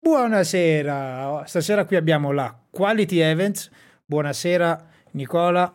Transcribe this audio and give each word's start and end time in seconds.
Buonasera, 0.00 1.44
stasera 1.46 1.84
qui 1.84 1.96
abbiamo 1.96 2.30
la 2.32 2.56
Quality 2.70 3.18
Events. 3.18 3.70
Buonasera 4.04 4.88
Nicola. 5.12 5.72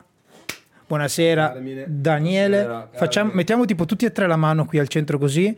Buonasera 0.87 1.51
Carmine. 1.51 1.85
Daniele. 1.87 2.63
Buonasera, 2.63 2.97
Facciamo, 2.97 3.31
mettiamo 3.33 3.65
tipo 3.65 3.85
tutti 3.85 4.05
e 4.05 4.11
tre 4.11 4.25
la 4.27 4.37
mano 4.37 4.65
qui 4.65 4.79
al 4.79 4.87
centro 4.87 5.17
così, 5.17 5.55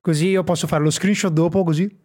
così 0.00 0.28
io 0.28 0.44
posso 0.44 0.66
fare 0.66 0.84
lo 0.84 0.90
screenshot 0.90 1.32
dopo 1.32 1.64
così. 1.64 2.04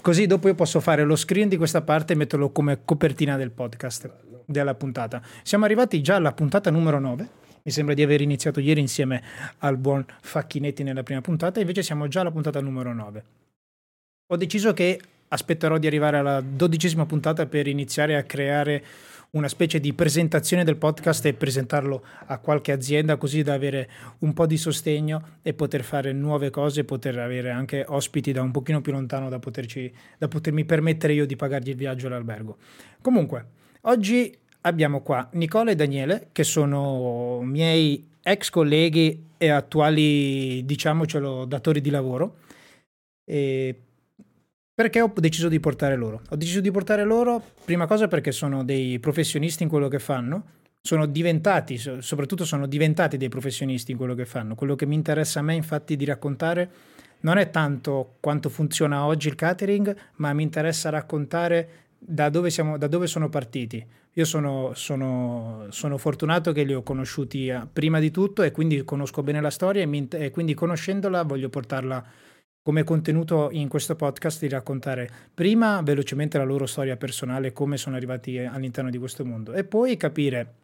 Così 0.00 0.26
dopo 0.26 0.48
io 0.48 0.54
posso 0.54 0.80
fare 0.80 1.02
lo 1.02 1.16
screen 1.16 1.48
di 1.48 1.56
questa 1.56 1.80
parte 1.80 2.12
e 2.12 2.16
metterlo 2.16 2.50
come 2.50 2.84
copertina 2.84 3.38
del 3.38 3.50
podcast, 3.50 4.10
della 4.44 4.74
puntata. 4.74 5.22
Siamo 5.42 5.64
arrivati 5.64 6.02
già 6.02 6.16
alla 6.16 6.32
puntata 6.32 6.70
numero 6.70 6.98
9. 7.00 7.28
Mi 7.66 7.72
sembra 7.72 7.94
di 7.94 8.02
aver 8.02 8.20
iniziato 8.20 8.60
ieri 8.60 8.80
insieme 8.80 9.22
al 9.60 9.78
buon 9.78 10.04
Facchinetti 10.20 10.82
nella 10.82 11.02
prima 11.02 11.22
puntata, 11.22 11.60
invece 11.60 11.82
siamo 11.82 12.08
già 12.08 12.20
alla 12.20 12.30
puntata 12.30 12.60
numero 12.60 12.92
9. 12.92 13.24
Ho 14.26 14.36
deciso 14.36 14.74
che 14.74 15.00
aspetterò 15.28 15.78
di 15.78 15.86
arrivare 15.86 16.18
alla 16.18 16.42
dodicesima 16.42 17.06
puntata 17.06 17.46
per 17.46 17.66
iniziare 17.66 18.16
a 18.16 18.22
creare 18.24 18.84
una 19.30 19.48
specie 19.48 19.80
di 19.80 19.94
presentazione 19.94 20.62
del 20.62 20.76
podcast 20.76 21.24
e 21.24 21.32
presentarlo 21.32 22.04
a 22.26 22.36
qualche 22.36 22.70
azienda 22.70 23.16
così 23.16 23.42
da 23.42 23.54
avere 23.54 23.88
un 24.18 24.34
po' 24.34 24.44
di 24.44 24.58
sostegno 24.58 25.38
e 25.40 25.54
poter 25.54 25.84
fare 25.84 26.12
nuove 26.12 26.50
cose, 26.50 26.84
poter 26.84 27.18
avere 27.18 27.48
anche 27.50 27.82
ospiti 27.88 28.30
da 28.32 28.42
un 28.42 28.50
pochino 28.50 28.82
più 28.82 28.92
lontano 28.92 29.30
da, 29.30 29.38
poterci, 29.38 29.90
da 30.18 30.28
potermi 30.28 30.66
permettere 30.66 31.14
io 31.14 31.24
di 31.24 31.34
pagargli 31.34 31.70
il 31.70 31.76
viaggio 31.76 32.08
all'albergo. 32.08 32.58
Comunque, 33.00 33.46
oggi 33.82 34.36
abbiamo 34.66 35.00
qua 35.02 35.28
Nicola 35.32 35.70
e 35.70 35.74
Daniele 35.74 36.28
che 36.32 36.44
sono 36.44 37.40
miei 37.42 38.12
ex 38.22 38.50
colleghi 38.50 39.30
e 39.36 39.48
attuali, 39.48 40.64
diciamocelo, 40.64 41.44
datori 41.44 41.80
di 41.80 41.90
lavoro. 41.90 42.36
E 43.24 43.78
perché 44.74 45.00
ho 45.00 45.12
deciso 45.16 45.48
di 45.48 45.60
portare 45.60 45.96
loro? 45.96 46.22
Ho 46.30 46.36
deciso 46.36 46.60
di 46.60 46.70
portare 46.70 47.04
loro, 47.04 47.42
prima 47.64 47.86
cosa 47.86 48.08
perché 48.08 48.32
sono 48.32 48.64
dei 48.64 48.98
professionisti 48.98 49.62
in 49.62 49.68
quello 49.68 49.88
che 49.88 49.98
fanno, 49.98 50.44
sono 50.80 51.06
diventati, 51.06 51.78
so- 51.78 52.00
soprattutto 52.00 52.44
sono 52.44 52.66
diventati 52.66 53.16
dei 53.16 53.28
professionisti 53.28 53.92
in 53.92 53.96
quello 53.98 54.14
che 54.14 54.24
fanno. 54.24 54.54
Quello 54.54 54.74
che 54.74 54.86
mi 54.86 54.94
interessa 54.94 55.40
a 55.40 55.42
me 55.42 55.54
infatti 55.54 55.96
di 55.96 56.04
raccontare 56.04 56.70
non 57.20 57.38
è 57.38 57.50
tanto 57.50 58.16
quanto 58.20 58.48
funziona 58.48 59.04
oggi 59.04 59.28
il 59.28 59.34
catering, 59.34 59.96
ma 60.16 60.32
mi 60.32 60.42
interessa 60.42 60.90
raccontare 60.90 61.83
da 62.06 62.28
dove, 62.28 62.50
siamo, 62.50 62.76
da 62.76 62.86
dove 62.86 63.06
sono 63.06 63.28
partiti. 63.28 63.84
Io 64.12 64.24
sono, 64.24 64.72
sono- 64.74 65.66
sono 65.70 65.98
fortunato 65.98 66.52
che 66.52 66.64
li 66.64 66.74
ho 66.74 66.82
conosciuti 66.82 67.48
eh, 67.48 67.66
prima 67.72 67.98
di 67.98 68.10
tutto 68.10 68.42
e 68.42 68.50
quindi 68.50 68.84
conosco 68.84 69.22
bene 69.22 69.40
la 69.40 69.50
storia 69.50 69.82
e, 69.82 69.86
mi 69.86 70.06
e 70.08 70.30
quindi 70.30 70.54
conoscendola 70.54 71.22
voglio 71.22 71.48
portarla 71.48 72.04
come 72.62 72.82
contenuto 72.84 73.48
in 73.52 73.68
questo 73.68 73.94
podcast 73.94 74.40
di 74.40 74.48
raccontare 74.48 75.10
prima 75.34 75.82
velocemente 75.82 76.38
la 76.38 76.44
loro 76.44 76.66
storia 76.66 76.96
personale, 76.96 77.52
come 77.52 77.76
sono 77.76 77.96
arrivati 77.96 78.38
all'interno 78.38 78.90
di 78.90 78.98
questo 78.98 79.24
mondo 79.24 79.52
e 79.52 79.64
poi 79.64 79.96
capire 79.96 80.54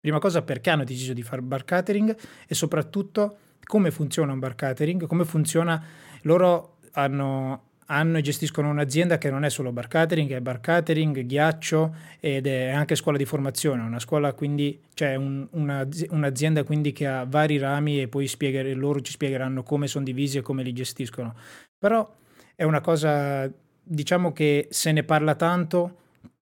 prima 0.00 0.18
cosa 0.18 0.42
perché 0.42 0.70
hanno 0.70 0.84
deciso 0.84 1.12
di 1.12 1.22
fare 1.22 1.40
bar 1.40 1.64
catering 1.64 2.16
e 2.46 2.54
soprattutto 2.54 3.38
come 3.64 3.90
funziona 3.90 4.32
un 4.32 4.38
bar 4.38 4.54
catering, 4.54 5.06
come 5.06 5.24
funziona 5.24 5.82
loro 6.22 6.78
hanno, 6.92 7.62
hanno 7.86 8.18
e 8.18 8.22
gestiscono 8.22 8.70
un'azienda 8.70 9.18
che 9.18 9.30
non 9.30 9.44
è 9.44 9.50
solo 9.50 9.72
bar 9.72 9.88
catering, 9.88 10.30
è 10.32 10.40
bar 10.40 10.60
catering, 10.60 11.24
ghiaccio 11.24 11.94
ed 12.20 12.46
è 12.46 12.68
anche 12.70 12.94
scuola 12.94 13.18
di 13.18 13.24
formazione, 13.24 13.82
una 13.82 13.98
scuola 13.98 14.32
quindi, 14.32 14.80
cioè 14.94 15.14
un- 15.16 15.46
una- 15.52 15.86
un'azienda 16.10 16.64
quindi 16.64 16.92
che 16.92 17.06
ha 17.06 17.24
vari 17.24 17.58
rami 17.58 18.00
e 18.00 18.08
poi 18.08 18.26
spieghere- 18.26 18.74
loro 18.74 19.00
ci 19.00 19.12
spiegheranno 19.12 19.62
come 19.62 19.86
sono 19.86 20.04
divisi 20.04 20.38
e 20.38 20.42
come 20.42 20.62
li 20.62 20.72
gestiscono. 20.72 21.34
Però 21.78 22.10
è 22.54 22.62
una 22.64 22.80
cosa, 22.80 23.50
diciamo 23.82 24.32
che 24.32 24.68
se 24.70 24.92
ne 24.92 25.02
parla 25.02 25.34
tanto, 25.34 25.98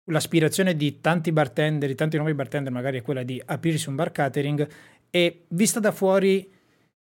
l'aspirazione 0.04 0.74
di 0.74 1.00
tanti 1.00 1.32
bartender, 1.32 1.88
di 1.88 1.94
tanti 1.94 2.16
nuovi 2.16 2.34
bartender 2.34 2.72
magari 2.72 2.98
è 2.98 3.02
quella 3.02 3.22
di 3.22 3.40
aprirsi 3.44 3.88
un 3.88 3.94
bar 3.94 4.10
catering 4.10 4.66
e 5.10 5.44
vista 5.48 5.80
da 5.80 5.92
fuori 5.92 6.50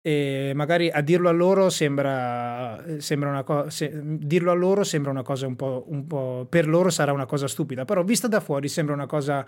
e 0.01 0.51
magari 0.56 0.89
a 0.89 1.01
dirlo 1.01 1.29
a 1.29 1.31
loro 1.31 1.69
sembra, 1.69 2.84
sembra 2.97 3.29
una 3.29 3.44
cosa 3.44 3.88
dirlo 3.91 4.51
a 4.51 4.56
loro 4.56 4.84
sembra 4.84 5.12
una 5.12 5.22
cosa 5.22 5.45
un 5.45 5.56
po', 5.56 5.85
un 5.88 6.07
po' 6.07 6.47
per 6.50 6.67
loro 6.67 6.89
sarà 6.89 7.12
una 7.13 7.28
cosa 7.28 7.47
stupida 7.47 7.85
però 7.85 8.03
vista 8.03 8.28
da 8.28 8.39
fuori 8.39 8.67
sembra 8.67 8.95
una 8.95 9.06
cosa 9.06 9.45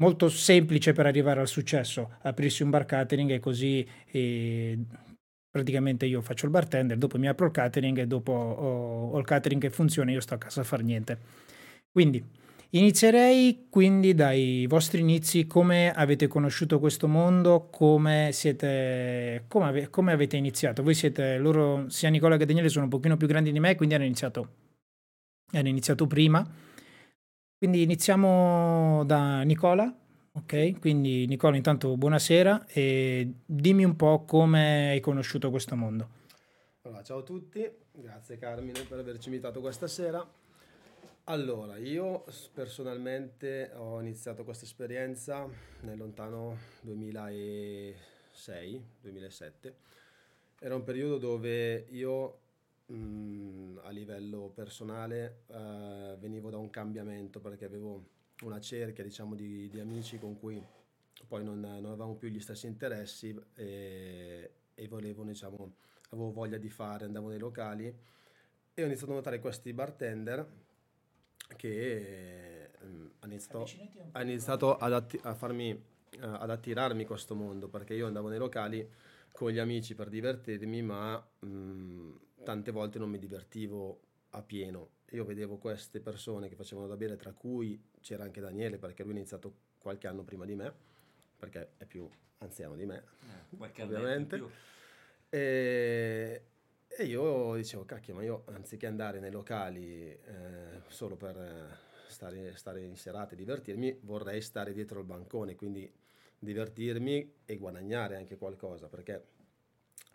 molto 0.00 0.28
semplice 0.28 0.92
per 0.92 1.06
arrivare 1.06 1.40
al 1.40 1.48
successo. 1.48 2.16
Aprirsi 2.22 2.62
un 2.62 2.70
bar 2.70 2.84
catering 2.84 3.30
e 3.30 3.40
così 3.40 3.86
e 4.06 4.78
praticamente 5.50 6.06
io 6.06 6.20
faccio 6.20 6.46
il 6.46 6.52
bartender 6.52 6.96
dopo 6.98 7.18
mi 7.18 7.28
apro 7.28 7.46
il 7.46 7.52
catering 7.52 7.98
e 7.98 8.06
dopo 8.06 8.32
ho, 8.32 9.10
ho 9.10 9.18
il 9.18 9.24
catering 9.24 9.60
che 9.60 9.70
funziona 9.70 10.10
io 10.10 10.20
sto 10.20 10.34
a 10.34 10.38
casa 10.38 10.60
a 10.60 10.64
far 10.64 10.82
niente. 10.82 11.18
Quindi 11.90 12.24
Inizierei 12.72 13.68
quindi 13.70 14.14
dai 14.14 14.66
vostri 14.68 15.00
inizi, 15.00 15.46
come 15.46 15.90
avete 15.90 16.26
conosciuto 16.26 16.78
questo 16.78 17.08
mondo, 17.08 17.68
come 17.70 18.28
siete, 18.32 19.44
come, 19.48 19.64
ave- 19.64 19.88
come 19.88 20.12
avete 20.12 20.36
iniziato. 20.36 20.82
Voi 20.82 20.92
siete, 20.92 21.38
loro, 21.38 21.88
sia 21.88 22.10
Nicola 22.10 22.36
che 22.36 22.44
Daniele 22.44 22.68
sono 22.68 22.84
un 22.84 22.90
pochino 22.90 23.16
più 23.16 23.26
grandi 23.26 23.52
di 23.52 23.58
me, 23.58 23.74
quindi 23.74 23.94
hanno 23.94 24.04
iniziato, 24.04 24.48
hanno 25.52 25.68
iniziato 25.68 26.06
prima. 26.06 26.46
Quindi 27.56 27.80
iniziamo 27.80 29.02
da 29.06 29.40
Nicola, 29.44 29.90
ok? 30.32 30.78
Quindi 30.78 31.26
Nicola 31.26 31.56
intanto 31.56 31.96
buonasera 31.96 32.66
e 32.66 33.32
dimmi 33.46 33.84
un 33.84 33.96
po' 33.96 34.26
come 34.26 34.90
hai 34.90 35.00
conosciuto 35.00 35.48
questo 35.48 35.74
mondo. 35.74 36.08
Allora, 36.82 37.02
ciao 37.02 37.20
a 37.20 37.22
tutti, 37.22 37.66
grazie 37.92 38.36
Carmine 38.36 38.82
per 38.82 38.98
averci 38.98 39.28
invitato 39.30 39.60
questa 39.60 39.86
sera. 39.86 40.22
Allora, 41.30 41.76
io 41.76 42.24
personalmente 42.54 43.70
ho 43.74 44.00
iniziato 44.00 44.44
questa 44.44 44.64
esperienza 44.64 45.46
nel 45.82 45.98
lontano 45.98 46.56
2006-2007. 46.86 49.72
Era 50.58 50.74
un 50.74 50.84
periodo 50.84 51.18
dove 51.18 51.84
io 51.90 52.38
mh, 52.86 53.80
a 53.82 53.90
livello 53.90 54.50
personale 54.54 55.42
eh, 55.48 56.16
venivo 56.18 56.48
da 56.48 56.56
un 56.56 56.70
cambiamento 56.70 57.40
perché 57.40 57.66
avevo 57.66 58.06
una 58.44 58.58
cerchia, 58.58 59.04
diciamo, 59.04 59.34
di, 59.34 59.68
di 59.68 59.80
amici 59.80 60.18
con 60.18 60.38
cui 60.38 60.64
poi 61.26 61.44
non, 61.44 61.60
non 61.60 61.84
avevamo 61.84 62.14
più 62.14 62.30
gli 62.30 62.40
stessi 62.40 62.68
interessi 62.68 63.38
e, 63.54 64.50
e 64.74 64.88
volevo, 64.88 65.24
diciamo, 65.24 65.74
avevo 66.08 66.32
voglia 66.32 66.56
di 66.56 66.70
fare, 66.70 67.04
andavo 67.04 67.28
nei 67.28 67.38
locali 67.38 67.94
e 68.72 68.82
ho 68.82 68.86
iniziato 68.86 69.12
a 69.12 69.16
notare 69.16 69.40
questi 69.40 69.74
bartender 69.74 70.67
che 71.56 72.70
ehm, 72.80 73.12
hanno 73.20 73.32
iniziato, 73.32 73.66
ha 74.12 74.22
iniziato 74.22 74.76
ad, 74.76 74.92
atti- 74.92 75.20
a 75.22 75.34
farmi, 75.34 75.70
eh, 75.70 76.18
ad 76.20 76.50
attirarmi 76.50 77.04
questo 77.04 77.34
mondo 77.34 77.68
perché 77.68 77.94
io 77.94 78.06
andavo 78.06 78.28
nei 78.28 78.38
locali 78.38 78.88
con 79.32 79.50
gli 79.50 79.58
amici 79.58 79.94
per 79.94 80.08
divertirmi 80.08 80.82
ma 80.82 81.16
mh, 81.40 82.10
tante 82.44 82.70
volte 82.70 82.98
non 82.98 83.10
mi 83.10 83.18
divertivo 83.18 84.00
a 84.30 84.42
pieno 84.42 84.90
io 85.10 85.24
vedevo 85.24 85.56
queste 85.56 86.00
persone 86.00 86.48
che 86.48 86.54
facevano 86.54 86.86
da 86.86 86.96
bere 86.96 87.16
tra 87.16 87.32
cui 87.32 87.80
c'era 88.00 88.24
anche 88.24 88.40
Daniele 88.40 88.78
perché 88.78 89.02
lui 89.02 89.12
ha 89.12 89.16
iniziato 89.16 89.54
qualche 89.78 90.06
anno 90.06 90.22
prima 90.22 90.44
di 90.44 90.54
me 90.54 90.72
perché 91.38 91.72
è 91.76 91.84
più 91.84 92.08
anziano 92.38 92.76
di 92.76 92.84
me 92.84 93.04
in 93.80 93.86
ovviamente. 93.86 94.36
più. 94.36 94.48
E, 95.30 96.42
e 96.88 97.04
io 97.04 97.54
dicevo, 97.54 97.84
cacchio, 97.84 98.14
ma 98.14 98.22
io 98.22 98.42
anziché 98.46 98.86
andare 98.86 99.20
nei 99.20 99.30
locali 99.30 100.10
eh, 100.10 100.80
solo 100.88 101.16
per 101.16 101.36
eh, 101.36 101.76
stare, 102.08 102.56
stare 102.56 102.82
in 102.82 102.96
serata 102.96 103.34
e 103.34 103.36
divertirmi, 103.36 104.00
vorrei 104.02 104.40
stare 104.40 104.72
dietro 104.72 104.98
il 104.98 105.06
bancone, 105.06 105.54
quindi 105.54 105.90
divertirmi 106.38 107.34
e 107.44 107.56
guadagnare 107.56 108.16
anche 108.16 108.36
qualcosa, 108.36 108.88
perché 108.88 109.22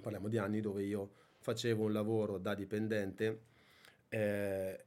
parliamo 0.01 0.27
di 0.27 0.37
anni 0.37 0.59
dove 0.59 0.83
io 0.83 1.11
facevo 1.39 1.83
un 1.83 1.93
lavoro 1.93 2.37
da 2.37 2.53
dipendente 2.55 3.41
eh, 4.09 4.85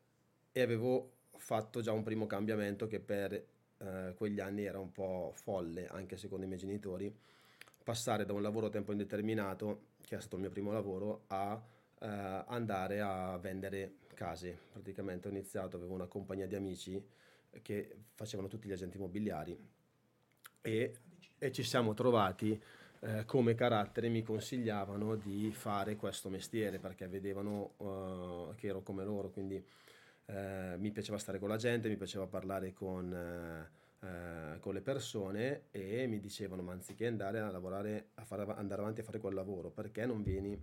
e 0.53 0.61
avevo 0.61 1.13
fatto 1.37 1.81
già 1.81 1.93
un 1.93 2.03
primo 2.03 2.27
cambiamento 2.27 2.87
che 2.87 3.01
per 3.01 3.33
eh, 3.79 4.15
quegli 4.17 4.41
anni 4.41 4.65
era 4.65 4.79
un 4.79 4.93
po' 4.93 5.33
folle, 5.35 5.87
anche 5.87 6.17
secondo 6.17 6.45
i 6.45 6.49
miei 6.49 6.61
genitori, 6.61 7.15
passare 7.83 8.25
da 8.25 8.33
un 8.33 8.43
lavoro 8.43 8.67
a 8.67 8.71
tempo 8.71 8.93
indeterminato, 8.93 9.95
che 10.05 10.17
è 10.17 10.21
stato 10.21 10.37
il 10.37 10.43
mio 10.43 10.51
primo 10.51 10.73
lavoro, 10.73 11.25
a 11.29 11.61
eh, 12.01 12.45
andare 12.47 13.01
a 13.01 13.37
vendere 13.39 13.97
case. 14.15 14.57
Praticamente 14.73 15.29
ho 15.29 15.31
iniziato, 15.31 15.77
avevo 15.77 15.95
una 15.95 16.07
compagnia 16.07 16.47
di 16.47 16.55
amici 16.55 17.03
che 17.63 17.97
facevano 18.15 18.49
tutti 18.49 18.69
gli 18.69 18.73
agenti 18.73 18.97
immobiliari 18.97 19.59
e, 20.61 20.97
e 21.39 21.53
ci 21.53 21.63
siamo 21.63 21.95
trovati 21.95 22.61
eh, 23.01 23.25
come 23.25 23.55
carattere, 23.55 24.09
mi 24.09 24.23
consigliavano 24.23 25.17
di 25.17 25.51
fare 25.53 25.97
questo 25.97 26.29
mestiere 26.29 26.79
perché 26.79 27.07
vedevano 27.07 27.75
eh, 27.79 28.55
che 28.57 28.69
ero 28.69 28.83
come 28.83 29.05
loro, 29.05 29.31
quindi 29.31 29.65
eh, 30.27 30.75
mi 30.79 30.91
piaceva 30.91 31.19
stare 31.19 31.39
con 31.39 31.49
la 31.49 31.57
gente, 31.57 31.89
mi 31.89 31.97
piaceva 31.97 32.27
parlare 32.27 32.73
con, 32.73 33.13
eh, 33.13 34.07
eh, 34.07 34.59
con 34.61 34.75
le 34.75 34.81
persone 34.81 35.65
e 35.71 36.07
mi 36.07 36.19
dicevano 36.19 36.63
ma 36.63 36.73
anziché 36.73 37.07
andare 37.07 37.41
a 37.41 37.51
lavorare, 37.51 38.09
a 38.15 38.25
fare, 38.25 38.45
andare 38.57 38.81
avanti 38.81 39.01
a 39.03 39.05
fare 39.05 39.19
quel 39.19 39.35
lavoro, 39.35 39.71
perché 39.71 40.05
non 40.07 40.23
vieni 40.23 40.61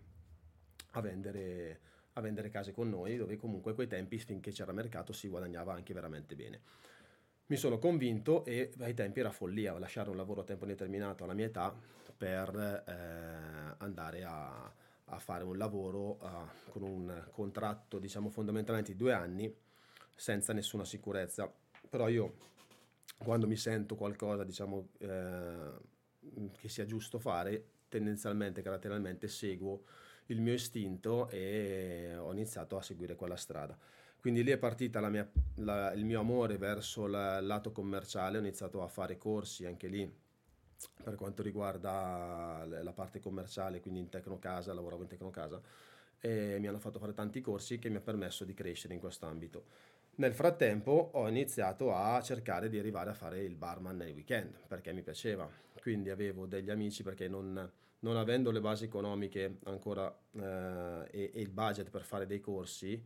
a 0.95 1.01
vendere, 1.01 1.79
a 2.13 2.21
vendere 2.21 2.49
case 2.49 2.71
con 2.71 2.89
noi, 2.89 3.17
dove 3.17 3.35
comunque 3.35 3.71
a 3.71 3.75
quei 3.75 3.87
tempi, 3.87 4.17
finché 4.19 4.51
c'era 4.51 4.71
mercato, 4.71 5.13
si 5.13 5.27
guadagnava 5.27 5.73
anche 5.73 5.93
veramente 5.93 6.35
bene. 6.35 6.61
Mi 7.47 7.57
sono 7.57 7.77
convinto 7.77 8.45
e 8.45 8.71
ai 8.79 8.93
tempi 8.93 9.19
era 9.19 9.31
follia 9.31 9.77
lasciare 9.77 10.09
un 10.09 10.15
lavoro 10.15 10.41
a 10.41 10.43
tempo 10.43 10.63
indeterminato 10.63 11.23
alla 11.23 11.33
mia 11.33 11.45
età 11.45 11.75
per 12.15 12.83
eh, 12.87 13.75
andare 13.77 14.23
a, 14.23 14.71
a, 15.05 15.19
fare 15.19 15.43
un 15.43 15.57
lavoro 15.57 16.17
uh, 16.21 16.71
con 16.71 16.83
un 16.83 17.27
contratto, 17.31 17.99
diciamo 17.99 18.29
fondamentalmente 18.29 18.91
di 18.93 18.97
due 18.97 19.13
anni, 19.13 19.53
senza 20.15 20.53
nessuna 20.53 20.85
sicurezza. 20.85 21.51
Però 21.89 22.07
io, 22.07 22.35
quando 23.17 23.45
mi 23.45 23.57
sento 23.57 23.95
qualcosa, 23.95 24.43
diciamo, 24.43 24.89
eh, 24.99 25.71
che 26.57 26.69
sia 26.69 26.85
giusto 26.85 27.19
fare, 27.19 27.65
tendenzialmente, 27.89 28.61
caratterialmente 28.61 29.27
seguo 29.27 29.83
il 30.27 30.41
mio 30.41 30.53
istinto 30.53 31.29
e 31.29 32.15
ho 32.17 32.31
iniziato 32.31 32.77
a 32.77 32.81
seguire 32.81 33.15
quella 33.15 33.35
strada. 33.35 33.77
Quindi 34.19 34.43
lì 34.43 34.51
è 34.51 34.57
partita 34.57 35.01
mia, 35.09 35.29
la, 35.55 35.91
il 35.93 36.05
mio 36.05 36.21
amore 36.21 36.57
verso 36.57 37.05
il 37.05 37.11
lato 37.11 37.71
commerciale, 37.71 38.37
ho 38.37 38.39
iniziato 38.39 38.81
a 38.81 38.87
fare 38.87 39.17
corsi 39.17 39.65
anche 39.65 39.87
lì 39.87 40.21
per 41.03 41.15
quanto 41.15 41.41
riguarda 41.41 42.65
la 42.65 42.93
parte 42.93 43.19
commerciale, 43.19 43.79
quindi 43.79 43.99
in 43.99 44.09
Tecnocasa, 44.09 44.73
lavoravo 44.73 45.03
in 45.03 45.07
Tecnocasa 45.09 45.61
e 46.19 46.57
mi 46.59 46.67
hanno 46.67 46.79
fatto 46.79 46.99
fare 46.99 47.13
tanti 47.13 47.41
corsi 47.41 47.79
che 47.79 47.89
mi 47.89 47.95
hanno 47.95 48.03
permesso 48.03 48.45
di 48.45 48.53
crescere 48.53 48.93
in 48.93 48.99
questo 48.99 49.25
ambito. 49.25 49.65
Nel 50.15 50.33
frattempo 50.33 51.09
ho 51.13 51.27
iniziato 51.27 51.93
a 51.93 52.21
cercare 52.21 52.69
di 52.69 52.77
arrivare 52.77 53.09
a 53.09 53.13
fare 53.13 53.43
il 53.43 53.55
barman 53.55 53.97
nei 53.97 54.13
weekend 54.13 54.55
perché 54.67 54.93
mi 54.93 55.01
piaceva, 55.01 55.49
quindi 55.81 56.09
avevo 56.11 56.45
degli 56.45 56.69
amici 56.69 57.03
perché 57.03 57.27
non, 57.27 57.69
non 58.03 58.17
avendo 58.17 58.51
le 58.51 58.59
basi 58.59 58.85
economiche 58.85 59.57
ancora 59.65 60.13
eh, 60.35 61.07
e, 61.11 61.31
e, 61.33 61.41
il 61.41 61.49
budget 61.49 61.89
per 61.89 62.03
fare 62.03 62.25
dei 62.25 62.39
corsi, 62.39 63.01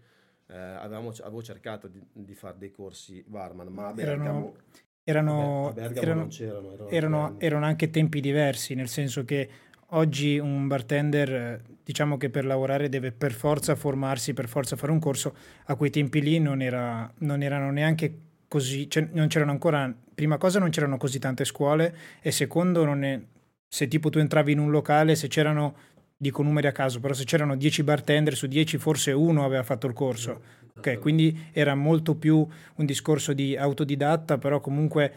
eh, 0.48 0.56
avevamo, 0.58 1.14
avevo 1.22 1.42
cercato 1.42 1.88
di, 1.88 2.02
di 2.12 2.34
fare 2.34 2.58
dei 2.58 2.72
corsi 2.72 3.24
barman, 3.26 3.68
ma 3.68 3.88
a 3.88 3.94
Bergamo, 3.94 4.56
erano, 5.04 5.74
erano, 5.74 5.76
erano, 5.76 6.30
erano, 6.30 6.88
erano, 6.90 7.36
erano 7.40 7.66
anche 7.66 7.90
tempi 7.90 8.22
diversi, 8.22 8.76
nel 8.76 8.88
senso 8.88 9.24
che 9.24 9.50
oggi 9.92 10.40
un 10.40 10.68
bartender, 10.68 11.62
diciamo 11.84 12.18
che 12.18 12.30
per 12.30 12.46
lavorare 12.46 12.90
deve 12.90 13.12
per 13.12 13.32
forza 13.32 13.76
formarsi, 13.76 14.34
per 14.34 14.48
forza 14.48 14.76
fare 14.76 14.92
un 14.92 15.00
corso, 15.00 15.36
a 15.66 15.76
quei 15.76 15.92
tempi 15.92 16.22
lì 16.22 16.40
non, 16.40 16.62
era, 16.62 17.12
non 17.20 17.42
erano 17.44 17.72
neanche 17.72 18.20
così, 18.48 18.90
cioè 18.90 19.08
non 19.12 19.28
c'erano 19.28 19.52
ancora, 19.52 19.94
prima 20.14 20.38
cosa 20.38 20.60
non 20.60 20.70
c'erano 20.70 20.98
così 20.98 21.20
tante 21.20 21.46
scuole 21.46 21.96
e 22.22 22.32
secondo 22.32 22.84
non 22.84 23.04
è, 23.04 23.20
se 23.68 23.88
tipo 23.88 24.10
tu 24.10 24.20
entravi 24.20 24.52
in 24.54 24.60
un 24.60 24.72
locale, 24.72 25.16
se 25.16 25.28
c'erano, 25.28 25.76
dico 26.16 26.42
numeri 26.42 26.68
a 26.68 26.72
caso, 26.72 27.00
però 27.00 27.14
se 27.14 27.26
c'erano 27.26 27.56
10 27.56 27.84
bartender 27.84 28.36
su 28.36 28.48
10 28.48 28.78
forse 28.78 29.12
uno 29.12 29.44
aveva 29.44 29.64
fatto 29.64 29.88
il 29.88 29.94
corso. 29.94 30.42
Ok, 30.78 31.00
quindi 31.00 31.50
era 31.54 31.74
molto 31.74 32.16
più 32.16 32.48
un 32.76 32.86
discorso 32.86 33.34
di 33.34 33.58
autodidatta, 33.58 34.38
però 34.38 34.60
comunque 34.60 35.14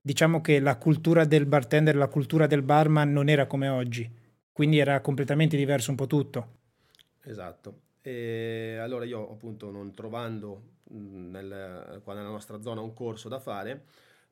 diciamo 0.00 0.40
che 0.40 0.58
la 0.58 0.76
cultura 0.76 1.24
del 1.24 1.46
bartender, 1.46 1.96
la 1.96 2.08
cultura 2.08 2.46
del 2.46 2.62
barman 2.62 3.12
non 3.12 3.28
era 3.28 3.46
come 3.46 3.68
oggi, 3.68 4.10
quindi 4.50 4.78
era 4.78 5.00
completamente 5.00 5.56
diverso 5.56 5.90
un 5.90 5.96
po' 5.96 6.06
tutto. 6.06 6.60
Esatto. 7.24 7.80
E 8.00 8.78
allora 8.80 9.04
io 9.04 9.30
appunto 9.30 9.70
non 9.70 9.94
trovando 9.94 10.80
nel, 10.88 12.00
qua 12.02 12.14
nella 12.14 12.28
nostra 12.28 12.60
zona 12.60 12.80
un 12.80 12.94
corso 12.94 13.28
da 13.28 13.38
fare, 13.38 13.84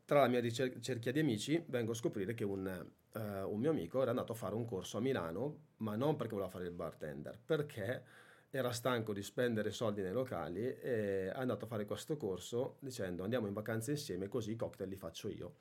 tra 0.05 0.21
la 0.21 0.29
mia 0.29 0.43
cerchia 0.51 1.13
di 1.13 1.21
amici 1.21 1.63
vengo 1.69 1.93
a 1.93 1.95
scoprire 1.95 2.35
che 2.35 2.43
un, 2.43 2.85
uh, 3.13 3.51
un 3.51 3.59
mio 3.59 3.71
amico 3.71 4.01
era 4.03 4.11
andato 4.11 4.33
a 4.33 4.35
fare 4.35 4.55
un 4.55 4.65
corso 4.65 4.99
a 4.99 5.01
Milano, 5.01 5.69
ma 5.79 5.97
non 5.97 6.17
perché 6.17 6.33
voleva 6.35 6.51
fare 6.51 6.65
il 6.65 6.73
bartender, 6.73 7.39
perché 7.45 8.03
era 8.51 8.73
stanco 8.73 9.13
di 9.13 9.23
spendere 9.23 9.71
soldi 9.71 10.03
nei 10.03 10.13
locali 10.13 10.61
e 10.61 11.29
è 11.29 11.33
andato 11.35 11.67
a 11.67 11.69
fare 11.69 11.85
questo 11.85 12.17
corso 12.17 12.77
dicendo 12.81 13.23
andiamo 13.23 13.47
in 13.47 13.53
vacanza 13.53 13.93
insieme 13.93 14.27
così 14.27 14.53
i 14.53 14.57
cocktail 14.57 14.89
li 14.89 14.97
faccio 14.97 15.29
io 15.29 15.55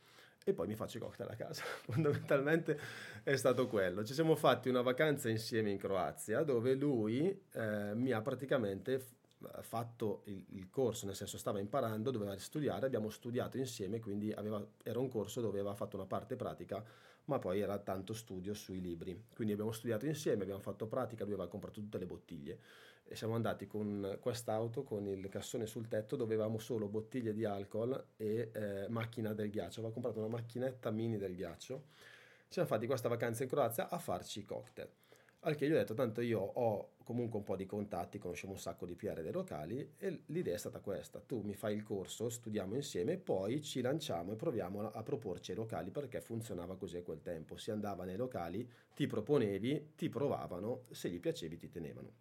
e 0.43 0.53
poi 0.53 0.65
mi 0.65 0.75
faccio 0.75 0.97
i 0.97 0.99
cocktail 0.99 1.29
a 1.29 1.35
casa. 1.35 1.61
Fondamentalmente 1.85 2.79
è 3.23 3.35
stato 3.35 3.67
quello. 3.67 4.03
Ci 4.03 4.13
siamo 4.13 4.35
fatti 4.35 4.69
una 4.69 4.81
vacanza 4.81 5.29
insieme 5.29 5.69
in 5.69 5.77
Croazia 5.77 6.43
dove 6.43 6.73
lui 6.73 7.45
eh, 7.51 7.93
mi 7.93 8.11
ha 8.11 8.21
praticamente 8.21 9.17
fatto 9.61 10.23
il, 10.25 10.43
il, 10.49 10.69
corso, 10.69 11.05
nel 11.05 11.15
senso 11.15 11.37
stava 11.37 11.59
imparando, 11.59 12.11
doveva 12.11 12.37
studiare, 12.37 12.85
abbiamo 12.85 13.09
studiato 13.09 13.57
insieme, 13.57 13.99
quindi 13.99 14.31
aveva, 14.33 14.65
era 14.83 14.99
un 14.99 15.07
corso 15.07 15.39
dove 15.41 15.59
aveva 15.59 15.75
fatto 15.75 15.95
una 15.95 16.05
parte 16.05 16.35
pratica, 16.35 16.83
ma 17.29 17.39
poi 17.39 17.61
era 17.61 17.77
tanto 17.77 18.13
studio 18.13 18.53
sui 18.53 18.81
libri. 18.81 19.27
Quindi 19.33 19.53
abbiamo 19.53 19.71
studiato 19.71 20.05
insieme, 20.05 20.41
abbiamo 20.43 20.59
fatto 20.59 20.87
pratica, 20.87 21.23
lui 21.23 21.33
aveva 21.33 21.47
comprato 21.47 21.79
tutte 21.79 21.99
le 21.99 22.05
bottiglie 22.05 22.59
e 23.03 23.15
siamo 23.15 23.35
andati 23.35 23.65
con 23.65 24.17
quest'auto, 24.19 24.83
con 24.83 25.07
il 25.07 25.29
cassone 25.29 25.65
sul 25.65 25.87
tetto, 25.87 26.15
dove 26.15 26.33
avevamo 26.33 26.59
solo 26.59 26.87
bottiglie 26.87 27.33
di 27.33 27.45
alcol 27.45 28.07
e 28.17 28.51
eh, 28.53 28.87
macchina 28.89 29.33
del 29.33 29.49
ghiaccio. 29.49 29.79
Aveva 29.79 29.93
comprato 29.93 30.19
una 30.19 30.27
macchinetta 30.27 30.91
mini 30.91 31.17
del 31.17 31.35
ghiaccio. 31.35 31.85
Ci 31.95 32.53
siamo 32.53 32.67
fatti 32.67 32.87
questa 32.87 33.09
vacanza 33.09 33.43
in 33.43 33.49
Croazia 33.49 33.89
a 33.89 33.97
farci 33.99 34.39
i 34.39 34.45
cocktail. 34.45 34.98
Al 35.43 35.55
che 35.55 35.67
gli 35.67 35.71
ho 35.71 35.75
detto, 35.75 35.93
tanto 35.93 36.19
io 36.19 36.39
ho 36.41 36.95
comunque 37.05 37.39
un 37.39 37.45
po' 37.45 37.55
di 37.55 37.65
contatti, 37.65 38.19
conoscevo 38.19 38.51
un 38.51 38.59
sacco 38.59 38.85
di 38.85 38.93
PR 38.93 39.21
dei 39.21 39.31
locali 39.31 39.93
e 39.97 40.23
l'idea 40.25 40.53
è 40.53 40.57
stata 40.57 40.81
questa, 40.81 41.21
tu 41.21 41.41
mi 41.41 41.53
fai 41.53 41.75
il 41.75 41.83
corso, 41.83 42.27
studiamo 42.27 42.75
insieme 42.75 43.17
poi 43.17 43.61
ci 43.61 43.79
lanciamo 43.79 44.33
e 44.33 44.35
proviamo 44.35 44.91
a, 44.91 45.01
proporci 45.01 45.51
ai 45.51 45.57
locali 45.57 45.91
perché 45.91 46.19
funzionava 46.19 46.75
così 46.75 46.97
a 46.97 47.01
quel 47.01 47.21
tempo, 47.21 47.55
si 47.55 47.71
andava 47.71 48.03
nei 48.03 48.17
locali, 48.17 48.69
ti 48.93 49.07
proponevi, 49.07 49.93
ti 49.95 50.09
provavano, 50.09 50.83
se 50.89 51.09
gli 51.09 51.21
piacevi 51.21 51.57
ti 51.57 51.69
tenevano. 51.69 52.11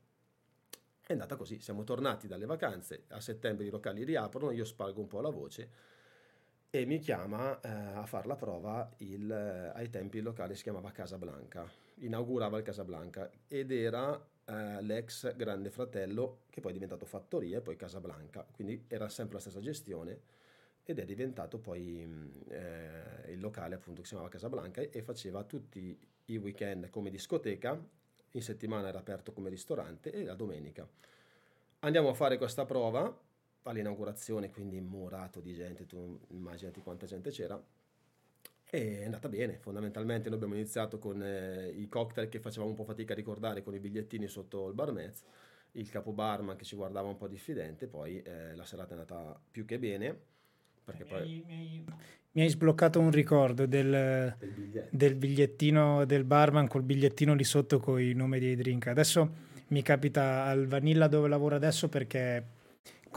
È 1.05 1.13
andata 1.13 1.35
così, 1.35 1.59
siamo 1.59 1.83
tornati 1.83 2.29
dalle 2.29 2.47
vacanze, 2.47 3.05
a 3.09 3.21
settembre 3.21 3.67
i 3.67 3.71
locali 3.71 4.05
riaprono, 4.05 4.53
io 4.53 4.65
spargo 4.65 5.01
un 5.01 5.09
po' 5.09 5.21
la 5.21 5.31
voce 5.31 5.71
e 6.71 6.87
mi 6.87 7.01
chiama 7.01 7.59
eh, 7.61 7.69
a 7.69 8.07
fare 8.07 8.29
la 8.29 8.37
prova 8.37 8.89
il, 8.99 9.29
eh, 9.29 9.73
ai 9.75 9.91
tempi 9.91 10.19
il 10.19 10.23
locale 10.23 10.55
si 10.55 10.63
chiamava 10.63 10.93
Casablanca 10.93 11.88
inaugurava 12.01 12.59
il 12.59 12.65
Casablanca 12.65 13.31
ed 13.47 13.71
era 13.71 14.15
eh, 14.45 14.83
l'ex 14.83 15.35
Grande 15.37 15.71
Fratello 15.71 16.41
che 16.51 16.61
poi 16.61 16.71
è 16.71 16.75
diventato 16.75 17.05
Fattoria 17.05 17.59
e 17.59 17.61
poi 17.61 17.77
Casablanca, 17.77 18.47
quindi 18.51 18.85
era 18.89 19.09
sempre 19.09 19.35
la 19.35 19.41
stessa 19.41 19.61
gestione 19.61 20.21
ed 20.85 20.99
è 20.99 21.05
diventato 21.05 21.59
poi 21.59 22.05
mm, 22.07 22.29
eh, 22.49 23.33
il 23.33 23.41
locale 23.41 23.75
appunto 23.75 24.01
che 24.01 24.07
si 24.07 24.13
chiamava 24.13 24.33
Casablanca 24.33 24.81
e 24.81 25.03
faceva 25.03 25.45
tutti 25.45 25.99
i 26.27 26.37
weekend 26.37 26.89
come 26.91 27.11
discoteca, 27.11 27.79
in 28.33 28.43
settimana 28.43 28.89
era 28.89 28.99
aperto 28.99 29.33
come 29.33 29.51
ristorante 29.51 30.11
e 30.11 30.25
la 30.25 30.35
domenica. 30.35 30.89
Andiamo 31.81 32.09
a 32.09 32.15
fare 32.15 32.39
questa 32.39 32.65
prova 32.65 33.15
all'inaugurazione, 33.63 34.51
quindi 34.51 34.81
murato 34.81 35.41
di 35.41 35.53
gente, 35.53 35.85
tu 35.87 36.19
immaginati 36.29 36.81
quanta 36.81 37.07
gente 37.07 37.31
c'era 37.31 37.63
e 38.71 39.01
è 39.01 39.05
andata 39.05 39.29
bene, 39.29 39.57
fondamentalmente 39.59 40.29
noi 40.29 40.37
abbiamo 40.37 40.55
iniziato 40.55 40.99
con 40.99 41.23
eh, 41.23 41.69
i 41.69 41.89
cocktail 41.89 42.29
che 42.29 42.39
facevamo 42.39 42.71
un 42.71 42.77
po' 42.77 42.85
fatica 42.85 43.13
a 43.15 43.17
ricordare 43.17 43.63
con 43.63 43.75
i 43.75 43.79
bigliettini 43.79 44.29
sotto 44.29 44.69
il 44.69 44.75
bar 44.75 44.93
mezzo, 44.93 45.25
il 45.73 45.89
capo 45.89 46.13
barman 46.13 46.57
che 46.57 46.65
ci 46.65 46.77
guardava 46.77 47.09
un 47.09 47.17
po' 47.17 47.29
diffidente, 47.29 47.87
poi 47.87 48.23
eh, 48.23 48.55
la 48.55 48.65
serata 48.65 48.91
è 48.91 48.99
andata 48.99 49.41
più 49.51 49.65
che 49.65 49.79
bene. 49.79 50.17
Perché 50.85 51.05
mi, 51.05 51.11
poi... 51.11 51.21
hai, 51.21 51.45
mi, 51.47 51.55
hai, 51.55 51.85
mi 52.33 52.43
hai 52.43 52.49
sbloccato 52.49 53.01
un 53.01 53.11
ricordo 53.11 53.67
del, 53.67 54.35
del, 54.39 54.89
del, 54.91 55.15
bigliettino 55.15 56.05
del 56.05 56.25
barman 56.25 56.69
col 56.69 56.83
bigliettino 56.83 57.35
lì 57.35 57.45
sotto 57.45 57.79
con 57.79 58.01
i 58.01 58.13
nomi 58.13 58.39
dei 58.39 58.57
drink. 58.57 58.87
Adesso 58.87 59.47
mi 59.69 59.83
capita 59.83 60.45
al 60.45 60.67
Vanilla 60.67 61.09
dove 61.09 61.29
lavoro 61.29 61.57
adesso 61.57 61.89
perché 61.89 62.57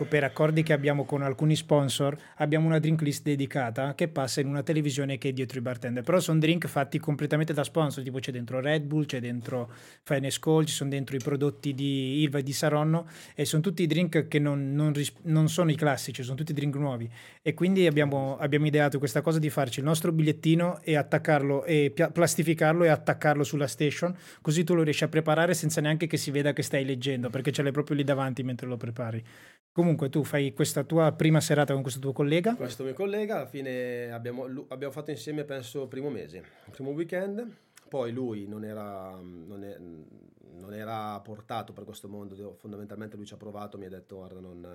per 0.07 0.23
accordi 0.23 0.63
che 0.63 0.73
abbiamo 0.73 1.05
con 1.05 1.21
alcuni 1.21 1.55
sponsor, 1.55 2.17
abbiamo 2.37 2.67
una 2.67 2.79
drink 2.79 3.01
list 3.01 3.23
dedicata 3.23 3.93
che 3.95 4.07
passa 4.07 4.41
in 4.41 4.47
una 4.47 4.63
televisione 4.63 5.17
che 5.17 5.29
è 5.29 5.31
dietro 5.33 5.59
i 5.59 5.61
bartender. 5.61 6.03
Però 6.03 6.19
sono 6.19 6.39
drink 6.39 6.67
fatti 6.67 6.99
completamente 6.99 7.53
da 7.53 7.63
sponsor, 7.63 8.03
tipo 8.03 8.19
c'è 8.19 8.31
dentro 8.31 8.59
Red 8.59 8.83
Bull, 8.83 9.05
c'è 9.05 9.19
dentro 9.19 9.71
Fine 10.03 10.31
Skull, 10.31 10.65
ci 10.65 10.73
sono 10.73 10.89
dentro 10.89 11.15
i 11.15 11.19
prodotti 11.19 11.73
di 11.73 12.21
Ilva 12.21 12.39
e 12.39 12.43
di 12.43 12.53
Saronno 12.53 13.07
e 13.35 13.45
sono 13.45 13.61
tutti 13.61 13.85
drink 13.85 14.27
che 14.27 14.39
non, 14.39 14.73
non, 14.73 14.93
non 15.23 15.49
sono 15.49 15.71
i 15.71 15.75
classici, 15.75 16.23
sono 16.23 16.35
tutti 16.35 16.53
drink 16.53 16.75
nuovi. 16.75 17.09
E 17.41 17.53
quindi 17.53 17.85
abbiamo, 17.85 18.37
abbiamo, 18.37 18.65
ideato 18.65 18.99
questa 18.99 19.21
cosa 19.21 19.39
di 19.39 19.49
farci 19.49 19.79
il 19.79 19.85
nostro 19.85 20.11
bigliettino 20.11 20.81
e 20.81 20.95
attaccarlo 20.95 21.65
e 21.65 21.91
plastificarlo 21.91 22.83
e 22.83 22.89
attaccarlo 22.89 23.43
sulla 23.43 23.67
station, 23.67 24.15
così 24.41 24.63
tu 24.63 24.73
lo 24.73 24.83
riesci 24.83 25.03
a 25.03 25.07
preparare 25.07 25.53
senza 25.53 25.81
neanche 25.81 26.07
che 26.07 26.17
si 26.17 26.31
veda 26.31 26.53
che 26.53 26.63
stai 26.63 26.85
leggendo, 26.85 27.29
perché 27.29 27.51
ce 27.51 27.63
l'hai 27.63 27.71
proprio 27.71 27.95
lì 27.95 28.03
davanti 28.03 28.43
mentre 28.43 28.67
lo 28.67 28.77
prepari. 28.77 29.23
Comunque 29.73 30.09
tu 30.09 30.25
fai 30.25 30.53
questa 30.53 30.83
tua 30.83 31.13
prima 31.13 31.39
serata 31.39 31.71
con 31.71 31.81
questo 31.81 32.01
tuo 32.01 32.11
collega? 32.11 32.55
Questo 32.55 32.83
mio 32.83 32.93
collega, 32.93 33.37
alla 33.37 33.45
fine 33.45 34.11
abbiamo, 34.11 34.43
abbiamo 34.67 34.91
fatto 34.91 35.11
insieme 35.11 35.45
penso 35.45 35.87
primo 35.87 36.09
mese, 36.09 36.37
il 36.39 36.71
primo 36.71 36.89
weekend, 36.89 37.49
poi 37.87 38.11
lui 38.11 38.47
non 38.47 38.65
era, 38.65 39.11
non, 39.11 39.63
è, 39.63 39.77
non 39.77 40.73
era, 40.73 41.17
portato 41.21 41.71
per 41.71 41.85
questo 41.85 42.09
mondo, 42.09 42.53
fondamentalmente 42.57 43.15
lui 43.15 43.25
ci 43.25 43.33
ha 43.33 43.37
provato, 43.37 43.77
mi 43.77 43.85
ha 43.85 43.89
detto 43.89 44.17
guarda 44.17 44.41
non 44.41 44.67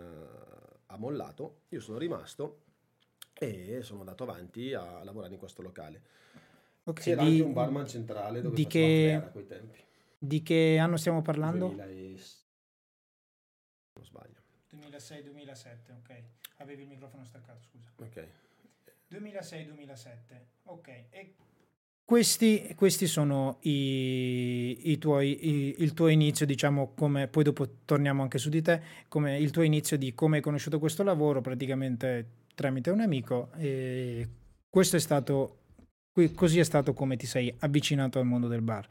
ha 0.87 0.97
mollato, 0.97 1.65
io 1.69 1.81
sono 1.81 1.99
rimasto 1.99 2.63
e 3.35 3.81
sono 3.83 4.01
andato 4.01 4.23
avanti 4.23 4.73
a 4.73 5.05
lavorare 5.05 5.35
in 5.35 5.39
questo 5.39 5.61
locale. 5.61 6.03
Okay, 6.85 7.05
C'era 7.05 7.23
di, 7.23 7.33
anche 7.33 7.43
un 7.43 7.53
barman 7.53 7.87
centrale 7.87 8.41
dove 8.41 8.55
di 8.55 8.67
che, 8.67 9.21
a 9.23 9.29
quei 9.29 9.47
tempi. 9.47 9.79
Di 10.17 10.43
che 10.43 10.79
anno 10.79 10.97
stiamo 10.97 11.21
parlando? 11.21 11.67
2006 11.67 12.45
2006-2007, 14.77 15.93
ok. 15.99 16.23
Avevi 16.59 16.83
il 16.83 16.89
microfono 16.89 17.25
staccato, 17.25 17.61
scusa. 17.61 17.91
Ok. 17.97 18.27
2006-2007, 19.11 20.09
ok. 20.65 20.89
E 21.11 21.35
questi, 22.05 22.73
questi 22.77 23.07
sono 23.09 23.59
i, 23.63 24.93
i 24.93 24.99
tuoi, 24.99 25.49
i, 25.49 25.75
il 25.79 25.93
tuo 25.93 26.07
inizio, 26.07 26.47
diciamo, 26.47 26.93
come 26.95 27.27
poi 27.27 27.43
dopo 27.43 27.69
torniamo 27.85 28.23
anche 28.23 28.39
su 28.39 28.49
di 28.49 28.63
te, 28.63 28.81
come 29.09 29.39
il 29.39 29.51
tuo 29.51 29.63
inizio 29.63 29.99
di 29.99 30.15
come 30.15 30.37
hai 30.37 30.43
conosciuto 30.43 30.79
questo 30.79 31.03
lavoro, 31.03 31.41
praticamente 31.41 32.45
tramite 32.55 32.91
un 32.91 33.01
amico. 33.01 33.51
E 33.57 34.29
questo 34.69 34.97
è 34.97 35.01
stato, 35.01 35.59
così 36.35 36.61
è 36.61 36.65
stato 36.65 36.93
come 36.93 37.17
ti 37.17 37.27
sei 37.27 37.53
avvicinato 37.59 38.21
al 38.21 38.27
mondo 38.27 38.47
del 38.47 38.63
bar. 38.63 38.87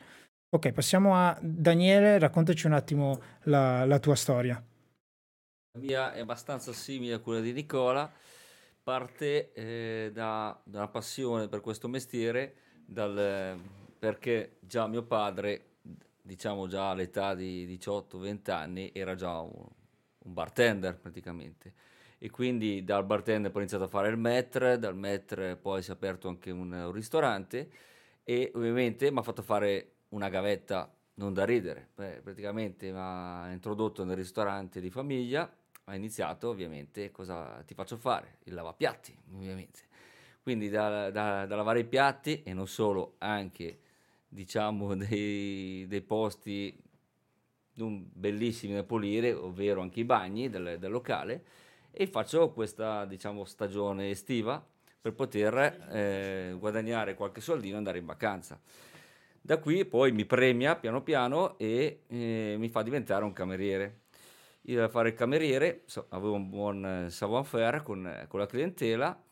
Ok, 0.50 0.72
passiamo 0.72 1.16
a 1.16 1.38
Daniele, 1.42 2.20
raccontaci 2.20 2.66
un 2.66 2.74
attimo 2.74 3.22
la, 3.44 3.86
la 3.86 4.00
tua 4.00 4.16
storia. 4.16 4.62
La 5.76 5.82
mia 5.82 6.14
è 6.14 6.22
abbastanza 6.22 6.72
simile 6.72 7.16
a 7.16 7.20
quella 7.20 7.42
di 7.42 7.52
Nicola, 7.52 8.10
parte 8.82 9.52
eh, 9.52 10.10
da, 10.14 10.58
da, 10.64 10.78
una 10.78 10.88
passione 10.88 11.50
per 11.50 11.60
questo 11.60 11.90
mestiere, 11.90 12.56
dal, 12.86 13.60
perché 14.00 14.56
già 14.62 14.88
mio 14.88 15.04
padre, 15.04 15.72
diciamo 16.22 16.68
già 16.68 16.92
all'età 16.92 17.36
di 17.36 17.68
18-20 17.68 18.52
anni, 18.52 18.92
era 18.94 19.16
già 19.16 19.38
un, 19.42 19.52
un, 20.20 20.34
bartender 20.34 20.98
praticamente. 20.98 21.74
E 22.20 22.30
quindi 22.30 22.86
dal 22.86 23.04
bartender 23.04 23.52
poi 23.52 23.60
ho 23.60 23.64
iniziato 23.64 23.84
a 23.84 23.90
fare 23.90 24.08
il 24.08 24.18
maître, 24.18 24.80
dal 24.80 24.96
maître 24.96 25.58
poi 25.58 25.84
si 25.84 25.90
è 25.90 25.94
aperto 25.94 26.30
anche 26.30 26.52
un, 26.52 26.72
un 26.72 26.92
ristorante 26.94 27.70
e 28.24 28.50
ovviamente 28.56 29.12
mi 29.12 29.20
ha 29.20 29.24
fatto 29.24 29.42
fare 29.42 29.96
una 30.10 30.30
gavetta 30.30 30.90
non 31.16 31.34
da 31.34 31.44
ridere, 31.44 31.90
Beh, 31.96 32.22
praticamente 32.24 32.90
mi 32.92 32.98
ha 32.98 33.52
introdotto 33.52 34.06
nel 34.06 34.16
ristorante 34.16 34.80
di 34.80 34.90
famiglia, 34.90 35.50
ha 35.86 35.96
iniziato 35.96 36.50
ovviamente 36.50 37.12
cosa 37.12 37.64
ti 37.66 37.74
faccio 37.74 37.98
fare? 37.98 38.38
Il 38.44 38.54
lavapiatti, 38.54 39.16
ovviamente. 39.34 39.82
Quindi 40.42 40.70
da, 40.70 41.10
da, 41.10 41.46
da 41.46 41.56
lavare 41.56 41.80
i 41.80 41.86
piatti 41.86 42.44
e 42.44 42.54
non 42.54 42.68
solo, 42.68 43.16
anche 43.20 43.80
diciamo 44.28 44.94
dei, 44.96 45.86
dei 45.88 46.02
posti 46.02 46.78
bellissimi 47.74 48.74
da 48.74 48.84
pulire, 48.84 49.34
ovvero 49.34 49.82
anche 49.82 50.00
i 50.00 50.06
bagni 50.06 50.50
del, 50.50 50.78
del 50.80 50.92
locale 50.92 51.44
e 51.92 52.08
faccio 52.08 52.52
questa 52.52 53.06
diciamo 53.06 53.46
stagione 53.46 54.10
estiva 54.10 54.64
per 55.00 55.14
poter 55.14 55.88
eh, 55.92 56.56
guadagnare 56.58 57.16
qualche 57.16 57.42
soldino 57.42 57.76
e 57.76 57.78
andare 57.78 58.00
in 58.00 58.06
vacanza. 58.06 58.60
Da 59.40 59.60
qui 59.60 59.86
poi 59.86 60.12
mi 60.12 60.26
premia 60.26 60.76
piano 60.76 61.04
piano 61.04 61.58
e 61.58 62.02
eh, 62.08 62.56
mi 62.58 62.70
fa 62.70 62.82
diventare 62.82 63.24
un 63.24 63.32
cameriere. 63.32 64.05
Io 64.68 64.84
a 64.84 64.90
fare 64.90 65.10
il 65.10 65.16
cameriere 65.16 65.84
so, 65.86 66.08
avevo 66.10 66.34
un 66.34 66.50
buon 66.50 66.86
eh, 66.86 67.10
savoir-faire 67.10 67.84
con, 67.84 68.08
eh, 68.08 68.26
con 68.28 68.40
la 68.40 68.48
clientela 68.48 69.24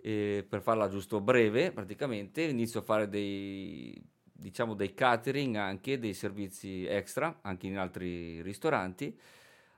e 0.00 0.46
per 0.48 0.62
farla 0.62 0.88
giusto 0.88 1.20
breve 1.20 1.70
praticamente 1.70 2.42
inizio 2.42 2.80
a 2.80 2.82
fare 2.82 3.08
dei, 3.08 4.02
diciamo, 4.22 4.72
dei 4.72 4.94
catering 4.94 5.56
anche, 5.56 5.98
dei 5.98 6.14
servizi 6.14 6.86
extra 6.86 7.40
anche 7.42 7.66
in 7.66 7.76
altri 7.76 8.40
ristoranti 8.40 9.14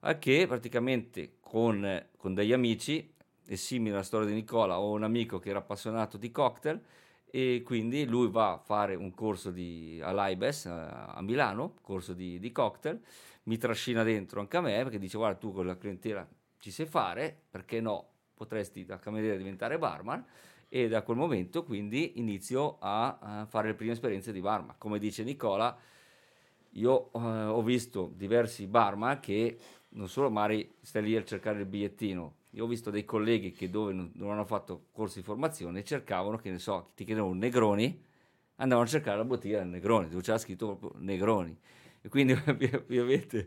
a 0.01 0.19
che 0.19 0.47
praticamente 0.47 1.35
con, 1.41 2.07
con 2.17 2.35
degli 2.35 2.53
amici 2.53 3.13
è 3.45 3.57
simile 3.57 3.95
alla 3.95 4.05
storia 4.05 4.29
di 4.29 4.35
Nicola 4.35 4.79
ho 4.79 4.93
un 4.93 5.03
amico 5.03 5.41
che 5.41 5.51
era 5.51 5.59
appassionato 5.59 6.17
di 6.17 6.31
cocktail 6.31 6.81
e 7.35 7.63
quindi 7.65 8.05
lui 8.05 8.29
va 8.29 8.53
a 8.53 8.59
fare 8.59 8.95
un 8.95 9.15
corso 9.15 9.51
di, 9.51 9.99
all'AIBES 10.05 10.67
a 10.67 11.19
Milano, 11.23 11.77
corso 11.81 12.13
di, 12.13 12.39
di, 12.39 12.53
cocktail, 12.53 13.01
mi 13.45 13.59
trascina 13.59 14.03
dentro 14.03 14.41
anche 14.41 14.57
a 14.57 14.61
me 14.61 14.83
perché 14.83 14.99
dice 14.99 15.17
guarda 15.17 15.39
tu 15.39 15.53
con 15.53 15.67
la 15.67 15.77
clientela 15.77 16.27
ci 16.63 16.71
sai 16.71 16.87
fare, 16.87 17.37
perché 17.51 17.81
no, 17.81 18.07
potresti 18.35 18.85
da 18.85 18.99
cameriere 18.99 19.37
diventare 19.37 19.79
barman 19.79 20.25
e 20.69 20.89
da 20.89 21.03
quel 21.03 21.17
momento 21.17 21.65
quindi 21.65 22.21
inizio 22.21 22.77
a, 22.79 23.47
fare 23.49 23.69
le 23.69 23.75
prime 23.75 23.93
esperienze 23.93 24.33
di 24.33 24.41
barman. 24.41 24.77
Come 24.79 25.01
dice 25.01 25.25
Nicola, 25.25 25.77
io 26.71 27.11
eh, 27.13 27.19
ho 27.19 27.63
visto 27.63 28.13
diversi 28.15 28.69
barman 28.69 29.19
che 29.19 29.59
non 29.91 30.09
solo 30.09 30.31
magari 30.31 30.73
stai 30.81 31.03
lì 31.03 31.17
a 31.17 31.25
cercare 31.25 31.59
il 31.59 31.67
bigliettino, 31.67 32.35
io 32.51 32.65
ho 32.65 32.69
visto 32.69 32.91
dei 32.91 33.05
colleghi 33.05 33.51
che 33.51 33.69
dove 33.69 33.93
non, 33.93 34.13
non 34.15 34.31
hanno 34.31 34.45
fatto 34.45 34.87
corsi 34.93 35.19
di 35.19 35.25
formazione 35.25 35.83
cercavano, 35.83 36.37
che 36.37 36.51
ne 36.51 36.59
so, 36.59 36.93
ti 36.95 37.05
chiedevano 37.05 37.35
Negroni, 37.35 38.05
andavano 38.57 38.87
a 38.87 38.91
cercare 38.91 39.17
la 39.17 39.25
bottiglia 39.25 39.59
del 39.59 39.69
Negroni, 39.69 40.09
dove 40.09 40.23
c'era 40.23 40.39
scritto 40.39 40.77
proprio 40.77 40.93
Negroni. 41.03 41.59
E 42.03 42.09
quindi 42.09 42.33
ovviamente 42.47 43.47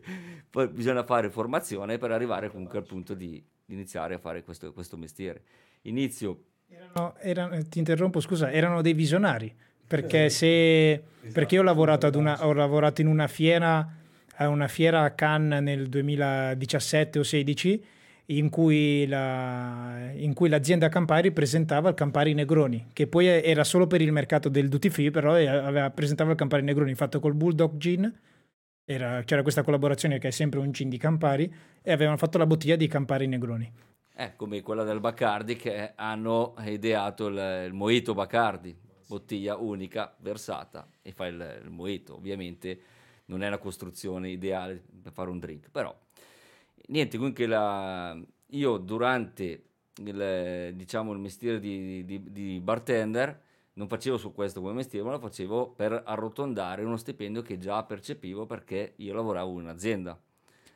poi 0.50 0.68
bisogna 0.68 1.04
fare 1.04 1.30
formazione 1.30 1.98
per 1.98 2.10
arrivare 2.10 2.50
comunque 2.50 2.78
al 2.78 2.86
punto 2.86 3.14
di, 3.14 3.42
di 3.64 3.74
iniziare 3.74 4.14
a 4.14 4.18
fare 4.18 4.42
questo, 4.42 4.72
questo 4.72 4.96
mestiere. 4.96 5.42
Inizio... 5.82 6.42
Erano, 6.68 7.14
erano, 7.18 7.62
ti 7.68 7.78
interrompo, 7.78 8.18
scusa, 8.18 8.50
erano 8.50 8.82
dei 8.82 8.92
visionari, 8.92 9.54
perché, 9.86 10.30
se, 10.30 11.00
perché 11.32 11.54
io 11.54 11.60
ho 11.60 11.64
lavorato, 11.64 12.10
una, 12.18 12.44
ho 12.44 12.52
lavorato 12.52 13.02
in 13.02 13.06
una 13.06 13.28
fiera, 13.28 13.88
a 14.34 14.48
una 14.48 14.66
fiera 14.66 15.02
a 15.02 15.10
Cannes 15.10 15.62
nel 15.62 15.88
2017 15.88 17.20
o 17.20 17.22
2016 17.22 17.84
in 18.26 18.48
cui, 18.48 19.06
la, 19.06 20.10
in 20.14 20.34
cui, 20.34 20.48
l'azienda 20.48 20.88
Campari 20.88 21.30
presentava 21.30 21.90
il 21.90 21.94
Campari 21.94 22.34
Negroni, 22.34 22.86
che 22.92 23.06
poi 23.06 23.26
era 23.26 23.62
solo 23.62 23.86
per 23.86 24.00
il 24.00 24.10
mercato 24.10 24.48
del 24.48 24.68
duty 24.68 24.88
free, 24.88 25.10
però 25.10 25.34
aveva, 25.34 25.90
presentava 25.90 26.32
il 26.32 26.36
Campari 26.36 26.64
Negroni 26.64 26.94
fatto 26.94 27.20
col 27.20 27.34
Bulldog 27.34 27.76
Gin. 27.76 28.12
Era, 28.88 29.24
c'era 29.24 29.42
questa 29.42 29.64
collaborazione 29.64 30.20
che 30.20 30.28
è 30.28 30.30
sempre 30.30 30.60
un 30.60 30.70
gin 30.70 30.88
di 30.88 30.96
Campari 30.96 31.52
e 31.82 31.90
avevano 31.90 32.16
fatto 32.16 32.38
la 32.38 32.46
bottiglia 32.46 32.76
di 32.76 32.86
Campari 32.86 33.26
Negroni. 33.26 33.68
È 34.14 34.34
come 34.36 34.62
quella 34.62 34.84
del 34.84 35.00
Bacardi 35.00 35.56
che 35.56 35.90
hanno 35.96 36.54
ideato 36.60 37.26
il, 37.26 37.64
il 37.66 37.72
Mojito 37.72 38.14
Bacardi, 38.14 38.78
bottiglia 39.08 39.56
unica, 39.56 40.14
versata 40.20 40.88
e 41.02 41.10
fa 41.10 41.26
il, 41.26 41.62
il 41.64 41.70
Mojito. 41.70 42.14
Ovviamente 42.14 42.80
non 43.24 43.42
è 43.42 43.48
la 43.48 43.58
costruzione 43.58 44.30
ideale 44.30 44.80
per 45.02 45.10
fare 45.10 45.30
un 45.30 45.40
drink, 45.40 45.68
però 45.68 45.92
niente, 46.86 47.16
comunque 47.16 47.46
la, 47.46 48.16
io 48.50 48.76
durante 48.76 49.64
il, 49.96 50.74
diciamo, 50.76 51.12
il 51.12 51.18
mestiere 51.18 51.58
di, 51.58 52.04
di, 52.04 52.22
di, 52.30 52.60
bartender 52.60 53.42
non 53.76 53.88
facevo 53.88 54.16
su 54.16 54.32
questo 54.32 54.60
come 54.60 54.72
mestiere, 54.72 55.04
ma 55.04 55.12
lo 55.12 55.18
facevo 55.18 55.72
per 55.76 56.02
arrotondare 56.04 56.82
uno 56.82 56.96
stipendio 56.96 57.42
che 57.42 57.58
già 57.58 57.82
percepivo 57.82 58.46
perché 58.46 58.94
io 58.96 59.14
lavoravo 59.14 59.52
in 59.52 59.64
un'azienda. 59.64 60.18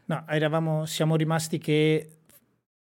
No, 0.06 0.24
eravamo, 0.28 0.84
siamo 0.84 1.16
rimasti 1.16 1.58
che 1.58 2.18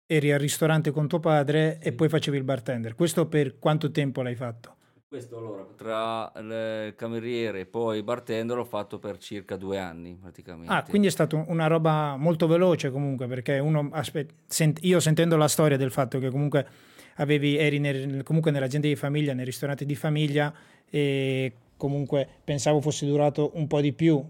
eri 0.07 0.33
al 0.33 0.39
ristorante 0.39 0.93
con 0.93 1.09
tuo 1.09 1.19
padre 1.19 1.79
sì. 1.81 1.89
e 1.89 1.93
poi 1.93 2.09
facevi 2.09 2.37
il 2.37 2.45
bartender. 2.45 2.95
Questo 2.95 3.27
per 3.27 3.59
quanto 3.59 3.91
tempo 3.91 4.23
l'hai 4.23 4.37
fatto? 4.37 4.77
Questo 5.09 5.39
allora, 5.39 5.67
tra 5.77 6.33
il 6.37 6.95
cameriere 6.97 7.61
e 7.61 7.67
poi 7.67 7.99
il 7.99 8.05
bartender 8.05 8.57
l'ho 8.57 8.65
fatto 8.65 8.99
per 8.99 9.19
circa 9.19 9.57
due 9.57 9.79
anni 9.79 10.17
praticamente. 10.21 10.73
Ah, 10.73 10.85
quindi 10.85 11.09
è 11.09 11.11
stata 11.11 11.43
una 11.49 11.67
roba 11.67 12.17
molto 12.17 12.47
veloce 12.47 12.91
comunque, 12.91 13.27
perché 13.27 13.59
uno, 13.59 13.89
aspet- 13.93 14.33
sent- 14.47 14.79
io 14.83 15.01
sentendo 15.01 15.37
la 15.37 15.49
storia 15.49 15.77
del 15.77 15.91
fatto 15.91 16.19
che 16.19 16.31
comunque 16.31 16.67
avevi, 17.17 17.57
eri 17.57 17.79
nel, 17.79 18.23
comunque 18.23 18.51
nell'azienda 18.51 18.89
di 18.89 18.97
famiglia, 18.97 19.33
nel 19.33 19.47
ristorante 19.47 19.85
di 19.85 19.95
famiglia 19.95 20.53
e 20.89 21.53
comunque 21.77 22.27
pensavo 22.45 22.81
fosse 22.81 23.07
durato 23.07 23.53
un 23.55 23.67
po' 23.67 23.81
di 23.81 23.93
più 23.93 24.25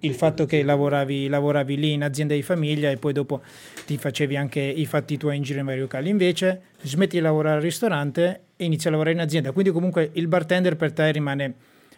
il 0.00 0.14
fatto 0.14 0.44
che 0.44 0.64
lavoravi, 0.64 1.28
lavoravi, 1.28 1.76
lì 1.76 1.92
in 1.92 2.02
azienda 2.02 2.34
di 2.34 2.42
famiglia 2.42 2.90
e 2.90 2.96
poi 2.96 3.12
dopo 3.12 3.42
ti 3.86 3.96
facevi 3.96 4.36
anche 4.36 4.60
i 4.60 4.86
fatti 4.86 5.16
tuoi 5.16 5.36
in 5.36 5.42
giro 5.42 5.60
in 5.60 5.66
vari 5.66 5.78
locali. 5.78 6.08
Invece 6.08 6.62
smetti 6.82 7.16
di 7.16 7.22
lavorare 7.22 7.56
al 7.56 7.62
ristorante 7.62 8.46
e 8.56 8.64
inizi 8.64 8.88
a 8.88 8.90
lavorare 8.90 9.14
in 9.14 9.20
azienda. 9.20 9.52
Quindi 9.52 9.70
comunque 9.70 10.10
il 10.14 10.26
bartender 10.26 10.74
per 10.74 10.92
te 10.92 11.12
rimane 11.12 11.54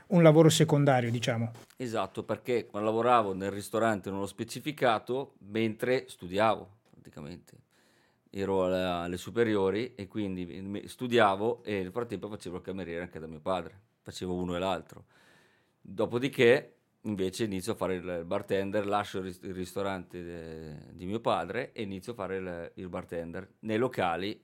un 0.08 0.22
lavoro 0.22 0.50
secondario, 0.50 1.10
diciamo. 1.10 1.52
Esatto, 1.76 2.22
perché 2.22 2.66
quando 2.66 2.90
lavoravo 2.90 3.32
nel 3.32 3.50
ristorante 3.50 4.10
non 4.10 4.20
l'ho 4.20 4.26
specificato, 4.26 5.34
mentre 5.48 6.04
studiavo 6.06 6.68
praticamente. 6.90 7.54
Ero 8.30 8.64
alle, 8.64 8.82
alle 8.82 9.16
superiori 9.16 9.94
e 9.94 10.06
quindi 10.06 10.82
studiavo 10.86 11.64
e 11.64 11.82
nel 11.82 11.90
frattempo 11.90 12.28
facevo 12.28 12.56
il 12.56 12.62
cameriere 12.62 13.02
anche 13.02 13.18
da 13.18 13.26
mio 13.26 13.40
padre. 13.40 13.80
Facevo 14.02 14.34
uno 14.34 14.54
e 14.54 14.58
l'altro. 14.58 15.04
Dopodiché 15.80 16.76
invece 17.02 17.44
inizio 17.44 17.72
a 17.72 17.76
fare 17.76 17.94
il 17.94 18.22
bartender, 18.24 18.86
lascio 18.86 19.18
il 19.18 19.34
ristorante 19.54 20.22
de, 20.22 20.76
di 20.92 21.06
mio 21.06 21.20
padre 21.20 21.72
e 21.72 21.82
inizio 21.82 22.12
a 22.12 22.14
fare 22.14 22.36
il, 22.36 22.72
il 22.74 22.88
bartender 22.88 23.54
nei 23.60 23.78
locali, 23.78 24.38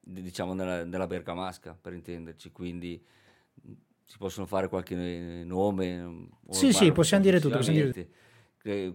diciamo 0.00 0.52
nella, 0.52 0.84
nella, 0.84 1.06
Bergamasca 1.06 1.76
per 1.80 1.94
intenderci, 1.94 2.52
quindi 2.52 3.02
si 4.04 4.18
possono 4.18 4.46
fare 4.46 4.68
qualche 4.68 4.94
nome. 5.44 6.28
Sì, 6.50 6.72
sì, 6.72 6.92
possiamo 6.92 7.24
dire 7.24 7.40
tutto. 7.40 7.56
Possiamo 7.56 7.90
dire 7.90 8.10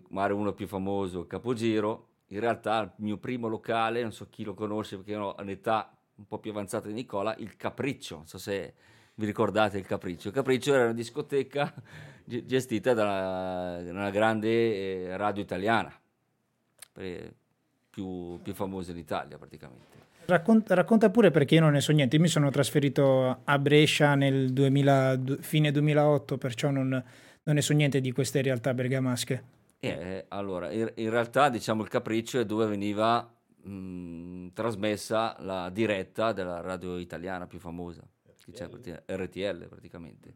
Magari 0.09 0.33
uno 0.33 0.53
più 0.53 0.67
famoso, 0.67 1.25
Capogiro. 1.25 2.09
In 2.31 2.39
realtà 2.39 2.81
il 2.81 2.91
mio 3.03 3.17
primo 3.17 3.47
locale, 3.47 4.01
non 4.01 4.11
so 4.11 4.27
chi 4.29 4.43
lo 4.43 4.53
conosce 4.53 4.97
perché 4.97 5.15
ho 5.15 5.35
un'età 5.37 5.95
un 6.15 6.27
po' 6.27 6.39
più 6.39 6.51
avanzata 6.51 6.87
di 6.87 6.93
Nicola, 6.93 7.35
il 7.37 7.55
Capriccio, 7.57 8.17
non 8.17 8.27
so 8.27 8.37
se 8.37 8.73
vi 9.15 9.25
ricordate 9.25 9.77
il 9.77 9.85
Capriccio. 9.85 10.29
Il 10.29 10.33
Capriccio 10.33 10.73
era 10.73 10.83
una 10.85 10.93
discoteca 10.93 11.73
gestita 12.23 12.93
da 12.93 13.81
una 13.85 14.09
grande 14.09 14.49
eh, 14.49 15.17
radio 15.17 15.43
italiana. 15.43 15.93
più, 17.89 18.39
più 18.41 18.53
famose 18.53 18.93
d'Italia 18.93 19.37
praticamente. 19.37 19.99
Racconta, 20.25 20.75
racconta, 20.75 21.09
pure 21.09 21.31
perché 21.31 21.55
io 21.55 21.61
non 21.61 21.73
ne 21.73 21.81
so 21.81 21.91
niente. 21.91 22.15
Io 22.15 22.21
mi 22.21 22.29
sono 22.29 22.49
trasferito 22.49 23.41
a 23.43 23.59
Brescia 23.59 24.15
nel 24.15 24.53
2000, 24.53 25.19
fine 25.41 25.71
2008, 25.71 26.37
perciò 26.37 26.69
non, 26.69 26.87
non, 26.87 27.55
ne 27.55 27.61
so 27.61 27.73
niente 27.73 27.99
di 27.99 28.13
queste 28.13 28.41
realtà 28.41 28.73
bergamasche. 28.73 29.43
Eh, 29.89 30.25
allora, 30.27 30.71
in, 30.71 30.91
in, 30.95 31.09
realtà 31.09 31.49
diciamo 31.49 31.81
il 31.81 31.89
capriccio 31.89 32.39
è 32.39 32.45
dove 32.45 32.67
veniva 32.67 33.27
mh, 33.63 34.49
trasmessa 34.53 35.35
la 35.39 35.69
diretta 35.69 36.33
della 36.33 36.61
radio 36.61 36.97
italiana 36.97 37.47
più 37.47 37.57
famosa, 37.57 38.01
RTL. 38.01 38.79
che 38.79 39.01
c'è 39.05 39.15
RTL 39.15 39.67
praticamente. 39.67 40.33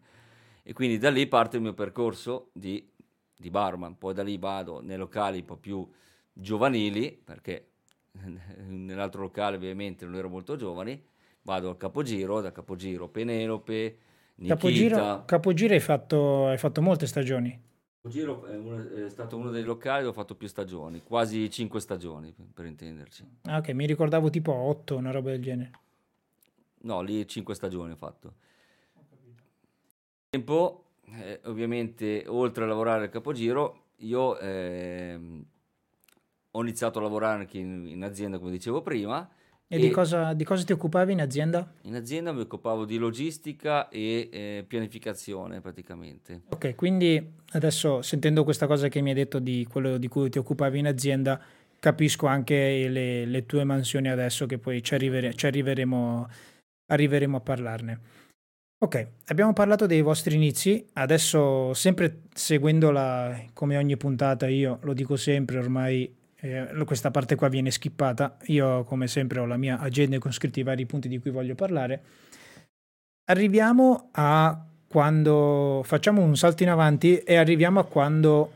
E 0.63 0.73
quindi 0.73 0.97
da 0.97 1.11
lì 1.11 1.27
parte 1.27 1.57
il 1.57 1.61
mio 1.61 1.75
percorso 1.75 2.49
di, 2.53 2.89
di 3.37 3.49
barman. 3.51 3.99
Poi 3.99 4.15
da 4.15 4.23
lì 4.23 4.37
vado 4.39 4.81
nei 4.81 4.97
locali 4.97 5.39
un 5.39 5.45
po' 5.45 5.57
più 5.57 5.87
giovanili, 6.33 7.11
perché 7.11 7.67
nell'altro 8.65 9.21
locale 9.21 9.57
ovviamente 9.57 10.05
non 10.05 10.15
ero 10.15 10.27
molto 10.27 10.55
giovani, 10.55 10.99
vado 11.43 11.69
al 11.69 11.77
capogiro, 11.77 12.41
da 12.41 12.51
capogiro 12.51 13.09
Penelope, 13.09 13.97
Nikita. 14.37 14.55
Capogiro, 14.55 15.23
capogiro 15.25 15.73
hai, 15.75 15.79
fatto, 15.79 16.47
hai 16.47 16.57
fatto 16.57 16.81
molte 16.81 17.05
stagioni? 17.05 17.73
Capogiro 18.05 18.45
è, 18.45 18.55
uno, 18.55 18.87
è, 18.87 19.09
stato 19.09 19.35
uno 19.35 19.49
dei 19.49 19.63
locali 19.63 20.03
dove 20.03 20.11
ho 20.11 20.13
fatto 20.13 20.35
più 20.35 20.47
stagioni, 20.47 21.01
quasi 21.01 21.49
cinque 21.49 21.79
stagioni 21.79 22.31
per, 22.53 22.67
intenderci. 22.67 23.27
Ah, 23.45 23.57
ok, 23.57 23.69
mi 23.69 23.87
ricordavo 23.87 24.29
tipo 24.29 24.53
otto, 24.53 24.95
una 24.95 25.09
roba 25.09 25.31
del 25.31 25.41
genere. 25.41 25.71
No, 26.81 27.01
lì 27.01 27.27
cinque 27.27 27.55
stagioni 27.55 27.93
ho 27.93 27.95
fatto. 27.95 28.33
Tempo, 30.29 30.83
eh, 31.19 31.39
ovviamente, 31.45 32.25
oltre 32.27 32.65
a 32.65 32.67
lavorare 32.67 33.05
al 33.05 33.09
capogiro, 33.09 33.85
io 33.97 34.37
eh, 34.37 35.19
ho 36.51 36.61
iniziato 36.61 36.99
a 36.99 37.01
lavorare 37.01 37.39
anche 37.39 37.57
in, 37.57 37.87
in 37.87 38.03
azienda, 38.03 38.37
come 38.37 38.51
dicevo 38.51 38.83
prima. 38.83 39.27
E, 39.67 39.77
e 39.77 39.79
di, 39.79 39.89
cosa, 39.89 40.33
di, 40.33 40.43
cosa, 40.43 40.63
ti 40.63 40.73
occupavi 40.73 41.13
in 41.13 41.21
azienda? 41.21 41.67
In 41.81 41.95
azienda 41.95 42.31
mi 42.31 42.41
occupavo 42.41 42.85
di 42.85 42.97
logistica 42.97 43.89
e 43.89 44.29
eh, 44.31 44.65
pianificazione 44.67 45.59
praticamente. 45.59 46.43
Ok, 46.49 46.75
quindi 46.75 47.33
adesso 47.53 48.03
sentendo 48.03 48.43
questa 48.43 48.67
cosa 48.67 48.89
che 48.89 49.01
mi 49.01 49.09
hai 49.09 49.15
detto 49.15 49.39
di 49.39 49.65
quello 49.67 49.97
di 49.97 50.07
cui 50.07 50.29
ti 50.29 50.37
occupavi 50.37 50.77
in 50.77 50.85
azienda, 50.85 51.41
capisco 51.79 52.27
anche 52.27 52.87
le, 52.87 53.25
le 53.25 53.45
tue 53.47 53.63
mansioni 53.63 54.09
adesso 54.09 54.45
che 54.45 54.59
poi 54.59 54.83
ci, 54.83 54.93
arrivere, 54.93 55.33
ci 55.33 55.47
arriveremo, 55.47 56.29
arriveremo 56.91 57.37
a 57.37 57.41
parlarne. 57.41 57.99
Ok, 58.77 59.07
abbiamo 59.27 59.53
parlato 59.53 59.87
dei 59.87 60.01
vostri 60.01 60.35
inizi, 60.35 60.85
adesso 60.93 61.73
sempre 61.73 62.23
seguendo 62.35 62.91
la, 62.91 63.35
come 63.53 63.77
ogni 63.77 63.97
puntata 63.97 64.47
io 64.47 64.77
lo 64.83 64.93
dico 64.93 65.15
sempre 65.15 65.57
ormai 65.57 66.13
eh, 66.45 66.83
questa 66.85 67.11
parte 67.11 67.35
qua 67.35 67.47
viene 67.47 67.71
skippata. 67.71 68.37
Io, 68.45 68.83
come 68.83 69.07
sempre, 69.07 69.39
ho 69.39 69.45
la 69.45 69.57
mia 69.57 69.79
agenda 69.79 70.19
con 70.19 70.31
scritti 70.31 70.59
i 70.59 70.63
vari 70.63 70.85
punti 70.85 71.07
di 71.07 71.19
cui 71.19 71.31
voglio 71.31 71.55
parlare. 71.55 72.03
Arriviamo 73.25 74.09
a 74.11 74.65
quando 74.87 75.81
facciamo 75.83 76.21
un 76.21 76.37
salto 76.37 76.63
in 76.63 76.69
avanti 76.69 77.17
e 77.17 77.35
arriviamo 77.35 77.79
a 77.79 77.85
quando 77.85 78.51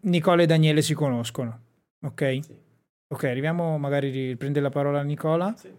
Nicola 0.00 0.42
e 0.42 0.46
Daniele 0.46 0.82
si 0.82 0.94
conoscono. 0.94 1.60
Ok? 2.04 2.38
Sì. 2.42 2.64
Ok, 3.08 3.24
arriviamo, 3.24 3.78
magari 3.78 4.34
prende 4.36 4.58
la 4.60 4.70
parola 4.70 5.02
Nicola. 5.02 5.54
Sì. 5.56 5.72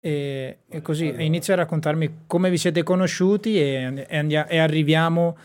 E, 0.00 0.58
e, 0.68 0.82
così 0.82 1.08
allora. 1.08 1.22
inizia 1.22 1.54
a 1.54 1.58
raccontarmi 1.58 2.24
come 2.26 2.50
vi 2.50 2.58
siete 2.58 2.82
conosciuti 2.82 3.58
e, 3.58 4.06
e, 4.08 4.16
andia, 4.16 4.46
e 4.46 4.58
arriviamo, 4.58 5.36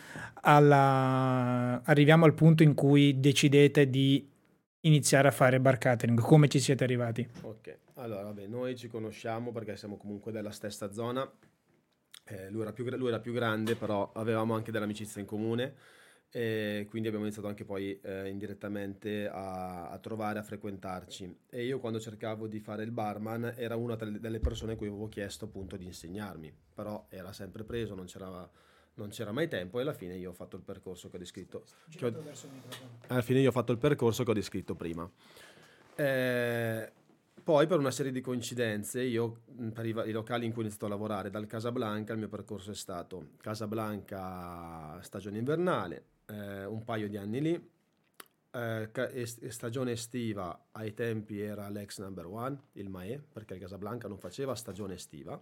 alla, 0.42 1.82
arriviamo 1.84 2.25
al 2.25 2.34
punto 2.34 2.63
in 2.63 2.74
cui 2.74 3.20
decidete 3.20 3.90
di 3.90 4.31
iniziare 4.82 5.28
a 5.28 5.32
fare 5.32 5.60
bar 5.60 5.78
catering? 5.78 6.20
Come 6.20 6.48
ci 6.48 6.60
siete 6.60 6.84
arrivati? 6.84 7.27
Ok, 7.42 7.77
allora 7.96 8.24
vabbè, 8.24 8.48
noi 8.48 8.75
ci 8.75 8.88
conosciamo 8.88 9.51
perché 9.51 9.75
siamo 9.75 9.98
comunque 9.98 10.32
della 10.32 10.51
stessa 10.51 10.92
zona. 10.92 11.29
Eh, 12.25 12.50
lui, 12.50 12.62
era 12.62 12.72
più, 12.72 12.88
lui, 12.96 13.10
era 13.10 13.20
più, 13.20 13.34
grande, 13.34 13.75
però 13.75 14.12
avevamo 14.14 14.53
anche 14.53 14.72
dell'amicizia 14.72 15.20
in 15.20 15.27
comune 15.27 15.75
e 16.34 16.86
quindi 16.90 17.10
abbiamo 17.10 17.25
iniziato 17.25 17.50
anche 17.50 17.66
poi 17.66 18.00
eh, 18.00 18.29
indirettamente 18.29 19.27
a, 19.27 19.90
a, 19.90 19.98
trovare, 19.98 20.40
a 20.40 20.44
frequentarci. 20.44 21.40
E 21.50 21.66
io 21.66 21.79
quando 21.79 22.00
cercavo 22.00 22.48
di 22.48 22.60
fare 22.60 22.84
il 22.84 22.92
barman 22.92 23.53
era 23.58 23.75
una 23.75 23.96
delle 23.96 24.40
persone 24.40 24.74
a 24.74 24.75
cui 24.77 24.88
avevo 24.88 25.10
chiesto 25.10 25.46
appunto 25.46 25.75
di 25.75 25.86
insegnarmi, 25.86 26.53
però 26.74 27.05
era 27.10 27.34
sempre 27.34 27.64
preso, 27.66 27.96
non 27.96 28.05
c'era 28.05 28.50
non 29.01 29.09
c'era 29.09 29.31
mai 29.31 29.48
tempo 29.48 29.79
e 29.79 29.81
alla 29.81 29.94
fine 29.94 30.16
io 30.16 30.29
ho 30.29 30.33
fatto 30.33 30.55
il 30.55 30.64
percorso 30.64 31.09
che 31.09 31.16
ho 31.18 31.20
descritto. 31.20 31.64
Che 31.90 32.05
ho, 32.05 32.24
alla 33.07 33.22
fine 33.22 33.40
io 33.40 33.50
ho 33.50 33.51
fatto 33.51 33.72
il 33.72 33.77
percorso 33.77 34.24
che 34.24 34.31
ho 34.31 34.33
descritto 34.33 34.75
prima. 34.75 35.09
Eh, 35.96 36.92
poi 37.44 37.68
per 37.68 37.79
una 37.79 37.92
serie 37.92 38.11
di 38.11 38.22
coincidenze, 38.22 39.01
io 39.01 39.42
per 39.74 39.85
i, 39.85 39.90
i, 39.90 40.11
locali 40.11 40.46
in 40.46 40.51
cui 40.51 40.61
ho 40.61 40.66
iniziato 40.66 40.85
a 40.85 40.90
lavorare, 40.90 41.29
dal 41.29 41.48
Casablanca 41.48 42.14
il 42.14 42.20
mio 42.20 42.29
percorso 42.29 42.72
è 42.72 42.75
stato 42.75 43.31
Casablanca 43.37 45.00
stagione 45.01 45.40
invernale, 45.40 46.05
eh, 46.27 46.66
un 46.66 46.83
paio 46.83 47.09
di 47.09 47.18
anni 47.18 47.42
lì, 47.42 47.70
eh, 48.53 49.25
stagione 49.50 49.94
estiva 49.94 50.68
ai 50.72 50.94
tempi 50.94 51.40
era 51.40 51.68
l'ex 51.70 52.00
number 52.00 52.27
one, 52.27 52.57
il 52.74 52.90
Mae, 52.90 53.22
perché 53.31 53.55
il 53.55 53.59
Casablanca 53.61 54.07
non 54.07 54.18
faceva 54.18 54.55
stagione 54.55 54.94
estiva 54.94 55.42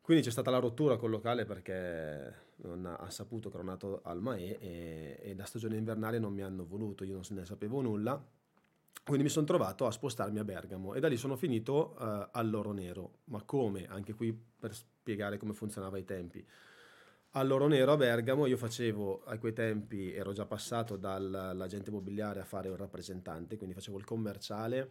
quindi 0.00 0.22
c'è 0.24 0.30
stata 0.30 0.50
la 0.50 0.58
rottura 0.58 0.96
col 0.96 1.10
locale 1.10 1.44
perché 1.44 2.48
non 2.62 2.84
ha, 2.86 3.10
saputo 3.10 3.48
che 3.48 3.56
ero 3.56 3.64
nato 3.64 4.00
al 4.02 4.20
Mae 4.20 4.58
e, 4.58 5.18
e 5.20 5.34
la 5.34 5.44
stagione 5.44 5.76
invernale 5.76 6.18
non 6.18 6.32
mi 6.32 6.42
hanno 6.42 6.64
voluto, 6.64 7.04
io 7.04 7.14
non 7.14 7.22
ne 7.30 7.44
sapevo 7.44 7.80
nulla. 7.80 8.22
Quindi 9.02 9.24
mi 9.24 9.30
sono 9.30 9.46
trovato 9.46 9.86
a 9.86 9.90
spostarmi 9.90 10.38
a 10.38 10.44
Bergamo 10.44 10.94
e 10.94 11.00
da 11.00 11.08
lì 11.08 11.16
sono 11.16 11.36
finito 11.36 11.96
uh, 11.98 12.28
all'Oro 12.32 12.72
Nero. 12.72 13.18
Ma 13.24 13.42
come? 13.42 13.86
Anche 13.88 14.14
qui 14.14 14.32
per 14.32 14.74
spiegare 14.74 15.38
come 15.38 15.52
funzionava 15.52 15.96
ai 15.96 16.04
tempi. 16.04 16.46
All'Oro 17.30 17.66
Nero 17.66 17.92
a 17.92 17.96
Bergamo 17.96 18.46
io 18.46 18.56
facevo, 18.56 19.24
a 19.24 19.38
quei 19.38 19.52
tempi 19.52 20.12
ero 20.12 20.32
già 20.32 20.44
passato 20.44 20.96
dall'agente 20.96 21.90
immobiliare 21.90 22.40
a 22.40 22.44
fare 22.44 22.68
un 22.68 22.76
rappresentante, 22.76 23.56
quindi 23.56 23.74
facevo 23.74 23.98
il 23.98 24.04
commerciale 24.04 24.90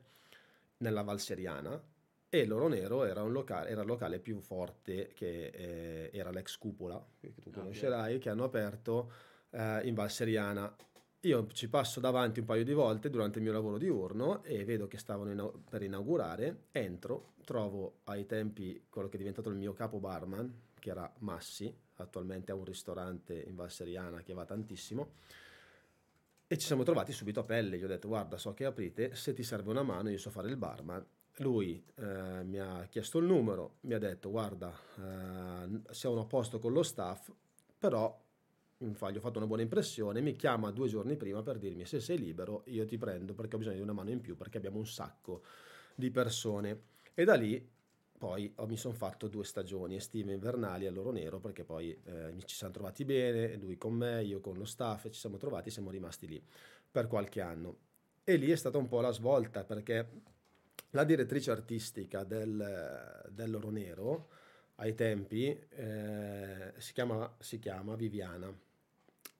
nella 0.78 1.02
Val 1.02 1.20
Seriana 1.20 1.82
e 2.30 2.46
l'Oro 2.46 2.68
Nero 2.68 3.06
era, 3.06 3.24
un 3.24 3.32
locale, 3.32 3.70
era 3.70 3.82
il 3.82 3.88
locale 3.88 4.20
più 4.20 4.40
forte 4.40 5.12
che 5.14 5.48
eh, 5.48 6.10
era 6.14 6.30
l'ex 6.30 6.58
Cupola, 6.58 7.04
che 7.20 7.34
tu 7.40 7.50
conoscerai, 7.50 8.12
okay. 8.12 8.20
che 8.20 8.30
hanno 8.30 8.44
aperto 8.44 9.12
eh, 9.50 9.82
in 9.88 9.96
Val 9.96 10.12
Seriana. 10.12 10.74
Io 11.22 11.48
ci 11.48 11.68
passo 11.68 12.00
davanti 12.00 12.40
un 12.40 12.46
paio 12.46 12.64
di 12.64 12.72
volte 12.74 13.10
durante 13.10 13.40
il 13.40 13.44
mio 13.44 13.52
lavoro 13.52 13.78
diurno 13.78 14.44
e 14.44 14.64
vedo 14.64 14.88
che 14.88 14.98
stavano 14.98 15.32
in, 15.32 15.52
per 15.68 15.82
inaugurare, 15.82 16.66
entro, 16.72 17.34
trovo 17.44 18.02
ai 18.06 18.26
tempi 18.28 18.86
quello 18.88 19.10
che 19.10 19.16
è 19.16 19.18
diventato 19.18 19.50
il 19.50 19.56
mio 19.56 19.74
capo 19.74 20.00
barman, 20.00 20.68
che 20.80 20.92
era 20.92 21.12
Massi, 21.20 21.76
attualmente 21.96 22.52
ha 22.52 22.56
un 22.56 22.64
ristorante 22.64 23.34
in 23.34 23.56
Val 23.56 23.72
Seriana 23.72 24.22
che 24.22 24.34
va 24.34 24.46
tantissimo, 24.46 25.14
e 26.48 26.58
ci 26.58 26.68
siamo 26.68 26.84
trovati 26.84 27.12
subito 27.12 27.40
a 27.40 27.44
pelle. 27.44 27.78
Gli 27.78 27.84
ho 27.84 27.88
detto 27.88 28.08
guarda 28.08 28.38
so 28.38 28.54
che 28.54 28.66
aprite, 28.66 29.16
se 29.16 29.34
ti 29.34 29.44
serve 29.44 29.72
una 29.72 29.84
mano 29.84 30.10
io 30.10 30.18
so 30.20 30.30
fare 30.30 30.48
il 30.48 30.58
barman 30.58 31.06
lui 31.40 31.84
eh, 31.96 32.44
mi 32.44 32.60
ha 32.60 32.88
chiesto 32.90 33.20
il 33.20 33.26
numero, 33.26 33.78
mi 33.82 33.94
ha 33.94 34.00
detto 34.00 34.30
guarda 34.30 34.74
eh, 34.98 35.94
siamo 35.94 36.20
a 36.20 36.26
posto 36.26 36.60
con 36.60 36.74
lo 36.74 36.84
staff, 36.84 37.32
però 37.78 38.18
gli 38.78 38.86
ho 38.86 39.20
fatto 39.20 39.38
una 39.38 39.48
buona 39.48 39.62
impressione, 39.62 40.22
mi 40.22 40.36
chiama 40.36 40.72
due 40.72 40.88
giorni 40.88 41.18
prima 41.18 41.44
per 41.44 41.58
dirmi 41.58 41.86
se 41.86 42.00
sei 42.00 42.18
libero 42.18 42.64
io 42.68 42.86
ti 42.86 42.98
prendo 42.98 43.34
perché 43.34 43.56
ho 43.56 43.60
bisogno 43.60 43.76
di 43.76 43.82
una 43.82 43.94
mano 43.94 44.10
in 44.10 44.22
più 44.22 44.38
perché 44.38 44.58
abbiamo 44.58 44.78
un 44.78 44.88
sacco 44.88 45.44
di 45.96 46.10
persone 46.12 46.82
e 47.14 47.26
da 47.26 47.36
lì 47.36 47.68
poi 48.18 48.54
mi 48.68 48.76
sono 48.76 48.94
fatto 48.94 49.30
due 49.30 49.46
stagioni 49.46 49.96
estive 49.96 50.32
e 50.32 50.34
invernali 50.34 50.86
a 50.86 50.92
Loro 50.92 51.12
Nero 51.12 51.40
perché 51.40 51.64
poi 51.64 51.98
eh, 52.04 52.34
ci 52.44 52.56
siamo 52.56 52.74
trovati 52.74 53.06
bene, 53.06 53.56
lui 53.56 53.78
con 53.78 53.94
me, 53.94 54.24
io 54.24 54.42
con 54.42 54.58
lo 54.58 54.66
staff, 54.66 55.10
ci 55.10 55.20
siamo 55.20 55.38
trovati, 55.38 55.70
siamo 55.70 55.90
rimasti 55.90 56.28
lì 56.28 56.44
per 56.92 57.08
qualche 57.08 57.40
anno. 57.40 57.78
E 58.26 58.36
lì 58.36 58.52
è 58.52 58.58
stata 58.58 58.78
un 58.78 58.90
po' 58.90 59.00
la 59.00 59.12
svolta 59.12 59.64
perché 59.64 60.06
la 60.92 61.04
direttrice 61.04 61.52
artistica 61.52 62.24
del, 62.24 63.28
dell'Oro 63.30 63.70
Nero 63.70 64.28
ai 64.76 64.96
tempi 64.96 65.48
eh, 65.48 66.74
si, 66.78 66.94
chiama, 66.94 67.32
si 67.40 67.60
chiama 67.60 67.96
Viviana 67.96 68.52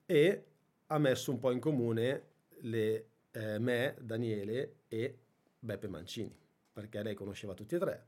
e 0.06 0.44
ha 0.86 0.98
messo 0.98 1.30
un 1.30 1.38
po' 1.38 1.50
in 1.50 1.60
comune 1.60 2.22
le, 2.62 3.04
eh, 3.32 3.58
me, 3.58 3.94
Daniele 4.00 4.74
e 4.88 5.18
Beppe 5.58 5.88
Mancini, 5.88 6.34
perché 6.72 7.02
lei 7.02 7.14
conosceva 7.14 7.54
tutti 7.54 7.74
e 7.74 7.78
tre. 7.78 8.04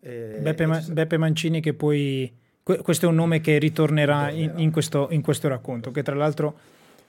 Eh, 0.00 0.38
Beppe, 0.40 0.66
Ma- 0.66 0.80
Beppe, 0.80 1.16
Mancini 1.16 1.60
che 1.60 1.74
poi... 1.74 2.40
Questo 2.62 3.06
è 3.06 3.08
un 3.08 3.16
nome 3.16 3.40
che 3.40 3.58
ritornerà 3.58 4.30
in, 4.30 4.52
in, 4.58 4.70
questo, 4.70 5.08
in 5.10 5.20
questo 5.20 5.48
racconto, 5.48 5.90
che 5.90 6.04
tra 6.04 6.14
l'altro 6.14 6.56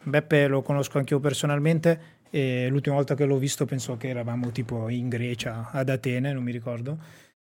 Beppe 0.01 0.47
lo 0.47 0.63
conosco 0.63 0.97
anche 0.97 1.13
io 1.13 1.19
personalmente 1.19 2.21
e 2.35 2.67
l'ultima 2.67 2.95
volta 2.95 3.13
che 3.13 3.25
l'ho 3.25 3.37
visto 3.37 3.65
penso 3.65 3.95
che 3.95 4.07
eravamo 4.07 4.49
tipo 4.49 4.89
in 4.89 5.07
Grecia, 5.07 5.69
ad 5.69 5.89
Atene, 5.89 6.33
non 6.33 6.41
mi 6.41 6.51
ricordo, 6.51 6.97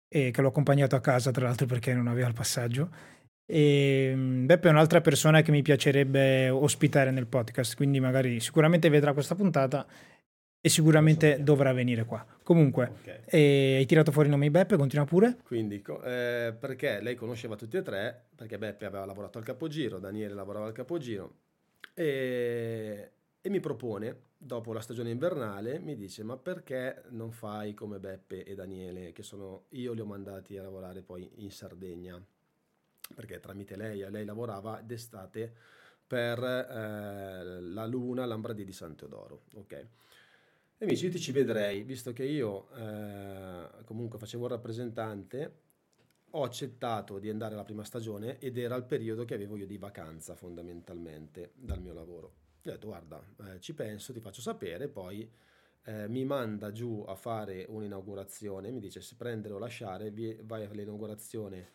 e 0.08 0.30
che 0.30 0.40
l'ho 0.40 0.48
accompagnato 0.48 0.96
a 0.96 1.00
casa 1.00 1.30
tra 1.30 1.44
l'altro 1.44 1.66
perché 1.66 1.92
non 1.92 2.06
aveva 2.06 2.28
il 2.28 2.32
passaggio. 2.32 2.88
E 3.44 4.14
Beppe 4.16 4.68
è 4.68 4.70
un'altra 4.70 5.02
persona 5.02 5.42
che 5.42 5.50
mi 5.50 5.60
piacerebbe 5.60 6.48
ospitare 6.48 7.10
nel 7.10 7.26
podcast, 7.26 7.76
quindi 7.76 8.00
magari 8.00 8.40
sicuramente 8.40 8.88
vedrà 8.88 9.12
questa 9.12 9.34
puntata 9.34 9.86
e 10.62 10.68
sicuramente 10.70 11.42
dovrà 11.42 11.74
venire 11.74 12.06
qua. 12.06 12.24
Comunque, 12.42 12.92
Ok. 13.02 13.20
eh, 13.26 13.74
hai 13.76 13.84
tirato 13.86 14.12
fuori 14.12 14.28
il 14.28 14.32
nome 14.32 14.46
di 14.46 14.50
Beppe, 14.50 14.78
continua 14.78 15.04
pure. 15.04 15.36
Quindi, 15.44 15.82
eh, 16.04 16.54
perché 16.58 17.02
lei 17.02 17.16
conosceva 17.16 17.54
tutti 17.56 17.76
e 17.76 17.82
tre, 17.82 18.28
perché 18.34 18.56
Beppe 18.56 18.86
aveva 18.86 19.04
lavorato 19.04 19.36
al 19.36 19.44
capogiro, 19.44 19.98
Daniele 19.98 20.32
lavorava 20.32 20.64
al 20.66 20.72
capogiro, 20.72 21.34
e, 21.92 23.10
e 23.42 23.48
mi 23.48 23.60
propone, 23.60 24.24
dopo 24.36 24.72
la 24.72 24.80
stagione 24.80 25.10
invernale, 25.10 25.78
mi 25.78 25.96
dice, 25.96 26.22
ma 26.22 26.36
perché 26.36 27.04
non 27.08 27.32
fai 27.32 27.72
come 27.72 27.98
Beppe 27.98 28.44
e 28.44 28.54
Daniele, 28.54 29.12
che 29.12 29.22
sono, 29.22 29.64
io 29.70 29.92
li 29.94 30.00
ho 30.00 30.06
mandati 30.06 30.58
a 30.58 30.62
lavorare 30.62 31.00
poi 31.02 31.30
in 31.36 31.50
Sardegna, 31.50 32.22
perché 33.14 33.40
tramite 33.40 33.76
lei, 33.76 34.08
lei 34.10 34.24
lavorava 34.26 34.82
d'estate 34.82 35.54
per 36.06 36.42
eh, 36.42 37.60
la 37.60 37.86
Luna 37.86 38.26
Lambradi 38.26 38.64
di 38.64 38.72
San 38.72 38.94
Teodoro, 38.94 39.44
ok? 39.54 39.72
E 39.72 40.84
mi 40.84 40.92
dice, 40.92 41.06
io 41.06 41.12
ti 41.12 41.20
ci 41.20 41.32
vedrei, 41.32 41.82
visto 41.82 42.12
che 42.12 42.24
io 42.24 42.70
eh, 42.74 43.84
comunque 43.84 44.18
facevo 44.18 44.44
il 44.44 44.50
rappresentante, 44.50 45.60
ho 46.32 46.42
accettato 46.42 47.18
di 47.18 47.30
andare 47.30 47.54
alla 47.54 47.64
prima 47.64 47.84
stagione 47.84 48.38
ed 48.38 48.58
era 48.58 48.76
il 48.76 48.84
periodo 48.84 49.24
che 49.24 49.34
avevo 49.34 49.56
io 49.56 49.66
di 49.66 49.78
vacanza 49.78 50.34
fondamentalmente 50.34 51.52
dal 51.54 51.80
mio 51.80 51.94
lavoro. 51.94 52.39
Gli 52.62 52.68
ho 52.68 52.72
detto, 52.72 52.86
guarda, 52.88 53.22
eh, 53.46 53.60
ci 53.60 53.74
penso, 53.74 54.12
ti 54.12 54.20
faccio 54.20 54.40
sapere, 54.42 54.88
poi 54.88 55.28
eh, 55.84 56.08
mi 56.08 56.24
manda 56.24 56.72
giù 56.72 57.04
a 57.06 57.14
fare 57.14 57.64
un'inaugurazione, 57.68 58.70
mi 58.70 58.80
dice 58.80 59.00
se 59.00 59.14
prendere 59.16 59.54
o 59.54 59.58
lasciare, 59.58 60.12
vai 60.42 60.64
all'inaugurazione 60.66 61.72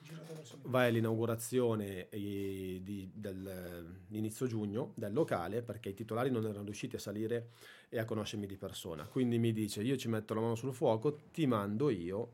vai 0.64 0.90
all'inaugurazione 0.90 2.10
eh, 2.10 2.80
di- 2.84 3.12
di 3.14 4.18
inizio 4.18 4.48
giugno 4.48 4.94
del 4.96 5.14
locale 5.14 5.62
perché 5.62 5.90
i 5.90 5.94
titolari 5.94 6.30
non 6.30 6.46
erano 6.46 6.64
riusciti 6.66 6.96
a 6.96 7.00
salire 7.00 7.52
e 7.90 8.00
a 8.00 8.06
conoscermi 8.06 8.46
di 8.48 8.58
persona. 8.58 9.06
Quindi 9.08 9.38
mi 9.40 9.54
dice: 9.54 9.82
Io 9.82 9.98
ci 9.98 10.08
metto 10.08 10.34
la 10.34 10.42
mano 10.42 10.56
sul 10.56 10.74
fuoco, 10.74 11.16
ti 11.32 11.46
mando 11.48 11.90
io, 11.90 12.34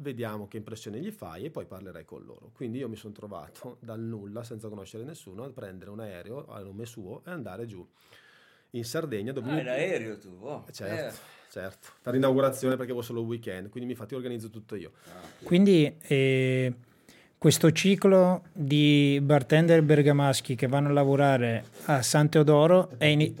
vediamo 0.00 0.48
che 0.48 0.56
impressione 0.56 0.98
gli 0.98 1.10
fai 1.10 1.44
e 1.44 1.50
poi 1.50 1.66
parlerai 1.66 2.04
con 2.04 2.24
loro. 2.24 2.50
Quindi 2.54 2.78
io 2.78 2.88
mi 2.88 2.96
sono 2.96 3.12
trovato 3.12 3.76
dal 3.80 4.00
nulla, 4.00 4.42
senza 4.42 4.68
conoscere 4.68 5.04
nessuno, 5.04 5.44
a 5.44 5.50
prendere 5.50 5.90
un 5.90 6.00
aereo 6.00 6.46
a 6.48 6.60
nome 6.60 6.86
suo 6.86 7.22
e 7.24 7.30
andare 7.30 7.66
giù 7.66 7.86
in 8.74 8.84
Sardegna 8.84 9.32
dove 9.32 9.50
Ah, 9.50 9.54
mi- 9.54 9.60
in 9.60 9.68
aereo 9.68 10.18
tu. 10.18 10.36
oh. 10.40 10.64
Certo, 10.70 11.14
Eh. 11.16 11.18
certo, 11.50 11.88
per 12.02 12.14
l'inaugurazione 12.14 12.76
perché 12.76 12.92
avevo 12.92 13.04
solo 13.04 13.20
il 13.20 13.26
weekend, 13.26 13.68
quindi 13.68 13.88
mi 13.90 13.96
fatti 13.96 14.14
organizzo 14.14 14.48
tutto 14.48 14.74
io. 14.76 14.92
Quindi 15.42 15.92
eh, 16.02 16.72
questo 17.36 17.72
ciclo 17.72 18.44
di 18.52 19.18
bartender 19.22 19.82
bergamaschi 19.82 20.54
che 20.54 20.66
vanno 20.68 20.88
a 20.88 20.92
lavorare 20.92 21.64
a 21.86 22.00
San 22.02 22.28
Teodoro 22.28 22.90
è, 22.96 23.06
ini- 23.06 23.34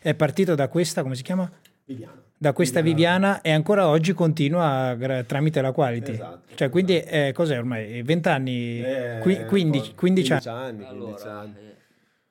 è 0.00 0.14
partito 0.14 0.54
da 0.54 0.68
questa, 0.68 1.02
come 1.02 1.14
si 1.14 1.22
chiama? 1.22 1.50
Viviano. 1.86 2.23
Da 2.44 2.52
questa 2.52 2.82
Viviana 2.82 3.40
e 3.40 3.52
ancora 3.52 3.88
oggi 3.88 4.12
continua 4.12 4.92
gra- 4.96 5.22
tramite 5.24 5.62
la 5.62 5.72
quality. 5.72 6.12
Esatto, 6.12 6.54
Cioè, 6.54 6.68
quindi 6.68 7.00
eh, 7.00 7.32
cos'è 7.32 7.56
ormai? 7.56 8.02
20 8.02 8.28
anni? 8.28 8.82
Eh, 8.84 9.18
Qui- 9.22 9.46
15, 9.46 9.86
poi 9.88 9.94
15 9.94 10.32
anni. 10.32 10.42
anni. 10.48 10.84
15 10.84 11.22
Allora, 11.26 11.38
anni. 11.40 11.56
eh, 11.58 11.76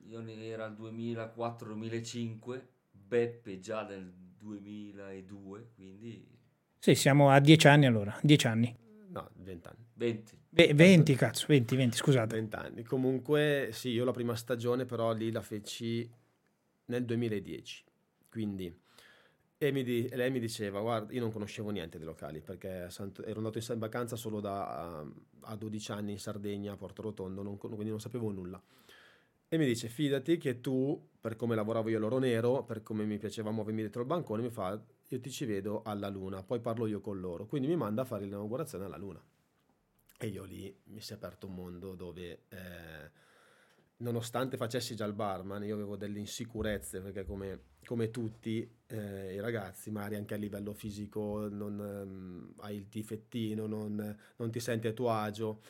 io 0.08 0.22
ne 0.22 0.46
era 0.46 0.66
il 0.68 0.74
2004-2005, 0.74 2.62
Beppe 2.92 3.58
già 3.60 3.88
nel 3.88 4.14
2002, 4.38 5.70
quindi 5.74 6.28
Sì, 6.78 6.94
siamo 6.94 7.32
a 7.32 7.40
10 7.40 7.68
anni 7.68 7.88
allora, 7.88 8.16
10 8.22 8.46
anni. 8.46 8.72
No, 9.10 9.32
20 9.38 9.68
anni. 9.68 9.84
20. 9.96 10.38
Beh, 10.48 10.74
20, 10.76 11.16
cazzo, 11.16 11.46
20, 11.48 11.76
20, 11.76 11.98
scusate. 11.98 12.36
20 12.36 12.56
anni. 12.56 12.84
Comunque, 12.84 13.70
sì, 13.72 13.90
io 13.90 14.06
la 14.06 14.12
prima 14.12 14.36
stagione 14.36 14.86
però 14.86 15.12
lì 15.12 15.32
la 15.32 15.42
feci 15.42 16.08
nel 16.86 17.04
2010. 17.04 17.84
Quindi, 18.30 18.82
e 19.68 19.72
mi 19.72 19.84
di- 19.84 20.06
e 20.08 20.16
lei 20.18 20.30
mi 20.30 20.40
diceva, 20.40 20.82
guarda, 20.82 21.14
io 21.14 21.22
non 21.22 21.32
conoscevo 21.32 21.70
niente 21.70 21.98
dei 21.98 22.06
locali 22.06 22.42
perché 22.42 22.90
ero 23.26 23.38
andato 23.38 23.60
in, 23.60 23.80
vacanza 23.80 24.18
solo 24.18 24.42
da, 24.42 25.06
a 25.42 25.56
12 25.56 25.92
anni 25.92 26.12
in 26.12 26.20
Sardegna, 26.20 26.74
a 26.74 26.76
Porto 26.76 27.02
Rotondo, 27.02 27.42
non 27.42 27.58
quindi 27.58 27.90
non 27.90 28.02
sapevo 28.02 28.30
nulla. 28.30 28.62
E 29.48 29.58
mi 29.58 29.66
dice, 29.66 29.88
fidati 29.88 30.38
che 30.38 30.60
tu, 30.60 31.10
per 31.20 31.36
come 31.38 31.56
lavoravo 31.56 31.88
io 31.88 31.98
all'oro 31.98 32.18
nero, 32.18 32.64
per 32.64 32.82
come 32.84 33.06
mi 33.06 33.18
piaceva 33.18 33.52
muovermi 33.52 33.82
dietro 33.82 34.02
il 34.02 34.08
bancone, 34.08 34.42
mi 34.42 34.50
fa, 34.50 34.78
io 35.08 35.20
ti 35.20 35.30
ci 35.30 35.46
vedo 35.46 35.82
alla 35.84 36.10
luna, 36.10 36.44
poi 36.44 36.60
parlo 36.60 36.86
io 36.88 37.00
con 37.00 37.20
loro. 37.20 37.46
Quindi 37.46 37.68
mi 37.68 37.76
manda 37.76 38.02
a 38.02 38.06
fare 38.06 38.26
l'inaugurazione 38.26 38.86
alla 38.86 38.98
luna. 38.98 39.24
E 40.18 40.28
io 40.28 40.44
lì 40.44 40.76
mi 40.86 41.00
si 41.00 41.14
è 41.14 41.16
aperto 41.16 41.48
un 41.48 41.54
mondo 41.54 41.96
dove, 41.96 42.44
eh, 42.50 43.12
nonostante 43.98 44.58
facessi 44.58 44.96
già 44.96 45.06
il 45.06 45.14
barman, 45.14 45.64
io 45.64 45.76
avevo 45.76 45.96
delle 45.96 46.20
insicurezze, 46.20 47.00
perché 47.02 47.26
come, 47.26 47.60
come 47.86 48.10
tutti 48.12 48.68
eh, 48.88 49.34
i 49.34 49.40
ragazzi, 49.40 49.92
magari 49.92 50.16
anche 50.16 50.34
a 50.34 50.38
livello 50.38 50.74
fisico, 50.74 51.48
non, 51.50 51.80
ehm, 51.80 52.54
hai 52.62 52.78
il 52.78 52.86
difettino, 52.90 53.66
non, 53.66 54.18
non 54.36 54.52
ti 54.52 54.60
senti 54.60 54.88
a 54.88 54.94
tuo 54.94 55.10
agio. 55.12 55.62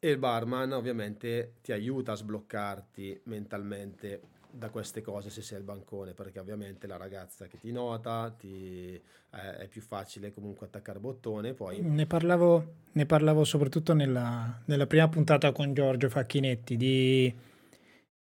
E 0.00 0.10
il 0.10 0.18
barman 0.18 0.72
ovviamente 0.72 1.54
ti 1.60 1.72
aiuta 1.72 2.12
a 2.12 2.16
sbloccarti 2.16 3.22
mentalmente 3.24 4.36
da 4.50 4.70
queste 4.70 5.02
cose 5.02 5.28
se 5.28 5.42
sei 5.42 5.58
al 5.58 5.64
bancone, 5.64 6.14
perché 6.14 6.38
ovviamente 6.38 6.86
la 6.86 6.96
ragazza 6.96 7.46
che 7.46 7.58
ti 7.58 7.70
nota 7.72 8.34
ti, 8.36 8.94
eh, 8.94 9.56
è 9.56 9.68
più 9.68 9.82
facile 9.82 10.32
comunque 10.32 10.66
attaccare 10.66 10.98
bottone, 10.98 11.52
poi 11.52 11.80
Ne 11.80 12.06
parlavo, 12.06 12.74
ne 12.92 13.06
parlavo 13.06 13.44
soprattutto 13.44 13.92
nella, 13.92 14.60
nella 14.66 14.86
prima 14.86 15.08
puntata 15.08 15.52
con 15.52 15.74
Giorgio 15.74 16.08
Facchinetti 16.08 16.76
di 16.76 17.34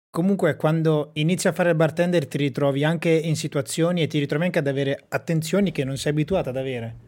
comunque 0.10 0.56
quando 0.56 1.12
inizi 1.14 1.48
a 1.48 1.52
fare 1.52 1.70
il 1.70 1.76
bartender 1.76 2.28
ti 2.28 2.38
ritrovi 2.38 2.84
anche 2.84 3.10
in 3.10 3.36
situazioni 3.36 4.02
e 4.02 4.08
ti 4.08 4.20
ritrovi 4.20 4.46
anche 4.46 4.60
ad 4.60 4.68
avere 4.68 5.06
attenzioni 5.08 5.72
che 5.72 5.84
non 5.84 5.98
sei 5.98 6.12
abituato 6.12 6.50
ad 6.50 6.58
avere. 6.58 7.08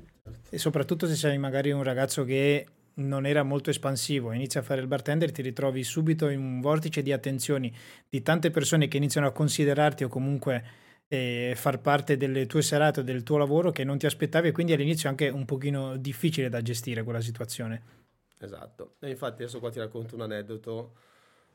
E 0.50 0.58
soprattutto 0.58 1.08
se 1.08 1.16
sei 1.16 1.38
magari 1.38 1.72
un 1.72 1.84
ragazzo 1.84 2.24
che 2.24 2.66
non 2.96 3.26
era 3.26 3.44
molto 3.44 3.70
espansivo, 3.70 4.32
inizi 4.32 4.58
a 4.58 4.62
fare 4.62 4.82
il 4.82 4.88
bartender 4.88 5.32
ti 5.32 5.42
ritrovi 5.42 5.84
subito 5.84 6.30
in 6.30 6.40
un 6.40 6.62
vortice 6.62 7.02
di 7.02 7.12
attenzioni 7.12 7.74
di 8.08 8.22
tante 8.22 8.52
persone 8.52 8.88
che 8.88 8.98
iniziano 8.98 9.28
a 9.28 9.32
considerarti 9.32 10.04
o 10.04 10.08
comunque 10.08 10.64
eh, 11.08 11.54
far 11.56 11.80
parte 11.80 12.18
delle 12.18 12.46
tue 12.46 12.62
serate 12.62 13.00
o 13.00 13.04
del 13.04 13.24
tuo 13.24 13.38
lavoro 13.38 13.72
che 13.72 13.84
non 13.84 13.98
ti 13.98 14.06
aspettavi 14.06 14.50
e 14.50 14.52
quindi 14.52 14.74
all'inizio 14.74 15.08
è 15.08 15.12
anche 15.12 15.30
un 15.30 15.46
pochino 15.46 15.96
difficile 15.98 16.50
da 16.50 16.62
gestire 16.62 17.04
quella 17.04 17.22
situazione. 17.22 18.00
Esatto, 18.38 18.96
e 19.00 19.10
infatti 19.10 19.44
adesso 19.44 19.60
qua 19.60 19.70
ti 19.70 19.80
racconto 19.80 20.16
un 20.16 20.22
aneddoto 20.22 20.94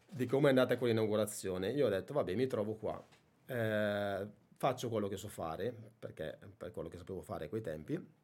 di 0.09 0.27
come 0.27 0.47
è 0.47 0.49
andata 0.51 0.79
quell'inaugurazione. 0.79 1.71
Io 1.71 1.87
ho 1.87 1.91
detto, 1.91 2.13
vabbè, 2.13 2.35
mi 2.35 2.47
trovo 2.47 2.75
qua, 2.75 3.05
eh, 3.47 4.27
faccio 4.57 4.89
quello 4.89 5.09
che 5.09 5.17
so 5.17 5.29
fare, 5.29 5.75
perché 5.99 6.39
per 6.57 6.71
quello 6.71 6.89
che 6.89 6.97
sapevo 6.97 7.23
fare 7.23 7.47
a 7.47 7.49
quei 7.49 7.61
tempi, 7.61 8.15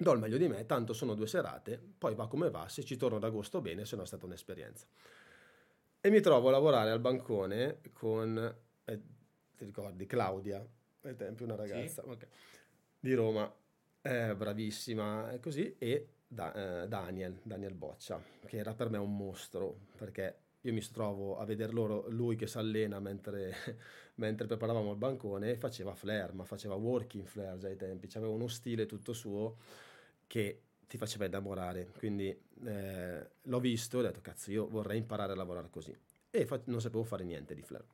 do 0.00 0.12
il 0.12 0.20
meglio 0.20 0.36
di 0.36 0.48
me, 0.48 0.64
tanto 0.66 0.92
sono 0.92 1.14
due 1.14 1.26
serate, 1.26 1.80
poi 1.98 2.14
va 2.14 2.28
come 2.28 2.50
va, 2.50 2.68
se 2.68 2.84
ci 2.84 2.96
torno 2.96 3.16
ad 3.16 3.24
agosto 3.24 3.60
bene, 3.60 3.84
se 3.84 3.96
no 3.96 4.02
è 4.02 4.06
stata 4.06 4.26
un'esperienza. 4.26 4.86
E 6.00 6.10
mi 6.10 6.20
trovo 6.20 6.48
a 6.48 6.52
lavorare 6.52 6.90
al 6.90 7.00
bancone 7.00 7.80
con, 7.92 8.56
eh, 8.84 9.00
ti 9.56 9.64
ricordi, 9.64 10.06
Claudia, 10.06 10.64
ai 11.02 11.16
tempi 11.16 11.42
una 11.42 11.56
ragazza 11.56 12.04
ok, 12.06 12.26
di 13.00 13.14
Roma, 13.14 13.52
eh, 14.02 14.36
bravissima 14.36 15.36
così, 15.40 15.74
e 15.78 16.08
da- 16.28 16.82
eh, 16.82 16.88
Daniel, 16.88 17.40
Daniel 17.42 17.74
Boccia, 17.74 18.22
che 18.46 18.58
era 18.58 18.74
per 18.74 18.90
me 18.90 18.98
un 18.98 19.16
mostro, 19.16 19.78
perché 19.96 20.36
io 20.68 20.74
mi 20.74 20.82
trovo 20.92 21.38
a 21.38 21.44
vedere 21.44 21.72
loro, 21.72 22.06
lui 22.08 22.36
che 22.36 22.46
si 22.46 22.58
allena 22.58 23.00
mentre, 23.00 23.54
mentre 24.16 24.46
preparavamo 24.46 24.92
il 24.92 24.96
bancone, 24.96 25.56
faceva 25.56 25.94
flare, 25.94 26.32
ma 26.32 26.44
faceva 26.44 26.74
working 26.74 27.26
flare 27.26 27.58
già 27.58 27.68
ai 27.68 27.76
tempi, 27.76 28.08
aveva 28.14 28.32
uno 28.32 28.48
stile 28.48 28.86
tutto 28.86 29.12
suo 29.12 29.56
che 30.26 30.62
ti 30.86 30.96
faceva 30.96 31.26
innamorare, 31.26 31.90
quindi 31.98 32.28
eh, 32.64 33.26
l'ho 33.42 33.60
visto 33.60 33.96
e 33.96 34.00
ho 34.00 34.02
detto, 34.04 34.20
cazzo, 34.20 34.50
io 34.50 34.68
vorrei 34.68 34.98
imparare 34.98 35.32
a 35.32 35.36
lavorare 35.36 35.68
così. 35.70 35.94
E 36.30 36.46
fa- 36.46 36.60
non 36.64 36.80
sapevo 36.80 37.04
fare 37.04 37.24
niente 37.24 37.54
di 37.54 37.62
flare. 37.62 37.84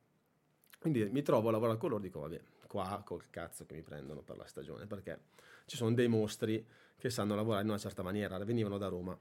Quindi 0.78 1.08
mi 1.10 1.22
trovo 1.22 1.48
a 1.48 1.52
lavorare 1.52 1.78
con 1.78 1.90
loro 1.90 2.02
e 2.02 2.06
dico, 2.06 2.20
vabbè, 2.20 2.40
qua 2.66 3.02
col 3.04 3.30
cazzo 3.30 3.64
che 3.66 3.74
mi 3.74 3.82
prendono 3.82 4.22
per 4.22 4.36
la 4.36 4.46
stagione, 4.46 4.86
perché 4.86 5.18
ci 5.66 5.76
sono 5.76 5.92
dei 5.92 6.08
mostri 6.08 6.64
che 6.96 7.10
sanno 7.10 7.34
lavorare 7.34 7.62
in 7.62 7.70
una 7.70 7.78
certa 7.78 8.02
maniera, 8.02 8.36
venivano 8.44 8.78
da 8.78 8.88
Roma. 8.88 9.18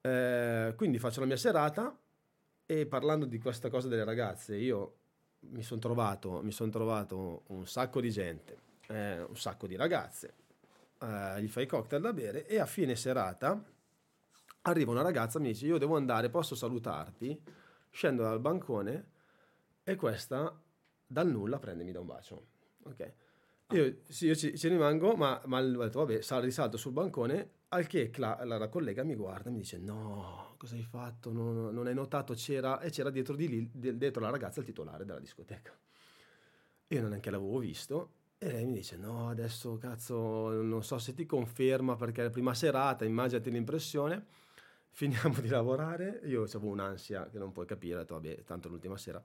Eh, 0.00 0.74
quindi 0.76 0.98
faccio 0.98 1.20
la 1.20 1.26
mia 1.26 1.36
serata 1.36 1.94
e 2.70 2.84
parlando 2.84 3.24
di 3.24 3.38
questa 3.38 3.70
cosa 3.70 3.88
delle 3.88 4.04
ragazze, 4.04 4.54
io 4.54 4.96
mi 5.52 5.62
sono 5.62 5.80
trovato, 5.80 6.44
son 6.50 6.70
trovato 6.70 7.44
un 7.46 7.66
sacco 7.66 7.98
di 7.98 8.10
gente, 8.10 8.58
eh, 8.88 9.22
un 9.22 9.36
sacco 9.38 9.66
di 9.66 9.74
ragazze, 9.74 10.34
eh, 11.00 11.40
gli 11.40 11.48
fai 11.48 11.64
cocktail 11.64 12.02
da 12.02 12.12
bere 12.12 12.46
e 12.46 12.58
a 12.58 12.66
fine 12.66 12.94
serata 12.94 13.58
arriva 14.62 14.90
una 14.90 15.00
ragazza 15.00 15.38
e 15.38 15.40
mi 15.40 15.48
dice 15.48 15.64
io 15.64 15.78
devo 15.78 15.96
andare, 15.96 16.28
posso 16.28 16.54
salutarti? 16.54 17.40
Scendo 17.88 18.22
dal 18.22 18.38
bancone 18.38 19.12
e 19.82 19.96
questa 19.96 20.54
dal 21.06 21.26
nulla 21.26 21.58
prende 21.58 21.84
e 21.84 21.86
mi 21.86 21.92
dà 21.92 22.00
un 22.00 22.06
bacio. 22.06 22.46
Ok. 22.82 23.12
Io, 23.70 24.00
sì, 24.06 24.26
io 24.26 24.34
ci, 24.34 24.58
ci 24.58 24.68
rimango, 24.68 25.16
ma, 25.16 25.40
ma 25.46 25.58
ho 25.60 25.84
detto, 25.84 26.00
vabbè, 26.00 26.20
sal- 26.20 26.42
risalto 26.42 26.76
sul 26.76 26.92
bancone, 26.92 27.50
al 27.70 27.86
che 27.86 28.10
Cla- 28.10 28.44
la, 28.44 28.58
la 28.58 28.68
collega 28.68 29.02
mi 29.04 29.14
guarda 29.14 29.48
e 29.48 29.52
mi 29.52 29.58
dice, 29.60 29.78
no, 29.78 30.54
cosa 30.58 30.74
hai 30.76 30.82
fatto? 30.82 31.32
Non, 31.32 31.72
non 31.72 31.86
hai 31.86 31.94
notato? 31.94 32.34
C'era, 32.34 32.80
e 32.80 32.90
c'era 32.90 33.10
dietro 33.10 33.34
di 33.36 33.48
lì, 33.48 33.70
di- 33.72 33.96
dietro 33.96 34.22
la 34.22 34.30
ragazza, 34.30 34.60
il 34.60 34.66
titolare 34.66 35.04
della 35.04 35.20
discoteca. 35.20 35.76
Io 36.88 37.00
non 37.00 37.10
neanche 37.10 37.30
l'avevo 37.30 37.58
visto, 37.58 38.12
E 38.38 38.50
lei 38.52 38.64
mi 38.64 38.72
dice: 38.74 38.96
No, 38.96 39.28
adesso 39.28 39.76
cazzo, 39.78 40.50
non 40.62 40.82
so 40.84 40.98
se 40.98 41.12
ti 41.14 41.26
conferma 41.26 41.96
perché 41.96 42.20
è 42.20 42.24
la 42.24 42.30
prima 42.30 42.54
serata, 42.54 43.04
immaginati 43.04 43.50
l'impressione. 43.50 44.24
Finiamo 44.90 45.40
di 45.40 45.48
lavorare. 45.48 46.20
Io 46.24 46.42
avevo 46.44 46.68
un'ansia 46.68 47.28
che 47.30 47.38
non 47.38 47.52
puoi 47.52 47.66
capire. 47.66 47.96
Ho 47.96 47.98
detto, 48.00 48.14
vabbè, 48.14 48.44
tanto 48.44 48.68
l'ultima 48.68 48.96
sera. 48.96 49.22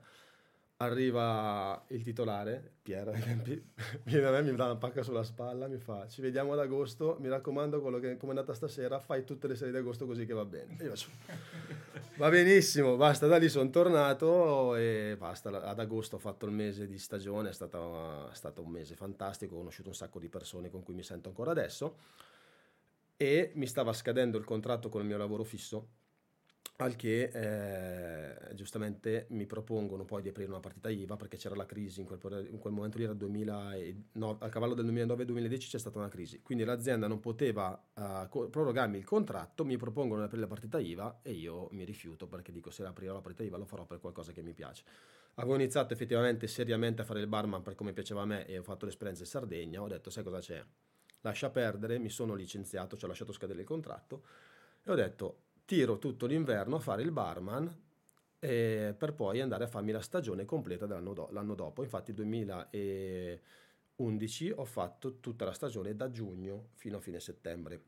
Arriva 0.84 1.82
il 1.88 2.02
titolare, 2.02 2.72
Pier, 2.82 3.10
viene 4.04 4.20
da 4.22 4.30
me, 4.30 4.42
mi 4.42 4.54
dà 4.54 4.66
una 4.66 4.76
pacca 4.76 5.02
sulla 5.02 5.22
spalla, 5.22 5.66
mi 5.66 5.78
fa: 5.78 6.06
Ci 6.06 6.20
vediamo 6.20 6.52
ad 6.52 6.58
agosto. 6.58 7.16
Mi 7.20 7.28
raccomando, 7.28 7.80
quello 7.80 7.98
che 7.98 8.16
come 8.16 8.34
è 8.34 8.36
andata 8.36 8.54
stasera, 8.54 8.98
fai 8.98 9.24
tutte 9.24 9.48
le 9.48 9.56
serie 9.56 9.72
di 9.72 9.78
agosto 9.78 10.06
così 10.06 10.26
che 10.26 10.34
va 10.34 10.44
bene. 10.44 10.76
E 10.78 10.84
io 10.84 10.90
faccio, 10.90 11.08
va 12.16 12.28
benissimo, 12.28 12.96
basta. 12.96 13.26
Da 13.26 13.38
lì 13.38 13.48
sono 13.48 13.70
tornato 13.70 14.76
e 14.76 15.16
basta. 15.18 15.48
Ad 15.48 15.78
agosto 15.78 16.16
ho 16.16 16.18
fatto 16.18 16.44
il 16.46 16.52
mese 16.52 16.86
di 16.86 16.98
stagione, 16.98 17.48
è 17.48 17.52
stato, 17.52 18.30
è 18.30 18.34
stato 18.34 18.62
un 18.62 18.70
mese 18.70 18.94
fantastico. 18.94 19.54
Ho 19.54 19.58
conosciuto 19.58 19.88
un 19.88 19.94
sacco 19.94 20.18
di 20.18 20.28
persone 20.28 20.70
con 20.70 20.82
cui 20.82 20.94
mi 20.94 21.02
sento 21.02 21.28
ancora 21.28 21.52
adesso. 21.52 21.96
E 23.16 23.52
mi 23.54 23.66
stava 23.66 23.92
scadendo 23.92 24.36
il 24.36 24.44
contratto 24.44 24.88
con 24.88 25.00
il 25.00 25.06
mio 25.06 25.16
lavoro 25.16 25.44
fisso 25.44 25.88
al 26.78 26.96
che 26.96 27.30
eh, 27.32 28.54
giustamente 28.54 29.26
mi 29.30 29.46
propongono 29.46 30.04
poi 30.04 30.22
di 30.22 30.28
aprire 30.28 30.48
una 30.48 30.58
partita 30.58 30.90
IVA 30.90 31.16
perché 31.16 31.36
c'era 31.36 31.54
la 31.54 31.66
crisi, 31.66 32.00
in 32.00 32.06
quel, 32.06 32.48
in 32.50 32.58
quel 32.58 32.72
momento 32.72 32.98
lì 32.98 33.04
era 33.04 33.12
2009, 33.12 34.36
a 34.40 34.48
cavallo 34.48 34.74
del 34.74 34.86
2009-2010 34.86 35.58
c'è 35.68 35.78
stata 35.78 35.98
una 35.98 36.08
crisi, 36.08 36.42
quindi 36.42 36.64
l'azienda 36.64 37.06
non 37.06 37.20
poteva 37.20 37.80
uh, 37.94 38.50
prorogarmi 38.50 38.98
il 38.98 39.04
contratto, 39.04 39.64
mi 39.64 39.76
propongono 39.76 40.20
di 40.20 40.26
aprire 40.26 40.42
la 40.42 40.48
partita 40.48 40.80
IVA 40.80 41.20
e 41.22 41.30
io 41.32 41.68
mi 41.70 41.84
rifiuto 41.84 42.26
perché 42.26 42.50
dico 42.50 42.70
se 42.70 42.84
aprirò 42.84 43.12
la 43.12 43.20
partita 43.20 43.44
IVA 43.44 43.56
lo 43.56 43.66
farò 43.66 43.84
per 43.84 44.00
qualcosa 44.00 44.32
che 44.32 44.42
mi 44.42 44.52
piace. 44.52 44.82
Avevo 45.34 45.54
iniziato 45.54 45.92
effettivamente 45.92 46.48
seriamente 46.48 47.02
a 47.02 47.04
fare 47.04 47.20
il 47.20 47.28
barman 47.28 47.62
per 47.62 47.76
come 47.76 47.92
piaceva 47.92 48.22
a 48.22 48.26
me 48.26 48.46
e 48.46 48.58
ho 48.58 48.62
fatto 48.64 48.84
l'esperienza 48.84 49.22
in 49.22 49.28
Sardegna, 49.28 49.80
ho 49.80 49.86
detto 49.86 50.10
sai 50.10 50.24
cosa 50.24 50.40
c'è? 50.40 50.64
Lascia 51.20 51.50
perdere, 51.50 51.98
mi 51.98 52.10
sono 52.10 52.34
licenziato, 52.34 52.96
ci 52.96 53.04
ho 53.04 53.08
lasciato 53.08 53.32
scadere 53.32 53.60
il 53.60 53.66
contratto 53.66 54.24
e 54.82 54.90
ho 54.90 54.94
detto 54.94 55.43
tiro 55.64 55.98
tutto 55.98 56.26
l'inverno 56.26 56.76
a 56.76 56.80
fare 56.80 57.02
il 57.02 57.10
barman 57.10 57.82
eh, 58.38 58.94
per 58.96 59.14
poi 59.14 59.40
andare 59.40 59.64
a 59.64 59.68
farmi 59.68 59.90
la 59.90 60.02
stagione 60.02 60.44
completa 60.44 60.86
dell'anno 60.86 61.14
do- 61.14 61.28
l'anno 61.32 61.54
dopo. 61.54 61.82
Infatti 61.82 62.12
2011 62.12 64.50
ho 64.50 64.64
fatto 64.64 65.20
tutta 65.20 65.46
la 65.46 65.52
stagione 65.52 65.96
da 65.96 66.10
giugno 66.10 66.68
fino 66.74 66.98
a 66.98 67.00
fine 67.00 67.20
settembre. 67.20 67.80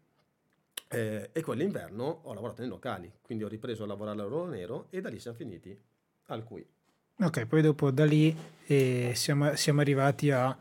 Eh, 0.89 1.31
e 1.33 1.43
quell'inverno 1.43 2.21
ho 2.23 2.33
lavorato 2.33 2.63
nei 2.63 2.71
locali, 2.71 3.13
quindi 3.21 3.45
ho 3.45 3.49
ripreso 3.49 3.83
a 3.83 3.87
lavorare 3.87 4.21
al 4.21 4.29
lavoro 4.29 4.49
nero 4.49 4.87
e 4.91 5.01
da 5.01 5.09
lì 5.09 5.19
siamo 5.19 5.37
finiti 5.37 5.77
al 6.27 6.45
qui. 6.45 6.65
Ok, 7.19 7.47
poi 7.47 7.63
dopo 7.63 7.91
da 7.91 8.05
lì 8.05 8.37
eh, 8.67 9.13
siamo, 9.15 9.57
siamo, 9.57 9.81
arrivati 9.81 10.31
a... 10.31 10.57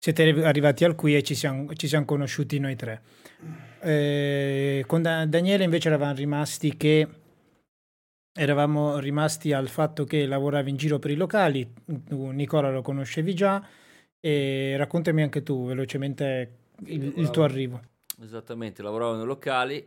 Siete 0.00 0.22
arrivati 0.22 0.84
al 0.84 0.94
qui 0.94 1.16
e 1.16 1.22
ci 1.22 1.34
siamo, 1.34 1.72
ci 1.74 1.88
siamo 1.88 2.04
conosciuti 2.04 2.60
noi 2.60 2.76
tre. 2.76 3.02
Eh, 3.80 4.84
con 4.86 5.02
da- 5.02 5.26
Daniele 5.26 5.64
invece 5.64 5.88
eravamo 5.88 6.14
rimasti 6.14 6.76
che 6.76 7.08
eravamo 8.32 8.98
rimasti 8.98 9.52
al 9.52 9.68
fatto 9.68 10.04
che 10.04 10.24
lavoravi 10.26 10.70
in 10.70 10.76
giro 10.76 11.00
per 11.00 11.10
i 11.10 11.16
locali, 11.16 11.68
tu 11.84 12.30
Nicola 12.30 12.70
lo 12.70 12.82
conoscevi 12.82 13.34
già 13.34 13.66
e 14.20 14.76
raccontami 14.76 15.22
anche 15.22 15.42
tu 15.42 15.66
velocemente 15.66 16.58
il, 16.86 17.14
il 17.16 17.30
tuo 17.30 17.42
arrivo. 17.42 17.80
Esattamente, 18.22 18.82
lavoravo 18.82 19.16
nei 19.16 19.26
locali, 19.26 19.84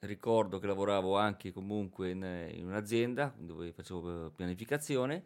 ricordo 0.00 0.58
che 0.58 0.66
lavoravo 0.66 1.16
anche 1.16 1.52
comunque 1.52 2.10
in, 2.10 2.48
in 2.52 2.66
un'azienda 2.66 3.32
dove 3.38 3.72
facevo 3.72 4.32
pianificazione, 4.36 5.22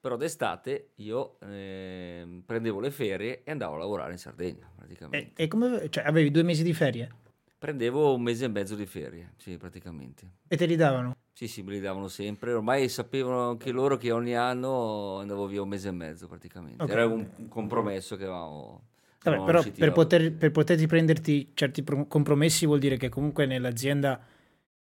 però 0.00 0.16
d'estate 0.16 0.90
io 0.96 1.38
eh, 1.40 2.42
prendevo 2.44 2.80
le 2.80 2.90
ferie 2.90 3.42
e 3.42 3.50
andavo 3.50 3.74
a 3.74 3.78
lavorare 3.78 4.12
in 4.12 4.18
Sardegna 4.18 4.70
praticamente. 4.74 5.40
E, 5.40 5.44
e 5.44 5.48
come, 5.48 5.88
cioè, 5.90 6.04
avevi 6.04 6.30
due 6.30 6.42
mesi 6.42 6.62
di 6.62 6.72
ferie? 6.72 7.10
Prendevo 7.58 8.14
un 8.14 8.22
mese 8.22 8.44
e 8.44 8.48
mezzo 8.48 8.74
di 8.74 8.86
ferie, 8.86 9.32
sì, 9.36 9.56
praticamente. 9.56 10.30
E 10.46 10.56
te 10.56 10.66
li 10.66 10.76
davano? 10.76 11.16
Sì, 11.32 11.48
sì, 11.48 11.62
me 11.62 11.72
li 11.72 11.80
davano 11.80 12.08
sempre. 12.08 12.52
Ormai 12.52 12.88
sapevano 12.88 13.50
anche 13.50 13.70
loro 13.70 13.96
che 13.96 14.10
ogni 14.10 14.34
anno 14.36 15.18
andavo 15.18 15.46
via 15.46 15.62
un 15.62 15.68
mese 15.68 15.88
e 15.88 15.92
mezzo, 15.92 16.26
praticamente. 16.28 16.82
Okay. 16.82 16.94
Era 16.94 17.06
un, 17.06 17.48
compromesso 17.48 18.16
che 18.16 18.24
avevamo. 18.24 18.88
Vabbè, 19.22 19.44
però 19.44 19.62
per, 19.62 19.92
poter, 19.92 20.32
per 20.32 20.50
poterti 20.50 20.86
prenderti 20.86 21.50
certi 21.54 21.82
compromessi 22.06 22.64
vuol 22.64 22.78
dire 22.78 22.96
che 22.96 23.08
comunque 23.08 23.44
nell'azienda 23.44 24.24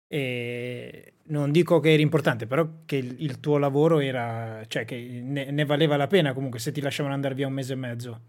eh, 0.07 1.14
non 1.28 1.50
dico 1.50 1.80
che 1.80 1.92
era 1.92 2.02
importante, 2.02 2.46
però 2.46 2.66
che 2.84 2.96
il, 2.96 3.16
il, 3.18 3.40
tuo 3.40 3.58
lavoro 3.58 4.00
era, 4.00 4.62
cioè 4.66 4.84
che 4.84 5.20
ne, 5.22 5.50
ne 5.50 5.64
valeva 5.64 5.96
la 5.96 6.06
pena 6.06 6.32
comunque 6.32 6.58
se 6.58 6.72
ti 6.72 6.80
lasciavano 6.80 7.14
andare 7.14 7.34
via 7.34 7.46
un 7.46 7.52
mese 7.52 7.72
e 7.72 7.76
mezzo. 7.76 8.20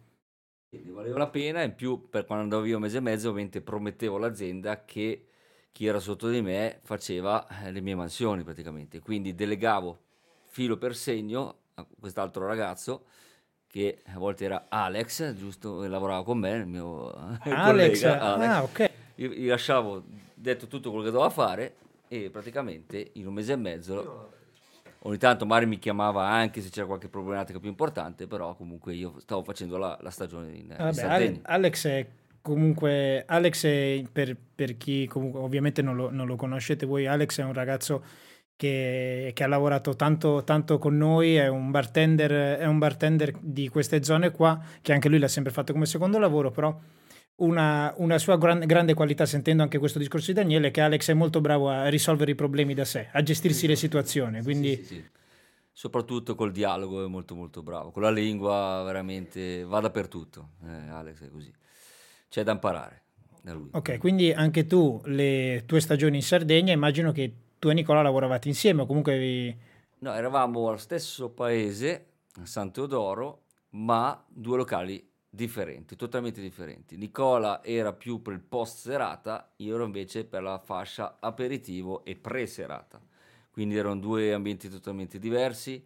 Quindi 0.70 0.90
valeva 0.92 1.18
la 1.18 1.28
pena, 1.28 1.64
in 1.64 1.76
più 1.76 2.10
per 2.10 2.26
quando 2.26 2.44
andavo 2.44 2.62
via 2.64 2.76
un 2.76 2.82
mese 2.82 2.98
e 2.98 3.02
mezzo 3.02 3.30
ovviamente 3.30 3.62
promettevo 3.62 4.18
all'azienda 4.18 4.86
che 4.86 5.26
chi 5.72 5.86
era 5.86 6.00
sotto 6.00 6.30
di 6.30 6.42
me 6.42 6.80
faceva 6.84 7.48
eh, 7.64 7.72
le 7.72 7.82
mie 7.82 7.96
mansioni 7.96 8.44
praticamente, 8.44 9.00
quindi 9.00 9.34
delegavo 9.34 10.00
filo 10.48 10.78
per 10.78 10.96
segno 10.96 11.56
a 11.76 11.86
quest'altro 12.00 12.46
ragazzo 12.46 13.06
che 13.66 14.02
a 14.06 14.18
volte 14.18 14.46
era 14.46 14.66
Alex, 14.68 15.34
giusto, 15.36 15.88
lavorava 15.88 16.24
con 16.24 16.40
me, 16.40 16.56
il 16.56 16.66
mio 16.66 17.12
Alex, 17.42 18.02
collega, 18.02 18.22
Alex. 18.22 18.48
Ah, 18.48 18.64
ok. 18.64 18.92
Io 19.16 19.30
gli 19.30 19.48
lasciavo 19.48 20.04
detto 20.34 20.68
tutto 20.68 20.90
quello 20.90 21.06
che 21.06 21.12
doveva 21.12 21.30
fare 21.30 21.76
e 22.10 22.30
praticamente 22.32 23.12
in 23.14 23.28
un 23.28 23.34
mese 23.34 23.54
e 23.54 23.56
mezzo 23.56 24.34
ogni 25.04 25.18
tanto 25.18 25.46
Mari 25.46 25.66
mi 25.66 25.80
chiamava 25.80 26.28
anche 26.28 26.62
se 26.62 26.70
c'era 26.70 26.88
qualche 26.88 27.08
problematica 27.08 27.60
più 27.60 27.70
importante, 27.70 28.28
però 28.28 28.56
comunque 28.56 28.94
io 28.94 29.14
stavo 29.20 29.44
facendo 29.44 29.78
la, 29.78 29.98
la 30.02 30.10
stagione 30.10 30.52
in, 30.52 30.68
Vabbè, 30.68 30.88
in 30.88 30.94
Sardegna. 30.94 31.40
Alex 31.44 31.88
è 31.88 32.08
comunque, 32.42 33.24
Alex 33.26 33.66
è, 33.66 34.04
per, 34.12 34.36
per 34.56 34.76
chi 34.76 35.08
comunque, 35.08 35.40
ovviamente 35.40 35.82
non 35.82 35.96
lo, 35.96 36.10
non 36.10 36.28
lo, 36.28 36.36
conoscete 36.36 36.86
voi, 36.86 37.06
Alex 37.06 37.40
è 37.40 37.44
un 37.44 37.54
ragazzo 37.54 38.04
che, 38.56 39.32
che 39.34 39.44
ha 39.44 39.48
lavorato 39.48 39.96
tanto, 39.96 40.44
tanto, 40.44 40.80
con 40.80 40.98
noi, 40.98 41.36
è 41.36 41.48
un, 41.48 41.72
bartender, 41.72 42.58
è 42.58 42.66
un 42.66 42.78
bartender 42.78 43.34
di 43.40 43.70
queste 43.70 44.04
zone 44.04 44.32
qua, 44.32 44.60
che 44.82 44.92
anche 44.92 45.08
lui 45.08 45.20
l'ha 45.20 45.28
sempre 45.28 45.54
fatto 45.54 45.72
come 45.72 45.86
secondo 45.86 46.18
lavoro, 46.18 46.52
però 46.52 46.78
una, 47.40 47.94
una 47.98 48.18
sua 48.18 48.38
gran, 48.38 48.60
grande 48.60 48.94
qualità, 48.94 49.26
sentendo 49.26 49.64
anche 49.64 49.78
questo 49.78 50.00
discorso 50.00 50.28
di 50.28 50.34
Daniele, 50.34 50.70
è 50.70 50.72
che 50.72 50.82
Alex 50.82 51.10
è 51.10 51.14
molto 51.14 51.42
bravo 51.42 51.70
a 51.70 51.88
risolvere 51.88 52.32
i 52.32 52.36
problemi 52.36 52.74
da 52.74 52.86
sé, 52.86 53.10
a 53.12 53.22
gestirsi 53.22 53.68
le 53.68 53.76
situazioni. 53.76 54.42
Quindi... 54.42 54.76
Sì, 54.76 54.84
sì, 54.84 54.96
sì. 54.96 55.10
Soprattutto 55.72 56.36
col 56.36 56.52
dialogo 56.52 57.06
è 57.06 57.08
molto 57.08 57.36
molto 57.36 57.64
bravo, 57.64 57.92
con 57.92 58.02
la 58.02 58.12
lingua 58.12 58.84
veramente 58.84 59.64
va 59.64 59.80
dappertutto, 59.80 60.50
eh, 60.66 60.90
Alex 60.90 61.24
è 61.24 61.30
così. 61.30 61.54
C'è 62.28 62.44
da 62.44 62.52
imparare 62.52 63.04
da 63.42 63.54
lui. 63.54 63.70
Ok, 63.72 63.98
quindi 63.98 64.34
anche 64.34 64.66
tu, 64.66 65.02
le 65.06 65.64
tue 65.66 65.80
stagioni 65.80 66.18
in 66.18 66.22
Sardegna, 66.22 66.74
immagino 66.74 67.14
che 67.14 67.34
tu 67.58 67.70
e 67.70 67.74
Nicola 67.74 68.02
lavoravate 68.02 68.50
insieme 68.50 68.82
o 68.82 68.86
comunque... 68.86 69.18
Vi... 69.18 69.58
No, 70.00 70.14
eravamo 70.14 70.68
allo 70.68 70.78
stesso 70.78 71.30
paese, 71.30 72.08
a 72.42 72.46
San 72.46 72.74
Teodoro, 72.74 73.44
ma 73.70 74.22
due 74.28 74.58
locali 74.58 75.09
differenti, 75.30 75.96
totalmente 75.96 76.42
differenti. 76.42 76.98
Nicola 76.98 77.64
era 77.64 77.94
più 77.94 78.22
per 78.22 78.34
il 78.34 78.42
post 78.42 78.80
serata, 78.80 79.52
io 79.58 79.76
ero 79.76 79.86
invece 79.86 80.26
per 80.26 80.42
la 80.42 80.58
fascia 80.58 81.18
aperitivo 81.20 82.04
e 82.04 82.16
pre-serata. 82.16 83.00
Quindi 83.52 83.78
erano 83.78 84.00
due 84.00 84.34
ambienti 84.34 84.70
totalmente 84.70 85.20
diversi, 85.20 85.84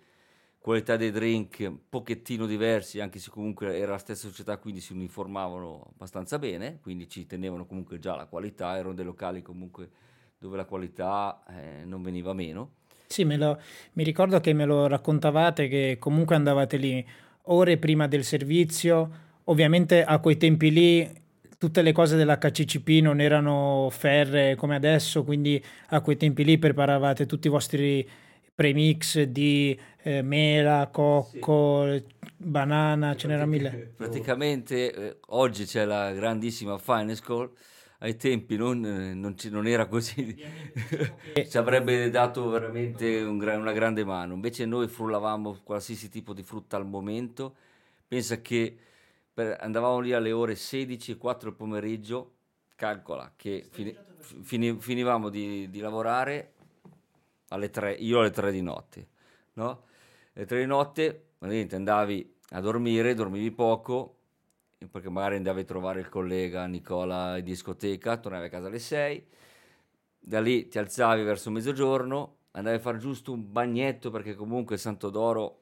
qualità 0.59 0.95
dei 0.95 1.11
drink 1.11 1.57
un 1.67 1.77
pochettino 1.89 2.45
diversi, 2.45 3.01
anche 3.01 3.19
se 3.19 3.29
comunque 3.29 3.77
era 3.77 3.91
la 3.91 3.97
stessa 3.97 4.27
società, 4.27 4.57
quindi 4.57 4.79
si 4.79 4.93
uniformavano 4.93 5.91
abbastanza 5.93 6.39
bene, 6.39 6.79
quindi 6.81 7.09
ci 7.09 7.25
tenevano 7.25 7.65
comunque 7.65 7.99
già 7.99 8.15
la 8.15 8.27
qualità, 8.27 8.77
erano 8.77 8.93
dei 8.93 9.05
locali 9.05 9.41
comunque 9.41 9.89
dove 10.37 10.55
la 10.57 10.65
qualità 10.65 11.43
eh, 11.49 11.83
non 11.85 12.01
veniva 12.01 12.33
meno. 12.33 12.75
Sì, 13.07 13.25
lo, 13.37 13.59
mi 13.93 14.03
ricordo 14.03 14.39
che 14.39 14.53
me 14.53 14.65
lo 14.65 14.87
raccontavate 14.87 15.67
che 15.67 15.97
comunque 15.99 16.35
andavate 16.35 16.77
lì 16.77 17.05
ore 17.43 17.77
prima 17.77 18.07
del 18.07 18.23
servizio, 18.23 19.22
Ovviamente 19.45 20.03
a 20.03 20.19
quei 20.19 20.37
tempi 20.37 20.71
lì 20.71 21.21
tutte 21.57 21.81
le 21.81 21.93
cose 21.93 22.17
dell'HCCP 22.17 23.01
non 23.01 23.21
erano 23.21 23.87
ferre 23.89 24.55
come 24.55 24.75
adesso, 24.75 25.23
quindi 25.23 25.63
a 25.89 26.01
quei 26.01 26.17
tempi 26.17 26.43
lì 26.43 26.57
preparavate 26.57 27.25
tutti 27.25 27.47
i 27.47 27.49
vostri 27.49 28.05
premix 28.53 29.21
di 29.21 29.77
eh, 30.01 30.21
mela, 30.21 30.89
cocco, 30.91 31.87
sì. 31.89 32.03
banana, 32.35 33.15
ce 33.15 33.27
n'era 33.27 33.45
mille. 33.45 33.93
Praticamente 33.95 34.93
eh, 34.93 35.17
oggi 35.27 35.65
c'è 35.65 35.85
la 35.85 36.11
grandissima 36.11 36.77
Finance 36.77 37.21
Call, 37.23 37.49
ai 37.99 38.17
tempi 38.17 38.57
non, 38.57 38.85
eh, 38.85 39.13
non, 39.13 39.37
ci, 39.37 39.49
non 39.49 39.65
era 39.65 39.87
così, 39.87 40.35
ci 41.49 41.57
avrebbe 41.57 42.09
dato 42.09 42.49
veramente 42.49 43.21
un, 43.21 43.41
una 43.41 43.71
grande 43.71 44.03
mano, 44.03 44.33
invece 44.33 44.65
noi 44.65 44.89
frullavamo 44.89 45.59
qualsiasi 45.63 46.09
tipo 46.09 46.33
di 46.33 46.43
frutta 46.43 46.75
al 46.75 46.85
momento, 46.85 47.55
pensa 48.05 48.41
che 48.41 48.75
per, 49.33 49.57
andavamo 49.59 49.99
lì 49.99 50.13
alle 50.13 50.31
ore 50.31 50.55
16 50.55 51.11
e 51.11 51.17
4 51.17 51.49
del 51.49 51.57
pomeriggio, 51.57 52.33
calcola 52.75 53.33
che 53.35 53.65
fini, 53.69 53.95
fini, 54.17 54.79
finivamo 54.79 55.29
di, 55.29 55.69
di, 55.69 55.79
lavorare 55.79 56.53
alle 57.49 57.69
3, 57.69 57.93
io 57.93 58.19
alle 58.19 58.29
3 58.29 58.51
di 58.51 58.61
notte, 58.61 59.07
no? 59.53 59.85
Alle 60.35 60.45
3 60.45 60.59
di 60.59 60.65
notte, 60.65 61.29
andavi 61.39 62.35
a 62.49 62.59
dormire, 62.59 63.13
dormivi 63.13 63.51
poco, 63.51 64.17
perché 64.91 65.09
magari 65.09 65.37
andavi 65.37 65.61
a 65.61 65.65
trovare 65.65 65.99
il 65.99 66.09
collega 66.09 66.65
Nicola 66.65 67.37
in 67.37 67.43
discoteca, 67.43 68.17
tornavi 68.17 68.45
a 68.45 68.49
casa 68.49 68.67
alle 68.67 68.79
6, 68.79 69.27
da 70.19 70.39
lì 70.39 70.67
ti 70.67 70.77
alzavi 70.77 71.23
verso 71.23 71.49
mezzogiorno, 71.49 72.37
andavi 72.51 72.77
a 72.77 72.79
fare 72.79 72.97
giusto 72.97 73.31
un 73.31 73.51
bagnetto 73.51 74.11
perché 74.11 74.35
comunque 74.35 74.77
Santo 74.77 75.09
d'Oro, 75.09 75.61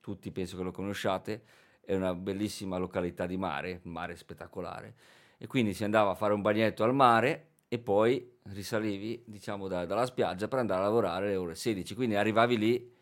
tutti 0.00 0.30
penso 0.30 0.56
che 0.56 0.62
lo 0.62 0.70
conosciate, 0.70 1.42
è 1.84 1.94
una 1.94 2.14
bellissima 2.14 2.76
località 2.76 3.26
di 3.26 3.36
mare, 3.36 3.80
mare 3.84 4.16
spettacolare, 4.16 4.94
e 5.38 5.46
quindi 5.46 5.74
si 5.74 5.84
andava 5.84 6.10
a 6.10 6.14
fare 6.14 6.34
un 6.34 6.42
bagnetto 6.42 6.84
al 6.84 6.94
mare 6.94 7.48
e 7.68 7.78
poi 7.78 8.38
risalivi 8.44 9.22
diciamo 9.26 9.68
da, 9.68 9.84
dalla 9.84 10.06
spiaggia 10.06 10.48
per 10.48 10.60
andare 10.60 10.80
a 10.80 10.84
lavorare 10.84 11.26
alle 11.26 11.36
ore 11.36 11.54
16, 11.54 11.94
quindi 11.94 12.14
arrivavi 12.14 12.58
lì 12.58 12.92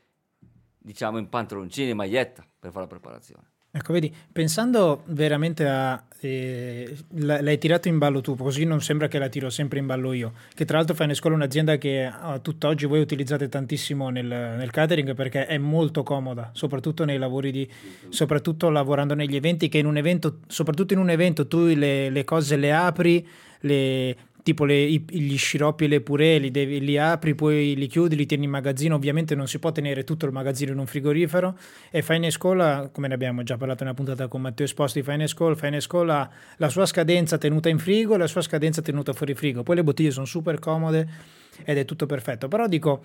diciamo 0.78 1.18
in 1.18 1.28
pantaloncini 1.28 1.90
e 1.90 1.94
maglietta 1.94 2.46
per 2.58 2.70
fare 2.70 2.84
la 2.84 2.90
preparazione. 2.90 3.51
Ecco, 3.74 3.94
vedi, 3.94 4.14
pensando 4.30 5.02
veramente 5.06 5.66
a... 5.66 6.04
Eh, 6.20 6.94
l'hai 7.14 7.56
tirato 7.56 7.88
in 7.88 7.96
ballo 7.96 8.20
tu, 8.20 8.36
così 8.36 8.64
non 8.64 8.82
sembra 8.82 9.08
che 9.08 9.18
la 9.18 9.28
tiro 9.28 9.48
sempre 9.48 9.78
in 9.78 9.86
ballo 9.86 10.12
io, 10.12 10.34
che 10.54 10.66
tra 10.66 10.76
l'altro 10.76 10.94
Fine 10.94 11.14
School 11.14 11.32
è 11.32 11.36
un'azienda 11.36 11.78
che 11.78 12.04
a 12.04 12.38
tutt'oggi 12.38 12.84
voi 12.86 13.00
utilizzate 13.00 13.48
tantissimo 13.48 14.08
nel, 14.10 14.26
nel, 14.26 14.70
catering 14.70 15.14
perché 15.14 15.46
è 15.46 15.56
molto 15.56 16.02
comoda, 16.02 16.50
soprattutto 16.52 17.06
nei 17.06 17.16
lavori 17.16 17.50
di... 17.50 17.68
soprattutto 18.10 18.68
lavorando 18.68 19.14
negli 19.14 19.36
eventi, 19.36 19.70
che 19.70 19.78
in 19.78 19.86
un 19.86 19.96
evento, 19.96 20.40
soprattutto 20.48 20.92
in 20.92 20.98
un 20.98 21.08
evento 21.08 21.48
tu 21.48 21.64
le, 21.64 22.10
le 22.10 22.24
cose 22.24 22.56
le 22.56 22.72
apri, 22.72 23.26
le, 23.60 24.16
tipo 24.42 24.64
le, 24.64 24.88
gli 24.88 25.36
sciroppi 25.36 25.84
e 25.84 25.88
le 25.88 26.00
puree 26.00 26.38
li, 26.38 26.50
devi, 26.50 26.80
li, 26.80 26.98
apri, 26.98 27.34
poi 27.34 27.74
li 27.76 27.86
chiudi, 27.86 28.16
li 28.16 28.26
tieni 28.26 28.44
in 28.44 28.50
magazzino. 28.50 28.94
Ovviamente 28.94 29.34
non 29.34 29.46
si 29.46 29.58
può 29.58 29.72
tenere 29.72 30.04
tutto 30.04 30.26
il 30.26 30.32
magazzino 30.32 30.72
in 30.72 30.78
un 30.78 30.86
frigorifero. 30.86 31.56
E 31.90 32.02
Fine 32.02 32.30
School, 32.30 32.90
come 32.92 33.08
ne 33.08 33.14
abbiamo 33.14 33.42
già 33.42 33.56
parlato 33.56 33.84
nella 33.84 33.96
puntata 33.96 34.28
con 34.28 34.40
Matteo 34.40 34.66
Esposti 34.66 35.00
di 35.00 35.08
Fine 35.08 35.28
School, 35.28 35.56
Fine 35.56 35.80
School 35.80 36.10
ha 36.10 36.28
la 36.56 36.68
sua 36.68 36.86
scadenza 36.86 37.38
tenuta 37.38 37.68
in 37.68 37.78
frigo 37.78 38.14
e 38.14 38.18
la 38.18 38.26
sua 38.26 38.42
scadenza 38.42 38.82
tenuta 38.82 39.12
fuori 39.12 39.34
frigo. 39.34 39.62
Poi 39.62 39.76
le 39.76 39.84
bottiglie 39.84 40.10
sono 40.10 40.26
super 40.26 40.58
comode 40.58 41.08
ed 41.64 41.78
è 41.78 41.84
tutto 41.84 42.06
perfetto. 42.06 42.48
Però 42.48 42.66
dico. 42.66 43.04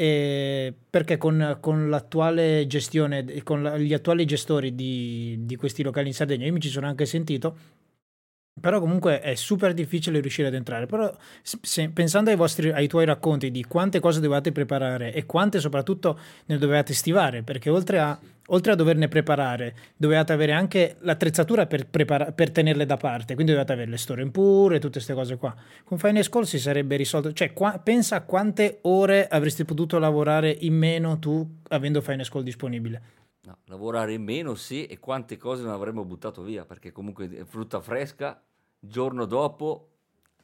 Eh, 0.00 0.72
perché 0.88 1.16
con, 1.16 1.56
con, 1.60 1.90
l'attuale 1.90 2.68
gestione, 2.68 3.42
con 3.42 3.64
la, 3.64 3.76
gli 3.76 3.92
attuali 3.92 4.24
gestori 4.26 4.76
di, 4.76 5.38
di 5.40 5.56
questi 5.56 5.82
locali 5.82 6.06
in 6.06 6.14
Sardegna, 6.14 6.46
io 6.46 6.52
mi 6.52 6.60
ci 6.60 6.68
sono 6.68 6.86
anche 6.86 7.04
sentito, 7.04 7.56
però 8.60 8.80
comunque 8.80 9.20
è 9.20 9.34
super 9.34 9.74
difficile 9.74 10.20
riuscire 10.20 10.48
ad 10.48 10.54
entrare. 10.54 10.86
Però 10.86 11.10
se, 11.42 11.90
pensando 11.90 12.30
ai, 12.30 12.36
vostri, 12.36 12.70
ai 12.70 12.88
tuoi 12.88 13.04
racconti 13.04 13.50
di 13.50 13.64
quante 13.64 14.00
cose 14.00 14.20
dovevate 14.20 14.52
preparare 14.52 15.12
e 15.12 15.26
quante 15.26 15.60
soprattutto 15.60 16.18
ne 16.46 16.58
dovevate 16.58 16.94
stivare, 16.94 17.42
perché 17.42 17.70
oltre 17.70 17.98
a, 17.98 18.18
oltre 18.48 18.72
a 18.72 18.74
doverne 18.74 19.08
preparare, 19.08 19.74
dovevate 19.96 20.32
avere 20.32 20.52
anche 20.52 20.96
l'attrezzatura 21.00 21.66
per, 21.66 21.86
prepara- 21.86 22.32
per 22.32 22.50
tenerle 22.50 22.86
da 22.86 22.96
parte, 22.96 23.34
quindi 23.34 23.52
dovevate 23.52 23.72
avere 23.72 23.90
le 23.90 23.98
store 23.98 24.22
in 24.22 24.30
pure 24.30 24.78
tutte 24.78 24.94
queste 24.94 25.14
cose 25.14 25.36
qua. 25.36 25.54
Con 25.84 25.98
Fine 25.98 26.22
School 26.22 26.46
si 26.46 26.58
sarebbe 26.58 26.96
risolto, 26.96 27.32
cioè 27.32 27.52
qua, 27.52 27.78
pensa 27.82 28.16
a 28.16 28.22
quante 28.22 28.78
ore 28.82 29.26
avresti 29.28 29.64
potuto 29.64 29.98
lavorare 29.98 30.56
in 30.60 30.74
meno 30.74 31.18
tu 31.18 31.46
avendo 31.68 32.00
Fine 32.00 32.24
School 32.24 32.42
disponibile. 32.44 33.16
No, 33.48 33.56
lavorare 33.66 34.12
in 34.12 34.22
meno 34.22 34.54
sì, 34.54 34.84
e 34.84 34.98
quante 34.98 35.38
cose 35.38 35.62
non 35.62 35.72
avremmo 35.72 36.04
buttato 36.04 36.42
via, 36.42 36.66
perché 36.66 36.92
comunque 36.92 37.46
frutta 37.46 37.80
fresca 37.80 38.42
giorno 38.78 39.24
dopo 39.24 39.88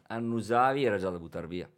annusavi 0.09 0.85
era 0.85 0.99
già 0.99 1.11
da 1.11 1.19
buttare 1.19 1.47
via. 1.47 1.69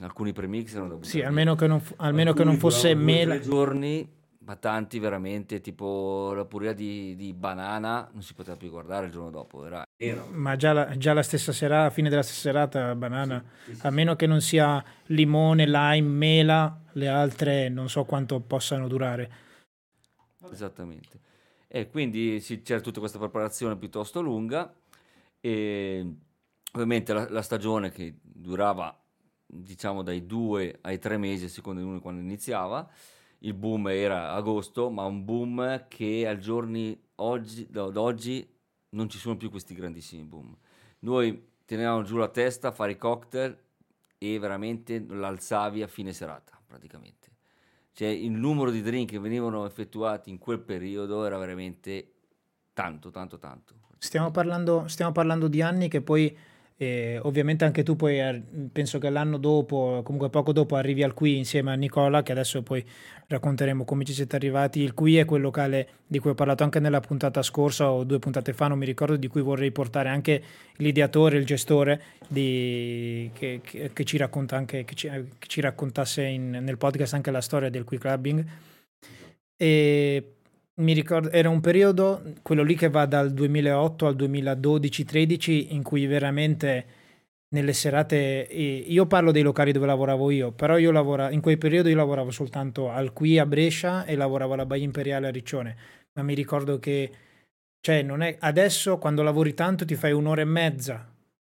Alcuni 0.00 0.32
premix 0.32 0.72
erano 0.72 0.88
da 0.88 0.94
buttare 0.94 1.10
sì, 1.10 1.18
via. 1.18 1.28
almeno 1.28 1.54
che 1.54 1.66
non, 1.66 1.82
almeno 1.96 2.32
che 2.32 2.44
non 2.44 2.56
fosse 2.56 2.94
mela. 2.94 3.38
Giorni, 3.38 4.08
ma 4.38 4.56
tanti 4.56 4.98
veramente, 4.98 5.60
tipo 5.60 6.32
la 6.34 6.46
purea 6.46 6.72
di, 6.72 7.14
di, 7.16 7.34
banana, 7.34 8.08
non 8.12 8.22
si 8.22 8.32
poteva 8.32 8.56
più 8.56 8.70
guardare 8.70 9.06
il 9.06 9.12
giorno 9.12 9.30
dopo. 9.30 9.66
Era, 9.66 9.84
era. 9.96 10.24
Ma 10.30 10.56
già 10.56 10.72
la, 10.72 10.96
già 10.96 11.12
la, 11.12 11.22
stessa 11.22 11.52
sera, 11.52 11.84
a 11.84 11.90
fine 11.90 12.08
della 12.08 12.22
stessa 12.22 12.40
serata, 12.40 12.94
banana, 12.94 13.44
sì, 13.64 13.74
sì, 13.74 13.86
a 13.86 13.90
meno 13.90 14.16
che 14.16 14.26
non 14.26 14.40
sia 14.40 14.82
limone, 15.06 15.66
lime, 15.66 16.08
mela, 16.08 16.80
le 16.92 17.08
altre 17.08 17.68
non 17.68 17.90
so 17.90 18.04
quanto 18.04 18.40
possano 18.40 18.88
durare. 18.88 19.48
Esattamente. 20.50 21.18
E 21.68 21.90
quindi 21.90 22.42
c'era 22.64 22.80
tutta 22.80 23.00
questa 23.00 23.18
preparazione 23.18 23.76
piuttosto 23.76 24.22
lunga 24.22 24.74
e 25.40 26.16
ovviamente 26.72 27.12
la, 27.12 27.28
la 27.28 27.42
stagione 27.42 27.90
che 27.90 28.18
durava 28.22 28.96
diciamo 29.46 30.02
dai 30.02 30.26
due 30.26 30.78
ai 30.82 30.98
tre 30.98 31.16
mesi 31.16 31.46
a 31.46 31.48
seconda 31.48 31.80
di 31.80 31.86
uno 31.86 32.00
quando 32.00 32.20
iniziava 32.20 32.88
il 33.40 33.54
boom 33.54 33.88
era 33.88 34.32
agosto 34.32 34.90
ma 34.90 35.04
un 35.04 35.24
boom 35.24 35.86
che 35.88 36.26
al 36.26 36.38
giorni 36.38 36.98
oggi, 37.16 37.66
da 37.70 37.84
oggi 37.84 38.46
non 38.90 39.08
ci 39.08 39.18
sono 39.18 39.36
più 39.36 39.50
questi 39.50 39.74
grandissimi 39.74 40.24
boom. 40.24 40.56
Noi 41.00 41.48
tenevamo 41.64 42.02
giù 42.02 42.16
la 42.16 42.28
testa 42.28 42.68
a 42.68 42.72
fare 42.72 42.92
i 42.92 42.98
cocktail 42.98 43.56
e 44.18 44.38
veramente 44.38 45.04
l'alzavi 45.08 45.82
a 45.82 45.86
fine 45.86 46.12
serata 46.12 46.60
praticamente. 46.66 47.28
Cioè 47.92 48.08
il 48.08 48.32
numero 48.32 48.70
di 48.70 48.82
drink 48.82 49.10
che 49.10 49.18
venivano 49.18 49.64
effettuati 49.64 50.30
in 50.30 50.38
quel 50.38 50.60
periodo 50.60 51.24
era 51.24 51.38
veramente 51.38 52.12
tanto 52.72 53.10
tanto 53.10 53.38
tanto 53.38 53.79
Stiamo 54.02 54.30
parlando, 54.30 54.88
stiamo 54.88 55.12
parlando 55.12 55.46
di 55.46 55.60
anni 55.60 55.88
che 55.88 56.00
poi 56.00 56.34
eh, 56.78 57.20
ovviamente 57.24 57.66
anche 57.66 57.82
tu 57.82 57.94
poi 57.94 58.42
penso 58.72 58.98
che 58.98 59.10
l'anno 59.10 59.36
dopo, 59.36 60.00
comunque 60.02 60.30
poco 60.30 60.54
dopo, 60.54 60.76
arrivi 60.76 61.02
al 61.02 61.12
qui 61.12 61.36
insieme 61.36 61.70
a 61.70 61.74
Nicola, 61.74 62.22
che 62.22 62.32
adesso 62.32 62.62
poi 62.62 62.82
racconteremo 63.26 63.84
come 63.84 64.06
ci 64.06 64.14
siete 64.14 64.36
arrivati. 64.36 64.80
Il 64.80 64.94
qui 64.94 65.18
è 65.18 65.26
quel 65.26 65.42
locale 65.42 65.88
di 66.06 66.18
cui 66.18 66.30
ho 66.30 66.34
parlato 66.34 66.64
anche 66.64 66.80
nella 66.80 67.00
puntata 67.00 67.42
scorsa 67.42 67.90
o 67.90 68.04
due 68.04 68.18
puntate 68.18 68.54
fa, 68.54 68.68
non 68.68 68.78
mi 68.78 68.86
ricordo, 68.86 69.16
di 69.16 69.28
cui 69.28 69.42
vorrei 69.42 69.70
portare 69.72 70.08
anche 70.08 70.42
l'ideatore, 70.76 71.36
il 71.36 71.44
gestore, 71.44 72.02
di, 72.26 73.30
che, 73.34 73.60
che, 73.62 73.90
che, 73.92 74.04
ci 74.04 74.16
racconta 74.16 74.56
anche, 74.56 74.86
che 74.86 74.94
ci, 74.94 75.10
che 75.10 75.46
ci 75.48 75.60
raccontasse 75.60 76.22
in, 76.22 76.48
nel 76.48 76.78
podcast 76.78 77.12
anche 77.12 77.30
la 77.30 77.42
storia 77.42 77.68
del 77.68 77.84
qui 77.84 77.98
clubbing. 77.98 78.42
E 79.54 80.36
mi 80.80 80.92
ricordo, 80.92 81.30
era 81.30 81.48
un 81.48 81.60
periodo, 81.60 82.22
quello 82.42 82.62
lì 82.62 82.74
che 82.74 82.88
va 82.88 83.06
dal 83.06 83.32
2008 83.32 84.06
al 84.06 84.16
2012-13, 84.16 85.66
in 85.70 85.82
cui 85.82 86.06
veramente 86.06 86.86
nelle 87.52 87.72
serate, 87.72 88.46
io 88.50 89.06
parlo 89.06 89.32
dei 89.32 89.42
locali 89.42 89.72
dove 89.72 89.86
lavoravo 89.86 90.30
io, 90.30 90.52
però 90.52 90.78
io 90.78 90.90
lavora, 90.90 91.30
in 91.30 91.40
quel 91.40 91.58
periodo 91.58 91.88
io 91.88 91.96
lavoravo 91.96 92.30
soltanto 92.30 92.90
al 92.90 93.12
qui 93.12 93.38
a 93.38 93.46
Brescia 93.46 94.04
e 94.04 94.14
lavoravo 94.14 94.54
alla 94.54 94.66
Baia 94.66 94.84
Imperiale 94.84 95.26
a 95.26 95.30
Riccione, 95.30 95.76
ma 96.12 96.22
mi 96.22 96.34
ricordo 96.34 96.78
che, 96.78 97.10
cioè, 97.80 98.02
non 98.02 98.22
è, 98.22 98.36
adesso 98.40 98.98
quando 98.98 99.22
lavori 99.22 99.52
tanto 99.54 99.84
ti 99.84 99.96
fai 99.96 100.12
un'ora 100.12 100.42
e 100.42 100.46
mezza 100.46 101.12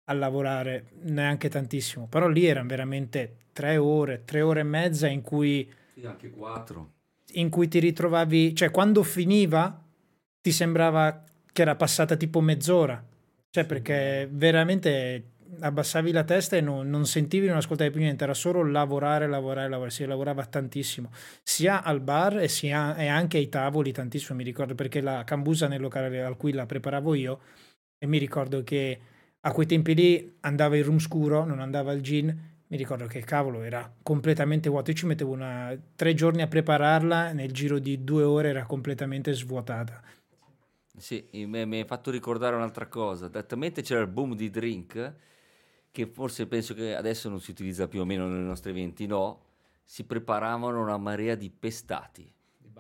a 0.06 0.14
lavorare, 0.14 0.88
neanche 1.04 1.48
tantissimo, 1.48 2.08
però 2.08 2.28
lì 2.28 2.46
erano 2.46 2.68
veramente 2.68 3.38
tre 3.54 3.78
ore, 3.78 4.24
tre 4.26 4.42
ore 4.42 4.62
e 4.62 4.64
mezza 4.64 5.08
in 5.08 5.22
cui... 5.22 5.72
Sì, 5.94 6.06
anche 6.06 6.30
quattro 6.32 7.02
in 7.32 7.50
cui 7.50 7.68
ti 7.68 7.80
ritrovavi, 7.80 8.56
cioè 8.56 8.72
quando 8.72 9.04
finiva 9.04 9.82
ti 10.42 10.52
sembrava 10.52 11.24
che 11.52 11.62
era 11.62 11.76
passata 11.76 12.16
tipo 12.16 12.42
mezz'ora, 12.42 13.04
cioè 13.50 13.66
perché 13.66 14.28
veramente 14.32 15.32
abbassavi 15.60 16.12
la 16.12 16.24
testa 16.24 16.58
e 16.58 16.62
non, 16.62 16.90
non, 16.90 17.06
sentivi, 17.06 17.48
non 17.48 17.58
ascoltavi 17.58 17.92
più 17.92 18.02
niente, 18.02 18.24
era 18.24 18.34
solo 18.34 18.64
lavorare, 18.64 19.28
lavorare, 19.28 19.70
lavorare, 19.70 19.92
si 19.92 20.06
lavorava 20.06 20.46
tantissimo, 20.46 21.12
sia 21.44 21.84
al 21.84 22.02
bar 22.02 22.40
e, 22.40 22.48
sia, 22.48 22.96
e 22.96 23.08
anche 23.08 23.38
ai 23.38 23.50
tavoli 23.50 23.92
tantissimo, 23.92 24.38
mi 24.38 24.44
ricordo 24.44 24.76
perché 24.76 25.02
la 25.02 25.24
cambusa 25.24 25.68
nel 25.68 25.82
locale 25.82 26.24
al 26.24 26.38
cui 26.38 26.52
la 26.52 26.66
preparavo 26.66 27.14
io 27.14 27.40
e 27.98 28.08
mi 28.08 28.18
ricordo 28.18 28.64
che 28.64 29.00
a 29.42 29.52
quei 29.52 29.68
tempi 29.68 29.94
lì 29.94 30.36
andava 30.42 30.78
il 30.78 30.84
room 30.84 31.00
scuro, 31.00 31.46
non 31.46 31.60
andava 31.60 31.92
il 31.92 32.02
gin 32.02 32.52
mi 32.74 32.80
ricordo 32.80 33.06
che 33.06 33.20
cavolo 33.20 33.62
era 33.62 33.94
completamente 34.02 34.68
vuoto. 34.68 34.90
Io 34.90 34.98
ci 34.98 35.06
mettevo 35.06 35.32
una, 35.32 35.78
tre 35.96 36.16
giorni 36.16 36.42
a 36.42 36.48
prepararla, 36.48 37.32
nel 37.32 37.52
giro 37.52 37.78
di 37.78 38.04
due 38.04 38.24
ore 38.24 38.50
era 38.50 38.66
completamente 38.66 39.32
svuotata. 39.32 40.02
Sì, 40.98 41.30
mi 41.34 41.78
hai 41.78 41.86
fatto 41.86 42.10
ricordare 42.10 42.56
un'altra 42.56 42.88
cosa. 42.88 43.30
Talmente 43.30 43.84
c'era 43.84 44.02
il 44.02 44.08
boom 44.08 44.34
di 44.34 44.50
drink 44.50 45.14
che 45.92 46.08
forse 46.08 46.48
penso 46.48 46.74
che 46.74 46.96
adesso 46.96 47.30
non 47.30 47.40
si 47.40 47.52
utilizza 47.52 47.88
più 47.88 48.02
o 48.02 48.06
meno 48.06 48.28
nei 48.28 48.42
nostri 48.42 48.72
eventi, 48.72 49.06
no. 49.06 49.42
Si 49.84 50.04
preparavano 50.06 50.82
una 50.82 50.98
marea 50.98 51.36
di 51.36 51.52
pestati. 51.52 52.34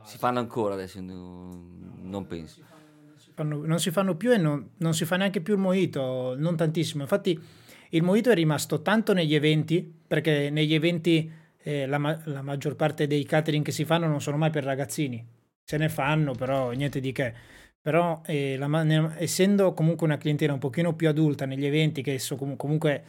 Si 0.06 0.18
fanno 0.18 0.40
ancora 0.40 0.74
adesso, 0.74 1.00
non 1.02 2.26
penso. 2.28 2.62
Non 2.62 3.20
si 3.20 3.30
fanno, 3.32 3.64
non 3.64 3.80
si 3.80 3.92
fanno 3.92 4.16
più 4.16 4.32
e 4.32 4.38
non, 4.38 4.72
non 4.78 4.96
si 4.96 5.06
fa 5.06 5.18
neanche 5.18 5.42
più 5.42 5.54
il 5.54 5.60
mojito, 5.60 6.34
non 6.36 6.56
tantissimo. 6.56 7.04
Infatti 7.04 7.62
il 7.94 8.04
mojito 8.04 8.32
è 8.32 8.36
rimasto 8.36 8.82
tanto 8.82 9.14
negli 9.14 9.36
eventi, 9.36 9.92
perché 10.08 10.50
negli 10.50 10.74
eventi 10.74 11.32
eh, 11.62 11.86
la, 11.86 11.98
ma- 11.98 12.20
la, 12.26 12.42
maggior 12.42 12.76
parte 12.76 13.08
dei 13.08 13.24
catering 13.24 13.64
che 13.64 13.72
si 13.72 13.86
fanno 13.86 14.08
non 14.08 14.22
sono 14.22 14.38
mai 14.38 14.50
per 14.50 14.64
ragazzini, 14.64 15.26
se 15.64 15.78
ne 15.78 15.90
fanno 15.90 16.34
però 16.34 16.72
niente 16.72 17.00
di 17.00 17.12
che. 17.12 17.34
Però 17.82 18.22
eh, 18.26 18.58
la, 18.58 18.68
ne, 18.84 19.14
essendo 19.18 19.74
comunque 19.74 20.08
una 20.08 20.18
clientela 20.18 20.54
un 20.54 20.60
pochino 20.60 20.96
più 20.96 21.08
adulta 21.08 21.46
negli 21.46 21.66
eventi, 21.66 22.02
che 22.02 22.18
so, 22.20 22.36
com- 22.36 22.56
comunque 22.56 23.04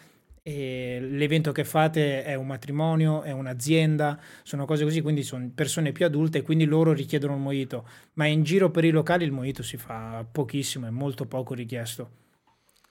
e 0.46 0.98
l'evento 1.00 1.52
che 1.52 1.64
fate 1.64 2.22
è 2.22 2.34
un 2.34 2.46
matrimonio, 2.46 3.22
è 3.22 3.30
un'azienda, 3.30 4.20
sono 4.42 4.66
cose 4.66 4.84
così, 4.84 5.00
quindi 5.00 5.22
sono 5.22 5.50
persone 5.54 5.92
più 5.92 6.04
adulte 6.04 6.38
e 6.38 6.42
quindi 6.42 6.66
loro 6.66 6.92
richiedono 6.92 7.32
il 7.34 7.40
mojito, 7.40 7.88
ma 8.14 8.26
in 8.26 8.42
giro 8.42 8.70
per 8.70 8.84
i 8.84 8.90
locali 8.90 9.24
il 9.24 9.32
mojito 9.32 9.62
si 9.62 9.78
fa 9.78 10.26
pochissimo, 10.30 10.86
è 10.86 10.90
molto 10.90 11.24
poco 11.24 11.54
richiesto. 11.54 12.23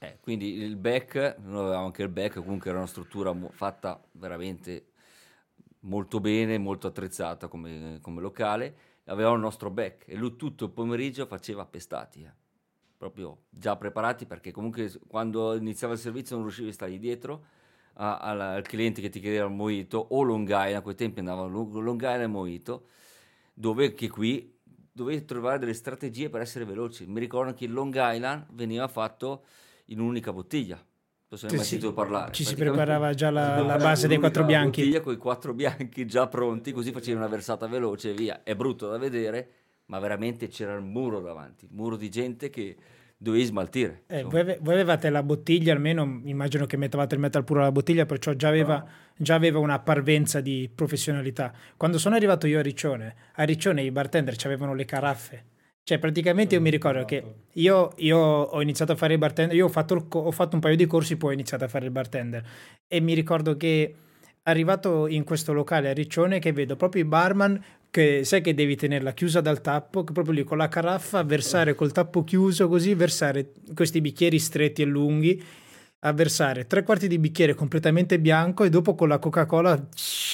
Eh, 0.04 0.18
quindi 0.20 0.54
il 0.54 0.76
back, 0.76 1.38
noi 1.40 1.62
avevamo 1.62 1.86
anche 1.86 2.04
il 2.04 2.10
back, 2.10 2.36
comunque 2.36 2.70
era 2.70 2.80
una 2.80 2.88
struttura 2.88 3.32
mo- 3.32 3.50
fatta 3.52 4.02
veramente 4.12 4.88
molto 5.82 6.20
bene, 6.20 6.58
molto 6.58 6.88
attrezzata 6.88 7.48
come, 7.48 8.00
come 8.02 8.22
locale, 8.22 8.76
avevamo 9.06 9.36
il 9.36 9.42
nostro 9.42 9.70
back 9.70 10.08
e 10.08 10.16
lui 10.16 10.36
tutto 10.36 10.66
il 10.66 10.72
pomeriggio 10.72 11.26
faceva 11.26 11.66
pestati. 11.66 12.24
Eh 12.24 12.42
proprio 13.04 13.44
già 13.50 13.76
preparati 13.76 14.26
perché 14.26 14.52
comunque 14.52 14.90
quando 15.08 15.56
iniziava 15.56 15.92
il 15.92 16.00
servizio 16.00 16.38
non 16.38 16.46
riuscivi 16.46 16.70
a 16.70 16.72
stargli 16.72 17.00
dietro 17.00 17.44
a, 17.96 18.20
al, 18.20 18.40
al, 18.40 18.64
cliente 18.64 19.02
che 19.02 19.10
ti 19.10 19.20
chiedeva 19.20 19.46
il 19.46 19.52
mojito 19.52 19.98
o 19.98 20.22
Long 20.24 20.48
Island, 20.48 20.76
a 20.76 20.82
quei 20.82 20.96
tempi 20.96 21.20
andava 21.20 21.46
Long 21.46 22.02
Island 22.02 22.22
e 22.22 22.28
mojito, 22.28 22.88
dove 23.54 23.94
che 23.94 24.08
qui 24.08 24.58
dovevi 24.90 25.26
trovare 25.26 25.60
delle 25.60 25.74
strategie 25.74 26.30
per 26.30 26.40
essere 26.40 26.64
veloci. 26.64 27.06
Mi 27.06 27.20
ricordo 27.20 27.54
che 27.54 27.66
il 27.66 27.74
Long 27.74 27.94
Island 27.94 28.46
veniva 28.52 28.88
fatto 28.88 29.44
in 29.86 30.00
un'unica 30.00 30.32
bottiglia. 30.32 30.76
Non 30.76 31.40
so 31.40 31.50
se 31.50 31.56
mai 31.56 31.66
sentito 31.66 31.94
parlare. 31.94 32.32
Ci 32.32 32.44
si 32.44 32.56
preparava 32.56 33.14
già 33.14 33.32
la, 33.32 33.62
la 33.66 33.78
base 33.78 34.08
dei 34.08 34.18
quattro 34.18 34.44
bianchi. 34.44 34.82
bottiglia 34.82 35.02
con 35.02 35.14
i 35.14 35.18
quattro 35.18 35.54
bianchi 35.54 36.06
già 36.06 36.28
pronti, 36.28 36.72
così 36.72 36.92
facevi 36.92 37.18
una 37.18 37.28
versata 37.28 37.68
veloce 37.68 38.12
e 38.12 38.14
via. 38.14 38.44
È 38.44 38.56
brutto 38.56 38.88
da 38.88 38.98
vedere, 38.98 39.50
ma 39.86 40.00
veramente 40.00 40.48
c'era 40.48 40.74
il 40.76 40.84
muro 40.84 41.20
davanti, 41.22 41.66
il 41.66 41.72
muro 41.74 41.96
di 41.96 42.10
gente 42.10 42.50
che 42.50 42.78
dovevi 43.24 43.46
smaltire. 43.46 44.04
Eh, 44.08 44.24
voi, 44.24 44.42
ave- 44.42 44.60
voi, 44.62 44.74
avevate 44.74 45.10
la 45.10 45.24
bottiglia, 45.24 45.74
almeno 45.74 46.22
immagino 46.26 46.66
che 46.66 46.78
mettevate 46.78 47.16
il 47.16 47.22
metal 47.22 47.44
puro 47.44 47.62
alla 47.62 47.72
bottiglia, 47.72 48.06
perciò 48.06 48.34
già 48.34 48.50
aveva, 48.50 48.78
no. 48.78 48.90
già 49.16 49.36
aveva, 49.36 49.60
una 49.60 49.80
parvenza 49.80 50.42
di 50.42 50.70
professionalità. 50.74 51.54
Quando 51.78 51.98
sono 51.98 52.16
arrivato 52.16 52.48
io 52.48 52.60
a 52.60 52.62
Riccione, 52.62 53.16
a 53.34 53.44
Riccione 53.44 53.82
i 53.82 53.92
bartender 53.92 54.36
avevano 54.44 54.76
le 54.76 54.86
caraffe. 54.86 55.46
Cioè, 55.86 56.00
praticamente 56.00 56.56
io 56.56 56.62
mi 56.62 56.70
ricordo 56.70 57.04
che 57.04 57.24
io, 57.52 57.92
io, 57.98 58.18
ho 58.18 58.62
iniziato 58.62 58.94
a 58.94 58.96
fare 58.96 59.14
il 59.14 59.20
bartender, 59.20 59.56
io 59.56 59.66
ho 59.66 59.70
fatto, 59.70 59.94
il, 59.96 60.06
ho 60.10 60.32
fatto 60.32 60.56
un 60.56 60.62
paio 60.62 60.78
di 60.78 60.86
corsi, 60.86 61.18
poi 61.18 61.32
ho 61.32 61.34
iniziato 61.34 61.66
a 61.66 61.68
fare 61.68 61.86
il 61.86 61.92
bartender. 61.92 62.44
E 62.88 63.00
mi 63.02 63.14
ricordo 63.14 63.58
che 63.58 63.96
arrivato 64.44 65.08
in 65.08 65.24
questo 65.24 65.52
locale 65.52 65.90
a 65.90 65.94
Riccione 65.94 66.40
che 66.40 66.54
vedo 66.54 66.76
proprio 66.76 67.04
i 67.04 67.06
barman 67.06 67.62
che 67.94 68.24
sai 68.24 68.42
che 68.42 68.56
devi 68.56 68.76
tenerla 68.76 69.14
chiusa 69.14 69.40
dal 69.40 69.62
tappo, 69.62 70.04
che 70.04 70.14
proprio 70.14 70.34
lì 70.34 70.44
con 70.44 70.58
la 70.58 70.68
caraffa 70.68 71.22
versare 71.22 71.76
col 71.76 71.92
tappo 71.92 72.24
chiuso 72.24 72.68
così, 72.68 72.96
versare 72.96 73.52
questi 73.76 74.02
bicchieri 74.02 74.40
stretti 74.40 74.82
e 74.82 74.86
lunghi, 74.86 75.44
a 76.06 76.12
versare 76.12 76.68
tre 76.68 76.84
quarti 76.84 77.08
di 77.08 77.18
bicchiere 77.18 77.54
completamente 77.54 78.20
bianco 78.20 78.64
e 78.64 78.70
dopo 78.70 78.94
con 78.94 79.08
la 79.08 79.20
Coca-Cola 79.20 79.88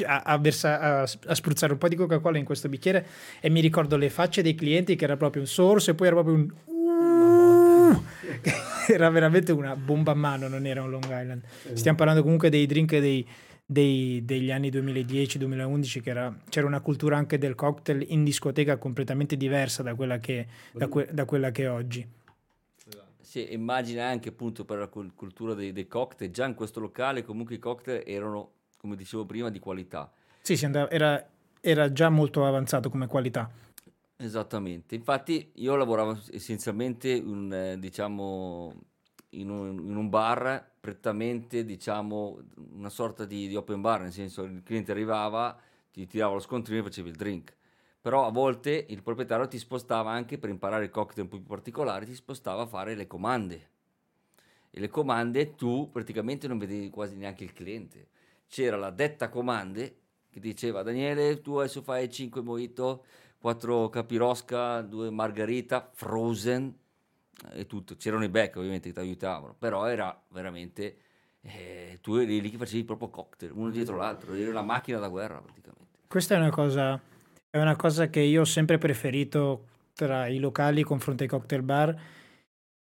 a, 0.05 0.37
versa, 0.37 0.79
a, 0.79 1.01
a 1.01 1.35
spruzzare 1.35 1.73
un 1.73 1.77
po' 1.77 1.87
di 1.87 1.95
Coca-Cola 1.95 2.37
in 2.37 2.45
questo 2.45 2.69
bicchiere 2.69 3.05
e 3.39 3.49
mi 3.49 3.61
ricordo 3.61 3.95
le 3.95 4.09
facce 4.09 4.41
dei 4.41 4.55
clienti 4.55 4.95
che 4.95 5.03
era 5.03 5.17
proprio 5.17 5.43
un 5.43 5.47
sorso 5.47 5.91
e 5.91 5.95
poi 5.95 6.07
era 6.07 6.15
proprio 6.15 6.35
un... 6.35 6.49
Uh, 6.65 8.01
era 8.91 9.09
veramente 9.09 9.51
una 9.51 9.75
bomba 9.75 10.11
a 10.11 10.15
mano, 10.15 10.47
non 10.47 10.65
era 10.65 10.81
un 10.81 10.89
Long 10.89 11.03
Island. 11.03 11.41
Stiamo 11.73 11.97
parlando 11.97 12.23
comunque 12.23 12.49
dei 12.49 12.65
drink 12.65 12.97
dei 12.97 13.27
dei, 13.71 14.25
degli 14.25 14.49
anni 14.49 14.71
2010-2011 14.71 16.01
che 16.01 16.09
era, 16.09 16.35
c'era 16.49 16.65
una 16.65 16.79
cultura 16.79 17.17
anche 17.17 17.37
del 17.37 17.53
cocktail 17.53 18.03
in 18.09 18.23
discoteca 18.23 18.77
completamente 18.77 19.37
diversa 19.37 19.83
da 19.83 19.93
quella 19.93 20.17
che, 20.17 20.47
da 20.71 20.87
que, 20.87 21.07
da 21.11 21.25
quella 21.25 21.51
che 21.51 21.63
è 21.65 21.69
oggi. 21.69 22.03
Sì, 23.29 23.53
immagina 23.53 24.07
anche 24.07 24.29
appunto 24.29 24.65
per 24.65 24.79
la 24.79 24.87
cultura 24.87 25.53
dei, 25.53 25.71
dei, 25.71 25.85
cocktail, 25.85 26.31
già 26.31 26.47
in 26.47 26.55
questo 26.55 26.79
locale 26.79 27.21
comunque 27.21 27.53
i 27.53 27.59
cocktail 27.59 28.01
erano, 28.03 28.53
come 28.75 28.95
dicevo 28.95 29.23
prima, 29.27 29.51
di 29.51 29.59
qualità. 29.59 30.11
Sì, 30.41 30.57
sì 30.57 30.65
andava, 30.65 30.89
era, 30.89 31.29
era 31.61 31.91
già 31.91 32.09
molto 32.09 32.43
avanzato 32.43 32.89
come 32.89 33.05
qualità. 33.05 33.47
Esattamente, 34.15 34.95
infatti 34.95 35.51
io 35.57 35.75
lavoravo 35.75 36.19
essenzialmente 36.31 37.21
un, 37.23 37.75
diciamo, 37.77 38.73
in 39.33 39.51
un, 39.51 39.77
in 39.77 39.95
un, 39.95 40.09
bar 40.09 40.67
prettamente 40.79 41.63
diciamo 41.63 42.39
una 42.71 42.89
sorta 42.89 43.25
di, 43.25 43.47
di, 43.47 43.55
open 43.55 43.79
bar 43.79 44.01
nel 44.01 44.11
senso 44.11 44.41
il 44.41 44.63
cliente 44.63 44.89
arrivava 44.89 45.55
ti 45.91 46.07
tirava 46.07 46.33
lo 46.33 46.39
scontrino 46.39 46.79
e 46.79 46.83
facevi 46.83 47.09
il 47.09 47.15
drink 47.15 47.57
però 48.01 48.25
a 48.25 48.31
volte 48.31 48.85
il 48.89 49.01
proprietario 49.03 49.47
ti 49.47 49.57
spostava 49.57 50.11
anche 50.11 50.37
per 50.37 50.49
imparare 50.49 50.85
il 50.85 50.89
cocktail 50.89 51.23
un 51.23 51.29
po' 51.29 51.37
più 51.37 51.45
particolare 51.45 52.05
ti 52.05 52.15
spostava 52.15 52.63
a 52.63 52.67
fare 52.67 52.95
le 52.95 53.07
comande 53.07 53.69
e 54.69 54.79
le 54.79 54.89
comande 54.89 55.55
tu 55.55 55.89
praticamente 55.91 56.47
non 56.47 56.57
vedevi 56.57 56.89
quasi 56.89 57.15
neanche 57.15 57.43
il 57.43 57.53
cliente 57.53 58.07
c'era 58.47 58.77
la 58.77 58.91
detta 58.91 59.29
comande 59.29 59.97
che 60.29 60.39
diceva 60.39 60.83
Daniele 60.83 61.41
tu 61.41 61.55
adesso 61.55 61.81
fai 61.81 62.09
5 62.09 62.41
mojito 62.41 63.05
4 63.39 63.89
capirosca 63.89 64.81
2 64.81 65.09
margarita 65.09 65.89
frozen 65.93 66.73
e 67.53 67.65
tutto. 67.65 67.95
C'erano 67.95 68.23
i 68.23 68.29
back 68.29 68.57
ovviamente 68.57 68.89
che 68.89 68.93
ti 68.93 68.99
aiutavano, 68.99 69.55
però 69.57 69.85
era 69.85 70.19
veramente... 70.29 70.97
Eh, 71.41 71.99
tu 72.01 72.15
eri 72.15 72.41
lì 72.41 72.49
che 72.49 72.57
facevi 72.57 72.83
proprio 72.83 73.07
cocktail, 73.07 73.53
uno 73.53 73.69
dietro 73.69 73.95
l'altro, 73.95 74.33
eri 74.33 74.49
una 74.49 74.61
macchina 74.61 74.99
da 74.99 75.07
guerra 75.07 75.39
praticamente. 75.39 75.99
Questa 76.05 76.35
è 76.35 76.37
una 76.37 76.49
cosa, 76.49 76.99
è 77.51 77.59
una 77.59 77.75
cosa 77.75 78.09
che 78.09 78.19
io 78.19 78.41
ho 78.41 78.45
sempre 78.45 78.77
preferito 78.77 79.65
tra 79.93 80.27
i 80.27 80.39
locali 80.39 80.83
confronto 80.83 81.23
ai 81.23 81.29
cocktail 81.29 81.61
bar 81.63 82.01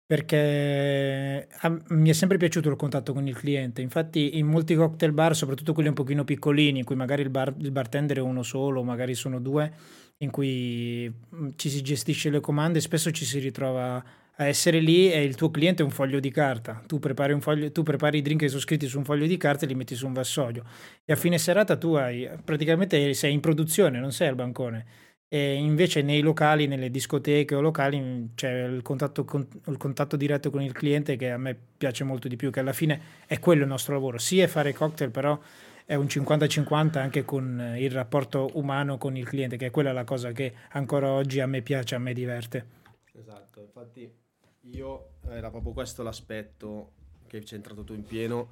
perché 0.06 1.48
a, 1.60 1.76
mi 1.88 2.10
è 2.10 2.12
sempre 2.12 2.36
piaciuto 2.36 2.68
il 2.68 2.76
contatto 2.76 3.12
con 3.12 3.26
il 3.26 3.34
cliente. 3.34 3.80
Infatti, 3.80 4.36
in 4.38 4.46
molti 4.46 4.74
cocktail 4.74 5.12
bar, 5.12 5.34
soprattutto 5.34 5.72
quelli 5.72 5.88
un 5.88 5.94
pochino 5.94 6.24
piccolini, 6.24 6.80
in 6.80 6.84
cui 6.84 6.94
magari 6.94 7.22
il, 7.22 7.30
bar, 7.30 7.54
il 7.58 7.70
bartender 7.70 8.18
è 8.18 8.20
uno 8.20 8.42
solo, 8.42 8.82
magari 8.82 9.14
sono 9.14 9.40
due, 9.40 9.72
in 10.18 10.30
cui 10.30 11.10
mm, 11.34 11.48
ci 11.56 11.70
si 11.70 11.82
gestisce 11.82 12.30
le 12.30 12.40
comande, 12.40 12.80
spesso 12.80 13.10
ci 13.10 13.24
si 13.24 13.38
ritrova 13.38 14.02
a 14.36 14.46
essere 14.46 14.80
lì 14.80 15.12
e 15.12 15.22
il 15.22 15.36
tuo 15.36 15.50
cliente 15.50 15.82
è 15.82 15.84
un 15.84 15.92
foglio 15.92 16.18
di 16.18 16.30
carta. 16.30 16.82
Tu 16.86 16.98
prepari, 16.98 17.38
foglio, 17.40 17.70
tu 17.70 17.82
prepari 17.82 18.18
i 18.18 18.22
drink 18.22 18.40
che 18.40 18.48
sono 18.48 18.60
scritti 18.60 18.86
su 18.86 18.98
un 18.98 19.04
foglio 19.04 19.26
di 19.26 19.36
carta 19.36 19.64
e 19.64 19.68
li 19.68 19.74
metti 19.74 19.94
su 19.94 20.06
un 20.06 20.12
vassoio. 20.12 20.64
E 21.04 21.12
a 21.12 21.16
fine 21.16 21.38
serata 21.38 21.76
tu 21.76 21.94
hai, 21.94 22.28
praticamente 22.44 23.14
sei 23.14 23.32
in 23.32 23.40
produzione, 23.40 24.00
non 24.00 24.12
sei 24.12 24.28
al 24.28 24.34
bancone. 24.34 24.86
E 25.28 25.54
invece 25.54 26.02
nei 26.02 26.20
locali, 26.20 26.66
nelle 26.66 26.90
discoteche 26.90 27.54
o 27.54 27.60
locali 27.60 28.30
c'è 28.34 28.64
il 28.64 28.82
contatto, 28.82 29.24
con, 29.24 29.46
il 29.66 29.76
contatto 29.76 30.16
diretto 30.16 30.50
con 30.50 30.62
il 30.62 30.72
cliente 30.72 31.16
che 31.16 31.30
a 31.30 31.38
me 31.38 31.56
piace 31.76 32.04
molto 32.04 32.28
di 32.28 32.36
più, 32.36 32.50
che 32.50 32.60
alla 32.60 32.72
fine 32.72 33.00
è 33.26 33.38
quello 33.38 33.62
il 33.62 33.68
nostro 33.68 33.94
lavoro. 33.94 34.18
Sì 34.18 34.40
è 34.40 34.46
fare 34.46 34.72
cocktail, 34.72 35.10
però 35.10 35.38
è 35.84 35.94
un 35.94 36.06
50-50 36.06 36.98
anche 36.98 37.24
con 37.24 37.74
il 37.76 37.90
rapporto 37.90 38.50
umano 38.54 38.96
con 38.96 39.16
il 39.16 39.26
cliente, 39.26 39.56
che 39.56 39.66
è 39.66 39.70
quella 39.70 39.92
la 39.92 40.04
cosa 40.04 40.32
che 40.32 40.52
ancora 40.70 41.10
oggi 41.10 41.40
a 41.40 41.46
me 41.46 41.62
piace, 41.62 41.94
a 41.94 41.98
me 41.98 42.12
diverte. 42.12 42.82
Esatto, 43.12 43.60
infatti 43.60 44.22
io 44.70 45.16
era 45.28 45.50
proprio 45.50 45.72
questo 45.72 46.02
l'aspetto 46.02 46.92
che 47.26 47.38
hai 47.38 47.46
entrato 47.50 47.84
tu 47.84 47.94
in 47.94 48.04
pieno, 48.04 48.48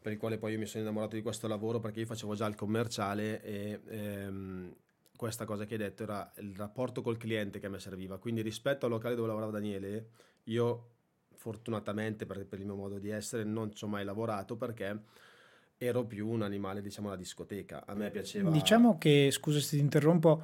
per 0.00 0.12
il 0.12 0.18
quale 0.18 0.38
poi 0.38 0.52
io 0.52 0.58
mi 0.58 0.66
sono 0.66 0.82
innamorato 0.82 1.16
di 1.16 1.22
questo 1.22 1.46
lavoro 1.46 1.80
perché 1.80 2.00
io 2.00 2.06
facevo 2.06 2.34
già 2.34 2.46
il 2.46 2.54
commerciale 2.54 3.42
e 3.42 3.80
ehm, 3.86 4.74
questa 5.16 5.44
cosa 5.44 5.66
che 5.66 5.74
hai 5.74 5.80
detto 5.80 6.04
era 6.04 6.32
il 6.38 6.54
rapporto 6.56 7.02
col 7.02 7.18
cliente 7.18 7.58
che 7.58 7.66
a 7.66 7.70
me 7.70 7.78
serviva. 7.78 8.18
Quindi 8.18 8.40
rispetto 8.40 8.86
al 8.86 8.92
locale 8.92 9.14
dove 9.14 9.28
lavorava 9.28 9.52
Daniele, 9.52 10.08
io 10.44 10.88
fortunatamente 11.34 12.24
per, 12.24 12.46
per 12.46 12.58
il 12.58 12.66
mio 12.66 12.76
modo 12.76 12.98
di 12.98 13.10
essere 13.10 13.44
non 13.44 13.74
ci 13.74 13.84
ho 13.84 13.88
mai 13.88 14.04
lavorato 14.04 14.56
perché 14.56 15.02
ero 15.76 16.04
più 16.04 16.28
un 16.28 16.42
animale, 16.42 16.82
diciamo, 16.82 17.08
alla 17.08 17.16
discoteca. 17.16 17.84
A 17.86 17.94
me 17.94 18.10
piaceva. 18.10 18.50
Diciamo 18.50 18.98
che, 18.98 19.30
scusa 19.30 19.60
se 19.60 19.76
ti 19.76 19.82
interrompo, 19.82 20.42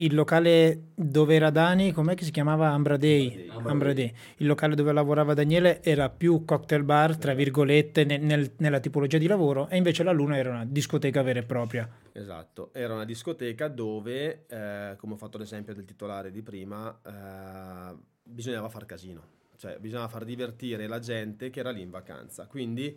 il 0.00 0.14
locale 0.14 0.90
dove 0.94 1.34
era 1.34 1.50
Dani, 1.50 1.92
com'è 1.92 2.14
che 2.14 2.24
si 2.24 2.30
chiamava 2.30 2.68
Ambra 2.68 2.96
Day? 2.96 3.48
Ambra 3.64 3.92
Day. 3.92 4.12
Il 4.36 4.46
locale 4.46 4.76
dove 4.76 4.92
lavorava 4.92 5.34
Daniele 5.34 5.82
era 5.82 6.08
più 6.08 6.44
cocktail 6.44 6.84
bar, 6.84 7.16
tra 7.16 7.34
virgolette, 7.34 8.04
nel, 8.04 8.20
nel, 8.20 8.52
nella 8.58 8.78
tipologia 8.78 9.18
di 9.18 9.26
lavoro, 9.26 9.68
e 9.68 9.76
invece 9.76 10.04
la 10.04 10.12
Luna 10.12 10.36
era 10.36 10.50
una 10.50 10.64
discoteca 10.64 11.22
vera 11.22 11.40
e 11.40 11.42
propria. 11.42 11.88
Esatto, 12.12 12.70
era 12.74 12.94
una 12.94 13.04
discoteca 13.04 13.66
dove, 13.66 14.44
eh, 14.46 14.94
come 14.98 15.14
ho 15.14 15.16
fatto 15.16 15.36
l'esempio 15.36 15.74
del 15.74 15.84
titolare 15.84 16.30
di 16.30 16.42
prima, 16.42 16.96
eh, 17.04 17.96
bisognava 18.22 18.68
far 18.68 18.86
casino, 18.86 19.22
cioè 19.56 19.78
bisognava 19.80 20.08
far 20.08 20.24
divertire 20.24 20.86
la 20.86 21.00
gente 21.00 21.50
che 21.50 21.58
era 21.58 21.70
lì 21.70 21.80
in 21.80 21.90
vacanza. 21.90 22.46
Quindi... 22.46 22.96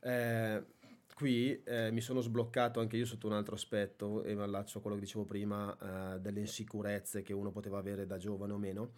Eh, 0.00 0.62
qui 1.18 1.60
eh, 1.64 1.90
mi 1.90 2.00
sono 2.00 2.20
sbloccato 2.20 2.78
anche 2.78 2.96
io 2.96 3.04
sotto 3.04 3.26
un 3.26 3.32
altro 3.32 3.56
aspetto 3.56 4.22
e 4.22 4.36
mi 4.36 4.42
allaccio 4.42 4.78
a 4.78 4.80
quello 4.80 4.94
che 4.94 5.02
dicevo 5.02 5.24
prima 5.24 6.14
eh, 6.14 6.20
delle 6.20 6.38
insicurezze 6.38 7.22
che 7.22 7.32
uno 7.32 7.50
poteva 7.50 7.76
avere 7.76 8.06
da 8.06 8.18
giovane 8.18 8.52
o 8.52 8.56
meno. 8.56 8.92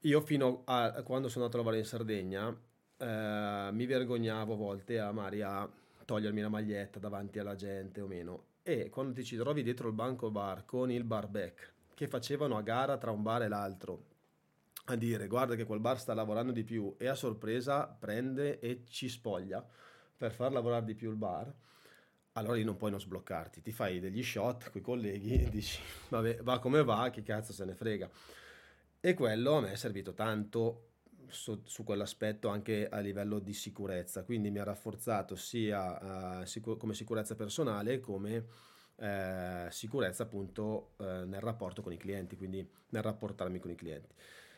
Io 0.00 0.20
fino 0.20 0.64
a 0.66 1.02
quando 1.02 1.28
sono 1.28 1.44
andato 1.46 1.56
a 1.56 1.64
lavorare 1.64 1.80
in 1.80 1.88
Sardegna 1.88 2.54
eh, 2.98 3.70
mi 3.72 3.86
vergognavo 3.86 4.52
a 4.52 4.56
volte 4.56 4.98
a 5.00 5.10
Mari 5.10 5.40
a 5.40 5.66
togliermi 6.04 6.42
la 6.42 6.50
maglietta 6.50 6.98
davanti 6.98 7.38
alla 7.38 7.54
gente 7.54 8.02
o 8.02 8.06
meno 8.06 8.44
e 8.62 8.90
quando 8.90 9.14
ti 9.14 9.24
ci 9.24 9.38
trovi 9.38 9.62
dietro 9.62 9.88
il 9.88 9.94
banco 9.94 10.30
bar 10.30 10.66
con 10.66 10.90
il 10.90 11.04
barback 11.04 11.72
che 11.94 12.08
facevano 12.08 12.58
a 12.58 12.62
gara 12.62 12.98
tra 12.98 13.10
un 13.10 13.22
bar 13.22 13.44
e 13.44 13.48
l'altro 13.48 14.04
a 14.84 14.96
dire 14.96 15.26
guarda 15.26 15.54
che 15.54 15.64
quel 15.64 15.80
bar 15.80 15.98
sta 15.98 16.12
lavorando 16.12 16.52
di 16.52 16.62
più 16.62 16.94
e 16.98 17.06
a 17.06 17.14
sorpresa 17.14 17.86
prende 17.86 18.58
e 18.58 18.84
ci 18.86 19.08
spoglia 19.08 19.66
per 20.18 20.32
far 20.32 20.52
lavorare 20.52 20.84
di 20.84 20.94
più 20.94 21.10
il 21.10 21.16
bar, 21.16 21.50
allora 22.32 22.54
lì 22.54 22.64
non 22.64 22.76
puoi 22.76 22.90
non 22.90 23.00
sbloccarti, 23.00 23.62
ti 23.62 23.72
fai 23.72 24.00
degli 24.00 24.22
shot 24.22 24.70
con 24.70 24.80
i 24.80 24.84
colleghi 24.84 25.44
e 25.44 25.48
dici 25.48 25.80
vabbè 26.10 26.40
va 26.42 26.58
come 26.58 26.82
va, 26.82 27.08
chi 27.10 27.22
cazzo 27.22 27.52
se 27.52 27.64
ne 27.64 27.74
frega. 27.74 28.10
E 29.00 29.14
quello 29.14 29.54
a 29.54 29.60
me 29.60 29.72
è 29.72 29.76
servito 29.76 30.12
tanto 30.12 30.86
su, 31.28 31.62
su, 31.64 31.84
quell'aspetto 31.84 32.48
anche 32.48 32.88
a 32.88 32.98
livello 32.98 33.38
di 33.38 33.52
sicurezza, 33.52 34.24
quindi 34.24 34.50
mi 34.50 34.58
ha 34.58 34.64
rafforzato 34.64 35.36
sia 35.36 36.40
uh, 36.40 36.44
sicur- 36.44 36.78
come 36.78 36.94
sicurezza 36.94 37.36
personale 37.36 38.00
come 38.00 38.44
eh, 39.00 39.68
sicurezza 39.70 40.24
appunto 40.24 40.94
eh, 40.98 41.24
nel 41.24 41.40
rapporto 41.40 41.82
con 41.82 41.92
i 41.92 41.96
clienti, 41.96 42.36
quindi 42.36 42.68
nel 42.88 43.02
rapportarmi 43.02 43.60
con 43.60 43.70
i 43.70 43.76
clienti. 43.76 44.14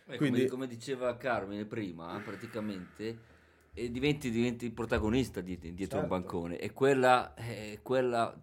Eh, 0.07 0.17
quindi, 0.17 0.47
come, 0.47 0.49
come, 0.49 0.67
diceva 0.67 1.17
Carmine 1.17 1.67
prima, 1.67 2.19
praticamente 2.25 3.39
e 3.73 3.91
diventi, 3.91 4.31
diventi 4.31 4.65
il 4.67 4.73
protagonista 4.73 5.41
dietro, 5.41 5.71
dietro 5.71 5.99
certo. 5.99 6.15
un 6.15 6.21
bancone. 6.21 6.59
E 6.59 6.73
quella, 6.73 7.35
eh, 7.35 7.79
quella 7.83 8.37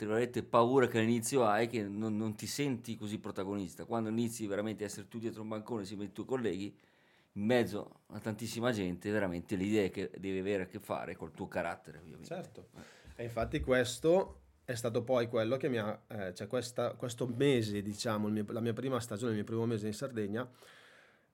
paura 0.49 0.87
che 0.87 0.99
all'inizio 0.99 1.45
hai 1.45 1.67
che 1.67 1.83
non, 1.83 2.15
non, 2.15 2.35
ti 2.35 2.47
senti 2.47 2.95
così 2.95 3.19
protagonista. 3.19 3.85
Quando 3.85 4.09
inizi 4.09 4.47
veramente 4.47 4.83
a 4.83 4.87
essere 4.87 5.07
tu 5.07 5.19
dietro 5.19 5.41
un 5.41 5.49
bancone 5.49 5.81
insieme 5.81 6.03
ai 6.03 6.11
tuoi 6.11 6.25
colleghi 6.25 6.75
in 7.33 7.43
mezzo 7.43 7.99
a 8.07 8.19
tantissima 8.19 8.71
gente 8.71 9.11
veramente 9.11 9.55
l'idea 9.55 9.87
che 9.89 10.09
devi 10.17 10.39
avere 10.39 10.63
a 10.63 10.65
che 10.65 10.79
fare 10.79 11.15
col 11.15 11.31
tuo 11.33 11.47
carattere 11.47 11.99
ovviamente. 11.99 12.27
Certo. 12.27 12.69
E 13.15 13.23
infatti 13.23 13.59
questo 13.59 14.41
è 14.65 14.73
stato 14.75 15.03
poi 15.03 15.27
quello 15.27 15.55
che 15.57 15.69
mi 15.69 15.77
ha 15.77 15.99
eh, 16.07 16.33
cioè 16.33 16.47
questa, 16.47 16.93
questo 16.93 17.27
mese 17.27 17.81
diciamo 17.81 18.27
mio, 18.27 18.43
la 18.49 18.59
mia 18.59 18.73
prima 18.73 18.99
stagione 18.99 19.31
il 19.31 19.37
mio 19.37 19.45
primo 19.45 19.65
mese 19.65 19.87
in 19.87 19.93
Sardegna 19.93 20.49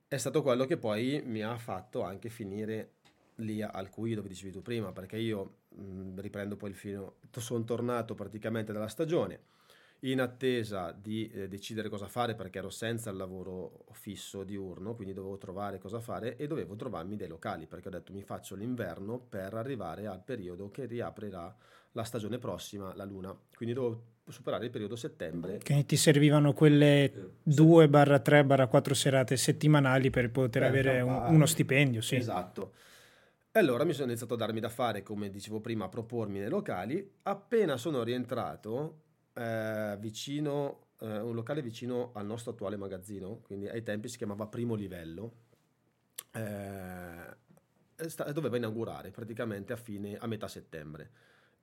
è 0.07 0.17
stato 0.17 0.41
quello 0.43 0.65
che 0.65 0.77
poi 0.77 1.23
mi 1.25 1.41
ha 1.41 1.57
fatto 1.57 2.03
anche 2.03 2.29
finire 2.29 2.91
lì 3.35 3.61
al 3.61 3.89
cui 3.89 4.13
dove 4.13 4.27
dicevi 4.27 4.51
tu 4.51 4.61
prima, 4.61 4.91
perché 4.91 5.17
io 5.17 5.57
mh, 5.69 6.19
riprendo 6.19 6.55
poi 6.55 6.69
il 6.69 6.75
filo, 6.75 7.17
sono 7.37 7.63
tornato 7.63 8.15
praticamente 8.15 8.71
dalla 8.73 8.87
stagione 8.87 9.51
in 10.03 10.19
attesa 10.19 10.91
di 10.91 11.29
eh, 11.29 11.47
decidere 11.47 11.87
cosa 11.87 12.07
fare 12.07 12.35
perché 12.35 12.57
ero 12.57 12.69
senza 12.69 13.09
il 13.09 13.15
lavoro 13.15 13.85
fisso 13.93 14.43
diurno, 14.43 14.95
quindi 14.95 15.13
dovevo 15.13 15.37
trovare 15.37 15.77
cosa 15.77 15.99
fare 15.99 16.35
e 16.35 16.45
dovevo 16.47 16.75
trovarmi 16.75 17.15
dei 17.15 17.27
locali 17.27 17.67
perché 17.67 17.87
ho 17.87 17.91
detto 17.91 18.11
mi 18.11 18.21
faccio 18.21 18.55
l'inverno 18.55 19.17
per 19.17 19.53
arrivare 19.53 20.07
al 20.07 20.21
periodo 20.21 20.69
che 20.71 20.85
riaprirà 20.85 21.55
la 21.93 22.03
stagione 22.03 22.37
prossima, 22.37 22.93
la 22.95 23.05
luna. 23.05 23.35
Quindi 23.55 23.73
dovevo 23.73 24.03
superare 24.27 24.65
il 24.65 24.71
periodo 24.71 24.95
settembre. 24.95 25.59
Che 25.59 25.85
ti 25.85 25.95
servivano 25.95 26.53
quelle 26.53 27.31
2-3-4 27.47 28.91
serate 28.91 29.37
settimanali 29.37 30.09
per 30.09 30.31
poter 30.31 30.61
per 30.61 30.69
avere 30.69 31.01
un, 31.01 31.13
uno 31.27 31.45
stipendio, 31.45 32.01
sì. 32.01 32.15
Esatto. 32.15 32.73
E 33.55 33.59
allora 33.59 33.83
mi 33.83 33.93
sono 33.93 34.07
iniziato 34.07 34.33
a 34.33 34.37
darmi 34.37 34.59
da 34.59 34.67
fare, 34.67 35.03
come 35.03 35.29
dicevo 35.29 35.59
prima, 35.59 35.85
a 35.85 35.87
propormi 35.87 36.39
nei 36.39 36.49
locali. 36.49 37.17
Appena 37.21 37.77
sono 37.77 38.01
rientrato 38.01 39.01
eh, 39.33 39.95
vicino, 39.99 40.87
eh, 40.99 41.19
un 41.19 41.35
locale 41.35 41.61
vicino 41.61 42.09
al 42.15 42.25
nostro 42.25 42.53
attuale 42.53 42.77
magazzino, 42.77 43.41
quindi 43.43 43.67
ai 43.67 43.83
tempi 43.83 44.07
si 44.07 44.17
chiamava 44.17 44.47
Primo 44.47 44.73
Livello, 44.73 45.33
eh, 46.31 48.07
sta- 48.07 48.31
doveva 48.31 48.57
inaugurare 48.57 49.11
praticamente 49.11 49.71
a, 49.71 49.77
fine, 49.77 50.17
a 50.17 50.25
metà 50.25 50.47
settembre. 50.47 51.11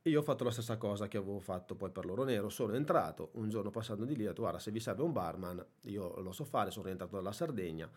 Io 0.02 0.20
ho 0.20 0.22
fatto 0.22 0.44
la 0.44 0.52
stessa 0.52 0.76
cosa 0.76 1.08
che 1.08 1.16
avevo 1.16 1.40
fatto 1.40 1.74
poi 1.74 1.90
per 1.90 2.04
l'oro 2.04 2.22
nero, 2.22 2.50
sono 2.50 2.76
entrato 2.76 3.30
un 3.32 3.48
giorno 3.48 3.70
passando 3.70 4.04
di 4.04 4.14
lì, 4.14 4.26
ho 4.26 4.28
detto 4.28 4.42
guarda 4.42 4.60
se 4.60 4.70
vi 4.70 4.78
serve 4.78 5.02
un 5.02 5.10
barman, 5.12 5.66
io 5.86 6.20
lo 6.20 6.30
so 6.30 6.44
fare, 6.44 6.70
sono 6.70 6.84
rientrato 6.84 7.16
dalla 7.16 7.32
Sardegna, 7.32 7.90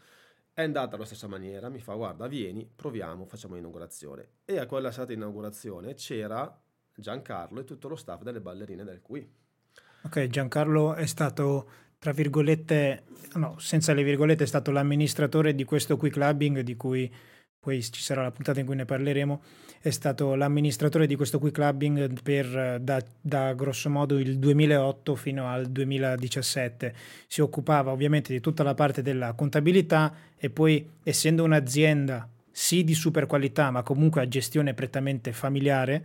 è 0.54 0.62
andata 0.62 0.96
alla 0.96 1.06
stessa 1.06 1.28
maniera, 1.28 1.70
mi 1.70 1.80
fa 1.80 1.96
guarda 1.96 2.28
vieni, 2.28 2.70
proviamo, 2.74 3.26
facciamo 3.26 3.56
l'inaugurazione. 3.56 4.28
E 4.46 4.60
a 4.60 4.68
quella 4.68 4.92
serata 4.92 5.12
di 5.12 5.18
inaugurazione 5.18 5.96
c'era 5.96 6.62
Giancarlo 6.96 7.62
e 7.62 7.64
tutto 7.64 7.88
lo 7.88 7.96
staff 7.96 8.22
delle 8.22 8.40
ballerine 8.40 8.84
del 8.84 9.02
qui. 9.02 9.28
Ok, 10.04 10.28
Giancarlo 10.28 10.94
è 10.94 11.08
stato, 11.08 11.70
tra 11.98 12.12
virgolette, 12.12 13.06
no, 13.36 13.58
senza 13.58 13.94
le 13.94 14.04
virgolette, 14.04 14.44
è 14.44 14.48
stato 14.48 14.70
l'amministratore 14.70 15.56
di 15.56 15.64
questo 15.64 15.98
qui 15.98 16.12
clubbing 16.12 16.60
di 16.60 16.76
cui 16.76 17.12
poi 17.64 17.82
ci 17.82 18.02
sarà 18.02 18.22
la 18.22 18.32
puntata 18.32 18.60
in 18.60 18.66
cui 18.66 18.76
ne 18.76 18.84
parleremo, 18.84 19.42
è 19.80 19.90
stato 19.90 20.36
l'amministratore 20.36 21.08
di 21.08 21.16
questo 21.16 21.40
qui 21.40 21.50
clubbing 21.50 22.22
per 22.22 22.78
da, 22.82 23.02
da 23.22 23.54
grosso 23.54 23.90
modo 23.90 24.20
il 24.20 24.38
2008 24.38 25.16
fino 25.16 25.48
al 25.48 25.68
2017. 25.68 26.94
Si 27.26 27.40
occupava 27.40 27.92
ovviamente 27.92 28.34
di 28.34 28.42
tutta 28.42 28.64
la 28.64 28.74
parte 28.74 29.02
della 29.02 29.32
contabilità 29.32 30.14
e 30.38 30.50
poi 30.50 30.86
essendo 31.04 31.46
un'azienda 31.46 32.28
sì 32.52 32.84
di 32.84 32.94
super 32.94 33.28
qualità 33.28 33.72
ma 33.72 33.82
comunque 33.82 34.22
a 34.22 34.28
gestione 34.28 34.74
prettamente 34.74 35.32
familiare, 35.32 36.04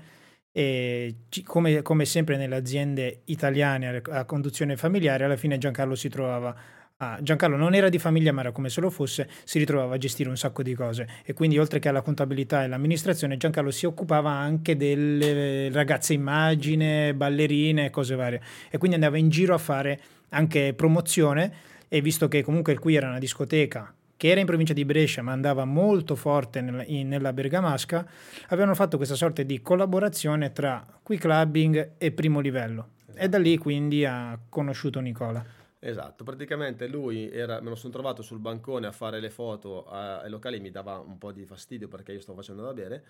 come, 1.44 1.82
come 1.82 2.04
sempre 2.04 2.36
nelle 2.36 2.54
aziende 2.54 3.22
italiane 3.24 4.00
a 4.10 4.24
conduzione 4.24 4.76
familiare, 4.76 5.24
alla 5.24 5.36
fine 5.36 5.58
Giancarlo 5.58 5.96
si 5.96 6.08
trovava 6.08 6.54
Ah, 7.00 7.16
Giancarlo 7.22 7.56
non 7.56 7.74
era 7.74 7.88
di 7.88 8.00
famiglia, 8.00 8.32
ma 8.32 8.40
era 8.40 8.50
come 8.50 8.68
se 8.70 8.80
lo 8.80 8.90
fosse, 8.90 9.28
si 9.44 9.60
ritrovava 9.60 9.94
a 9.94 9.98
gestire 9.98 10.28
un 10.28 10.36
sacco 10.36 10.64
di 10.64 10.74
cose. 10.74 11.06
E 11.24 11.32
quindi 11.32 11.56
oltre 11.56 11.78
che 11.78 11.88
alla 11.88 12.02
contabilità 12.02 12.62
e 12.62 12.64
all'amministrazione, 12.64 13.36
Giancarlo 13.36 13.70
si 13.70 13.86
occupava 13.86 14.30
anche 14.30 14.76
delle 14.76 15.70
ragazze 15.70 16.14
immagine, 16.14 17.14
ballerine 17.14 17.84
e 17.84 17.90
cose 17.90 18.16
varie. 18.16 18.42
E 18.68 18.78
quindi 18.78 18.96
andava 18.96 19.16
in 19.16 19.28
giro 19.28 19.54
a 19.54 19.58
fare 19.58 20.00
anche 20.30 20.74
promozione 20.74 21.52
e 21.86 22.00
visto 22.00 22.26
che 22.26 22.42
comunque 22.42 22.76
qui 22.76 22.96
era 22.96 23.08
una 23.08 23.20
discoteca 23.20 23.94
che 24.16 24.30
era 24.30 24.40
in 24.40 24.46
provincia 24.46 24.72
di 24.72 24.84
Brescia 24.84 25.22
ma 25.22 25.30
andava 25.30 25.64
molto 25.64 26.16
forte 26.16 26.60
nella, 26.60 26.82
in, 26.84 27.06
nella 27.06 27.32
Bergamasca, 27.32 28.04
avevano 28.48 28.74
fatto 28.74 28.96
questa 28.96 29.14
sorta 29.14 29.44
di 29.44 29.62
collaborazione 29.62 30.50
tra 30.50 30.84
qui 31.04 31.16
clubbing 31.16 31.92
e 31.96 32.10
primo 32.10 32.40
livello. 32.40 32.88
E 33.14 33.28
da 33.28 33.38
lì 33.38 33.56
quindi 33.56 34.04
ha 34.04 34.36
conosciuto 34.48 34.98
Nicola. 34.98 35.57
Esatto, 35.80 36.24
praticamente 36.24 36.88
lui 36.88 37.30
era, 37.30 37.60
me 37.60 37.68
lo 37.68 37.76
sono 37.76 37.92
trovato 37.92 38.20
sul 38.20 38.40
bancone 38.40 38.88
a 38.88 38.92
fare 38.92 39.20
le 39.20 39.30
foto 39.30 39.86
ai 39.86 40.28
locali, 40.28 40.58
mi 40.58 40.70
dava 40.70 40.98
un 40.98 41.18
po' 41.18 41.30
di 41.30 41.44
fastidio 41.44 41.86
perché 41.86 42.12
io 42.12 42.20
stavo 42.20 42.38
facendo 42.38 42.62
da 42.62 42.72
bere 42.72 43.04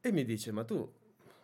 e 0.00 0.12
mi 0.12 0.24
dice 0.26 0.52
ma 0.52 0.62
tu 0.64 0.92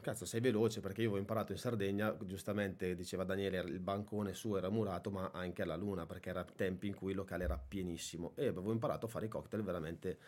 cazzo 0.03 0.27
sei 0.27 0.41
veloce 0.41 0.81
perché 0.81 1.01
io 1.03 1.13
ho 1.13 1.17
imparato 1.17 1.53
in 1.53 1.59
Sardegna, 1.59 2.15
giustamente 2.25 2.95
diceva 2.95 3.25
Daniele 3.25 3.61
il 3.61 3.79
bancone 3.79 4.35
suo 4.35 4.59
era 4.59 4.69
murato 4.69 5.11
ma 5.11 5.31
anche 5.33 5.63
alla 5.63 5.77
luna 5.77 6.05
perché 6.05 6.29
era 6.29 6.45
tempi 6.45 6.87
in 6.89 6.95
cui 6.95 7.13
il 7.13 7.17
locale 7.17 7.45
era 7.45 7.57
pienissimo 7.57 8.33
e 8.35 8.49
avevo 8.49 8.73
imparato 8.73 9.07
a 9.07 9.09
fare 9.09 9.27
i 9.27 9.29
cocktail 9.29 9.63
veramente 9.63 10.19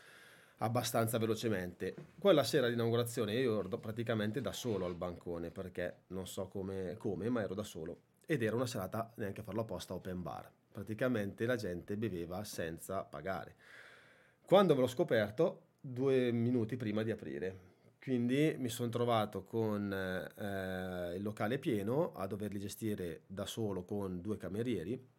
abbastanza 0.59 1.19
velocemente. 1.19 1.95
Quella 2.19 2.45
sera 2.45 2.69
di 2.69 2.75
inaugurazione 2.75 3.35
io 3.35 3.59
ero 3.59 3.69
praticamente 3.79 4.41
da 4.41 4.53
solo 4.53 4.87
al 4.87 4.95
bancone 4.95 5.51
perché 5.51 6.05
non 6.09 6.27
so 6.27 6.49
come, 6.49 6.97
come 6.97 7.29
ma 7.29 7.43
ero 7.43 7.55
da 7.55 7.65
solo 7.65 8.13
ed 8.27 8.43
era 8.43 8.57
una 8.57 8.67
serata 8.67 9.13
neanche 9.17 9.41
a 9.41 9.45
farlo 9.45 9.63
apposta 9.63 9.95
open 9.95 10.23
bar. 10.23 10.51
Praticamente 10.73 11.47
la 11.47 11.57
gente 11.57 11.97
beveva 11.97 12.43
senza 12.45 13.05
pagare. 13.05 13.55
Quando 14.45 14.75
ve 14.75 14.81
l'ho 14.81 14.87
scoperto, 14.87 15.63
due 15.81 16.33
minuti 16.33 16.77
prima 16.77 17.03
di 17.03 17.11
aprire. 17.11 17.73
Quindi 18.01 18.55
mi 18.59 18.69
sono 18.69 18.91
trovato 18.91 19.45
con 19.45 19.91
eh, 19.91 21.15
il 21.17 21.23
locale 21.23 21.59
pieno 21.59 22.13
a 22.15 22.27
doverli 22.27 22.59
gestire 22.59 23.23
da 23.27 23.47
solo 23.47 23.85
con 23.85 24.21
due 24.21 24.37
camerieri 24.37 25.13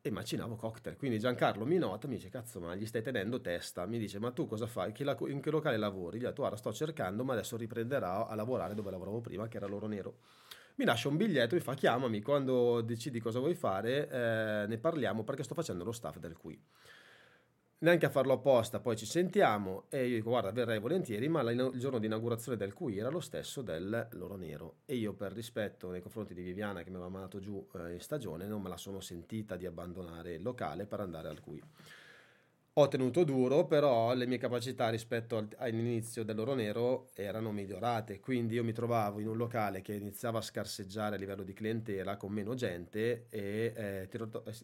e 0.00 0.10
macinavo 0.10 0.56
cocktail. 0.56 0.96
Quindi 0.96 1.18
Giancarlo 1.18 1.64
mi 1.64 1.78
nota, 1.78 2.08
mi 2.08 2.16
dice 2.16 2.30
cazzo 2.30 2.58
ma 2.58 2.74
gli 2.74 2.84
stai 2.84 3.02
tenendo 3.02 3.40
testa, 3.40 3.86
mi 3.86 3.98
dice 3.98 4.18
ma 4.18 4.32
tu 4.32 4.46
cosa 4.46 4.66
fai, 4.66 4.92
in 5.28 5.40
che 5.40 5.50
locale 5.50 5.76
lavori? 5.76 6.18
Gli 6.18 6.24
ho 6.24 6.28
detto 6.28 6.40
guarda 6.40 6.56
sto 6.56 6.72
cercando 6.72 7.22
ma 7.22 7.32
adesso 7.32 7.56
riprenderò 7.56 8.26
a 8.26 8.34
lavorare 8.34 8.74
dove 8.74 8.90
lavoravo 8.90 9.20
prima 9.20 9.46
che 9.46 9.56
era 9.56 9.66
l'oro 9.66 9.86
nero 9.86 10.18
mi 10.76 10.84
lascia 10.84 11.08
un 11.08 11.16
biglietto, 11.16 11.54
mi 11.54 11.60
fa 11.60 11.74
chiamami 11.74 12.20
quando 12.20 12.80
decidi 12.80 13.20
cosa 13.20 13.38
vuoi 13.38 13.54
fare, 13.54 14.08
eh, 14.08 14.66
ne 14.66 14.78
parliamo 14.78 15.22
perché 15.22 15.42
sto 15.42 15.54
facendo 15.54 15.84
lo 15.84 15.92
staff 15.92 16.18
del 16.18 16.36
qui. 16.36 16.60
Neanche 17.76 18.06
a 18.06 18.08
farlo 18.08 18.32
apposta, 18.32 18.80
poi 18.80 18.96
ci 18.96 19.04
sentiamo 19.04 19.84
e 19.90 20.06
io 20.06 20.16
dico 20.16 20.30
guarda 20.30 20.50
verrei 20.52 20.78
volentieri, 20.78 21.28
ma 21.28 21.42
il 21.50 21.72
giorno 21.74 21.98
di 21.98 22.06
inaugurazione 22.06 22.56
del 22.56 22.72
qui 22.72 22.96
era 22.96 23.10
lo 23.10 23.20
stesso 23.20 23.60
del 23.60 24.08
Loro 24.12 24.36
Nero 24.36 24.76
e 24.86 24.94
io 24.94 25.12
per 25.12 25.32
rispetto 25.32 25.90
nei 25.90 26.00
confronti 26.00 26.32
di 26.32 26.42
Viviana 26.42 26.82
che 26.82 26.88
mi 26.88 26.96
aveva 26.96 27.10
mandato 27.10 27.40
giù 27.40 27.68
eh, 27.74 27.92
in 27.92 28.00
stagione 28.00 28.46
non 28.46 28.62
me 28.62 28.70
la 28.70 28.78
sono 28.78 29.00
sentita 29.00 29.56
di 29.56 29.66
abbandonare 29.66 30.34
il 30.34 30.42
locale 30.42 30.86
per 30.86 31.00
andare 31.00 31.28
al 31.28 31.40
qui. 31.40 31.62
Ho 32.76 32.88
tenuto 32.88 33.22
duro, 33.22 33.66
però 33.66 34.12
le 34.14 34.26
mie 34.26 34.38
capacità 34.38 34.88
rispetto 34.88 35.46
all'inizio 35.58 36.24
dell'oro 36.24 36.54
nero 36.54 37.10
erano 37.14 37.52
migliorate, 37.52 38.18
quindi 38.18 38.54
io 38.54 38.64
mi 38.64 38.72
trovavo 38.72 39.20
in 39.20 39.28
un 39.28 39.36
locale 39.36 39.80
che 39.80 39.94
iniziava 39.94 40.38
a 40.38 40.42
scarseggiare 40.42 41.14
a 41.14 41.18
livello 41.18 41.44
di 41.44 41.52
clientela 41.52 42.16
con 42.16 42.32
meno 42.32 42.54
gente 42.54 43.26
e 43.28 43.72
eh, 43.76 44.08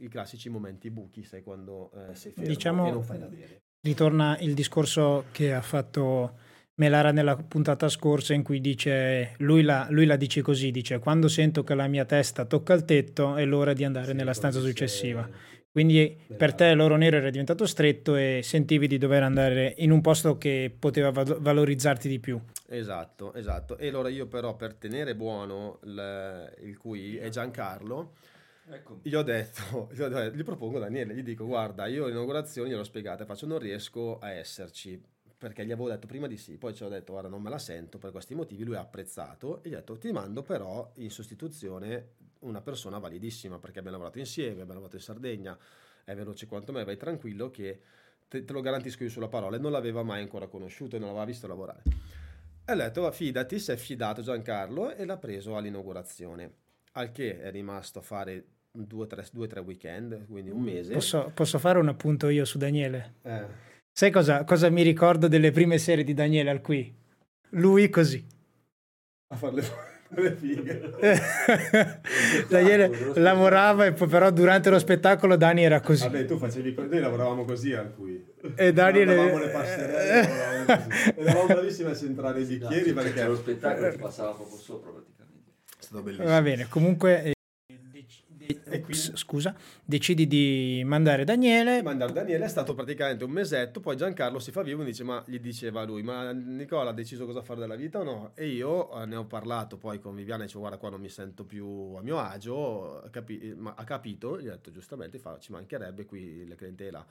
i 0.00 0.08
classici 0.08 0.48
momenti 0.48 0.90
buchi, 0.90 1.22
sai 1.22 1.44
quando 1.44 1.92
eh, 1.92 2.16
sei 2.16 2.32
fermo 2.32 2.48
diciamo, 2.48 2.88
e 2.88 2.90
non 2.90 3.04
fai 3.04 3.18
da 3.20 3.26
bere. 3.26 3.61
Ritorna 3.80 4.38
il 4.40 4.54
discorso 4.54 5.26
che 5.30 5.54
ha 5.54 5.62
fatto 5.62 6.36
Melara 6.80 7.12
nella 7.12 7.36
puntata 7.36 7.88
scorsa 7.88 8.34
in 8.34 8.42
cui 8.42 8.61
dice, 8.61 9.34
lui 9.38 9.62
la, 9.62 9.86
lui 9.88 10.06
la 10.06 10.16
dice 10.16 10.42
così, 10.42 10.72
dice 10.72 10.98
quando 10.98 11.28
sento 11.28 11.62
che 11.62 11.74
la 11.76 11.86
mia 11.86 12.06
testa 12.06 12.44
tocca 12.44 12.72
il 12.72 12.84
tetto 12.84 13.36
è 13.36 13.44
l'ora 13.44 13.72
di 13.72 13.84
andare 13.84 14.06
sì, 14.06 14.14
nella 14.14 14.34
stanza 14.34 14.58
successiva. 14.58 15.22
Sei 15.22 15.58
quindi 15.70 16.16
per 16.36 16.54
te 16.54 16.74
l'oro 16.74 16.96
nero 16.96 17.16
era 17.18 17.30
diventato 17.30 17.66
stretto 17.66 18.16
e 18.16 18.40
sentivi 18.42 18.88
di 18.88 18.98
dover 18.98 19.22
andare 19.22 19.74
in 19.78 19.90
un 19.92 20.00
posto 20.00 20.36
che 20.36 20.74
poteva 20.76 21.10
valorizzarti 21.10 22.08
di 22.08 22.18
più. 22.18 22.40
Esatto, 22.68 23.32
esatto. 23.34 23.76
E 23.78 23.88
allora 23.88 24.08
io 24.08 24.26
però 24.26 24.56
per 24.56 24.74
tenere 24.74 25.14
buono 25.14 25.78
il, 25.84 26.54
il 26.62 26.78
QI 26.78 27.18
e 27.18 27.28
Giancarlo, 27.30 28.14
Ecco. 28.70 29.00
gli 29.02 29.14
ho 29.14 29.22
detto, 29.22 29.90
gli, 29.94 30.00
ho 30.00 30.08
detto- 30.08 30.36
gli 30.36 30.44
propongo 30.44 30.78
Daniele, 30.78 31.14
gli 31.14 31.22
dico 31.22 31.44
guarda, 31.46 31.86
io 31.86 32.06
l'inaugurazione 32.06 32.68
gliel'ho 32.68 32.84
spiegata, 32.84 33.24
faccio 33.24 33.46
non 33.46 33.58
riesco 33.58 34.18
a 34.18 34.30
esserci, 34.30 35.00
perché 35.36 35.64
gli 35.64 35.72
avevo 35.72 35.88
detto 35.88 36.06
prima 36.06 36.26
di 36.26 36.36
sì, 36.36 36.56
poi 36.58 36.74
ci 36.74 36.82
ho 36.84 36.88
detto 36.88 37.12
guarda 37.12 37.28
non 37.28 37.42
me 37.42 37.50
la 37.50 37.58
sento 37.58 37.98
per 37.98 38.10
questi 38.12 38.34
motivi, 38.34 38.62
lui 38.64 38.76
ha 38.76 38.80
apprezzato 38.80 39.62
e 39.62 39.68
gli 39.68 39.74
ho 39.74 39.78
detto 39.78 39.98
ti 39.98 40.12
mando 40.12 40.42
però 40.42 40.90
in 40.96 41.10
sostituzione 41.10 42.10
una 42.41 42.61
persona 42.61 42.99
validissima, 42.99 43.59
perché 43.59 43.78
abbiamo 43.78 43.97
lavorato 43.97 44.18
insieme, 44.18 44.53
abbiamo 44.53 44.72
lavorato 44.72 44.97
in 44.97 45.03
Sardegna, 45.03 45.59
è 46.05 46.14
veloce 46.14 46.47
quanto 46.47 46.72
me, 46.72 46.84
vai 46.84 46.97
tranquillo 46.97 47.51
che 47.51 47.80
te, 48.28 48.45
te 48.45 48.53
lo 48.53 48.61
garantisco 48.61 49.03
io 49.05 49.11
sulla 49.11 49.28
parola, 49.28 49.59
non 49.59 49.72
l'aveva 49.72 50.03
mai 50.03 50.20
ancora 50.20 50.47
conosciuto 50.47 50.97
e 50.97 50.99
non 50.99 51.09
l'aveva 51.09 51.26
visto 51.26 51.47
lavorare. 51.47 51.82
E 52.64 52.72
ho 52.72 52.76
detto, 52.76 53.03
"Va, 53.03 53.11
fidati, 53.12 53.59
si 53.59 53.72
è 53.72 53.76
fidato 53.76 54.22
Giancarlo 54.22 54.95
e 54.95 55.05
l'ha 55.05 55.16
preso 55.16 55.57
all'inaugurazione. 55.57 56.53
Al 56.93 57.12
che 57.12 57.41
è 57.41 57.51
rimasto 57.51 58.01
a 58.01 58.03
fare 58.03 58.45
due 58.72 59.03
o 59.05 59.07
tre, 59.07 59.24
tre 59.49 59.61
weekend, 59.61 60.26
quindi 60.26 60.51
un 60.51 60.61
mese. 60.62 60.93
Posso, 60.93 61.30
posso 61.34 61.59
fare 61.59 61.78
un 61.78 61.88
appunto 61.88 62.28
io 62.28 62.45
su 62.45 62.59
Daniele? 62.59 63.14
Eh, 63.22 63.68
Sai 63.93 64.11
cosa, 64.11 64.45
cosa 64.45 64.70
mi 64.70 64.82
ricordo 64.82 65.28
delle 65.28 65.51
prime 65.51 65.76
serie 65.78 66.05
di 66.05 66.14
Daniele 66.14 66.51
al 66.51 66.61
qui? 66.61 66.93
Lui 67.51 67.88
così. 67.91 68.24
a 69.28 69.36
fare 69.36 69.55
le, 69.57 69.62
le 70.16 70.32
fighe. 70.34 70.92
Daniele 72.48 73.12
lavorava 73.14 73.86
e 73.86 73.92
poi 73.92 74.08
però 74.08 74.30
durante 74.30 74.70
lo 74.70 74.78
spettacolo 74.78 75.36
Dani 75.36 75.64
era 75.64 75.80
così. 75.80 76.04
Vabbè, 76.04 76.24
tu 76.24 76.36
facevi, 76.38 76.74
co- 76.74 76.86
noi 76.86 77.00
lavoravamo 77.00 77.44
così 77.44 77.72
al 77.72 77.94
cui. 77.94 78.24
E 78.56 78.72
Daniele... 78.72 79.14
Guardavamo 79.14 79.44
le 79.44 79.50
passerelle, 79.50 80.20
lavoravamo 80.22 80.64
così. 80.64 81.11
Ed 81.11 81.18
eravamo 81.26 81.46
bravissimi 81.46 81.90
a 81.90 81.94
centrare 81.94 82.40
i 82.40 82.44
bicchieri 82.44 82.92
perché 82.92 83.12
C'era 83.12 83.28
lo 83.28 83.36
spettacolo 83.36 83.88
che 83.90 83.98
passava 83.98 84.32
proprio 84.32 84.58
sopra 84.58 84.90
praticamente. 84.90 85.50
è 85.78 85.82
stato 85.82 86.02
bellissimo. 86.02 86.28
Va 86.28 86.42
bene, 86.42 86.66
comunque... 86.68 87.32
Ops, 88.70 89.16
scusa, 89.16 89.55
decidi 89.84 90.26
di 90.26 90.82
mandare 90.84 91.24
Daniele. 91.24 91.82
mandare 91.82 92.12
Daniele 92.12 92.44
è 92.44 92.48
stato 92.48 92.74
praticamente 92.74 93.24
un 93.24 93.30
mesetto, 93.30 93.80
poi 93.80 93.96
Giancarlo 93.96 94.38
si 94.38 94.51
fa 94.51 94.62
vivo 94.62 94.82
e 94.82 94.84
dice, 94.84 95.05
ma 95.05 95.22
gli 95.26 95.38
diceva 95.38 95.84
lui, 95.84 96.03
ma 96.03 96.32
Nicola 96.32 96.90
ha 96.90 96.92
deciso 96.92 97.26
cosa 97.26 97.42
fare 97.42 97.61
della 97.61 97.76
vita 97.76 98.01
o 98.01 98.03
no? 98.03 98.32
E 98.34 98.48
io 98.48 99.01
eh, 99.01 99.07
ne 99.07 99.16
ho 99.16 99.24
parlato 99.24 99.76
poi 99.76 99.98
con 99.98 100.14
Viviana 100.14 100.42
e 100.42 100.46
dicevo, 100.46 100.61
guarda 100.61 100.78
qua 100.78 100.90
non 100.90 101.01
mi 101.01 101.09
sento 101.09 101.44
più 101.44 101.94
a 101.96 102.03
mio 102.03 102.18
agio, 102.18 103.03
capi- 103.11 103.55
ma 103.57 103.74
ha 103.76 103.84
capito, 103.84 104.40
gli 104.40 104.48
ho 104.48 104.53
detto 104.53 104.70
giustamente, 104.70 105.18
fa, 105.18 105.38
ci 105.38 105.53
mancherebbe 105.53 106.05
qui 106.05 106.46
la 106.46 106.55
clientela 106.55 107.07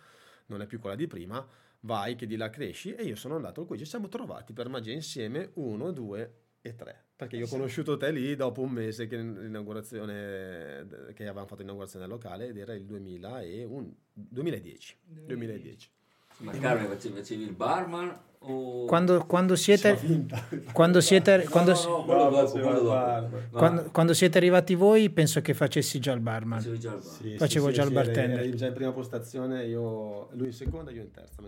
non 0.47 0.61
è 0.61 0.65
più 0.65 0.79
quella 0.79 0.95
di 0.95 1.07
prima, 1.07 1.45
vai 1.81 2.15
che 2.15 2.25
di 2.25 2.35
là 2.35 2.49
cresci 2.49 2.93
e 2.93 3.03
io 3.03 3.15
sono 3.15 3.35
andato 3.35 3.65
qui, 3.65 3.77
ci 3.77 3.85
siamo 3.85 4.07
trovati 4.07 4.53
per 4.53 4.67
magia 4.67 4.91
insieme, 4.91 5.51
uno, 5.55 5.91
due 5.91 6.47
e 6.61 6.75
tre. 6.75 7.05
Perché 7.15 7.37
io 7.37 7.45
ho 7.45 7.49
conosciuto 7.49 7.97
te 7.97 8.11
lì 8.11 8.35
dopo 8.35 8.61
un 8.61 8.71
mese 8.71 9.07
che 9.07 9.17
l'inaugurazione 9.17 10.87
che 11.13 11.23
avevamo 11.23 11.47
fatto 11.47 11.61
l'inaugurazione 11.61 12.05
del 12.05 12.13
locale 12.13 12.47
ed 12.47 12.57
era 12.57 12.73
il 12.73 12.85
2001, 12.85 13.95
2010. 14.13 14.97
2010. 15.25 15.91
Ma 16.39 16.51
Carmen 16.53 16.97
facevi, 16.97 17.43
il 17.43 17.53
barman 17.53 18.17
o... 18.39 18.85
Quando, 18.85 19.25
quando 19.25 19.57
siete... 19.57 19.99
Quando 20.71 21.01
siete... 21.01 21.43
No, 21.43 21.49
Quando, 21.49 21.73
no, 21.73 22.05
no, 22.05 22.49
quello 22.49 22.81
dopo, 22.81 23.29
dopo. 23.29 23.57
Quando, 23.57 23.91
quando 23.91 24.13
siete 24.13 24.37
arrivati 24.37 24.75
voi 24.75 25.09
penso 25.09 25.41
che 25.41 25.53
facessi 25.53 25.99
già 25.99 26.13
il 26.13 26.21
barman. 26.21 26.59
facevi 26.59 26.79
già 26.79 26.93
il 26.93 27.01
bar. 27.01 27.11
Sì, 27.11 27.37
Facevo 27.37 27.67
sì, 27.67 27.73
già 27.73 27.81
sì, 27.81 27.87
il 27.89 27.93
bartender. 27.93 28.39
Era 28.39 28.55
già 28.55 28.67
in 28.67 28.73
prima 28.73 28.91
postazione, 28.93 29.65
io, 29.65 30.29
lui 30.31 30.47
in 30.47 30.53
seconda, 30.53 30.91
io 30.91 31.01
in 31.01 31.11
terza. 31.11 31.43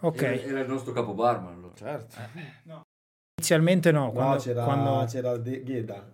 Ok, 0.00 0.22
Era, 0.22 0.42
era 0.42 0.60
il 0.60 0.68
nostro 0.68 0.92
capo 0.92 1.14
barman 1.14 1.54
allora. 1.54 1.74
Certo. 1.76 2.16
Inizialmente 3.48 3.92
no. 3.92 4.10
Quando, 4.10 4.34
no, 4.34 4.40
c'era, 4.40 4.64
quando- 4.64 5.04
c'era 5.06 5.36
Gheda. 5.38 6.12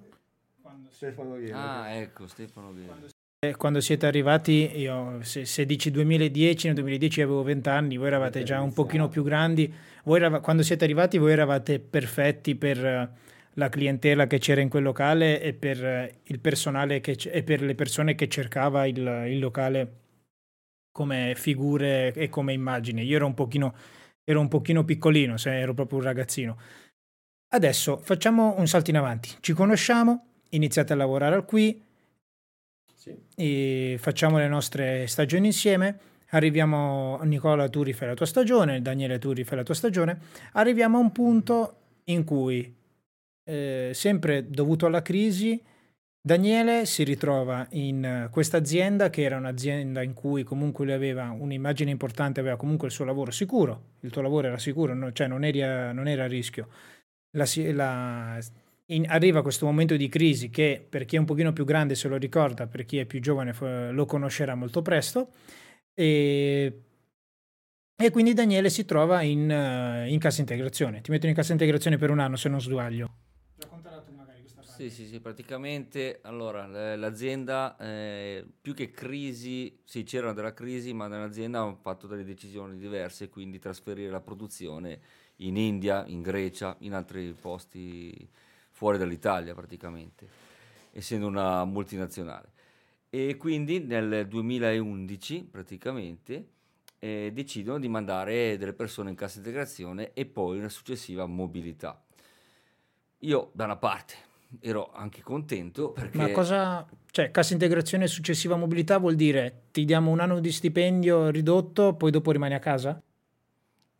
Stefano 0.90 1.36
Gheda. 1.36 1.80
Ah, 1.82 1.90
ecco, 1.94 2.26
Stefano 2.26 2.74
Ghedi. 2.74 3.06
eh, 3.46 3.56
quando 3.56 3.80
siete 3.80 4.04
arrivati, 4.06 4.70
io, 4.78 5.18
se, 5.22 5.46
se 5.46 5.64
dici 5.64 5.90
2010, 5.90 6.66
nel 6.66 6.74
2010 6.76 7.22
avevo 7.22 7.42
20 7.42 7.68
anni, 7.70 7.96
voi 7.96 8.08
eravate 8.08 8.42
già 8.42 8.60
un 8.60 8.72
pochino 8.74 9.08
più 9.08 9.22
grandi. 9.22 9.72
Voi 10.04 10.18
erava- 10.18 10.40
quando 10.40 10.62
siete 10.62 10.84
arrivati 10.84 11.16
voi 11.16 11.32
eravate 11.32 11.78
perfetti 11.78 12.54
per 12.54 12.84
eh, 12.84 13.10
la 13.54 13.68
clientela 13.70 14.26
che 14.26 14.38
c'era 14.38 14.60
in 14.60 14.68
quel 14.68 14.82
locale 14.82 15.40
e 15.40 15.54
per 15.54 15.82
eh, 15.82 16.14
il 16.24 16.38
personale 16.38 17.00
che 17.00 17.16
c- 17.16 17.30
e 17.32 17.42
per 17.44 17.62
le 17.62 17.74
persone 17.74 18.14
che 18.14 18.28
cercava 18.28 18.86
il, 18.86 18.98
il 19.28 19.38
locale 19.38 19.92
come 20.92 21.32
figure 21.34 22.12
e 22.12 22.28
come 22.28 22.52
immagini. 22.52 23.04
Io 23.04 23.16
ero 23.16 23.26
un 23.26 23.34
pochino, 23.34 23.74
ero 24.22 24.40
un 24.40 24.48
pochino 24.48 24.84
piccolino, 24.84 25.38
se 25.38 25.58
ero 25.58 25.72
proprio 25.72 25.98
un 25.98 26.04
ragazzino. 26.04 26.58
Adesso 27.52 27.98
facciamo 27.98 28.54
un 28.58 28.68
salto 28.68 28.90
in 28.90 28.96
avanti. 28.96 29.30
Ci 29.40 29.52
conosciamo, 29.54 30.26
iniziate 30.50 30.92
a 30.92 30.96
lavorare 30.96 31.34
al 31.34 31.44
qui, 31.44 31.82
Sì. 32.94 33.16
e 33.34 33.96
facciamo 33.98 34.38
le 34.38 34.46
nostre 34.46 35.06
stagioni 35.08 35.46
insieme. 35.46 35.98
Arriviamo, 36.30 37.18
Nicola, 37.24 37.68
tu 37.68 37.82
rifai 37.82 38.06
la 38.08 38.14
tua 38.14 38.26
stagione, 38.26 38.80
Daniele, 38.82 39.18
tu 39.18 39.32
rifai 39.32 39.56
la 39.58 39.64
tua 39.64 39.74
stagione. 39.74 40.20
Arriviamo 40.52 40.98
a 40.98 41.00
un 41.00 41.10
punto 41.10 41.76
in 42.04 42.22
cui, 42.22 42.72
eh, 43.44 43.90
sempre 43.94 44.48
dovuto 44.48 44.86
alla 44.86 45.02
crisi, 45.02 45.60
Daniele 46.22 46.84
si 46.86 47.02
ritrova 47.02 47.66
in 47.70 48.04
eh, 48.04 48.28
questa 48.30 48.58
azienda 48.58 49.10
che 49.10 49.22
era 49.22 49.38
un'azienda 49.38 50.02
in 50.02 50.12
cui 50.12 50.44
comunque 50.44 50.84
lui 50.84 50.94
aveva 50.94 51.30
un'immagine 51.30 51.90
importante, 51.90 52.38
aveva 52.38 52.56
comunque 52.56 52.86
il 52.88 52.92
suo 52.92 53.06
lavoro 53.06 53.32
sicuro, 53.32 53.94
il 54.00 54.10
tuo 54.10 54.22
lavoro 54.22 54.46
era 54.46 54.58
sicuro, 54.58 54.94
no- 54.94 55.10
cioè 55.12 55.26
non, 55.26 55.42
eri 55.42 55.62
a, 55.62 55.90
non 55.92 56.06
era 56.06 56.24
a 56.24 56.28
rischio. 56.28 56.68
La 57.32 57.44
la- 57.72 58.38
in- 58.86 59.06
arriva 59.08 59.42
questo 59.42 59.66
momento 59.66 59.96
di 59.96 60.08
crisi 60.08 60.50
che 60.50 60.84
per 60.88 61.04
chi 61.04 61.14
è 61.16 61.18
un 61.18 61.24
pochino 61.24 61.52
più 61.52 61.64
grande 61.64 61.94
se 61.94 62.08
lo 62.08 62.16
ricorda, 62.16 62.66
per 62.66 62.84
chi 62.84 62.98
è 62.98 63.04
più 63.04 63.20
giovane 63.20 63.54
lo 63.92 64.04
conoscerà 64.04 64.54
molto 64.56 64.82
presto. 64.82 65.30
E, 65.94 66.82
e 67.96 68.10
quindi 68.10 68.32
Daniele 68.32 68.68
si 68.70 68.84
trova 68.84 69.22
in, 69.22 69.50
eh, 69.50 70.10
in 70.10 70.18
cassa 70.18 70.40
integrazione. 70.40 71.02
Ti 71.02 71.10
mettono 71.10 71.30
in 71.30 71.36
cassa 71.36 71.52
integrazione 71.52 71.98
per 71.98 72.10
un 72.10 72.18
anno 72.18 72.36
se 72.36 72.48
non 72.48 72.60
sbaglio. 72.60 73.14
Raccontala 73.58 74.00
tu 74.00 74.12
magari 74.12 74.40
questa 74.40 74.62
Sì, 74.62 74.90
sì, 74.90 75.06
sì, 75.06 75.20
praticamente 75.20 76.18
allora 76.22 76.66
l'azienda 76.96 77.76
eh, 77.78 78.44
più 78.60 78.74
che 78.74 78.90
crisi, 78.90 79.78
sì, 79.84 80.02
c'era 80.02 80.32
della 80.32 80.54
crisi, 80.54 80.92
ma 80.94 81.06
nell'azienda 81.06 81.60
hanno 81.60 81.78
fatto 81.80 82.06
delle 82.06 82.24
decisioni 82.24 82.76
diverse, 82.78 83.28
quindi 83.28 83.58
trasferire 83.58 84.10
la 84.10 84.20
produzione 84.20 85.00
in 85.40 85.56
India, 85.56 86.04
in 86.06 86.22
Grecia, 86.22 86.76
in 86.80 86.94
altri 86.94 87.34
posti 87.38 88.28
fuori 88.70 88.98
dall'Italia 88.98 89.54
praticamente, 89.54 90.26
essendo 90.92 91.26
una 91.26 91.64
multinazionale. 91.64 92.48
E 93.10 93.36
quindi 93.36 93.80
nel 93.80 94.26
2011 94.28 95.48
praticamente 95.50 96.46
eh, 96.98 97.30
decidono 97.32 97.78
di 97.78 97.88
mandare 97.88 98.56
delle 98.56 98.72
persone 98.72 99.10
in 99.10 99.16
cassa 99.16 99.38
integrazione 99.38 100.12
e 100.12 100.26
poi 100.26 100.58
una 100.58 100.68
successiva 100.68 101.26
mobilità. 101.26 102.00
Io 103.20 103.50
da 103.52 103.64
una 103.64 103.76
parte 103.76 104.14
ero 104.60 104.90
anche 104.92 105.22
contento 105.22 105.92
perché 105.92 106.16
Ma 106.16 106.30
cosa, 106.30 106.86
cioè, 107.10 107.30
cassa 107.30 107.52
integrazione 107.52 108.04
e 108.04 108.08
successiva 108.08 108.56
mobilità 108.56 108.98
vuol 108.98 109.14
dire 109.14 109.64
ti 109.70 109.84
diamo 109.84 110.10
un 110.10 110.20
anno 110.20 110.40
di 110.40 110.50
stipendio 110.50 111.30
ridotto, 111.30 111.94
poi 111.94 112.10
dopo 112.10 112.30
rimani 112.30 112.54
a 112.54 112.58
casa? 112.58 113.00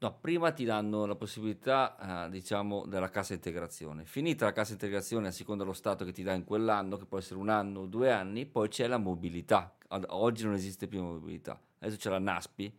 No, 0.00 0.16
prima 0.20 0.50
ti 0.52 0.64
danno 0.64 1.04
la 1.06 1.14
possibilità, 1.14 2.26
eh, 2.26 2.30
diciamo, 2.30 2.84
della 2.86 3.10
cassa 3.10 3.34
integrazione. 3.34 4.04
Finita 4.04 4.44
la 4.46 4.52
cassa 4.52 4.72
integrazione, 4.72 5.28
a 5.28 5.30
seconda 5.30 5.62
dello 5.62 5.74
Stato 5.74 6.04
che 6.04 6.12
ti 6.12 6.22
dà 6.22 6.32
in 6.32 6.44
quell'anno, 6.44 6.96
che 6.96 7.04
può 7.04 7.18
essere 7.18 7.38
un 7.38 7.48
anno 7.48 7.80
o 7.80 7.86
due 7.86 8.10
anni, 8.10 8.46
poi 8.46 8.68
c'è 8.68 8.86
la 8.86 8.98
mobilità. 8.98 9.74
Ad- 9.88 10.06
oggi 10.08 10.44
non 10.44 10.54
esiste 10.54 10.86
più 10.86 11.02
mobilità. 11.02 11.60
Adesso 11.80 11.96
c'è 11.98 12.10
la 12.10 12.18
NASPI 12.18 12.72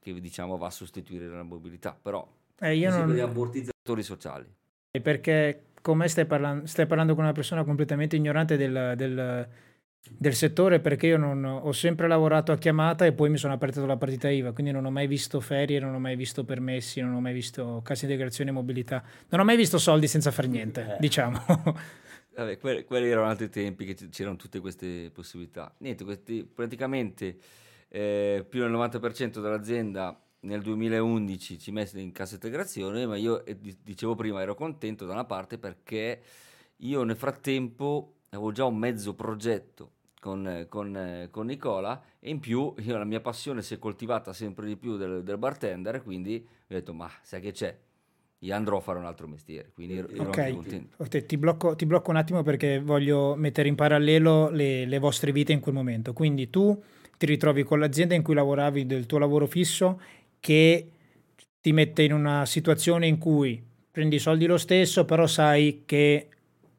che 0.00 0.20
diciamo 0.20 0.56
va 0.56 0.66
a 0.66 0.70
sostituire 0.70 1.26
la 1.26 1.42
mobilità, 1.42 1.96
però 2.00 2.26
Eh, 2.60 2.76
io 2.76 2.90
non, 2.90 3.12
gli 3.14 3.20
ammortizzatori 3.20 4.02
sociali. 4.02 4.46
perché 5.02 5.64
con 5.80 5.96
me 5.96 6.08
stai 6.08 6.26
parlando, 6.26 6.66
stai 6.66 6.86
parlando 6.86 7.14
con 7.14 7.24
una 7.24 7.32
persona 7.32 7.64
completamente 7.64 8.16
ignorante 8.16 8.56
del, 8.56 8.94
del- 8.96 9.48
del 10.10 10.34
settore 10.34 10.80
perché 10.80 11.06
io 11.06 11.16
non, 11.16 11.44
ho 11.44 11.72
sempre 11.72 12.08
lavorato 12.08 12.52
a 12.52 12.56
chiamata 12.56 13.04
e 13.04 13.12
poi 13.12 13.30
mi 13.30 13.36
sono 13.36 13.52
aperto 13.52 13.84
la 13.84 13.96
partita 13.96 14.28
IVA, 14.28 14.52
quindi 14.52 14.72
non 14.72 14.84
ho 14.84 14.90
mai 14.90 15.06
visto 15.06 15.40
ferie, 15.40 15.78
non 15.78 15.94
ho 15.94 15.98
mai 15.98 16.16
visto 16.16 16.44
permessi, 16.44 17.00
non 17.00 17.14
ho 17.14 17.20
mai 17.20 17.32
visto 17.32 17.80
cassa 17.84 18.04
integrazione 18.04 18.50
e 18.50 18.52
mobilità, 18.52 19.02
non 19.28 19.40
ho 19.40 19.44
mai 19.44 19.56
visto 19.56 19.78
soldi 19.78 20.06
senza 20.06 20.30
fare 20.30 20.48
niente, 20.48 20.96
diciamo. 20.98 21.40
Vabbè, 22.34 22.58
que- 22.58 22.84
quelli 22.84 23.08
erano 23.08 23.26
altri 23.26 23.48
tempi 23.48 23.84
che 23.84 24.08
c'erano 24.10 24.36
tutte 24.36 24.60
queste 24.60 25.10
possibilità. 25.12 25.74
Niente, 25.78 26.04
questi, 26.04 26.44
praticamente 26.44 27.36
eh, 27.88 28.46
più 28.48 28.60
del 28.60 28.70
90% 28.70 29.40
dell'azienda 29.40 30.20
nel 30.40 30.62
2011 30.62 31.58
ci 31.58 31.72
messe 31.72 31.98
in 32.00 32.12
cassa 32.12 32.34
integrazione, 32.34 33.06
ma 33.06 33.16
io 33.16 33.44
eh, 33.44 33.58
di- 33.58 33.76
dicevo 33.82 34.14
prima 34.14 34.40
ero 34.40 34.54
contento 34.54 35.04
da 35.04 35.12
una 35.14 35.24
parte 35.24 35.58
perché 35.58 36.22
io 36.76 37.02
nel 37.02 37.16
frattempo 37.16 38.17
avevo 38.30 38.52
già 38.52 38.64
un 38.64 38.76
mezzo 38.76 39.14
progetto 39.14 39.92
con, 40.20 40.66
con, 40.68 41.28
con 41.30 41.46
Nicola 41.46 42.02
e 42.18 42.30
in 42.30 42.40
più 42.40 42.74
io, 42.78 42.98
la 42.98 43.04
mia 43.04 43.20
passione 43.20 43.62
si 43.62 43.74
è 43.74 43.78
coltivata 43.78 44.32
sempre 44.32 44.66
di 44.66 44.76
più 44.76 44.96
del, 44.96 45.22
del 45.22 45.38
bartender, 45.38 46.02
quindi 46.02 46.46
ho 46.46 46.74
detto 46.74 46.92
ma 46.92 47.10
sai 47.22 47.40
che 47.40 47.52
c'è? 47.52 47.76
io 48.42 48.54
andrò 48.54 48.76
a 48.76 48.80
fare 48.80 48.98
un 48.98 49.04
altro 49.04 49.26
mestiere, 49.26 49.70
quindi 49.74 49.98
Ok. 49.98 50.86
Ok, 50.98 51.26
ti, 51.26 51.36
blocco, 51.36 51.74
ti 51.74 51.86
blocco 51.86 52.10
un 52.10 52.16
attimo 52.16 52.42
perché 52.42 52.78
voglio 52.78 53.34
mettere 53.34 53.68
in 53.68 53.74
parallelo 53.74 54.50
le, 54.50 54.84
le 54.84 54.98
vostre 54.98 55.32
vite 55.32 55.52
in 55.52 55.60
quel 55.60 55.74
momento. 55.74 56.12
Quindi 56.12 56.48
tu 56.48 56.80
ti 57.16 57.26
ritrovi 57.26 57.64
con 57.64 57.80
l'azienda 57.80 58.14
in 58.14 58.22
cui 58.22 58.34
lavoravi 58.34 58.86
del 58.86 59.06
tuo 59.06 59.18
lavoro 59.18 59.46
fisso 59.46 60.00
che 60.38 60.88
ti 61.60 61.72
mette 61.72 62.02
in 62.02 62.12
una 62.12 62.46
situazione 62.46 63.08
in 63.08 63.18
cui 63.18 63.60
prendi 63.90 64.16
i 64.16 64.20
soldi 64.20 64.46
lo 64.46 64.56
stesso, 64.56 65.04
però 65.04 65.26
sai 65.26 65.82
che 65.84 66.28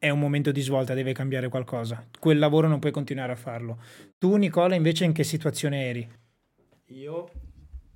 è 0.00 0.08
un 0.08 0.18
momento 0.18 0.50
di 0.50 0.62
svolta, 0.62 0.94
deve 0.94 1.12
cambiare 1.12 1.48
qualcosa. 1.50 2.04
Quel 2.18 2.38
lavoro 2.38 2.66
non 2.66 2.78
puoi 2.78 2.90
continuare 2.90 3.32
a 3.32 3.36
farlo. 3.36 3.78
Tu, 4.16 4.34
Nicola, 4.36 4.74
invece 4.74 5.04
in 5.04 5.12
che 5.12 5.24
situazione 5.24 5.88
eri? 5.88 6.08
Io, 6.86 7.30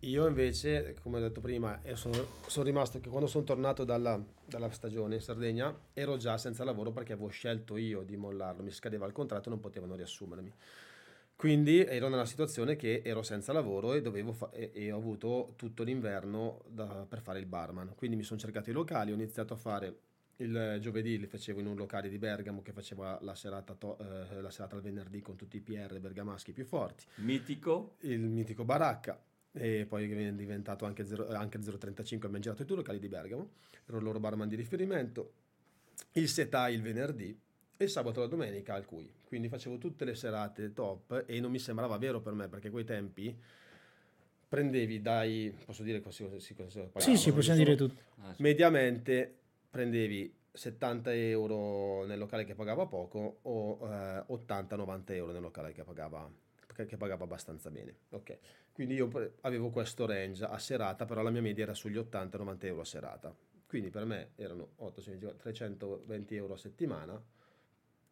io 0.01 0.27
invece, 0.27 0.97
come 1.03 1.17
ho 1.17 1.21
detto 1.21 1.41
prima, 1.41 1.81
sono, 1.95 2.15
sono 2.47 2.67
rimasto 2.67 3.01
che 3.01 3.09
quando 3.09 3.27
sono 3.27 3.45
tornato 3.45 3.85
dalla, 3.85 4.23
dalla 4.45 4.71
stagione 4.71 5.15
in 5.15 5.23
Sardegna 5.23 5.75
ero 5.95 6.19
già 6.19 6.37
senza 6.37 6.63
lavoro 6.63 6.93
perché 6.93 7.15
avevo 7.15 7.29
scelto 7.29 7.79
io 7.79 8.03
di 8.03 8.17
mollarlo, 8.17 8.63
mi 8.63 8.71
scadeva 8.71 9.07
il 9.07 9.13
contratto 9.13 9.49
e 9.49 9.53
non 9.53 9.61
potevano 9.61 9.95
riassumermi. 9.97 10.53
Quindi 11.35 11.83
ero 11.87 12.09
nella 12.09 12.27
situazione 12.27 12.77
che 12.77 13.01
ero 13.03 13.23
senza 13.23 13.55
lavoro 13.55 13.95
e, 13.95 14.03
fa- 14.35 14.51
e, 14.53 14.73
e 14.75 14.93
ho 14.93 14.99
avuto 14.99 15.55
tutto 15.57 15.83
l'inverno 15.83 16.61
da- 16.69 17.07
per 17.09 17.23
fare 17.23 17.39
il 17.39 17.47
barman. 17.47 17.95
Quindi 17.97 18.17
mi 18.17 18.23
sono 18.25 18.39
cercato 18.39 18.69
i 18.69 18.75
locali, 18.75 19.11
ho 19.11 19.15
iniziato 19.15 19.55
a 19.55 19.57
fare 19.57 19.97
il 20.37 20.79
giovedì, 20.81 21.19
li 21.19 21.27
facevo 21.27 21.61
in 21.61 21.67
un 21.67 21.77
locale 21.77 22.09
di 22.09 22.19
Bergamo 22.19 22.63
che 22.63 22.73
faceva 22.73 23.19
la 23.23 23.35
serata, 23.35 23.75
to- 23.75 23.99
eh, 23.99 24.41
la 24.41 24.51
serata 24.51 24.77
al 24.77 24.83
venerdì 24.83 25.21
con 25.21 25.37
tutti 25.37 25.57
i 25.57 25.61
PR 25.61 26.01
bergamaschi 26.01 26.53
più 26.53 26.65
forti. 26.65 27.05
Mitico, 27.17 27.97
il 28.01 28.21
mitico 28.21 28.65
Baracca. 28.65 29.21
E 29.57 29.87
poi 29.87 30.11
è 30.11 30.33
diventato 30.33 30.85
anche, 30.85 31.05
zero- 31.07 31.29
anche 31.29 31.59
035 31.59 32.27
abbiamo 32.27 32.43
girato 32.43 32.63
i 32.63 32.65
due 32.65 32.77
locali 32.77 32.99
di 32.99 33.09
Bergamo. 33.09 33.51
Ero 33.87 33.99
il 33.99 34.03
loro 34.05 34.19
barman 34.19 34.49
di 34.49 34.57
riferimento. 34.57 35.33
Il 36.13 36.29
setai 36.29 36.75
il 36.75 36.83
venerdì 36.83 37.39
e 37.77 37.85
il 37.85 37.91
sabato 37.91 38.19
e 38.19 38.23
la 38.25 38.29
domenica 38.29 38.75
al 38.75 38.85
cui. 38.85 39.09
Quindi 39.25 39.49
facevo 39.49 39.79
tutte 39.79 40.05
le 40.05 40.17
serate 40.17 40.73
top 40.73 41.25
e 41.27 41.39
non 41.39 41.53
mi 41.53 41.61
sembrava 41.61 41.97
vero 41.99 42.21
per 42.21 42.33
me 42.33 42.49
perché 42.49 42.71
quei 42.71 42.85
tempi 42.85 43.37
prendevi 44.49 45.01
dai 45.01 45.53
posso 45.65 45.83
dire 45.83 46.01
qualsiasi 46.01 46.55
cosa 46.55 46.89
Sì, 46.97 47.17
sì, 47.17 47.33
possiamo 47.33 47.59
dire 47.59 47.77
tutto. 47.77 48.01
Ah, 48.23 48.35
mediamente 48.39 49.35
prendevi 49.75 50.33
70 50.53 51.13
euro 51.15 52.05
nel 52.05 52.17
locale 52.17 52.45
che 52.45 52.55
pagava 52.55 52.87
poco 52.87 53.41
o 53.43 53.79
eh, 53.83 54.25
80-90 54.33 55.03
euro 55.15 55.33
nel 55.33 55.41
locale 55.41 55.73
che 55.73 55.83
pagava, 55.83 56.31
che, 56.73 56.97
pagava 56.97 57.25
abbastanza 57.25 57.73
bene. 57.73 57.93
Ok, 58.11 58.39
quindi 58.73 58.95
io 58.95 59.11
avevo 59.41 59.71
questo 59.71 60.07
range 60.07 60.45
a 60.45 60.57
serata, 60.59 61.07
però 61.07 61.23
la 61.23 61.31
mia 61.31 61.43
media 61.43 61.65
era 61.65 61.75
sugli 61.75 61.97
80-90 61.97 62.67
euro 62.67 62.83
a 62.83 62.85
serata. 62.85 63.35
Quindi 63.67 63.91
per 63.91 64.05
me 64.05 64.31
erano 64.37 64.75
8, 64.77 65.03
320 65.39 66.37
euro 66.37 66.55
a 66.55 66.57
settimana 66.57 67.21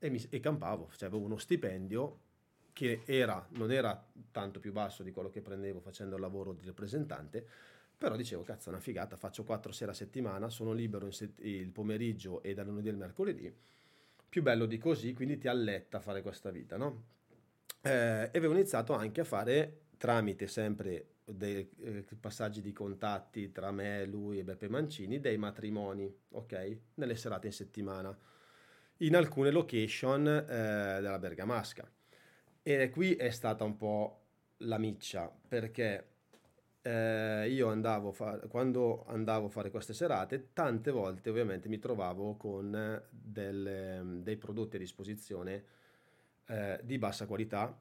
e, 0.00 0.10
mi, 0.10 0.20
e 0.30 0.40
campavo, 0.40 0.90
cioè 0.96 1.08
avevo 1.08 1.24
uno 1.24 1.36
stipendio 1.36 2.18
che 2.72 3.02
era, 3.04 3.46
non 3.50 3.70
era 3.70 4.04
tanto 4.32 4.58
più 4.58 4.72
basso 4.72 5.04
di 5.04 5.12
quello 5.12 5.28
che 5.28 5.42
prendevo 5.42 5.78
facendo 5.78 6.16
il 6.16 6.20
lavoro 6.22 6.54
di 6.54 6.66
rappresentante, 6.66 7.46
però 8.02 8.16
dicevo, 8.16 8.42
cazzo, 8.42 8.68
è 8.68 8.72
una 8.72 8.80
figata, 8.80 9.16
faccio 9.16 9.44
quattro 9.44 9.70
sere 9.70 9.92
a 9.92 9.94
settimana, 9.94 10.50
sono 10.50 10.72
libero 10.72 11.08
set- 11.12 11.38
il 11.44 11.70
pomeriggio 11.70 12.42
e 12.42 12.52
dal 12.52 12.66
lunedì 12.66 12.88
al 12.88 12.96
mercoledì. 12.96 13.54
Più 14.28 14.42
bello 14.42 14.66
di 14.66 14.76
così, 14.76 15.12
quindi 15.12 15.38
ti 15.38 15.46
alletta 15.46 16.00
fare 16.00 16.20
questa 16.20 16.50
vita, 16.50 16.76
no? 16.76 17.04
Eh, 17.80 18.28
e 18.32 18.38
avevo 18.38 18.54
iniziato 18.54 18.92
anche 18.92 19.20
a 19.20 19.24
fare, 19.24 19.82
tramite 19.98 20.48
sempre 20.48 21.10
dei 21.24 21.70
eh, 21.78 22.04
passaggi 22.18 22.60
di 22.60 22.72
contatti 22.72 23.52
tra 23.52 23.70
me, 23.70 24.04
lui 24.04 24.40
e 24.40 24.42
Beppe 24.42 24.68
Mancini, 24.68 25.20
dei 25.20 25.38
matrimoni, 25.38 26.12
ok? 26.30 26.78
Nelle 26.94 27.14
serate 27.14 27.46
in 27.46 27.52
settimana, 27.52 28.18
in 28.98 29.14
alcune 29.14 29.52
location 29.52 30.26
eh, 30.26 30.44
della 31.00 31.20
Bergamasca. 31.20 31.88
E 32.64 32.90
qui 32.90 33.14
è 33.14 33.30
stata 33.30 33.62
un 33.62 33.76
po' 33.76 34.22
la 34.58 34.78
miccia, 34.78 35.32
perché 35.48 36.11
eh, 36.82 37.48
io 37.48 37.68
andavo 37.68 38.12
fa- 38.12 38.38
quando 38.48 39.04
andavo 39.06 39.46
a 39.46 39.50
fare 39.50 39.70
queste 39.70 39.94
serate, 39.94 40.48
tante 40.52 40.90
volte 40.90 41.30
ovviamente 41.30 41.68
mi 41.68 41.78
trovavo 41.78 42.36
con 42.36 43.00
delle- 43.10 44.02
dei 44.22 44.36
prodotti 44.36 44.76
a 44.76 44.78
disposizione 44.78 45.64
eh, 46.46 46.80
di 46.82 46.98
bassa 46.98 47.26
qualità 47.26 47.78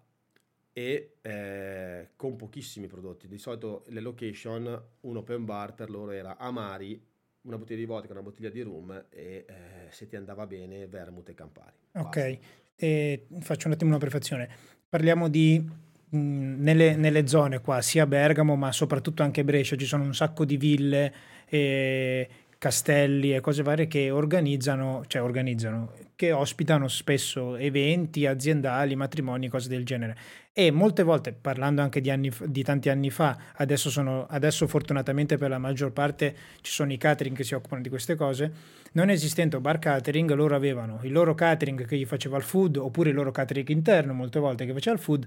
e 0.73 1.15
eh, 1.21 2.09
con 2.15 2.35
pochissimi 2.35 2.87
prodotti. 2.87 3.27
Di 3.27 3.37
solito 3.37 3.83
le 3.87 3.99
location, 3.99 4.83
un 5.01 5.17
open 5.17 5.45
bar 5.45 5.73
per 5.73 5.89
loro 5.89 6.11
era 6.11 6.37
Amari, 6.37 7.03
una 7.41 7.57
bottiglia 7.57 7.79
di 7.79 7.85
vodka, 7.85 8.11
una 8.11 8.21
bottiglia 8.21 8.49
di 8.49 8.61
rum 8.61 9.05
e 9.09 9.45
eh, 9.47 9.87
se 9.89 10.05
ti 10.05 10.15
andava 10.15 10.45
bene 10.45 10.87
vermouth 10.87 11.29
e 11.29 11.33
Campari. 11.33 11.77
Ok, 11.93 12.39
e 12.75 13.27
faccio 13.39 13.67
un 13.67 13.73
attimo 13.73 13.89
una 13.89 13.99
prefazione. 13.99 14.49
Parliamo 14.87 15.27
di 15.27 15.89
nelle, 16.12 16.95
nelle 16.95 17.28
zone 17.28 17.59
qua, 17.59 17.82
sia 17.82 18.05
Bergamo 18.05 18.55
ma 18.55 18.72
soprattutto 18.72 19.24
anche 19.24 19.43
Brescia, 19.43 19.76
ci 19.76 19.86
sono 19.86 20.03
un 20.03 20.14
sacco 20.14 20.45
di 20.45 20.57
ville 20.57 21.14
e 21.47 22.30
castelli 22.57 23.34
e 23.34 23.39
cose 23.39 23.64
varie 23.64 23.88
che 23.88 24.12
organizzano, 24.12 25.03
cioè 25.07 25.24
organizzano, 25.24 25.93
che 26.16 26.32
ospitano 26.32 26.88
spesso 26.88 27.55
eventi 27.55 28.28
aziendali, 28.28 28.95
matrimoni, 28.95 29.47
cose 29.47 29.68
del 29.68 29.84
genere. 29.84 30.16
E 30.53 30.69
molte 30.69 31.03
volte, 31.03 31.31
parlando 31.31 31.81
anche 31.81 32.01
di, 32.01 32.09
anni, 32.09 32.29
di 32.47 32.61
tanti 32.61 32.89
anni 32.89 33.09
fa, 33.09 33.37
adesso, 33.55 33.89
sono, 33.89 34.25
adesso 34.29 34.67
fortunatamente 34.67 35.37
per 35.37 35.49
la 35.49 35.57
maggior 35.57 35.93
parte 35.93 36.35
ci 36.59 36.73
sono 36.73 36.91
i 36.91 36.97
catering 36.97 37.37
che 37.37 37.45
si 37.45 37.53
occupano 37.53 37.81
di 37.81 37.87
queste 37.87 38.15
cose, 38.15 38.51
non 38.91 39.09
esistendo 39.09 39.61
bar 39.61 39.79
catering, 39.79 40.29
loro 40.33 40.53
avevano 40.53 40.99
il 41.03 41.13
loro 41.13 41.35
catering 41.35 41.85
che 41.85 41.95
gli 41.95 42.05
faceva 42.05 42.35
il 42.35 42.43
food, 42.43 42.75
oppure 42.75 43.11
il 43.11 43.15
loro 43.15 43.31
catering 43.31 43.69
interno, 43.69 44.11
molte 44.11 44.39
volte 44.39 44.65
che 44.65 44.73
faceva 44.73 44.97
il 44.97 45.01
food, 45.01 45.25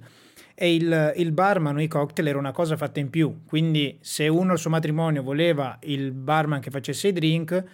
e 0.54 0.74
il, 0.74 1.14
il 1.16 1.32
barman 1.32 1.76
o 1.76 1.80
i 1.80 1.88
cocktail 1.88 2.28
era 2.28 2.38
una 2.38 2.52
cosa 2.52 2.76
fatta 2.76 3.00
in 3.00 3.08
più. 3.08 3.44
Quindi 3.46 3.96
se 4.02 4.28
uno 4.28 4.52
al 4.52 4.58
suo 4.58 4.68
matrimonio 4.68 5.22
voleva 5.22 5.78
il 5.84 6.12
barman 6.12 6.60
che 6.60 6.68
facesse 6.68 7.08
i 7.08 7.12
drink, 7.14 7.64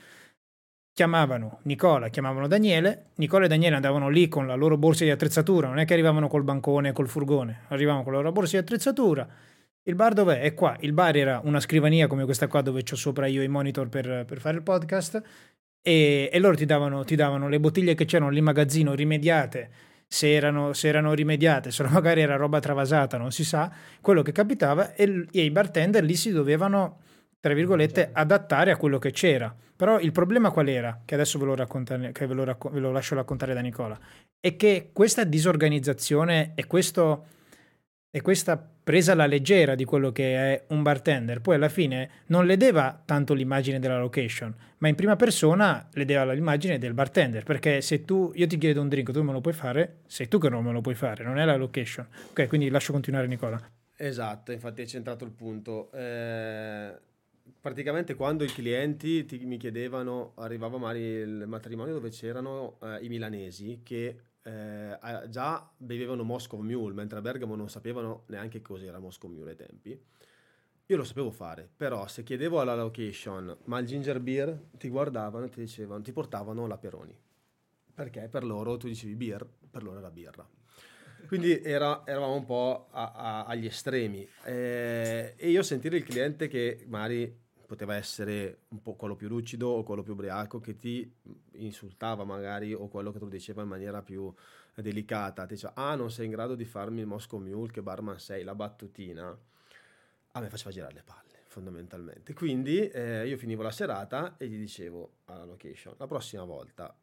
chiamavano 1.01 1.61
Nicola, 1.63 2.09
chiamavano 2.11 2.47
Daniele, 2.47 3.07
Nicola 3.15 3.47
e 3.47 3.49
Daniele 3.49 3.77
andavano 3.77 4.11
lì 4.11 4.29
con 4.29 4.47
la 4.47 4.55
loro 4.55 4.77
borsa 4.77 5.03
di 5.05 5.11
attrezzatura, 5.11 5.67
non 5.67 5.79
è 5.79 5.87
che 5.87 5.95
arrivavano 5.95 6.29
col 6.29 6.43
bancone, 6.43 6.93
col 6.93 7.09
furgone, 7.09 7.61
arrivavano 7.69 8.03
con 8.03 8.13
la 8.13 8.19
loro 8.19 8.33
borsa 8.33 8.59
di 8.59 8.63
attrezzatura. 8.65 9.27
Il 9.83 9.95
bar 9.95 10.13
dov'è? 10.13 10.43
È 10.43 10.53
qua. 10.53 10.77
Il 10.81 10.93
bar 10.93 11.17
era 11.17 11.41
una 11.43 11.59
scrivania 11.59 12.07
come 12.07 12.27
questa 12.27 12.49
qua 12.49 12.61
dove 12.61 12.83
ho 12.87 12.97
sopra 12.97 13.27
io 13.27 13.43
i 13.43 13.49
monitor 13.49 13.89
per, 13.89 14.27
per 14.27 14.41
fare 14.41 14.59
il 14.59 14.63
podcast 14.63 15.23
e, 15.81 16.29
e 16.31 16.39
loro 16.39 16.55
ti 16.55 16.67
davano, 16.67 17.03
ti 17.03 17.15
davano 17.15 17.49
le 17.49 17.61
bottiglie 17.61 17.95
che 17.95 18.05
c'erano 18.05 18.29
lì 18.29 18.41
in 18.41 18.45
magazzino 18.45 18.93
rimediate, 18.93 19.71
se 20.07 20.35
erano, 20.35 20.75
se 20.75 20.89
erano 20.89 21.15
rimediate, 21.15 21.71
se 21.71 21.83
magari 21.85 22.21
era 22.21 22.37
roba 22.37 22.61
travasata, 22.61 23.17
non 23.17 23.33
si 23.33 23.43
sa, 23.43 23.73
quello 24.03 24.21
che 24.21 24.33
capitava 24.33 24.93
e, 24.93 25.27
e 25.33 25.45
i 25.45 25.51
bartender 25.51 26.05
lì 26.05 26.15
si 26.15 26.31
dovevano, 26.31 26.99
tra 27.41 27.55
virgolette, 27.55 28.11
adattare 28.13 28.71
a 28.71 28.77
quello 28.77 28.99
che 28.99 29.13
c'era. 29.13 29.57
Però 29.81 29.99
il 29.99 30.13
problema 30.13 30.51
qual 30.51 30.69
era? 30.69 31.01
Che 31.07 31.15
adesso 31.15 31.39
ve 31.39 31.47
lo, 31.47 31.55
che 32.13 32.27
ve 32.27 32.35
lo, 32.35 32.45
racco- 32.45 32.69
ve 32.69 32.81
lo 32.81 32.93
lascio 32.93 33.15
raccontare 33.15 33.55
da 33.55 33.61
Nicola. 33.61 33.99
È 34.39 34.55
che 34.55 34.91
questa 34.93 35.25
disorganizzazione 35.25 36.53
e 36.55 36.67
questo 36.67 37.25
e 38.11 38.21
questa 38.21 38.59
presa 38.59 39.13
alla 39.13 39.25
leggera 39.25 39.75
di 39.75 39.87
quello 39.87 40.13
che 40.13 40.35
è 40.37 40.65
un 40.69 40.83
bartender, 40.83 41.41
poi 41.41 41.55
alla 41.55 41.71
fine 41.71 42.11
non 42.27 42.45
ledeva 42.45 43.01
tanto 43.03 43.33
l'immagine 43.33 43.79
della 43.79 43.99
location, 43.99 44.55
ma 44.79 44.89
in 44.89 44.97
prima 44.97 45.17
persona 45.17 45.89
ledeva 45.95 46.31
l'immagine 46.31 46.77
del 46.77 46.93
bartender, 46.93 47.45
perché 47.45 47.81
se 47.81 48.05
tu, 48.05 48.33
io 48.35 48.47
ti 48.47 48.59
chiedo 48.59 48.83
un 48.83 48.89
drink, 48.89 49.13
tu 49.13 49.23
me 49.23 49.33
lo 49.33 49.41
puoi 49.41 49.55
fare, 49.55 50.01
sei 50.07 50.29
tu 50.29 50.39
che 50.39 50.51
non 50.51 50.63
me 50.63 50.73
lo 50.73 50.83
puoi 50.83 50.95
fare, 50.95 51.25
non 51.25 51.39
è 51.39 51.45
la 51.47 51.57
location. 51.57 52.07
Ok, 52.31 52.49
quindi 52.49 52.69
lascio 52.69 52.93
continuare 52.93 53.29
Nicola. 53.29 53.59
Esatto, 53.97 54.53
infatti 54.53 54.83
hai 54.83 54.89
centrato 54.89 55.25
il 55.25 55.31
punto. 55.31 55.91
Eh, 55.93 56.93
praticamente 57.61 58.15
quando 58.15 58.45
i 58.45 58.49
clienti 58.49 59.25
ti- 59.25 59.45
mi 59.45 59.57
chiedevano, 59.57 60.33
arrivava 60.37 60.79
magari 60.79 61.01
il 61.01 61.45
matrimonio 61.47 61.95
dove 61.95 62.11
c'erano 62.11 62.79
eh, 62.83 63.05
i 63.05 63.09
milanesi 63.09 63.81
che 63.83 64.21
eh, 64.43 64.99
già 65.29 65.71
bevevano 65.77 66.23
Moscow 66.23 66.61
Mule, 66.61 66.95
mentre 66.95 67.19
a 67.19 67.21
Bergamo 67.23 67.55
non 67.57 67.69
sapevano 67.69 68.25
neanche 68.27 68.63
cos'era 68.63 68.99
Moscow 68.99 69.31
Mule 69.31 69.51
ai 69.51 69.57
tempi. 69.57 70.01
Io 70.87 70.97
lo 70.97 71.05
sapevo 71.05 71.31
fare, 71.31 71.69
però 71.77 72.07
se 72.09 72.23
chiedevo 72.25 72.61
alla 72.61 72.75
location, 72.75 73.57
ma 73.65 73.79
il 73.79 73.87
ginger 73.87 74.19
beer, 74.21 74.59
ti 74.77 74.89
guardavano 74.89 75.45
e 75.47 75.49
ti 75.49 75.61
dicevano, 75.61 76.03
ti 76.03 76.13
portavano 76.13 76.67
la 76.67 76.79
Peroni. 76.79 77.17
Perché 77.95 78.29
per 78.29 78.45
loro 78.45 78.77
tu 78.77 78.89
dicevi 78.89 79.15
beer, 79.15 79.47
per 79.71 79.83
loro 79.83 79.99
era 79.99 80.11
birra. 80.11 80.49
Quindi 81.27 81.61
era- 81.63 82.03
eravamo 82.07 82.35
un 82.35 82.45
po' 82.45 82.89
a- 82.91 83.13
a- 83.13 83.45
agli 83.45 83.67
estremi. 83.67 84.27
Eh, 84.45 85.35
e 85.37 85.51
io 85.51 85.63
sentire 85.63 85.97
il 85.97 86.05
cliente 86.05 86.49
che 86.49 86.85
magari 86.89 87.49
poteva 87.67 87.95
essere 87.95 88.63
un 88.71 88.83
po' 88.83 88.95
quello 88.95 89.15
più 89.15 89.29
lucido 89.29 89.69
o 89.69 89.85
quello 89.85 90.03
più 90.03 90.15
ubriaco 90.15 90.59
che 90.59 90.77
ti 90.77 91.09
insultava 91.53 92.25
magari 92.25 92.75
o 92.75 92.89
quello 92.89 93.13
che 93.13 93.21
lo 93.21 93.29
diceva 93.29 93.63
in 93.63 93.69
maniera 93.69 94.03
più 94.03 94.33
delicata, 94.75 95.47
ti 95.47 95.55
diceva 95.55 95.75
ah 95.75 95.95
non 95.95 96.11
sei 96.11 96.25
in 96.25 96.33
grado 96.33 96.57
di 96.57 96.65
farmi 96.65 97.01
il 97.01 97.07
Moscow 97.07 97.39
Mule, 97.39 97.71
che 97.71 97.81
barman 97.81 98.19
sei, 98.19 98.43
la 98.43 98.57
battutina, 98.57 99.39
a 100.33 100.41
me 100.41 100.49
faceva 100.49 100.71
girare 100.71 100.95
le 100.95 101.03
palle. 101.05 101.29
fondamentalmente. 101.47 102.33
Quindi 102.33 102.89
eh, 102.89 103.27
io 103.27 103.37
finivo 103.37 103.63
la 103.63 103.73
serata 103.73 104.37
e 104.37 104.47
gli 104.49 104.57
dicevo 104.57 105.19
alla 105.27 105.45
location, 105.45 105.95
la 105.99 106.07
prossima 106.07 106.45
volta 106.45 106.97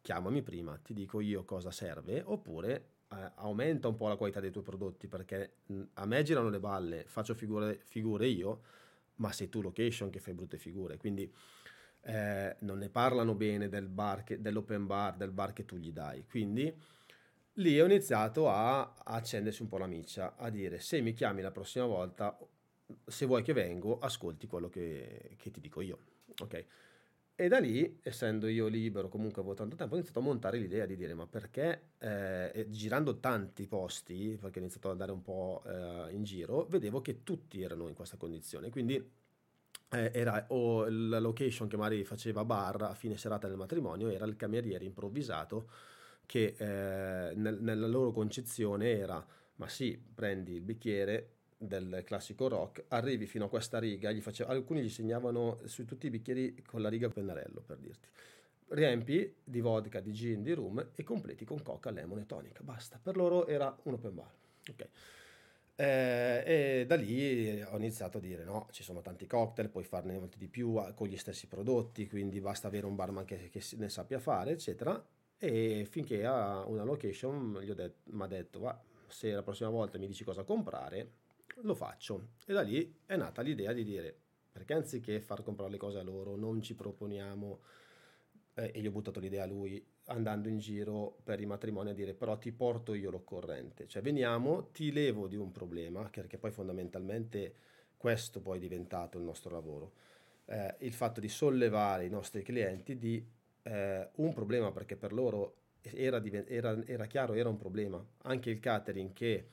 chiamami 0.00 0.42
prima, 0.42 0.78
ti 0.82 0.92
dico 0.94 1.20
io 1.20 1.44
cosa 1.44 1.70
serve, 1.70 2.22
oppure 2.24 2.93
eh, 3.12 3.32
aumenta 3.36 3.88
un 3.88 3.96
po' 3.96 4.08
la 4.08 4.16
qualità 4.16 4.40
dei 4.40 4.50
tuoi 4.50 4.64
prodotti, 4.64 5.06
perché 5.06 5.56
a 5.94 6.06
me 6.06 6.22
girano 6.22 6.48
le 6.48 6.60
balle, 6.60 7.04
faccio 7.06 7.34
figure, 7.34 7.80
figure 7.84 8.26
io, 8.26 8.62
ma 9.16 9.32
sei 9.32 9.48
tu 9.48 9.60
location 9.62 10.10
che 10.10 10.18
fai 10.18 10.34
brutte 10.34 10.58
figure, 10.58 10.96
quindi 10.96 11.32
eh, 12.02 12.56
non 12.60 12.78
ne 12.78 12.88
parlano 12.88 13.34
bene 13.34 13.68
del 13.68 13.88
bar 13.88 14.24
che, 14.24 14.40
dell'open 14.40 14.86
bar, 14.86 15.16
del 15.16 15.30
bar 15.30 15.52
che 15.52 15.64
tu 15.64 15.76
gli 15.76 15.92
dai. 15.92 16.24
Quindi 16.26 16.72
lì 17.54 17.80
ho 17.80 17.84
iniziato 17.84 18.48
a, 18.48 18.80
a 18.80 18.94
accendersi 19.04 19.62
un 19.62 19.68
po' 19.68 19.78
la 19.78 19.86
miccia, 19.86 20.36
a 20.36 20.50
dire 20.50 20.80
se 20.80 21.00
mi 21.00 21.12
chiami 21.12 21.42
la 21.42 21.50
prossima 21.50 21.86
volta, 21.86 22.38
se 23.06 23.26
vuoi 23.26 23.42
che 23.42 23.52
vengo, 23.52 23.98
ascolti 23.98 24.46
quello 24.46 24.68
che, 24.68 25.34
che 25.36 25.50
ti 25.50 25.60
dico 25.60 25.80
io. 25.80 25.98
Ok. 26.42 26.64
E 27.36 27.48
da 27.48 27.58
lì, 27.58 27.98
essendo 28.02 28.46
io 28.46 28.68
libero, 28.68 29.08
comunque 29.08 29.40
avevo 29.40 29.56
tanto 29.56 29.74
tempo, 29.74 29.94
ho 29.94 29.96
iniziato 29.96 30.20
a 30.20 30.22
montare 30.22 30.56
l'idea 30.56 30.86
di 30.86 30.94
dire 30.94 31.14
ma 31.14 31.26
perché, 31.26 31.90
eh, 31.98 32.66
girando 32.68 33.18
tanti 33.18 33.66
posti, 33.66 34.38
perché 34.40 34.58
ho 34.60 34.62
iniziato 34.62 34.86
ad 34.86 34.92
andare 34.92 35.10
un 35.10 35.20
po' 35.22 35.62
eh, 35.66 36.12
in 36.12 36.22
giro, 36.22 36.64
vedevo 36.66 37.00
che 37.00 37.24
tutti 37.24 37.60
erano 37.60 37.88
in 37.88 37.94
questa 37.94 38.16
condizione. 38.16 38.70
Quindi 38.70 38.94
eh, 39.90 40.10
era 40.14 40.44
o 40.50 40.88
la 40.88 41.18
location 41.18 41.66
che 41.66 41.76
magari 41.76 42.04
faceva 42.04 42.44
bar 42.44 42.82
a 42.82 42.94
fine 42.94 43.16
serata 43.16 43.48
del 43.48 43.56
matrimonio, 43.56 44.10
era 44.10 44.26
il 44.26 44.36
cameriere 44.36 44.84
improvvisato 44.84 45.68
che 46.26 46.54
eh, 46.56 47.34
nel, 47.34 47.58
nella 47.60 47.86
loro 47.88 48.12
concezione 48.12 48.90
era 48.90 49.24
ma 49.56 49.68
sì, 49.68 50.00
prendi 50.14 50.54
il 50.54 50.62
bicchiere, 50.62 51.30
del 51.66 52.02
classico 52.04 52.48
rock, 52.48 52.84
arrivi 52.88 53.26
fino 53.26 53.46
a 53.46 53.48
questa 53.48 53.78
riga, 53.78 54.10
gli 54.10 54.20
faceva, 54.20 54.50
alcuni 54.50 54.82
gli 54.82 54.88
segnavano 54.88 55.60
su 55.64 55.84
tutti 55.84 56.06
i 56.06 56.10
bicchieri 56.10 56.62
con 56.66 56.82
la 56.82 56.88
riga 56.88 57.08
pennarello 57.08 57.62
per 57.64 57.78
dirti. 57.78 58.08
Riempi 58.68 59.34
di 59.44 59.60
vodka, 59.60 60.00
di 60.00 60.12
gin, 60.12 60.42
di 60.42 60.52
rum 60.52 60.90
e 60.94 61.02
completi 61.02 61.44
con 61.44 61.62
coca, 61.62 61.90
lemon 61.90 62.18
e 62.18 62.26
tonica. 62.26 62.62
Basta, 62.62 62.98
per 63.02 63.16
loro 63.16 63.46
era 63.46 63.76
un 63.84 63.94
open 63.94 64.14
bar. 64.14 64.30
Ok. 64.70 64.88
Eh, 65.76 66.42
e 66.46 66.84
da 66.86 66.94
lì 66.94 67.60
ho 67.60 67.76
iniziato 67.76 68.18
a 68.18 68.20
dire 68.20 68.44
no, 68.44 68.68
ci 68.70 68.84
sono 68.84 69.00
tanti 69.00 69.26
cocktail, 69.26 69.68
puoi 69.68 69.82
farne 69.82 70.16
molti 70.16 70.38
di 70.38 70.46
più 70.46 70.80
con 70.94 71.08
gli 71.08 71.16
stessi 71.16 71.48
prodotti, 71.48 72.08
quindi 72.08 72.40
basta 72.40 72.68
avere 72.68 72.86
un 72.86 72.94
barman 72.94 73.24
che, 73.24 73.48
che 73.50 73.60
ne 73.76 73.88
sappia 73.88 74.20
fare, 74.20 74.52
eccetera. 74.52 75.04
E 75.36 75.86
finché 75.90 76.24
a 76.24 76.64
una 76.64 76.84
location 76.84 77.58
mi 78.04 78.22
ha 78.22 78.26
detto, 78.26 78.60
va, 78.60 78.80
se 79.08 79.32
la 79.32 79.42
prossima 79.42 79.68
volta 79.68 79.98
mi 79.98 80.06
dici 80.06 80.24
cosa 80.24 80.44
comprare, 80.44 81.10
lo 81.62 81.74
faccio. 81.74 82.28
E 82.46 82.52
da 82.52 82.62
lì 82.62 83.00
è 83.06 83.16
nata 83.16 83.42
l'idea 83.42 83.72
di 83.72 83.84
dire, 83.84 84.16
perché 84.50 84.74
anziché 84.74 85.20
far 85.20 85.42
comprare 85.42 85.70
le 85.70 85.78
cose 85.78 85.98
a 85.98 86.02
loro, 86.02 86.36
non 86.36 86.62
ci 86.62 86.74
proponiamo, 86.74 87.60
eh, 88.54 88.70
e 88.74 88.80
gli 88.80 88.86
ho 88.86 88.90
buttato 88.90 89.20
l'idea 89.20 89.44
a 89.44 89.46
lui, 89.46 89.84
andando 90.06 90.48
in 90.48 90.58
giro 90.58 91.18
per 91.22 91.40
i 91.40 91.46
matrimoni 91.46 91.90
a 91.90 91.94
dire, 91.94 92.14
però 92.14 92.38
ti 92.38 92.52
porto 92.52 92.94
io 92.94 93.10
l'occorrente. 93.10 93.86
Cioè 93.86 94.02
veniamo, 94.02 94.70
ti 94.70 94.92
levo 94.92 95.26
di 95.26 95.36
un 95.36 95.50
problema, 95.50 96.08
perché 96.08 96.38
poi 96.38 96.50
fondamentalmente 96.50 97.54
questo 97.96 98.40
poi 98.40 98.58
è 98.58 98.60
diventato 98.60 99.18
il 99.18 99.24
nostro 99.24 99.50
lavoro. 99.54 99.92
Eh, 100.46 100.74
il 100.80 100.92
fatto 100.92 101.20
di 101.20 101.28
sollevare 101.28 102.04
i 102.04 102.10
nostri 102.10 102.42
clienti 102.42 102.98
di 102.98 103.26
eh, 103.62 104.08
un 104.16 104.32
problema, 104.32 104.70
perché 104.72 104.96
per 104.96 105.12
loro 105.12 105.56
era, 105.80 106.22
era, 106.46 106.86
era 106.86 107.06
chiaro, 107.06 107.32
era 107.32 107.48
un 107.48 107.56
problema. 107.56 108.04
Anche 108.22 108.50
il 108.50 108.60
catering 108.60 109.12
che 109.12 109.48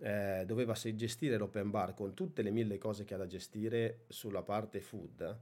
eh, 0.00 0.44
doveva 0.46 0.74
gestire 0.74 1.36
l'open 1.36 1.70
bar 1.70 1.94
con 1.94 2.14
tutte 2.14 2.42
le 2.42 2.50
mille 2.50 2.78
cose 2.78 3.04
che 3.04 3.14
ha 3.14 3.18
da 3.18 3.26
gestire 3.26 4.04
sulla 4.08 4.42
parte 4.42 4.80
food, 4.80 5.38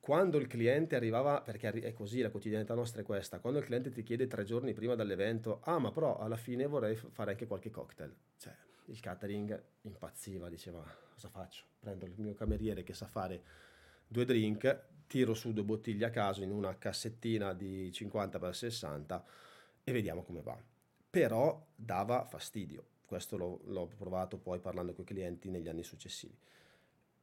quando 0.00 0.36
il 0.36 0.46
cliente 0.46 0.96
arrivava, 0.96 1.40
perché 1.40 1.70
è 1.70 1.92
così, 1.94 2.20
la 2.20 2.30
quotidianità 2.30 2.74
nostra 2.74 3.00
è 3.00 3.04
questa, 3.04 3.38
quando 3.38 3.58
il 3.58 3.64
cliente 3.64 3.90
ti 3.90 4.02
chiede 4.02 4.26
tre 4.26 4.44
giorni 4.44 4.74
prima 4.74 4.94
dell'evento, 4.94 5.60
ah 5.62 5.78
ma 5.78 5.90
però 5.92 6.18
alla 6.18 6.36
fine 6.36 6.66
vorrei 6.66 6.94
fare 6.94 7.30
anche 7.30 7.46
qualche 7.46 7.70
cocktail, 7.70 8.14
cioè 8.36 8.54
il 8.86 9.00
catering 9.00 9.62
impazziva, 9.82 10.50
diceva 10.50 10.84
cosa 11.14 11.28
faccio? 11.28 11.64
Prendo 11.80 12.04
il 12.04 12.12
mio 12.18 12.34
cameriere 12.34 12.82
che 12.82 12.92
sa 12.92 13.06
fare 13.06 13.42
due 14.06 14.26
drink, 14.26 14.82
tiro 15.06 15.32
su 15.32 15.54
due 15.54 15.64
bottiglie 15.64 16.04
a 16.04 16.10
caso 16.10 16.42
in 16.42 16.50
una 16.50 16.76
cassettina 16.76 17.54
di 17.54 17.88
50x60 17.90 19.22
e 19.84 19.92
vediamo 19.92 20.22
come 20.22 20.42
va. 20.42 20.58
Però 21.08 21.66
dava 21.74 22.24
fastidio 22.24 22.92
questo 23.06 23.36
l'ho, 23.36 23.60
l'ho 23.66 23.88
provato 23.96 24.36
poi 24.36 24.58
parlando 24.58 24.92
con 24.92 25.04
i 25.04 25.06
clienti 25.06 25.50
negli 25.50 25.68
anni 25.68 25.82
successivi. 25.82 26.34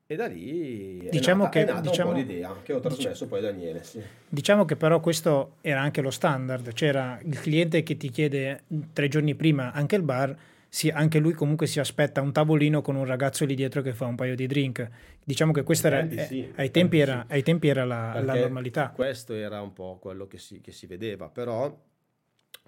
E 0.05 0.15
da 0.17 0.27
lì 0.27 1.07
diciamo 1.09 1.43
nata, 1.43 1.59
che, 1.59 1.61
è 1.61 1.65
nata 1.65 1.89
diciamo, 1.89 2.11
l'idea 2.11 2.53
che 2.63 2.73
ho 2.73 2.81
trasmesso 2.81 3.23
diciamo, 3.23 3.29
poi 3.29 3.39
a 3.39 3.41
Daniele. 3.43 3.83
Sì. 3.83 4.01
Diciamo 4.27 4.65
che 4.65 4.75
però 4.75 4.99
questo 4.99 5.55
era 5.61 5.79
anche 5.79 6.01
lo 6.01 6.11
standard, 6.11 6.73
c'era 6.73 7.17
il 7.23 7.39
cliente 7.39 7.81
che 7.83 7.95
ti 7.95 8.09
chiede 8.09 8.63
tre 8.91 9.07
giorni 9.07 9.35
prima 9.35 9.71
anche 9.71 9.95
il 9.95 10.01
bar, 10.01 10.37
sì, 10.67 10.89
anche 10.89 11.19
lui 11.19 11.31
comunque 11.31 11.65
si 11.65 11.79
aspetta 11.79 12.21
un 12.21 12.33
tavolino 12.33 12.81
con 12.81 12.95
un 12.95 13.05
ragazzo 13.05 13.45
lì 13.45 13.55
dietro 13.55 13.81
che 13.81 13.93
fa 13.93 14.05
un 14.05 14.15
paio 14.15 14.35
di 14.35 14.47
drink. 14.47 14.89
Diciamo 15.23 15.53
che 15.53 15.63
questa 15.63 15.87
era, 15.87 16.25
sì, 16.25 16.43
eh, 16.43 16.51
ai, 16.55 16.71
tempi 16.71 16.99
era, 16.99 17.25
sì. 17.27 17.33
ai, 17.33 17.43
tempi 17.43 17.67
era, 17.69 17.85
la, 17.85 18.21
la 18.21 18.35
normalità. 18.35 18.89
Questo 18.89 19.33
era 19.33 19.61
un 19.61 19.71
po' 19.71 19.97
quello 20.01 20.27
che 20.27 20.37
si, 20.37 20.59
che 20.59 20.71
si 20.71 20.87
vedeva, 20.87 21.29
però 21.29 21.73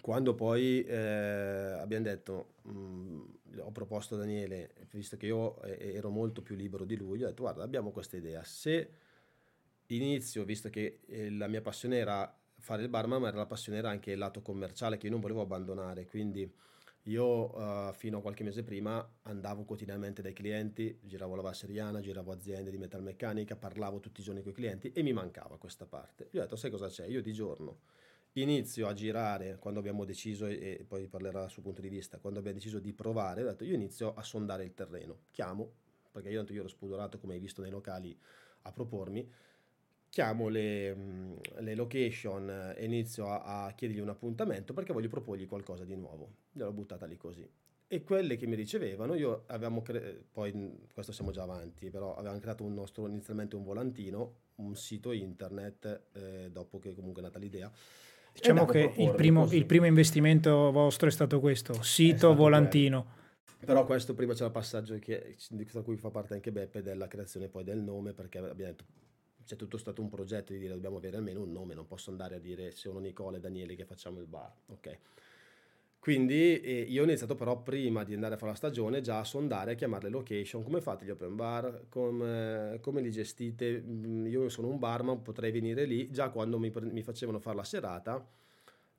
quando 0.02 0.36
poi 0.36 0.84
eh, 0.84 0.96
abbiamo 1.80 2.04
detto, 2.04 2.56
mh, 2.64 2.72
mm, 2.72 3.24
ho 3.60 3.72
proposto 3.72 4.16
a 4.16 4.18
Daniele, 4.18 4.74
visto 4.92 5.16
che 5.16 5.28
io 5.28 5.62
eh, 5.62 5.94
ero 5.96 6.10
molto 6.10 6.42
più 6.42 6.56
libero 6.56 6.84
di 6.84 6.98
lui, 6.98 7.24
ho 7.24 7.28
detto 7.28 7.44
guarda 7.44 7.64
abbiamo 7.64 7.92
questa 7.92 8.18
idea, 8.18 8.44
se 8.44 8.90
inizio, 9.88 10.44
visto 10.44 10.70
che 10.70 11.00
eh, 11.06 11.30
la 11.32 11.48
mia 11.48 11.62
passione 11.62 11.98
era 11.98 12.38
fare 12.60 12.82
il 12.82 12.90
barman, 12.90 13.22
ma 13.22 13.28
era 13.30 13.38
la 13.38 13.46
passione 13.46 13.78
era 13.78 13.90
anche 13.90 14.12
il 14.12 14.18
lato 14.18 14.42
commerciale 14.42 14.98
che 14.98 15.06
io 15.06 15.12
non 15.12 15.22
volevo 15.22 15.42
abbandonare, 15.42 16.06
quindi 16.06 16.52
io 17.08 17.58
uh, 17.58 17.94
fino 17.94 18.18
a 18.18 18.22
qualche 18.22 18.44
mese 18.44 18.64
prima 18.64 19.06
andavo 19.24 19.64
quotidianamente 19.64 20.22
dai 20.22 20.34
clienti, 20.34 21.00
giravo 21.02 21.36
la 21.36 21.42
Vasseriana, 21.42 22.00
giravo 22.00 22.32
aziende 22.32 22.72
di 22.72 22.78
metalmeccanica, 22.78 23.56
parlavo 23.58 24.00
tutti 24.00 24.22
i 24.22 24.24
giorni 24.24 24.42
con 24.42 24.52
i 24.52 24.56
clienti 24.56 24.92
e 24.94 25.02
mi 25.02 25.12
mancava 25.12 25.58
questa 25.58 25.86
parte. 25.86 26.30
Io 26.32 26.40
ho 26.40 26.44
detto 26.44 26.56
sai 26.56 26.72
cosa 26.72 26.88
c'è? 26.88 27.06
Io 27.08 27.22
di 27.22 27.34
giorno 27.34 27.80
inizio 28.42 28.88
a 28.88 28.94
girare 28.94 29.58
quando 29.60 29.80
abbiamo 29.80 30.06
deciso, 30.06 30.46
e 30.48 30.84
poi 30.88 31.08
parlerà 31.08 31.48
suo 31.48 31.62
punto 31.62 31.82
di 31.82 31.90
vista, 31.90 32.18
quando 32.18 32.40
abbiamo 32.40 32.58
deciso 32.58 32.80
di 32.80 32.94
provare, 32.94 33.44
ho 33.44 33.46
detto 33.46 33.64
io 33.64 33.76
inizio 33.76 34.14
a 34.14 34.24
sondare 34.24 34.64
il 34.64 34.74
terreno, 34.74 35.20
chiamo, 35.32 35.72
perché 36.12 36.30
io, 36.30 36.44
io 36.48 36.60
ero 36.60 36.68
spudorato 36.68 37.20
come 37.20 37.34
hai 37.34 37.40
visto 37.40 37.62
nei 37.62 37.72
locali 37.72 38.18
a 38.64 38.72
propormi, 38.72 39.30
chiamo 40.10 40.48
le, 40.48 40.96
le 41.60 41.76
location 41.76 42.74
e 42.76 42.86
inizio 42.86 43.28
a, 43.28 43.66
a, 43.66 43.72
chiedergli 43.74 44.00
un 44.00 44.10
appuntamento 44.10 44.74
perché 44.74 44.94
voglio 44.94 45.10
proporgli 45.10 45.48
qualcosa 45.48 45.86
di 45.86 45.96
nuovo. 45.96 46.30
Gliel'ho 46.52 46.72
buttata 46.72 47.08
lì 47.08 47.18
così. 47.18 47.50
E 47.88 48.04
quelle 48.04 48.38
che 48.38 48.46
mi 48.46 48.56
ricevevano, 48.56 49.16
io 49.16 49.44
avevamo, 49.48 49.82
cre- 49.82 50.24
poi 50.32 50.88
questo 50.94 51.12
siamo 51.12 51.32
già 51.32 51.44
avanti, 51.44 51.90
però 51.90 52.16
avevamo 52.16 52.40
creato 52.40 52.64
un 52.64 52.74
nostro, 52.74 53.08
inizialmente 53.08 53.56
un 53.56 53.64
volantino, 53.64 54.36
un 54.56 54.76
sito 54.76 55.12
internet, 55.12 56.02
eh, 56.14 56.50
dopo 56.52 56.80
che 56.80 56.94
comunque 56.96 57.22
è 57.22 57.26
nata 57.26 57.40
l'idea, 57.40 57.72
Diciamo 58.34 58.66
che 58.66 58.94
il 58.98 59.14
primo, 59.14 59.48
il 59.52 59.66
primo, 59.66 59.86
investimento 59.86 60.72
vostro 60.72 61.08
è 61.08 61.12
stato 61.12 61.40
questo, 61.40 61.82
sito, 61.84 62.18
stato 62.18 62.36
volantino. 62.36 63.02
Quello. 63.04 63.22
Però 63.66 63.86
questo 63.86 64.14
prima 64.14 64.34
c'è 64.34 64.46
il 64.46 64.52
passaggio 64.52 64.98
che, 65.00 65.38
di 65.50 65.66
cui 65.84 65.96
fa 65.96 66.10
parte 66.10 66.34
anche 66.34 66.52
Beppe 66.52 66.82
della 66.82 67.08
creazione 67.08 67.48
poi 67.48 67.64
del 67.64 67.80
nome, 67.80 68.14
perché 68.14 68.40
abbiamo 68.40 68.72
detto 68.72 68.84
c'è 69.46 69.56
tutto 69.56 69.78
stato 69.78 70.02
un 70.02 70.10
progetto 70.10 70.54
di 70.54 70.60
dire 70.60 70.74
dobbiamo 70.74 70.98
avere 70.98 71.18
almeno 71.18 71.42
un 71.42 71.52
nome, 71.52 71.74
non 71.74 71.86
posso 71.86 72.10
andare 72.10 72.36
a 72.36 72.40
dire 72.40 72.72
sono 72.72 73.00
Nicola 73.00 73.38
e 73.38 73.40
Daniele 73.40 73.76
che 73.76 73.86
facciamo 73.86 74.20
il 74.20 74.26
bar, 74.26 74.52
ok? 74.68 74.98
Quindi 76.04 76.60
eh, 76.60 76.82
io 76.82 77.02
ho 77.02 77.06
iniziato 77.06 77.34
però 77.34 77.62
prima 77.62 78.04
di 78.04 78.14
andare 78.14 78.34
a 78.34 78.38
fare 78.38 78.52
la 78.52 78.58
stagione 78.58 79.00
già 79.00 79.20
a 79.20 79.24
sondare, 79.24 79.72
a 79.72 79.76
chiamare 79.76 80.04
le 80.04 80.10
location, 80.10 80.62
come 80.62 80.82
fate 80.82 81.06
gli 81.06 81.10
open 81.10 81.38
bar, 81.38 81.86
come, 81.88 82.78
come 82.82 83.00
li 83.00 83.10
gestite, 83.10 83.82
mm, 83.82 84.26
io 84.26 84.50
sono 84.50 84.68
un 84.68 84.80
barman, 84.80 85.22
potrei 85.22 85.52
venire 85.52 85.86
lì, 85.86 86.12
già 86.12 86.28
quando 86.28 86.60
mi, 86.60 86.74
mi 86.92 87.04
facevano 87.04 87.40
fare 87.40 87.56
la 87.56 87.64
serata 87.64 88.28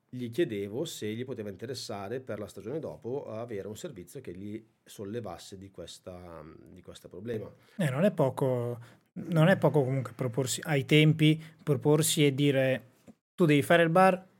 gli 0.09 0.31
chiedevo 0.31 0.87
se 0.87 1.13
gli 1.13 1.27
poteva 1.27 1.51
interessare 1.51 2.21
per 2.21 2.39
la 2.39 2.47
stagione 2.47 2.79
dopo 2.79 3.27
avere 3.27 3.69
un 3.69 3.77
servizio 3.77 4.23
che 4.23 4.35
gli 4.35 4.65
sollevasse 4.83 5.59
di, 5.59 5.71
questa, 5.71 6.43
di 6.73 6.81
questo 6.81 7.09
problema. 7.11 7.53
Eh, 7.77 7.91
non, 7.91 8.05
è 8.05 8.13
poco, 8.13 8.79
non 9.13 9.49
è 9.49 9.59
poco 9.59 9.85
comunque 9.85 10.15
proporsi 10.15 10.63
ai 10.65 10.87
tempi, 10.87 11.39
proporsi 11.63 12.25
e 12.25 12.35
dire 12.35 12.93
tu 13.35 13.45
devi 13.45 13.61
fare 13.61 13.83
il 13.83 13.91
bar, 13.91 14.33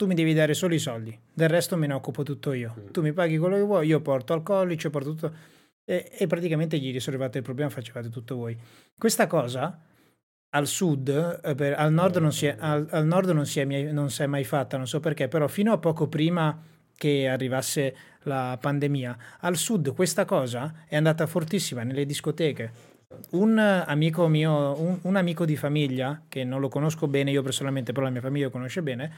tu 0.00 0.06
mi 0.06 0.14
devi 0.14 0.32
dare 0.32 0.54
solo 0.54 0.72
i 0.72 0.78
soldi, 0.78 1.14
del 1.30 1.50
resto 1.50 1.76
me 1.76 1.86
ne 1.86 1.92
occupo 1.92 2.22
tutto 2.22 2.54
io. 2.54 2.74
Mm. 2.74 2.90
Tu 2.90 3.02
mi 3.02 3.12
paghi 3.12 3.36
quello 3.36 3.56
che 3.56 3.62
vuoi, 3.62 3.86
io 3.86 4.00
porto 4.00 4.32
alcolici, 4.32 4.88
porto 4.88 5.10
tutto... 5.10 5.34
E, 5.84 6.10
e, 6.16 6.26
praticamente 6.26 6.78
gli 6.78 6.90
risolvevate 6.90 7.36
il 7.36 7.44
problema, 7.44 7.68
facevate 7.68 8.08
tutto 8.08 8.36
voi. 8.36 8.56
Questa 8.96 9.26
cosa 9.26 9.78
al 10.48 10.66
sud, 10.66 11.40
eh, 11.44 11.54
per, 11.54 11.78
al 11.78 11.92
nord, 11.92 12.16
non 12.16 12.32
si, 12.32 12.46
è, 12.46 12.56
al, 12.58 12.88
al 12.88 13.04
nord 13.04 13.28
non, 13.28 13.44
si 13.44 13.60
è, 13.60 13.64
non 13.92 14.08
si 14.08 14.22
è 14.22 14.26
mai 14.26 14.44
fatta, 14.44 14.78
non 14.78 14.88
so 14.88 15.00
perché, 15.00 15.28
però 15.28 15.46
fino 15.48 15.70
a 15.70 15.76
poco 15.76 16.08
prima 16.08 16.58
che 16.96 17.28
arrivasse 17.28 17.94
la 18.22 18.56
pandemia, 18.58 19.18
al 19.40 19.56
sud 19.56 19.92
questa 19.92 20.24
cosa 20.24 20.84
è 20.88 20.96
andata 20.96 21.26
fortissima 21.26 21.82
nelle 21.82 22.06
discoteche 22.06 22.72
un 23.32 23.58
amico 23.58 24.28
mio, 24.28 24.80
un, 24.80 24.98
un, 25.02 25.16
amico 25.16 25.44
di 25.44 25.56
famiglia, 25.56 26.22
che 26.28 26.44
non 26.44 26.60
lo 26.60 26.68
conosco 26.68 27.06
bene, 27.06 27.30
io 27.30 27.42
personalmente, 27.42 27.92
però 27.92 28.06
la 28.06 28.12
mia 28.12 28.20
famiglia 28.20 28.46
lo 28.46 28.50
conosce 28.50 28.82
bene, 28.82 29.12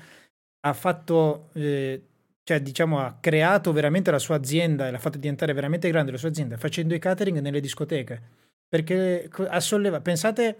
ha 0.64 0.72
fatto, 0.72 1.48
eh, 1.54 2.02
cioè 2.44 2.60
diciamo, 2.60 3.00
ha 3.00 3.16
creato 3.20 3.72
veramente 3.72 4.10
la 4.10 4.18
sua 4.18 4.36
azienda 4.36 4.86
e 4.86 4.90
l'ha 4.90 4.98
fatto 4.98 5.18
diventare 5.18 5.52
veramente 5.52 5.88
grande 5.90 6.12
la 6.12 6.18
sua 6.18 6.28
azienda 6.28 6.56
facendo 6.56 6.94
i 6.94 6.98
catering 6.98 7.38
nelle 7.40 7.60
discoteche. 7.60 8.40
Perché 8.68 9.28
ha 9.48 9.60
sollevato, 9.60 10.02
pensate, 10.02 10.56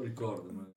ricordo, 0.00 0.70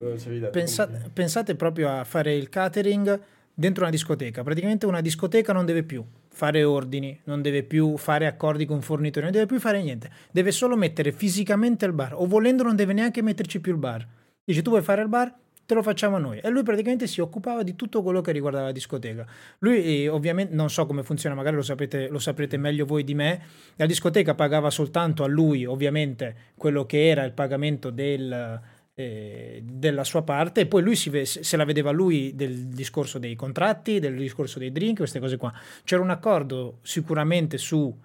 pensate, 0.50 1.10
pensate 1.12 1.54
proprio 1.54 1.90
a 1.90 2.02
fare 2.02 2.34
il 2.34 2.48
catering 2.48 3.20
dentro 3.54 3.82
una 3.82 3.92
discoteca. 3.92 4.42
Praticamente 4.42 4.86
una 4.86 5.00
discoteca 5.00 5.52
non 5.52 5.64
deve 5.64 5.84
più 5.84 6.04
fare 6.28 6.64
ordini, 6.64 7.20
non 7.24 7.42
deve 7.42 7.62
più 7.62 7.96
fare 7.96 8.26
accordi 8.26 8.64
con 8.64 8.80
fornitori, 8.80 9.26
non 9.26 9.34
deve 9.34 9.46
più 9.46 9.60
fare 9.60 9.82
niente. 9.82 10.10
Deve 10.32 10.50
solo 10.50 10.76
mettere 10.76 11.12
fisicamente 11.12 11.84
il 11.84 11.92
bar 11.92 12.14
o 12.14 12.26
volendo 12.26 12.62
non 12.62 12.74
deve 12.74 12.94
neanche 12.94 13.22
metterci 13.22 13.60
più 13.60 13.72
il 13.72 13.78
bar. 13.78 14.06
Dice 14.42 14.62
tu 14.62 14.70
vuoi 14.70 14.82
fare 14.82 15.02
il 15.02 15.08
bar? 15.08 15.32
Te 15.70 15.76
lo 15.76 15.84
facciamo 15.84 16.18
noi. 16.18 16.40
E 16.40 16.48
lui 16.48 16.64
praticamente 16.64 17.06
si 17.06 17.20
occupava 17.20 17.62
di 17.62 17.76
tutto 17.76 18.02
quello 18.02 18.20
che 18.22 18.32
riguardava 18.32 18.64
la 18.64 18.72
discoteca. 18.72 19.24
Lui 19.60 20.02
eh, 20.02 20.08
ovviamente 20.08 20.52
non 20.52 20.68
so 20.68 20.84
come 20.84 21.04
funziona, 21.04 21.36
magari 21.36 21.54
lo, 21.54 21.62
sapete, 21.62 22.08
lo 22.08 22.18
saprete 22.18 22.56
meglio 22.56 22.84
voi 22.84 23.04
di 23.04 23.14
me. 23.14 23.40
La 23.76 23.86
discoteca 23.86 24.34
pagava 24.34 24.68
soltanto 24.68 25.22
a 25.22 25.28
lui 25.28 25.64
ovviamente 25.64 26.34
quello 26.56 26.86
che 26.86 27.06
era 27.06 27.22
il 27.22 27.30
pagamento 27.34 27.90
del 27.90 28.60
eh, 28.94 29.62
della 29.64 30.02
sua 30.02 30.22
parte 30.22 30.62
e 30.62 30.66
poi 30.66 30.82
lui 30.82 30.96
si, 30.96 31.24
se 31.24 31.56
la 31.56 31.64
vedeva 31.64 31.92
lui 31.92 32.34
del 32.34 32.66
discorso 32.66 33.20
dei 33.20 33.36
contratti, 33.36 34.00
del 34.00 34.16
discorso 34.16 34.58
dei 34.58 34.72
drink, 34.72 34.96
queste 34.96 35.20
cose 35.20 35.36
qua. 35.36 35.52
C'era 35.84 36.02
un 36.02 36.10
accordo 36.10 36.80
sicuramente 36.82 37.58
su, 37.58 37.96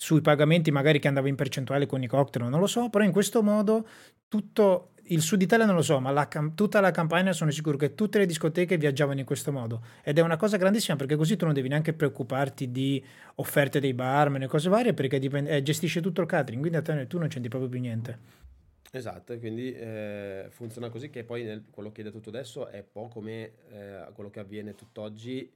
sui 0.00 0.20
pagamenti 0.20 0.70
magari 0.70 1.00
che 1.00 1.08
andava 1.08 1.26
in 1.26 1.34
percentuale 1.34 1.86
con 1.86 2.00
i 2.00 2.06
cocktail, 2.06 2.48
non 2.48 2.60
lo 2.60 2.68
so, 2.68 2.88
però 2.88 3.02
in 3.02 3.10
questo 3.10 3.42
modo 3.42 3.84
tutto 4.28 4.92
il 5.06 5.20
sud 5.20 5.42
Italia 5.42 5.66
non 5.66 5.74
lo 5.74 5.82
so, 5.82 5.98
ma 5.98 6.12
la, 6.12 6.28
tutta 6.54 6.78
la 6.80 6.92
campagna 6.92 7.32
sono 7.32 7.50
sicuro 7.50 7.76
che 7.76 7.96
tutte 7.96 8.18
le 8.18 8.26
discoteche 8.26 8.76
viaggiavano 8.76 9.18
in 9.18 9.26
questo 9.26 9.50
modo 9.50 9.82
ed 10.04 10.16
è 10.16 10.20
una 10.20 10.36
cosa 10.36 10.56
grandissima 10.56 10.96
perché 10.96 11.16
così 11.16 11.34
tu 11.34 11.46
non 11.46 11.54
devi 11.54 11.66
neanche 11.66 11.94
preoccuparti 11.94 12.70
di 12.70 13.04
offerte 13.36 13.80
dei 13.80 13.92
barman 13.92 14.42
e 14.42 14.46
cose 14.46 14.68
varie 14.68 14.94
perché 14.94 15.18
dipende, 15.18 15.50
eh, 15.50 15.62
gestisce 15.62 16.00
tutto 16.00 16.20
il 16.20 16.28
catering, 16.28 16.60
quindi 16.60 16.78
a 16.78 16.82
te 16.82 17.06
tu 17.08 17.18
non 17.18 17.26
c'entri 17.26 17.48
proprio 17.48 17.68
più 17.68 17.80
niente. 17.80 18.46
Esatto, 18.92 19.36
quindi 19.40 19.72
eh, 19.74 20.46
funziona 20.50 20.90
così 20.90 21.10
che 21.10 21.24
poi 21.24 21.42
nel, 21.42 21.64
quello 21.70 21.90
che 21.90 22.02
hai 22.02 22.10
detto 22.10 22.28
adesso 22.28 22.68
è 22.68 22.78
un 22.78 22.86
po' 22.92 23.08
come 23.08 23.52
eh, 23.70 24.06
quello 24.12 24.30
che 24.30 24.38
avviene 24.38 24.76
tutt'oggi 24.76 25.52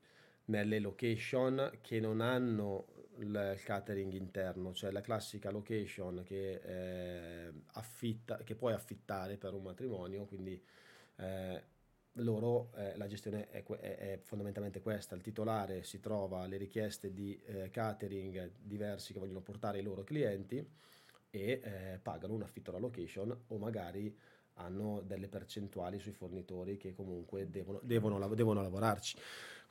nelle 0.46 0.80
location 0.80 1.70
che 1.80 2.00
non 2.00 2.20
hanno 2.20 2.86
il 3.18 3.60
catering 3.64 4.12
interno, 4.12 4.72
cioè 4.72 4.90
la 4.90 5.00
classica 5.00 5.50
location 5.50 6.22
che, 6.24 6.60
eh, 6.64 7.52
affitta, 7.72 8.38
che 8.38 8.54
puoi 8.54 8.72
affittare 8.72 9.36
per 9.36 9.54
un 9.54 9.62
matrimonio, 9.62 10.24
quindi 10.24 10.60
eh, 11.16 11.62
loro 12.16 12.72
eh, 12.76 12.96
la 12.96 13.06
gestione 13.06 13.48
è, 13.48 13.62
è, 13.64 13.96
è, 13.96 14.18
fondamentalmente 14.22 14.80
questa, 14.80 15.14
il 15.14 15.22
titolare 15.22 15.82
si 15.82 16.00
trova 16.00 16.46
le 16.46 16.56
richieste 16.56 17.12
di 17.12 17.40
eh, 17.44 17.70
catering 17.70 18.52
diversi 18.58 19.12
che 19.12 19.18
vogliono 19.18 19.40
portare 19.40 19.78
ai 19.78 19.84
loro 19.84 20.04
clienti 20.04 20.66
e 21.30 21.60
eh, 21.62 21.98
pagano 22.02 22.34
un 22.34 22.42
affitto 22.42 22.70
alla 22.70 22.78
location 22.78 23.44
o 23.46 23.58
magari 23.58 24.14
hanno 24.56 25.00
delle 25.00 25.28
percentuali 25.28 25.98
sui 25.98 26.12
fornitori 26.12 26.76
che 26.76 26.92
comunque 26.92 27.48
devono, 27.48 27.80
devono, 27.82 28.34
devono 28.34 28.60
lavorarci. 28.60 29.16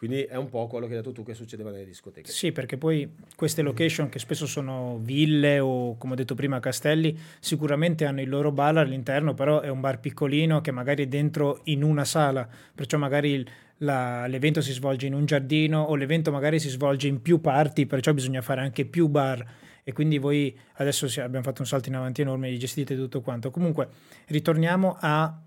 Quindi 0.01 0.23
è 0.23 0.35
un 0.35 0.49
po' 0.49 0.65
quello 0.65 0.87
che 0.87 0.93
hai 0.93 0.97
detto 0.97 1.11
tu 1.11 1.23
che 1.23 1.35
succedeva 1.35 1.69
nelle 1.69 1.85
discoteche. 1.85 2.31
Sì, 2.31 2.51
perché 2.51 2.75
poi 2.75 3.07
queste 3.35 3.61
location 3.61 4.09
che 4.09 4.17
spesso 4.17 4.47
sono 4.47 4.97
ville 4.99 5.59
o 5.59 5.95
come 5.97 6.13
ho 6.13 6.15
detto 6.15 6.33
prima 6.33 6.59
castelli, 6.59 7.15
sicuramente 7.39 8.05
hanno 8.05 8.19
il 8.21 8.27
loro 8.27 8.51
bar 8.51 8.77
all'interno, 8.77 9.35
però 9.35 9.59
è 9.59 9.69
un 9.69 9.79
bar 9.79 9.99
piccolino 9.99 10.59
che 10.59 10.71
magari 10.71 11.03
è 11.03 11.07
dentro 11.07 11.59
in 11.65 11.83
una 11.83 12.03
sala, 12.03 12.49
perciò 12.73 12.97
magari 12.97 13.47
la, 13.77 14.25
l'evento 14.25 14.59
si 14.61 14.71
svolge 14.71 15.05
in 15.05 15.13
un 15.13 15.25
giardino 15.25 15.83
o 15.83 15.93
l'evento 15.93 16.31
magari 16.31 16.57
si 16.57 16.69
svolge 16.69 17.07
in 17.07 17.21
più 17.21 17.39
parti, 17.39 17.85
perciò 17.85 18.11
bisogna 18.11 18.41
fare 18.41 18.61
anche 18.61 18.85
più 18.85 19.07
bar 19.07 19.45
e 19.83 19.93
quindi 19.93 20.17
voi 20.17 20.57
adesso 20.77 21.05
abbiamo 21.21 21.43
fatto 21.43 21.61
un 21.61 21.67
salto 21.67 21.89
in 21.89 21.95
avanti 21.95 22.21
enorme 22.21 22.57
gestite 22.57 22.95
tutto 22.95 23.21
quanto. 23.21 23.51
Comunque 23.51 23.87
ritorniamo 24.29 24.97
a 24.99 25.41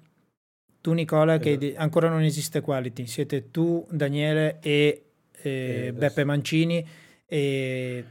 tu 0.85 0.93
Nicola 0.93 1.39
che 1.39 1.53
esatto. 1.59 1.81
ancora 1.81 2.11
non 2.11 2.21
esiste 2.21 2.61
Quality, 2.61 3.07
siete 3.07 3.51
tu, 3.51 3.87
Daniele 3.91 4.59
e, 4.61 5.13
e 5.33 5.95
Beppe 5.97 6.25
Mancini 6.25 6.87
e, 7.25 8.05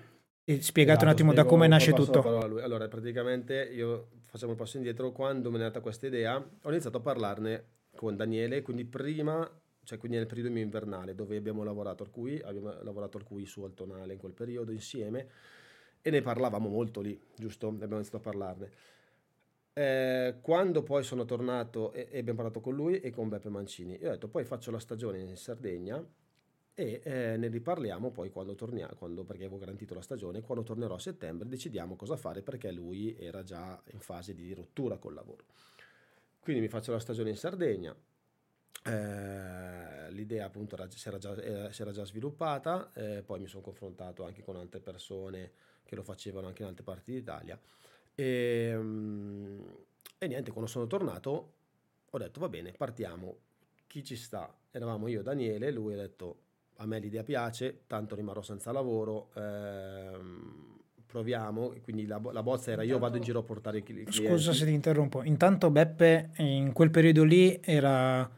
e 0.43 0.61
spiegate 0.63 0.97
esatto, 0.97 1.03
un 1.03 1.11
attimo 1.11 1.33
da 1.33 1.45
come 1.45 1.67
nasce 1.67 1.93
tutto. 1.93 2.39
Allora 2.39 2.87
praticamente 2.87 3.69
io 3.71 4.07
facciamo 4.25 4.53
un 4.53 4.57
passo 4.57 4.77
indietro, 4.77 5.11
quando 5.11 5.51
mi 5.51 5.57
è 5.57 5.59
nata 5.59 5.81
questa 5.81 6.07
idea 6.07 6.35
ho 6.35 6.69
iniziato 6.71 6.97
a 6.97 7.01
parlarne 7.01 7.65
con 7.93 8.15
Daniele, 8.15 8.63
quindi 8.63 8.85
prima 8.85 9.47
cioè 9.83 9.99
quindi 9.99 10.17
nel 10.17 10.25
periodo 10.25 10.49
mio 10.49 10.63
invernale 10.63 11.13
dove 11.13 11.37
abbiamo 11.37 11.63
lavorato 11.63 12.01
al 12.01 12.09
QI, 12.09 12.41
abbiamo 12.43 12.73
lavorato 12.81 13.19
al 13.19 13.23
QI 13.23 13.45
su 13.45 13.61
Altonale 13.61 14.13
in 14.13 14.19
quel 14.19 14.33
periodo 14.33 14.71
insieme 14.71 15.27
e 16.01 16.09
ne 16.09 16.21
parlavamo 16.21 16.69
molto 16.69 17.01
lì, 17.01 17.21
giusto? 17.35 17.67
Abbiamo 17.67 17.97
iniziato 17.97 18.17
a 18.17 18.31
parlarne. 18.31 18.71
Eh, 19.75 20.35
quando 20.41 20.83
poi 20.83 21.03
sono 21.03 21.25
tornato 21.25 21.91
e, 21.93 22.07
e, 22.11 22.19
abbiamo 22.19 22.37
parlato 22.37 22.61
con 22.61 22.75
lui 22.75 22.99
e 22.99 23.09
con 23.09 23.27
Beppe 23.27 23.49
Mancini, 23.49 23.97
io 23.99 24.09
ho 24.09 24.11
detto 24.11 24.27
poi 24.27 24.43
faccio 24.43 24.69
la 24.69 24.77
stagione 24.77 25.19
in 25.19 25.35
Sardegna 25.35 26.03
e 26.75 27.01
eh, 27.03 27.37
ne 27.37 27.47
riparliamo 27.47 28.11
poi 28.11 28.29
quando 28.29 28.53
torniamo, 28.53 28.93
quando, 28.95 29.23
perché 29.23 29.45
avevo 29.45 29.57
garantito 29.57 29.95
la 29.95 30.01
stagione, 30.01 30.41
quando 30.41 30.63
tornerò 30.63 30.93
a 30.93 30.99
settembre 30.99 31.47
decidiamo 31.47 31.95
cosa 31.95 32.15
fare 32.17 32.43
perché 32.43 32.71
lui 32.71 33.15
era 33.17 33.41
già 33.41 33.81
in 33.93 33.99
fase 33.99 34.35
di 34.35 34.53
rottura 34.53 34.97
col 34.97 35.15
lavoro. 35.15 35.45
Quindi 36.39 36.61
mi 36.61 36.67
faccio 36.67 36.91
la 36.91 36.99
stagione 36.99 37.31
in 37.31 37.37
Sardegna, 37.37 37.95
eh, 38.85 40.11
l'idea 40.11 40.45
appunto 40.45 40.75
era, 40.75 40.87
si, 40.89 41.07
era 41.07 41.17
già, 41.17 41.35
era, 41.41 41.71
si, 41.71 41.81
era 41.81 41.91
già, 41.91 42.05
sviluppata, 42.05 42.91
eh, 42.93 43.23
poi 43.23 43.39
mi 43.39 43.47
sono 43.47 43.63
confrontato 43.63 44.23
anche 44.23 44.43
con 44.43 44.55
altre 44.55 44.81
persone 44.81 45.51
che 45.83 45.95
lo 45.95 46.03
facevano 46.03 46.47
anche 46.47 46.61
in 46.61 46.67
altre 46.67 46.83
parti 46.83 47.11
d'Italia. 47.11 47.59
E, 48.15 48.69
ehm, 48.73 49.61
e 50.17 50.27
niente, 50.27 50.51
quando 50.51 50.69
sono 50.69 50.87
tornato 50.87 51.53
ho 52.09 52.17
detto 52.17 52.39
va 52.39 52.49
bene, 52.49 52.73
partiamo, 52.77 53.37
chi 53.87 54.03
ci 54.03 54.15
sta? 54.15 54.53
Eravamo 54.71 55.07
io 55.07 55.21
e 55.21 55.23
Daniele, 55.23 55.71
lui 55.71 55.93
ha 55.93 55.97
detto 55.97 56.37
a 56.77 56.85
me 56.85 56.99
l'idea 56.99 57.23
piace, 57.23 57.81
tanto 57.87 58.15
rimarrò 58.15 58.41
senza 58.41 58.71
lavoro, 58.71 59.31
ehm, 59.35 60.79
proviamo, 61.05 61.73
quindi 61.81 62.05
la, 62.05 62.19
la 62.31 62.43
bozza 62.43 62.71
era 62.71 62.83
io 62.83 62.99
vado 62.99 63.17
in 63.17 63.23
giro 63.23 63.39
a 63.39 63.43
portare 63.43 63.79
i 63.79 63.83
clienti. 63.83 64.11
Scusa 64.11 64.53
se 64.53 64.65
ti 64.65 64.71
interrompo, 64.71 65.23
intanto 65.23 65.69
Beppe 65.71 66.31
in 66.37 66.71
quel 66.71 66.89
periodo 66.91 67.23
lì 67.23 67.59
era 67.63 68.29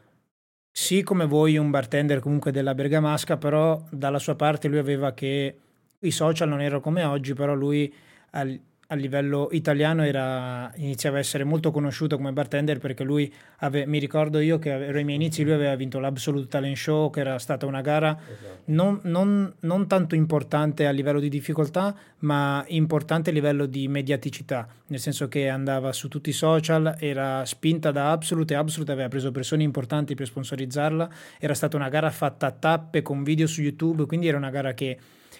sì 0.70 1.02
come 1.02 1.26
voi 1.26 1.56
un 1.56 1.70
bartender 1.70 2.20
comunque 2.20 2.52
della 2.52 2.74
Bergamasca, 2.74 3.36
però 3.36 3.82
dalla 3.90 4.18
sua 4.18 4.36
parte 4.36 4.68
lui 4.68 4.78
aveva 4.78 5.12
che 5.12 5.58
i 5.98 6.10
social 6.10 6.48
non 6.48 6.60
erano 6.60 6.80
come 6.80 7.04
oggi, 7.04 7.32
però 7.32 7.54
lui 7.54 7.92
al, 8.30 8.60
a 8.88 8.94
livello 8.94 9.48
italiano 9.50 10.04
era, 10.04 10.70
iniziava 10.76 11.16
a 11.16 11.20
essere 11.20 11.42
molto 11.42 11.72
conosciuto 11.72 12.16
come 12.16 12.32
bartender 12.32 12.78
perché 12.78 13.02
lui 13.02 13.32
ave, 13.58 13.84
mi 13.86 13.98
ricordo 13.98 14.38
io 14.38 14.58
che 14.58 14.70
ero 14.70 14.98
ai 14.98 15.04
miei 15.04 15.16
inizi, 15.16 15.42
lui 15.42 15.52
aveva 15.52 15.74
vinto 15.74 15.98
l'Absolute 15.98 16.46
Talent 16.46 16.76
Show 16.76 17.10
che 17.10 17.20
era 17.20 17.38
stata 17.38 17.66
una 17.66 17.80
gara 17.80 18.16
esatto. 18.16 18.62
non, 18.66 19.00
non, 19.04 19.52
non, 19.60 19.86
tanto 19.88 20.14
importante 20.14 20.86
a 20.86 20.90
livello 20.90 21.18
di 21.18 21.28
difficoltà 21.28 21.96
ma 22.18 22.64
importante 22.68 23.30
a 23.30 23.32
livello 23.32 23.66
di 23.66 23.88
mediaticità 23.88 24.68
nel 24.86 25.00
senso 25.00 25.26
che 25.26 25.48
andava 25.48 25.92
su 25.92 26.06
tutti 26.06 26.30
i 26.30 26.32
social 26.32 26.96
era 27.00 27.44
spinta 27.44 27.90
da 27.90 28.12
Absolute 28.12 28.54
e 28.54 28.56
Absolute 28.56 28.92
aveva 28.92 29.08
preso 29.08 29.32
persone 29.32 29.64
importanti 29.64 30.14
per 30.14 30.26
sponsorizzarla 30.26 31.10
era 31.40 31.54
stata 31.54 31.76
una 31.76 31.88
gara 31.88 32.10
fatta 32.10 32.46
a 32.46 32.52
tappe 32.52 33.02
con 33.02 33.24
video 33.24 33.48
su 33.48 33.62
YouTube 33.62 34.06
quindi 34.06 34.28
era 34.28 34.36
una 34.36 34.50
gara 34.50 34.74
che 34.74 34.96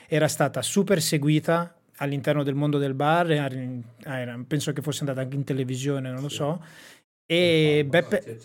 era 0.09 0.27
stata 0.27 0.63
super 0.63 1.01
seguita 1.01 1.73
all'interno 1.99 2.43
del 2.43 2.55
mondo 2.55 2.79
del 2.79 2.95
bar, 2.95 3.31
era, 3.31 4.45
penso 4.47 4.73
che 4.73 4.83
fosse 4.83 5.01
andata 5.01 5.21
anche 5.21 5.37
in 5.37 5.45
televisione, 5.45 6.11
non 6.11 6.23
lo 6.23 6.29
so. 6.29 6.63
E 7.27 7.85
Beppe, 7.89 8.39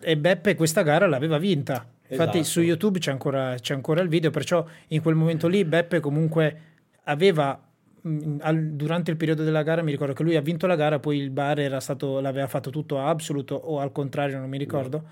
e 0.00 0.16
Beppe 0.16 0.54
questa 0.54 0.82
gara 0.82 1.06
l'aveva 1.06 1.38
vinta. 1.38 1.86
Infatti 2.08 2.38
esatto. 2.38 2.44
su 2.44 2.60
YouTube 2.60 2.98
c'è 2.98 3.10
ancora, 3.10 3.54
c'è 3.58 3.74
ancora 3.74 4.02
il 4.02 4.08
video, 4.08 4.30
perciò 4.30 4.66
in 4.88 5.00
quel 5.00 5.14
momento 5.14 5.48
lì 5.48 5.64
Beppe 5.64 6.00
comunque 6.00 6.60
aveva 7.04 7.58
durante 8.06 9.10
il 9.10 9.16
periodo 9.16 9.44
della 9.44 9.62
gara 9.62 9.82
mi 9.82 9.90
ricordo 9.90 10.12
che 10.12 10.22
lui 10.22 10.36
ha 10.36 10.42
vinto 10.42 10.66
la 10.66 10.76
gara 10.76 10.98
poi 10.98 11.16
il 11.16 11.30
bar 11.30 11.58
era 11.58 11.80
stato, 11.80 12.20
l'aveva 12.20 12.46
fatto 12.46 12.68
tutto 12.68 12.98
a 12.98 13.08
Absolute 13.08 13.54
o 13.54 13.80
al 13.80 13.92
contrario 13.92 14.38
non 14.38 14.50
mi 14.50 14.58
ricordo 14.58 14.98
no 14.98 15.08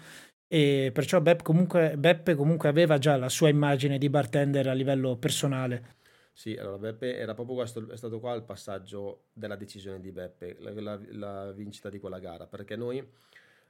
e 0.55 0.91
perciò 0.93 1.19
Beppe 1.23 1.43
comunque, 1.43 1.95
Beppe 1.97 2.35
comunque 2.35 2.69
aveva 2.69 2.99
già 2.99 3.17
la 3.17 3.31
sua 3.31 3.49
immagine 3.49 3.97
di 3.97 4.11
bartender 4.11 4.69
a 4.69 4.75
livello 4.75 5.17
personale. 5.17 6.01
Sì, 6.35 6.57
allora 6.57 6.79
Beppe 6.79 7.17
era 7.17 7.35
proprio 7.35 7.57
questo, 7.57 7.89
è 7.91 7.97
stato 7.97 8.19
qua 8.19 8.33
il 8.35 8.43
passaggio 8.43 9.25
della 9.33 9.55
decisione 9.57 10.01
di 10.01 10.11
Beppe, 10.13 10.57
la, 10.61 10.73
la, 10.81 11.01
la 11.11 11.53
vincita 11.53 11.91
di 11.91 11.99
quella 11.99 12.19
gara, 12.19 12.47
perché 12.47 12.75
noi, 12.75 12.99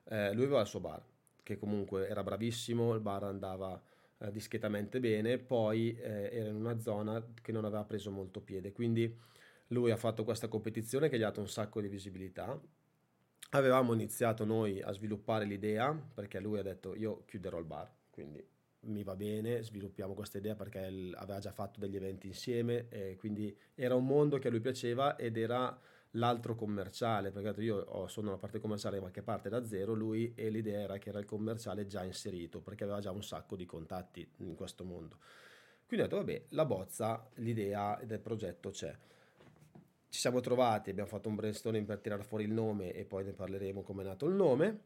eh, 0.05 0.33
lui 0.33 0.45
aveva 0.45 0.61
il 0.61 0.67
suo 0.67 0.81
bar, 0.81 1.03
che 1.43 1.59
comunque 1.59 2.09
era 2.09 2.23
bravissimo, 2.23 2.95
il 2.95 3.01
bar 3.01 3.25
andava 3.25 3.81
eh, 4.19 4.31
discretamente 4.31 5.01
bene, 5.01 5.39
poi 5.39 5.97
eh, 5.99 6.31
era 6.33 6.49
in 6.51 6.55
una 6.57 6.79
zona 6.79 7.25
che 7.43 7.53
non 7.53 7.65
aveva 7.65 7.85
preso 7.85 8.11
molto 8.11 8.41
piede, 8.41 8.73
quindi 8.73 9.13
Lui 9.69 9.91
ha 9.91 9.97
fatto 9.97 10.25
questa 10.25 10.49
competizione 10.49 11.09
che 11.09 11.19
gli 11.19 11.23
ha 11.23 11.29
dato 11.29 11.41
un 11.41 11.49
sacco 11.49 11.81
di 11.81 11.89
visibilità. 11.89 12.61
Avevamo 13.51 13.93
iniziato 13.95 14.45
noi 14.45 14.83
a 14.83 14.93
sviluppare 14.93 15.45
l'idea 15.47 15.93
perché 15.95 16.41
lui 16.41 16.59
ha 16.59 16.63
detto 16.63 16.95
io 16.97 17.25
chiuderò 17.27 17.59
il 17.59 17.65
bar, 17.65 17.91
quindi 18.11 18.45
mi 18.85 19.03
va 19.03 19.15
bene, 19.15 19.63
sviluppiamo 19.63 20.15
questa 20.15 20.39
idea 20.39 20.55
perché 20.55 20.79
aveva 21.15 21.39
già 21.39 21.53
fatto 21.53 21.79
degli 21.79 21.97
eventi 21.97 22.27
insieme 22.27 22.89
e 22.89 23.17
quindi 23.17 23.57
era 23.75 23.95
un 23.95 24.07
mondo 24.07 24.39
che 24.39 24.49
a 24.49 24.51
lui 24.51 24.61
piaceva 24.61 25.17
ed 25.17 25.37
era 25.37 25.79
l'altro 26.17 26.55
commerciale, 26.55 27.31
perché 27.31 27.63
io 27.63 28.07
sono 28.09 28.31
la 28.31 28.39
parte 28.39 28.59
commerciale 28.59 29.01
ma 29.01 29.11
che 29.11 29.23
parte 29.23 29.49
da 29.49 29.65
zero, 29.65 29.95
lui 29.95 30.33
e 30.35 30.51
l'idea 30.51 30.81
era 30.81 30.99
che 30.99 31.11
era 31.11 31.19
il 31.19 31.25
commerciale 31.25 31.87
già 31.87 32.03
inserito 32.05 32.61
perché 32.61 32.85
aveva 32.85 33.01
già 33.01 33.11
un 33.11 33.23
sacco 33.23 33.57
di 33.57 33.65
contatti 33.67 34.29
in 34.39 34.55
questo 34.55 34.85
mondo. 34.85 35.19
Quindi 35.87 36.07
ho 36.07 36.09
detto 36.09 36.17
vabbè, 36.17 36.45
la 36.51 36.65
bozza, 36.65 37.29
l'idea 37.37 38.01
del 38.05 38.21
progetto 38.21 38.71
c'è. 38.71 38.97
Ci 40.09 40.21
siamo 40.21 40.41
trovati, 40.41 40.91
abbiamo 40.91 41.09
fatto 41.09 41.29
un 41.29 41.37
brainstorming 41.37 41.87
per 41.87 42.01
tirare 42.01 42.23
fuori 42.23 42.45
il 42.45 42.53
nome 42.53 42.93
e 42.93 43.05
poi 43.05 43.25
ne 43.25 43.33
parleremo 43.33 43.83
come 43.83 44.03
è 44.03 44.07
nato 44.07 44.27
il 44.27 44.35
nome 44.35 44.81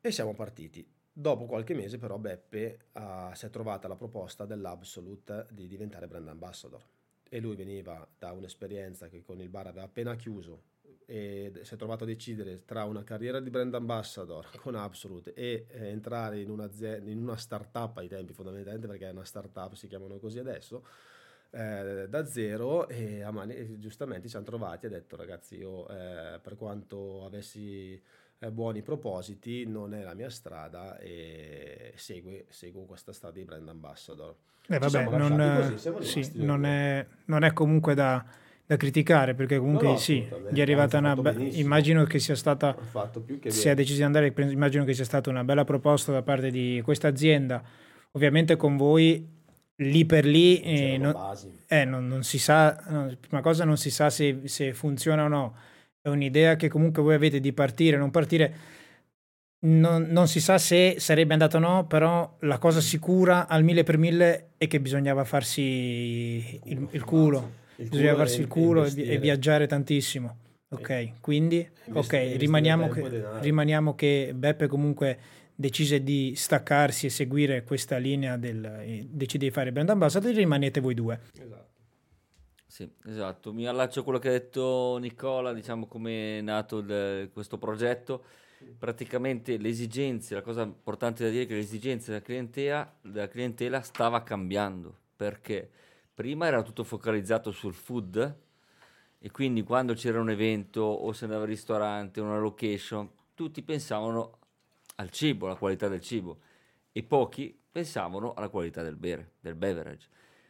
e 0.00 0.10
siamo 0.10 0.34
partiti. 0.34 0.86
Dopo 1.16 1.46
qualche 1.46 1.74
mese 1.74 1.96
però 1.96 2.18
Beppe 2.18 2.86
uh, 2.92 3.32
si 3.34 3.46
è 3.46 3.50
trovata 3.50 3.86
la 3.86 3.94
proposta 3.94 4.46
dell'Absolute 4.46 5.46
di 5.52 5.68
diventare 5.68 6.08
brand 6.08 6.26
ambassador. 6.26 6.82
E 7.28 7.38
lui 7.38 7.54
veniva 7.54 8.04
da 8.18 8.32
un'esperienza 8.32 9.06
che 9.06 9.22
con 9.22 9.40
il 9.40 9.48
bar 9.48 9.68
aveva 9.68 9.84
appena 9.84 10.16
chiuso 10.16 10.72
e 11.06 11.52
si 11.62 11.74
è 11.74 11.76
trovato 11.76 12.02
a 12.02 12.06
decidere 12.06 12.64
tra 12.64 12.84
una 12.84 13.04
carriera 13.04 13.38
di 13.38 13.50
brand 13.50 13.74
ambassador 13.74 14.50
con 14.56 14.74
Absolute 14.74 15.34
e 15.34 15.66
eh, 15.68 15.88
entrare 15.88 16.40
in, 16.40 16.48
in 17.04 17.18
una 17.22 17.36
startup 17.36 17.98
ai 17.98 18.08
tempi 18.08 18.32
fondamentalmente 18.32 18.88
perché 18.88 19.08
è 19.08 19.12
una 19.12 19.24
startup 19.24 19.74
si 19.74 19.86
chiamano 19.86 20.18
così 20.18 20.38
adesso 20.38 20.84
eh, 21.54 22.06
da 22.08 22.26
zero 22.26 22.88
e 22.88 23.22
a 23.22 23.30
mani, 23.30 23.78
giustamente 23.78 24.22
ci 24.22 24.30
siamo 24.30 24.44
trovati 24.44 24.86
e 24.86 24.88
ha 24.88 24.92
detto 24.92 25.16
ragazzi 25.16 25.56
io 25.56 25.88
eh, 25.88 26.40
per 26.42 26.56
quanto 26.56 27.24
avessi 27.24 28.00
eh, 28.40 28.50
buoni 28.50 28.82
propositi 28.82 29.64
non 29.64 29.94
è 29.94 30.02
la 30.02 30.14
mia 30.14 30.30
strada 30.30 30.98
e 30.98 31.92
segue, 31.94 32.46
seguo 32.48 32.84
questa 32.84 33.12
strada 33.12 33.38
di 33.38 33.44
brand 33.44 33.68
ambassador. 33.68 34.34
Eh, 34.66 34.78
vabbè, 34.78 35.04
non, 35.16 35.74
così, 35.92 36.24
sì, 36.24 36.32
non, 36.42 36.64
è, 36.64 37.06
non, 37.26 37.44
è, 37.44 37.52
comunque 37.52 37.94
da, 37.94 38.24
da 38.66 38.76
criticare 38.76 39.34
perché 39.34 39.58
comunque 39.58 39.86
no, 39.86 39.92
no, 39.92 39.98
sì, 39.98 40.26
gli 40.50 40.58
è 40.58 40.62
arrivata 40.62 40.98
una 40.98 41.14
be- 41.14 41.34
immagino 41.52 42.04
che 42.04 42.18
sia 42.18 42.34
stata 42.34 42.74
che 43.40 43.50
si 43.50 43.68
è 43.68 43.74
deciso 43.74 43.98
di 43.98 44.04
andare 44.04 44.32
immagino 44.36 44.84
che 44.84 44.94
sia 44.94 45.04
stata 45.04 45.28
una 45.28 45.44
bella 45.44 45.64
proposta 45.64 46.12
da 46.12 46.22
parte 46.22 46.50
di 46.50 46.80
questa 46.82 47.08
azienda. 47.08 47.62
Ovviamente 48.12 48.56
con 48.56 48.76
voi 48.76 49.42
lì 49.76 50.04
per 50.04 50.24
lì 50.24 50.60
eh, 50.60 50.98
non, 50.98 51.14
eh, 51.66 51.84
non, 51.84 52.06
non, 52.06 52.22
si 52.22 52.38
sa 52.38 52.80
no, 52.88 53.16
prima 53.18 53.42
cosa 53.42 53.64
non 53.64 53.76
si 53.76 53.90
sa 53.90 54.10
se, 54.10 54.42
se 54.44 54.72
funziona 54.72 55.24
o 55.24 55.28
no. 55.28 55.54
È 56.00 56.08
un'idea 56.08 56.56
che 56.56 56.68
comunque 56.68 57.02
voi 57.02 57.14
avete 57.14 57.40
di 57.40 57.52
partire 57.52 57.96
non 57.96 58.10
partire 58.10 58.54
non, 59.64 60.06
non, 60.10 60.28
si 60.28 60.40
sa 60.40 60.58
se 60.58 60.96
sarebbe 60.98 61.32
andato 61.32 61.56
o 61.56 61.60
no, 61.60 61.86
però 61.86 62.36
la 62.40 62.58
cosa 62.58 62.80
sicura 62.80 63.48
al 63.48 63.64
mille 63.64 63.82
per 63.82 63.96
mille 63.96 64.50
è 64.58 64.66
che 64.66 64.80
bisognava 64.80 65.24
farsi 65.24 66.60
il, 66.64 66.88
il 66.90 67.04
culo, 67.04 67.52
il 67.76 67.88
bisognava 67.88 68.18
farsi 68.18 68.40
il 68.40 68.48
culo 68.48 68.84
e, 68.84 68.92
e, 68.94 69.18
viaggiare 69.18 69.66
tantissimo. 69.66 70.36
Ok, 70.68 71.20
quindi 71.20 71.66
okay, 71.92 72.36
rimaniamo, 72.36 72.88
che, 72.88 73.24
rimaniamo 73.40 73.94
che 73.94 74.32
Beppe 74.34 74.66
comunque 74.66 75.18
decise 75.54 76.02
di 76.02 76.34
staccarsi 76.34 77.06
e 77.06 77.10
seguire 77.10 77.64
questa 77.64 77.96
linea 77.96 78.36
del 78.36 79.06
decide 79.08 79.46
di 79.46 79.50
fare 79.52 79.72
brand 79.72 79.90
ambassador 79.90 80.30
e 80.30 80.34
rimanete 80.34 80.80
voi 80.80 80.94
due. 80.94 81.20
Esatto. 81.32 81.72
Sì, 82.66 82.90
esatto. 83.06 83.52
Mi 83.52 83.66
allaccio 83.66 84.00
a 84.00 84.02
quello 84.02 84.18
che 84.18 84.28
ha 84.28 84.32
detto 84.32 84.96
Nicola, 85.00 85.52
diciamo 85.52 85.86
come 85.86 86.38
è 86.38 86.40
nato 86.40 86.78
il, 86.78 87.30
questo 87.32 87.56
progetto 87.56 88.24
praticamente 88.78 89.56
le 89.58 89.68
esigenze, 89.68 90.34
la 90.34 90.42
cosa 90.42 90.62
importante 90.62 91.24
da 91.24 91.30
dire 91.30 91.42
è 91.42 91.46
che 91.46 91.54
le 91.54 91.60
esigenze 91.60 92.10
della 92.10 92.22
clientela, 92.22 92.94
della 93.02 93.28
clientela 93.28 93.80
stava 93.82 94.22
cambiando 94.22 94.96
perché 95.16 95.70
prima 96.12 96.46
era 96.46 96.62
tutto 96.62 96.84
focalizzato 96.84 97.50
sul 97.50 97.74
food 97.74 98.36
e 99.18 99.30
quindi 99.30 99.62
quando 99.62 99.94
c'era 99.94 100.20
un 100.20 100.30
evento 100.30 100.80
o 100.82 101.12
se 101.12 101.24
andava 101.24 101.42
al 101.42 101.48
ristorante, 101.48 102.20
una 102.20 102.38
location, 102.38 103.08
tutti 103.34 103.62
pensavano 103.62 104.38
al 104.96 105.10
cibo, 105.10 105.46
alla 105.46 105.56
qualità 105.56 105.88
del 105.88 106.00
cibo 106.00 106.38
e 106.92 107.02
pochi 107.02 107.58
pensavano 107.70 108.34
alla 108.34 108.48
qualità 108.48 108.82
del 108.82 108.96
bere, 108.96 109.32
del 109.40 109.56
beverage. 109.56 110.08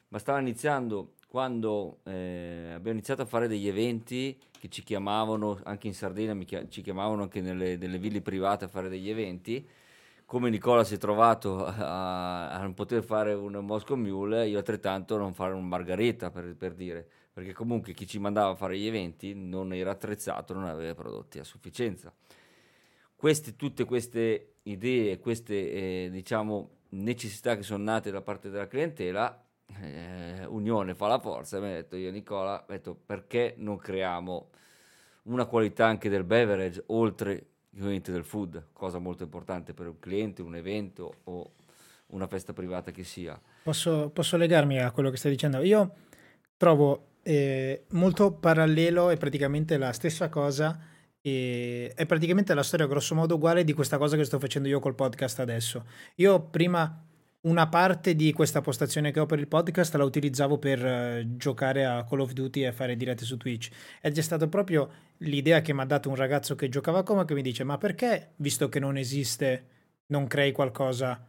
Ma 0.08 0.18
stava 0.18 0.40
iniziando 0.40 1.14
quando 1.26 2.00
eh, 2.04 2.72
abbiamo 2.74 2.92
iniziato 2.92 3.22
a 3.22 3.26
fare 3.26 3.48
degli 3.48 3.66
eventi 3.66 4.38
che 4.56 4.68
ci 4.68 4.82
chiamavano, 4.82 5.58
anche 5.64 5.86
in 5.86 5.94
Sardegna 5.94 6.34
chia- 6.44 6.68
ci 6.68 6.82
chiamavano 6.82 7.22
anche 7.22 7.40
nelle, 7.40 7.76
nelle, 7.76 7.98
ville 7.98 8.20
private 8.20 8.66
a 8.66 8.68
fare 8.68 8.88
degli 8.88 9.10
eventi, 9.10 9.66
come 10.26 10.50
Nicola 10.50 10.84
si 10.84 10.94
è 10.94 10.98
trovato 10.98 11.64
a, 11.66 12.50
a 12.50 12.60
non 12.60 12.74
poter 12.74 13.02
fare 13.02 13.32
un 13.32 13.52
Moscow 13.64 13.96
Mule, 13.96 14.46
io 14.46 14.58
altrettanto 14.58 15.16
non 15.16 15.34
fare 15.34 15.54
un 15.54 15.66
Margarita 15.66 16.30
per, 16.30 16.54
per, 16.56 16.74
dire, 16.74 17.08
perché 17.32 17.52
comunque 17.52 17.94
chi 17.94 18.06
ci 18.06 18.18
mandava 18.18 18.52
a 18.52 18.54
fare 18.54 18.78
gli 18.78 18.86
eventi 18.86 19.34
non 19.34 19.72
era 19.72 19.90
attrezzato, 19.90 20.54
non 20.54 20.66
aveva 20.66 20.94
prodotti 20.94 21.38
a 21.38 21.44
sufficienza. 21.44 22.12
Queste, 23.24 23.56
tutte 23.56 23.86
queste 23.86 24.56
idee, 24.64 25.18
queste 25.18 25.54
eh, 25.54 26.08
diciamo, 26.10 26.72
necessità 26.90 27.56
che 27.56 27.62
sono 27.62 27.82
nate 27.82 28.10
da 28.10 28.20
parte 28.20 28.50
della 28.50 28.66
clientela 28.66 29.42
eh, 29.80 30.44
unione 30.44 30.94
fa 30.94 31.06
la 31.06 31.18
forza, 31.18 31.58
mi 31.58 31.68
ha 31.68 31.70
detto 31.70 31.96
io 31.96 32.10
Nicola, 32.10 32.62
detto 32.68 32.94
perché 32.94 33.54
non 33.56 33.78
creiamo 33.78 34.50
una 35.22 35.46
qualità 35.46 35.86
anche 35.86 36.10
del 36.10 36.24
beverage 36.24 36.82
oltre 36.88 37.46
ovviamente 37.78 38.12
del 38.12 38.24
food, 38.24 38.66
cosa 38.74 38.98
molto 38.98 39.22
importante 39.22 39.72
per 39.72 39.86
un 39.88 39.98
cliente, 39.98 40.42
un 40.42 40.56
evento 40.56 41.20
o 41.24 41.52
una 42.08 42.26
festa 42.26 42.52
privata 42.52 42.90
che 42.90 43.04
sia. 43.04 43.40
Posso, 43.62 44.10
posso 44.10 44.36
legarmi 44.36 44.82
a 44.82 44.90
quello 44.90 45.08
che 45.08 45.16
stai 45.16 45.30
dicendo? 45.30 45.62
Io 45.62 45.94
trovo 46.58 47.12
eh, 47.22 47.84
molto 47.92 48.32
parallelo 48.32 49.08
e 49.08 49.16
praticamente 49.16 49.78
la 49.78 49.94
stessa 49.94 50.28
cosa 50.28 50.92
e 51.26 51.90
è 51.94 52.04
praticamente 52.04 52.52
la 52.52 52.62
storia 52.62 52.86
grosso 52.86 53.14
modo 53.14 53.36
uguale 53.36 53.64
di 53.64 53.72
questa 53.72 53.96
cosa 53.96 54.14
che 54.14 54.24
sto 54.24 54.38
facendo 54.38 54.68
io 54.68 54.78
col 54.78 54.94
podcast 54.94 55.40
adesso. 55.40 55.86
Io 56.16 56.38
prima 56.38 57.02
una 57.44 57.66
parte 57.66 58.14
di 58.14 58.30
questa 58.34 58.60
postazione 58.60 59.10
che 59.10 59.20
ho 59.20 59.24
per 59.24 59.38
il 59.38 59.48
podcast 59.48 59.94
la 59.94 60.04
utilizzavo 60.04 60.58
per 60.58 60.84
uh, 60.84 61.36
giocare 61.36 61.86
a 61.86 62.04
Call 62.04 62.20
of 62.20 62.32
Duty 62.32 62.66
e 62.66 62.72
fare 62.72 62.94
dirette 62.94 63.24
su 63.24 63.38
Twitch 63.38 63.70
ed 64.02 64.18
è 64.18 64.20
stata 64.20 64.46
proprio 64.48 64.90
l'idea 65.18 65.62
che 65.62 65.72
mi 65.72 65.80
ha 65.80 65.86
dato 65.86 66.10
un 66.10 66.16
ragazzo 66.16 66.54
che 66.56 66.68
giocava 66.68 66.98
a 66.98 67.02
Coma 67.02 67.24
che 67.24 67.34
mi 67.34 67.42
dice 67.42 67.64
ma 67.64 67.78
perché 67.78 68.32
visto 68.36 68.68
che 68.68 68.78
non 68.78 68.96
esiste 68.96 69.66
non 70.06 70.26
crei 70.26 70.52
qualcosa 70.52 71.26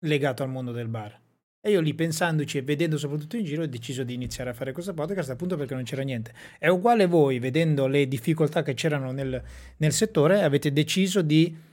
legato 0.00 0.42
al 0.42 0.48
mondo 0.48 0.72
del 0.72 0.88
bar 0.88 1.20
e 1.68 1.72
io 1.72 1.80
lì 1.80 1.94
pensandoci 1.94 2.58
e 2.58 2.62
vedendo 2.62 2.98
soprattutto 2.98 3.36
in 3.36 3.44
giro 3.44 3.62
ho 3.62 3.66
deciso 3.66 4.02
di 4.02 4.14
iniziare 4.14 4.50
a 4.50 4.54
fare 4.54 4.72
questo 4.72 4.94
podcast 4.94 5.30
appunto 5.30 5.56
perché 5.56 5.74
non 5.74 5.84
c'era 5.84 6.02
niente 6.02 6.32
è 6.58 6.68
uguale 6.68 7.06
voi 7.06 7.38
vedendo 7.38 7.86
le 7.86 8.08
difficoltà 8.08 8.62
che 8.62 8.74
c'erano 8.74 9.12
nel, 9.12 9.42
nel 9.76 9.92
settore 9.92 10.42
avete 10.42 10.72
deciso 10.72 11.22
di 11.22 11.66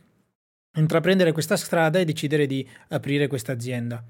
intraprendere 0.76 1.32
questa 1.32 1.58
strada 1.58 2.00
e 2.00 2.06
decidere 2.06 2.46
di 2.46 2.68
aprire 2.90 3.28
questa 3.28 3.52
azienda. 3.52 4.04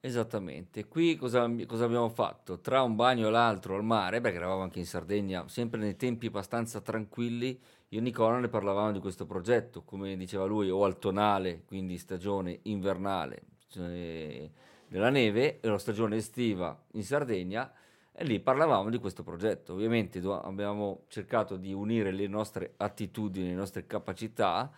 Esattamente, 0.00 0.86
qui 0.86 1.16
cosa, 1.16 1.50
cosa, 1.66 1.84
abbiamo 1.84 2.10
fatto? 2.10 2.60
Tra 2.60 2.82
un 2.82 2.94
bagno 2.94 3.28
e 3.28 3.30
l'altro 3.30 3.74
al 3.74 3.84
mare, 3.84 4.20
perché 4.20 4.36
eravamo 4.36 4.62
anche 4.62 4.78
in 4.78 4.84
Sardegna, 4.84 5.48
sempre 5.48 5.80
nei 5.80 5.96
tempi 5.96 6.26
abbastanza 6.26 6.82
tranquilli, 6.82 7.58
io 7.88 7.98
e 7.98 8.02
Nicola 8.02 8.38
ne 8.38 8.48
parlavamo 8.48 8.92
di 8.92 8.98
questo 8.98 9.24
progetto, 9.24 9.82
come 9.82 10.14
diceva 10.16 10.44
lui, 10.44 10.68
o 10.68 10.84
al 10.84 10.98
tonale, 10.98 11.62
quindi 11.64 11.96
stagione 11.96 12.58
invernale 12.64 13.53
cioè 13.74 14.48
della 14.86 15.10
neve, 15.10 15.58
la 15.62 15.78
stagione 15.78 16.16
estiva 16.16 16.78
in 16.92 17.02
Sardegna, 17.02 17.72
e 18.16 18.24
lì 18.24 18.38
parlavamo 18.38 18.90
di 18.90 18.98
questo 18.98 19.24
progetto. 19.24 19.72
Ovviamente 19.72 20.20
abbiamo 20.20 21.02
cercato 21.08 21.56
di 21.56 21.72
unire 21.72 22.12
le 22.12 22.28
nostre 22.28 22.74
attitudini, 22.76 23.48
le 23.48 23.54
nostre 23.54 23.86
capacità, 23.86 24.70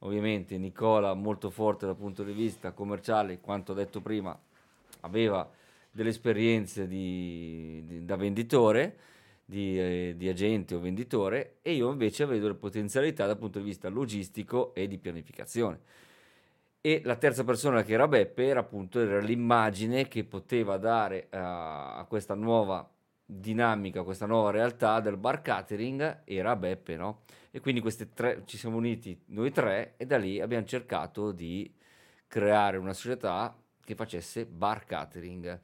ovviamente 0.00 0.58
Nicola 0.58 1.14
molto 1.14 1.48
forte 1.48 1.86
dal 1.86 1.96
punto 1.96 2.22
di 2.22 2.32
vista 2.32 2.72
commerciale, 2.72 3.40
quanto 3.40 3.72
detto 3.72 4.00
prima, 4.00 4.38
aveva 5.00 5.50
delle 5.90 6.10
esperienze 6.10 6.86
di, 6.86 7.82
di, 7.86 8.04
da 8.04 8.16
venditore, 8.16 8.96
di, 9.44 9.78
eh, 9.78 10.14
di, 10.16 10.28
agente 10.28 10.74
o 10.74 10.80
venditore, 10.80 11.56
e 11.62 11.72
io 11.72 11.90
invece 11.90 12.26
vedo 12.26 12.48
le 12.48 12.54
potenzialità 12.54 13.26
dal 13.26 13.38
punto 13.38 13.58
di 13.58 13.64
vista 13.64 13.88
logistico 13.88 14.74
e 14.74 14.86
di 14.86 14.98
pianificazione. 14.98 15.80
E 16.84 17.00
la 17.04 17.14
terza 17.14 17.44
persona 17.44 17.84
che 17.84 17.92
era 17.92 18.08
Beppe 18.08 18.44
era 18.44 18.58
appunto 18.58 18.98
era 18.98 19.20
l'immagine 19.20 20.08
che 20.08 20.24
poteva 20.24 20.78
dare 20.78 21.28
a, 21.30 21.94
a 21.94 22.04
questa 22.06 22.34
nuova 22.34 22.90
dinamica, 23.24 24.02
questa 24.02 24.26
nuova 24.26 24.50
realtà 24.50 24.98
del 24.98 25.16
bar 25.16 25.42
catering 25.42 26.22
era 26.24 26.56
Beppe, 26.56 26.96
no? 26.96 27.22
E 27.52 27.60
quindi 27.60 27.80
questi 27.80 28.08
tre, 28.12 28.42
ci 28.46 28.56
siamo 28.58 28.78
uniti 28.78 29.16
noi 29.26 29.52
tre 29.52 29.94
e 29.96 30.06
da 30.06 30.18
lì 30.18 30.40
abbiamo 30.40 30.66
cercato 30.66 31.30
di 31.30 31.72
creare 32.26 32.78
una 32.78 32.94
società 32.94 33.56
che 33.84 33.94
facesse 33.94 34.44
bar 34.44 34.84
catering. 34.84 35.60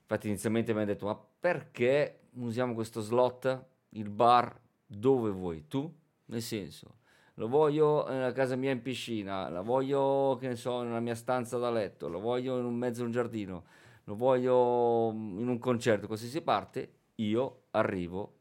Infatti 0.00 0.28
inizialmente 0.28 0.72
mi 0.72 0.78
hanno 0.78 0.86
detto 0.86 1.04
ma 1.04 1.22
perché 1.38 2.28
usiamo 2.36 2.72
questo 2.72 3.02
slot, 3.02 3.64
il 3.90 4.08
bar, 4.08 4.58
dove 4.86 5.28
vuoi 5.30 5.68
tu? 5.68 5.94
Nel 6.26 6.40
senso, 6.40 6.96
lo 7.42 7.48
voglio 7.48 8.06
nella 8.08 8.30
casa 8.30 8.54
mia 8.54 8.70
in 8.70 8.82
piscina, 8.82 9.48
la 9.48 9.62
voglio, 9.62 10.36
che 10.40 10.46
ne 10.46 10.54
so, 10.54 10.82
nella 10.82 11.00
mia 11.00 11.16
stanza 11.16 11.58
da 11.58 11.72
letto, 11.72 12.08
lo 12.08 12.20
voglio 12.20 12.56
in 12.56 12.72
mezzo 12.72 13.02
a 13.02 13.04
un 13.04 13.10
giardino, 13.10 13.64
lo 14.04 14.14
voglio 14.14 15.10
in 15.12 15.48
un 15.48 15.58
concerto, 15.58 16.06
qualsiasi 16.06 16.40
parte, 16.42 16.92
io 17.16 17.62
arrivo, 17.70 18.34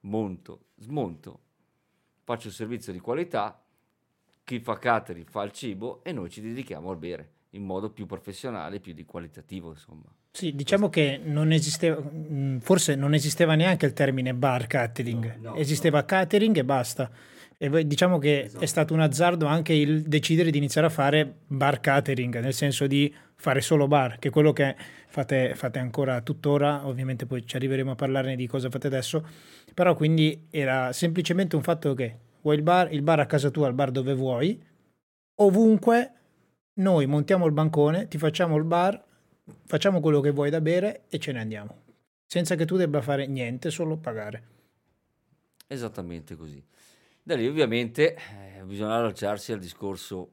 monto, 0.00 0.66
smonto, 0.76 1.38
faccio 2.22 2.48
il 2.48 2.52
servizio 2.52 2.92
di 2.92 3.00
qualità, 3.00 3.58
chi 4.44 4.60
fa 4.60 4.78
catering 4.78 5.26
fa 5.26 5.42
il 5.42 5.52
cibo 5.52 6.04
e 6.04 6.12
noi 6.12 6.28
ci 6.28 6.42
dedichiamo 6.42 6.90
al 6.90 6.98
bere 6.98 7.30
in 7.50 7.64
modo 7.64 7.88
più 7.88 8.04
professionale, 8.04 8.78
più 8.78 8.92
di 8.92 9.06
qualitativo, 9.06 9.70
insomma. 9.70 10.04
Sì, 10.32 10.54
diciamo 10.54 10.90
che 10.90 11.18
non 11.22 11.50
esisteva, 11.50 12.02
forse 12.58 12.94
non 12.94 13.14
esisteva 13.14 13.54
neanche 13.54 13.86
il 13.86 13.94
termine 13.94 14.34
bar 14.34 14.66
catering, 14.66 15.36
no, 15.36 15.50
no, 15.50 15.54
esisteva 15.54 16.00
no. 16.00 16.04
catering 16.04 16.58
e 16.58 16.64
basta. 16.64 17.10
E 17.56 17.86
diciamo 17.86 18.18
che 18.18 18.42
esatto. 18.44 18.64
è 18.64 18.66
stato 18.66 18.94
un 18.94 19.00
azzardo 19.00 19.46
anche 19.46 19.72
il 19.72 20.02
decidere 20.02 20.50
di 20.50 20.58
iniziare 20.58 20.86
a 20.86 20.90
fare 20.90 21.36
bar 21.46 21.80
catering, 21.80 22.40
nel 22.40 22.52
senso 22.52 22.86
di 22.86 23.12
fare 23.36 23.60
solo 23.60 23.86
bar, 23.86 24.18
che 24.18 24.28
è 24.28 24.30
quello 24.30 24.52
che 24.52 24.74
fate, 25.08 25.54
fate 25.54 25.78
ancora 25.78 26.20
tuttora, 26.20 26.86
ovviamente 26.86 27.26
poi 27.26 27.46
ci 27.46 27.56
arriveremo 27.56 27.92
a 27.92 27.94
parlarne 27.94 28.36
di 28.36 28.46
cosa 28.46 28.70
fate 28.70 28.86
adesso, 28.86 29.26
però 29.72 29.94
quindi 29.94 30.46
era 30.50 30.92
semplicemente 30.92 31.56
un 31.56 31.62
fatto 31.62 31.94
che 31.94 32.18
vuoi 32.42 32.56
il 32.56 32.62
bar, 32.62 32.92
il 32.92 33.02
bar 33.02 33.20
a 33.20 33.26
casa 33.26 33.50
tua, 33.50 33.68
il 33.68 33.74
bar 33.74 33.90
dove 33.90 34.14
vuoi, 34.14 34.60
ovunque 35.36 36.12
noi 36.74 37.06
montiamo 37.06 37.46
il 37.46 37.52
bancone, 37.52 38.08
ti 38.08 38.18
facciamo 38.18 38.56
il 38.56 38.64
bar, 38.64 39.02
facciamo 39.64 40.00
quello 40.00 40.20
che 40.20 40.30
vuoi 40.30 40.50
da 40.50 40.60
bere 40.60 41.04
e 41.08 41.18
ce 41.18 41.32
ne 41.32 41.40
andiamo, 41.40 41.82
senza 42.26 42.56
che 42.56 42.64
tu 42.64 42.76
debba 42.76 43.00
fare 43.00 43.26
niente, 43.26 43.70
solo 43.70 43.96
pagare. 43.96 44.42
Esattamente 45.66 46.34
così. 46.36 46.62
Da 47.26 47.36
lì 47.36 47.46
ovviamente 47.46 48.16
eh, 48.16 48.62
bisogna 48.64 48.96
allacciarsi 48.96 49.52
al 49.52 49.58
discorso 49.58 50.32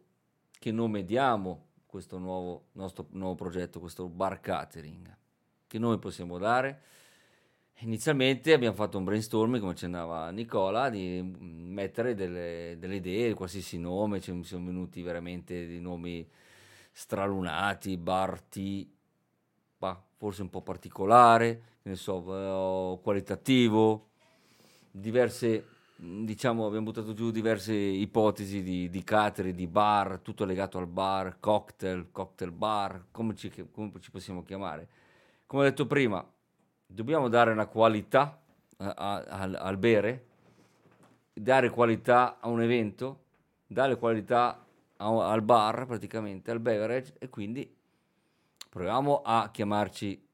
che 0.59 0.73
nome 0.73 1.05
diamo 1.05 1.67
questo 1.85 2.17
nuovo, 2.17 2.65
nostro 2.73 3.07
nuovo 3.11 3.33
progetto, 3.35 3.79
questo 3.79 4.09
bar 4.09 4.41
catering, 4.41 5.15
che 5.67 5.79
nome 5.79 5.99
possiamo 5.99 6.37
dare? 6.37 6.81
Inizialmente 7.75 8.51
abbiamo 8.51 8.75
fatto 8.75 8.97
un 8.97 9.05
brainstorming, 9.05 9.61
come 9.61 9.71
accennava 9.71 10.29
Nicola, 10.31 10.89
di 10.89 11.21
mettere 11.23 12.13
delle, 12.13 12.75
delle 12.77 12.95
idee, 12.95 13.35
qualsiasi 13.35 13.79
nome, 13.79 14.19
ci 14.19 14.37
sono 14.43 14.65
venuti 14.65 15.01
veramente 15.01 15.65
dei 15.65 15.79
nomi 15.79 16.29
stralunati, 16.91 17.95
Barti, 17.95 18.93
forse 20.17 20.41
un 20.41 20.49
po' 20.49 20.61
particolare, 20.61 21.61
ne 21.83 21.95
so, 21.95 22.97
eh, 22.97 22.99
qualitativo, 23.01 24.09
diverse, 24.91 25.79
diciamo, 26.03 26.65
abbiamo 26.65 26.85
buttato 26.85 27.13
giù 27.13 27.29
diverse 27.29 27.73
ipotesi 27.73 28.63
di, 28.63 28.89
di 28.89 29.03
catering, 29.03 29.53
di 29.53 29.67
bar, 29.67 30.19
tutto 30.19 30.45
legato 30.45 30.79
al 30.79 30.87
bar, 30.87 31.39
cocktail, 31.39 32.07
cocktail 32.11 32.51
bar, 32.51 33.05
come 33.11 33.35
ci, 33.35 33.51
come 33.71 33.91
ci 33.99 34.09
possiamo 34.09 34.41
chiamare. 34.43 34.87
Come 35.45 35.61
ho 35.61 35.65
detto 35.65 35.85
prima, 35.85 36.25
dobbiamo 36.87 37.27
dare 37.27 37.51
una 37.51 37.67
qualità 37.67 38.41
a, 38.77 38.93
a, 38.93 39.23
al, 39.27 39.53
al 39.53 39.77
bere, 39.77 40.25
dare 41.33 41.69
qualità 41.69 42.39
a 42.39 42.47
un 42.47 42.61
evento, 42.61 43.25
dare 43.67 43.95
qualità 43.97 44.65
a, 44.97 45.31
al 45.31 45.43
bar 45.43 45.85
praticamente, 45.85 46.49
al 46.49 46.59
beverage 46.59 47.13
e 47.19 47.29
quindi 47.29 47.71
proviamo 48.69 49.21
a 49.23 49.49
chiamarci 49.51 50.27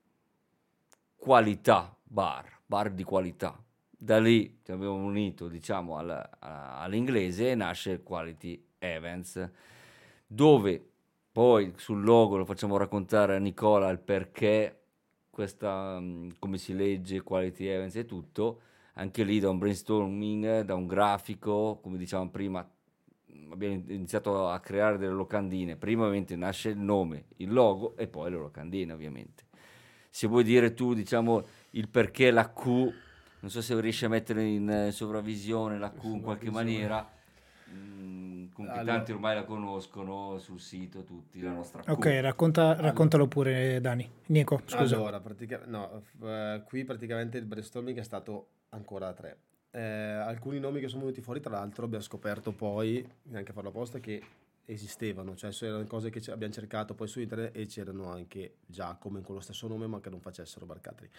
qualità 1.18 1.94
bar, 2.04 2.60
bar 2.66 2.90
di 2.90 3.04
qualità. 3.04 3.62
Da 4.00 4.20
lì 4.20 4.60
ci 4.64 4.72
abbiamo 4.72 4.94
unito 4.94 5.48
diciamo 5.48 5.98
al, 5.98 6.30
all'inglese 6.40 7.52
e 7.52 7.56
nasce 7.56 8.04
Quality 8.04 8.64
Events, 8.78 9.50
dove 10.28 10.88
poi 11.32 11.74
sul 11.78 12.04
logo 12.04 12.38
lo 12.38 12.46
facciamo 12.46 12.78
raccontare 12.78 13.36
a 13.36 13.40
Nicola 13.40 13.90
il 13.90 14.00
perché 14.00 14.82
questa, 15.30 16.00
mm, 16.00 16.30
come 16.40 16.58
si 16.58 16.74
legge, 16.74 17.22
quality 17.22 17.68
events 17.68 17.96
e 17.96 18.06
tutto, 18.06 18.62
anche 18.94 19.24
lì 19.24 19.40
da 19.40 19.50
un 19.50 19.60
brainstorming, 19.60 20.62
da 20.62 20.74
un 20.74 20.88
grafico, 20.88 21.80
come 21.80 22.00
dicevamo 22.00 22.32
prima, 22.32 22.68
abbiamo 23.52 23.84
iniziato 23.88 24.50
a 24.50 24.60
creare 24.60 24.98
delle 24.98 25.14
locandine. 25.14 25.76
Prima 25.76 26.06
ovviamente 26.06 26.36
nasce 26.36 26.70
il 26.70 26.80
nome, 26.80 27.26
il 27.38 27.54
logo 27.54 27.96
e 27.98 28.08
poi 28.08 28.32
le 28.32 28.38
locandine 28.38 28.94
ovviamente. 28.94 29.46
Se 30.10 30.26
vuoi 30.26 30.44
dire 30.44 30.74
tu, 30.74 30.96
diciamo, 30.96 31.44
il 31.72 31.88
perché 31.88 32.32
la 32.32 32.52
Q, 32.52 32.92
non 33.48 33.56
so 33.56 33.62
se 33.62 33.80
riesci 33.80 34.04
a 34.04 34.10
mettere 34.10 34.44
in 34.44 34.70
eh, 34.70 34.92
sovravvisione 34.92 35.78
la 35.78 35.90
Q 35.90 36.04
in 36.04 36.22
qualche 36.22 36.52
maniera, 36.52 37.10
comunque 37.64 38.68
allora. 38.68 38.96
tanti 38.98 39.14
ormai 39.14 39.36
la 39.36 39.46
conoscono 39.46 40.38
sul 40.38 40.60
sito, 40.60 41.06
tutti 41.06 41.40
la 41.40 41.54
nostra 41.54 41.82
Ok, 41.88 42.20
racconta, 42.20 42.76
raccontalo 42.76 43.28
pure 43.28 43.80
Dani. 43.80 44.10
Nico, 44.26 44.62
scusa. 44.66 44.98
Allora, 44.98 45.22
pratica- 45.22 45.62
no, 45.66 46.04
uh, 46.20 46.62
qui 46.66 46.84
praticamente 46.84 47.38
il 47.38 47.46
brainstorming 47.46 47.98
è 47.98 48.04
stato 48.04 48.48
ancora 48.70 49.08
a 49.08 49.14
tre. 49.14 49.38
Eh, 49.72 49.82
alcuni 49.82 50.60
nomi 50.60 50.82
che 50.82 50.90
sono 50.90 51.04
venuti 51.04 51.22
fuori, 51.22 51.40
tra 51.40 51.52
l'altro, 51.52 51.86
abbiamo 51.86 52.04
scoperto 52.04 52.52
poi, 52.52 53.08
neanche 53.24 53.52
a 53.52 53.54
farlo 53.54 53.70
apposta, 53.70 54.00
che 54.00 54.22
esistevano, 54.66 55.38
cioè 55.38 55.52
erano 55.62 55.86
cose 55.86 56.10
che 56.10 56.20
abbiamo 56.32 56.52
cercato 56.52 56.94
poi 56.94 57.08
su 57.08 57.22
internet 57.22 57.56
e 57.56 57.66
c'erano 57.68 58.12
anche 58.12 58.56
già 58.66 58.98
come 59.00 59.22
con 59.22 59.36
lo 59.36 59.42
stesso 59.42 59.70
nome, 59.70 59.88
ma 59.88 60.02
che 60.02 60.10
non 60.10 60.20
facessero 60.20 60.66
barcatri. 60.66 61.10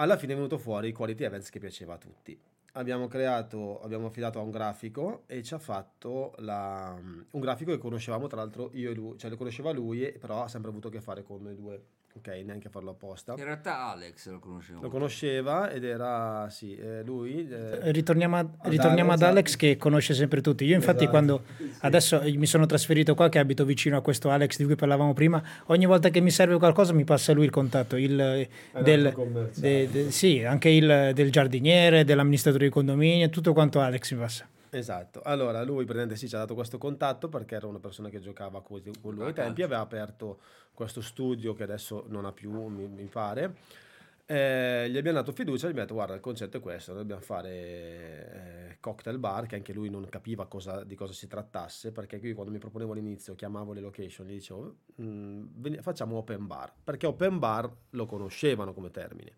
Alla 0.00 0.16
fine 0.16 0.32
è 0.32 0.36
venuto 0.36 0.58
fuori 0.58 0.92
Quality 0.92 1.24
Events 1.24 1.50
che 1.50 1.58
piaceva 1.58 1.94
a 1.94 1.98
tutti. 1.98 2.40
Abbiamo 2.74 3.08
creato, 3.08 3.80
abbiamo 3.80 4.06
affidato 4.06 4.38
a 4.38 4.42
un 4.42 4.50
grafico 4.52 5.24
e 5.26 5.42
ci 5.42 5.54
ha 5.54 5.58
fatto 5.58 6.34
la, 6.38 6.96
un 6.96 7.40
grafico 7.40 7.72
che 7.72 7.78
conoscevamo 7.78 8.28
tra 8.28 8.36
l'altro 8.36 8.70
io 8.74 8.92
e 8.92 8.94
lui, 8.94 9.18
cioè 9.18 9.28
lo 9.28 9.36
conosceva 9.36 9.72
lui, 9.72 10.12
però 10.12 10.44
ha 10.44 10.48
sempre 10.48 10.70
avuto 10.70 10.86
a 10.86 10.90
che 10.92 11.00
fare 11.00 11.24
con 11.24 11.42
noi 11.42 11.56
due 11.56 11.84
ok, 12.16 12.26
neanche 12.44 12.68
a 12.68 12.70
farlo 12.70 12.90
apposta. 12.90 13.34
In 13.36 13.44
realtà 13.44 13.90
Alex 13.90 14.28
lo 14.28 14.38
conosceva. 14.38 14.80
Lo 14.80 14.88
conosceva 14.88 15.70
ed 15.70 15.84
era, 15.84 16.48
sì, 16.50 16.76
eh, 16.76 17.02
lui... 17.04 17.48
Eh, 17.48 17.92
ritorniamo, 17.92 18.36
a, 18.36 18.40
ad, 18.40 18.48
ritorniamo 18.62 19.10
Alex, 19.10 19.22
ad 19.22 19.30
Alex 19.30 19.56
che 19.56 19.76
conosce 19.76 20.14
sempre 20.14 20.40
tutti. 20.40 20.64
Io 20.64 20.74
infatti 20.74 21.04
esatto. 21.04 21.10
quando 21.10 21.42
sì. 21.56 21.70
adesso 21.80 22.20
mi 22.24 22.46
sono 22.46 22.66
trasferito 22.66 23.14
qua 23.14 23.28
che 23.28 23.38
abito 23.38 23.64
vicino 23.64 23.96
a 23.96 24.00
questo 24.00 24.30
Alex 24.30 24.56
di 24.56 24.64
cui 24.64 24.74
parlavamo 24.74 25.12
prima, 25.14 25.42
ogni 25.66 25.86
volta 25.86 26.10
che 26.10 26.20
mi 26.20 26.30
serve 26.30 26.58
qualcosa 26.58 26.92
mi 26.92 27.04
passa 27.04 27.32
lui 27.32 27.44
il 27.44 27.50
contatto, 27.50 27.96
il, 27.96 28.48
del, 28.80 29.14
de, 29.54 29.88
de, 29.90 30.10
sì, 30.10 30.44
anche 30.44 30.68
il 30.68 31.12
del 31.14 31.30
giardiniere, 31.30 32.04
dell'amministratore 32.04 32.66
di 32.66 32.70
condominio, 32.70 33.28
tutto 33.30 33.52
quanto 33.52 33.80
Alex 33.80 34.12
mi 34.12 34.18
passa. 34.18 34.48
Esatto, 34.70 35.22
allora 35.22 35.62
lui 35.62 35.84
praticamente 35.84 36.16
sì, 36.16 36.28
ci 36.28 36.34
ha 36.34 36.38
dato 36.38 36.54
questo 36.54 36.78
contatto 36.78 37.28
perché 37.28 37.54
era 37.54 37.66
una 37.66 37.78
persona 37.78 38.08
che 38.08 38.20
giocava 38.20 38.60
così 38.62 38.90
con 39.00 39.14
lui 39.14 39.26
ai 39.26 39.32
tempi, 39.32 39.62
aveva 39.62 39.80
aperto 39.80 40.40
questo 40.74 41.00
studio 41.00 41.54
che 41.54 41.62
adesso 41.62 42.04
non 42.08 42.24
ha 42.24 42.32
più, 42.32 42.52
mi, 42.66 42.86
mi 42.86 43.06
pare. 43.06 43.86
Eh, 44.30 44.90
gli 44.90 44.98
abbiamo 44.98 45.16
dato 45.16 45.32
fiducia, 45.32 45.66
gli 45.66 45.70
abbiamo 45.70 45.86
detto 45.86 45.94
guarda 45.94 46.14
il 46.14 46.20
concetto 46.20 46.58
è 46.58 46.60
questo, 46.60 46.92
noi 46.92 47.00
dobbiamo 47.00 47.22
fare 47.22 47.50
eh, 47.50 48.76
cocktail 48.78 49.18
bar 49.18 49.46
che 49.46 49.56
anche 49.56 49.72
lui 49.72 49.88
non 49.88 50.06
capiva 50.10 50.46
cosa, 50.46 50.84
di 50.84 50.94
cosa 50.94 51.14
si 51.14 51.26
trattasse 51.26 51.92
perché 51.92 52.18
qui 52.18 52.34
quando 52.34 52.52
mi 52.52 52.58
proponevo 52.58 52.92
all'inizio 52.92 53.34
chiamavo 53.34 53.72
le 53.72 53.80
location 53.80 54.26
gli 54.26 54.34
dicevo 54.34 54.76
mm, 55.00 55.76
facciamo 55.80 56.16
open 56.18 56.46
bar 56.46 56.70
perché 56.84 57.06
open 57.06 57.38
bar 57.38 57.72
lo 57.90 58.04
conoscevano 58.04 58.74
come 58.74 58.90
termine 58.90 59.32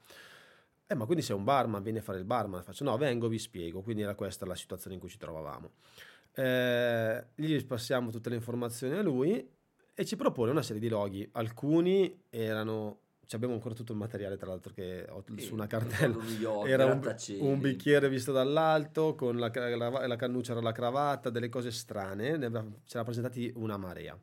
eh, 0.91 0.97
ma 0.97 1.05
quindi 1.05 1.23
sei 1.23 1.37
un 1.37 1.45
barman, 1.45 1.85
vieni 1.85 1.99
a 1.99 2.03
fare 2.03 2.19
il 2.19 2.25
barman? 2.25 2.65
Faccio, 2.65 2.83
no, 2.83 2.97
vengo, 2.97 3.29
vi 3.29 3.39
spiego. 3.39 3.81
Quindi 3.81 4.03
era 4.03 4.17
questa 4.17 4.45
la 4.45 4.57
situazione 4.57 4.97
in 4.97 5.01
cui 5.01 5.09
ci 5.09 5.19
trovavamo. 5.19 5.71
Eh, 6.35 7.27
gli 7.37 7.65
passiamo 7.65 8.11
tutte 8.11 8.29
le 8.29 8.35
informazioni 8.35 8.97
a 8.97 9.03
lui 9.03 9.49
e 9.95 10.05
ci 10.05 10.17
propone 10.17 10.51
una 10.51 10.63
serie 10.63 10.81
di 10.81 10.89
loghi. 10.89 11.29
Alcuni 11.35 12.25
erano 12.29 13.03
abbiamo 13.33 13.55
ancora 13.55 13.77
tutto 13.77 13.93
il 13.93 13.99
materiale 13.99 14.37
tra 14.37 14.49
l'altro 14.49 14.73
che 14.73 15.07
ho 15.09 15.23
sì, 15.37 15.43
su 15.45 15.55
una 15.55 15.69
cartella 15.69 16.17
era 16.67 16.87
un, 16.87 17.17
un, 17.39 17.61
bicchiere 17.61 18.09
visto 18.09 18.33
dall'alto 18.33 19.15
con 19.15 19.39
la, 19.39 19.53
la, 19.55 20.07
la 20.09 20.17
cannuccia 20.17 20.51
era 20.51 20.61
la 20.61 20.73
cravatta 20.73 21.31
delle 21.31 21.49
cose 21.49 21.71
strane 21.71 22.37
ne 22.37 22.47
aveva, 22.47 22.67
ce 22.85 22.99
l'ha 22.99 23.05
presentati 23.05 23.53
una 23.55 23.77
marea 23.77 24.19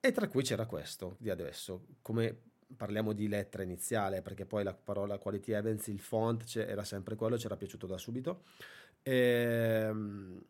e 0.00 0.10
tra 0.10 0.26
cui 0.26 0.42
c'era 0.42 0.64
questo 0.64 1.16
di 1.18 1.28
adesso 1.28 1.84
come 2.00 2.47
parliamo 2.76 3.12
di 3.12 3.28
lettera 3.28 3.62
iniziale 3.62 4.22
perché 4.22 4.44
poi 4.44 4.64
la 4.64 4.74
parola 4.74 5.18
quality 5.18 5.52
events, 5.52 5.86
il 5.88 6.00
font 6.00 6.56
era 6.56 6.84
sempre 6.84 7.16
quello, 7.16 7.38
ci 7.38 7.46
era 7.46 7.56
piaciuto 7.56 7.86
da 7.86 7.98
subito. 7.98 8.42
E, 9.02 9.86
ehm, 9.88 10.42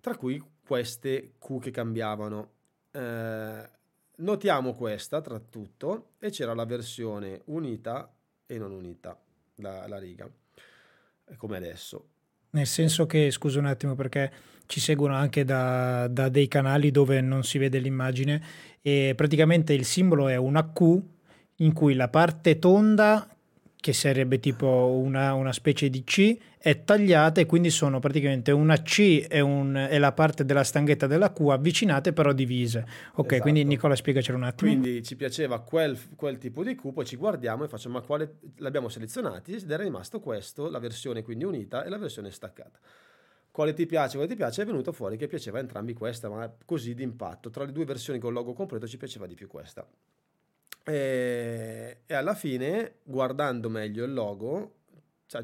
tra 0.00 0.16
cui 0.16 0.42
queste 0.66 1.34
Q 1.38 1.58
che 1.60 1.70
cambiavano. 1.70 2.52
Eh, 2.90 3.76
notiamo 4.16 4.74
questa 4.74 5.20
tra 5.20 5.38
tutto 5.38 6.12
e 6.18 6.30
c'era 6.30 6.54
la 6.54 6.64
versione 6.64 7.42
unita 7.46 8.12
e 8.46 8.58
non 8.58 8.72
unita, 8.72 9.18
la, 9.56 9.86
la 9.86 9.98
riga, 9.98 10.28
come 11.36 11.56
adesso. 11.56 12.08
Nel 12.50 12.66
senso 12.66 13.06
che, 13.06 13.30
scusa 13.30 13.58
un 13.58 13.66
attimo, 13.66 13.94
perché 13.94 14.32
ci 14.66 14.80
seguono 14.80 15.14
anche 15.14 15.44
da, 15.44 16.08
da 16.08 16.28
dei 16.28 16.48
canali 16.48 16.90
dove 16.90 17.20
non 17.20 17.42
si 17.42 17.58
vede 17.58 17.78
l'immagine 17.78 18.42
e 18.82 19.14
praticamente 19.16 19.72
il 19.72 19.84
simbolo 19.84 20.28
è 20.28 20.36
una 20.36 20.70
Q 20.72 21.00
in 21.58 21.72
cui 21.72 21.94
la 21.94 22.08
parte 22.08 22.58
tonda 22.58 23.28
che 23.80 23.92
sarebbe 23.92 24.40
tipo 24.40 24.66
una, 24.66 25.34
una, 25.34 25.52
specie 25.52 25.88
di 25.88 26.02
C, 26.02 26.36
è 26.58 26.82
tagliata 26.82 27.40
e 27.40 27.46
quindi 27.46 27.70
sono 27.70 28.00
praticamente 28.00 28.50
una 28.50 28.82
C 28.82 29.24
e, 29.28 29.40
un, 29.40 29.76
e, 29.76 29.98
la 29.98 30.12
parte 30.12 30.44
della 30.44 30.64
stanghetta 30.64 31.06
della 31.06 31.32
Q 31.32 31.40
avvicinate 31.50 32.12
però 32.12 32.32
divise. 32.32 32.84
Ok, 33.14 33.26
esatto. 33.26 33.42
quindi 33.42 33.64
Nicola 33.64 33.94
spiegacelo 33.94 34.36
un 34.36 34.42
attimo. 34.44 34.70
Quindi 34.70 35.02
ci 35.04 35.14
piaceva 35.14 35.60
quel, 35.60 35.96
quel, 36.16 36.38
tipo 36.38 36.64
di 36.64 36.74
Q, 36.74 36.92
poi 36.92 37.06
ci 37.06 37.14
guardiamo 37.14 37.64
e 37.64 37.68
facciamo 37.68 37.98
ma 37.98 38.04
quale 38.04 38.38
l'abbiamo 38.56 38.88
selezionati 38.88 39.54
ed 39.54 39.70
era 39.70 39.84
rimasto 39.84 40.18
questo, 40.18 40.68
la 40.68 40.80
versione 40.80 41.22
quindi 41.22 41.44
unita 41.44 41.84
e 41.84 41.88
la 41.88 41.98
versione 41.98 42.32
staccata. 42.32 42.78
Quale 43.50 43.74
ti 43.74 43.86
piace, 43.86 44.16
quale 44.16 44.28
ti 44.28 44.36
piace? 44.36 44.62
È 44.62 44.66
venuto 44.66 44.92
fuori 44.92 45.16
che 45.16 45.28
piaceva 45.28 45.60
entrambi 45.60 45.94
questa, 45.94 46.28
ma 46.28 46.52
così 46.64 46.94
d'impatto. 46.94 47.48
Tra 47.50 47.64
le 47.64 47.72
due 47.72 47.84
versioni 47.84 48.18
con 48.18 48.32
logo 48.32 48.52
completo 48.52 48.86
ci 48.86 48.96
piaceva 48.96 49.26
di 49.26 49.34
più 49.34 49.46
questa. 49.46 49.86
E, 50.88 51.98
e 52.06 52.14
alla 52.14 52.34
fine, 52.34 52.96
guardando 53.02 53.68
meglio 53.68 54.04
il 54.04 54.12
logo, 54.14 54.76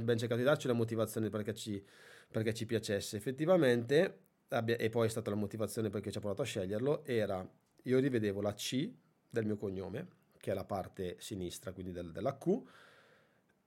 ben 0.00 0.16
cercato 0.16 0.40
di 0.40 0.46
darci 0.46 0.66
la 0.66 0.72
motivazione 0.72 1.28
perché 1.28 1.52
ci, 1.52 1.84
perché 2.30 2.54
ci 2.54 2.64
piacesse. 2.64 3.18
Effettivamente, 3.18 4.20
abbia, 4.48 4.76
e 4.76 4.88
poi 4.88 5.06
è 5.06 5.10
stata 5.10 5.28
la 5.28 5.36
motivazione 5.36 5.90
perché 5.90 6.10
ci 6.10 6.16
ha 6.16 6.20
provato 6.20 6.40
a 6.40 6.46
sceglierlo, 6.46 7.04
era 7.04 7.46
io 7.82 7.98
rivedevo 7.98 8.40
la 8.40 8.54
C 8.54 8.90
del 9.28 9.44
mio 9.44 9.58
cognome, 9.58 10.08
che 10.38 10.52
è 10.52 10.54
la 10.54 10.64
parte 10.64 11.16
sinistra, 11.18 11.72
quindi 11.72 11.92
del, 11.92 12.10
della 12.10 12.38
Q, 12.38 12.62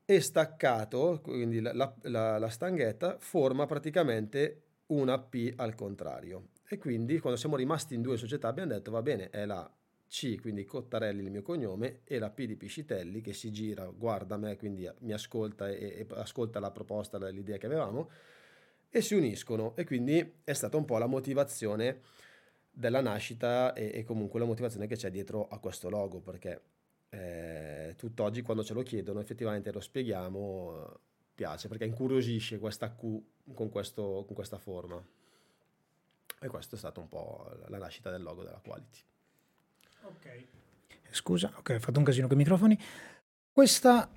e 0.04 0.20
staccato, 0.20 1.20
quindi 1.22 1.60
la, 1.60 1.74
la, 1.74 2.40
la, 2.40 2.50
stanghetta, 2.50 3.18
forma 3.20 3.68
praticamente 3.68 4.64
una 4.88 5.20
P 5.20 5.54
al 5.58 5.76
contrario. 5.76 6.50
E 6.68 6.80
quindi 6.80 7.20
quando 7.20 7.38
siamo 7.38 7.56
rimasti 7.56 7.94
in 7.94 8.02
due 8.02 8.18
società 8.18 8.48
abbiamo 8.48 8.74
detto 8.74 8.90
va 8.90 9.02
bene, 9.04 9.30
è 9.30 9.46
la 9.46 9.70
c, 10.08 10.40
quindi 10.40 10.66
Cottarelli 10.66 11.24
il 11.24 11.32
mio 11.32 11.42
cognome, 11.42 12.00
e 12.04 12.20
la 12.20 12.30
P 12.30 12.46
di 12.46 12.56
Piscitelli 12.56 13.22
che 13.22 13.34
si 13.34 13.52
gira, 13.52 13.86
guarda 13.86 14.38
me, 14.38 14.58
quindi 14.58 14.90
mi 15.00 15.14
ascolta 15.14 15.70
e, 15.70 15.76
e 16.00 16.08
ascolta 16.16 16.60
la 16.60 16.72
proposta, 16.72 17.18
l'idea 17.30 17.58
che 17.58 17.66
avevamo, 17.66 18.10
e 18.90 19.02
si 19.02 19.16
uniscono. 19.16 19.76
E 19.76 19.86
quindi 19.86 20.40
è 20.44 20.54
stata 20.54 20.78
un 20.78 20.86
po' 20.86 20.98
la 20.98 21.08
motivazione 21.08 22.02
della 22.72 23.02
nascita 23.02 23.74
e, 23.74 23.92
e 23.94 24.04
comunque 24.04 24.40
la 24.40 24.46
motivazione 24.46 24.88
che 24.88 24.96
c'è 24.96 25.12
dietro 25.12 25.48
a 25.48 25.60
questo 25.60 25.90
logo, 25.90 26.20
perché 26.20 26.62
eh, 27.10 27.94
tutt'oggi 27.98 28.42
quando 28.42 28.64
ce 28.64 28.74
lo 28.74 28.84
chiedono 28.84 29.20
effettivamente 29.20 29.72
lo 29.72 29.80
spieghiamo, 29.80 31.00
piace, 31.36 31.68
perché 31.68 31.86
incuriosisce 31.86 32.60
questa 32.60 32.94
Q 32.96 33.22
con, 33.54 33.70
questo, 33.70 34.24
con 34.26 34.36
questa 34.36 34.58
forma. 34.58 35.04
E 36.40 36.48
questo 36.48 36.76
è 36.76 36.78
stato 36.78 37.00
un 37.00 37.08
po' 37.08 37.50
la 37.68 37.78
nascita 37.78 38.12
del 38.12 38.22
logo 38.22 38.44
della 38.44 38.62
Quality. 38.64 39.00
Ok. 40.04 40.46
Scusa, 41.12 41.52
ok, 41.56 41.76
ho 41.76 41.80
fatto 41.80 42.00
un 42.00 42.06
casino 42.06 42.28
con 42.28 42.36
i 42.36 42.40
microfoni. 42.40 42.80
Questa, 43.52 44.10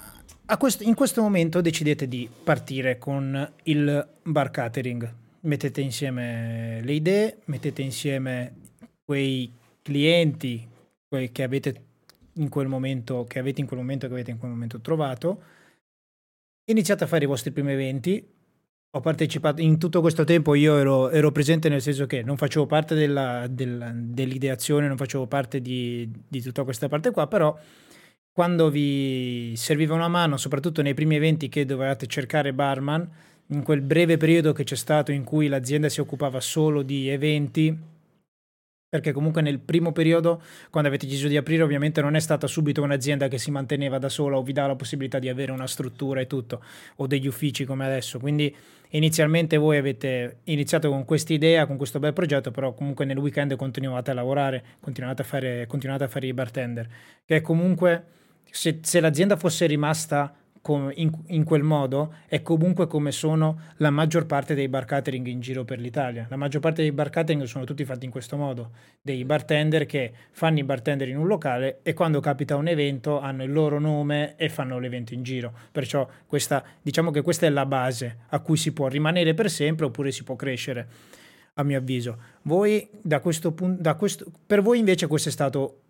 questo, 0.59 0.83
in 0.83 0.95
questo 0.95 1.23
momento 1.23 1.61
decidete 1.61 2.07
di 2.07 2.29
partire 2.45 2.99
con 2.99 3.53
il 3.65 4.09
bar 4.23 4.51
catering. 4.51 5.15
Mettete 5.41 5.81
insieme 5.81 6.81
le 6.83 6.93
idee, 6.93 7.39
mettete 7.47 7.81
insieme 7.81 8.55
quei 9.05 9.51
clienti 9.83 10.69
quei 11.11 11.33
che 11.33 11.43
avete 11.43 11.85
in 12.35 12.49
quel 12.49 12.69
momento, 12.69 13.25
che 13.25 13.41
avete 13.41 13.61
in 13.61 13.67
quel 13.67 13.81
momento, 13.81 14.07
che 14.07 14.13
avete 14.13 14.31
in 14.31 14.39
quel 14.39 14.53
momento 14.53 14.81
trovato. 14.81 15.43
Iniziate 16.67 17.03
a 17.03 17.09
fare 17.09 17.25
i 17.25 17.27
vostri 17.27 17.51
primi 17.51 17.73
eventi, 17.73 18.25
ho 18.93 19.01
partecipato 19.01 19.61
in 19.61 19.79
tutto 19.79 20.01
questo 20.01 20.25
tempo, 20.25 20.55
io 20.55 20.77
ero, 20.77 21.11
ero 21.11 21.31
presente 21.31 21.69
nel 21.69 21.81
senso 21.81 22.07
che 22.07 22.23
non 22.23 22.37
facevo 22.37 22.67
parte 22.67 22.97
della, 22.97 23.47
della, 23.49 23.93
dell'ideazione, 23.95 24.89
non 24.89 24.97
facevo 24.97 25.27
parte 25.27 25.61
di, 25.61 26.11
di, 26.27 26.43
tutta 26.43 26.65
questa 26.65 26.89
parte 26.89 27.13
qua, 27.13 27.29
però 27.29 27.57
quando 28.33 28.69
vi 28.69 29.53
serviva 29.57 29.95
una 29.95 30.09
mano, 30.09 30.37
soprattutto 30.37 30.83
nei 30.83 30.95
primi 30.95 31.15
eventi 31.15 31.49
che 31.49 31.65
dovevate 31.65 32.07
cercare 32.07 32.53
barman, 32.53 33.09
in 33.49 33.63
quel 33.63 33.81
breve 33.81 34.17
periodo 34.17 34.53
che 34.53 34.65
c'è 34.65 34.77
stato 34.77 35.13
in 35.13 35.23
cui 35.23 35.47
l'azienda 35.47 35.89
si 35.89 36.01
occupava 36.01 36.41
solo 36.41 36.83
di 36.83 37.09
eventi, 37.09 37.77
perché 38.91 39.13
comunque 39.13 39.41
nel 39.41 39.61
primo 39.61 39.93
periodo, 39.93 40.43
quando 40.69 40.89
avete 40.89 41.07
deciso 41.07 41.29
di 41.29 41.37
aprire, 41.37 41.63
ovviamente 41.63 42.01
non 42.01 42.17
è 42.17 42.21
stata 42.21 42.49
subito 42.49 42.83
un'azienda 42.83 43.29
che 43.29 43.39
si 43.39 43.53
manteneva 43.53 43.99
da 43.99 44.09
sola 44.09 44.37
o 44.37 44.43
vi 44.43 44.53
dà 44.53 44.67
la 44.67 44.75
possibilità 44.75 45.21
di 45.21 45.29
avere 45.29 45.53
una 45.53 45.69
struttura 45.69 46.21
e 46.21 46.27
tutto, 46.27 46.61
o 46.97 47.07
degli 47.07 47.29
uffici 47.29 47.65
come 47.65 47.87
adesso. 47.87 48.19
Quindi 48.19 48.53
inizialmente 48.89 49.57
voi 49.59 49.77
avete 49.77 50.39
iniziato 50.45 50.89
con 50.89 51.05
questa 51.05 51.33
idea, 51.33 51.67
con 51.67 51.77
questo 51.77 52.01
bel 52.01 52.13
progetto, 52.13 52.51
però 52.51 52.75
comunque 52.75 53.05
nel 53.05 53.19
weekend 53.19 53.55
continuate 53.55 54.11
a 54.11 54.15
lavorare, 54.15 54.65
continuate 54.81 55.23
a 55.23 55.25
fare, 55.25 55.67
continuate 55.69 56.03
a 56.03 56.09
fare 56.09 56.27
i 56.27 56.33
bartender, 56.33 56.89
che 57.25 57.41
comunque 57.43 58.05
se, 58.51 58.81
se 58.83 58.99
l'azienda 58.99 59.37
fosse 59.37 59.67
rimasta 59.67 60.35
in, 60.95 61.11
in, 61.29 61.45
quel 61.45 61.63
modo 61.63 62.15
è 62.27 62.43
comunque 62.43 62.87
come 62.87 63.13
sono 63.13 63.61
la 63.77 63.91
maggior 63.91 64.27
parte 64.27 64.55
dei 64.55 64.69
bar 64.69 64.85
catering 64.85 65.27
in 65.27 65.41
giro 65.41 65.65
per 65.65 65.79
l'Italia. 65.79 66.27
La 66.29 66.37
maggior 66.37 66.61
parte 66.61 66.83
dei 66.83 66.93
bar 66.93 67.09
catering 67.09 67.45
sono 67.45 67.65
tutti 67.65 67.85
fatti 67.85 68.05
in 68.05 68.11
questo 68.11 68.37
modo, 68.37 68.73
dei 69.01 69.25
bartender 69.25 69.87
che 69.87 70.13
fanno 70.33 70.59
i 70.59 70.65
bartender 70.65 71.09
in 71.09 71.17
un 71.17 71.27
locale 71.27 71.81
e 71.83 71.95
quando 71.95 72.21
capita 72.21 72.57
un 72.57 72.69
evento 72.69 73.21
hanno 73.21 73.43
il 73.43 73.53
loro 73.53 73.81
nome 73.81 74.37
e 74.37 74.49
fanno 74.51 74.79
l'evento 74.79 75.15
in 75.15 75.23
giro. 75.23 75.53
Perciò 75.73 76.07
questa, 76.27 76.63
diciamo 76.83 77.11
che 77.11 77.23
questa 77.23 77.47
è 77.47 77.51
la 77.51 77.67
base 77.67 78.19
a 78.29 78.41
cui 78.41 78.57
si 78.57 78.73
può 78.73 78.89
rimanere 78.89 79.33
per 79.33 79.51
sempre 79.51 79.87
oppure 79.87 80.13
si 80.13 80.25
può 80.25 80.37
crescere, 80.37 80.89
a 81.55 81.63
mio 81.63 81.79
avviso. 81.79 82.19
Voi, 82.43 82.89
da 83.01 83.21
questo 83.21 83.53
punto, 83.53 83.81
da 83.81 83.95
questo, 83.95 84.27
per 84.47 84.63
voi 84.63 84.79
invece 84.79 85.07
questo 85.07 85.31
è 85.31 85.33
stato 85.33 85.81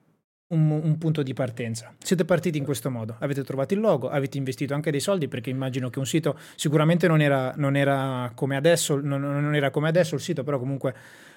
un, 0.50 0.70
un, 0.70 0.98
punto 0.98 1.22
di 1.22 1.32
partenza. 1.32 1.94
Siete 1.98 2.24
partiti 2.24 2.58
in 2.58 2.64
questo 2.64 2.90
modo, 2.90 3.16
avete 3.18 3.42
trovato 3.44 3.74
il 3.74 3.80
logo, 3.80 4.08
avete 4.08 4.38
investito 4.38 4.74
anche 4.74 4.90
dei 4.90 5.00
soldi 5.00 5.28
perché 5.28 5.50
immagino 5.50 5.90
che 5.90 5.98
un 5.98 6.06
sito 6.06 6.38
sicuramente 6.56 7.06
non 7.06 7.20
era, 7.20 7.52
non 7.56 7.76
era, 7.76 8.30
come, 8.34 8.56
adesso, 8.56 9.00
non, 9.00 9.20
non 9.20 9.54
era 9.54 9.70
come 9.70 9.88
adesso 9.88 10.14
il 10.14 10.20
sito, 10.20 10.42
però 10.42 10.58
comunque 10.58 10.94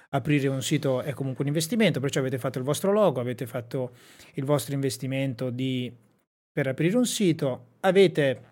aprire 0.09 0.47
un 0.47 0.61
sito 0.61 1.01
è 1.01 1.13
comunque 1.13 1.43
un 1.43 1.49
investimento, 1.49 1.99
perciò 1.99 2.19
avete 2.19 2.37
fatto 2.37 2.57
il 2.59 2.63
vostro 2.63 2.91
logo, 2.91 3.19
avete 3.19 3.47
fatto 3.47 3.91
il 4.33 4.45
vostro 4.45 4.73
investimento 4.73 5.49
di, 5.49 5.91
per 6.51 6.67
aprire 6.67 6.97
un 6.97 7.05
sito, 7.05 7.77
avete 7.81 8.51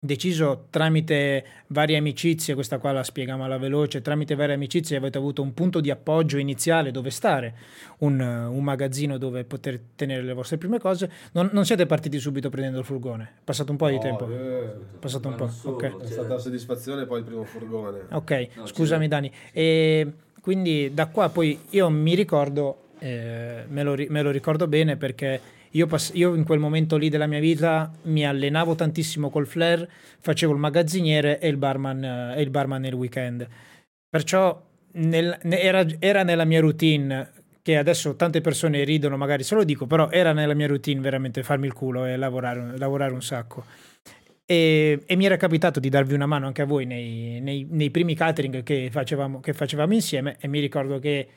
deciso 0.00 0.66
tramite 0.70 1.44
varie 1.68 1.96
amicizie, 1.96 2.54
questa 2.54 2.78
qua 2.78 2.92
la 2.92 3.02
spieghiamo 3.02 3.44
alla 3.44 3.58
veloce, 3.58 4.00
tramite 4.00 4.36
varie 4.36 4.54
amicizie 4.54 4.96
avete 4.96 5.18
avuto 5.18 5.42
un 5.42 5.52
punto 5.54 5.80
di 5.80 5.90
appoggio 5.90 6.38
iniziale 6.38 6.92
dove 6.92 7.10
stare, 7.10 7.54
un, 7.98 8.20
un 8.20 8.62
magazzino 8.62 9.18
dove 9.18 9.42
poter 9.44 9.80
tenere 9.96 10.22
le 10.22 10.32
vostre 10.34 10.56
prime 10.56 10.78
cose, 10.78 11.10
non, 11.32 11.50
non, 11.52 11.64
siete 11.64 11.86
partiti 11.86 12.20
subito 12.20 12.48
prendendo 12.48 12.78
il 12.78 12.84
furgone, 12.84 13.24
è 13.24 13.40
passato 13.42 13.72
un 13.72 13.76
po' 13.76 13.88
di 13.88 13.98
tempo, 13.98 14.30
eh, 14.30 14.70
passato 15.00 15.28
un 15.28 15.34
po', 15.34 15.48
solo, 15.48 15.76
okay. 15.76 15.92
è 16.00 16.06
stata 16.06 16.34
la 16.34 16.38
soddisfazione 16.38 17.04
poi 17.04 17.18
il 17.18 17.24
primo 17.24 17.42
furgone. 17.42 18.02
Ok, 18.12 18.48
no, 18.54 18.66
scusami 18.66 19.08
Dani, 19.08 19.32
e 19.52 20.12
quindi 20.40 20.92
da 20.94 21.06
qua 21.08 21.28
poi 21.28 21.58
io 21.70 21.90
mi 21.90 22.14
ricordo, 22.14 22.82
eh, 23.00 23.64
me, 23.66 23.82
lo, 23.82 23.96
me 24.08 24.22
lo 24.22 24.30
ricordo 24.30 24.68
bene 24.68 24.96
perché 24.96 25.57
io, 25.72 25.86
pass- 25.86 26.12
io, 26.14 26.34
in 26.34 26.44
quel 26.44 26.58
momento 26.58 26.96
lì 26.96 27.08
della 27.08 27.26
mia 27.26 27.40
vita 27.40 27.92
mi 28.04 28.26
allenavo 28.26 28.74
tantissimo 28.74 29.30
col 29.30 29.46
flare, 29.46 29.88
facevo 30.20 30.52
il 30.52 30.58
magazziniere 30.58 31.38
e 31.38 31.48
il 31.48 31.56
barman, 31.56 32.02
eh, 32.04 32.34
e 32.36 32.42
il 32.42 32.50
barman 32.50 32.80
nel 32.80 32.94
weekend. 32.94 33.46
Perciò 34.08 34.62
nel, 34.92 35.38
era, 35.42 35.86
era, 35.98 36.22
nella 36.22 36.44
mia 36.44 36.60
routine, 36.60 37.30
che 37.62 37.76
adesso 37.76 38.16
tante 38.16 38.40
persone 38.40 38.84
ridono, 38.84 39.16
magari 39.16 39.42
se 39.42 39.54
lo 39.54 39.64
dico, 39.64 39.86
però 39.86 40.10
era 40.10 40.32
nella 40.32 40.54
mia 40.54 40.66
routine 40.66 41.00
veramente 41.00 41.42
farmi 41.42 41.66
il 41.66 41.74
culo 41.74 42.06
e 42.06 42.16
lavorare, 42.16 42.78
lavorare 42.78 43.12
un 43.12 43.22
sacco. 43.22 43.64
E, 44.46 45.02
e, 45.04 45.16
mi 45.16 45.26
era 45.26 45.36
capitato 45.36 45.78
di 45.78 45.90
darvi 45.90 46.14
una 46.14 46.24
mano 46.24 46.46
anche 46.46 46.62
a 46.62 46.64
voi 46.64 46.86
nei, 46.86 47.38
nei, 47.42 47.66
nei 47.68 47.90
primi 47.90 48.14
catering 48.14 48.62
che 48.62 48.88
facevamo, 48.90 49.40
che 49.40 49.52
facevamo 49.52 49.92
insieme 49.92 50.38
e 50.40 50.48
mi 50.48 50.58
ricordo 50.58 50.98
che 50.98 51.28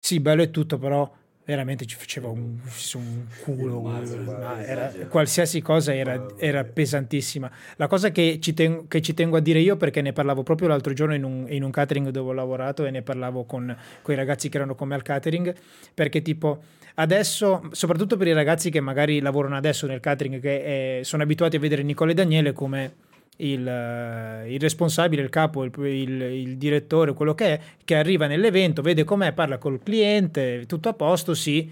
sì, 0.00 0.18
bello 0.18 0.42
è 0.42 0.50
tutto, 0.50 0.78
però 0.78 1.08
veramente 1.48 1.86
ci 1.86 1.96
faceva 1.96 2.28
un, 2.28 2.58
un 2.92 3.24
culo, 3.42 3.78
un, 3.78 4.62
era, 4.66 4.92
qualsiasi 5.08 5.62
cosa 5.62 5.94
era, 5.94 6.26
era, 6.36 6.62
pesantissima. 6.62 7.50
La 7.76 7.86
cosa 7.86 8.10
che 8.10 8.36
ci, 8.38 8.52
ten, 8.52 8.86
che 8.86 9.00
ci, 9.00 9.14
tengo 9.14 9.38
a 9.38 9.40
dire 9.40 9.58
io, 9.58 9.78
perché 9.78 10.02
ne 10.02 10.12
parlavo 10.12 10.42
proprio 10.42 10.68
l'altro 10.68 10.92
giorno 10.92 11.14
in 11.14 11.24
un, 11.24 11.46
in 11.48 11.62
un 11.62 11.70
catering 11.70 12.10
dove 12.10 12.28
ho 12.28 12.34
lavorato 12.34 12.84
e 12.84 12.90
ne 12.90 13.00
parlavo 13.00 13.44
con, 13.44 13.74
con 14.02 14.12
i 14.12 14.16
ragazzi 14.18 14.50
che 14.50 14.58
erano 14.58 14.74
con 14.74 14.88
me 14.88 14.94
al 14.94 15.00
catering, 15.00 15.54
perché 15.94 16.20
tipo 16.20 16.62
adesso, 16.96 17.62
soprattutto 17.70 18.18
per 18.18 18.26
i 18.26 18.34
ragazzi 18.34 18.68
che 18.68 18.80
magari 18.80 19.20
lavorano 19.20 19.56
adesso 19.56 19.86
nel 19.86 20.00
catering, 20.00 20.42
che 20.42 20.98
è, 20.98 21.02
sono 21.02 21.22
abituati 21.22 21.56
a 21.56 21.60
vedere 21.60 21.82
Nicole 21.82 22.10
e 22.10 22.14
Daniele 22.14 22.52
come 22.52 22.92
il, 23.38 23.66
eh, 23.66 24.52
il, 24.52 24.60
responsabile, 24.60 25.22
il 25.22 25.28
capo, 25.28 25.64
il, 25.64 25.72
il, 25.78 26.20
il, 26.20 26.56
direttore, 26.56 27.12
quello 27.12 27.34
che 27.34 27.46
è, 27.46 27.60
che 27.84 27.96
arriva 27.96 28.26
nell'evento, 28.26 28.82
vede 28.82 29.04
com'è, 29.04 29.32
parla 29.32 29.58
col 29.58 29.82
cliente, 29.82 30.64
tutto 30.66 30.88
a 30.88 30.94
posto, 30.94 31.34
sì, 31.34 31.70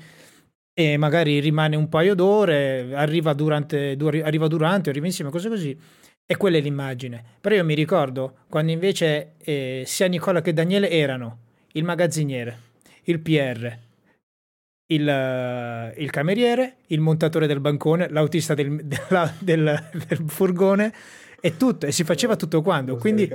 e 0.78 0.97
magari 0.97 1.40
rimane 1.40 1.76
un 1.76 1.88
paio 1.88 2.14
d'ore, 2.14 2.94
arriva 2.94 3.32
durante, 3.32 3.97
arriva 4.22 4.47
durante, 4.47 4.90
arriva 4.90 5.06
insieme, 5.06 5.30
cose 5.30 5.48
così. 5.48 5.78
E 6.28 6.36
quella 6.36 6.56
è 6.56 6.60
l'immagine. 6.60 7.22
Però 7.40 7.55
io 7.55 7.64
mi 7.64 7.74
ricordo 7.74 8.38
quando 8.48 8.72
invece 8.72 9.34
eh, 9.38 9.84
sia 9.86 10.06
Nicola 10.09 10.43
che 10.43 10.52
Daniele 10.52 10.90
erano 10.90 11.38
il 11.72 11.84
magazziniere, 11.84 12.59
il 13.05 13.20
PR, 13.20 13.78
il, 14.88 15.09
eh, 15.09 15.94
il 15.97 16.10
cameriere, 16.10 16.76
il 16.88 17.01
montatore 17.01 17.47
del 17.47 17.60
bancone, 17.60 18.09
l'autista 18.09 18.55
del, 18.55 18.76
della- 18.84 19.32
del- 19.38 19.88
del 20.06 20.24
furgone 20.26 20.93
e 21.40 21.56
tutto, 21.56 21.86
e 21.86 21.92
si 21.92 22.04
faceva 22.04 22.36
tutto 22.36 22.62
quanto. 22.62 22.92
Lo 22.92 22.98
Quindi 22.98 23.28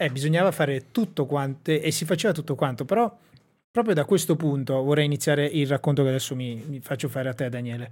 e 0.00 0.04
eh, 0.04 0.10
bisognava 0.10 0.52
fare 0.52 0.92
tutto 0.92 1.26
quanto 1.26 1.72
e 1.72 1.90
si 1.90 2.04
faceva 2.04 2.32
tutto 2.32 2.54
quanto, 2.54 2.84
però 2.84 3.12
proprio 3.68 3.94
da 3.94 4.04
questo 4.04 4.36
punto 4.36 4.80
vorrei 4.82 5.04
iniziare 5.04 5.44
il 5.44 5.66
racconto 5.66 6.04
che 6.04 6.08
adesso 6.08 6.36
mi, 6.36 6.54
mi 6.68 6.80
faccio 6.80 7.08
fare 7.08 7.28
a 7.28 7.34
te, 7.34 7.48
Daniele. 7.48 7.90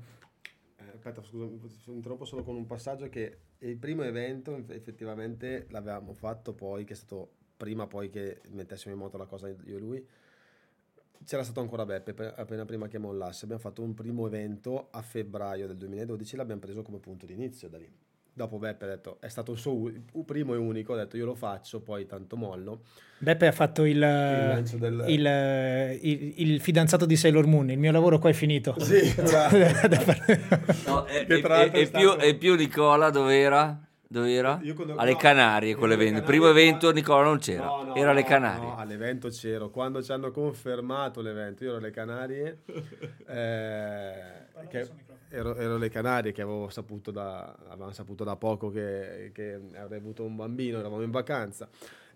Eh, 0.76 0.84
aspetta, 0.94 1.20
scusa, 1.22 1.48
interrompo 1.86 2.24
solo 2.24 2.44
con 2.44 2.54
un 2.54 2.64
passaggio 2.64 3.08
che 3.08 3.38
il 3.58 3.76
primo 3.76 4.04
evento 4.04 4.56
effettivamente 4.68 5.66
l'avevamo 5.70 6.12
fatto 6.12 6.52
poi, 6.52 6.84
che 6.84 6.92
è 6.92 6.96
stato 6.96 7.30
prima 7.56 7.88
poi 7.88 8.08
che 8.08 8.40
mettessimo 8.50 8.94
in 8.94 9.00
moto 9.00 9.16
la 9.16 9.26
cosa 9.26 9.48
io 9.48 9.76
e 9.76 9.78
lui, 9.78 10.06
c'era 11.24 11.42
stato 11.42 11.58
ancora 11.58 11.84
Beppe 11.84 12.14
pe- 12.14 12.34
appena 12.36 12.64
prima 12.64 12.86
che 12.86 12.98
mollasse, 12.98 13.44
abbiamo 13.44 13.62
fatto 13.62 13.82
un 13.82 13.94
primo 13.94 14.26
evento 14.26 14.88
a 14.92 15.02
febbraio 15.02 15.66
del 15.66 15.76
2012, 15.76 16.36
l'abbiamo 16.36 16.60
preso 16.60 16.82
come 16.82 16.98
punto 16.98 17.26
di 17.26 17.32
inizio 17.32 17.68
da 17.68 17.78
lì. 17.78 17.90
Dopo 18.36 18.58
Beppe 18.58 18.84
ha 18.84 18.88
detto, 18.88 19.16
è 19.20 19.28
stato 19.28 19.52
il 19.52 19.56
suo 19.58 19.72
u- 19.72 20.24
primo 20.26 20.52
e 20.52 20.58
unico, 20.58 20.92
ha 20.92 20.96
detto 20.96 21.16
io 21.16 21.24
lo 21.24 21.34
faccio, 21.34 21.80
poi 21.80 22.04
tanto 22.04 22.36
mollo. 22.36 22.80
Beppe 23.16 23.46
ha 23.46 23.52
fatto 23.52 23.84
il, 23.86 23.98
lancio 23.98 24.76
del- 24.76 25.04
il- 25.06 25.98
il- 26.02 26.34
il 26.52 26.60
fidanzato 26.60 27.06
di 27.06 27.16
Sailor 27.16 27.46
Moon, 27.46 27.70
il 27.70 27.78
mio 27.78 27.90
lavoro 27.92 28.18
qua 28.18 28.28
è 28.28 28.34
finito. 28.34 28.74
Sì, 28.78 29.14
No, 30.86 31.06
e, 31.08 31.24
Che 31.24 31.34
e- 31.34 31.40
e- 31.40 31.70
è 31.70 31.78
e 31.78 31.86
più, 31.88 32.14
e 32.20 32.34
più 32.34 32.54
Nicola 32.56 33.08
dov'era? 33.08 33.80
Dov'era? 34.06 34.60
Io 34.62 34.74
quando- 34.74 34.96
alle 34.96 35.12
no, 35.12 35.16
Canarie 35.16 35.74
quell'evento. 35.74 36.18
Il 36.18 36.24
primo 36.24 36.48
evento 36.50 36.92
Nicola 36.92 37.22
non 37.24 37.38
c'era, 37.38 37.64
No, 37.64 37.82
no, 37.84 37.94
era 37.94 38.10
alle 38.10 38.20
no, 38.20 38.26
Canarie. 38.28 38.66
No, 38.68 38.76
all'evento 38.76 39.28
c'ero. 39.30 39.70
Quando 39.70 40.02
ci 40.02 40.12
hanno 40.12 40.30
confermato 40.30 41.22
l'evento, 41.22 41.64
io 41.64 41.70
ero 41.70 41.78
alle 41.78 41.90
Canarie. 41.90 42.58
eh, 43.26 44.12
che 44.68 44.86
ero, 45.36 45.54
ero 45.56 45.74
alle 45.76 45.88
Canarie 45.90 46.32
che 46.32 46.42
avevo 46.42 46.68
saputo 46.68 47.10
da, 47.10 47.54
avevamo 47.68 47.92
saputo 47.92 48.24
da 48.24 48.36
poco 48.36 48.70
che, 48.70 49.30
che 49.32 49.60
avrei 49.76 49.98
avuto 49.98 50.24
un 50.24 50.36
bambino, 50.36 50.78
eravamo 50.78 51.02
in 51.02 51.10
vacanza. 51.10 51.68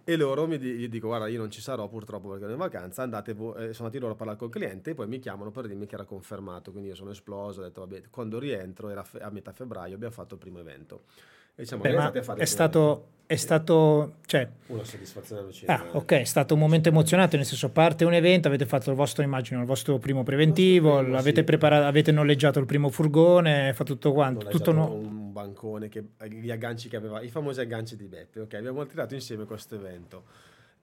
E 0.03 0.17
loro 0.17 0.47
mi 0.47 0.59
di- 0.59 0.89
dico: 0.89 1.09
Guarda, 1.09 1.29
io 1.29 1.39
non 1.39 1.51
ci 1.51 1.61
sarò 1.61 1.87
purtroppo 1.89 2.29
perché 2.31 2.45
ero 2.45 2.53
in 2.53 2.59
vacanza. 2.59 3.03
Andate, 3.03 3.33
eh, 3.33 3.35
sono 3.35 3.59
andati 3.59 3.99
loro 3.99 4.13
a 4.15 4.17
parlare 4.17 4.39
col 4.39 4.49
cliente 4.51 4.91
e 4.91 4.95
poi 4.95 5.07
mi 5.07 5.19
chiamano 5.19 5.51
per 5.51 5.67
dirmi 5.67 5.87
che 5.87 5.95
era 5.95 6.05
confermato. 6.05 6.71
Quindi 6.71 6.89
io 6.89 6.95
sono 6.95 7.11
esploso. 7.11 7.61
Ho 7.61 7.65
detto: 7.65 7.81
Vabbè, 7.81 8.05
quando 8.11 8.39
rientro, 8.39 8.89
era 8.89 9.05
fe- 9.05 9.21
a 9.21 9.31
metà 9.31 9.53
febbraio, 9.53 9.95
abbiamo 9.95 10.15
fatto 10.15 10.35
il 10.35 10.41
primo 10.41 10.59
evento. 10.59 11.03
Siamo 11.65 11.83
Beh, 11.83 11.93
ma 11.93 12.13
è 12.13 12.45
stato, 12.45 13.09
è 13.31 13.37
stato, 13.37 14.15
cioè, 14.27 14.49
una 14.67 14.83
soddisfazione 14.83 15.43
allucinante. 15.43 15.89
ah, 15.89 15.97
ok, 15.97 16.13
è 16.15 16.25
stato 16.25 16.55
un 16.55 16.61
momento 16.61 16.89
emozionante, 16.89 17.37
nel 17.37 17.47
senso 17.47 17.69
parte 17.71 18.05
un 18.05 18.13
evento, 18.13 18.49
avete 18.49 18.67
fatto 18.67 18.91
il 18.91 18.97
vostro, 18.97 19.23
immagino, 19.23 19.61
il 19.61 19.67
vostro 19.67 19.99
primo 19.99 20.25
preventivo, 20.25 20.97
primo, 20.97 21.13
l'avete 21.13 21.41
sì. 21.41 21.45
preparato, 21.45 21.87
avete 21.87 22.11
noleggiato 22.11 22.59
il 22.59 22.67
primo 22.67 22.91
furgone, 22.91 23.73
fa 23.73 23.85
tutto 23.85 24.13
quanto, 24.13 24.49
tutto 24.49 24.73
no- 24.73 24.93
un 24.93 25.33
bancone 25.33 25.89
che 25.89 26.05
gli 26.29 26.51
agganci 26.51 26.89
che 26.89 26.97
aveva, 26.97 27.21
i 27.21 27.29
famosi 27.29 27.61
agganci 27.61 27.95
di 27.95 28.09
Beppe, 28.09 28.41
ok? 28.41 28.55
Abbiamo 28.55 28.85
tirato 28.87 29.15
insieme 29.15 29.45
questo 29.45 29.77
evento. 29.77 30.25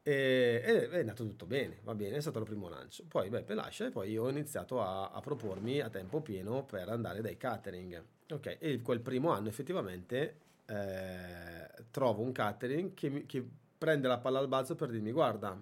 E, 0.02 0.64
e 0.66 0.90
è 0.90 1.00
andato 1.00 1.26
tutto 1.26 1.46
bene, 1.46 1.80
va 1.84 1.96
bene, 1.96 2.16
è 2.16 2.22
stato 2.22 2.40
il 2.40 2.46
primo 2.46 2.70
lancio. 2.70 3.04
Poi 3.10 3.28
Beppe 3.28 3.56
lascia 3.56 3.88
e 3.88 3.90
poi 3.90 4.12
io 4.12 4.24
ho 4.24 4.30
iniziato 4.30 4.82
a, 4.82 5.10
a 5.10 5.20
propormi 5.20 5.82
a 5.82 5.90
tempo 5.90 6.22
pieno 6.22 6.64
per 6.64 6.88
andare 6.88 7.20
dai 7.20 7.36
catering. 7.36 8.02
Ok, 8.30 8.56
e 8.58 8.82
quel 8.82 9.02
primo 9.02 9.32
anno 9.32 9.50
effettivamente 9.50 10.46
eh, 10.68 11.84
trovo 11.92 12.22
un 12.22 12.32
catering 12.32 12.94
che, 12.94 13.10
mi- 13.10 13.26
che 13.26 13.46
prende 13.78 14.08
la 14.08 14.18
palla 14.20 14.40
al 14.40 14.48
balzo 14.48 14.76
per 14.76 14.90
dirmi 14.90 15.12
guarda, 15.12 15.60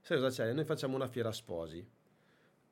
sai 0.00 0.18
cosa 0.18 0.30
c'è? 0.30 0.52
Noi 0.52 0.64
facciamo 0.64 0.96
una 0.96 1.08
fiera 1.08 1.32
sposi. 1.32 1.86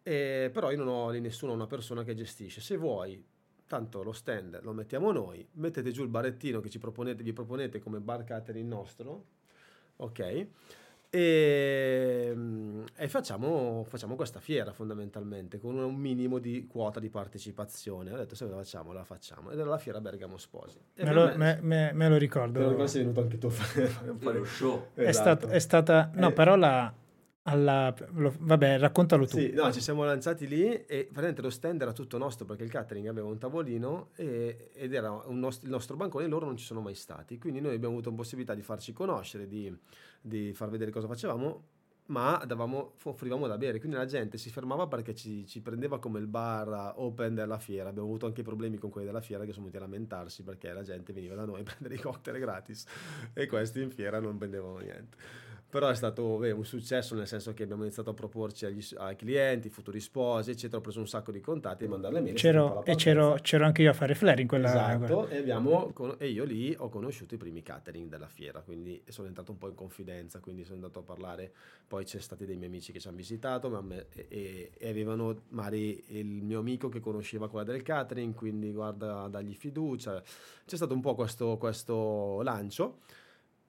E 0.05 0.51
però 0.53 0.71
io 0.71 0.79
non 0.79 0.89
ho 0.89 1.11
lì 1.11 1.21
nessuno, 1.21 1.53
una 1.53 1.67
persona 1.67 2.03
che 2.03 2.15
gestisce. 2.15 2.61
Se 2.61 2.77
vuoi, 2.77 3.25
tanto 3.67 4.03
lo 4.03 4.13
stand 4.13 4.61
lo 4.63 4.73
mettiamo 4.73 5.13
noi, 5.13 5.47
mettete 5.53 5.91
giù 5.93 6.03
il 6.03 6.09
barettino 6.09 6.61
che 6.61 6.69
proponete, 6.79 7.23
vi 7.23 7.33
proponete 7.33 7.79
come 7.79 8.01
bar 8.01 8.25
catering 8.25 8.69
nostro, 8.69 9.25
ok? 9.97 10.47
E, 11.15 12.33
mm, 12.35 12.85
e 12.97 13.07
facciamo, 13.07 13.85
facciamo 13.87 14.15
questa 14.17 14.41
fiera 14.41 14.73
fondamentalmente 14.73 15.59
con 15.61 15.77
un 15.77 15.95
minimo 15.95 16.39
di 16.39 16.67
quota 16.67 17.01
di 17.01 17.11
partecipazione. 17.11 18.11
Ho 18.13 18.17
detto 18.17 18.35
se 18.35 18.47
la 18.47 18.57
facciamo, 18.57 18.93
la 18.95 19.05
facciamo. 19.05 19.51
Ed 19.51 19.59
era 19.59 19.69
la 19.69 19.77
fiera 19.77 20.01
Bergamo 20.01 20.39
Sposi. 20.39 20.79
Me, 20.97 21.13
lo, 21.13 21.31
me- 21.37 21.59
me- 21.61 21.93
me- 21.93 22.09
lo 22.09 22.17
ricordo. 22.17 22.67
ricordi, 22.67 22.89
sei 22.89 23.03
venuto 23.03 23.21
anche 23.21 23.37
tu 23.37 23.49
a 23.49 23.51
fare, 23.51 23.87
fare- 23.89 24.39
lo 24.39 24.45
show. 24.45 24.87
È, 24.95 25.03
Esatto. 25.03 25.41
stat- 25.41 25.53
è 25.53 25.59
stata, 25.59 26.11
no, 26.15 26.29
Eh, 26.29 26.33
però 26.33 26.57
la, 26.57 26.91
alla, 27.45 27.93
vabbè, 28.13 28.79
raccontalo 28.79 29.27
tu. 29.27 29.39
Sì, 29.39 29.53
no, 29.53 29.73
ci 29.73 29.81
siamo 29.81 30.05
lanciati 30.05 30.47
lì 30.47 30.65
e 30.65 31.05
praticamente 31.05 31.43
lo 31.43 31.51
stand 31.51 31.83
era 31.83 31.93
tutto 31.93 32.17
nostro 32.17 32.45
perché 32.45 32.63
il 32.63 32.71
catering 32.71 33.09
aveva 33.09 33.27
un 33.27 33.39
tavolino 33.39 34.11
e- 34.15 34.71
ed 34.75 34.95
era 34.95 35.09
nost- 35.29 35.65
il 35.65 35.71
nostro 35.71 35.97
bancone 35.97 36.27
e 36.27 36.29
loro 36.29 36.47
non 36.47 36.57
ci 36.57 36.65
sono 36.65 36.81
mai 36.81 36.95
stati. 36.95 37.39
Quindi 37.39 37.61
noi 37.61 37.75
abbiamo 37.75 37.95
avuto 37.95 38.13
possibilità 38.13 38.55
di 38.55 38.63
farci 38.63 38.93
conoscere, 38.93 39.49
di, 39.49 39.77
di 40.21 40.53
far 40.53 40.71
vedere 40.71 40.93
cosa 40.93 41.09
facevamo, 41.09 41.65
ma 42.07 42.41
davamo, 42.47 42.95
offrivamo 43.03 43.49
da 43.49 43.59
bere. 43.59 43.81
Quindi 43.81 43.97
la 43.97 44.07
gente 44.07 44.39
si 44.39 44.49
fermava 44.49 44.87
perché 44.87 45.13
ci, 45.13 45.45
ci 45.47 45.61
prendeva 45.63 45.99
come 45.99 46.21
il 46.21 46.29
bar 46.29 46.93
open 46.97 47.35
della 47.35 47.59
fiera. 47.59 47.89
Abbiamo 47.89 48.07
avuto 48.07 48.27
anche 48.27 48.43
problemi 48.43 48.79
con 48.79 48.91
quelli 48.91 49.09
della 49.09 49.21
fiera 49.21 49.45
che 49.45 49.53
sono 49.53 49.67
venuti 49.67 49.83
a 49.83 49.87
lamentarsi 49.87 50.45
perché 50.45 50.73
la 50.73 50.83
gente 50.83 51.13
veniva 51.13 51.35
da 51.35 51.45
noi 51.45 51.63
a 51.63 51.65
prendere 51.75 51.97
i 51.97 51.99
cocktail 52.01 52.39
gratis 52.39 52.85
e 53.33 53.49
questi 53.49 53.81
in 53.81 53.91
fiera 53.91 54.21
non 54.21 54.39
prendevano 54.39 54.79
niente. 54.79 55.51
Però 55.73 55.89
è 55.89 55.95
stato 55.95 56.37
beh, 56.37 56.51
un 56.51 56.67
successo 56.67 57.15
nel 57.15 57.27
senso 57.27 57.55
che 57.55 57.63
abbiamo 57.63 57.85
iniziato 57.85 58.11
a 58.11 58.13
proporci 58.13 58.67
agli- 58.67 58.85
ai 58.99 59.17
clienti, 59.17 59.71
futuri 59.71 60.01
sposi, 60.01 60.51
eccetera. 60.51 60.77
Ho 60.77 60.81
preso 60.83 61.01
un 61.01 61.09
sacco 61.09 61.33
di 61.33 61.41
contatti 61.41 61.85
e 61.85 61.89
mandarle 61.89 62.21
mail. 62.21 62.35
C'ero, 62.35 62.85
e 62.85 62.95
c'ero, 62.95 63.39
c'ero 63.41 63.65
anche 63.65 63.81
io 63.81 63.89
a 63.89 63.95
fare 63.95 64.15
flare 64.15 64.43
in 64.43 64.49
quella... 64.49 64.69
Esatto, 64.69 65.29
e, 65.29 65.39
abbiamo 65.39 65.91
e 66.19 66.29
io 66.29 66.45
lì 66.45 66.75
ho 66.77 66.91
conosciuto 66.91 67.37
i 67.37 67.39
primi 67.39 67.63
catering 67.63 68.11
della 68.11 68.29
fiera, 68.29 68.61
quindi 68.61 69.03
sono 69.09 69.29
entrato 69.29 69.51
un 69.51 69.57
po' 69.57 69.69
in 69.69 69.75
confidenza, 69.75 70.41
quindi 70.41 70.63
sono 70.65 70.75
andato 70.75 70.99
a 70.99 71.03
parlare, 71.05 71.51
poi 71.89 72.05
c'è 72.05 72.21
stati 72.21 72.45
dei 72.45 72.57
miei 72.57 72.69
amici 72.69 72.93
che 72.93 73.01
ci 73.01 73.09
hanno 73.09 73.17
visitato 73.17 73.71
me- 73.81 74.09
e, 74.13 74.27
e- 74.29 74.71
e 74.77 74.89
avevano 74.91 75.45
magari 75.49 76.05
il 76.09 76.27
mio 76.27 76.59
amico 76.59 76.91
che 76.91 77.01
conosceva 77.01 77.49
quella 77.49 77.65
del 77.65 77.81
catering, 77.81 78.35
quindi 78.35 78.73
guarda, 78.73 79.27
dagli 79.29 79.55
fiducia, 79.55 80.23
c'è 80.67 80.77
stato 80.77 80.93
un 80.93 81.01
po' 81.01 81.15
questo, 81.15 81.57
questo 81.57 82.43
lancio. 82.43 82.99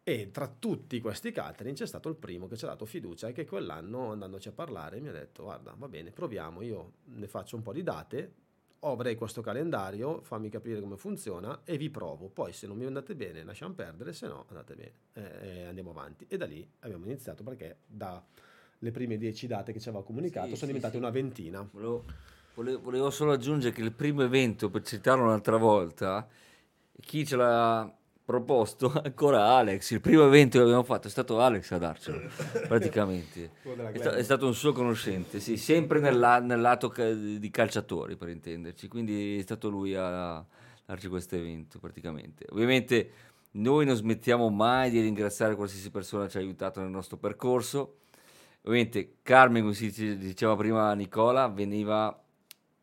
E 0.05 0.31
tra 0.31 0.47
tutti 0.47 0.99
questi 0.99 1.31
catering 1.31 1.77
c'è 1.77 1.87
stato 1.87 2.09
il 2.09 2.15
primo 2.15 2.47
che 2.47 2.57
ci 2.57 2.65
ha 2.65 2.67
dato 2.67 2.85
fiducia 2.85 3.29
e 3.29 3.31
che 3.31 3.45
quell'anno 3.45 4.11
andandoci 4.11 4.49
a 4.49 4.51
parlare 4.51 4.99
mi 4.99 5.07
ha 5.07 5.13
detto 5.13 5.43
guarda 5.43 5.73
va 5.77 5.87
bene 5.87 6.11
proviamo, 6.11 6.61
io 6.61 6.91
ne 7.05 7.27
faccio 7.27 7.55
un 7.55 7.61
po' 7.61 7.71
di 7.71 7.83
date, 7.83 8.33
avrei 8.81 9.15
questo 9.15 9.39
calendario, 9.39 10.21
fammi 10.21 10.49
capire 10.49 10.81
come 10.81 10.97
funziona 10.97 11.61
e 11.63 11.77
vi 11.77 11.89
provo, 11.89 12.27
poi 12.27 12.51
se 12.51 12.67
non 12.67 12.75
mi 12.75 12.83
andate 12.83 13.15
bene 13.15 13.45
lasciamo 13.45 13.75
perdere, 13.75 14.11
se 14.11 14.27
no 14.27 14.43
andate 14.49 14.75
bene 14.75 14.91
eh, 15.13 15.61
e 15.61 15.63
andiamo 15.67 15.91
avanti. 15.91 16.25
E 16.27 16.35
da 16.35 16.45
lì 16.47 16.67
abbiamo 16.79 17.05
iniziato 17.05 17.41
perché 17.43 17.77
dalle 17.85 18.91
prime 18.91 19.17
dieci 19.17 19.47
date 19.47 19.71
che 19.71 19.79
ci 19.79 19.87
aveva 19.87 20.03
comunicato 20.03 20.49
Sì, 20.49 20.55
sono 20.55 20.59
sì, 20.59 20.67
diventate 20.67 20.95
sì. 20.95 20.99
una 20.99 21.11
ventina. 21.11 21.65
Volevo, 21.71 22.03
volevo- 22.55 22.81
volevo 22.81 23.09
solo 23.09 23.31
aggiungere 23.31 23.73
che 23.73 23.81
il 23.81 23.93
primo 23.93 24.21
evento, 24.21 24.69
per 24.69 24.81
citarlo 24.81 25.23
un'altra 25.23 25.55
volta, 25.55 26.27
chi 26.99 27.25
ce 27.25 27.37
l'ha 27.37 27.97
proposto 28.25 28.91
ancora 29.03 29.45
Alex. 29.55 29.91
Il 29.91 30.01
primo 30.01 30.25
evento 30.25 30.57
che 30.57 30.63
abbiamo 30.63 30.83
fatto 30.83 31.07
è 31.07 31.09
stato 31.09 31.39
Alex 31.39 31.71
a 31.71 31.77
darcelo, 31.77 32.21
praticamente. 32.67 33.51
È, 33.91 33.97
sta- 33.97 34.15
è 34.15 34.23
stato 34.23 34.45
un 34.47 34.53
suo 34.55 34.71
conoscente, 34.71 35.39
sì, 35.39 35.57
sempre 35.57 35.99
nel, 35.99 36.17
la- 36.17 36.39
nel 36.39 36.61
lato 36.61 36.89
ca- 36.89 37.11
di 37.11 37.49
calciatori, 37.51 38.15
per 38.15 38.29
intenderci. 38.29 38.87
Quindi 38.87 39.37
è 39.37 39.41
stato 39.41 39.69
lui 39.69 39.95
a 39.95 40.43
darci 40.85 41.07
questo 41.07 41.35
evento, 41.35 41.79
praticamente. 41.79 42.45
Ovviamente 42.51 43.11
noi 43.51 43.85
non 43.85 43.95
smettiamo 43.95 44.49
mai 44.49 44.89
di 44.89 44.99
ringraziare 44.99 45.55
qualsiasi 45.55 45.91
persona 45.91 46.25
che 46.25 46.31
ci 46.31 46.37
ha 46.37 46.39
aiutato 46.39 46.79
nel 46.81 46.89
nostro 46.89 47.17
percorso. 47.17 47.97
Ovviamente 48.65 49.17
Carmen, 49.21 49.61
come 49.61 49.73
si 49.73 49.87
dice- 49.87 50.17
diceva 50.17 50.55
prima 50.55 50.93
Nicola, 50.93 51.47
veniva 51.49 52.05
a 52.07 52.22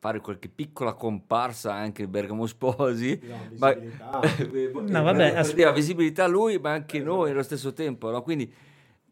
fare 0.01 0.21
qualche 0.21 0.49
piccola 0.49 0.95
comparsa 0.95 1.75
anche 1.75 2.03
in 2.03 2.11
Bergamo 2.11 2.47
Sposi. 2.47 3.21
No, 3.23 3.37
Ma- 3.59 3.73
visibilità. 3.75 4.21
No, 4.91 5.03
vabbè, 5.03 5.37
as- 5.37 5.49
Perdeva 5.49 5.73
visibilità 5.73 6.27
lui, 6.27 6.59
ma 6.59 6.73
anche 6.73 7.01
noi 7.01 7.31
allo 7.31 7.43
stesso 7.43 7.75
tempo, 7.75 8.11
no? 8.11 8.23
Quindi, 8.23 8.51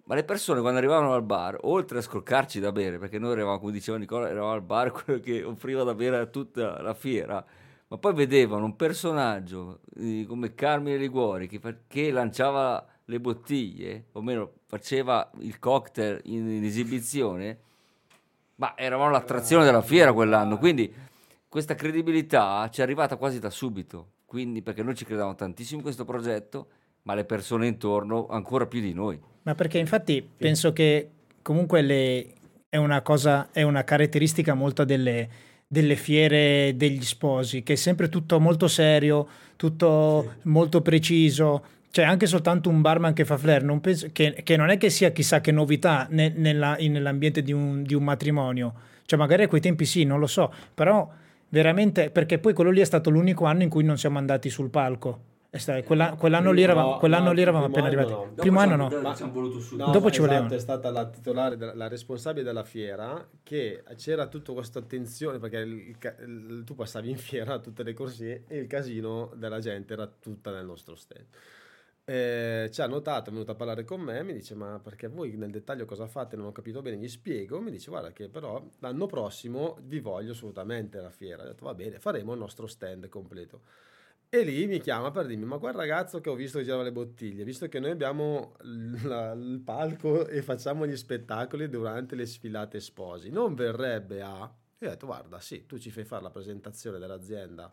ma 0.04 0.14
le 0.14 0.24
persone 0.24 0.60
quando 0.60 0.78
arrivavano 0.78 1.12
al 1.12 1.22
bar, 1.22 1.58
oltre 1.62 1.98
a 1.98 2.00
scroccarci 2.00 2.58
da 2.58 2.72
bere, 2.72 2.98
perché 2.98 3.18
noi 3.18 3.32
eravamo, 3.32 3.58
come 3.58 3.72
diceva 3.72 3.98
Nicola, 3.98 4.30
eravamo 4.30 4.52
al 4.52 4.62
bar 4.62 4.90
quello 5.04 5.20
che 5.20 5.44
offriva 5.44 5.82
da 5.84 5.94
bere 5.94 6.16
a 6.16 6.26
tutta 6.26 6.80
la 6.80 6.94
fiera, 6.94 7.44
ma 7.88 7.98
poi 7.98 8.14
vedevano 8.14 8.64
un 8.64 8.74
personaggio 8.74 9.80
eh, 9.96 10.24
come 10.26 10.54
Carmine 10.54 10.96
Liguori 10.96 11.46
che, 11.48 11.60
che 11.86 12.10
lanciava 12.10 12.84
le 13.04 13.20
bottiglie, 13.20 14.06
o 14.12 14.22
meno 14.22 14.52
faceva 14.64 15.30
il 15.40 15.58
cocktail 15.58 16.20
in, 16.24 16.48
in 16.48 16.64
esibizione, 16.64 17.58
ma 18.58 18.76
eravamo 18.76 19.10
l'attrazione 19.10 19.64
della 19.64 19.82
fiera 19.82 20.12
quell'anno, 20.12 20.58
quindi 20.58 20.92
questa 21.48 21.74
credibilità 21.74 22.68
ci 22.70 22.80
è 22.80 22.82
arrivata 22.82 23.16
quasi 23.16 23.38
da 23.38 23.50
subito, 23.50 24.12
quindi 24.24 24.62
perché 24.62 24.82
noi 24.82 24.94
ci 24.94 25.04
credevamo 25.04 25.34
tantissimo 25.34 25.78
in 25.78 25.82
questo 25.82 26.04
progetto, 26.04 26.68
ma 27.02 27.14
le 27.14 27.24
persone 27.24 27.66
intorno 27.66 28.26
ancora 28.28 28.66
più 28.66 28.80
di 28.80 28.92
noi. 28.92 29.18
Ma 29.42 29.54
perché 29.54 29.78
infatti 29.78 30.28
penso 30.36 30.72
che 30.72 31.10
comunque 31.40 31.82
le- 31.82 32.34
è 32.68 32.76
una 32.76 33.00
cosa, 33.00 33.48
è 33.52 33.62
una 33.62 33.84
caratteristica 33.84 34.54
molto 34.54 34.84
delle, 34.84 35.28
delle 35.66 35.96
fiere 35.96 36.72
degli 36.76 37.02
sposi, 37.02 37.62
che 37.62 37.74
è 37.74 37.76
sempre 37.76 38.08
tutto 38.08 38.40
molto 38.40 38.68
serio, 38.68 39.26
tutto 39.56 40.34
sì. 40.42 40.48
molto 40.48 40.82
preciso. 40.82 41.64
Cioè, 41.90 42.04
anche 42.04 42.26
soltanto 42.26 42.68
un 42.68 42.80
barman 42.80 43.14
che 43.14 43.24
fa 43.24 43.36
flair, 43.36 43.62
non 43.62 43.80
penso, 43.80 44.08
che, 44.12 44.42
che, 44.42 44.56
non 44.56 44.68
è 44.68 44.76
che 44.76 44.90
sia 44.90 45.10
chissà 45.10 45.40
che 45.40 45.52
novità 45.52 46.06
ne, 46.10 46.32
nella, 46.34 46.76
in, 46.78 46.92
nell'ambiente 46.92 47.42
di 47.42 47.52
un, 47.52 47.82
di 47.82 47.94
un 47.94 48.04
matrimonio. 48.04 48.74
Cioè, 49.04 49.18
magari 49.18 49.44
a 49.44 49.48
quei 49.48 49.60
tempi 49.60 49.84
sì, 49.84 50.04
non 50.04 50.18
lo 50.18 50.26
so, 50.26 50.52
però 50.74 51.08
veramente, 51.48 52.10
perché 52.10 52.38
poi 52.38 52.52
quello 52.52 52.70
lì 52.70 52.80
è 52.80 52.84
stato 52.84 53.08
l'unico 53.10 53.46
anno 53.46 53.62
in 53.62 53.70
cui 53.70 53.84
non 53.84 53.96
siamo 53.96 54.18
andati 54.18 54.50
sul 54.50 54.68
palco. 54.68 55.28
Stai, 55.50 55.82
quella, 55.82 56.14
quell'anno, 56.14 56.52
lì 56.52 56.62
eravamo, 56.62 56.90
no, 56.90 56.96
quell'anno 56.98 57.28
no, 57.28 57.32
lì 57.32 57.40
eravamo 57.40 57.64
appena 57.64 57.86
arrivati. 57.86 58.10
No. 58.10 58.32
Primo 58.34 58.60
anno 58.60 58.76
no. 58.76 59.00
Ma, 59.00 59.16
no 59.18 59.90
dopo 59.90 60.10
ci 60.10 60.22
esatto, 60.22 60.54
è 60.54 60.58
stata 60.58 60.90
la 60.90 61.06
titolare, 61.06 61.74
la 61.74 61.88
responsabile 61.88 62.44
della 62.44 62.64
fiera 62.64 63.26
che 63.42 63.82
c'era 63.96 64.26
tutta 64.26 64.52
questa 64.52 64.80
attenzione 64.80 65.38
perché 65.38 65.56
il, 65.56 65.96
il, 66.26 66.62
tu 66.66 66.74
passavi 66.74 67.08
in 67.08 67.16
fiera 67.16 67.58
tutte 67.60 67.82
le 67.82 67.94
corsie 67.94 68.44
e 68.46 68.58
il 68.58 68.66
casino 68.66 69.32
della 69.36 69.58
gente 69.58 69.94
era 69.94 70.06
tutta 70.06 70.52
nel 70.52 70.66
nostro 70.66 70.94
stand. 70.94 71.24
Eh, 72.10 72.70
ci 72.72 72.80
ha 72.80 72.86
notato, 72.86 73.28
è 73.28 73.32
venuto 73.34 73.50
a 73.50 73.54
parlare 73.54 73.84
con 73.84 74.00
me, 74.00 74.22
mi 74.22 74.32
dice 74.32 74.54
ma 74.54 74.80
perché 74.82 75.08
voi 75.08 75.36
nel 75.36 75.50
dettaglio 75.50 75.84
cosa 75.84 76.06
fate, 76.06 76.36
non 76.36 76.46
ho 76.46 76.52
capito 76.52 76.80
bene, 76.80 76.96
gli 76.96 77.06
spiego, 77.06 77.60
mi 77.60 77.70
dice 77.70 77.90
guarda 77.90 78.12
che 78.12 78.30
però 78.30 78.66
l'anno 78.78 79.04
prossimo 79.04 79.76
vi 79.82 80.00
voglio 80.00 80.32
assolutamente 80.32 80.96
alla 80.96 81.10
fiera, 81.10 81.42
ho 81.42 81.46
detto 81.46 81.66
va 81.66 81.74
bene, 81.74 81.98
faremo 81.98 82.32
il 82.32 82.38
nostro 82.38 82.66
stand 82.66 83.10
completo. 83.10 83.60
E 84.30 84.42
lì 84.42 84.66
mi 84.66 84.80
chiama 84.80 85.10
per 85.10 85.26
dirmi: 85.26 85.44
Ma 85.44 85.58
quel 85.58 85.74
ragazzo 85.74 86.22
che 86.22 86.30
ho 86.30 86.34
visto 86.34 86.56
che 86.56 86.64
girava 86.64 86.82
le 86.82 86.92
bottiglie, 86.92 87.44
visto 87.44 87.68
che 87.68 87.78
noi 87.78 87.90
abbiamo 87.90 88.54
la, 89.04 89.32
il 89.32 89.60
palco 89.62 90.26
e 90.26 90.40
facciamo 90.40 90.86
gli 90.86 90.96
spettacoli 90.96 91.68
durante 91.68 92.14
le 92.14 92.24
sfilate 92.24 92.80
sposi, 92.80 93.28
non 93.28 93.54
verrebbe 93.54 94.22
a. 94.22 94.50
E 94.78 94.86
ho 94.86 94.88
detto: 94.90 95.04
Guarda, 95.04 95.40
sì, 95.40 95.66
tu 95.66 95.78
ci 95.78 95.90
fai 95.90 96.04
fare 96.04 96.22
la 96.22 96.30
presentazione 96.30 96.98
dell'azienda 96.98 97.70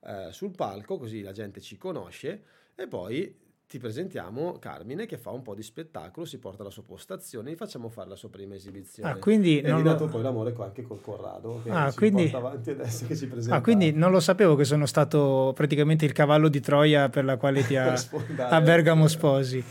eh, 0.00 0.28
sul 0.30 0.50
palco, 0.54 0.98
così 0.98 1.22
la 1.22 1.32
gente 1.32 1.60
ci 1.62 1.78
conosce 1.78 2.44
e 2.74 2.88
poi 2.88 3.41
ti 3.72 3.78
presentiamo 3.78 4.58
Carmine 4.58 5.06
che 5.06 5.16
fa 5.16 5.30
un 5.30 5.40
po' 5.40 5.54
di 5.54 5.62
spettacolo, 5.62 6.26
si 6.26 6.36
porta 6.38 6.62
la 6.62 6.68
sua 6.68 6.82
postazione 6.82 7.52
e 7.52 7.56
facciamo 7.56 7.88
fare 7.88 8.10
la 8.10 8.16
sua 8.16 8.28
prima 8.28 8.54
esibizione. 8.54 9.08
Ah, 9.08 9.16
quindi 9.16 9.60
e 9.62 9.70
non 9.70 9.82
dato 9.82 10.04
lo... 10.04 10.10
poi 10.10 10.20
l'amore 10.20 10.52
anche 10.58 10.82
con 10.82 11.00
Corrado 11.00 11.62
che 11.64 11.70
ah, 11.70 11.90
si 11.90 11.96
quindi... 11.96 12.24
porta 12.24 12.36
avanti 12.36 12.68
adesso 12.68 13.06
che 13.06 13.14
si 13.14 13.26
presenta. 13.28 13.56
Ah, 13.56 13.62
quindi 13.62 13.92
non 13.92 14.10
lo 14.10 14.20
sapevo 14.20 14.56
che 14.56 14.64
sono 14.64 14.84
stato 14.84 15.52
praticamente 15.56 16.04
il 16.04 16.12
cavallo 16.12 16.48
di 16.48 16.60
Troia 16.60 17.08
per 17.08 17.24
la 17.24 17.38
quale 17.38 17.64
ti 17.64 17.74
ha 17.80 17.94
a 18.36 18.60
Bergamo 18.60 19.08
Sposi. 19.08 19.64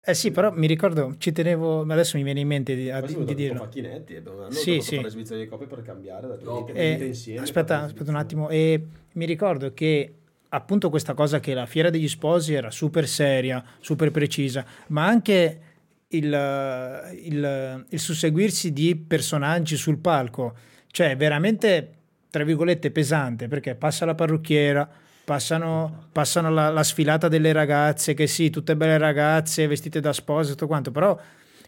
Eh 0.00 0.14
sì, 0.14 0.30
però 0.30 0.52
mi 0.52 0.68
ricordo, 0.68 1.16
ci 1.18 1.32
tenevo, 1.32 1.80
adesso 1.80 2.16
mi 2.16 2.22
viene 2.22 2.38
in 2.38 2.46
mente 2.46 2.76
di, 2.76 2.88
a, 2.90 3.00
di, 3.00 3.24
di 3.24 3.34
dirlo. 3.34 3.58
Facchinetti, 3.58 4.14
abbiamo 4.14 4.48
sì, 4.52 4.80
sì. 4.80 4.94
fare 4.94 5.02
l'esibizione 5.02 5.42
di 5.42 5.48
coppie 5.48 5.66
per 5.66 5.82
cambiare, 5.82 6.28
da 6.28 6.64
eh, 6.74 7.06
insieme. 7.06 7.40
Aspetta, 7.40 7.82
aspetta 7.82 8.08
un 8.08 8.16
attimo, 8.16 8.48
e 8.50 8.86
mi 9.14 9.26
ricordo 9.26 9.74
che 9.74 10.12
appunto 10.50 10.90
questa 10.90 11.14
cosa 11.14 11.40
che 11.40 11.54
la 11.54 11.66
fiera 11.66 11.90
degli 11.90 12.08
sposi 12.08 12.54
era 12.54 12.70
super 12.70 13.06
seria, 13.06 13.62
super 13.80 14.10
precisa, 14.10 14.64
ma 14.88 15.06
anche 15.06 15.60
il, 16.08 17.10
il, 17.22 17.84
il 17.88 17.98
susseguirsi 17.98 18.72
di 18.72 18.96
personaggi 18.96 19.76
sul 19.76 19.98
palco, 19.98 20.56
cioè 20.90 21.16
veramente, 21.16 21.92
tra 22.30 22.44
virgolette, 22.44 22.90
pesante, 22.90 23.48
perché 23.48 23.74
passa 23.74 24.06
la 24.06 24.14
parrucchiera, 24.14 24.88
passano, 25.24 26.06
passano 26.12 26.50
la, 26.50 26.70
la, 26.70 26.82
sfilata 26.82 27.28
delle 27.28 27.52
ragazze, 27.52 28.14
che 28.14 28.26
sì, 28.26 28.48
tutte 28.48 28.76
belle 28.76 28.96
ragazze, 28.96 29.66
vestite 29.66 30.00
da 30.00 30.12
spose, 30.14 30.50
tutto 30.52 30.66
quanto, 30.66 30.90
però 30.90 31.18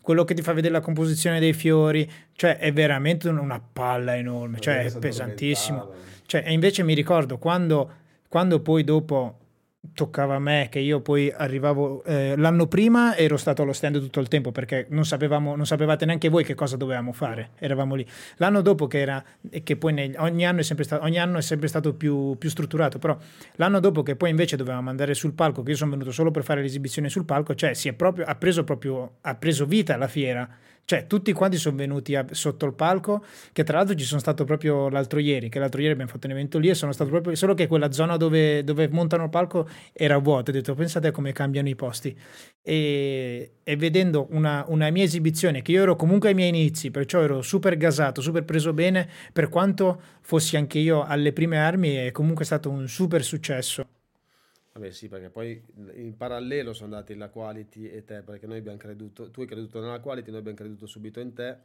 quello 0.00 0.24
che 0.24 0.32
ti 0.32 0.40
fa 0.40 0.54
vedere 0.54 0.72
la 0.72 0.80
composizione 0.80 1.38
dei 1.40 1.52
fiori, 1.52 2.10
cioè 2.32 2.56
è 2.56 2.72
veramente 2.72 3.28
una 3.28 3.60
palla 3.60 4.16
enorme, 4.16 4.58
cioè 4.58 4.84
è 4.84 4.98
pesantissimo. 4.98 6.08
Cioè, 6.24 6.44
e 6.46 6.52
invece 6.52 6.82
mi 6.84 6.94
ricordo 6.94 7.36
quando 7.36 7.92
quando 8.30 8.60
poi 8.60 8.84
dopo 8.84 9.38
toccava 9.92 10.36
a 10.36 10.38
me 10.38 10.68
che 10.70 10.78
io 10.78 11.00
poi 11.00 11.32
arrivavo 11.34 12.04
eh, 12.04 12.36
l'anno 12.36 12.68
prima 12.68 13.16
ero 13.16 13.36
stato 13.36 13.62
allo 13.62 13.72
stand 13.72 13.98
tutto 13.98 14.20
il 14.20 14.28
tempo 14.28 14.52
perché 14.52 14.86
non 14.90 15.04
sapevamo 15.04 15.56
non 15.56 15.66
sapevate 15.66 16.04
neanche 16.04 16.28
voi 16.28 16.44
che 16.44 16.54
cosa 16.54 16.76
dovevamo 16.76 17.12
fare 17.12 17.50
eravamo 17.58 17.96
lì. 17.96 18.06
L'anno 18.36 18.60
dopo 18.60 18.86
che 18.86 19.00
era 19.00 19.24
che 19.64 19.76
poi 19.76 19.92
negli, 19.92 20.14
ogni 20.18 20.46
anno 20.46 20.60
è 20.60 20.62
sempre 20.62 20.84
stato 20.84 21.02
ogni 21.02 21.18
anno 21.18 21.38
è 21.38 21.42
sempre 21.42 21.66
stato 21.66 21.92
più, 21.94 22.36
più 22.38 22.48
strutturato 22.50 23.00
però 23.00 23.16
l'anno 23.56 23.80
dopo 23.80 24.04
che 24.04 24.14
poi 24.14 24.30
invece 24.30 24.54
dovevamo 24.54 24.90
andare 24.90 25.14
sul 25.14 25.32
palco 25.32 25.64
che 25.64 25.72
io 25.72 25.76
sono 25.76 25.90
venuto 25.90 26.12
solo 26.12 26.30
per 26.30 26.44
fare 26.44 26.62
l'esibizione 26.62 27.08
sul 27.08 27.24
palco 27.24 27.56
cioè 27.56 27.74
si 27.74 27.88
è 27.88 27.94
proprio 27.94 28.26
ha 28.26 28.36
preso 28.36 28.62
proprio 28.62 29.16
ha 29.22 29.34
preso 29.34 29.66
vita 29.66 29.96
la 29.96 30.08
fiera 30.08 30.48
cioè, 30.84 31.06
tutti 31.06 31.32
quanti 31.32 31.56
sono 31.56 31.76
venuti 31.76 32.16
a, 32.16 32.26
sotto 32.32 32.66
il 32.66 32.74
palco, 32.74 33.24
che 33.52 33.62
tra 33.62 33.78
l'altro 33.78 33.94
ci 33.94 34.04
sono 34.04 34.18
stato 34.18 34.44
proprio 34.44 34.88
l'altro 34.88 35.20
ieri, 35.20 35.48
che 35.48 35.60
l'altro 35.60 35.80
ieri 35.80 35.92
abbiamo 35.92 36.10
fatto 36.10 36.26
un 36.26 36.32
evento 36.32 36.58
lì 36.58 36.68
e 36.68 36.74
sono 36.74 36.90
stato 36.90 37.10
proprio, 37.10 37.34
solo 37.36 37.54
che 37.54 37.68
quella 37.68 37.92
zona 37.92 38.16
dove, 38.16 38.64
dove 38.64 38.88
montano 38.88 39.24
il 39.24 39.30
palco 39.30 39.68
era 39.92 40.18
vuota, 40.18 40.50
ho 40.50 40.54
detto 40.54 40.74
pensate 40.74 41.12
come 41.12 41.32
cambiano 41.32 41.68
i 41.68 41.76
posti. 41.76 42.16
E, 42.62 43.52
e 43.62 43.76
vedendo 43.76 44.26
una, 44.30 44.64
una, 44.66 44.90
mia 44.90 45.04
esibizione, 45.04 45.62
che 45.62 45.72
io 45.72 45.82
ero 45.82 45.96
comunque 45.96 46.30
ai 46.30 46.34
miei 46.34 46.48
inizi, 46.48 46.90
perciò 46.90 47.20
ero 47.22 47.40
super 47.40 47.76
gasato, 47.76 48.20
super 48.20 48.44
preso 48.44 48.72
bene, 48.72 49.08
per 49.32 49.48
quanto 49.48 50.00
fossi 50.22 50.56
anche 50.56 50.78
io 50.78 51.04
alle 51.04 51.32
prime 51.32 51.58
armi, 51.58 51.94
è 51.94 52.10
comunque 52.10 52.44
stato 52.44 52.68
un 52.68 52.88
super 52.88 53.22
successo. 53.22 53.86
Vabbè 54.80 54.92
sì, 54.92 55.08
perché 55.08 55.28
poi 55.28 55.62
in 55.96 56.16
parallelo 56.16 56.72
sono 56.72 56.94
andati 56.94 57.14
la 57.14 57.28
quality 57.28 57.90
e 57.90 58.02
te, 58.06 58.22
perché 58.22 58.46
noi 58.46 58.58
abbiamo 58.58 58.78
creduto, 58.78 59.30
tu 59.30 59.42
hai 59.42 59.46
creduto 59.46 59.78
nella 59.78 60.00
quality, 60.00 60.30
noi 60.30 60.38
abbiamo 60.38 60.56
creduto 60.56 60.86
subito 60.86 61.20
in 61.20 61.34
te, 61.34 61.58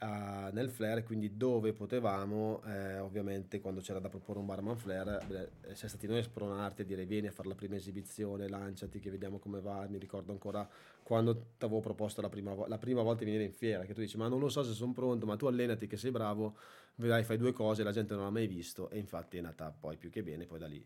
uh, 0.00 0.52
nel 0.52 0.68
flare, 0.68 1.04
quindi 1.04 1.36
dove 1.36 1.72
potevamo, 1.72 2.60
eh, 2.64 2.98
ovviamente 2.98 3.60
quando 3.60 3.80
c'era 3.80 4.00
da 4.00 4.08
proporre 4.08 4.40
un 4.40 4.46
barman 4.46 4.76
flare, 4.76 5.20
beh, 5.24 5.50
siamo 5.74 5.88
stati 5.88 6.08
noi 6.08 6.18
a 6.18 6.22
spronarti 6.24 6.82
e 6.82 6.84
dire 6.84 7.04
vieni 7.06 7.28
a 7.28 7.30
fare 7.30 7.48
la 7.48 7.54
prima 7.54 7.76
esibizione, 7.76 8.48
lanciati 8.48 8.98
che 8.98 9.10
vediamo 9.10 9.38
come 9.38 9.60
va, 9.60 9.86
mi 9.88 9.98
ricordo 9.98 10.32
ancora 10.32 10.68
quando 11.04 11.36
ti 11.58 11.64
avevo 11.64 11.78
proposto 11.78 12.20
la 12.20 12.28
prima, 12.28 12.56
la 12.66 12.78
prima 12.78 13.02
volta 13.02 13.20
di 13.22 13.26
venire 13.30 13.44
in 13.44 13.52
fiera, 13.52 13.84
che 13.84 13.94
tu 13.94 14.00
dici 14.00 14.16
ma 14.16 14.26
non 14.26 14.40
lo 14.40 14.48
so 14.48 14.64
se 14.64 14.72
sono 14.72 14.92
pronto, 14.92 15.26
ma 15.26 15.36
tu 15.36 15.46
allenati 15.46 15.86
che 15.86 15.96
sei 15.96 16.10
bravo, 16.10 16.56
vedrai 16.96 17.22
fai 17.22 17.36
due 17.36 17.52
cose, 17.52 17.84
la 17.84 17.92
gente 17.92 18.14
non 18.14 18.24
l'ha 18.24 18.30
mai 18.30 18.48
visto. 18.48 18.90
E 18.90 18.98
infatti 18.98 19.36
è 19.38 19.40
nata 19.40 19.70
poi 19.70 19.96
più 19.96 20.10
che 20.10 20.24
bene, 20.24 20.44
poi 20.46 20.58
da 20.58 20.66
lì 20.66 20.84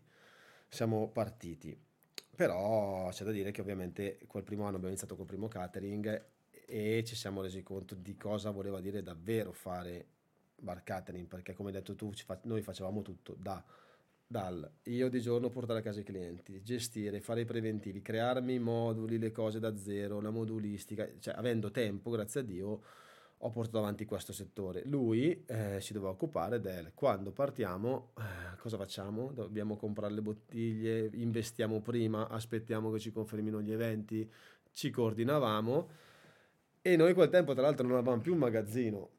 siamo 0.73 1.07
partiti. 1.09 1.77
Però 2.35 3.09
c'è 3.09 3.23
da 3.23 3.31
dire 3.31 3.51
che 3.51 3.61
ovviamente 3.61 4.17
quel 4.27 4.43
primo 4.43 4.63
anno 4.63 4.71
abbiamo 4.71 4.89
iniziato 4.89 5.15
col 5.15 5.25
primo 5.25 5.47
catering 5.47 6.25
e 6.65 7.03
ci 7.05 7.15
siamo 7.15 7.41
resi 7.41 7.61
conto 7.61 7.93
di 7.93 8.17
cosa 8.17 8.49
voleva 8.49 8.81
dire 8.81 9.03
davvero 9.03 9.51
fare 9.51 10.07
bar 10.55 10.83
catering, 10.83 11.27
perché 11.27 11.53
come 11.53 11.69
hai 11.69 11.75
detto 11.75 11.95
tu, 11.95 12.11
noi 12.43 12.61
facevamo 12.61 13.01
tutto 13.01 13.35
da 13.37 13.63
dal 14.25 14.67
io 14.85 15.09
di 15.09 15.21
giorno 15.21 15.49
portare 15.49 15.79
a 15.79 15.81
casa 15.83 15.99
i 15.99 16.03
clienti, 16.03 16.63
gestire, 16.63 17.21
fare 17.21 17.41
i 17.41 17.45
preventivi, 17.45 18.01
crearmi 18.01 18.55
i 18.55 18.59
moduli, 18.59 19.19
le 19.19 19.31
cose 19.31 19.59
da 19.59 19.77
zero, 19.77 20.21
la 20.21 20.31
modulistica, 20.31 21.07
cioè 21.19 21.35
avendo 21.35 21.69
tempo, 21.69 22.09
grazie 22.09 22.39
a 22.39 22.43
Dio, 22.43 22.81
ho 23.45 23.49
portato 23.49 23.79
avanti 23.79 24.05
questo 24.05 24.31
settore. 24.31 24.83
Lui 24.85 25.43
eh, 25.45 25.79
si 25.81 25.91
doveva 25.91 26.11
occupare 26.11 26.61
del 26.61 26.91
quando 26.93 27.31
partiamo, 27.31 28.11
eh, 28.17 28.57
cosa 28.57 28.77
facciamo? 28.77 29.31
Dobbiamo 29.33 29.75
comprare 29.75 30.13
le 30.13 30.21
bottiglie, 30.21 31.09
investiamo 31.13 31.81
prima, 31.81 32.29
aspettiamo 32.29 32.89
che 32.91 32.99
ci 32.99 33.11
confermino 33.11 33.61
gli 33.61 33.71
eventi, 33.71 34.29
ci 34.71 34.89
coordinavamo 34.89 35.89
e 36.81 36.95
noi 36.95 37.13
quel 37.13 37.29
tempo 37.29 37.53
tra 37.53 37.63
l'altro 37.63 37.85
non 37.85 37.97
avevamo 37.97 38.21
più 38.21 38.33
un 38.33 38.39
magazzino, 38.39 39.09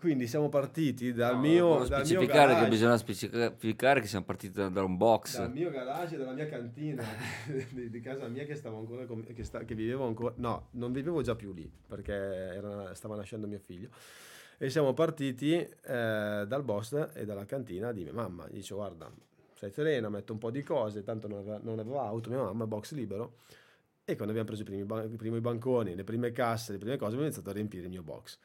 quindi 0.00 0.26
siamo 0.26 0.48
partiti 0.48 1.12
dal 1.12 1.34
no, 1.34 1.40
mio 1.42 1.76
dal 1.84 2.04
specificare 2.06 2.54
mio 2.54 2.62
che 2.62 2.68
bisogna 2.70 2.96
specificare 2.96 4.00
che 4.00 4.06
siamo 4.06 4.24
partiti 4.24 4.54
da, 4.54 4.70
da 4.70 4.82
un 4.82 4.96
box. 4.96 5.36
Dal 5.36 5.52
mio 5.52 5.70
garage 5.70 6.16
dalla 6.16 6.32
mia 6.32 6.48
cantina 6.48 7.04
di, 7.68 7.90
di, 7.90 8.00
casa 8.00 8.26
mia 8.26 8.46
che 8.46 8.54
stavo 8.54 8.78
ancora 8.78 9.04
con, 9.04 9.22
che, 9.22 9.44
sta, 9.44 9.62
che, 9.64 9.74
vivevo 9.74 10.06
ancora 10.06 10.32
no 10.38 10.68
non 10.72 10.90
vivevo 10.92 11.20
già 11.20 11.34
più 11.34 11.52
lì 11.52 11.70
perché 11.86 12.14
era, 12.14 12.94
stava 12.94 13.14
nascendo 13.14 13.46
mio 13.46 13.58
figlio. 13.58 13.90
E 14.56 14.70
siamo 14.70 14.94
partiti 14.94 15.52
eh, 15.54 15.68
dal 15.84 16.62
boss 16.64 17.10
e 17.12 17.26
dalla 17.26 17.44
cantina 17.44 17.92
di 17.92 18.02
mia 18.02 18.14
mamma. 18.14 18.46
Gli 18.48 18.54
dice 18.54 18.74
guarda 18.74 19.12
sei 19.52 19.70
serena 19.70 20.08
metto 20.08 20.32
un 20.32 20.38
po' 20.38 20.50
di 20.50 20.62
cose 20.62 21.02
tanto 21.02 21.28
non 21.28 21.40
aveva, 21.40 21.60
non 21.62 21.78
aveva 21.78 22.04
auto 22.04 22.30
mia 22.30 22.42
mamma 22.42 22.66
box 22.66 22.92
libero. 22.92 23.34
E 24.02 24.16
quando 24.16 24.32
abbiamo 24.32 24.48
preso 24.48 24.62
i 24.62 24.64
primi, 24.64 25.12
i 25.12 25.16
primi 25.16 25.40
banconi 25.40 25.94
le 25.94 26.04
prime 26.04 26.32
casse 26.32 26.72
le 26.72 26.78
prime 26.78 26.96
cose 26.96 27.08
abbiamo 27.08 27.26
iniziato 27.26 27.50
a 27.50 27.52
riempire 27.52 27.84
il 27.84 27.90
mio 27.90 28.02
box 28.02 28.38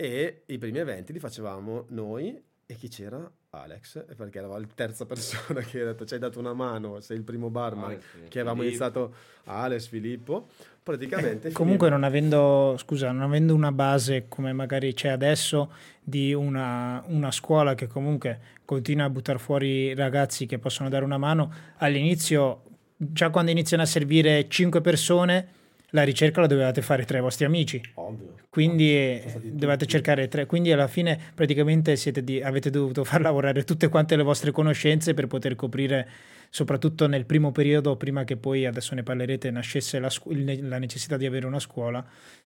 e 0.00 0.44
i 0.46 0.56
primi 0.56 0.78
eventi 0.78 1.12
li 1.12 1.18
facevamo 1.18 1.84
noi 1.88 2.42
e 2.64 2.74
chi 2.74 2.88
c'era? 2.88 3.30
Alex, 3.50 4.04
perché 4.16 4.38
era 4.38 4.46
la 4.46 4.64
terza 4.74 5.04
persona 5.04 5.60
che 5.60 5.82
ha 5.82 5.84
detto 5.84 6.06
ci 6.06 6.14
hai 6.14 6.20
dato 6.20 6.38
una 6.38 6.54
mano, 6.54 7.00
sei 7.00 7.18
il 7.18 7.22
primo 7.22 7.50
barman 7.50 7.90
Alex, 7.90 8.02
che 8.28 8.38
avevamo 8.38 8.62
Filippo. 8.62 8.84
iniziato 8.84 9.14
Alex, 9.44 9.88
Filippo, 9.88 10.48
praticamente... 10.82 11.48
Eh, 11.48 11.52
comunque 11.52 11.90
non 11.90 12.04
avendo, 12.04 12.76
scusa, 12.78 13.10
non 13.10 13.22
avendo 13.22 13.54
una 13.54 13.72
base 13.72 14.24
come 14.28 14.54
magari 14.54 14.94
c'è 14.94 15.08
adesso 15.08 15.70
di 16.00 16.32
una, 16.32 17.02
una 17.08 17.30
scuola 17.30 17.74
che 17.74 17.86
comunque 17.86 18.40
continua 18.64 19.04
a 19.04 19.10
buttare 19.10 19.38
fuori 19.38 19.94
ragazzi 19.94 20.46
che 20.46 20.58
possono 20.58 20.88
dare 20.88 21.04
una 21.04 21.18
mano, 21.18 21.52
all'inizio, 21.78 22.62
già 22.96 23.28
quando 23.28 23.50
iniziano 23.50 23.82
a 23.82 23.86
servire 23.86 24.48
cinque 24.48 24.80
persone 24.80 25.58
la 25.90 26.02
ricerca 26.02 26.40
la 26.40 26.46
dovevate 26.46 26.82
fare 26.82 27.04
tra 27.04 27.18
i 27.18 27.20
vostri 27.20 27.44
amici. 27.44 27.80
Ovvio. 27.94 28.34
Quindi 28.48 29.20
stati 29.24 29.50
dovevate 29.52 29.86
cercare 29.86 30.28
tre, 30.28 30.46
quindi 30.46 30.72
alla 30.72 30.88
fine 30.88 31.18
praticamente 31.34 31.94
siete 31.96 32.24
di- 32.24 32.42
avete 32.42 32.70
dovuto 32.70 33.04
far 33.04 33.20
lavorare 33.20 33.62
tutte 33.64 33.88
quante 33.88 34.16
le 34.16 34.22
vostre 34.22 34.50
conoscenze 34.50 35.14
per 35.14 35.26
poter 35.26 35.54
coprire, 35.54 36.08
soprattutto 36.50 37.06
nel 37.06 37.26
primo 37.26 37.52
periodo, 37.52 37.96
prima 37.96 38.24
che 38.24 38.36
poi 38.36 38.66
adesso 38.66 38.94
ne 38.94 39.02
parlerete, 39.02 39.50
nascesse 39.50 39.98
la, 39.98 40.10
scu- 40.10 40.32
la 40.62 40.78
necessità 40.78 41.16
di 41.16 41.26
avere 41.26 41.46
una 41.46 41.60
scuola. 41.60 42.04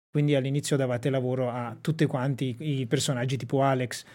Quindi 0.09 0.35
all'inizio 0.35 0.75
davate 0.77 1.09
lavoro 1.09 1.49
a 1.49 1.77
tutti 1.79 2.05
quanti 2.05 2.55
i 2.59 2.85
personaggi 2.87 3.37
tipo 3.37 3.61
Alex. 3.61 4.05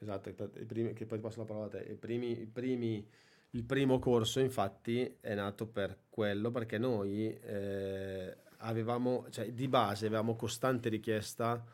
Esatto, 0.00 0.28
i 0.28 0.64
primi- 0.64 0.92
che 0.92 1.06
poi 1.06 1.18
passo 1.18 1.38
la 1.40 1.46
parola 1.46 1.66
a 1.66 1.68
te. 1.68 1.86
I 1.90 1.94
primi, 1.94 2.30
i 2.42 2.46
primi- 2.46 3.06
il 3.52 3.64
primo 3.64 3.98
corso 3.98 4.40
infatti 4.40 5.10
è 5.20 5.34
nato 5.34 5.66
per 5.66 5.96
quello, 6.10 6.50
perché 6.50 6.76
noi 6.76 7.34
eh, 7.34 8.36
avevamo, 8.58 9.26
cioè 9.30 9.52
di 9.52 9.68
base 9.68 10.06
avevamo 10.06 10.36
costante 10.36 10.88
richiesta 10.88 11.64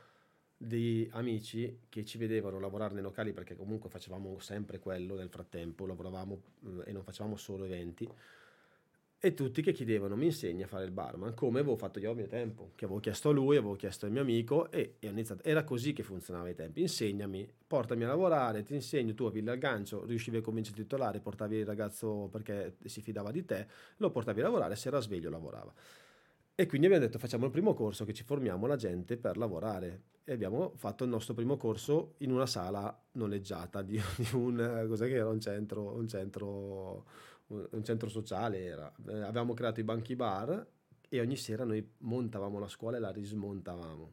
di 0.56 1.08
amici 1.12 1.80
che 1.88 2.04
ci 2.04 2.18
vedevano 2.18 2.58
lavorare 2.58 2.94
nei 2.94 3.02
locali, 3.02 3.32
perché 3.32 3.56
comunque 3.56 3.90
facevamo 3.90 4.38
sempre 4.38 4.78
quello 4.78 5.14
nel 5.14 5.28
frattempo, 5.28 5.86
lavoravamo 5.86 6.40
eh, 6.64 6.90
e 6.90 6.92
non 6.92 7.02
facevamo 7.02 7.36
solo 7.36 7.64
eventi. 7.64 8.08
E 9.18 9.32
tutti 9.32 9.62
che 9.62 9.72
chiedevano, 9.72 10.16
mi 10.16 10.26
insegni 10.26 10.64
a 10.64 10.66
fare 10.66 10.84
il 10.84 10.90
barman, 10.90 11.32
come 11.32 11.60
avevo 11.60 11.76
fatto 11.76 11.98
io 11.98 12.10
a 12.10 12.14
mio 12.14 12.26
tempo, 12.26 12.72
che 12.74 12.84
avevo 12.84 13.00
chiesto 13.00 13.30
a 13.30 13.32
lui, 13.32 13.56
avevo 13.56 13.74
chiesto 13.74 14.04
al 14.04 14.12
mio 14.12 14.20
amico 14.20 14.70
e, 14.70 14.96
e 14.98 15.08
ho 15.08 15.12
iniziato. 15.12 15.42
Era 15.44 15.64
così 15.64 15.94
che 15.94 16.02
funzionava 16.02 16.48
ai 16.48 16.54
tempi, 16.54 16.82
insegnami, 16.82 17.50
portami 17.66 18.04
a 18.04 18.08
lavorare, 18.08 18.62
ti 18.64 18.74
insegno, 18.74 19.14
tu 19.14 19.24
avevi 19.24 19.50
il 19.50 19.58
gancio, 19.58 20.04
riuscivi 20.04 20.36
a 20.36 20.40
convincere 20.42 20.76
il 20.76 20.82
titolare, 20.82 21.20
portavi 21.20 21.56
il 21.56 21.64
ragazzo 21.64 22.28
perché 22.30 22.76
si 22.84 23.00
fidava 23.00 23.30
di 23.30 23.46
te, 23.46 23.66
lo 23.96 24.10
portavi 24.10 24.40
a 24.40 24.42
lavorare, 24.42 24.76
se 24.76 24.88
era 24.88 25.00
sveglio 25.00 25.30
lavorava. 25.30 25.72
E 26.56 26.66
quindi 26.66 26.86
abbiamo 26.86 27.04
detto 27.04 27.18
facciamo 27.18 27.46
il 27.46 27.50
primo 27.50 27.74
corso 27.74 28.04
che 28.04 28.12
ci 28.12 28.22
formiamo 28.22 28.66
la 28.66 28.76
gente 28.76 29.16
per 29.16 29.36
lavorare 29.36 30.02
e 30.22 30.32
abbiamo 30.32 30.72
fatto 30.76 31.02
il 31.02 31.10
nostro 31.10 31.34
primo 31.34 31.56
corso 31.56 32.14
in 32.18 32.30
una 32.30 32.46
sala 32.46 32.96
noleggiata 33.12 33.82
di, 33.82 34.00
di 34.16 34.28
un, 34.34 34.60
eh, 34.60 34.86
cos'è 34.86 35.08
che 35.08 35.16
era 35.16 35.28
un 35.28 35.40
centro, 35.40 35.96
un 35.96 36.06
centro, 36.06 37.06
un 37.48 37.82
centro 37.82 38.08
sociale 38.08 38.64
era. 38.64 38.92
Eh, 39.08 39.20
avevamo 39.20 39.52
creato 39.52 39.80
i 39.80 39.84
banchi 39.84 40.14
bar 40.14 40.64
e 41.08 41.20
ogni 41.20 41.36
sera 41.36 41.64
noi 41.64 41.84
montavamo 41.98 42.60
la 42.60 42.68
scuola 42.68 42.98
e 42.98 43.00
la 43.00 43.10
rismontavamo. 43.10 44.12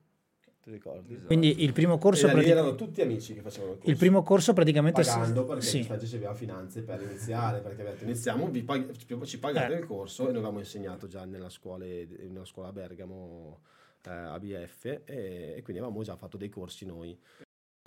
Ti 0.63 0.69
ricordi? 0.69 1.13
Esatto. 1.13 1.27
Quindi 1.27 1.63
il 1.63 1.73
primo 1.73 1.97
corso, 1.97 2.27
pratic- 2.27 2.49
erano 2.51 2.75
tutti 2.75 3.01
amici 3.01 3.33
che 3.33 3.41
facevano 3.41 3.71
il 3.71 3.77
corso. 3.77 3.91
il 3.91 3.97
primo 3.97 4.21
corso 4.21 4.53
praticamente... 4.53 5.01
pagando 5.01 5.45
perché 5.45 5.61
sì. 5.63 5.83
ci 5.83 6.15
aveva 6.15 6.33
finanze 6.35 6.83
per 6.83 7.01
iniziare 7.01 7.59
perché 7.61 7.81
abbiamo 7.81 7.91
detto 7.91 8.03
iniziamo 8.03 8.47
vi 8.47 8.61
pag- 8.63 8.91
ci- 8.95 9.25
ci 9.25 9.39
pagate 9.39 9.73
Eh. 9.73 9.79
il 9.79 9.85
corso 9.85 10.23
e 10.23 10.25
noi 10.27 10.35
avevamo 10.35 10.59
insegnato 10.59 11.07
già 11.07 11.25
nella 11.25 11.49
scuola 11.49 11.85
una 12.29 12.45
scuola 12.45 12.69
a 12.69 12.71
Bergamo 12.73 13.61
eh, 14.05 14.11
ABF 14.11 14.85
e, 14.85 15.01
e 15.05 15.61
quindi 15.63 15.81
avevamo 15.81 16.03
già 16.03 16.15
fatto 16.15 16.37
dei 16.37 16.49
corsi 16.49 16.85
noi 16.85 17.17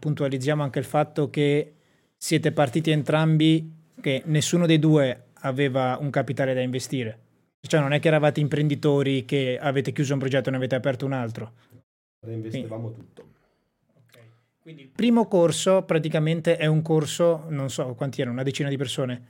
puntualizziamo 0.01 0.63
anche 0.63 0.79
il 0.81 0.85
fatto 0.85 1.31
che 1.31 1.75
siete 2.17 2.53
partiti 2.53 2.91
entrambi 2.91 3.73
che 4.01 4.23
nessuno 4.27 4.67
dei 4.67 4.79
due 4.79 5.29
aveva 5.41 5.97
un 6.01 6.11
capitale 6.11 6.55
da 6.55 6.61
investire. 6.61 7.19
Cioè 7.67 7.81
non 7.81 7.93
è 7.93 8.01
che 8.01 8.09
eravate 8.09 8.41
imprenditori 8.41 9.25
che 9.25 9.59
avete 9.59 9.93
chiuso 9.93 10.13
un 10.13 10.19
progetto 10.19 10.49
e 10.49 10.51
ne 10.51 10.59
avete 10.59 10.75
aperto 10.75 11.07
un 11.07 11.13
altro. 11.13 11.53
Reinvestivamo 12.25 12.93
tutto 12.93 13.29
Quindi 14.61 14.83
il 14.83 14.89
primo 14.89 15.27
corso 15.29 15.83
praticamente 15.83 16.57
è 16.57 16.67
un 16.67 16.83
corso, 16.83 17.45
non 17.49 17.69
so 17.71 17.95
quanti 17.95 18.21
erano, 18.21 18.35
una 18.37 18.43
decina 18.45 18.69
di 18.69 18.77
persone. 18.77 19.27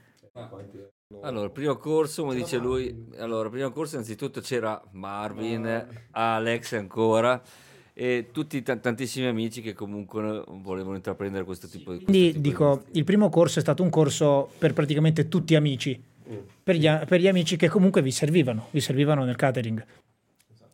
Allora, 1.22 1.44
il 1.46 1.52
primo 1.52 1.76
corso, 1.76 2.22
come 2.22 2.34
dice 2.34 2.56
lui, 2.58 3.06
allora, 3.18 3.44
il 3.44 3.50
primo 3.52 3.70
corso 3.70 3.94
innanzitutto 3.94 4.40
c'era 4.40 4.80
Marvin, 4.92 5.60
Marvin. 5.62 6.00
Alex 6.12 6.72
ancora 6.74 7.40
e 7.92 8.28
tutti 8.32 8.60
ta- 8.62 8.76
tantissimi 8.76 9.26
amici 9.26 9.60
che 9.62 9.72
comunque 9.72 10.42
volevano 10.48 10.96
intraprendere 10.96 11.44
questo 11.44 11.68
tipo 11.68 11.92
di 11.92 11.98
questo 12.02 12.10
Quindi 12.10 12.28
tipo 12.32 12.40
di 12.42 12.48
dico, 12.48 12.68
mestiere. 12.74 12.98
il 12.98 13.04
primo 13.04 13.28
corso 13.30 13.58
è 13.60 13.62
stato 13.62 13.82
un 13.84 13.90
corso 13.90 14.50
per 14.58 14.72
praticamente 14.72 15.28
tutti 15.28 15.54
amici, 15.54 16.02
Mm. 16.26 16.36
per 16.62 16.74
gli, 16.76 16.88
per 17.06 17.20
gli 17.20 17.28
amici 17.28 17.56
che 17.56 17.68
comunque 17.68 18.00
vi 18.00 18.10
servivano, 18.10 18.68
vi 18.70 18.80
servivano 18.80 19.24
nel 19.24 19.36
catering. 19.36 19.84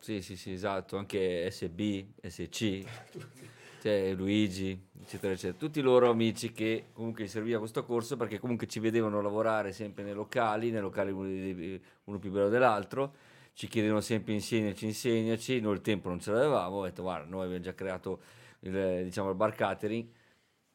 Sì, 0.01 0.23
sì, 0.23 0.35
sì, 0.35 0.51
esatto, 0.51 0.97
anche 0.97 1.47
SB, 1.51 2.05
SC, 2.23 2.83
cioè 3.79 4.15
Luigi, 4.15 4.87
eccetera, 4.99 5.33
eccetera. 5.33 5.59
Tutti 5.59 5.79
loro 5.79 6.09
amici 6.09 6.51
che 6.53 6.85
comunque 6.91 7.25
gli 7.25 7.27
serviva 7.27 7.59
questo 7.59 7.83
corso 7.85 8.17
perché 8.17 8.39
comunque 8.39 8.65
ci 8.65 8.79
vedevano 8.79 9.21
lavorare 9.21 9.71
sempre 9.73 10.03
nei 10.03 10.13
locali, 10.15 10.71
nei 10.71 10.81
locali 10.81 11.11
uno, 11.11 12.17
più 12.17 12.31
bello 12.31 12.49
dell'altro, 12.49 13.13
ci 13.53 13.67
chiedevano 13.67 14.01
sempre 14.01 14.33
insegnaci, 14.33 14.85
insegnaci, 14.87 15.59
noi 15.59 15.75
il 15.75 15.81
tempo 15.81 16.09
non 16.09 16.19
ce 16.19 16.31
l'avevamo, 16.31 16.77
ho 16.77 16.83
detto 16.83 17.03
guarda, 17.03 17.29
noi 17.29 17.43
abbiamo 17.45 17.63
già 17.63 17.75
creato 17.75 18.21
il, 18.61 19.01
diciamo, 19.03 19.29
il 19.29 19.35
bar 19.35 19.53
catering, 19.53 20.07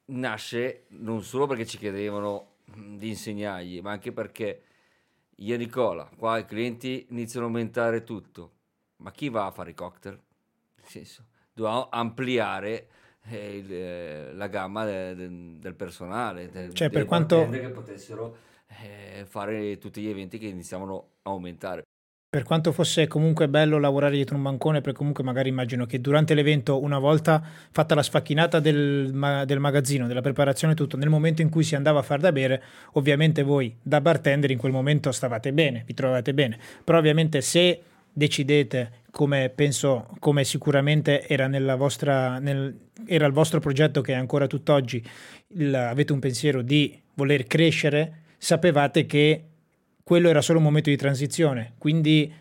nasce 0.06 0.84
non 0.90 1.20
solo 1.22 1.46
perché 1.48 1.66
ci 1.66 1.78
chiedevano 1.78 2.58
mm, 2.76 2.96
di 2.96 3.08
insegnargli, 3.08 3.80
ma 3.80 3.90
anche 3.90 4.12
perché 4.12 4.62
io 5.36 5.54
e 5.54 5.58
Nicola, 5.58 6.08
qua 6.16 6.38
i 6.38 6.44
clienti 6.46 7.06
iniziano 7.10 7.46
a 7.46 7.48
aumentare 7.48 8.04
tutto, 8.04 8.52
ma 8.98 9.10
chi 9.10 9.28
va 9.28 9.46
a 9.46 9.50
fare 9.50 9.70
i 9.70 9.74
cocktail? 9.74 10.14
Nel 10.76 10.86
senso, 10.88 11.24
dobbiamo 11.52 11.88
ampliare 11.90 12.88
eh, 13.28 13.56
il, 13.56 13.72
eh, 13.72 14.32
la 14.34 14.46
gamma 14.46 14.84
de- 14.84 15.14
de- 15.14 15.58
del 15.58 15.74
personale, 15.74 16.48
de- 16.50 16.72
Cioè, 16.72 16.90
per 16.90 17.04
quanto- 17.04 17.48
che 17.48 17.70
potessero 17.70 18.36
eh, 18.82 19.24
fare 19.26 19.78
tutti 19.78 20.00
gli 20.00 20.08
eventi 20.08 20.38
che 20.38 20.46
iniziavano 20.46 21.08
a 21.22 21.30
aumentare. 21.30 21.82
Per 22.28 22.44
quanto 22.44 22.70
fosse 22.72 23.06
comunque 23.06 23.48
bello 23.48 23.78
lavorare 23.78 24.14
dietro 24.16 24.36
un 24.36 24.42
bancone, 24.42 24.80
perché 24.80 24.98
comunque 24.98 25.24
magari 25.24 25.48
immagino 25.48 25.86
che 25.86 26.00
durante 26.00 26.34
l'evento, 26.34 26.82
una 26.82 26.98
volta 26.98 27.42
fatta 27.70 27.94
la 27.94 28.02
sfacchinata 28.02 28.60
del, 28.60 29.10
ma- 29.14 29.44
del 29.44 29.58
magazzino, 29.58 30.06
della 30.06 30.20
preparazione 30.20 30.74
e 30.74 30.76
tutto, 30.76 30.96
nel 30.96 31.08
momento 31.08 31.40
in 31.40 31.48
cui 31.48 31.62
si 31.64 31.74
andava 31.76 32.00
a 32.00 32.02
far 32.02 32.20
da 32.20 32.32
bere, 32.32 32.62
ovviamente 32.92 33.42
voi 33.42 33.74
da 33.80 34.00
bartender 34.00 34.50
in 34.50 34.58
quel 34.58 34.72
momento 34.72 35.12
stavate 35.12 35.52
bene, 35.52 35.84
vi 35.86 35.94
trovate 35.94 36.34
bene. 36.34 36.58
Però 36.84 36.98
ovviamente 36.98 37.40
se 37.40 37.80
decidete, 38.16 39.02
come 39.10 39.52
penso, 39.54 40.08
come 40.20 40.42
sicuramente 40.42 41.28
era, 41.28 41.46
vostra, 41.76 42.38
nel- 42.38 42.74
era 43.06 43.26
il 43.26 43.32
vostro 43.32 43.60
progetto 43.60 44.00
che 44.00 44.14
è 44.14 44.16
ancora 44.16 44.46
tutt'oggi, 44.46 45.04
il- 45.48 45.74
avete 45.74 46.14
un 46.14 46.18
pensiero 46.18 46.62
di 46.62 46.98
voler 47.12 47.46
crescere, 47.46 48.22
sapevate 48.38 49.04
che 49.04 49.44
quello 50.02 50.30
era 50.30 50.40
solo 50.40 50.60
un 50.60 50.64
momento 50.64 50.88
di 50.88 50.96
transizione, 50.96 51.74
quindi 51.76 52.32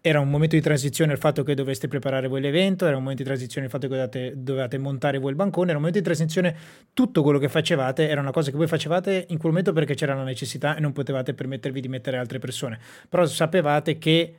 era 0.00 0.20
un 0.20 0.28
momento 0.28 0.54
di 0.54 0.62
transizione 0.62 1.12
il 1.12 1.18
fatto 1.18 1.42
che 1.42 1.54
doveste 1.54 1.88
preparare 1.88 2.28
voi 2.28 2.40
l'evento, 2.40 2.86
era 2.86 2.94
un 2.94 3.02
momento 3.02 3.22
di 3.22 3.28
transizione 3.28 3.66
il 3.66 3.72
fatto 3.72 3.88
che 3.88 3.94
dovevate, 3.94 4.34
dovevate 4.36 4.78
montare 4.78 5.18
voi 5.18 5.30
il 5.30 5.36
bancone, 5.36 5.68
era 5.70 5.78
un 5.78 5.84
momento 5.84 5.98
di 5.98 6.04
transizione 6.04 6.54
tutto 6.92 7.22
quello 7.22 7.40
che 7.40 7.48
facevate 7.48 8.08
era 8.08 8.20
una 8.20 8.30
cosa 8.30 8.50
che 8.52 8.56
voi 8.56 8.68
facevate 8.68 9.24
in 9.30 9.38
quel 9.38 9.50
momento 9.50 9.72
perché 9.72 9.94
c'era 9.94 10.14
la 10.14 10.22
necessità 10.22 10.76
e 10.76 10.80
non 10.80 10.92
potevate 10.92 11.34
permettervi 11.34 11.80
di 11.80 11.88
mettere 11.88 12.18
altre 12.18 12.38
persone, 12.38 12.78
però 13.08 13.24
sapevate 13.26 13.98
che 13.98 14.34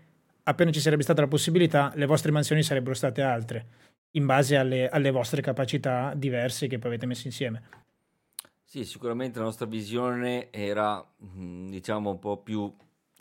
appena 0.47 0.71
ci 0.71 0.79
sarebbe 0.79 1.03
stata 1.03 1.21
la 1.21 1.27
possibilità 1.27 1.91
le 1.95 2.05
vostre 2.05 2.31
mansioni 2.31 2.63
sarebbero 2.63 2.95
state 2.95 3.21
altre, 3.21 3.67
in 4.11 4.25
base 4.25 4.55
alle, 4.55 4.89
alle 4.89 5.11
vostre 5.11 5.41
capacità 5.41 6.13
diverse 6.15 6.67
che 6.67 6.77
poi 6.77 6.89
avete 6.89 7.05
messo 7.05 7.27
insieme. 7.27 7.83
Sì, 8.63 8.83
sicuramente 8.83 9.39
la 9.39 9.45
nostra 9.45 9.65
visione 9.65 10.51
era, 10.51 11.05
mm, 11.23 11.69
diciamo, 11.69 12.09
un 12.09 12.19
po' 12.19 12.37
più, 12.37 12.73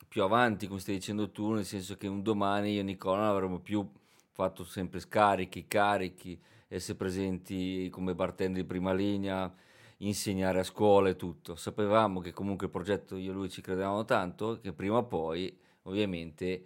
più 0.08 0.22
avanti, 0.22 0.66
come 0.66 0.80
stai 0.80 0.96
dicendo 0.96 1.30
tu, 1.30 1.52
nel 1.52 1.64
senso 1.64 1.96
che 1.96 2.06
un 2.06 2.22
domani 2.22 2.72
io 2.72 2.80
e 2.80 2.82
Nicola 2.82 3.18
non 3.18 3.28
avremmo 3.28 3.60
più 3.60 3.88
fatto 4.30 4.64
sempre 4.64 4.98
scarichi, 5.00 5.68
carichi, 5.68 6.40
essere 6.68 6.98
presenti 6.98 7.88
come 7.90 8.14
bartender 8.14 8.62
di 8.62 8.66
prima 8.66 8.92
linea, 8.92 9.52
insegnare 9.98 10.60
a 10.60 10.64
scuola 10.64 11.08
e 11.08 11.16
tutto. 11.16 11.54
Sapevamo 11.54 12.20
che 12.20 12.32
comunque 12.32 12.66
il 12.66 12.72
progetto 12.72 13.16
io 13.16 13.30
e 13.30 13.34
lui 13.34 13.48
ci 13.48 13.62
credevamo 13.62 14.04
tanto, 14.04 14.58
che 14.60 14.72
prima 14.72 14.96
o 14.96 15.04
poi, 15.04 15.56
ovviamente, 15.82 16.64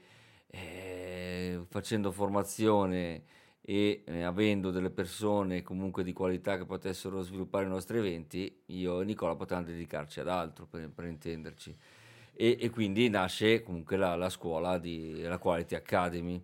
eh, 0.51 1.61
facendo 1.69 2.11
formazione 2.11 3.25
e 3.61 4.03
eh, 4.07 4.23
avendo 4.23 4.71
delle 4.71 4.91
persone 4.91 5.63
comunque 5.63 6.03
di 6.03 6.15
qualità 6.15 6.57
che 6.57 6.65
potessero 6.65 7.21
sviluppare 7.21 7.67
i 7.67 7.69
nostri 7.69 7.99
eventi, 7.99 8.63
io 8.67 9.03
e 9.03 9.05
Nicola 9.05 9.37
potevamo 9.37 9.67
dedicarci 9.67 10.21
ad 10.21 10.29
altro 10.29 10.67
per, 10.67 10.89
per 10.91 11.05
intenderci. 11.05 11.77
E, 12.33 12.57
e 12.61 12.71
quindi 12.71 13.09
nasce 13.11 13.63
comunque 13.63 13.97
la, 13.97 14.15
la 14.17 14.31
scuola 14.31 14.79
di 14.79 15.21
la 15.23 15.39
Quality 15.39 15.75
Academy. 15.75 16.43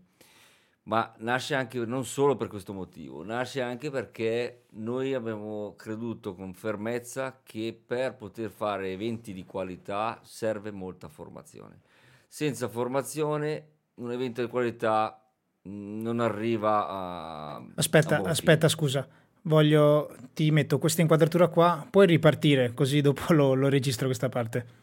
Ma 0.82 1.14
nasce 1.20 1.54
anche 1.54 1.78
non 1.86 2.04
solo 2.04 2.36
per 2.36 2.48
questo 2.48 2.74
motivo, 2.74 3.24
nasce 3.24 3.62
anche 3.62 3.90
perché 3.90 4.64
noi 4.72 5.14
abbiamo 5.14 5.74
creduto 5.78 6.34
con 6.34 6.52
fermezza 6.52 7.40
che 7.42 7.80
per 7.86 8.16
poter 8.16 8.50
fare 8.50 8.92
eventi 8.92 9.32
di 9.32 9.46
qualità 9.46 10.20
serve 10.24 10.70
molta 10.72 11.08
formazione. 11.08 11.80
Senza 12.28 12.68
formazione 12.68 13.73
un 13.96 14.12
evento 14.12 14.40
di 14.40 14.48
qualità 14.48 15.20
mh, 15.62 16.00
non 16.00 16.20
arriva 16.20 16.88
a... 16.88 17.64
Aspetta, 17.74 18.22
a 18.22 18.30
aspetta, 18.30 18.68
scusa. 18.68 19.06
Voglio, 19.42 20.14
ti 20.32 20.50
metto 20.50 20.78
questa 20.78 21.02
inquadratura 21.02 21.48
qua, 21.48 21.86
puoi 21.88 22.06
ripartire 22.06 22.72
così 22.72 23.00
dopo 23.00 23.32
lo, 23.32 23.54
lo 23.54 23.68
registro 23.68 24.06
questa 24.06 24.28
parte. 24.28 24.82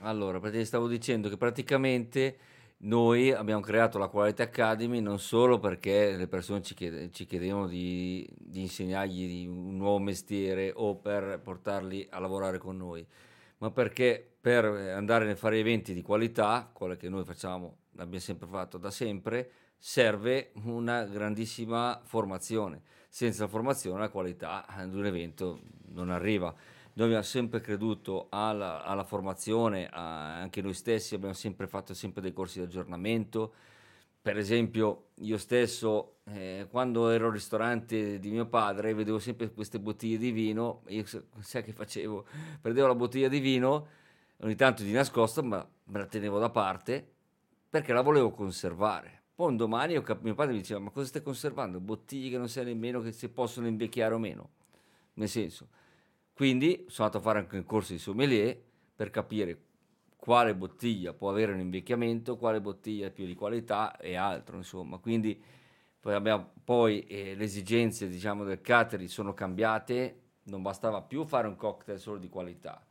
Allora, 0.00 0.40
perché 0.40 0.64
stavo 0.64 0.88
dicendo 0.88 1.28
che 1.28 1.36
praticamente 1.36 2.36
noi 2.84 3.30
abbiamo 3.30 3.60
creato 3.60 3.98
la 3.98 4.08
Quality 4.08 4.42
Academy 4.42 5.00
non 5.00 5.20
solo 5.20 5.58
perché 5.58 6.16
le 6.16 6.26
persone 6.26 6.62
ci, 6.62 6.74
chiede, 6.74 7.10
ci 7.12 7.26
chiedevano 7.26 7.68
di, 7.68 8.28
di, 8.36 8.60
insegnargli 8.60 9.46
un 9.46 9.76
nuovo 9.76 9.98
mestiere 9.98 10.72
o 10.74 10.96
per 10.96 11.40
portarli 11.42 12.08
a 12.10 12.18
lavorare 12.18 12.58
con 12.58 12.76
noi, 12.76 13.06
ma 13.58 13.70
perché 13.70 14.31
per 14.42 14.66
andare 14.66 15.30
a 15.30 15.36
fare 15.36 15.58
eventi 15.58 15.94
di 15.94 16.02
qualità, 16.02 16.68
quello 16.70 16.96
che 16.96 17.08
noi 17.08 17.24
facciamo, 17.24 17.76
l'abbiamo 17.92 18.20
sempre 18.20 18.46
fatto 18.46 18.76
da 18.76 18.90
sempre, 18.90 19.50
serve 19.78 20.50
una 20.64 21.04
grandissima 21.04 22.02
formazione. 22.04 22.82
Senza 23.08 23.48
formazione 23.48 24.00
la 24.00 24.10
qualità 24.10 24.66
di 24.86 24.96
un 24.96 25.06
evento 25.06 25.60
non 25.92 26.10
arriva 26.10 26.54
noi 26.94 27.06
abbiamo 27.06 27.22
sempre 27.22 27.60
creduto 27.60 28.26
alla, 28.28 28.84
alla 28.84 29.04
formazione, 29.04 29.88
a, 29.88 30.36
anche 30.38 30.60
noi 30.60 30.74
stessi 30.74 31.14
abbiamo 31.14 31.32
sempre 31.32 31.66
fatto 31.66 31.94
sempre 31.94 32.20
dei 32.20 32.34
corsi 32.34 32.58
di 32.58 32.66
aggiornamento. 32.66 33.54
Per 34.20 34.36
esempio, 34.36 35.06
io 35.16 35.38
stesso, 35.38 36.16
eh, 36.24 36.66
quando 36.70 37.08
ero 37.08 37.28
al 37.28 37.32
ristorante 37.32 38.18
di 38.18 38.30
mio 38.30 38.46
padre, 38.46 38.92
vedevo 38.92 39.18
sempre 39.18 39.50
queste 39.52 39.80
bottiglie 39.80 40.18
di 40.18 40.32
vino. 40.32 40.82
Io 40.88 41.04
sai 41.40 41.64
che 41.64 41.72
facevo? 41.72 42.26
Prendevo 42.60 42.88
la 42.88 42.94
bottiglia 42.94 43.28
di 43.28 43.40
vino, 43.40 43.86
ogni 44.42 44.54
tanto 44.54 44.82
di 44.82 44.92
nascosto, 44.92 45.42
ma 45.42 45.66
me 45.84 45.98
la 45.98 46.06
tenevo 46.06 46.38
da 46.38 46.50
parte 46.50 47.10
perché 47.68 47.92
la 47.92 48.02
volevo 48.02 48.30
conservare. 48.30 49.22
Poi 49.34 49.48
un 49.48 49.56
domani 49.56 50.00
cap- 50.02 50.22
mio 50.22 50.34
padre 50.34 50.52
mi 50.52 50.60
diceva: 50.60 50.80
Ma 50.80 50.90
cosa 50.90 51.06
stai 51.06 51.22
conservando? 51.22 51.80
Bottiglie 51.80 52.30
che 52.30 52.38
non 52.38 52.48
sai 52.48 52.64
nemmeno 52.64 53.00
che 53.00 53.12
si 53.12 53.28
possono 53.28 53.66
invecchiare 53.66 54.14
o 54.14 54.18
meno. 54.18 54.50
Nel 55.14 55.28
senso, 55.28 55.68
quindi 56.34 56.86
sono 56.88 57.06
andato 57.06 57.18
a 57.18 57.20
fare 57.20 57.38
anche 57.40 57.56
un 57.56 57.64
corso 57.64 57.92
di 57.92 57.98
sommelier 57.98 58.60
per 58.94 59.10
capire 59.10 59.60
quale 60.16 60.54
bottiglia 60.54 61.12
può 61.12 61.30
avere 61.30 61.52
un 61.52 61.60
invecchiamento, 61.60 62.36
quale 62.36 62.60
bottiglia 62.60 63.06
è 63.06 63.10
più 63.10 63.26
di 63.26 63.34
qualità 63.34 63.96
e 63.96 64.14
altro, 64.14 64.56
insomma. 64.56 64.98
Quindi 64.98 65.42
poi, 65.98 66.14
abbiamo, 66.14 66.52
poi 66.64 67.06
eh, 67.06 67.34
le 67.34 67.44
esigenze 67.44 68.08
diciamo, 68.08 68.44
del 68.44 68.60
catering 68.60 69.08
sono 69.08 69.34
cambiate, 69.34 70.20
non 70.44 70.62
bastava 70.62 71.02
più 71.02 71.24
fare 71.24 71.48
un 71.48 71.56
cocktail 71.56 71.98
solo 71.98 72.18
di 72.18 72.28
qualità, 72.28 72.84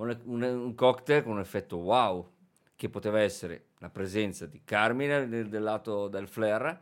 un, 0.00 0.20
un, 0.24 0.42
un 0.42 0.74
cocktail 0.74 1.22
con 1.22 1.32
un 1.32 1.40
effetto 1.40 1.76
wow, 1.76 2.28
che 2.76 2.88
poteva 2.88 3.20
essere 3.20 3.66
la 3.78 3.90
presenza 3.90 4.46
di 4.46 4.62
Carmine 4.64 5.28
del, 5.28 5.48
del 5.48 5.62
lato 5.62 6.08
del 6.08 6.28
flair, 6.28 6.80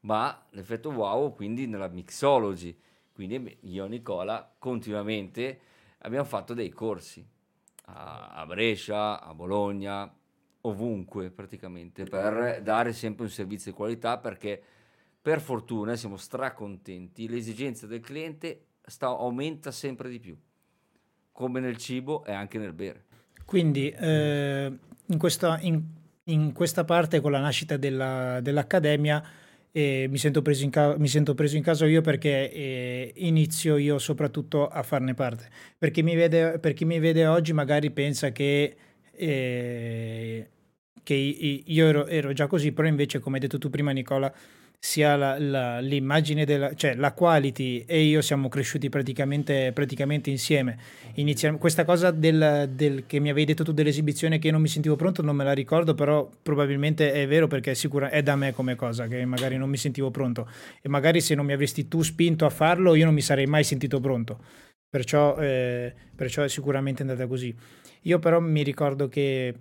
ma 0.00 0.46
l'effetto 0.50 0.90
wow 0.90 1.32
quindi 1.34 1.66
nella 1.66 1.88
mixology. 1.88 2.76
Quindi 3.12 3.58
io 3.62 3.84
e 3.84 3.88
Nicola 3.88 4.50
continuamente 4.58 5.60
abbiamo 5.98 6.24
fatto 6.24 6.54
dei 6.54 6.70
corsi 6.70 7.24
a, 7.86 8.30
a 8.30 8.46
Brescia, 8.46 9.20
a 9.20 9.34
Bologna, 9.34 10.12
ovunque 10.62 11.30
praticamente, 11.30 12.04
per 12.04 12.60
dare 12.62 12.92
sempre 12.92 13.24
un 13.24 13.30
servizio 13.30 13.70
di 13.70 13.76
qualità 13.76 14.18
perché 14.18 14.62
per 15.20 15.40
fortuna 15.40 15.96
siamo 15.96 16.16
stracontenti, 16.16 17.28
l'esigenza 17.28 17.86
del 17.86 18.00
cliente 18.00 18.66
sta, 18.82 19.08
aumenta 19.08 19.70
sempre 19.70 20.08
di 20.08 20.18
più, 20.18 20.36
come 21.32 21.60
nel 21.60 21.76
cibo 21.76 22.24
e 22.24 22.32
anche 22.32 22.58
nel 22.58 22.72
bere. 22.72 23.04
Quindi 23.44 23.88
eh, 23.90 24.72
in, 25.06 25.18
questa, 25.18 25.58
in, 25.60 25.82
in, 26.24 26.52
questa, 26.52 26.84
parte 26.84 27.20
con 27.20 27.32
la 27.32 27.40
nascita 27.40 27.76
della, 27.76 28.40
dell'Accademia 28.40 29.22
e 29.72 30.06
mi 30.08 30.18
sento 30.18 30.42
preso 30.42 30.64
in, 30.64 30.70
ca- 30.70 30.96
mi 30.96 31.08
sento 31.08 31.34
preso 31.34 31.56
in 31.56 31.62
caso 31.62 31.84
io 31.84 32.00
perché 32.00 32.52
eh, 32.52 33.12
inizio 33.16 33.76
io 33.76 33.98
soprattutto 33.98 34.68
a 34.68 34.82
farne 34.82 35.14
parte. 35.14 35.48
Per 35.76 35.90
chi 35.90 36.02
mi 36.02 36.14
vede, 36.14 36.58
per 36.58 36.74
chi 36.74 36.84
mi 36.84 36.98
vede 36.98 37.26
oggi 37.26 37.52
magari 37.52 37.90
pensa 37.90 38.30
che, 38.30 38.76
eh, 39.12 40.48
che 41.02 41.14
io 41.14 41.86
ero, 41.86 42.06
ero, 42.06 42.32
già 42.32 42.46
così, 42.46 42.72
però 42.72 42.86
invece 42.86 43.18
come 43.18 43.36
hai 43.36 43.42
detto 43.42 43.58
tu 43.58 43.70
prima 43.70 43.90
Nicola, 43.92 44.32
sia 44.82 45.14
la, 45.14 45.38
la, 45.38 45.78
l'immagine 45.80 46.46
della, 46.46 46.74
cioè 46.74 46.94
la 46.94 47.12
quality 47.12 47.84
e 47.86 48.00
io 48.00 48.22
siamo 48.22 48.48
cresciuti 48.48 48.88
praticamente, 48.88 49.72
praticamente 49.74 50.30
insieme. 50.30 50.78
Iniziam- 51.16 51.58
questa 51.58 51.84
cosa 51.84 52.10
del, 52.10 52.70
del, 52.72 53.04
che 53.06 53.20
mi 53.20 53.28
avevi 53.28 53.44
detto 53.44 53.62
tu 53.62 53.72
dell'esibizione 53.72 54.38
che 54.38 54.46
io 54.46 54.54
non 54.54 54.62
mi 54.62 54.68
sentivo 54.68 54.96
pronto 54.96 55.20
non 55.20 55.36
me 55.36 55.44
la 55.44 55.52
ricordo, 55.52 55.94
però 55.94 56.28
probabilmente 56.42 57.12
è 57.12 57.28
vero 57.28 57.46
perché 57.46 57.72
è, 57.72 57.74
sicura, 57.74 58.08
è 58.08 58.22
da 58.22 58.36
me 58.36 58.54
come 58.54 58.74
cosa 58.74 59.06
che 59.06 59.22
magari 59.26 59.58
non 59.58 59.68
mi 59.68 59.76
sentivo 59.76 60.10
pronto 60.10 60.48
e 60.80 60.88
magari 60.88 61.20
se 61.20 61.34
non 61.34 61.44
mi 61.44 61.52
avresti 61.52 61.86
tu 61.86 62.00
spinto 62.00 62.46
a 62.46 62.50
farlo 62.50 62.94
io 62.94 63.04
non 63.04 63.12
mi 63.12 63.20
sarei 63.20 63.46
mai 63.46 63.64
sentito 63.64 64.00
pronto. 64.00 64.42
Perciò, 64.88 65.36
eh, 65.38 65.94
perciò 66.16 66.42
è 66.42 66.48
sicuramente 66.48 67.02
andata 67.02 67.26
così. 67.26 67.54
Io 68.04 68.18
però 68.18 68.40
mi 68.40 68.62
ricordo 68.62 69.08
che 69.08 69.54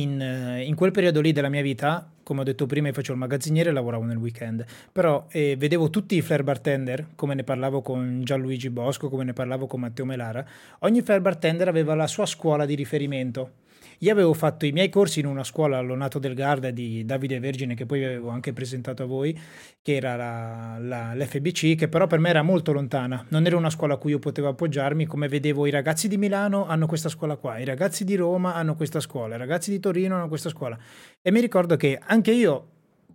in, 0.00 0.20
eh, 0.20 0.64
in, 0.64 0.74
quel 0.74 0.90
periodo 0.90 1.20
lì 1.20 1.32
della 1.32 1.48
mia 1.48 1.62
vita, 1.62 2.08
come 2.22 2.40
ho 2.40 2.44
detto 2.44 2.66
prima, 2.66 2.88
io 2.88 2.92
facevo 2.92 3.14
il 3.14 3.18
magazziniere 3.18 3.70
e 3.70 3.72
lavoravo 3.72 4.04
nel 4.04 4.16
weekend, 4.16 4.64
però 4.92 5.26
eh, 5.30 5.56
vedevo 5.56 5.90
tutti 5.90 6.16
i 6.16 6.22
flair 6.22 6.42
bartender, 6.42 7.08
come 7.14 7.34
ne 7.34 7.44
parlavo 7.44 7.82
con 7.82 8.20
Gianluigi 8.24 8.70
Bosco, 8.70 9.08
come 9.08 9.24
ne 9.24 9.32
parlavo 9.32 9.66
con 9.66 9.80
Matteo 9.80 10.04
Melara, 10.04 10.44
ogni 10.80 11.02
flair 11.02 11.20
bartender 11.20 11.68
aveva 11.68 11.94
la 11.94 12.06
sua 12.06 12.26
scuola 12.26 12.66
di 12.66 12.74
riferimento 12.74 13.64
io 13.98 14.12
avevo 14.12 14.34
fatto 14.34 14.66
i 14.66 14.72
miei 14.72 14.88
corsi 14.88 15.20
in 15.20 15.26
una 15.26 15.44
scuola 15.44 15.78
all'Onato 15.78 16.18
del 16.18 16.34
Garda 16.34 16.70
di 16.70 17.04
Davide 17.04 17.40
Vergine, 17.40 17.74
che 17.74 17.86
poi 17.86 18.04
avevo 18.04 18.28
anche 18.28 18.52
presentato 18.52 19.02
a 19.02 19.06
voi, 19.06 19.38
che 19.80 19.94
era 19.94 20.16
la, 20.16 20.76
la, 20.80 21.14
l'FBC, 21.14 21.76
che 21.76 21.88
però 21.88 22.06
per 22.06 22.18
me 22.18 22.28
era 22.28 22.42
molto 22.42 22.72
lontana. 22.72 23.24
Non 23.28 23.46
era 23.46 23.56
una 23.56 23.70
scuola 23.70 23.94
a 23.94 23.96
cui 23.96 24.10
io 24.10 24.18
potevo 24.18 24.48
appoggiarmi, 24.48 25.06
come 25.06 25.28
vedevo 25.28 25.66
i 25.66 25.70
ragazzi 25.70 26.08
di 26.08 26.16
Milano 26.16 26.66
hanno 26.66 26.86
questa 26.86 27.08
scuola 27.08 27.36
qua, 27.36 27.58
i 27.58 27.64
ragazzi 27.64 28.04
di 28.04 28.16
Roma 28.16 28.54
hanno 28.54 28.74
questa 28.74 29.00
scuola, 29.00 29.36
i 29.36 29.38
ragazzi 29.38 29.70
di 29.70 29.80
Torino 29.80 30.16
hanno 30.16 30.28
questa 30.28 30.48
scuola. 30.48 30.78
E 31.22 31.30
mi 31.30 31.40
ricordo 31.40 31.76
che 31.76 31.98
anche 32.02 32.32
io 32.32 32.68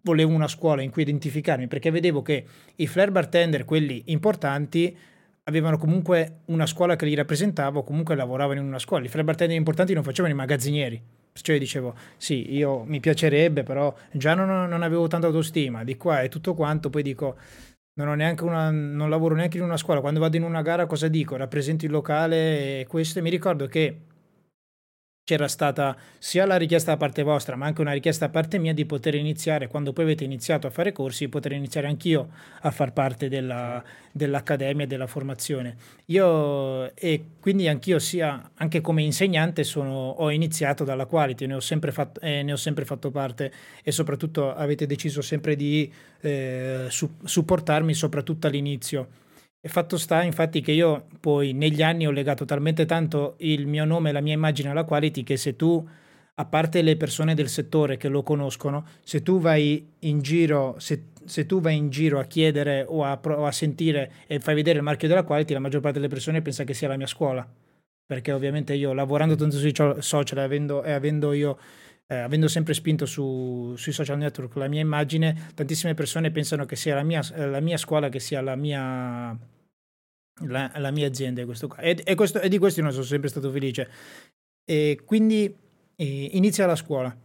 volevo 0.04 0.34
una 0.34 0.48
scuola 0.48 0.82
in 0.82 0.90
cui 0.90 1.04
identificarmi, 1.04 1.68
perché 1.68 1.92
vedevo 1.92 2.22
che 2.22 2.46
i 2.76 2.88
flair 2.88 3.12
bartender, 3.12 3.66
quelli 3.66 4.04
importanti, 4.08 4.96
avevano 5.44 5.78
comunque 5.78 6.42
una 6.46 6.66
scuola 6.66 6.96
che 6.96 7.06
li 7.06 7.16
rappresentava 7.16 7.80
o 7.80 7.84
comunque 7.84 8.16
lavoravano 8.16 8.60
in 8.60 8.66
una 8.66 8.80
scuola. 8.80 9.06
I 9.06 9.24
bartender 9.24 9.58
importanti 9.58 9.94
non 9.94 10.04
facevano 10.04 10.34
i 10.34 10.38
magazzinieri. 10.38 11.02
Perciò 11.32 11.54
io 11.54 11.60
dicevo, 11.60 11.96
sì, 12.18 12.54
io 12.54 12.84
mi 12.84 13.00
piacerebbe, 13.00 13.64
però 13.64 13.94
già 14.12 14.34
non, 14.34 14.68
non 14.68 14.84
avevo 14.84 15.08
tanta 15.08 15.28
autostima, 15.28 15.84
di 15.86 15.96
qua 15.96 16.22
e 16.22 16.30
tutto 16.30 16.54
quanto, 16.54 16.90
poi 16.90 17.04
dico, 17.04 17.38
non, 17.94 18.20
una, 18.42 18.70
non 18.70 19.10
lavoro 19.10 19.36
neanche 19.36 19.58
in 19.58 19.64
una 19.64 19.78
scuola, 19.78 20.02
quando 20.02 20.20
vado 20.20 20.36
in 20.36 20.44
una 20.44 20.62
gara 20.62 20.86
cosa 20.86 21.08
dico? 21.08 21.38
Rappresento 21.38 21.86
il 21.86 21.92
locale 21.92 22.82
e 22.82 22.86
questo, 22.88 23.20
e 23.20 23.22
mi 23.22 23.30
ricordo 23.30 23.68
che 23.68 23.98
c'era 25.24 25.48
stata 25.48 25.96
sia 26.18 26.46
la 26.46 26.58
richiesta 26.58 26.92
da 26.92 26.98
parte 26.98 27.24
vostra, 27.24 27.56
ma 27.56 27.66
anche 27.66 27.82
una 27.82 27.94
richiesta 27.94 28.26
da 28.26 28.32
parte 28.32 28.58
mia 28.58 28.74
di 28.74 28.86
poter 28.86 29.16
iniziare, 29.16 29.68
quando 29.68 29.94
poi 29.94 30.06
avete 30.06 30.24
iniziato 30.24 30.68
a 30.68 30.70
fare 30.70 30.92
corsi, 30.92 31.30
poter 31.30 31.54
iniziare 31.54 31.88
anch'io 31.88 32.30
a 32.62 32.72
far 32.72 32.92
parte 32.92 33.30
della, 33.30 33.84
dell'accademia 34.12 34.86
e 34.86 34.88
della 34.88 35.08
formazione. 35.08 35.78
Io, 36.08 36.94
e 36.96 37.26
quindi 37.40 37.68
anch'io, 37.68 38.00
sia 38.00 38.52
anche 38.56 38.82
come 38.82 39.04
insegnante, 39.04 39.64
sono, 39.64 40.10
ho 40.10 40.32
iniziato 40.32 40.84
dalla 40.84 41.06
quality, 41.06 41.46
ne 41.46 41.54
ho, 41.54 41.60
sempre 41.60 41.92
fatto, 41.92 42.20
eh, 42.22 42.42
ne 42.42 42.52
ho 42.52 42.58
sempre 42.58 42.84
fatto 42.86 43.12
parte 43.12 43.52
e 43.84 43.92
soprattutto 43.92 44.54
avete 44.54 44.86
deciso 44.86 45.22
sempre 45.22 45.56
di 45.56 45.92
eh, 46.22 46.88
su, 46.90 47.18
supportarmi, 47.24 47.94
soprattutto 47.94 48.48
all'inizio 48.48 49.21
e 49.64 49.70
fatto 49.70 49.98
sta 49.98 50.24
infatti 50.24 50.60
che 50.60 50.72
io 50.72 51.06
poi 51.20 51.54
negli 51.54 51.84
anni 51.84 52.08
ho 52.08 52.12
legato 52.12 52.46
talmente 52.46 52.86
tanto 52.88 53.36
il 53.40 53.68
mio 53.68 53.86
nome 53.86 54.10
e 54.10 54.14
la 54.14 54.20
mia 54.20 54.34
immagine 54.34 54.70
alla 54.70 54.86
quality 54.86 55.22
che 55.22 55.38
se 55.38 55.56
tu, 55.56 55.88
a 56.34 56.46
parte 56.46 56.82
le 56.82 56.98
persone 56.98 57.36
del 57.36 57.48
settore 57.48 57.98
che 57.98 58.08
lo 58.08 58.24
conoscono, 58.24 58.88
se 59.04 59.22
tu 59.22 59.40
vai 59.40 59.88
in 60.00 60.22
giro, 60.22 60.76
se, 60.80 61.10
se 61.26 61.46
tu 61.46 61.62
vai 61.62 61.76
in 61.76 61.90
giro 61.90 62.20
a 62.20 62.24
chiedere 62.24 62.84
o 62.88 63.04
a, 63.04 63.20
o 63.24 63.46
a 63.46 63.52
sentire 63.52 64.12
e 64.26 64.40
fai 64.40 64.56
vedere 64.56 64.80
il 64.80 64.84
marchio 64.84 65.08
della 65.08 65.24
quality, 65.24 65.54
la 65.54 65.60
maggior 65.60 65.82
parte 65.82 66.00
delle 66.00 66.12
persone 66.12 66.42
pensa 66.42 66.64
che 66.64 66.74
sia 66.74 66.88
la 66.88 66.98
mia 66.98 67.08
scuola. 67.08 67.48
Perché 68.04 68.32
ovviamente 68.32 68.74
io 68.74 68.94
lavorando 68.94 69.36
tanto 69.36 69.58
sui 69.58 69.74
social 70.00 70.38
avendo, 70.40 70.84
e 70.84 70.92
avendo 70.92 71.34
io 71.34 71.58
eh, 72.12 72.18
avendo 72.18 72.50
sempre 72.50 72.74
spinto 72.74 73.06
su, 73.06 73.74
sui 73.78 73.94
social 73.94 74.18
network 74.18 74.54
la 74.58 74.68
mia 74.68 74.82
immagine, 74.82 75.52
tantissime 75.56 75.94
persone 75.94 76.30
pensano 76.30 76.66
che 76.66 76.76
sia 76.76 76.94
la 76.94 77.04
mia, 77.04 77.22
la 77.36 77.62
mia 77.62 77.78
scuola, 77.78 78.10
che 78.10 78.20
sia 78.20 78.42
la 78.42 78.58
mia, 78.58 79.38
la, 80.46 80.72
la 80.76 80.92
mia 80.92 81.08
azienda. 81.08 81.46
Questo 81.46 81.74
e, 81.78 82.02
e, 82.04 82.16
questo, 82.16 82.42
e, 82.42 82.50
di 82.50 82.58
questo 82.58 82.82
non 82.82 82.92
sono 82.92 83.06
sempre 83.06 83.30
stato 83.30 83.50
felice. 83.50 83.90
E 84.66 85.00
quindi 85.06 85.56
eh, 85.96 86.30
inizia 86.34 86.66
la 86.66 86.76
scuola. 86.76 87.16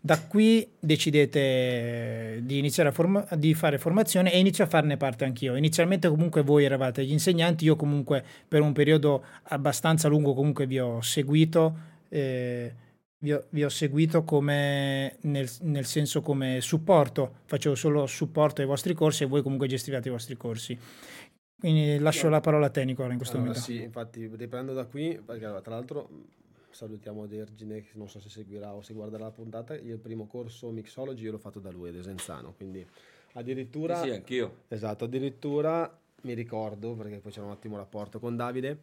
Da 0.00 0.20
qui 0.20 0.68
decidete 0.80 2.40
di 2.42 2.58
iniziare 2.58 2.88
a 2.88 2.92
forma- 2.92 3.26
di 3.36 3.54
fare 3.54 3.78
formazione 3.78 4.32
e 4.32 4.40
inizio 4.40 4.64
a 4.64 4.66
farne 4.66 4.96
parte 4.96 5.26
anch'io. 5.26 5.54
Inizialmente 5.54 6.08
comunque 6.08 6.42
voi 6.42 6.64
eravate 6.64 7.04
gli 7.04 7.12
insegnanti, 7.12 7.66
io 7.66 7.76
comunque 7.76 8.24
per 8.48 8.62
un 8.62 8.72
periodo 8.72 9.24
abbastanza 9.44 10.08
lungo 10.08 10.34
comunque 10.34 10.66
vi 10.66 10.80
ho 10.80 11.00
seguito. 11.02 11.86
Eh, 12.08 12.86
vi 13.20 13.32
ho, 13.32 13.44
vi 13.50 13.64
ho 13.64 13.68
seguito 13.68 14.22
come 14.22 15.16
nel, 15.22 15.48
nel, 15.62 15.84
senso 15.84 16.20
come 16.20 16.60
supporto, 16.60 17.38
facevo 17.44 17.74
solo 17.74 18.06
supporto 18.06 18.60
ai 18.60 18.66
vostri 18.66 18.94
corsi 18.94 19.24
e 19.24 19.26
voi 19.26 19.42
comunque 19.42 19.66
gestivate 19.66 20.08
i 20.08 20.10
vostri 20.12 20.36
corsi. 20.36 20.78
Quindi 21.58 21.98
lascio 21.98 22.24
no. 22.24 22.30
la 22.30 22.40
parola 22.40 22.66
a 22.66 22.70
te 22.70 22.84
Nicola 22.84 23.10
in 23.10 23.16
questo 23.16 23.36
allora, 23.36 23.52
momento. 23.52 23.72
Sì, 23.72 23.82
infatti 23.82 24.30
riprendo 24.32 24.72
da 24.72 24.84
qui 24.84 25.20
perché 25.24 25.60
tra 25.62 25.74
l'altro 25.74 26.08
salutiamo 26.70 27.26
Dergine, 27.26 27.82
che 27.82 27.90
non 27.94 28.08
so 28.08 28.20
se 28.20 28.28
seguirà 28.28 28.72
o 28.72 28.82
se 28.82 28.94
guarderà 28.94 29.24
la 29.24 29.30
puntata, 29.32 29.74
io 29.74 29.94
il 29.94 30.00
primo 30.00 30.26
corso 30.26 30.70
Mixology 30.70 31.24
io 31.24 31.32
l'ho 31.32 31.38
fatto 31.38 31.58
da 31.58 31.70
lui, 31.70 31.88
ad 31.88 31.96
Esenzano, 31.96 32.54
quindi 32.56 32.86
addirittura... 33.32 34.00
Sì, 34.00 34.08
sì, 34.08 34.14
anch'io. 34.14 34.56
Esatto, 34.68 35.04
addirittura 35.04 35.98
mi 36.22 36.34
ricordo, 36.34 36.94
perché 36.94 37.18
poi 37.18 37.32
c'era 37.32 37.46
un 37.46 37.52
attimo 37.52 37.76
rapporto 37.76 38.20
con 38.20 38.36
Davide, 38.36 38.78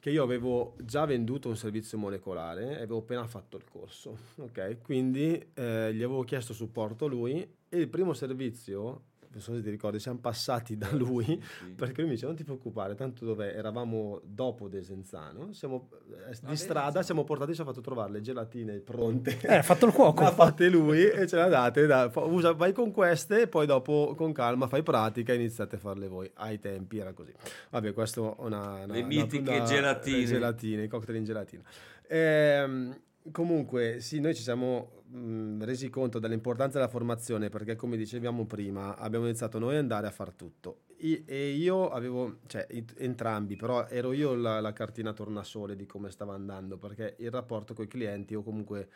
che 0.00 0.10
io 0.10 0.22
avevo 0.22 0.76
già 0.82 1.04
venduto 1.04 1.48
un 1.48 1.56
servizio 1.56 1.98
molecolare 1.98 2.70
e 2.70 2.76
avevo 2.76 2.98
appena 2.98 3.26
fatto 3.26 3.58
il 3.58 3.64
corso, 3.70 4.16
ok? 4.36 4.80
Quindi 4.82 5.34
eh, 5.54 5.92
gli 5.92 6.02
avevo 6.02 6.22
chiesto 6.22 6.54
supporto 6.54 7.04
a 7.04 7.08
lui 7.08 7.46
e 7.68 7.76
il 7.76 7.88
primo 7.88 8.14
servizio 8.14 9.02
non 9.32 9.40
so 9.42 9.54
se 9.54 9.62
ti 9.62 9.70
ricordi, 9.70 10.00
siamo 10.00 10.18
passati 10.18 10.76
da 10.76 10.90
lui 10.92 11.24
Sì. 11.24 11.66
perché 11.76 12.00
lui 12.00 12.10
mi 12.10 12.14
dice 12.16 12.26
non 12.26 12.34
ti 12.34 12.42
preoccupare, 12.44 12.94
tanto 12.96 13.24
dove 13.24 13.54
eravamo 13.54 14.20
dopo 14.24 14.66
Desenzano, 14.68 15.52
siamo 15.52 15.88
eh, 16.28 16.30
di 16.32 16.38
bene, 16.42 16.56
strada, 16.56 17.02
siamo 17.02 17.22
portati, 17.24 17.54
ci 17.54 17.60
ha 17.60 17.64
fatto 17.64 17.80
trovare 17.80 18.10
le 18.10 18.20
gelatine 18.22 18.78
pronte. 18.80 19.38
Eh, 19.42 19.54
ha 19.56 19.62
fatto 19.62 19.86
il 19.86 19.92
cuoco. 19.94 20.24
Ha 20.24 20.32
fatte 20.32 20.68
lui 20.68 21.02
e 21.08 21.26
ce 21.28 21.36
le 21.36 21.42
ha 21.42 21.48
date. 21.48 21.86
da- 21.86 22.10
usa- 22.14 22.52
vai 22.52 22.72
con 22.72 22.90
queste 22.90 23.42
e 23.42 23.46
poi 23.46 23.66
dopo 23.66 24.14
con 24.16 24.32
calma 24.32 24.66
fai 24.66 24.82
pratica 24.82 25.32
e 25.32 25.36
iniziate 25.36 25.76
a 25.76 25.78
farle 25.78 26.08
voi. 26.08 26.28
Ai 26.34 26.58
tempi 26.58 26.98
era 26.98 27.12
così. 27.12 27.32
Vabbè, 27.70 27.92
questo 27.92 28.36
è 28.36 28.40
una, 28.40 28.58
una- 28.58 28.86
Le 28.86 28.98
una- 28.98 29.06
mitiche 29.06 29.50
una- 29.50 29.64
gelatine. 29.64 30.16
le 30.18 30.24
gelatine, 30.26 30.82
i 30.84 30.88
cocktail 30.88 31.18
in 31.18 31.24
gelatina. 31.24 31.62
Ehm, 32.08 32.98
comunque, 33.30 34.00
sì, 34.00 34.18
noi 34.20 34.34
ci 34.34 34.42
siamo 34.42 34.99
mh, 35.10 35.64
resi 35.64 35.88
conto 35.90 36.18
dell'importanza 36.18 36.78
della 36.78 36.90
formazione 36.90 37.48
perché, 37.48 37.76
come 37.76 37.96
dicevamo 37.96 38.46
prima, 38.46 38.96
abbiamo 38.96 39.26
iniziato 39.26 39.58
noi 39.58 39.74
ad 39.74 39.80
andare 39.80 40.06
a 40.06 40.10
far 40.10 40.32
tutto. 40.32 40.82
I- 40.98 41.24
e 41.26 41.50
io 41.50 41.88
avevo, 41.90 42.38
cioè 42.46 42.66
it- 42.70 42.94
entrambi, 42.98 43.56
però 43.56 43.86
ero 43.88 44.12
io 44.12 44.34
la, 44.34 44.60
la 44.60 44.72
cartina 44.72 45.12
tornasole 45.12 45.76
di 45.76 45.86
come 45.86 46.10
stava 46.10 46.34
andando 46.34 46.76
perché 46.78 47.16
il 47.18 47.30
rapporto 47.30 47.74
con 47.74 47.84
i 47.86 47.88
clienti 47.88 48.34
o 48.34 48.42
comunque 48.42 48.88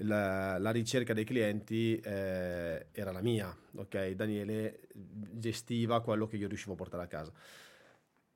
la, 0.00 0.58
la 0.58 0.70
ricerca 0.70 1.14
dei 1.14 1.24
clienti 1.24 1.98
eh, 2.00 2.86
era 2.92 3.12
la 3.12 3.22
mia, 3.22 3.54
ok? 3.76 4.10
Daniele 4.10 4.80
gestiva 4.94 6.00
quello 6.02 6.26
che 6.26 6.36
io 6.36 6.48
riuscivo 6.48 6.72
a 6.74 6.76
portare 6.76 7.02
a 7.04 7.06
casa. 7.06 7.32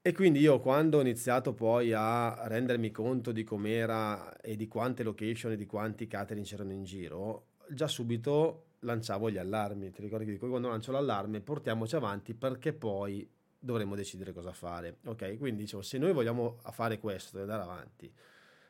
E 0.02 0.14
quindi 0.14 0.38
io 0.40 0.60
quando 0.60 0.96
ho 0.96 1.00
iniziato 1.02 1.52
poi 1.52 1.92
a 1.92 2.48
rendermi 2.48 2.90
conto 2.90 3.32
di 3.32 3.44
com'era 3.44 4.34
e 4.40 4.56
di 4.56 4.66
quante 4.66 5.02
location 5.02 5.52
e 5.52 5.56
di 5.56 5.66
quanti 5.66 6.06
catering 6.06 6.46
c'erano 6.46 6.72
in 6.72 6.84
giro, 6.84 7.48
già 7.68 7.86
subito 7.86 8.68
lanciavo 8.78 9.30
gli 9.30 9.36
allarmi. 9.36 9.90
Ti 9.90 10.00
ricordi 10.00 10.24
che 10.24 10.30
dico 10.30 10.48
quando 10.48 10.68
lancio 10.68 10.90
l'allarme 10.90 11.42
portiamoci 11.42 11.96
avanti 11.96 12.32
perché 12.32 12.72
poi 12.72 13.28
dovremo 13.58 13.94
decidere 13.94 14.32
cosa 14.32 14.54
fare. 14.54 14.96
Ok, 15.04 15.36
quindi 15.36 15.64
dicevo 15.64 15.82
se 15.82 15.98
noi 15.98 16.14
vogliamo 16.14 16.60
fare 16.70 16.98
questo 16.98 17.36
e 17.36 17.42
andare 17.42 17.62
avanti, 17.62 18.10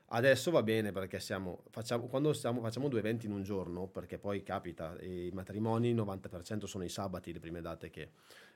adesso 0.07 0.51
va 0.51 0.65
bene 0.65 0.91
perché 0.91 1.21
siamo, 1.21 1.63
facciamo, 1.71 2.09
quando 2.09 2.33
siamo, 2.33 2.61
facciamo 2.61 2.89
due 2.89 2.99
eventi 2.99 3.27
in 3.27 3.33
un 3.33 3.45
giorno, 3.45 3.87
perché 3.87 4.19
poi 4.19 4.43
capita, 4.43 4.97
i 5.01 5.31
matrimoni 5.33 5.95
90% 5.95 6.65
sono 6.65 6.83
i 6.83 6.89
sabati, 6.89 7.33
le 7.33 7.39
prime 7.39 7.61
date 7.61 7.89
che, 7.89 8.11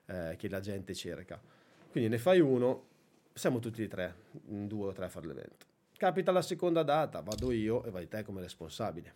eh, 0.07 0.35
che 0.37 0.49
la 0.49 0.59
gente 0.59 0.93
cerca. 0.93 1.41
Quindi 1.95 2.11
ne 2.11 2.19
fai 2.19 2.41
uno, 2.41 2.87
siamo 3.33 3.61
tutti 3.61 3.81
e 3.85 3.87
tre, 3.87 4.15
in 4.49 4.67
due 4.67 4.89
o 4.89 4.93
tre 4.93 5.05
a 5.05 5.09
fare 5.09 5.29
l'evento. 5.29 5.65
Capita 5.97 6.33
la 6.33 6.43
seconda 6.43 6.83
data, 6.83 7.21
vado 7.21 7.53
io 7.53 7.85
e 7.85 7.91
vai 7.91 8.09
te 8.09 8.25
come 8.25 8.41
responsabile. 8.41 9.13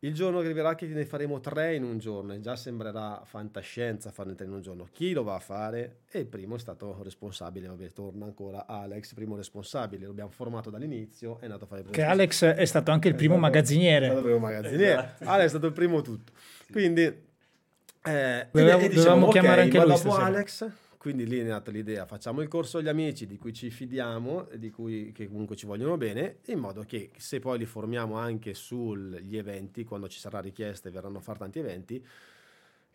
Il 0.00 0.14
giorno 0.14 0.40
che 0.40 0.46
arriverà 0.46 0.74
che 0.74 0.86
ne 0.88 1.04
faremo 1.04 1.38
tre 1.38 1.76
in 1.76 1.84
un 1.84 1.98
giorno 1.98 2.32
e 2.34 2.40
già 2.40 2.56
sembrerà 2.56 3.22
fantascienza 3.24 4.10
farne 4.10 4.34
tre 4.34 4.46
in 4.46 4.52
un 4.52 4.60
giorno. 4.62 4.88
Chi 4.90 5.12
lo 5.12 5.22
va 5.22 5.36
a 5.36 5.38
fare? 5.38 5.98
E 6.10 6.18
il 6.18 6.26
primo 6.26 6.56
è 6.56 6.58
stato 6.58 7.00
responsabile, 7.04 7.68
vabbè, 7.68 7.92
torna 7.92 8.24
ancora 8.24 8.66
Alex, 8.66 9.14
primo 9.14 9.36
responsabile, 9.36 10.04
l'abbiamo 10.04 10.30
formato 10.30 10.70
dall'inizio, 10.70 11.38
è 11.38 11.44
andato 11.44 11.64
a 11.64 11.66
fare 11.68 11.82
il 11.82 11.86
primo 11.86 12.04
Che 12.04 12.10
Alex 12.12 12.44
è 12.46 12.64
stato 12.64 12.90
anche 12.90 13.06
il 13.06 13.14
primo 13.14 13.34
È 13.34 13.38
stato- 13.38 13.54
È 13.58 13.62
stato 13.62 13.76
magazziniere. 13.78 14.06
il 14.12 14.22
primo 14.22 14.38
magazziniere. 14.38 14.92
Esatto. 14.92 15.24
Alex 15.24 15.44
è 15.44 15.48
stato 15.50 15.66
il 15.66 15.72
primo 15.72 16.00
tutto. 16.02 16.32
Quindi 16.72 17.02
eh, 17.02 18.46
Dovevamo- 18.50 18.82
e- 18.82 18.84
e 18.86 18.88
dovevamo 18.88 19.26
"Ok, 19.26 19.32
chiamare 19.32 19.60
anche 19.62 19.76
ma 19.78 19.84
lui 19.84 19.92
dopo 19.94 20.08
stasera." 20.10 20.26
Alex, 20.26 20.70
quindi 20.98 21.26
lì 21.26 21.38
è 21.38 21.44
nata 21.44 21.70
l'idea, 21.70 22.06
facciamo 22.06 22.42
il 22.42 22.48
corso 22.48 22.78
agli 22.78 22.88
amici 22.88 23.26
di 23.26 23.38
cui 23.38 23.52
ci 23.52 23.70
fidiamo, 23.70 24.48
e 24.48 24.58
di 24.58 24.70
cui 24.70 25.12
che 25.12 25.28
comunque 25.28 25.54
ci 25.54 25.64
vogliono 25.64 25.96
bene, 25.96 26.38
in 26.46 26.58
modo 26.58 26.82
che 26.82 27.12
se 27.16 27.38
poi 27.38 27.58
li 27.58 27.66
formiamo 27.66 28.16
anche 28.16 28.52
sugli 28.52 29.36
eventi, 29.36 29.84
quando 29.84 30.08
ci 30.08 30.18
sarà 30.18 30.40
richiesta 30.40 30.88
e 30.88 30.92
verranno 30.92 31.18
a 31.18 31.20
fare 31.20 31.38
tanti 31.38 31.60
eventi, 31.60 32.04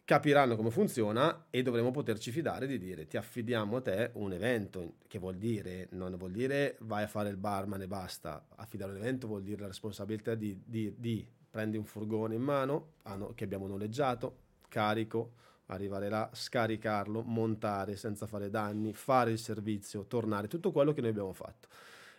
capiranno 0.06 0.58
come 0.58 0.70
funziona 0.70 1.46
e 1.50 1.62
dovremo 1.62 1.92
poterci 1.92 2.32
fidare 2.32 2.68
di 2.68 2.78
dire 2.78 3.08
ti 3.08 3.16
affidiamo 3.16 3.78
a 3.78 3.82
te 3.82 4.10
un 4.16 4.34
evento, 4.34 4.96
che 5.08 5.18
vuol 5.18 5.38
dire, 5.38 5.88
non 5.92 6.16
vuol 6.18 6.32
dire 6.32 6.76
vai 6.82 7.04
a 7.04 7.08
fare 7.08 7.30
il 7.30 7.38
barman 7.38 7.82
e 7.82 7.88
basta, 7.88 8.46
affidare 8.56 8.92
un 8.92 8.98
evento 8.98 9.28
vuol 9.28 9.44
dire 9.44 9.62
la 9.62 9.68
responsabilità 9.68 10.36
di, 10.36 10.62
di, 10.66 10.94
di 10.98 11.26
prendi 11.50 11.78
un 11.78 11.86
furgone 11.86 12.36
in 12.36 12.42
mano 12.42 12.96
hanno- 13.04 13.34
che 13.34 13.46
abbiamo 13.46 13.66
noleggiato, 13.68 14.40
carico, 14.68 15.36
arrivare 15.74 16.10
là, 16.10 16.30
scaricarlo, 16.32 17.22
montare 17.22 17.96
senza 17.96 18.28
fare 18.28 18.50
danni, 18.50 18.94
fare 18.94 19.32
il 19.32 19.40
servizio, 19.40 20.06
tornare, 20.06 20.48
tutto 20.48 20.72
quello 20.72 20.94
che 20.94 21.02
noi 21.02 21.10
abbiamo 21.10 21.34
fatto. 21.34 21.68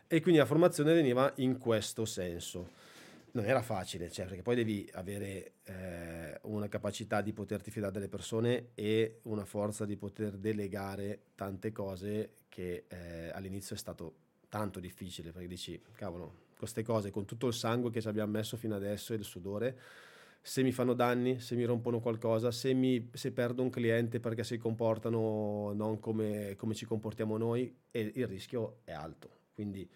E 0.06 0.20
quindi 0.20 0.39
la 0.39 0.47
formazione 0.47 0.93
veniva 0.93 1.32
in 1.36 1.59
questo 1.59 2.05
senso. 2.05 2.82
Non 3.32 3.47
era 3.47 3.62
facile, 3.62 4.10
cioè, 4.10 4.26
perché 4.26 4.43
poi 4.43 4.55
devi 4.55 4.89
avere 4.93 5.55
eh, 5.64 6.39
una 6.43 6.68
capacità 6.68 7.20
di 7.20 7.32
poterti 7.32 7.72
fidare 7.72 7.93
delle 7.93 8.09
persone 8.09 8.68
e 8.74 9.18
una 9.22 9.44
forza 9.44 9.85
di 9.85 9.97
poter 9.97 10.36
delegare 10.36 11.20
tante 11.35 11.72
cose 11.72 12.35
che 12.48 12.85
eh, 12.86 13.31
all'inizio 13.32 13.74
è 13.74 13.78
stato 13.78 14.14
tanto 14.48 14.78
difficile, 14.78 15.32
perché 15.32 15.48
dici, 15.48 15.82
cavolo, 15.97 16.43
queste 16.56 16.85
cose 16.85 17.10
con 17.10 17.24
tutto 17.24 17.48
il 17.48 17.55
sangue 17.55 17.90
che 17.90 18.01
ci 18.01 18.06
abbiamo 18.06 18.31
messo 18.31 18.56
fino 18.56 18.76
adesso 18.76 19.12
e 19.12 19.16
il 19.16 19.24
sudore, 19.24 19.78
se 20.46 20.62
mi 20.62 20.72
fanno 20.72 20.92
danni, 20.92 21.40
se 21.40 21.56
mi 21.56 21.64
rompono 21.64 22.00
qualcosa, 22.00 22.50
se, 22.50 22.74
mi, 22.74 23.08
se 23.14 23.32
perdo 23.32 23.62
un 23.62 23.70
cliente 23.70 24.20
perché 24.20 24.44
si 24.44 24.58
comportano 24.58 25.72
non 25.72 25.98
come, 26.00 26.54
come 26.56 26.74
ci 26.74 26.84
comportiamo 26.84 27.38
noi, 27.38 27.74
e 27.90 28.12
il 28.14 28.26
rischio 28.26 28.80
è 28.84 28.92
alto. 28.92 29.30
Quindi 29.54 29.88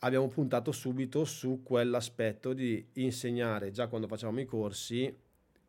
abbiamo 0.00 0.26
puntato 0.26 0.72
subito 0.72 1.24
su 1.24 1.62
quell'aspetto 1.62 2.52
di 2.52 2.84
insegnare 2.94 3.70
già 3.70 3.86
quando 3.86 4.08
facevamo 4.08 4.40
i 4.40 4.44
corsi 4.44 5.16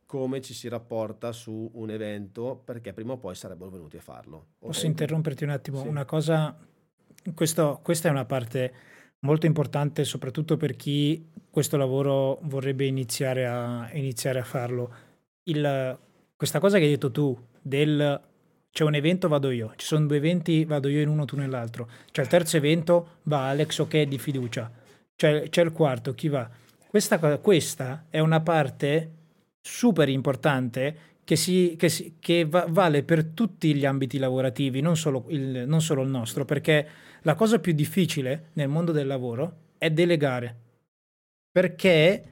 come 0.07 0.41
ci 0.41 0.56
si 0.56 0.68
rapporta 0.68 1.32
su 1.32 1.70
un 1.76 1.91
evento 1.91 2.60
perché 2.66 2.91
prima 2.91 3.14
o 3.14 3.18
poi 3.18 3.36
sarebbero 3.36 3.70
venuti 3.70 3.98
a 3.98 4.02
farlo. 4.02 4.48
Posso 4.57 4.88
interromperti 4.88 5.44
un 5.44 5.52
attimo? 5.52 5.82
Sì. 5.84 5.88
Una 5.88 6.06
cosa, 6.06 6.57
questo- 7.36 7.80
questa 7.84 8.07
è 8.07 8.12
una 8.12 8.26
parte 8.26 8.74
molto 9.26 9.46
importante 9.46 10.04
soprattutto 10.06 10.56
per 10.56 10.76
chi 10.76 11.28
questo 11.50 11.76
lavoro 11.78 12.40
vorrebbe 12.44 12.86
iniziare 12.86 13.46
a, 13.46 13.90
iniziare 13.94 14.40
a 14.40 14.44
farlo. 14.44 14.94
Il- 15.44 15.98
questa 16.36 16.60
cosa 16.60 16.78
che 16.78 16.84
hai 16.84 16.92
detto 16.92 17.12
tu 17.12 17.38
del 17.62 18.22
c'è 18.76 18.84
un 18.84 18.94
evento, 18.94 19.30
vado 19.30 19.52
io, 19.52 19.72
ci 19.78 19.86
sono 19.86 20.06
due 20.06 20.18
eventi, 20.18 20.66
vado 20.66 20.90
io 20.90 21.00
in 21.00 21.08
uno, 21.08 21.24
tu 21.24 21.38
nell'altro. 21.38 21.90
C'è 22.12 22.22
il 22.22 22.28
terzo 22.28 22.58
evento, 22.58 23.20
va 23.24 23.48
Alex, 23.48 23.80
ok, 23.80 24.02
di 24.02 24.18
fiducia. 24.18 24.70
C'è, 25.16 25.48
c'è 25.48 25.64
il 25.64 25.72
quarto, 25.72 26.14
chi 26.14 26.28
va? 26.28 26.50
Questa, 26.86 27.38
questa 27.38 28.08
è 28.10 28.20
una 28.20 28.42
parte 28.42 29.12
super 29.62 30.10
importante 30.10 31.15
che, 31.26 31.36
si, 31.36 31.76
che, 31.78 31.90
si- 31.90 32.16
che 32.20 32.46
va- 32.46 32.66
vale 32.70 33.04
per 33.04 33.26
tutti 33.26 33.76
gli 33.76 33.86
ambiti 33.86 34.18
lavorativi, 34.18 34.80
non 34.80 34.96
solo, 34.96 35.26
il, 35.30 35.66
non 35.68 35.82
solo 35.82 36.02
il 36.04 36.10
nostro, 36.10 36.46
perché 36.46 36.88
la 37.24 37.36
cosa 37.36 37.60
più 37.60 37.74
difficile 37.74 38.52
nel 38.54 38.70
mondo 38.70 38.94
del 38.94 39.08
lavoro 39.08 39.58
è 39.78 39.90
delegare. 39.92 40.56
Perché 41.52 42.24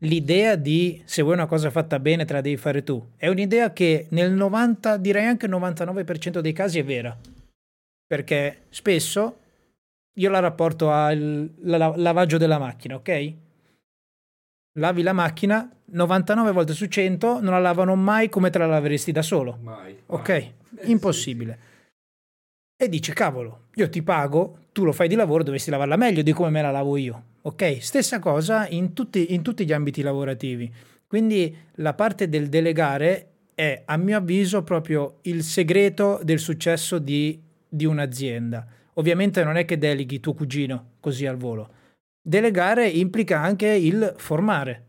l'idea 0.00 0.56
di 0.56 1.00
se 1.04 1.22
vuoi 1.22 1.34
una 1.34 1.46
cosa 1.46 1.70
fatta 1.70 1.98
bene 1.98 2.24
te 2.24 2.32
la 2.34 2.40
devi 2.40 2.56
fare 2.56 2.82
tu 2.82 3.02
è 3.16 3.28
un'idea 3.28 3.72
che 3.72 4.06
nel 4.10 4.32
90, 4.32 4.96
direi 4.98 5.24
anche 5.26 5.46
il 5.46 5.52
99% 5.52 6.40
dei 6.40 6.52
casi 6.52 6.78
è 6.78 6.84
vera. 6.84 7.16
Perché 8.06 8.62
spesso 8.68 9.38
io 10.18 10.30
la 10.30 10.38
rapporto 10.40 10.90
al 10.90 11.50
la- 11.62 11.94
lavaggio 11.96 12.38
della 12.38 12.58
macchina, 12.58 12.96
ok? 12.96 13.34
Lavi 14.78 15.02
la 15.02 15.12
macchina, 15.12 15.70
99 15.84 16.50
volte 16.50 16.72
su 16.72 16.86
100 16.86 17.40
non 17.40 17.52
la 17.52 17.60
lavano 17.60 17.94
mai 17.94 18.28
come 18.28 18.50
te 18.50 18.58
la 18.58 18.66
laveresti 18.66 19.12
da 19.12 19.22
solo. 19.22 19.58
Mai. 19.62 19.96
Ok, 20.06 20.28
mai. 20.28 20.90
impossibile. 20.90 21.58
E 22.76 22.88
dice, 22.88 23.12
cavolo, 23.12 23.66
io 23.74 23.88
ti 23.88 24.02
pago, 24.02 24.66
tu 24.72 24.84
lo 24.84 24.90
fai 24.90 25.06
di 25.06 25.14
lavoro, 25.14 25.44
dovresti 25.44 25.70
lavarla 25.70 25.96
meglio 25.96 26.22
di 26.22 26.32
come 26.32 26.50
me 26.50 26.60
la 26.60 26.72
lavo 26.72 26.96
io. 26.96 27.24
Ok, 27.42 27.80
stessa 27.80 28.18
cosa 28.18 28.66
in 28.68 28.94
tutti, 28.94 29.32
in 29.32 29.42
tutti 29.42 29.64
gli 29.64 29.72
ambiti 29.72 30.02
lavorativi. 30.02 30.72
Quindi 31.06 31.56
la 31.76 31.94
parte 31.94 32.28
del 32.28 32.48
delegare 32.48 33.28
è, 33.54 33.82
a 33.84 33.96
mio 33.96 34.16
avviso, 34.16 34.64
proprio 34.64 35.18
il 35.22 35.44
segreto 35.44 36.18
del 36.24 36.40
successo 36.40 36.98
di, 36.98 37.40
di 37.68 37.84
un'azienda. 37.84 38.66
Ovviamente 38.94 39.44
non 39.44 39.56
è 39.56 39.64
che 39.64 39.78
deleghi 39.78 40.18
tuo 40.18 40.34
cugino 40.34 40.94
così 40.98 41.26
al 41.26 41.36
volo. 41.36 41.82
Delegare 42.26 42.88
implica 42.88 43.38
anche 43.40 43.66
il 43.66 44.14
formare, 44.16 44.86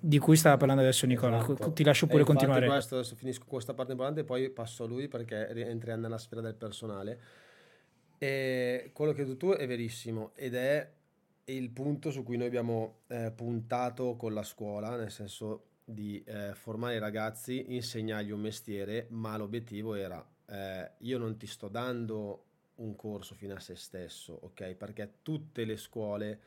di 0.00 0.18
cui 0.18 0.36
stava 0.36 0.56
parlando 0.56 0.80
adesso 0.80 1.04
Nicola. 1.04 1.38
Esatto. 1.38 1.72
Ti 1.72 1.84
lascio 1.84 2.06
pure 2.06 2.24
continuare. 2.24 2.66
Questo, 2.66 2.94
adesso 2.96 3.14
finisco 3.14 3.44
questa 3.46 3.74
parte 3.74 3.92
importante 3.92 4.20
e 4.20 4.24
poi 4.24 4.48
passo 4.48 4.84
a 4.84 4.86
lui 4.86 5.08
perché 5.08 5.52
ri- 5.52 5.62
entriamo 5.62 6.00
nella 6.00 6.16
sfera 6.16 6.40
del 6.40 6.54
personale. 6.54 7.20
E 8.16 8.90
quello 8.94 9.12
che 9.12 9.20
hai 9.20 9.26
detto 9.26 9.48
tu 9.48 9.52
è 9.52 9.66
verissimo 9.66 10.30
ed 10.34 10.54
è 10.54 10.90
il 11.44 11.70
punto 11.70 12.10
su 12.10 12.22
cui 12.22 12.38
noi 12.38 12.46
abbiamo 12.46 13.00
eh, 13.08 13.30
puntato 13.34 14.16
con 14.16 14.32
la 14.32 14.44
scuola, 14.44 14.96
nel 14.96 15.10
senso 15.10 15.64
di 15.84 16.22
eh, 16.24 16.54
formare 16.54 16.94
i 16.94 17.00
ragazzi, 17.00 17.74
insegnargli 17.74 18.30
un 18.30 18.40
mestiere, 18.40 19.08
ma 19.10 19.36
l'obiettivo 19.36 19.94
era 19.94 20.24
eh, 20.52 20.90
io 20.98 21.18
non 21.18 21.36
ti 21.36 21.46
sto 21.46 21.68
dando 21.68 22.44
un 22.82 22.96
corso 22.96 23.34
fino 23.34 23.54
a 23.54 23.60
se 23.60 23.76
stesso, 23.76 24.38
ok? 24.42 24.74
Perché 24.74 25.14
tutte 25.22 25.64
le 25.64 25.76
scuole 25.76 26.40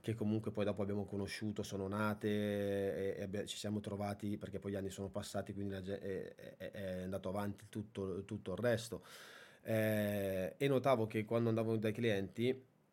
che 0.00 0.14
comunque 0.14 0.50
poi 0.50 0.64
dopo 0.64 0.80
abbiamo 0.82 1.04
conosciuto 1.04 1.62
sono 1.62 1.86
nate 1.86 3.16
e, 3.16 3.28
e 3.30 3.46
ci 3.46 3.58
siamo 3.58 3.80
trovati 3.80 4.38
perché 4.38 4.58
poi 4.58 4.72
gli 4.72 4.76
anni 4.76 4.90
sono 4.90 5.08
passati, 5.08 5.52
quindi 5.52 5.74
è, 5.74 5.82
è, 5.82 6.70
è 6.70 7.02
andato 7.02 7.28
avanti 7.28 7.66
tutto, 7.68 8.24
tutto 8.24 8.52
il 8.52 8.58
resto. 8.58 9.04
Eh, 9.62 10.54
e 10.56 10.68
notavo 10.68 11.06
che 11.06 11.24
quando 11.24 11.50
andavo 11.50 11.76
dai 11.76 11.92
clienti 11.92 12.46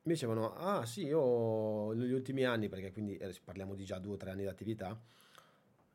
mi 0.08 0.14
dicevano, 0.14 0.54
ah 0.56 0.86
sì, 0.86 1.06
io 1.06 1.92
negli 1.94 2.12
ultimi 2.12 2.44
anni, 2.44 2.70
perché 2.70 2.92
quindi 2.92 3.18
eh, 3.18 3.34
parliamo 3.44 3.76
di 3.76 3.84
già 3.86 4.00
due 4.00 4.14
o 4.14 4.18
tre 4.18 4.32
anni 4.32 4.42
di 4.42 4.48
attività, 4.48 5.00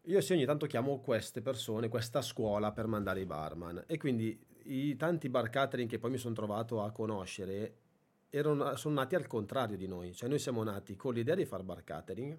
io 0.07 0.21
sì 0.21 0.33
ogni 0.33 0.45
tanto 0.45 0.67
chiamo 0.67 0.99
queste 1.01 1.41
persone, 1.43 1.89
questa 1.89 2.23
scuola 2.23 2.73
per 2.73 2.87
mandare 2.87 3.21
i 3.21 3.25
barman 3.25 3.85
e 3.87 3.99
quindi 3.99 4.39
i 4.65 4.97
tanti 4.97 5.29
bar 5.29 5.51
catering 5.51 5.89
che 5.89 5.99
poi 5.99 6.11
mi 6.11 6.19
sono 6.19 6.35
trovato 6.35 6.83
a 6.83 6.91
conoscere 6.91 7.77
erano, 8.31 8.77
sono 8.77 8.95
nati 8.95 9.15
al 9.15 9.27
contrario 9.27 9.77
di 9.77 9.87
noi, 9.87 10.15
cioè 10.15 10.29
noi 10.29 10.39
siamo 10.39 10.63
nati 10.63 10.97
con 10.97 11.15
l'idea 11.15 11.35
di 11.35 11.45
fare 11.45 11.63
bar 11.63 11.85
catering 11.85 12.39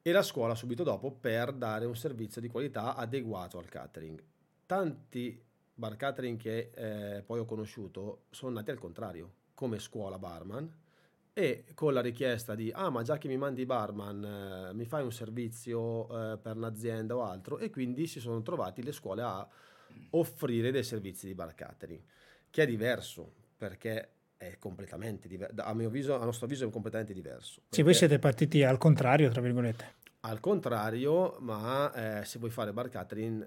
e 0.00 0.12
la 0.12 0.22
scuola 0.22 0.54
subito 0.54 0.82
dopo 0.82 1.12
per 1.12 1.52
dare 1.52 1.84
un 1.84 1.96
servizio 1.96 2.40
di 2.40 2.48
qualità 2.48 2.94
adeguato 2.94 3.58
al 3.58 3.68
catering. 3.68 4.22
Tanti 4.66 5.42
bar 5.74 5.96
catering 5.96 6.38
che 6.38 6.70
eh, 6.74 7.22
poi 7.22 7.38
ho 7.38 7.44
conosciuto 7.44 8.24
sono 8.30 8.52
nati 8.52 8.70
al 8.70 8.78
contrario, 8.78 9.32
come 9.54 9.78
scuola 9.78 10.18
barman 10.18 10.82
e 11.36 11.64
con 11.74 11.92
la 11.92 12.00
richiesta 12.00 12.54
di 12.54 12.70
ah 12.72 12.90
ma 12.90 13.02
già 13.02 13.18
che 13.18 13.26
mi 13.26 13.36
mandi 13.36 13.66
barman 13.66 14.24
eh, 14.70 14.72
mi 14.72 14.84
fai 14.84 15.02
un 15.02 15.10
servizio 15.10 16.32
eh, 16.32 16.38
per 16.38 16.56
un'azienda 16.56 17.16
o 17.16 17.24
altro 17.24 17.58
e 17.58 17.70
quindi 17.70 18.06
si 18.06 18.20
sono 18.20 18.40
trovati 18.40 18.82
le 18.84 18.92
scuole 18.92 19.22
a 19.22 19.46
offrire 20.10 20.70
dei 20.70 20.84
servizi 20.84 21.26
di 21.26 21.34
bar 21.34 21.54
catering 21.54 22.02
che 22.50 22.62
è 22.62 22.66
diverso 22.66 23.32
perché 23.56 24.08
è 24.36 24.58
completamente 24.58 25.28
diverso 25.28 25.54
a 25.62 25.74
mio 25.74 25.88
avviso 25.88 26.18
a 26.18 26.24
nostro 26.24 26.46
avviso 26.46 26.66
è 26.66 26.70
completamente 26.70 27.12
diverso 27.12 27.62
sì 27.70 27.82
voi 27.82 27.94
siete 27.94 28.18
partiti 28.18 28.62
al 28.62 28.78
contrario 28.78 29.30
tra 29.30 29.40
virgolette 29.40 29.94
al 30.20 30.40
contrario 30.40 31.36
ma 31.40 32.20
eh, 32.20 32.24
se 32.24 32.38
vuoi 32.38 32.50
fare 32.50 32.72
bar 32.72 32.88
catering 32.88 33.46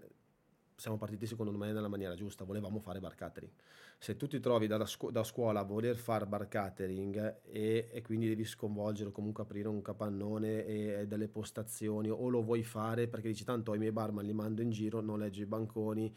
siamo 0.78 0.98
partiti 0.98 1.26
secondo 1.26 1.52
me 1.52 1.72
nella 1.72 1.88
maniera 1.88 2.14
giusta, 2.14 2.45
volevamo 2.45 2.80
fare 2.80 2.99
bar 2.99 3.15
catering. 3.15 3.52
Se 3.99 4.15
tu 4.15 4.28
ti 4.28 4.40
trovi 4.40 4.68
dalla 4.68 4.86
scu- 4.86 5.11
da 5.11 5.24
scuola 5.24 5.61
a 5.61 5.64
voler 5.64 5.98
fare 5.98 6.28
bar 6.28 6.48
catering 6.48 7.41
e, 7.44 7.90
e, 7.91 8.02
quindi 8.03 8.28
devi 8.28 8.45
sconvolgere 8.45 9.10
o 9.10 9.11
comunque 9.11 9.44
aprire 9.44 9.68
un 9.69 9.82
capannone 9.82 10.65
e, 10.65 10.88
e, 10.99 11.07
delle 11.07 11.28
postazioni 11.28 12.10
o 12.10 12.30
lo 12.30 12.44
vuoi 12.44 12.64
fare 12.64 13.07
perché 13.07 13.30
dici 13.30 13.44
tanto 13.44 13.74
i 13.74 13.80
miei 13.80 13.91
barman 13.91 14.24
li 14.24 14.34
mando 14.34 14.61
in 14.61 14.69
giro, 14.69 15.02
non 15.02 15.18
leggi 15.18 15.41
i 15.41 15.45
banconi, 15.45 16.14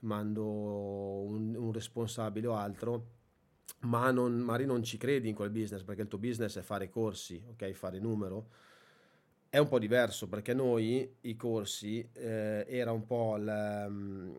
mando 0.00 0.44
un, 0.44 1.54
un 1.54 1.72
responsabile 1.72 2.48
o 2.48 2.54
altro, 2.54 3.06
ma 3.80 4.10
non, 4.10 4.34
magari 4.38 4.66
non 4.66 4.82
ci 4.82 4.96
credi 4.98 5.28
in 5.28 5.34
quel 5.34 5.50
business 5.50 5.82
perché 5.82 6.02
il 6.02 6.08
tuo 6.08 6.18
business 6.18 6.58
è 6.58 6.62
fare 6.62 6.88
corsi, 6.88 7.42
ok, 7.50 7.70
fare 7.72 7.98
numero. 8.00 8.48
È 9.48 9.58
un 9.58 9.68
po' 9.68 9.78
diverso 9.78 10.28
perché 10.28 10.54
noi 10.54 11.16
i 11.22 11.36
corsi 11.36 12.08
eh, 12.12 12.64
era 12.68 12.92
un 12.92 13.04
po' 13.04 13.36
l, 13.36 13.86
mm, 13.88 14.34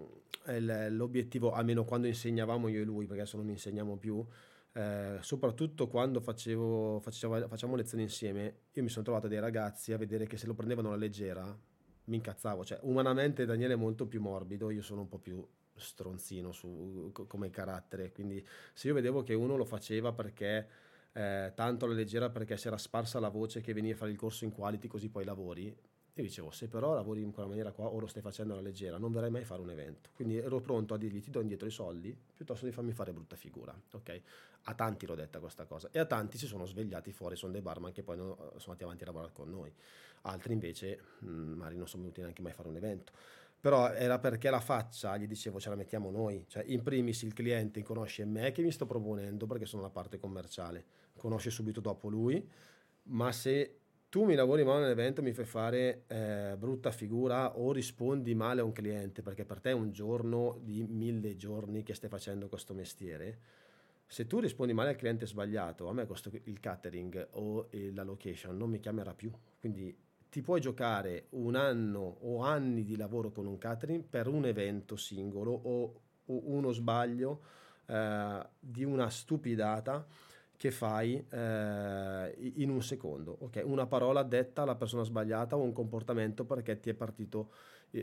l'obiettivo, 0.46 1.52
almeno 1.52 1.84
quando 1.84 2.08
insegnavamo 2.08 2.68
io 2.68 2.82
e 2.82 2.84
lui, 2.84 3.06
perché 3.06 3.22
adesso 3.22 3.38
non 3.38 3.50
insegniamo 3.50 3.98
più, 3.98 4.26
eh, 4.74 5.18
soprattutto 5.22 5.88
quando 5.88 6.22
facevo, 6.22 7.00
facevo, 7.02 7.48
facciamo 7.48 7.76
lezioni 7.76 8.04
insieme, 8.04 8.56
io 8.72 8.84
mi 8.84 8.90
sono 8.90 9.04
trovato 9.04 9.28
dei 9.28 9.40
ragazzi 9.40 9.94
a 9.94 9.98
vedere 9.98 10.26
che 10.28 10.38
se 10.38 10.48
lo 10.48 10.54
prendevano 10.54 10.90
alla 10.90 10.98
leggera 10.98 11.44
mi 12.06 12.16
incazzavo, 12.16 12.64
cioè 12.66 12.80
umanamente 12.84 13.46
Daniele 13.46 13.74
è 13.74 13.78
molto 13.78 14.08
più 14.08 14.22
morbido, 14.22 14.70
io 14.70 14.82
sono 14.82 15.02
un 15.02 15.08
po' 15.08 15.20
più 15.20 15.46
stronzino 15.76 16.52
su, 16.52 17.12
come 17.28 17.50
carattere, 17.50 18.12
quindi 18.12 18.46
se 18.74 18.88
io 18.88 18.94
vedevo 18.94 19.24
che 19.24 19.34
uno 19.34 19.56
lo 19.56 19.66
faceva 19.66 20.12
perché 20.12 20.68
eh, 21.14 21.52
tanto 21.56 21.86
alla 21.86 21.94
leggera 21.94 22.30
perché 22.30 22.58
si 22.58 22.68
era 22.68 22.78
sparsa 22.78 23.20
la 23.20 23.30
voce 23.30 23.62
che 23.62 23.74
veniva 23.74 23.96
a 23.96 23.98
fare 23.98 24.12
il 24.12 24.18
corso 24.18 24.46
in 24.46 24.52
quality 24.52 24.88
così 24.88 25.10
poi 25.10 25.26
lavori. 25.26 25.76
E 26.14 26.22
dicevo, 26.22 26.52
se 26.52 26.68
però 26.68 26.94
lavori 26.94 27.22
in 27.22 27.32
quella 27.32 27.48
maniera 27.48 27.72
qua 27.72 27.86
o 27.86 27.98
lo 27.98 28.08
stai 28.08 28.22
facendo 28.22 28.54
alla 28.54 28.62
leggera, 28.62 28.98
non 28.98 29.12
verrai 29.14 29.30
mai 29.30 29.44
a 29.44 29.46
fare 29.46 29.62
un 29.62 29.70
evento. 29.70 30.10
Quindi 30.14 30.38
ero 30.38 30.60
pronto 30.60 30.94
a 30.94 30.98
dirgli 30.98 31.22
ti 31.22 31.32
do 31.32 31.40
indietro 31.40 31.68
i 31.68 31.72
soldi 31.72 32.16
piuttosto 32.36 32.66
di 32.66 32.72
farmi 32.72 32.92
fare 32.92 33.14
brutta 33.14 33.38
figura. 33.38 33.74
Ok? 33.94 34.22
A 34.64 34.74
tanti 34.74 35.06
l'ho 35.06 35.16
detta 35.16 35.40
questa 35.40 35.66
cosa 35.66 35.90
e 35.92 36.00
a 36.00 36.06
tanti 36.06 36.38
si 36.38 36.48
sono 36.48 36.66
svegliati 36.66 37.14
fuori, 37.14 37.36
sono 37.36 37.54
dei 37.54 37.62
barman 37.62 37.94
che 37.94 38.04
poi 38.04 38.18
non, 38.18 38.36
sono 38.36 38.62
andati 38.66 38.84
avanti 38.84 39.04
a 39.04 39.06
lavorare 39.08 39.32
con 39.32 39.50
noi. 39.50 39.74
Altri 40.24 40.54
invece 40.54 41.00
mh, 41.20 41.30
mm, 41.30 41.54
magari 41.54 41.78
non 41.78 41.88
sono 41.88 42.02
venuti 42.04 42.20
neanche 42.22 42.42
mai 42.42 42.52
a 42.52 42.56
fare 42.56 42.68
un 42.68 42.76
evento 42.76 43.14
però 43.62 43.92
era 43.92 44.18
perché 44.18 44.50
la 44.50 44.60
faccia, 44.60 45.16
gli 45.18 45.28
dicevo, 45.28 45.60
ce 45.60 45.70
la 45.70 45.76
mettiamo 45.76 46.10
noi. 46.10 46.44
Cioè, 46.48 46.64
in 46.66 46.82
primis 46.82 47.22
il 47.22 47.34
cliente 47.34 47.84
conosce 47.84 48.26
me 48.26 48.52
che 48.52 48.64
mi 48.64 48.72
sto 48.72 48.88
proponendo 48.88 49.46
perché 49.46 49.68
sono 49.68 49.84
la 49.84 49.92
parte 49.92 50.18
commerciale, 50.18 50.84
conosce 51.16 51.52
subito 51.52 51.80
dopo 51.80 52.10
lui, 52.10 52.44
ma 53.04 53.32
se 53.32 53.81
tu 54.12 54.26
mi 54.26 54.36
lavori 54.36 54.66
male 54.66 54.82
nell'evento 54.82 55.22
mi 55.22 55.32
fai 55.32 55.46
fare 55.46 56.04
eh, 56.08 56.56
brutta 56.58 56.92
figura 56.92 57.58
o 57.58 57.72
rispondi 57.72 58.36
male 58.36 58.60
a 58.60 58.66
un 58.66 58.74
cliente 58.74 59.22
perché 59.22 59.46
per 59.46 59.62
te 59.62 59.70
è 59.70 59.74
un 59.74 59.94
giorno 59.94 60.60
di 60.62 60.84
mille 60.84 61.38
giorni 61.38 61.82
che 61.82 61.94
stai 61.94 62.10
facendo 62.10 62.50
questo 62.50 62.74
mestiere, 62.74 63.40
se 64.06 64.28
tu 64.28 64.42
rispondi 64.42 64.74
male 64.74 64.90
al 64.90 64.96
cliente 64.98 65.26
sbagliato, 65.26 65.88
a 65.88 65.94
me 65.94 66.06
questo, 66.08 66.30
il 66.44 66.60
catering 66.60 67.30
o 67.36 67.70
la 67.94 68.04
location 68.04 68.58
non 68.58 68.70
mi 68.70 68.82
chiamerà 68.82 69.14
più. 69.14 69.32
Quindi 69.58 69.98
ti 70.28 70.42
puoi 70.42 70.60
giocare 70.60 71.28
un 71.30 71.56
anno 71.56 72.18
o 72.20 72.42
anni 72.42 72.84
di 72.84 72.98
lavoro 72.98 73.32
con 73.32 73.46
un 73.46 73.58
catering 73.58 74.04
per 74.04 74.28
un 74.28 74.44
evento 74.44 74.98
singolo 74.98 75.52
o, 75.52 75.84
o 76.26 76.52
uno 76.52 76.74
sbaglio 76.74 77.44
eh, 77.86 78.46
di 78.60 78.84
una 78.84 79.10
stupidata 79.10 80.06
che 80.62 80.70
fai 80.70 81.16
eh, 81.16 82.36
in 82.58 82.70
un 82.70 82.84
secondo. 82.84 83.36
Okay? 83.40 83.64
Una 83.64 83.88
parola 83.88 84.22
detta 84.22 84.62
alla 84.62 84.76
persona 84.76 85.02
sbagliata 85.02 85.58
o 85.58 85.62
un 85.64 85.74
comportamento 85.74 86.46
perché 86.46 86.80
ti 86.80 86.92
è 86.92 86.94
partito 86.94 87.50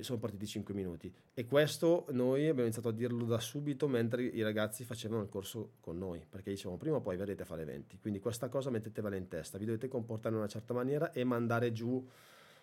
sono 0.01 0.18
partiti 0.18 0.44
5 0.44 0.74
minuti 0.74 1.10
e 1.32 1.47
questo 1.47 2.05
noi 2.10 2.43
abbiamo 2.43 2.64
iniziato 2.64 2.89
a 2.89 2.93
dirlo 2.93 3.24
da 3.24 3.40
subito 3.40 3.89
mentre 3.89 4.22
i 4.22 4.43
ragazzi 4.43 4.85
facevano 4.85 5.22
il 5.22 5.30
corso 5.30 5.76
con 5.80 5.97
noi 5.97 6.22
perché 6.28 6.51
dicevamo 6.51 6.76
prima 6.76 6.97
o 6.97 7.01
poi 7.01 7.16
verrete 7.16 7.44
a 7.44 7.47
fare 7.47 7.62
eventi 7.62 7.97
quindi 7.98 8.20
questa 8.20 8.51
cosa 8.51 8.68
mettetevela 8.68 9.16
in 9.16 9.28
testa 9.28 9.56
vi 9.56 9.64
dovete 9.64 9.89
comportare 9.89 10.35
in 10.35 10.43
una 10.43 10.51
certa 10.51 10.74
maniera 10.74 11.10
e 11.12 11.24
mandare 11.24 11.72
giù 11.72 12.06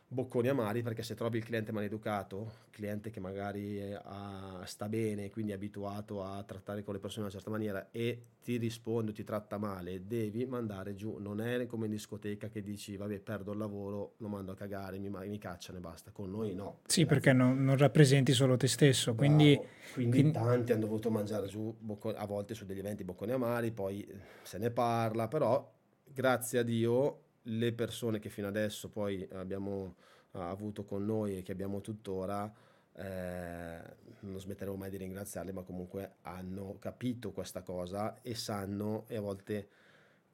bocconi 0.07 0.47
amari 0.47 0.83
perché 0.83 1.01
se 1.03 1.15
trovi 1.15 1.39
il 1.39 1.43
cliente 1.43 1.71
maleducato, 1.71 2.51
cliente 2.69 3.09
che 3.09 3.19
magari 3.19 3.93
ha, 3.93 4.61
sta 4.65 4.87
bene, 4.87 5.29
quindi 5.29 5.51
è 5.51 5.55
abituato 5.55 6.23
a 6.23 6.43
trattare 6.43 6.83
con 6.83 6.93
le 6.93 6.99
persone 6.99 7.25
in 7.25 7.31
una 7.31 7.33
certa 7.33 7.49
maniera 7.49 7.89
e 7.91 8.21
ti 8.43 8.57
risponde, 8.57 9.11
ti 9.11 9.23
tratta 9.23 9.57
male, 9.57 10.05
devi 10.05 10.45
mandare 10.45 10.93
giù. 10.93 11.17
Non 11.17 11.41
è 11.41 11.65
come 11.65 11.85
in 11.85 11.91
discoteca 11.91 12.47
che 12.47 12.61
dici 12.61 12.95
vabbè 12.95 13.19
perdo 13.19 13.53
il 13.53 13.57
lavoro, 13.57 14.13
lo 14.17 14.27
mando 14.27 14.51
a 14.51 14.55
cagare, 14.55 14.99
mi, 14.99 15.09
mi 15.09 15.37
cacciano 15.39 15.79
e 15.79 15.81
basta. 15.81 16.11
Con 16.11 16.29
noi 16.29 16.53
no. 16.53 16.79
Sì, 16.85 17.03
Grazie. 17.03 17.05
perché 17.05 17.33
non, 17.33 17.63
non, 17.63 17.77
rappresenti 17.77 18.33
solo 18.33 18.55
te 18.55 18.67
stesso. 18.67 19.15
Quindi, 19.15 19.59
quindi, 19.93 20.11
quindi, 20.11 20.31
tanti 20.31 20.71
hanno 20.71 20.81
dovuto 20.81 21.09
mangiare 21.09 21.47
giù 21.47 21.75
bocconi, 21.77 22.15
a 22.17 22.25
volte 22.25 22.53
su 22.53 22.65
degli 22.65 22.79
eventi 22.79 23.03
bocconi 23.03 23.31
amari, 23.31 23.71
poi 23.71 24.07
se 24.43 24.59
ne 24.59 24.69
parla, 24.69 25.27
però 25.27 25.73
grazie 26.13 26.59
a 26.59 26.63
Dio 26.63 27.23
le 27.47 27.73
persone 27.73 28.19
che 28.19 28.29
fino 28.29 28.47
adesso 28.47 28.89
poi 28.89 29.27
abbiamo 29.33 29.95
uh, 30.31 30.37
avuto 30.39 30.83
con 30.83 31.05
noi 31.05 31.37
e 31.37 31.41
che 31.41 31.51
abbiamo 31.51 31.81
tuttora, 31.81 32.51
eh, 32.97 33.79
non 34.21 34.39
smetteremo 34.39 34.75
mai 34.75 34.89
di 34.89 34.97
ringraziarle, 34.97 35.51
ma 35.51 35.63
comunque 35.63 36.15
hanno 36.21 36.77
capito 36.79 37.31
questa 37.31 37.61
cosa 37.61 38.21
e 38.21 38.35
sanno 38.35 39.03
e 39.07 39.17
a 39.17 39.21
volte 39.21 39.69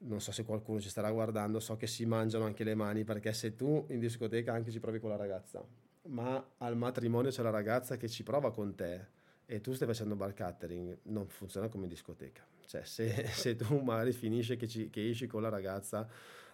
non 0.04 0.20
so 0.20 0.32
se 0.32 0.44
qualcuno 0.44 0.80
ci 0.80 0.88
starà 0.88 1.10
guardando, 1.10 1.60
so 1.60 1.76
che 1.76 1.86
si 1.86 2.04
mangiano 2.06 2.44
anche 2.44 2.64
le 2.64 2.74
mani 2.74 3.04
perché 3.04 3.32
se 3.32 3.54
tu 3.54 3.86
in 3.90 3.98
discoteca 3.98 4.52
anche 4.52 4.70
ci 4.70 4.80
provi 4.80 4.98
con 4.98 5.10
la 5.10 5.16
ragazza, 5.16 5.64
ma 6.08 6.44
al 6.58 6.76
matrimonio 6.76 7.30
c'è 7.30 7.42
la 7.42 7.50
ragazza 7.50 7.96
che 7.96 8.08
ci 8.08 8.22
prova 8.22 8.52
con 8.52 8.74
te 8.74 9.06
e 9.46 9.60
tu 9.60 9.72
stai 9.72 9.86
facendo 9.86 10.16
bar 10.16 10.34
catering, 10.34 10.98
non 11.04 11.28
funziona 11.28 11.68
come 11.68 11.84
in 11.84 11.90
discoteca. 11.90 12.44
Cioè 12.66 12.84
se, 12.84 13.26
se 13.30 13.54
tu 13.54 13.78
magari 13.78 14.12
finisce 14.12 14.56
che, 14.56 14.66
che 14.66 15.08
esci 15.08 15.26
con 15.26 15.42
la 15.42 15.48
ragazza 15.48 16.08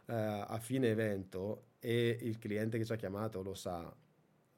eh, 0.08 0.14
a 0.14 0.58
fine 0.58 0.88
evento 0.88 1.64
e 1.78 2.18
il 2.22 2.38
cliente 2.38 2.78
che 2.78 2.84
ci 2.84 2.92
ha 2.92 2.96
chiamato 2.96 3.42
lo 3.42 3.54
sa, 3.54 3.94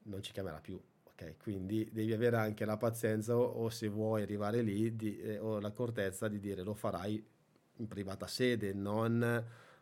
non 0.03 0.23
ci 0.23 0.31
chiamerà 0.31 0.59
più. 0.59 0.81
Okay? 1.11 1.35
Quindi 1.37 1.89
devi 1.91 2.13
avere 2.13 2.37
anche 2.37 2.65
la 2.65 2.77
pazienza 2.77 3.35
o, 3.35 3.43
o 3.43 3.69
se 3.69 3.87
vuoi 3.89 4.21
arrivare 4.23 4.61
lì 4.61 4.95
di, 4.95 5.19
eh, 5.19 5.37
o 5.39 5.59
l'accortezza 5.59 6.27
di 6.27 6.39
dire 6.39 6.63
lo 6.63 6.73
farai 6.73 7.23
in 7.77 7.87
privata 7.87 8.27
sede, 8.27 8.73
non 8.73 9.23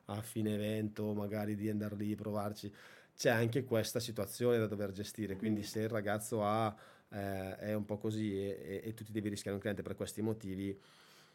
a 0.06 0.22
fine 0.22 0.56
evento, 0.56 1.14
magari 1.14 1.56
di 1.56 1.70
andare 1.70 1.96
lì, 1.96 2.16
provarci. 2.16 2.74
C'è 3.16 3.30
anche 3.30 3.64
questa 3.64 4.00
situazione 4.00 4.58
da 4.58 4.66
dover 4.66 4.92
gestire, 4.92 5.36
quindi 5.36 5.64
se 5.64 5.82
il 5.82 5.90
ragazzo 5.90 6.44
ha, 6.44 6.74
eh, 7.10 7.58
è 7.58 7.74
un 7.74 7.86
po' 7.86 7.98
così 7.98 8.34
e, 8.34 8.82
e, 8.82 8.82
e 8.86 8.94
tu 8.94 9.04
ti 9.04 9.12
devi 9.12 9.30
rischiare 9.30 9.56
un 9.56 9.62
cliente 9.62 9.84
per 9.84 9.96
questi 9.96 10.22
motivi, 10.22 10.78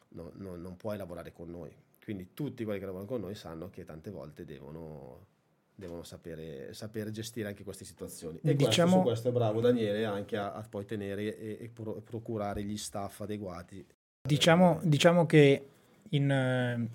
no, 0.09 0.32
no, 0.36 0.56
non 0.56 0.77
puoi 0.77 0.97
lavorare 0.97 1.32
con 1.32 1.51
noi 1.51 1.73
Quindi 2.05 2.35
tutti 2.35 2.64
quelli 2.64 2.78
che 2.78 2.85
lavorano 2.85 3.09
con 3.09 3.22
noi 3.22 3.35
sanno 3.35 3.70
che 3.70 3.85
tante 3.85 4.10
volte 4.10 4.44
devono, 4.44 5.26
devono 5.74 6.02
sapere, 6.02 6.74
sapere 6.74 7.10
gestire 7.10 7.48
anche 7.48 7.64
queste 7.64 7.86
situazioni. 7.86 8.39
E 8.43 8.55
Diciamo- 8.55 8.68
questo, 8.74 8.98
su 8.98 9.02
questo 9.02 9.28
è 9.28 9.32
bravo 9.32 9.60
Daniele 9.62 10.05
anche 10.05 10.36
a, 10.36 10.52
a 10.52 10.62
poi 10.68 10.85
tenere 10.85 11.39
e, 11.39 11.59
e 11.62 11.70
pro- 11.72 12.02
procurare 12.02 12.62
gli 12.62 12.76
staff 12.76 13.22
adeguati. 13.22 13.86
Diciamo, 14.28 14.81
diciamo 14.82 15.24
che 15.24 15.66
in, 16.10 16.89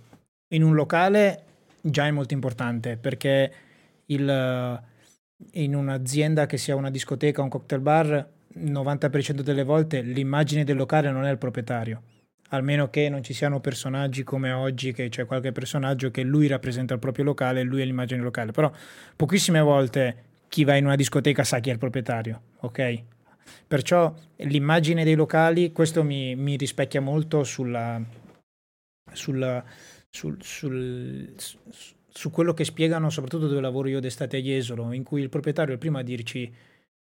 in 0.48 0.64
un 0.64 0.76
locale 0.76 1.44
già 1.81 2.06
è 2.06 2.11
molto 2.11 2.36
importante 2.36 2.98
perché 2.98 3.53
il, 4.06 4.81
in 5.53 5.76
un'azienda 5.76 6.45
che 6.45 6.57
sia 6.57 6.76
una 6.76 6.91
discoteca 6.91 7.41
o 7.41 7.45
un 7.45 7.49
cocktail 7.49 7.81
bar, 7.81 8.30
il 8.53 8.72
90% 8.72 9.41
delle 9.41 9.64
volte 9.64 10.02
l'immagine 10.02 10.64
del 10.64 10.76
locale 10.76 11.10
non 11.10 11.26
è 11.26 11.31
il 11.31 11.38
proprietario. 11.40 12.02
Almeno 12.50 12.90
che 12.90 13.10
non 13.10 13.24
ci 13.24 13.34
siano 13.34 13.60
personaggi 13.60 14.24
come 14.24 14.52
oggi, 14.52 14.92
che 14.92 15.10
c'è 15.10 15.26
qualche 15.26 15.52
personaggio 15.52 16.10
che 16.10 16.24
lui 16.24 16.48
rappresenta 16.48 16.94
il 16.94 17.00
proprio 17.00 17.24
locale 17.26 17.60
e 17.60 17.64
lui 17.64 17.82
è 17.82 17.86
l'immagine 17.86 18.22
locale. 18.22 18.52
Però 18.52 18.72
pochissime 19.16 19.62
volte 19.62 20.24
chi 20.48 20.64
va 20.64 20.76
in 20.76 20.86
una 20.86 20.96
discoteca 20.96 21.44
sa 21.44 21.60
chi 21.60 21.70
è 21.70 21.74
il 21.74 21.80
proprietario, 21.80 22.42
ok? 22.62 23.04
Perciò 23.68 24.14
l'immagine 24.38 25.04
dei 25.04 25.16
locali, 25.16 25.72
questo 25.72 26.04
mi, 26.04 26.36
mi 26.36 26.56
rispecchia 26.56 27.02
molto 27.02 27.44
sulla, 27.44 28.02
sulla- 29.12 29.64
sul, 30.10 30.38
sul- 30.42 31.34
su- 31.38 31.58
su 32.12 32.32
quello 32.32 32.54
che 32.54 32.66
spiegano, 32.66 33.10
soprattutto 33.10 33.48
dove 33.48 33.62
lavoro 33.62 33.88
io 33.88 34.00
d'estate 34.00 34.38
a 34.38 34.42
Jesolo, 34.42 34.92
in 34.92 35.04
cui 35.04 35.22
il 35.22 35.30
proprietario 35.30 35.72
è 35.72 35.74
il 35.74 35.80
primo 35.80 36.00
a 36.00 36.04
dirci 36.04 36.52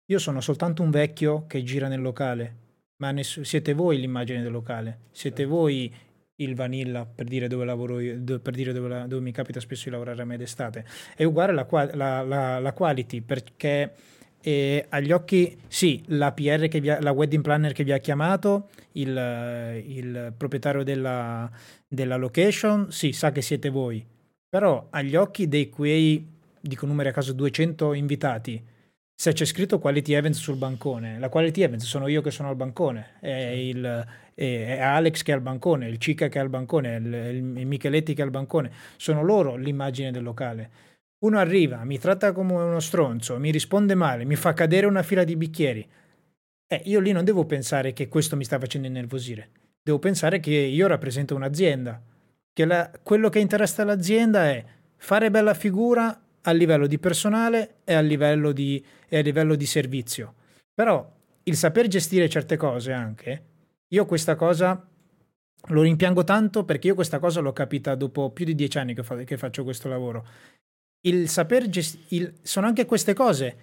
io 0.09 0.19
sono 0.19 0.41
soltanto 0.41 0.83
un 0.83 0.89
vecchio 0.89 1.45
che 1.47 1.63
gira 1.63 1.87
nel 1.87 2.01
locale, 2.01 2.55
ma 2.97 3.11
ness- 3.11 3.41
siete 3.41 3.73
voi 3.73 3.99
l'immagine 3.99 4.41
del 4.41 4.51
locale, 4.51 4.99
siete 5.11 5.45
voi 5.45 5.93
il 6.39 6.55
vanilla, 6.55 7.05
per 7.05 7.25
dire 7.25 7.47
dove 7.47 7.65
lavoro 7.65 7.99
io, 7.99 8.19
do- 8.19 8.39
per 8.39 8.53
dire 8.53 8.71
dove, 8.73 8.87
la- 8.87 9.07
dove 9.07 9.21
mi 9.21 9.31
capita 9.31 9.59
spesso 9.59 9.85
di 9.85 9.91
lavorare 9.91 10.21
a 10.21 10.25
me 10.25 10.37
d'estate. 10.37 10.85
È 11.15 11.23
uguale 11.23 11.53
la, 11.53 11.65
la- 11.93 12.21
la- 12.21 12.59
la 12.59 12.73
quality, 12.73 13.21
perché 13.21 13.93
eh, 14.41 14.85
agli 14.89 15.11
occhi, 15.11 15.57
sì, 15.67 16.03
la 16.07 16.31
PR, 16.31 16.67
che 16.67 16.79
vi 16.79 16.89
ha- 16.89 17.01
la 17.01 17.11
wedding 17.11 17.41
planner 17.43 17.73
che 17.73 17.83
vi 17.83 17.91
ha 17.91 17.97
chiamato, 17.97 18.69
il, 18.93 19.81
il 19.85 20.33
proprietario 20.37 20.83
della, 20.83 21.49
della 21.87 22.15
location, 22.17 22.91
sì, 22.91 23.11
sa 23.13 23.31
che 23.31 23.41
siete 23.41 23.69
voi, 23.69 24.05
però 24.49 24.87
agli 24.91 25.15
occhi 25.15 25.47
dei 25.47 25.69
quei, 25.69 26.25
dico 26.61 26.85
numeri 26.85 27.09
a 27.09 27.11
caso, 27.11 27.33
200 27.33 27.93
invitati, 27.93 28.63
se 29.19 29.33
c'è 29.33 29.45
scritto 29.45 29.79
quality 29.79 30.13
events 30.13 30.37
sul 30.37 30.57
bancone, 30.57 31.17
la 31.17 31.29
quality 31.29 31.63
events 31.63 31.85
sono 31.85 32.07
io 32.07 32.21
che 32.21 32.29
sono 32.29 32.49
al 32.49 32.55
bancone, 32.55 33.15
è, 33.19 33.31
il, 33.31 34.05
è- 34.35 34.79
Alex 34.79 35.23
che 35.23 35.31
è 35.31 35.33
al 35.33 35.41
bancone, 35.41 35.87
il 35.87 35.97
Cica 35.97 36.27
che 36.27 36.37
è 36.37 36.41
al 36.41 36.49
bancone, 36.49 36.95
il, 36.97 37.13
il 37.57 37.65
Micheletti 37.65 38.13
che 38.13 38.21
è 38.21 38.25
al 38.25 38.29
bancone, 38.29 38.71
sono 38.95 39.23
loro 39.23 39.55
l'immagine 39.55 40.11
del 40.11 40.21
locale. 40.21 40.69
Uno 41.25 41.39
arriva, 41.39 41.83
mi 41.83 41.97
tratta 41.97 42.31
come 42.31 42.53
uno 42.53 42.79
stronzo, 42.79 43.39
mi 43.39 43.49
risponde 43.49 43.95
male, 43.95 44.23
mi 44.23 44.35
fa 44.35 44.53
cadere 44.53 44.85
una 44.85 45.01
fila 45.01 45.23
di 45.23 45.35
bicchieri. 45.35 45.89
Eh, 46.67 46.81
io 46.85 46.99
lì 46.99 47.11
non 47.11 47.25
devo 47.25 47.43
pensare 47.45 47.93
che 47.93 48.07
questo 48.09 48.35
mi 48.35 48.43
sta 48.43 48.59
facendo 48.59 48.85
innervosire. 48.85 49.49
Devo 49.81 49.97
pensare 49.97 50.39
che 50.39 50.51
io 50.51 50.85
rappresento 50.85 51.33
un'azienda. 51.33 51.99
Che 52.53 52.65
la- 52.65 52.91
quello 53.01 53.29
che 53.29 53.39
interessa 53.39 53.81
all'azienda 53.81 54.47
è 54.47 54.63
fare 54.95 55.31
bella 55.31 55.55
figura 55.55 56.21
a 56.47 56.51
livello 56.51 56.87
di 56.87 56.97
personale 56.97 57.79
e 57.83 57.93
a 57.93 57.99
livello 57.99 58.51
di, 58.51 58.83
e 59.07 59.17
a 59.17 59.21
livello 59.21 59.55
di 59.55 59.65
servizio. 59.65 60.33
Però 60.73 61.15
il 61.43 61.55
saper 61.55 61.87
gestire 61.87 62.29
certe 62.29 62.55
cose 62.55 62.93
anche, 62.93 63.43
io 63.89 64.05
questa 64.05 64.35
cosa 64.35 64.85
lo 65.69 65.81
rimpiango 65.81 66.23
tanto 66.23 66.63
perché 66.63 66.87
io 66.87 66.95
questa 66.95 67.19
cosa 67.19 67.41
l'ho 67.41 67.53
capita 67.53 67.95
dopo 67.95 68.31
più 68.31 68.45
di 68.45 68.55
dieci 68.55 68.77
anni 68.77 68.93
che, 68.93 69.03
fa- 69.03 69.23
che 69.23 69.37
faccio 69.37 69.63
questo 69.63 69.89
lavoro. 69.89 70.25
Il 71.01 71.27
saper 71.29 71.67
gestire, 71.69 72.35
sono 72.41 72.67
anche 72.67 72.85
queste 72.85 73.13
cose 73.13 73.57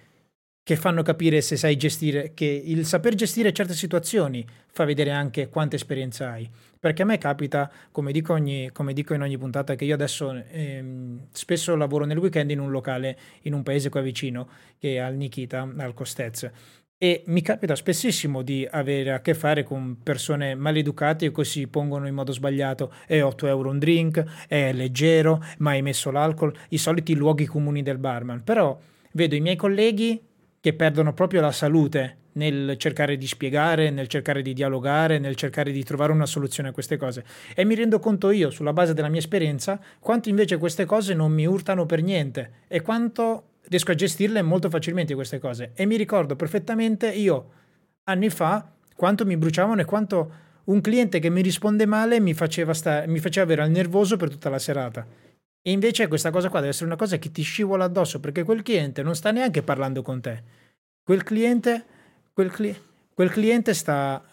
che 0.65 0.75
fanno 0.75 1.03
capire 1.03 1.41
se 1.41 1.57
sai 1.57 1.77
gestire, 1.77 2.31
che 2.33 2.45
il 2.65 2.87
saper 2.87 3.13
gestire 3.13 3.53
certe 3.53 3.75
situazioni 3.75 4.43
fa 4.71 4.83
vedere 4.83 5.11
anche 5.11 5.47
quanta 5.47 5.75
esperienza 5.75 6.31
hai. 6.31 6.49
Perché 6.79 7.03
a 7.03 7.05
me 7.05 7.19
capita, 7.19 7.71
come 7.91 8.11
dico, 8.11 8.33
ogni- 8.33 8.71
come 8.71 8.93
dico 8.93 9.13
in 9.13 9.21
ogni 9.21 9.37
puntata, 9.37 9.75
che 9.75 9.85
io 9.85 9.93
adesso 9.93 10.33
ehm, 10.33 11.27
spesso 11.31 11.75
lavoro 11.75 12.05
nel 12.05 12.17
weekend 12.17 12.49
in 12.49 12.59
un 12.59 12.71
locale 12.71 13.15
in 13.43 13.53
un 13.53 13.61
paese 13.61 13.89
qua 13.89 14.01
vicino, 14.01 14.49
che 14.79 14.95
è 14.95 14.97
al 14.97 15.13
Nikita, 15.13 15.71
al 15.77 15.93
Costez. 15.93 16.49
E 16.97 17.21
mi 17.27 17.43
capita 17.43 17.75
spessissimo 17.75 18.41
di 18.41 18.67
avere 18.67 19.11
a 19.13 19.21
che 19.21 19.35
fare 19.35 19.61
con 19.61 20.01
persone 20.01 20.55
maleducate 20.55 21.31
che 21.31 21.45
si 21.45 21.67
pongono 21.67 22.07
in 22.07 22.15
modo 22.15 22.31
sbagliato. 22.31 22.91
È 23.05 23.21
8 23.21 23.45
euro 23.45 23.69
un 23.69 23.77
drink, 23.77 24.47
è 24.47 24.73
leggero, 24.73 25.43
ma 25.59 25.71
hai 25.71 25.83
messo 25.83 26.09
l'alcol, 26.09 26.57
i 26.69 26.79
soliti 26.79 27.13
luoghi 27.13 27.45
comuni 27.45 27.83
del 27.83 27.99
barman. 27.99 28.43
Però 28.43 28.75
vedo 29.11 29.35
i 29.35 29.41
miei 29.41 29.55
colleghi 29.55 30.33
che 30.65 30.73
perdono 30.73 31.13
proprio 31.13 31.41
la 31.41 31.51
salute 31.51 32.17
nel 32.31 32.73
cercare 32.77 33.17
di 33.17 33.27
spiegare, 33.27 33.91
nel 33.91 34.07
cercare 34.07 34.41
di 34.41 34.51
dialogare, 34.51 35.19
nel 35.19 35.35
cercare 35.35 35.71
di 35.71 35.83
trovare 35.83 36.11
una 36.11 36.25
soluzione 36.25 36.69
a 36.69 36.71
queste 36.71 36.97
cose. 36.97 37.23
E 37.53 37.63
mi 37.65 37.75
rendo 37.75 37.99
conto 37.99 38.31
io, 38.31 38.49
sulla 38.49 38.73
base 38.73 38.95
della 38.95 39.07
mia 39.07 39.19
esperienza, 39.19 39.79
quanto 39.99 40.29
invece 40.29 40.57
queste 40.57 40.85
cose 40.85 41.13
non 41.13 41.31
mi 41.31 41.45
urtano 41.45 41.85
per 41.85 42.01
niente 42.01 42.63
e 42.67 42.81
quanto 42.81 43.49
riesco 43.67 43.91
a 43.91 43.93
gestirle 43.93 44.41
molto 44.41 44.71
facilmente 44.71 45.13
queste 45.13 45.37
cose. 45.37 45.69
E 45.75 45.85
mi 45.85 45.97
ricordo 45.97 46.35
perfettamente 46.35 47.11
io, 47.11 47.51
anni 48.05 48.31
fa, 48.31 48.67
quanto 48.95 49.23
mi 49.23 49.37
bruciavano 49.37 49.81
e 49.81 49.85
quanto 49.85 50.31
un 50.63 50.81
cliente 50.81 51.19
che 51.19 51.29
mi 51.29 51.43
risponde 51.43 51.85
male 51.85 52.19
mi 52.19 52.33
faceva, 52.33 52.73
sta- 52.73 53.03
mi 53.05 53.19
faceva 53.19 53.45
avere 53.45 53.61
al 53.61 53.69
nervoso 53.69 54.17
per 54.17 54.31
tutta 54.31 54.49
la 54.49 54.57
serata. 54.57 55.05
E 55.67 55.71
invece 55.71 56.07
questa 56.07 56.29
cosa 56.29 56.49
qua 56.49 56.59
deve 56.59 56.73
essere 56.73 56.85
una 56.85 56.95
cosa 56.95 57.17
che 57.17 57.31
ti 57.31 57.41
scivola 57.41 57.85
addosso 57.85 58.19
perché 58.19 58.43
quel 58.43 58.61
cliente 58.61 59.01
non 59.01 59.15
sta 59.15 59.31
neanche 59.31 59.63
parlando 59.63 60.03
con 60.03 60.21
te. 60.21 60.43
Quel 61.03 61.23
cliente, 61.23 61.83
quel, 62.33 62.51
cli- 62.51 62.79
quel 63.11 63.31
cliente 63.31 63.73
sta, 63.73 64.23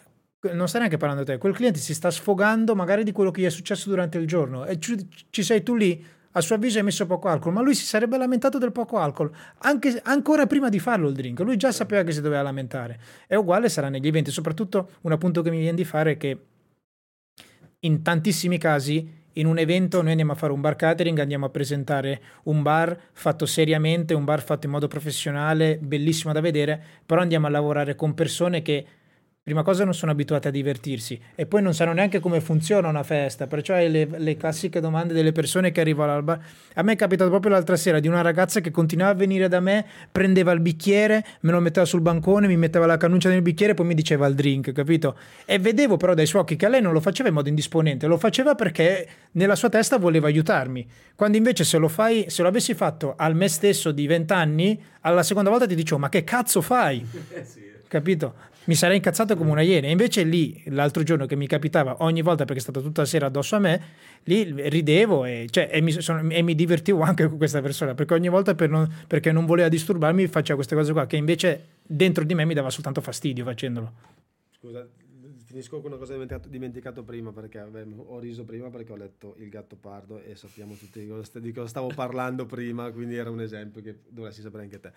non 0.51 0.67
sta 0.67 0.77
neanche 0.77 0.97
parlando 0.97 1.23
te, 1.23 1.39
quel 1.39 1.55
cliente 1.55 1.79
si 1.79 1.95
sta 1.95 2.11
sfogando 2.11 2.75
magari 2.75 3.03
di 3.03 3.11
quello 3.11 3.31
che 3.31 3.41
gli 3.41 3.45
è 3.45 3.49
successo 3.49 3.89
durante 3.89 4.19
il 4.19 4.27
giorno. 4.27 4.65
E 4.65 4.79
ci, 4.79 5.09
ci 5.31 5.41
sei 5.41 5.63
tu 5.63 5.73
lì, 5.73 6.05
a 6.33 6.39
suo 6.39 6.53
avviso 6.53 6.77
hai 6.77 6.83
messo 6.83 7.07
poco 7.07 7.29
alcol, 7.29 7.51
ma 7.51 7.61
lui 7.61 7.73
si 7.73 7.85
sarebbe 7.85 8.15
lamentato 8.17 8.59
del 8.59 8.71
poco 8.71 8.99
alcol 8.99 9.35
anche, 9.59 9.99
ancora 10.03 10.45
prima 10.45 10.69
di 10.69 10.77
farlo 10.77 11.07
il 11.07 11.15
drink, 11.15 11.39
lui 11.39 11.57
già 11.57 11.71
sapeva 11.71 12.03
che 12.03 12.11
si 12.11 12.21
doveva 12.21 12.43
lamentare. 12.43 12.99
E 13.25 13.35
uguale 13.35 13.69
sarà 13.69 13.89
negli 13.89 14.05
eventi, 14.05 14.29
soprattutto 14.29 14.97
un 15.01 15.11
appunto 15.11 15.41
che 15.41 15.49
mi 15.49 15.57
viene 15.57 15.77
di 15.77 15.83
fare 15.83 16.11
è 16.11 16.17
che 16.17 16.37
in 17.79 18.03
tantissimi 18.03 18.59
casi 18.59 19.21
in 19.33 19.45
un 19.45 19.57
evento 19.57 20.01
noi 20.01 20.11
andiamo 20.11 20.33
a 20.33 20.35
fare 20.35 20.53
un 20.53 20.61
bar 20.61 20.75
catering, 20.75 21.19
andiamo 21.19 21.45
a 21.45 21.49
presentare 21.49 22.21
un 22.43 22.61
bar 22.61 22.97
fatto 23.13 23.45
seriamente, 23.45 24.13
un 24.13 24.25
bar 24.25 24.41
fatto 24.43 24.65
in 24.65 24.71
modo 24.71 24.87
professionale, 24.87 25.77
bellissimo 25.81 26.33
da 26.33 26.41
vedere, 26.41 26.81
però 27.05 27.21
andiamo 27.21 27.47
a 27.47 27.49
lavorare 27.49 27.95
con 27.95 28.13
persone 28.13 28.61
che 28.61 28.85
prima 29.43 29.61
cosa 29.61 29.83
non 29.83 29.93
sono 29.93 30.11
abituate 30.11 30.47
a 30.47 30.51
divertirsi 30.51 31.19
e 31.35 31.45
poi 31.45 31.61
non 31.61 31.73
sanno 31.73 31.91
neanche 31.91 32.21
come 32.21 32.39
funziona 32.39 32.87
una 32.87 33.03
festa, 33.03 33.45
perciò 33.45 33.73
hai 33.73 33.91
le, 33.91 34.07
le 34.17 34.37
classiche 34.37 34.79
domande 34.79 35.13
delle 35.13 35.33
persone 35.33 35.73
che 35.73 35.81
arrivano 35.81 36.13
al 36.13 36.23
bar. 36.23 36.39
A 36.75 36.81
me 36.81 36.93
è 36.93 36.95
capitato 36.95 37.29
proprio 37.29 37.51
l'altra 37.51 37.75
sera 37.75 37.99
di 37.99 38.07
una 38.07 38.21
ragazza 38.21 38.61
che 38.61 38.71
continuava 38.71 39.11
a 39.11 39.15
venire 39.15 39.49
da 39.49 39.59
me, 39.59 39.85
prendeva 40.09 40.53
il 40.53 40.61
bicchiere, 40.61 41.25
me 41.41 41.51
lo 41.51 41.59
metteva 41.59 41.85
sul 41.85 41.99
bancone, 41.99 42.47
mi 42.47 42.55
metteva 42.55 42.85
la 42.85 42.95
cannuccia 42.95 43.27
nel 43.27 43.41
bicchiere 43.41 43.73
e 43.73 43.75
poi 43.75 43.85
mi 43.85 43.95
diceva 43.95 44.27
il 44.27 44.35
drink, 44.35 44.71
capito? 44.71 45.17
E 45.43 45.59
vedevo 45.59 45.97
però 45.97 46.13
dai 46.13 46.25
suoi 46.25 46.43
occhi 46.43 46.55
che 46.55 46.65
a 46.65 46.69
lei 46.69 46.81
non 46.81 46.93
lo 46.93 47.01
faceva 47.01 47.27
in 47.27 47.35
modo 47.35 47.49
indisponente, 47.49 48.07
lo 48.07 48.17
faceva 48.17 48.55
perché 48.55 49.07
nella 49.31 49.55
sua 49.55 49.67
testa 49.67 49.97
voleva 49.97 50.27
aiutarmi. 50.27 50.87
Quando 51.15 51.35
invece 51.35 51.65
se 51.65 51.77
lo 51.77 51.89
fai, 51.89 52.29
se 52.29 52.43
lo 52.43 52.47
avessi 52.47 52.73
fatto 52.75 53.15
al 53.17 53.35
me 53.35 53.49
stesso 53.49 53.91
di 53.91 54.07
vent'anni, 54.07 54.81
alla 55.01 55.21
seconda 55.21 55.49
volta 55.49 55.67
ti 55.67 55.75
dicevo 55.75 55.99
ma 55.99 56.07
che 56.07 56.23
cazzo 56.23 56.61
fai? 56.61 57.05
Capito? 57.93 58.51
Mi 58.65 58.75
sarei 58.75 58.97
incazzato 58.97 59.35
come 59.35 59.51
una 59.51 59.61
iena. 59.61 59.87
Invece 59.87 60.23
lì, 60.23 60.63
l'altro 60.67 61.03
giorno 61.03 61.25
che 61.25 61.35
mi 61.35 61.47
capitava 61.47 61.97
ogni 61.99 62.21
volta 62.21 62.45
perché 62.45 62.59
è 62.59 62.63
stata 62.63 62.79
tutta 62.79 63.01
la 63.01 63.07
sera 63.07 63.25
addosso 63.25 63.55
a 63.55 63.59
me, 63.59 63.81
lì 64.23 64.69
ridevo 64.69 65.25
e, 65.25 65.47
cioè, 65.49 65.69
e, 65.71 65.81
mi, 65.81 65.91
sono- 65.91 66.29
e 66.29 66.41
mi 66.41 66.55
divertivo 66.55 67.01
anche 67.01 67.27
con 67.27 67.37
questa 67.37 67.61
persona 67.61 67.93
perché 67.93 68.13
ogni 68.13 68.29
volta 68.29 68.55
per 68.55 68.69
non- 68.69 68.89
perché 69.07 69.31
non 69.31 69.45
voleva 69.45 69.67
disturbarmi 69.67 70.27
faceva 70.27 70.55
queste 70.55 70.75
cose 70.75 70.93
qua 70.93 71.05
che 71.05 71.17
invece 71.17 71.67
dentro 71.81 72.23
di 72.23 72.33
me 72.33 72.45
mi 72.45 72.53
dava 72.53 72.69
soltanto 72.69 73.01
fastidio 73.01 73.43
facendolo. 73.43 73.91
Scusa, 74.57 74.87
finisco 75.45 75.81
con 75.81 75.91
una 75.91 75.99
cosa 75.99 76.13
dimenticato, 76.13 76.47
dimenticato 76.47 77.03
prima 77.03 77.31
perché 77.31 77.59
vabbè, 77.59 77.85
ho 77.95 78.19
riso 78.19 78.43
prima 78.45 78.69
perché 78.69 78.91
ho 78.93 78.95
letto 78.95 79.35
Il 79.39 79.49
gatto 79.49 79.75
pardo 79.75 80.21
e 80.23 80.35
sappiamo 80.35 80.73
tutti 80.75 81.05
di 81.41 81.51
cosa, 81.51 81.67
stavo 81.67 81.91
parlando 81.93 82.45
prima, 82.45 82.89
quindi 82.91 83.15
era 83.15 83.29
un 83.29 83.41
esempio 83.41 83.81
che 83.81 83.97
dovresti 84.07 84.41
sapere 84.41 84.63
anche 84.63 84.79
te. 84.79 84.91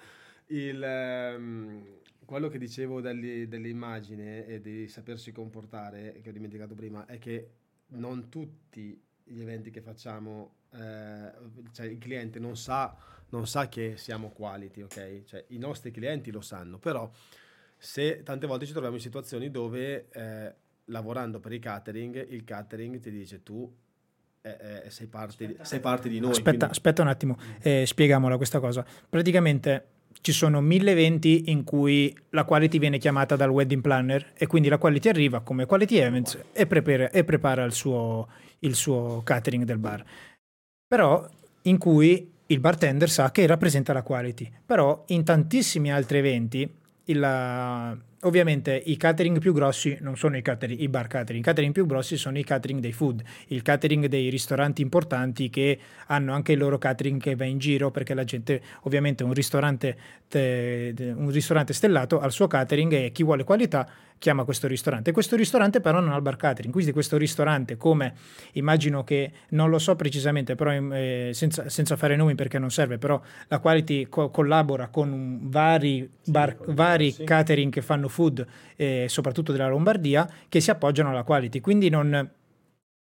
Il, 0.49 0.81
ehm, 0.83 1.83
quello 2.27 2.49
che 2.49 2.59
dicevo 2.59 3.01
degli- 3.01 3.47
dell'immagine 3.47 4.47
e 4.47 4.61
di 4.61 4.89
sapersi 4.89 5.33
comportare, 5.33 6.21
che 6.23 6.29
ho 6.29 6.33
dimenticato 6.33 6.75
prima, 6.75 7.07
è 7.07 7.19
che 7.19 7.51
non 7.89 8.29
tutti 8.29 9.01
gli 9.23 9.41
eventi 9.41 9.71
che 9.71 9.81
facciamo, 9.81 10.57
eh, 10.73 11.33
cioè 11.73 11.87
il 11.87 11.99
cliente 11.99 12.39
non 12.39 12.57
sa, 12.57 12.95
non 13.31 13.47
sa 13.47 13.69
che 13.69 13.97
siamo 13.97 14.31
quality, 14.31 14.83
ok? 14.83 15.25
Cioè 15.25 15.45
i 15.49 15.59
nostri 15.59 15.91
clienti 15.91 16.31
lo 16.31 16.41
sanno, 16.41 16.79
però 16.79 17.11
se 17.79 18.23
tante 18.23 18.47
volte 18.47 18.67
ci 18.67 18.73
troviamo 18.73 18.97
in 18.97 19.03
situazioni 19.03 19.51
dove 19.51 20.09
eh, 20.11 20.55
lavorando 20.87 21.41
per 21.41 21.53
il 21.53 21.61
catering, 21.61 22.31
il 22.31 22.45
catering 22.45 23.01
ti 23.01 23.11
dice 23.11 23.43
tu 23.43 23.73
eh, 24.43 24.83
eh, 24.85 24.91
sei, 24.91 25.09
parte, 25.09 25.57
sei, 25.63 25.81
parte, 25.81 26.09
di 26.09 26.21
noi. 26.21 26.31
Aspetta, 26.31 26.51
quindi... 26.51 26.65
aspetta 26.67 27.03
un 27.03 27.09
attimo, 27.09 27.37
eh, 27.61 27.85
spieghiamola 27.85 28.37
questa 28.37 28.61
cosa. 28.61 28.85
Praticamente 29.09 29.95
ci 30.21 30.33
sono 30.33 30.61
mille 30.61 30.93
eventi 30.93 31.51
in 31.51 31.65
cui 31.65 32.17
la 32.31 32.45
quality 32.45 32.79
viene 32.79 32.99
chiamata 32.99 33.37
dal 33.37 33.51
wedding 33.51 33.81
planner 33.81 34.33
e 34.35 34.47
quindi 34.47 34.69
la 34.69 34.79
quality 34.79 35.09
arriva 35.09 35.41
come 35.41 35.67
quality 35.67 35.97
events 35.97 36.39
e 36.53 36.67
prepara, 36.67 37.11
e 37.11 37.25
prepara 37.25 37.65
il, 37.65 37.73
suo, 37.73 38.29
il 38.61 38.75
suo 38.75 39.23
catering 39.25 39.65
del 39.65 39.79
bar. 39.79 40.05
Però 40.87 41.29
in 41.63 41.79
cui 41.79 42.33
il 42.47 42.61
bartender 42.61 43.11
sa 43.11 43.31
che 43.31 43.47
rappresenta 43.47 43.93
la 43.93 44.03
quality. 44.03 44.51
Però 44.65 45.05
in 45.09 45.25
tantissimi 45.25 45.93
altri 45.93 46.19
eventi 46.19 46.69
il, 47.05 48.01
ovviamente 48.23 48.75
i 48.75 48.97
catering 48.97 49.39
più 49.39 49.53
grossi 49.53 49.97
non 50.01 50.17
sono 50.17 50.37
i, 50.37 50.43
catering, 50.43 50.81
i 50.81 50.89
bar 50.89 51.07
catering, 51.07 51.43
i 51.43 51.45
catering 51.45 51.73
più 51.73 51.87
grossi 51.87 52.17
sono 52.17 52.39
i 52.39 52.45
catering 52.45 52.81
dei 52.81 52.93
food, 52.93 53.23
il 53.49 53.63
catering 53.63 54.07
dei 54.07 54.29
ristoranti 54.29 54.83
importanti 54.83 55.51
che 55.51 55.79
hanno 56.07 56.33
anche 56.33 56.53
il 56.53 56.59
loro 56.59 56.79
catering 56.79 57.21
che 57.21 57.35
va 57.37 57.45
in 57.45 57.59
giro 57.59 57.91
perché 57.91 58.15
la 58.15 58.25
gente 58.25 58.61
ovviamente 58.83 59.23
un 59.25 59.33
ristorante, 59.33 59.97
te, 60.29 60.95
un 61.15 61.31
ristorante 61.31 61.73
stellato 61.73 62.21
ha 62.21 62.27
il 62.27 62.33
suo 62.33 62.47
catering 62.47 62.93
e 62.93 63.13
chi 63.13 63.23
vuole 63.23 63.45
qualità 63.45 63.89
chiama 64.19 64.45
questo 64.45 64.67
ristorante. 64.67 65.13
Questo 65.13 65.37
ristorante 65.37 65.81
però 65.81 66.01
non 66.01 66.13
ha 66.13 66.17
il 66.17 66.23
bar 66.23 66.37
catering, 66.37 66.73
quindi 66.73 66.93
questo 66.93 67.17
ristorante 67.17 67.77
come 67.77 68.15
immagino 68.53 69.05
che, 69.05 69.31
non 69.51 69.71
lo 69.71 69.79
so 69.79 69.95
precisamente, 69.97 70.55
però 70.55 70.73
eh, 70.73 71.31
senza, 71.33 71.69
senza, 71.69 71.97
fare 71.97 72.17
nomi 72.17 72.35
perché 72.35 72.59
non 72.59 72.71
serve, 72.71 72.99
però 72.99 73.21
la 73.49 73.59
Quality 73.59 74.09
co- 74.09 74.31
collabora 74.31 74.89
con 74.89 75.41
vari, 75.43 76.09
bar, 76.27 76.57
sì, 76.59 76.73
vari 76.73 77.11
sì. 77.11 77.25
catering 77.25 77.73
che 77.73 77.83
fanno 77.83 78.06
food, 78.09 78.47
eh, 78.77 79.07
soprattutto 79.09 79.53
della 79.53 79.69
Lombardia, 79.69 80.29
che 80.49 80.61
si 80.61 80.71
appoggiano 80.71 81.11
alla 81.11 81.23
Quality. 81.23 81.61
Quindi 81.61 81.89
non, 81.89 82.31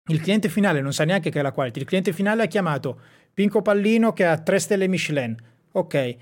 il 0.06 0.20
cliente 0.20 0.48
finale 0.48 0.80
non 0.80 0.92
sa 0.92 1.04
neanche 1.04 1.30
che 1.30 1.38
è 1.38 1.42
la 1.42 1.52
Quality, 1.52 1.80
il 1.80 1.86
cliente 1.86 2.12
finale 2.12 2.44
ha 2.44 2.46
chiamato 2.46 3.00
Pinco 3.32 3.62
Pallino 3.62 4.12
che 4.12 4.24
ha 4.24 4.38
3 4.38 4.58
stelle 4.58 4.88
Michelin. 4.88 5.36
Ok, 5.72 6.16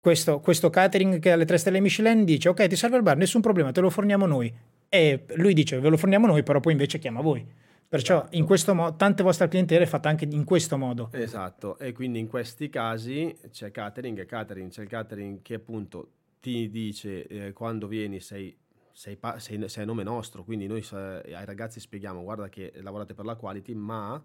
questo, 0.00 0.40
questo, 0.40 0.70
catering 0.70 1.18
che 1.18 1.30
ha 1.30 1.36
le 1.36 1.44
tre 1.44 1.58
stelle 1.58 1.78
Michelin 1.78 2.24
dice 2.24 2.48
ok 2.48 2.66
ti 2.66 2.74
serve 2.74 2.96
il 2.96 3.02
bar, 3.02 3.18
nessun 3.18 3.42
problema, 3.42 3.70
te 3.70 3.82
lo 3.82 3.90
forniamo 3.90 4.24
noi. 4.24 4.52
E 4.88 5.24
lui 5.34 5.52
dice 5.52 5.78
ve 5.78 5.90
lo 5.90 5.98
forniamo 5.98 6.26
noi, 6.26 6.42
però 6.42 6.58
poi 6.58 6.72
invece 6.72 6.98
chiama 6.98 7.20
voi. 7.20 7.46
Perciò 7.86 8.18
esatto. 8.18 8.36
in 8.36 8.44
questo 8.46 8.74
modo 8.74 8.96
tante 8.96 9.22
vostre 9.22 9.48
clientele 9.48 9.84
è 9.84 9.86
fatta 9.86 10.08
anche 10.08 10.26
in 10.30 10.44
questo 10.44 10.78
modo. 10.78 11.10
Esatto, 11.12 11.78
e 11.78 11.92
quindi 11.92 12.18
in 12.18 12.28
questi 12.28 12.70
casi 12.70 13.36
c'è 13.50 13.70
catering 13.70 14.20
e 14.20 14.24
catering, 14.24 14.70
c'è 14.70 14.82
il 14.82 14.88
catering 14.88 15.42
che 15.42 15.54
appunto 15.54 16.08
ti 16.40 16.70
dice 16.70 17.26
eh, 17.26 17.52
quando 17.52 17.86
vieni 17.86 18.20
sei, 18.20 18.56
sei, 18.92 19.18
sei, 19.36 19.68
sei, 19.68 19.86
nome 19.86 20.02
nostro, 20.02 20.42
quindi 20.42 20.66
noi 20.66 20.84
eh, 20.92 21.34
ai 21.34 21.44
ragazzi 21.44 21.80
spieghiamo 21.80 22.22
guarda 22.22 22.48
che 22.48 22.72
lavorate 22.76 23.14
per 23.14 23.24
la 23.24 23.36
quality, 23.36 23.74
ma 23.74 24.22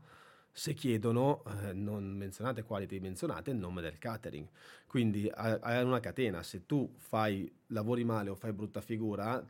se 0.52 0.74
chiedono 0.74 1.44
eh, 1.46 1.74
non 1.74 2.06
menzionate 2.06 2.64
quality, 2.64 3.00
menzionate 3.00 3.52
il 3.52 3.58
nome 3.58 3.82
del 3.82 3.98
catering. 3.98 4.48
Quindi 4.88 5.28
è 5.28 5.82
una 5.82 6.00
catena, 6.00 6.42
se 6.44 6.66
tu 6.66 6.94
fai, 6.98 7.52
lavori 7.68 8.06
male 8.06 8.30
o 8.30 8.36
fai 8.36 8.54
brutta 8.54 8.80
figura, 8.80 9.46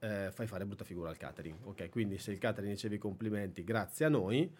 eh, 0.00 0.30
fai 0.32 0.46
fare 0.48 0.66
brutta 0.66 0.82
figura 0.82 1.10
al 1.10 1.16
catering. 1.16 1.58
Ok, 1.62 1.88
quindi 1.90 2.18
se 2.18 2.32
il 2.32 2.38
catering 2.38 2.72
riceve 2.72 2.96
i 2.96 2.98
complimenti 2.98 3.62
grazie 3.62 4.06
a 4.06 4.08
noi, 4.08 4.52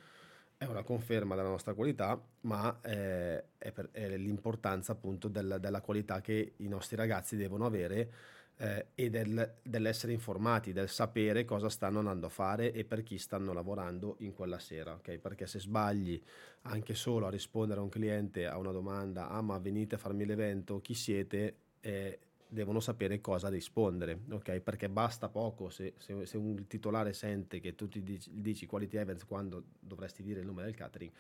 è 0.59 0.65
una 0.65 0.83
conferma 0.83 1.37
della 1.37 1.49
nostra 1.49 1.73
qualità, 1.73 2.21
ma 2.43 2.81
eh, 2.83 3.45
è, 3.57 3.71
per, 3.71 3.91
è, 3.93 4.17
l'importanza 4.17 4.91
appunto 4.91 5.29
del, 5.29 5.59
della 5.61 5.81
qualità 5.81 6.21
che 6.21 6.55
i 6.57 6.67
nostri 6.67 6.97
ragazzi 6.97 7.37
devono 7.37 7.65
avere 7.65 8.13
eh, 8.57 8.87
e 8.97 9.09
del, 9.09 9.55
dell'essere 9.63 10.13
informati, 10.13 10.73
del 10.73 10.89
sapere 10.89 11.45
cosa 11.45 11.69
stanno 11.69 12.01
andando 12.01 12.27
a 12.27 12.31
fare 12.31 12.73
e 12.73 12.85
per 12.85 13.05
chi 13.05 13.19
stanno 13.19 13.53
lavorando 13.53 14.17
in 14.19 14.35
quella 14.35 14.59
sera, 14.59 14.95
ok? 14.95 15.19
Perché 15.19 15.47
se 15.47 15.61
sbagli 15.61 16.21
anche 16.63 16.95
solo 16.95 17.27
a 17.27 17.31
rispondere 17.31 17.79
a 17.79 17.85
un 17.85 17.89
cliente 17.89 18.47
a 18.49 18.59
una 18.59 18.73
domanda, 18.73 19.29
ah 19.29 19.41
ma 19.41 19.59
venite 19.59 19.95
a 19.95 19.99
farmi 19.99 20.27
l'evento, 20.27 20.81
chi 20.81 20.95
siete? 20.95 21.57
Eh, 21.81 22.19
devono 22.49 22.81
sapere 22.81 23.21
cosa 23.21 23.49
rispondere, 23.49 24.21
ok? 24.31 24.61
Perché 24.61 24.89
basta 24.89 25.29
poco 25.29 25.71
se, 25.71 25.95
se, 25.99 26.25
se 26.25 26.37
un 26.37 26.67
titolare 26.67 27.13
sente 27.13 27.61
che 27.61 27.75
tu 27.75 27.89
ti 27.89 28.03
dici, 28.03 28.31
dici 28.33 28.67
quality 28.67 28.97
events 28.97 29.25
quando 29.25 29.65
dovresti 29.79 30.23
dire 30.23 30.41
il 30.41 30.47
nome 30.47 30.65
del 30.65 30.75
catering, 30.75 31.13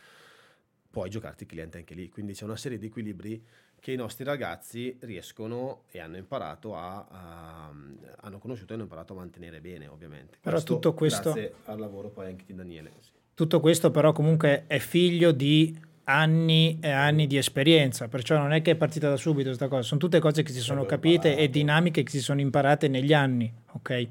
puoi 0.90 1.10
giocarti 1.10 1.42
il 1.42 1.48
cliente 1.48 1.78
anche 1.78 1.94
lì. 1.94 2.08
Quindi 2.08 2.32
c'è 2.32 2.44
una 2.44 2.56
serie 2.56 2.78
di 2.78 2.86
equilibri 2.86 3.44
che 3.78 3.92
i 3.92 3.96
nostri 3.96 4.24
ragazzi 4.24 4.96
riescono 5.00 5.84
e 5.90 6.00
hanno 6.00 6.16
imparato 6.16 6.74
a, 6.74 7.06
a 7.08 7.72
hanno 8.20 8.38
conosciuto 8.38 8.72
e 8.72 8.74
hanno 8.74 8.84
imparato 8.84 9.12
a 9.12 9.16
mantenere 9.16 9.60
bene, 9.60 9.86
ovviamente. 9.86 10.38
Però 10.40 10.56
questo, 10.56 10.74
tutto 10.74 10.94
questo 10.94 11.32
grazie 11.32 11.54
al 11.64 11.78
lavoro 11.78 12.08
poi 12.08 12.26
anche 12.26 12.44
di 12.46 12.54
Daniele. 12.54 12.92
Sì. 13.00 13.10
Tutto 13.34 13.60
questo 13.60 13.90
però 13.90 14.12
comunque 14.12 14.64
è 14.66 14.78
figlio 14.78 15.30
di 15.30 15.78
anni 16.08 16.78
e 16.80 16.90
anni 16.90 17.26
di 17.26 17.36
esperienza, 17.36 18.08
perciò 18.08 18.38
non 18.38 18.52
è 18.52 18.62
che 18.62 18.72
è 18.72 18.76
partita 18.76 19.10
da 19.10 19.16
subito 19.16 19.48
questa 19.48 19.68
cosa, 19.68 19.82
sono 19.82 20.00
tutte 20.00 20.20
cose 20.20 20.42
che 20.42 20.52
si 20.52 20.60
sono 20.60 20.86
capite 20.86 21.36
e 21.36 21.50
dinamiche 21.50 22.02
che 22.02 22.10
si 22.10 22.20
sono 22.20 22.40
imparate 22.40 22.88
negli 22.88 23.12
anni, 23.12 23.52
ok? 23.72 24.08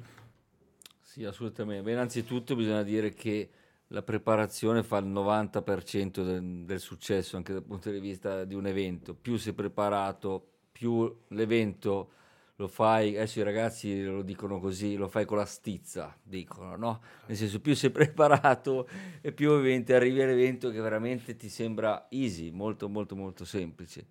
Sì, 1.01 1.23
assolutamente. 1.23 1.83
Beh, 1.83 1.91
innanzitutto 1.93 2.55
bisogna 2.55 2.83
dire 2.83 3.13
che 3.13 3.49
la 3.87 4.03
preparazione 4.03 4.83
fa 4.83 4.97
il 4.97 5.07
90% 5.07 6.23
del, 6.23 6.65
del, 6.65 6.79
successo 6.79 7.35
anche 7.37 7.53
dal 7.53 7.63
punto 7.63 7.89
di 7.89 7.99
vista 7.99 8.43
di 8.43 8.53
un 8.53 8.67
evento. 8.67 9.15
Più 9.15 9.37
sei 9.37 9.53
preparato, 9.53 10.45
più 10.71 11.11
l'evento 11.29 12.11
lo 12.59 12.67
fai, 12.67 13.15
adesso 13.15 13.39
i 13.39 13.43
ragazzi 13.43 14.03
lo 14.03 14.23
dicono 14.23 14.59
così, 14.59 14.95
lo 14.95 15.07
fai 15.07 15.25
con 15.25 15.37
la 15.37 15.45
stizza, 15.45 16.15
dicono, 16.23 16.75
no? 16.75 17.01
Nel 17.27 17.37
senso, 17.37 17.59
più 17.59 17.75
sei 17.75 17.91
preparato 17.91 18.87
e 19.21 19.31
più 19.31 19.51
ovviamente 19.51 19.93
arrivi 19.93 20.21
all'evento 20.21 20.71
che 20.71 20.81
veramente 20.81 21.35
ti 21.35 21.49
sembra 21.49 22.07
easy, 22.09 22.49
molto 22.49 22.89
molto 22.89 23.15
molto 23.15 23.45
semplice. 23.45 24.07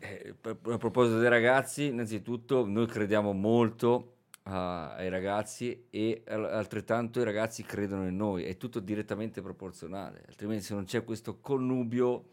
Eh, 0.00 0.34
a 0.42 0.76
proposito 0.78 1.20
dei 1.20 1.28
ragazzi, 1.28 1.86
innanzitutto 1.86 2.66
noi 2.66 2.86
crediamo 2.86 3.32
molto 3.32 4.10
ai 4.46 5.08
ragazzi 5.08 5.86
e 5.88 6.22
altrettanto 6.26 7.18
i 7.18 7.24
ragazzi 7.24 7.62
credono 7.62 8.06
in 8.06 8.16
noi, 8.16 8.44
è 8.44 8.58
tutto 8.58 8.78
direttamente 8.78 9.40
proporzionale, 9.40 10.24
altrimenti 10.26 10.64
se 10.64 10.74
non 10.74 10.84
c'è 10.84 11.02
questo 11.02 11.38
connubio 11.40 12.32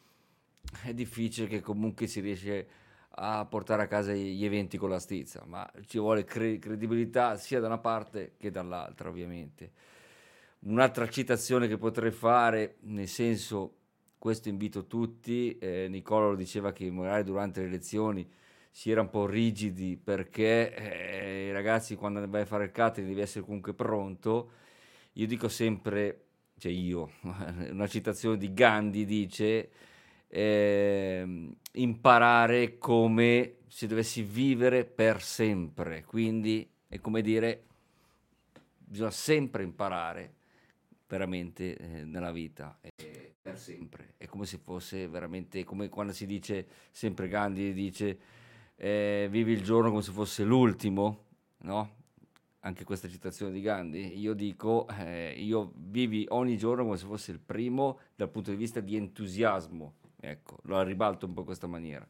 è 0.84 0.94
difficile 0.94 1.48
che 1.48 1.62
comunque 1.62 2.08
si 2.08 2.20
riesce 2.20 2.60
a 2.60 2.81
portare 3.50 3.84
a 3.84 3.88
casa 3.88 4.14
gli 4.14 4.44
eventi 4.46 4.78
con 4.78 4.90
la 4.90 5.00
stizza, 5.00 5.44
ma 5.46 5.70
ci 5.86 6.00
vuole 6.00 6.24
cre- 6.24 6.60
credibilità 6.60 7.38
sia 7.38 7.60
da 7.60 7.68
una 7.68 7.78
parte 7.78 8.34
che 8.38 8.52
dall'altra 8.52 9.10
ovviamente. 9.10 9.72
Un'altra 10.62 11.10
citazione 11.10 11.68
che 11.68 11.78
potrei 11.78 12.12
fare, 12.12 12.78
nel 12.82 13.08
senso, 13.08 13.76
questo 14.18 14.50
invito 14.50 14.86
tutti, 14.86 15.58
eh, 15.58 15.90
lo 16.06 16.36
diceva 16.36 16.72
che 16.72 16.90
magari 16.92 17.24
durante 17.24 17.62
le 17.62 17.68
elezioni 17.68 18.30
si 18.70 18.90
era 18.92 19.02
un 19.02 19.10
po' 19.10 19.26
rigidi 19.26 19.98
perché 19.98 20.74
eh, 20.74 21.48
i 21.48 21.52
ragazzi 21.52 21.96
quando 21.96 22.26
vai 22.30 22.42
a 22.44 22.46
fare 22.46 22.66
il 22.66 22.72
catering 22.72 23.10
devi 23.10 23.22
essere 23.22 23.44
comunque 23.44 23.74
pronto. 23.74 24.52
Io 25.14 25.28
dico 25.28 25.50
sempre, 25.50 26.26
cioè 26.58 26.72
io, 26.72 27.12
una 27.72 27.88
citazione 27.88 28.38
di 28.38 28.54
Gandhi 28.54 29.06
dice 29.06 29.70
eh, 30.34 31.50
imparare 31.74 32.78
come 32.78 33.56
se 33.68 33.88
dovessi 33.88 34.22
vivere 34.22 34.86
per 34.86 35.22
sempre, 35.22 36.06
quindi 36.06 36.68
è 36.88 37.00
come 37.00 37.22
dire 37.22 37.66
bisogna 38.78 39.12
sempre 39.12 39.64
imparare 39.64 40.36
veramente 41.08 41.78
eh, 41.78 42.04
nella 42.06 42.32
vita 42.32 42.78
eh, 42.82 43.36
per 43.42 43.58
sempre. 43.58 44.14
È 44.18 44.26
come 44.26 44.46
se 44.46 44.58
fosse 44.58 45.08
veramente 45.08 45.64
come 45.66 45.90
quando 45.90 46.14
si 46.14 46.26
dice 46.26 46.66
sempre 46.92 47.28
Gandhi 47.28 47.74
dice 47.74 48.20
eh, 48.76 49.28
vivi 49.30 49.52
il 49.52 49.64
giorno 49.64 49.90
come 49.90 50.02
se 50.02 50.12
fosse 50.12 50.44
l'ultimo, 50.44 51.26
no? 51.60 52.00
Anche 52.62 52.84
questa 52.84 53.08
citazione 53.08 53.52
di 53.52 53.62
Gandhi, 53.62 54.20
io 54.20 54.34
dico, 54.34 54.88
eh, 55.00 55.34
io 55.36 55.72
vivi 55.76 56.26
ogni 56.30 56.58
giorno 56.58 56.84
come 56.84 56.98
se 56.98 57.06
fosse 57.06 57.32
il 57.32 57.40
primo 57.40 58.00
dal 58.16 58.30
punto 58.30 58.52
di 58.52 58.58
vista 58.58 58.80
di 58.80 58.96
entusiasmo, 58.96 59.96
ecco, 60.22 60.58
lo 60.64 60.82
ribalto 60.84 61.26
un 61.26 61.34
po' 61.34 61.42
in 61.42 61.46
questa 61.46 61.68
maniera. 61.68 62.08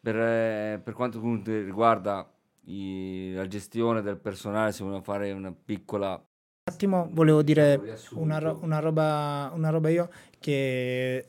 Per, 0.00 0.16
eh, 0.16 0.80
per 0.82 0.94
quanto 0.94 1.20
riguarda 1.44 2.30
i, 2.66 3.32
la 3.34 3.46
gestione 3.48 4.02
del 4.02 4.18
personale, 4.18 4.72
se 4.72 4.84
vogliamo 4.84 5.02
fare 5.02 5.32
una 5.32 5.52
piccola 5.52 6.12
un 6.12 6.74
attimo 6.74 7.08
volevo 7.10 7.42
dire 7.42 7.98
una, 8.10 8.38
ro- 8.38 8.58
una, 8.60 8.78
roba, 8.78 9.50
una 9.54 9.70
roba 9.70 9.88
io 9.88 10.10
che 10.38 11.26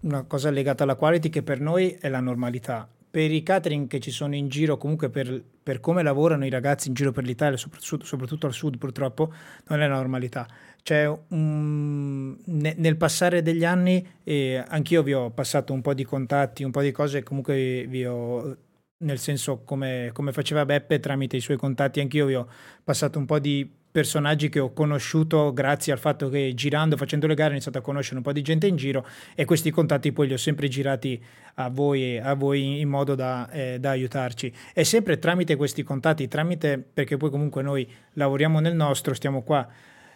una 0.00 0.24
cosa 0.24 0.50
legata 0.50 0.84
alla 0.84 0.94
quality 0.94 1.30
che 1.30 1.42
per 1.42 1.58
noi 1.58 1.96
è 1.98 2.10
la 2.10 2.20
normalità 2.20 2.86
per 3.14 3.30
i 3.30 3.44
catering 3.44 3.86
che 3.86 4.00
ci 4.00 4.10
sono 4.10 4.34
in 4.34 4.48
giro, 4.48 4.76
comunque 4.76 5.08
per, 5.08 5.40
per 5.62 5.78
come 5.78 6.02
lavorano 6.02 6.46
i 6.46 6.50
ragazzi 6.50 6.88
in 6.88 6.94
giro 6.94 7.12
per 7.12 7.22
l'Italia, 7.22 7.56
soprattutto, 7.56 8.04
soprattutto 8.04 8.46
al 8.46 8.52
sud 8.52 8.76
purtroppo, 8.76 9.32
non 9.68 9.80
è 9.80 9.86
la 9.86 9.94
normalità. 9.94 10.48
Um, 10.86 12.36
ne, 12.44 12.74
nel 12.76 12.96
passare 12.96 13.40
degli 13.40 13.64
anni, 13.64 14.06
eh, 14.22 14.62
anch'io 14.68 15.02
vi 15.02 15.14
ho 15.14 15.30
passato 15.30 15.72
un 15.72 15.80
po' 15.80 15.94
di 15.94 16.04
contatti, 16.04 16.62
un 16.62 16.70
po' 16.70 16.82
di 16.82 16.92
cose, 16.92 17.22
comunque 17.22 17.86
vi 17.88 18.04
ho, 18.04 18.54
nel 18.98 19.18
senso 19.18 19.62
come, 19.64 20.10
come, 20.12 20.32
faceva 20.32 20.66
Beppe 20.66 21.00
tramite 21.00 21.36
i 21.36 21.40
suoi 21.40 21.56
contatti, 21.56 22.00
anch'io 22.00 22.26
vi 22.26 22.34
ho 22.34 22.46
passato 22.84 23.18
un 23.18 23.24
po' 23.24 23.38
di 23.38 23.66
personaggi 23.90 24.50
che 24.50 24.58
ho 24.58 24.74
conosciuto 24.74 25.54
grazie 25.54 25.92
al 25.92 25.98
fatto 25.98 26.28
che 26.28 26.52
girando, 26.54 26.98
facendo 26.98 27.26
le 27.26 27.34
gare, 27.34 27.50
ho 27.50 27.52
iniziato 27.52 27.78
a 27.78 27.80
conoscere 27.80 28.16
un 28.16 28.22
po' 28.22 28.32
di 28.32 28.42
gente 28.42 28.66
in 28.66 28.76
giro 28.76 29.06
e 29.34 29.46
questi 29.46 29.70
contatti 29.70 30.12
poi 30.12 30.26
li 30.26 30.32
ho 30.34 30.36
sempre 30.36 30.68
girati 30.68 31.22
a 31.54 31.70
voi, 31.70 32.18
a 32.18 32.34
voi 32.34 32.80
in 32.80 32.88
modo 32.90 33.14
da, 33.14 33.48
eh, 33.50 33.78
da 33.78 33.90
aiutarci. 33.90 34.52
E 34.74 34.84
sempre 34.84 35.18
tramite 35.18 35.56
questi 35.56 35.82
contatti, 35.82 36.28
tramite, 36.28 36.76
perché 36.78 37.16
poi 37.16 37.30
comunque 37.30 37.62
noi 37.62 37.90
lavoriamo 38.14 38.60
nel 38.60 38.74
nostro, 38.74 39.14
stiamo 39.14 39.42
qua 39.42 39.66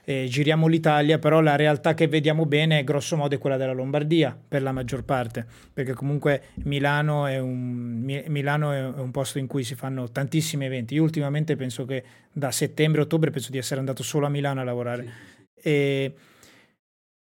eh, 0.08 0.24
giriamo 0.26 0.68
l'Italia, 0.68 1.18
però 1.18 1.42
la 1.42 1.54
realtà 1.54 1.92
che 1.92 2.08
vediamo 2.08 2.46
bene, 2.46 2.82
grosso 2.82 3.14
modo, 3.14 3.34
è 3.34 3.38
quella 3.38 3.58
della 3.58 3.74
Lombardia 3.74 4.34
per 4.48 4.62
la 4.62 4.72
maggior 4.72 5.04
parte, 5.04 5.44
perché 5.70 5.92
comunque 5.92 6.44
Milano 6.64 7.26
è 7.26 7.38
un, 7.38 8.22
Milano 8.28 8.72
è 8.72 8.86
un 8.86 9.10
posto 9.10 9.38
in 9.38 9.46
cui 9.46 9.64
si 9.64 9.74
fanno 9.74 10.10
tantissimi 10.10 10.64
eventi. 10.64 10.94
Io 10.94 11.02
ultimamente 11.02 11.56
penso 11.56 11.84
che 11.84 12.02
da 12.32 12.50
settembre-ottobre 12.50 13.30
penso 13.30 13.50
di 13.50 13.58
essere 13.58 13.80
andato 13.80 14.02
solo 14.02 14.24
a 14.24 14.30
Milano 14.30 14.62
a 14.62 14.64
lavorare. 14.64 15.12
Sì. 15.54 15.68
E 15.68 16.14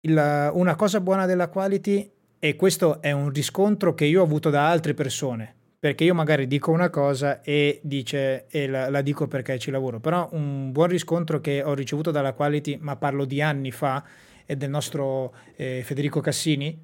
il, 0.00 0.50
una 0.52 0.74
cosa 0.74 1.00
buona 1.00 1.24
della 1.24 1.46
quality, 1.46 2.10
e 2.40 2.56
questo 2.56 3.00
è 3.00 3.12
un 3.12 3.30
riscontro 3.30 3.94
che 3.94 4.06
io 4.06 4.22
ho 4.22 4.24
avuto 4.24 4.50
da 4.50 4.68
altre 4.68 4.92
persone, 4.92 5.54
perché 5.82 6.04
io 6.04 6.14
magari 6.14 6.46
dico 6.46 6.70
una 6.70 6.90
cosa 6.90 7.40
e, 7.40 7.80
dice, 7.82 8.46
e 8.46 8.68
la, 8.68 8.88
la, 8.88 9.02
dico 9.02 9.26
perché 9.26 9.58
ci 9.58 9.72
lavoro, 9.72 9.98
però 9.98 10.28
un 10.30 10.70
buon 10.70 10.86
riscontro 10.86 11.40
che 11.40 11.60
ho 11.60 11.74
ricevuto 11.74 12.12
dalla 12.12 12.34
Quality, 12.34 12.78
ma 12.80 12.94
parlo 12.94 13.24
di 13.24 13.42
anni 13.42 13.72
fa, 13.72 14.04
è 14.46 14.54
del 14.54 14.70
nostro 14.70 15.34
eh, 15.56 15.82
Federico 15.82 16.20
Cassini, 16.20 16.80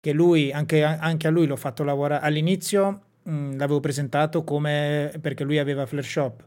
che 0.00 0.12
lui, 0.12 0.50
anche, 0.50 0.82
anche, 0.82 1.28
a 1.28 1.30
lui 1.30 1.46
l'ho 1.46 1.54
fatto 1.54 1.84
lavorare. 1.84 2.24
All'inizio, 2.24 3.02
mh, 3.22 3.56
l'avevo 3.56 3.78
presentato 3.78 4.42
come 4.42 5.16
perché 5.20 5.44
lui 5.44 5.58
aveva 5.58 5.86
Flare 5.86 6.04
Shop 6.04 6.44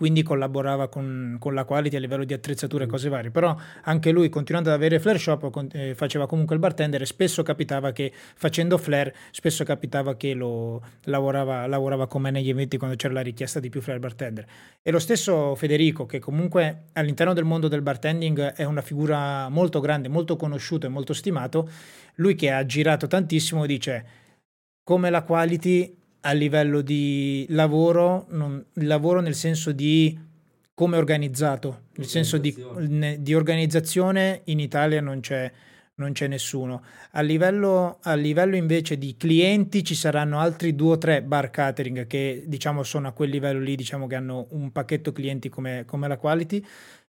quindi 0.00 0.22
collaborava 0.22 0.88
con, 0.88 1.36
con, 1.38 1.52
la 1.52 1.64
quality 1.64 1.96
a 1.96 1.98
livello 1.98 2.24
di 2.24 2.32
attrezzature 2.32 2.84
e 2.84 2.86
mm. 2.86 2.90
cose 2.90 3.10
varie, 3.10 3.30
però 3.30 3.54
anche 3.82 4.12
lui 4.12 4.30
continuando 4.30 4.70
ad 4.70 4.76
avere 4.76 4.98
flare 4.98 5.18
shop 5.18 5.50
con, 5.50 5.68
eh, 5.72 5.94
faceva 5.94 6.26
comunque 6.26 6.54
il 6.54 6.60
bartender 6.62 7.02
e 7.02 7.04
spesso 7.04 7.42
capitava 7.42 7.92
che 7.92 8.10
facendo 8.10 8.78
flare, 8.78 9.14
spesso 9.30 9.62
capitava 9.62 10.16
che 10.16 10.32
lo 10.32 10.82
lavorava, 11.02 11.66
lavorava 11.66 12.06
con 12.06 12.22
me 12.22 12.30
negli 12.30 12.48
eventi 12.48 12.78
quando 12.78 12.96
c'era 12.96 13.12
la 13.12 13.20
richiesta 13.20 13.60
di 13.60 13.68
più 13.68 13.82
flare 13.82 13.98
bartender. 13.98 14.46
E 14.80 14.90
lo 14.90 14.98
stesso 14.98 15.54
Federico, 15.54 16.06
che 16.06 16.18
comunque 16.18 16.84
all'interno 16.94 17.34
del 17.34 17.44
mondo 17.44 17.68
del 17.68 17.82
bartending 17.82 18.54
è 18.54 18.64
una 18.64 18.80
figura 18.80 19.50
molto 19.50 19.80
grande, 19.80 20.08
molto 20.08 20.36
conosciuto 20.36 20.86
e 20.86 20.88
molto 20.88 21.12
stimato, 21.12 21.68
lui 22.14 22.34
che 22.36 22.50
ha 22.50 22.64
girato 22.64 23.06
tantissimo 23.06 23.66
dice 23.66 24.06
come 24.82 25.10
la 25.10 25.20
quality 25.24 25.94
a 26.22 26.32
livello 26.32 26.80
di 26.80 27.46
lavoro, 27.50 28.26
non, 28.30 28.64
lavoro 28.74 29.20
nel 29.20 29.34
senso 29.34 29.72
di 29.72 30.18
come 30.74 30.96
organizzato, 30.96 31.88
nel 31.96 32.06
senso 32.06 32.38
di, 32.38 32.56
di, 33.18 33.34
organizzazione 33.34 34.40
in 34.44 34.58
Italia 34.58 35.02
non 35.02 35.20
c'è, 35.20 35.50
non 35.96 36.12
c'è 36.12 36.26
nessuno. 36.26 36.82
A 37.12 37.20
livello, 37.20 37.98
a 38.02 38.14
livello, 38.14 38.56
invece 38.56 38.96
di 38.96 39.14
clienti 39.16 39.84
ci 39.84 39.94
saranno 39.94 40.38
altri 40.38 40.74
due 40.74 40.92
o 40.92 40.98
tre 40.98 41.22
bar 41.22 41.50
catering 41.50 42.06
che 42.06 42.44
diciamo 42.46 42.82
sono 42.82 43.08
a 43.08 43.12
quel 43.12 43.28
livello 43.28 43.60
lì, 43.60 43.76
diciamo 43.76 44.06
che 44.06 44.14
hanno 44.14 44.46
un 44.52 44.72
pacchetto 44.72 45.12
clienti 45.12 45.50
come, 45.50 45.84
come 45.86 46.08
la 46.08 46.16
quality. 46.16 46.64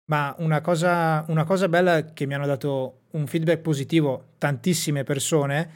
Ma 0.05 0.33
una 0.39 0.61
cosa, 0.61 1.23
una 1.27 1.43
cosa 1.43 1.69
bella 1.69 2.05
che 2.05 2.25
mi 2.25 2.33
hanno 2.33 2.47
dato 2.47 3.01
un 3.11 3.27
feedback 3.27 3.61
positivo 3.61 4.29
tantissime 4.39 5.03
persone 5.03 5.69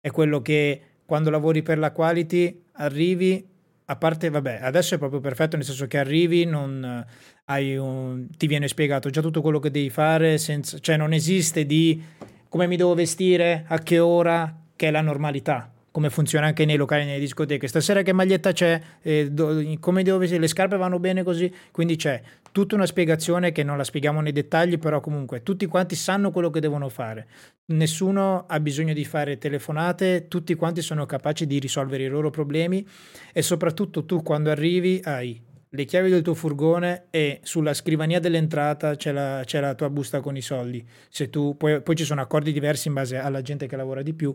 è 0.00 0.10
quello 0.10 0.42
che 0.42 0.80
quando 1.06 1.30
lavori 1.30 1.62
per 1.62 1.78
la 1.78 1.92
quality 1.92 2.62
arrivi, 2.72 3.46
a 3.86 3.96
parte, 3.96 4.28
vabbè, 4.28 4.58
adesso 4.60 4.96
è 4.96 4.98
proprio 4.98 5.20
perfetto, 5.20 5.56
nel 5.56 5.64
senso 5.64 5.86
che 5.86 5.98
arrivi, 5.98 6.44
non 6.44 7.04
hai 7.44 7.76
un, 7.76 8.26
ti 8.36 8.46
viene 8.46 8.68
spiegato 8.68 9.08
già 9.08 9.22
tutto 9.22 9.40
quello 9.40 9.60
che 9.60 9.70
devi 9.70 9.88
fare, 9.88 10.36
senza, 10.36 10.78
cioè 10.80 10.96
non 10.96 11.12
esiste 11.12 11.64
di 11.64 12.02
come 12.48 12.66
mi 12.66 12.76
devo 12.76 12.94
vestire, 12.94 13.64
a 13.68 13.78
che 13.78 13.98
ora, 13.98 14.54
che 14.74 14.88
è 14.88 14.90
la 14.90 15.00
normalità 15.00 15.70
come 15.96 16.10
funziona 16.10 16.48
anche 16.48 16.66
nei 16.66 16.76
locali, 16.76 17.06
nelle 17.06 17.18
discoteche. 17.18 17.66
Stasera 17.68 18.02
che 18.02 18.12
maglietta 18.12 18.52
c'è, 18.52 18.78
eh, 19.00 19.30
do, 19.30 19.62
come 19.80 20.02
devo 20.02 20.18
vestire, 20.18 20.38
le 20.38 20.46
scarpe 20.46 20.76
vanno 20.76 20.98
bene 20.98 21.22
così, 21.22 21.50
quindi 21.70 21.96
c'è 21.96 22.20
tutta 22.52 22.74
una 22.74 22.84
spiegazione 22.84 23.50
che 23.50 23.62
non 23.62 23.78
la 23.78 23.82
spieghiamo 23.84 24.20
nei 24.20 24.32
dettagli, 24.32 24.78
però 24.78 25.00
comunque 25.00 25.42
tutti 25.42 25.64
quanti 25.64 25.94
sanno 25.94 26.32
quello 26.32 26.50
che 26.50 26.60
devono 26.60 26.90
fare. 26.90 27.26
Nessuno 27.68 28.44
ha 28.46 28.60
bisogno 28.60 28.92
di 28.92 29.06
fare 29.06 29.38
telefonate, 29.38 30.28
tutti 30.28 30.54
quanti 30.54 30.82
sono 30.82 31.06
capaci 31.06 31.46
di 31.46 31.58
risolvere 31.58 32.02
i 32.02 32.08
loro 32.08 32.28
problemi 32.28 32.86
e 33.32 33.40
soprattutto 33.40 34.04
tu 34.04 34.22
quando 34.22 34.50
arrivi 34.50 35.00
hai 35.02 35.42
le 35.70 35.84
chiavi 35.84 36.10
del 36.10 36.22
tuo 36.22 36.34
furgone 36.34 37.06
e 37.10 37.40
sulla 37.42 37.74
scrivania 37.74 38.20
dell'entrata 38.20 38.96
c'è 38.96 39.12
la, 39.12 39.42
c'è 39.44 39.60
la 39.60 39.74
tua 39.74 39.90
busta 39.90 40.20
con 40.20 40.36
i 40.36 40.42
soldi. 40.42 40.86
Se 41.08 41.30
tu, 41.30 41.56
poi, 41.56 41.80
poi 41.80 41.96
ci 41.96 42.04
sono 42.04 42.20
accordi 42.20 42.52
diversi 42.52 42.88
in 42.88 42.94
base 42.94 43.16
alla 43.16 43.42
gente 43.42 43.66
che 43.66 43.76
lavora 43.76 44.02
di 44.02 44.14
più, 44.14 44.34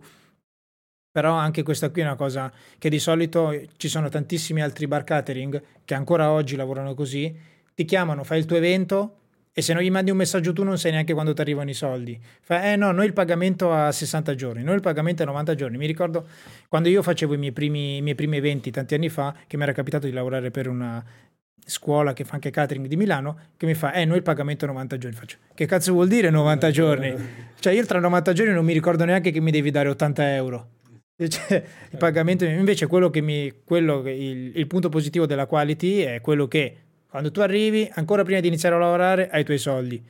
però 1.11 1.33
anche 1.33 1.63
questa 1.63 1.89
qui 1.89 2.01
è 2.01 2.05
una 2.05 2.15
cosa 2.15 2.51
che 2.77 2.89
di 2.89 2.99
solito 2.99 3.53
ci 3.77 3.89
sono 3.89 4.07
tantissimi 4.09 4.61
altri 4.61 4.87
bar 4.87 5.03
catering 5.03 5.61
che 5.83 5.93
ancora 5.93 6.31
oggi 6.31 6.55
lavorano 6.55 6.93
così, 6.93 7.35
ti 7.75 7.85
chiamano, 7.85 8.23
fai 8.23 8.39
il 8.39 8.45
tuo 8.45 8.57
evento 8.57 9.17
e 9.53 9.61
se 9.61 9.73
non 9.73 9.83
gli 9.83 9.91
mandi 9.91 10.11
un 10.11 10.17
messaggio 10.17 10.53
tu 10.53 10.63
non 10.63 10.77
sai 10.77 10.91
neanche 10.91 11.13
quando 11.13 11.33
ti 11.33 11.41
arrivano 11.41 11.69
i 11.69 11.73
soldi. 11.73 12.17
Fai, 12.41 12.71
eh 12.71 12.75
no, 12.77 12.91
noi 12.91 13.05
il 13.05 13.13
pagamento 13.13 13.73
a 13.73 13.91
60 13.91 14.33
giorni, 14.35 14.63
noi 14.63 14.75
il 14.75 14.81
pagamento 14.81 15.23
a 15.23 15.25
90 15.25 15.55
giorni. 15.55 15.77
Mi 15.77 15.85
ricordo 15.85 16.25
quando 16.69 16.87
io 16.87 17.01
facevo 17.01 17.33
i 17.33 17.37
miei 17.37 17.51
primi, 17.51 17.97
i 17.97 18.01
miei 18.01 18.15
primi 18.15 18.37
eventi 18.37 18.71
tanti 18.71 18.93
anni 18.93 19.09
fa, 19.09 19.35
che 19.47 19.57
mi 19.57 19.63
era 19.63 19.73
capitato 19.73 20.05
di 20.05 20.13
lavorare 20.13 20.51
per 20.51 20.69
una 20.69 21.03
scuola 21.65 22.13
che 22.13 22.23
fa 22.23 22.35
anche 22.35 22.49
catering 22.49 22.87
di 22.87 22.95
Milano, 22.95 23.37
che 23.57 23.65
mi 23.65 23.73
fa, 23.73 23.91
eh 23.91 24.05
noi 24.05 24.17
il 24.17 24.23
pagamento 24.23 24.63
a 24.63 24.69
90 24.69 24.97
giorni. 24.97 25.17
Faccio, 25.17 25.37
che 25.53 25.65
cazzo 25.65 25.91
vuol 25.91 26.07
dire 26.07 26.29
90 26.29 26.71
giorni? 26.71 27.13
Cioè 27.59 27.73
io 27.73 27.85
tra 27.85 27.99
90 27.99 28.31
giorni 28.31 28.53
non 28.53 28.63
mi 28.63 28.73
ricordo 28.73 29.03
neanche 29.03 29.31
che 29.31 29.41
mi 29.41 29.51
devi 29.51 29.69
dare 29.69 29.89
80 29.89 30.33
euro. 30.35 30.67
Cioè, 31.27 31.63
il 31.91 31.97
pagamento 31.97 32.45
invece 32.45 32.87
quello 32.87 33.09
che 33.09 33.21
mi, 33.21 33.51
quello, 33.63 34.07
il, 34.07 34.51
il, 34.55 34.67
punto 34.67 34.89
positivo 34.89 35.25
della 35.25 35.45
quality 35.45 35.99
è 35.99 36.21
quello 36.21 36.47
che 36.47 36.75
quando 37.07 37.31
tu 37.31 37.41
arrivi 37.41 37.89
ancora 37.93 38.23
prima 38.23 38.39
di 38.39 38.47
iniziare 38.47 38.75
a 38.75 38.79
lavorare 38.79 39.29
hai 39.29 39.41
i 39.41 39.43
tuoi 39.43 39.57
soldi. 39.57 40.01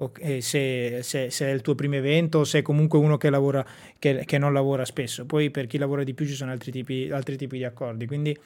Okay, 0.00 0.40
se, 0.40 1.00
se, 1.02 1.28
se, 1.30 1.46
è 1.46 1.50
il 1.50 1.60
tuo 1.60 1.74
primo 1.74 1.96
evento 1.96 2.38
o 2.38 2.44
se 2.44 2.60
è 2.60 2.62
comunque 2.62 2.98
uno 3.00 3.16
che, 3.16 3.30
lavora, 3.30 3.66
che, 3.98 4.24
che, 4.24 4.38
non 4.38 4.52
lavora 4.52 4.84
spesso. 4.84 5.26
Poi 5.26 5.50
per 5.50 5.66
chi 5.66 5.76
lavora 5.76 6.04
di 6.04 6.14
più 6.14 6.24
ci 6.24 6.34
sono 6.34 6.52
altri 6.52 6.70
tipi, 6.70 7.10
altri 7.10 7.36
tipi 7.36 7.58
di 7.58 7.64
accordi. 7.64 8.06
Quindi 8.06 8.36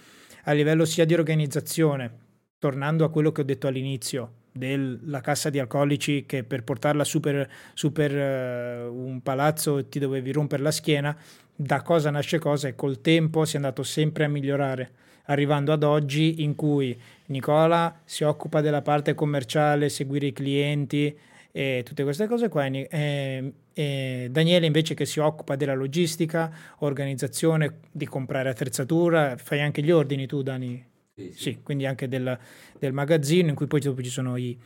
a 0.44 0.52
livello 0.52 0.84
sia 0.84 1.04
di 1.04 1.14
organizzazione 1.14 2.30
tornando 2.58 3.04
a 3.04 3.10
quello 3.10 3.32
che 3.32 3.42
ho 3.42 3.44
detto 3.44 3.66
all'inizio 3.66 4.40
della 4.52 5.20
cassa 5.20 5.50
di 5.50 5.58
alcolici 5.58 6.24
che 6.26 6.44
per 6.44 6.62
portarla 6.62 7.04
su 7.04 7.20
per, 7.20 7.48
su 7.74 7.90
per 7.90 8.12
uh, 8.12 8.94
un 8.94 9.20
palazzo 9.22 9.86
ti 9.88 9.98
dovevi 9.98 10.30
rompere 10.30 10.62
la 10.62 10.70
schiena 10.70 11.16
da 11.62 11.80
cosa 11.82 12.10
nasce 12.10 12.38
cosa 12.38 12.68
e 12.68 12.74
col 12.74 13.00
tempo 13.00 13.44
si 13.44 13.54
è 13.54 13.56
andato 13.56 13.82
sempre 13.82 14.24
a 14.24 14.28
migliorare, 14.28 14.90
arrivando 15.26 15.72
ad 15.72 15.84
oggi 15.84 16.42
in 16.42 16.54
cui 16.56 16.98
Nicola 17.26 18.00
si 18.04 18.24
occupa 18.24 18.60
della 18.60 18.82
parte 18.82 19.14
commerciale, 19.14 19.88
seguire 19.88 20.26
i 20.26 20.32
clienti 20.32 21.16
e 21.52 21.82
tutte 21.84 22.02
queste 22.02 22.26
cose 22.26 22.48
qua, 22.48 22.66
e, 22.66 23.52
e 23.72 24.28
Daniele 24.30 24.66
invece 24.66 24.94
che 24.94 25.06
si 25.06 25.20
occupa 25.20 25.54
della 25.54 25.74
logistica, 25.74 26.50
organizzazione, 26.78 27.78
di 27.90 28.06
comprare 28.06 28.48
attrezzatura, 28.48 29.36
fai 29.36 29.60
anche 29.60 29.82
gli 29.82 29.90
ordini 29.90 30.26
tu 30.26 30.42
Dani? 30.42 30.84
Sì, 31.14 31.30
sì. 31.32 31.38
sì 31.38 31.58
quindi 31.62 31.86
anche 31.86 32.08
del, 32.08 32.36
del, 32.78 32.92
magazzino 32.92 33.50
in 33.50 33.54
cui 33.54 33.66
poi 33.66 33.80
dopo 33.80 34.02
ci 34.02 34.10
sono 34.10 34.36
i, 34.36 34.58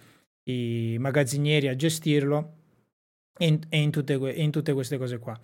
i 0.44 0.96
magazzinieri 0.98 1.68
a 1.68 1.76
gestirlo 1.76 2.52
e 3.36 3.46
in, 3.46 3.58
e 3.68 3.80
in, 3.80 3.90
tutte, 3.90 4.14
in 4.14 4.50
tutte 4.50 4.72
queste 4.72 4.96
cose 4.96 5.18
qua. 5.18 5.38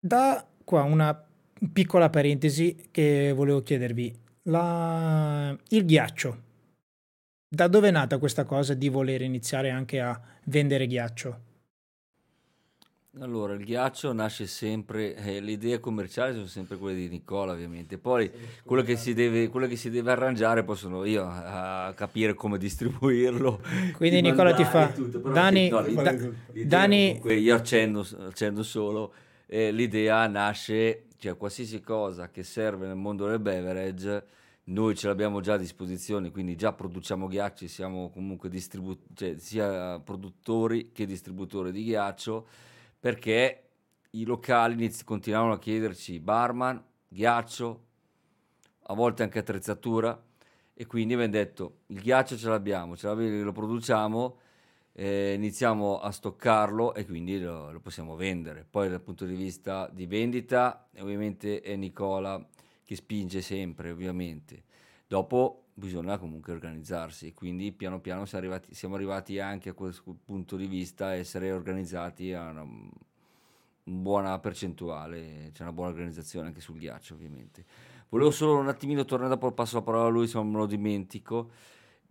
Da 0.00 0.46
qua 0.62 0.82
una 0.84 1.26
piccola 1.72 2.08
parentesi 2.08 2.88
che 2.92 3.32
volevo 3.34 3.62
chiedervi. 3.62 4.14
La... 4.42 5.56
Il 5.70 5.84
ghiaccio. 5.84 6.42
Da 7.48 7.66
dove 7.66 7.88
è 7.88 7.90
nata 7.90 8.18
questa 8.18 8.44
cosa 8.44 8.74
di 8.74 8.88
voler 8.88 9.22
iniziare 9.22 9.70
anche 9.70 10.00
a 10.00 10.20
vendere 10.44 10.86
ghiaccio? 10.86 11.46
Allora, 13.20 13.54
il 13.54 13.64
ghiaccio 13.64 14.12
nasce 14.12 14.46
sempre, 14.46 15.16
eh, 15.16 15.40
le 15.40 15.52
idee 15.52 15.80
commerciali 15.80 16.34
sono 16.34 16.46
sempre 16.46 16.76
quelle 16.76 16.96
di 16.96 17.08
Nicola 17.08 17.50
ovviamente, 17.50 17.98
poi 17.98 18.30
quello 18.62 18.82
che, 18.82 18.96
si 18.96 19.12
deve, 19.12 19.48
quello 19.48 19.66
che 19.66 19.74
si 19.74 19.90
deve 19.90 20.12
arrangiare 20.12 20.62
poi 20.62 20.76
sono 20.76 21.04
io 21.04 21.26
a 21.26 21.92
capire 21.96 22.34
come 22.34 22.58
distribuirlo. 22.58 23.60
Quindi 23.96 24.20
Nicola 24.20 24.54
ti 24.54 24.62
fa... 24.62 24.92
Tutto, 24.92 25.18
Dani, 25.18 25.68
no, 25.68 25.80
da, 25.80 26.16
Dani... 26.52 27.20
io 27.24 27.56
accendo, 27.56 28.06
accendo 28.20 28.62
solo 28.62 29.12
eh, 29.50 29.72
l'idea 29.72 30.26
nasce, 30.26 31.06
cioè 31.16 31.36
qualsiasi 31.36 31.80
cosa 31.80 32.30
che 32.30 32.42
serve 32.42 32.86
nel 32.86 32.96
mondo 32.96 33.26
del 33.26 33.40
beverage, 33.40 34.26
noi 34.64 34.94
ce 34.94 35.06
l'abbiamo 35.06 35.40
già 35.40 35.54
a 35.54 35.56
disposizione, 35.56 36.30
quindi 36.30 36.54
già 36.54 36.74
produciamo 36.74 37.26
ghiacci, 37.26 37.66
siamo 37.66 38.10
comunque 38.10 38.50
distribu- 38.50 39.14
cioè 39.14 39.38
sia 39.38 39.98
produttori 39.98 40.92
che 40.92 41.06
distributori 41.06 41.72
di 41.72 41.84
ghiaccio, 41.84 42.46
perché 43.00 43.70
i 44.10 44.24
locali 44.24 44.74
inizi- 44.74 45.04
continuavano 45.04 45.54
a 45.54 45.58
chiederci 45.58 46.20
barman, 46.20 46.82
ghiaccio, 47.08 47.84
a 48.90 48.94
volte 48.94 49.22
anche 49.22 49.38
attrezzatura, 49.38 50.22
e 50.74 50.86
quindi 50.86 51.14
abbiamo 51.14 51.32
detto 51.32 51.78
il 51.86 52.00
ghiaccio 52.00 52.36
ce 52.36 52.48
l'abbiamo, 52.50 52.96
ce 52.96 53.06
l'abbiamo 53.06 53.42
lo 53.42 53.52
produciamo, 53.52 54.38
eh, 54.98 55.34
iniziamo 55.34 56.00
a 56.00 56.10
stoccarlo 56.10 56.92
e 56.92 57.06
quindi 57.06 57.38
lo, 57.38 57.70
lo, 57.70 57.78
possiamo 57.78 58.16
vendere. 58.16 58.66
Poi 58.68 58.88
dal 58.88 59.00
punto 59.00 59.26
di 59.26 59.36
vista 59.36 59.88
di 59.92 60.06
vendita 60.06 60.88
ovviamente 60.98 61.60
è 61.60 61.76
Nicola 61.76 62.44
che 62.82 62.96
spinge 62.96 63.40
sempre 63.40 63.92
ovviamente. 63.92 64.64
Dopo 65.06 65.66
bisogna 65.72 66.18
comunque 66.18 66.52
organizzarsi, 66.52 67.32
quindi 67.32 67.70
piano 67.70 68.00
piano 68.00 68.24
siamo 68.24 68.44
arrivati, 68.44 68.74
siamo 68.74 68.96
arrivati 68.96 69.38
anche 69.38 69.68
a 69.68 69.72
quel 69.72 69.94
punto 70.24 70.56
di 70.56 70.66
vista 70.66 71.14
essere 71.14 71.52
organizzati 71.52 72.32
a 72.32 72.48
una, 72.48 72.62
una 72.62 72.90
buona 73.84 74.38
percentuale, 74.40 75.50
c'è 75.52 75.62
una 75.62 75.72
buona 75.72 75.90
organizzazione 75.90 76.48
anche 76.48 76.60
sul 76.60 76.76
ghiaccio 76.76 77.14
ovviamente. 77.14 77.64
Volevo 78.08 78.32
solo 78.32 78.58
un 78.58 78.66
attimino 78.66 79.04
tornare, 79.04 79.30
dopo 79.30 79.52
passo 79.52 79.76
la 79.76 79.82
parola 79.82 80.06
a 80.06 80.10
lui, 80.10 80.26
se 80.26 80.38
non 80.38 80.50
me 80.50 80.56
lo 80.56 80.66
dimentico. 80.66 81.50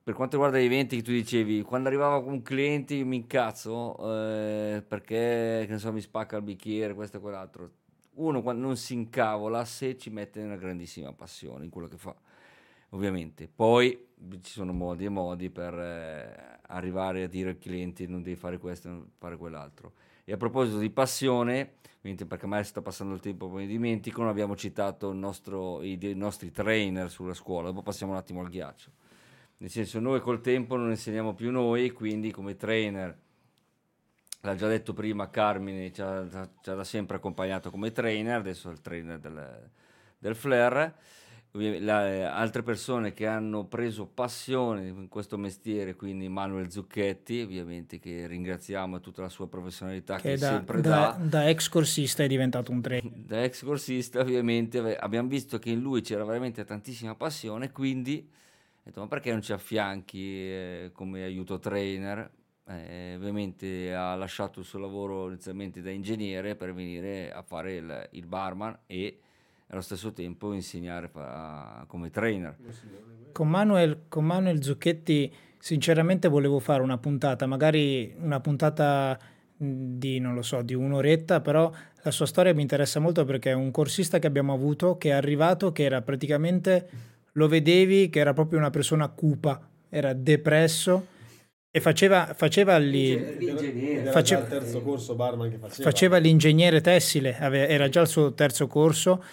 Per 0.07 0.15
quanto 0.15 0.37
riguarda 0.37 0.57
gli 0.57 0.73
eventi 0.73 0.95
che 0.95 1.01
tu 1.01 1.11
dicevi, 1.11 1.63
quando 1.63 1.89
arrivava 1.89 2.15
un 2.15 2.41
cliente 2.41 2.93
io 2.93 3.05
mi 3.05 3.17
incazzo 3.17 3.97
eh, 4.09 4.81
perché 4.87 5.65
che 5.65 5.67
ne 5.67 5.77
so, 5.79 5.91
mi 5.91 5.99
spacca 5.99 6.37
il 6.37 6.43
bicchiere, 6.43 6.93
questo 6.93 7.17
e 7.17 7.19
quell'altro. 7.19 7.71
Uno 8.13 8.41
quando 8.41 8.65
non 8.65 8.77
si 8.77 8.93
incavola 8.93 9.65
se 9.65 9.97
ci 9.97 10.09
mette 10.09 10.41
una 10.41 10.55
grandissima 10.55 11.11
passione 11.11 11.65
in 11.65 11.69
quello 11.69 11.89
che 11.89 11.97
fa 11.97 12.15
ovviamente. 12.91 13.49
Poi 13.53 14.07
ci 14.43 14.51
sono 14.53 14.71
modi 14.71 15.03
e 15.03 15.09
modi 15.09 15.49
per 15.49 15.77
eh, 15.77 16.59
arrivare 16.67 17.23
a 17.23 17.27
dire 17.27 17.49
al 17.49 17.57
cliente 17.57 18.07
non 18.07 18.21
devi 18.21 18.37
fare 18.37 18.59
questo, 18.59 18.87
non 18.87 19.09
fare 19.17 19.35
quell'altro. 19.35 19.91
E 20.23 20.31
a 20.31 20.37
proposito 20.37 20.77
di 20.77 20.89
passione, 20.89 21.69
perché 21.99 22.45
mai 22.45 22.63
sta 22.63 22.81
passando 22.81 23.13
il 23.13 23.19
tempo, 23.19 23.49
poi 23.49 23.67
dimentico, 23.67 24.25
abbiamo 24.25 24.55
citato 24.55 25.11
nostro, 25.11 25.83
i, 25.83 25.99
i, 26.01 26.13
nostri 26.13 26.49
trainer 26.49 27.11
sulla 27.11 27.33
scuola, 27.33 27.67
dopo 27.67 27.81
passiamo 27.81 28.13
un 28.13 28.17
attimo 28.17 28.39
al 28.39 28.47
ghiaccio. 28.47 28.91
Nel 29.57 29.69
senso, 29.69 29.99
noi 29.99 30.19
col 30.21 30.41
tempo 30.41 30.75
non 30.75 30.89
insegniamo 30.89 31.33
più 31.33 31.51
noi, 31.51 31.91
quindi 31.91 32.31
come 32.31 32.55
trainer, 32.55 33.17
l'ha 34.41 34.55
già 34.55 34.67
detto 34.67 34.93
prima 34.93 35.29
Carmine, 35.29 35.91
ci 35.91 36.01
ha, 36.01 36.49
ci 36.61 36.69
ha 36.69 36.73
da 36.75 36.83
sempre 36.83 37.17
accompagnato 37.17 37.71
come 37.71 37.91
trainer, 37.91 38.37
adesso 38.37 38.69
è 38.69 38.71
il 38.71 38.81
trainer 38.81 39.19
del, 39.19 39.69
del 40.19 40.35
Flair 40.35 40.93
la, 41.79 42.35
altre 42.35 42.61
persone 42.61 43.13
che 43.13 43.25
hanno 43.25 43.65
preso 43.65 44.05
passione 44.05 44.87
in 44.87 45.07
questo 45.07 45.37
mestiere, 45.37 45.95
quindi 45.95 46.27
Manuel 46.29 46.71
Zucchetti, 46.71 47.41
ovviamente 47.41 47.99
che 47.99 48.27
ringraziamo 48.27 48.99
tutta 48.99 49.21
la 49.21 49.29
sua 49.29 49.47
professionalità 49.47 50.17
che, 50.17 50.33
che 50.33 50.37
da, 50.37 50.47
sempre 50.49 50.81
da, 50.81 51.17
da, 51.19 51.49
ex 51.49 51.69
corsista 51.69 52.23
è 52.23 52.27
diventato 52.27 52.71
un 52.71 52.81
trainer. 52.81 53.11
Da 53.11 53.43
ex 53.43 53.63
corsista 53.63 54.19
ovviamente 54.19 54.97
abbiamo 54.97 55.27
visto 55.27 55.57
che 55.57 55.69
in 55.71 55.79
lui 55.79 56.01
c'era 56.01 56.23
veramente 56.23 56.63
tantissima 56.63 57.15
passione, 57.15 57.71
quindi 57.71 58.29
detto, 58.87 59.01
ma 59.01 59.07
perché 59.07 59.31
non 59.31 59.41
ci 59.41 59.53
affianchi 59.53 60.19
eh, 60.19 60.89
come 60.93 61.23
aiuto 61.23 61.59
trainer? 61.59 62.29
Eh, 62.69 63.15
ovviamente 63.15 63.93
ha 63.93 64.13
lasciato 64.15 64.59
il 64.59 64.65
suo 64.65 64.79
lavoro 64.79 65.27
inizialmente 65.27 65.81
da 65.81 65.89
ingegnere 65.89 66.55
per 66.55 66.73
venire 66.73 67.31
a 67.31 67.41
fare 67.41 67.75
il, 67.75 68.09
il 68.11 68.25
barman 68.25 68.77
e 68.87 69.19
allo 69.67 69.81
stesso 69.81 70.11
tempo 70.11 70.53
insegnare 70.53 71.09
a, 71.13 71.85
come 71.87 72.09
trainer. 72.09 72.55
Con 73.31 73.49
Manuel, 73.49 74.03
con 74.09 74.25
Manuel 74.25 74.63
Zucchetti 74.63 75.33
sinceramente 75.59 76.27
volevo 76.27 76.59
fare 76.59 76.81
una 76.81 76.97
puntata, 76.97 77.45
magari 77.45 78.13
una 78.19 78.39
puntata 78.39 79.17
di, 79.55 80.19
non 80.19 80.33
lo 80.33 80.41
so, 80.41 80.61
di 80.61 80.73
un'oretta, 80.73 81.41
però 81.41 81.71
la 82.03 82.11
sua 82.11 82.25
storia 82.25 82.53
mi 82.53 82.61
interessa 82.61 82.99
molto 82.99 83.25
perché 83.25 83.51
è 83.51 83.53
un 83.53 83.71
corsista 83.71 84.19
che 84.19 84.27
abbiamo 84.27 84.53
avuto 84.53 84.97
che 84.97 85.09
è 85.09 85.13
arrivato, 85.13 85.71
che 85.71 85.83
era 85.83 86.01
praticamente, 86.01 86.89
lo 87.37 87.47
vedevi 87.47 88.09
che 88.09 88.19
era 88.19 88.33
proprio 88.33 88.59
una 88.59 88.71
persona 88.71 89.07
cupa, 89.09 89.61
era 89.89 90.13
depresso 90.13 91.05
e 91.69 91.79
faceva, 91.79 92.33
faceva, 92.35 92.77
lì, 92.77 93.15
faceva, 94.11 94.47
corso 94.83 95.15
barman 95.15 95.51
che 95.51 95.57
faceva. 95.57 95.89
faceva 95.89 96.17
l'ingegnere 96.17 96.81
tessile, 96.81 97.37
era 97.37 97.87
già 97.89 98.01
il 98.01 98.07
suo 98.07 98.33
terzo 98.33 98.65
corso 98.67 99.23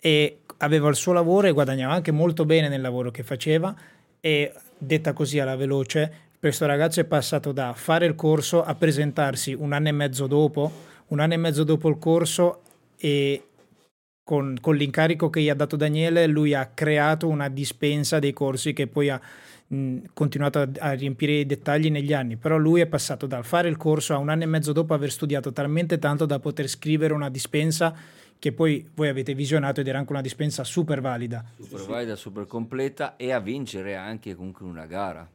e 0.00 0.40
aveva 0.58 0.88
il 0.88 0.96
suo 0.96 1.12
lavoro 1.12 1.46
e 1.46 1.52
guadagnava 1.52 1.92
anche 1.92 2.10
molto 2.10 2.46
bene 2.46 2.68
nel 2.68 2.80
lavoro 2.80 3.10
che 3.10 3.22
faceva 3.22 3.74
e 4.18 4.52
detta 4.76 5.12
così 5.12 5.38
alla 5.38 5.56
veloce 5.56 6.28
questo 6.38 6.64
ragazzo 6.64 7.00
è 7.00 7.04
passato 7.04 7.52
da 7.52 7.74
fare 7.74 8.06
il 8.06 8.14
corso 8.14 8.64
a 8.64 8.74
presentarsi 8.74 9.52
un 9.52 9.74
anno 9.74 9.88
e 9.88 9.92
mezzo 9.92 10.26
dopo 10.26 10.72
un 11.08 11.20
anno 11.20 11.34
e 11.34 11.36
mezzo 11.36 11.64
dopo 11.64 11.88
il 11.88 11.98
corso 11.98 12.62
e 12.96 13.48
con, 14.30 14.58
con 14.60 14.76
l'incarico 14.76 15.28
che 15.28 15.40
gli 15.40 15.48
ha 15.48 15.56
dato 15.56 15.74
Daniele 15.74 16.28
lui 16.28 16.54
ha 16.54 16.66
creato 16.72 17.26
una 17.26 17.48
dispensa 17.48 18.20
dei 18.20 18.32
corsi 18.32 18.72
che 18.72 18.86
poi 18.86 19.08
ha 19.08 19.20
continuato 20.12 20.60
a, 20.60 20.68
a, 20.78 20.92
riempire 20.92 21.32
i 21.32 21.46
dettagli 21.46 21.90
negli 21.90 22.12
anni 22.12 22.36
però 22.36 22.56
lui 22.56 22.80
è 22.80 22.86
passato 22.86 23.26
dal 23.26 23.44
fare 23.44 23.68
il 23.68 23.76
corso 23.76 24.14
a 24.14 24.18
un 24.18 24.28
anno 24.28 24.44
e 24.44 24.46
mezzo 24.46 24.72
dopo 24.72 24.94
aver 24.94 25.10
studiato 25.10 25.52
talmente 25.52 25.98
tanto 25.98 26.26
da 26.26 26.38
poter 26.38 26.68
scrivere 26.68 27.12
una 27.12 27.28
dispensa 27.28 27.92
che 28.38 28.52
poi 28.52 28.88
voi 28.94 29.08
avete 29.08 29.34
visionato 29.34 29.80
ed 29.80 29.88
era 29.88 29.98
anche 29.98 30.12
una 30.12 30.22
dispensa 30.22 30.62
super 30.62 31.00
valida. 31.00 31.44
Super 31.60 31.86
valida, 31.86 32.16
super 32.16 32.46
completa 32.46 33.16
e 33.16 33.32
a 33.32 33.40
vincere 33.40 33.96
anche 33.96 34.34
comunque 34.36 34.64
una 34.64 34.86
gara. 34.86 35.28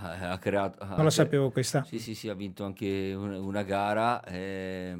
Ha, 0.00 0.38
creato, 0.38 0.84
non 0.84 1.04
la 1.04 1.10
sapevo 1.10 1.50
questa. 1.50 1.84
Sì, 1.84 1.98
sì, 1.98 2.14
sì, 2.14 2.28
ha 2.28 2.34
vinto 2.34 2.64
anche 2.64 3.14
una, 3.14 3.38
una 3.38 3.62
gara 3.62 4.24
eh, 4.24 4.96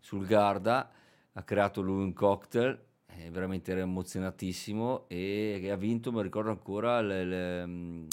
sul 0.00 0.26
Garda, 0.26 0.90
ha 1.38 1.42
creato 1.42 1.82
lui 1.82 2.02
un 2.02 2.12
cocktail, 2.14 2.78
eh, 3.08 3.30
veramente 3.30 3.70
era 3.70 3.80
emozionatissimo 3.80 5.04
e, 5.06 5.68
ha 5.70 5.76
vinto, 5.76 6.10
mi 6.10 6.22
ricordo 6.22 6.50
ancora, 6.50 7.02
le, 7.02 7.24
le, 7.24 8.06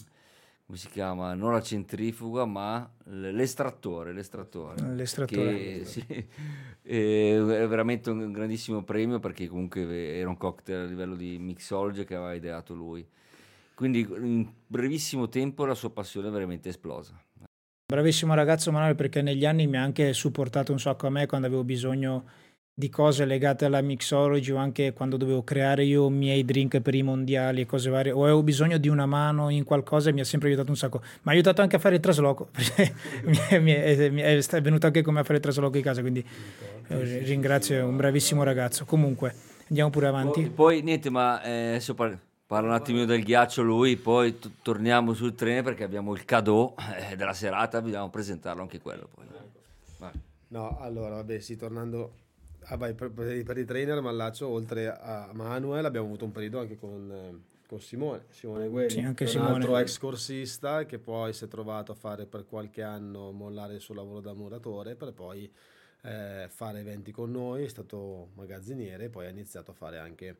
come 0.66 0.78
si 0.78 0.90
chiama? 0.90 1.34
Non 1.34 1.54
la 1.54 1.62
centrifuga, 1.62 2.46
ma 2.46 2.90
l'estrattore. 3.06 4.12
L'estrattore. 4.12 4.94
l'estrattore. 4.94 5.58
Che, 5.58 5.86
sì, 5.86 6.06
è 6.82 7.38
veramente 7.40 8.10
un 8.10 8.30
grandissimo 8.34 8.84
premio 8.84 9.20
perché 9.20 9.48
comunque 9.48 9.84
era 10.18 10.28
un 10.28 10.38
cocktail 10.38 10.80
a 10.80 10.86
livello 10.86 11.16
di 11.16 11.38
mixology 11.40 12.04
che 12.04 12.16
aveva 12.16 12.34
ideato 12.34 12.74
lui. 12.74 13.08
Quindi 13.74 14.02
in 14.02 14.52
brevissimo 14.68 15.30
tempo 15.30 15.66
la 15.66 15.76
sua 15.76 15.92
passione 15.92 16.28
è 16.28 16.32
veramente 16.32 16.70
esplosa. 16.70 17.18
Bravissimo 17.86 18.34
ragazzo 18.34 18.72
Manuel 18.72 18.96
perché 18.96 19.22
negli 19.22 19.46
anni 19.46 19.68
mi 19.68 19.78
ha 19.78 19.84
anche 19.84 20.14
supportato 20.14 20.72
un 20.72 20.80
sacco 20.80 21.08
a 21.08 21.10
me 21.10 21.26
quando 21.26 21.48
avevo 21.48 21.64
bisogno 21.64 22.26
di 22.76 22.90
cose 22.90 23.26
legate 23.26 23.66
alla 23.66 23.82
mixology 23.82 24.52
o 24.52 24.58
anche 24.58 24.94
quando 24.94 25.16
dovevo 25.16 25.44
creare 25.44 25.84
io 25.84 26.08
i 26.08 26.12
miei 26.12 26.44
drink 26.44 26.80
per 26.80 26.96
i 26.96 27.04
mondiali 27.04 27.62
e 27.62 27.66
cose 27.68 27.92
varie 27.92 28.12
o 28.12 28.24
avevo 28.24 28.42
bisogno 28.42 28.80
di 28.80 28.88
una 28.88 29.06
mano 29.06 29.50
in 29.50 29.64
qualcosa 29.64 30.10
e 30.10 30.14
mi 30.14 30.22
ha 30.22 30.26
sempre 30.26 30.48
aiutato 30.48 30.72
un 30.72 30.76
sacco. 30.76 31.00
Mi 31.00 31.20
ha 31.26 31.32
aiutato 31.32 31.62
anche 31.62 31.76
a 31.76 31.80
fare 31.80 31.96
il 31.96 32.02
trasloco 32.02 32.50
mi, 33.26 33.38
è, 33.50 33.60
mi, 33.60 33.72
è, 33.74 34.10
mi, 34.10 34.22
è, 34.22 34.38
è, 34.38 34.62
venuto 34.62 34.88
anche 34.88 35.04
come 35.04 35.20
a 35.20 35.24
fare 35.24 35.36
il 35.36 35.42
trasloco 35.42 35.78
in 35.78 35.84
casa 35.84 36.02
quindi 36.02 36.26
eh, 36.88 37.20
ringrazio 37.20 37.78
è 37.78 37.84
un 37.84 37.96
bravissimo 37.96 38.42
ragazzo. 38.42 38.86
Comunque 38.86 39.36
andiamo 39.68 39.92
pure 39.92 40.08
avanti. 40.08 40.42
poi, 40.42 40.50
poi 40.50 40.82
niente 40.82 41.12
ma 41.12 41.44
eh, 41.44 41.68
adesso 41.68 41.94
parla, 41.94 42.18
parla 42.48 42.70
un 42.70 42.74
attimino 42.74 43.06
del 43.06 43.24
ghiaccio 43.24 43.62
lui 43.62 43.98
poi 43.98 44.40
t- 44.40 44.50
torniamo 44.64 45.14
sul 45.14 45.36
treno 45.36 45.62
perché 45.62 45.84
abbiamo 45.84 46.12
il 46.14 46.26
cadeau 46.26 46.74
eh, 47.12 47.16
della 47.16 47.34
serata 47.34 47.80
dobbiamo 47.80 48.10
presentarlo 48.10 48.64
anche 48.64 48.80
quello 48.80 49.08
poi. 49.14 49.26
Vai. 50.00 50.12
no 50.48 50.80
allora 50.82 51.16
vabbè 51.18 51.40
sì 51.40 51.56
tornando 51.56 52.14
Ah, 52.66 52.78
vai, 52.78 52.94
per, 52.94 53.12
per, 53.12 53.58
i 53.58 53.66
trainer 53.66 54.02
Mallaccio, 54.02 54.48
oltre 54.48 54.88
a 54.88 55.30
Manuel, 55.34 55.86
abbiamo 55.86 56.08
avuto 56.08 56.26
un 56.26 56.32
periodo 56.32 56.60
anche 56.60 56.78
con, 56.78 57.12
eh, 57.12 57.52
con 57.68 57.80
Simone, 57.82 58.26
Simone 58.30 58.68
Guelli, 58.68 58.90
sì, 58.90 59.00
un 59.00 59.16
Simone. 59.16 59.50
altro 59.50 59.78
ex 59.78 59.98
corsista 59.98 60.86
che 60.86 61.00
poi 61.00 61.34
si 61.34 61.46
è 61.46 61.48
trovato 61.48 61.92
a 61.92 61.96
fare 61.96 62.26
per 62.26 62.46
qualche 62.46 62.82
anno 62.82 63.32
mollare 63.32 63.76
il 63.76 63.82
suo 63.82 63.94
lavoro 63.94 64.22
da 64.22 64.34
muratore 64.34 64.96
per 64.96 65.14
poi 65.14 65.52
eh, 66.04 66.48
fare 66.50 66.80
eventi 66.80 67.12
con 67.12 67.32
noi, 67.32 67.64
è 67.64 67.70
stato 67.70 68.30
magazziniere 68.36 69.06
e 69.06 69.10
poi 69.10 69.26
ha 69.26 69.30
iniziato 69.30 69.72
a 69.72 69.74
fare 69.74 69.98
anche 69.98 70.38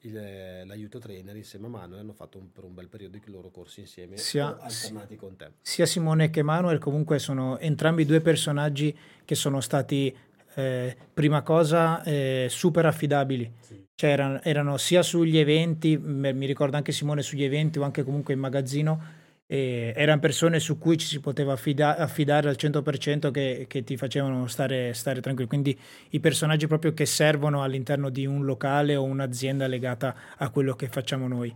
il, 0.00 0.66
l'aiuto 0.66 0.98
trainer 0.98 1.34
insieme 1.34 1.66
a 1.66 1.70
Manuel 1.70 2.00
hanno 2.00 2.12
fatto 2.12 2.38
un, 2.38 2.52
per 2.52 2.64
un 2.64 2.74
bel 2.74 2.88
periodo 2.88 3.16
i 3.16 3.22
loro 3.26 3.50
corsi 3.50 3.80
insieme 3.80 4.18
sia, 4.18 4.58
alternati 4.60 5.16
con 5.16 5.36
te 5.36 5.52
sia 5.62 5.86
Simone 5.86 6.28
che 6.30 6.42
Manuel 6.42 6.78
comunque 6.78 7.18
sono 7.18 7.58
entrambi 7.58 8.04
due 8.04 8.20
personaggi 8.20 8.96
che 9.24 9.34
sono 9.34 9.60
stati 9.60 10.14
eh, 10.56 10.96
prima 11.12 11.42
cosa 11.42 12.02
eh, 12.02 12.46
super 12.48 12.86
affidabili. 12.86 13.52
Sì. 13.60 13.84
Cioè 13.94 14.10
erano, 14.10 14.42
erano, 14.42 14.76
sia 14.76 15.02
sugli 15.02 15.38
eventi, 15.38 15.96
mi 15.96 16.46
ricordo 16.46 16.76
anche 16.76 16.92
Simone 16.92 17.22
sugli 17.22 17.44
eventi 17.44 17.78
o 17.78 17.82
anche 17.82 18.02
comunque 18.02 18.34
in 18.34 18.40
magazzino, 18.40 19.02
eh, 19.46 19.92
erano 19.94 20.20
persone 20.20 20.58
su 20.58 20.78
cui 20.78 20.98
ci 20.98 21.06
si 21.06 21.20
poteva 21.20 21.52
affida- 21.52 21.96
affidare 21.96 22.48
al 22.48 22.56
100% 22.56 23.30
che, 23.30 23.66
che 23.68 23.84
ti 23.84 23.96
facevano 23.96 24.46
stare, 24.48 24.92
stare 24.92 25.20
tranquilli. 25.20 25.48
Quindi 25.48 25.78
i 26.10 26.20
personaggi 26.20 26.66
proprio 26.66 26.92
che 26.92 27.06
servono 27.06 27.62
all'interno 27.62 28.08
di 28.10 28.26
un 28.26 28.44
locale 28.44 28.96
o 28.96 29.02
un'azienda 29.04 29.66
legata 29.66 30.14
a 30.36 30.50
quello 30.50 30.74
che 30.74 30.88
facciamo 30.88 31.28
noi. 31.28 31.54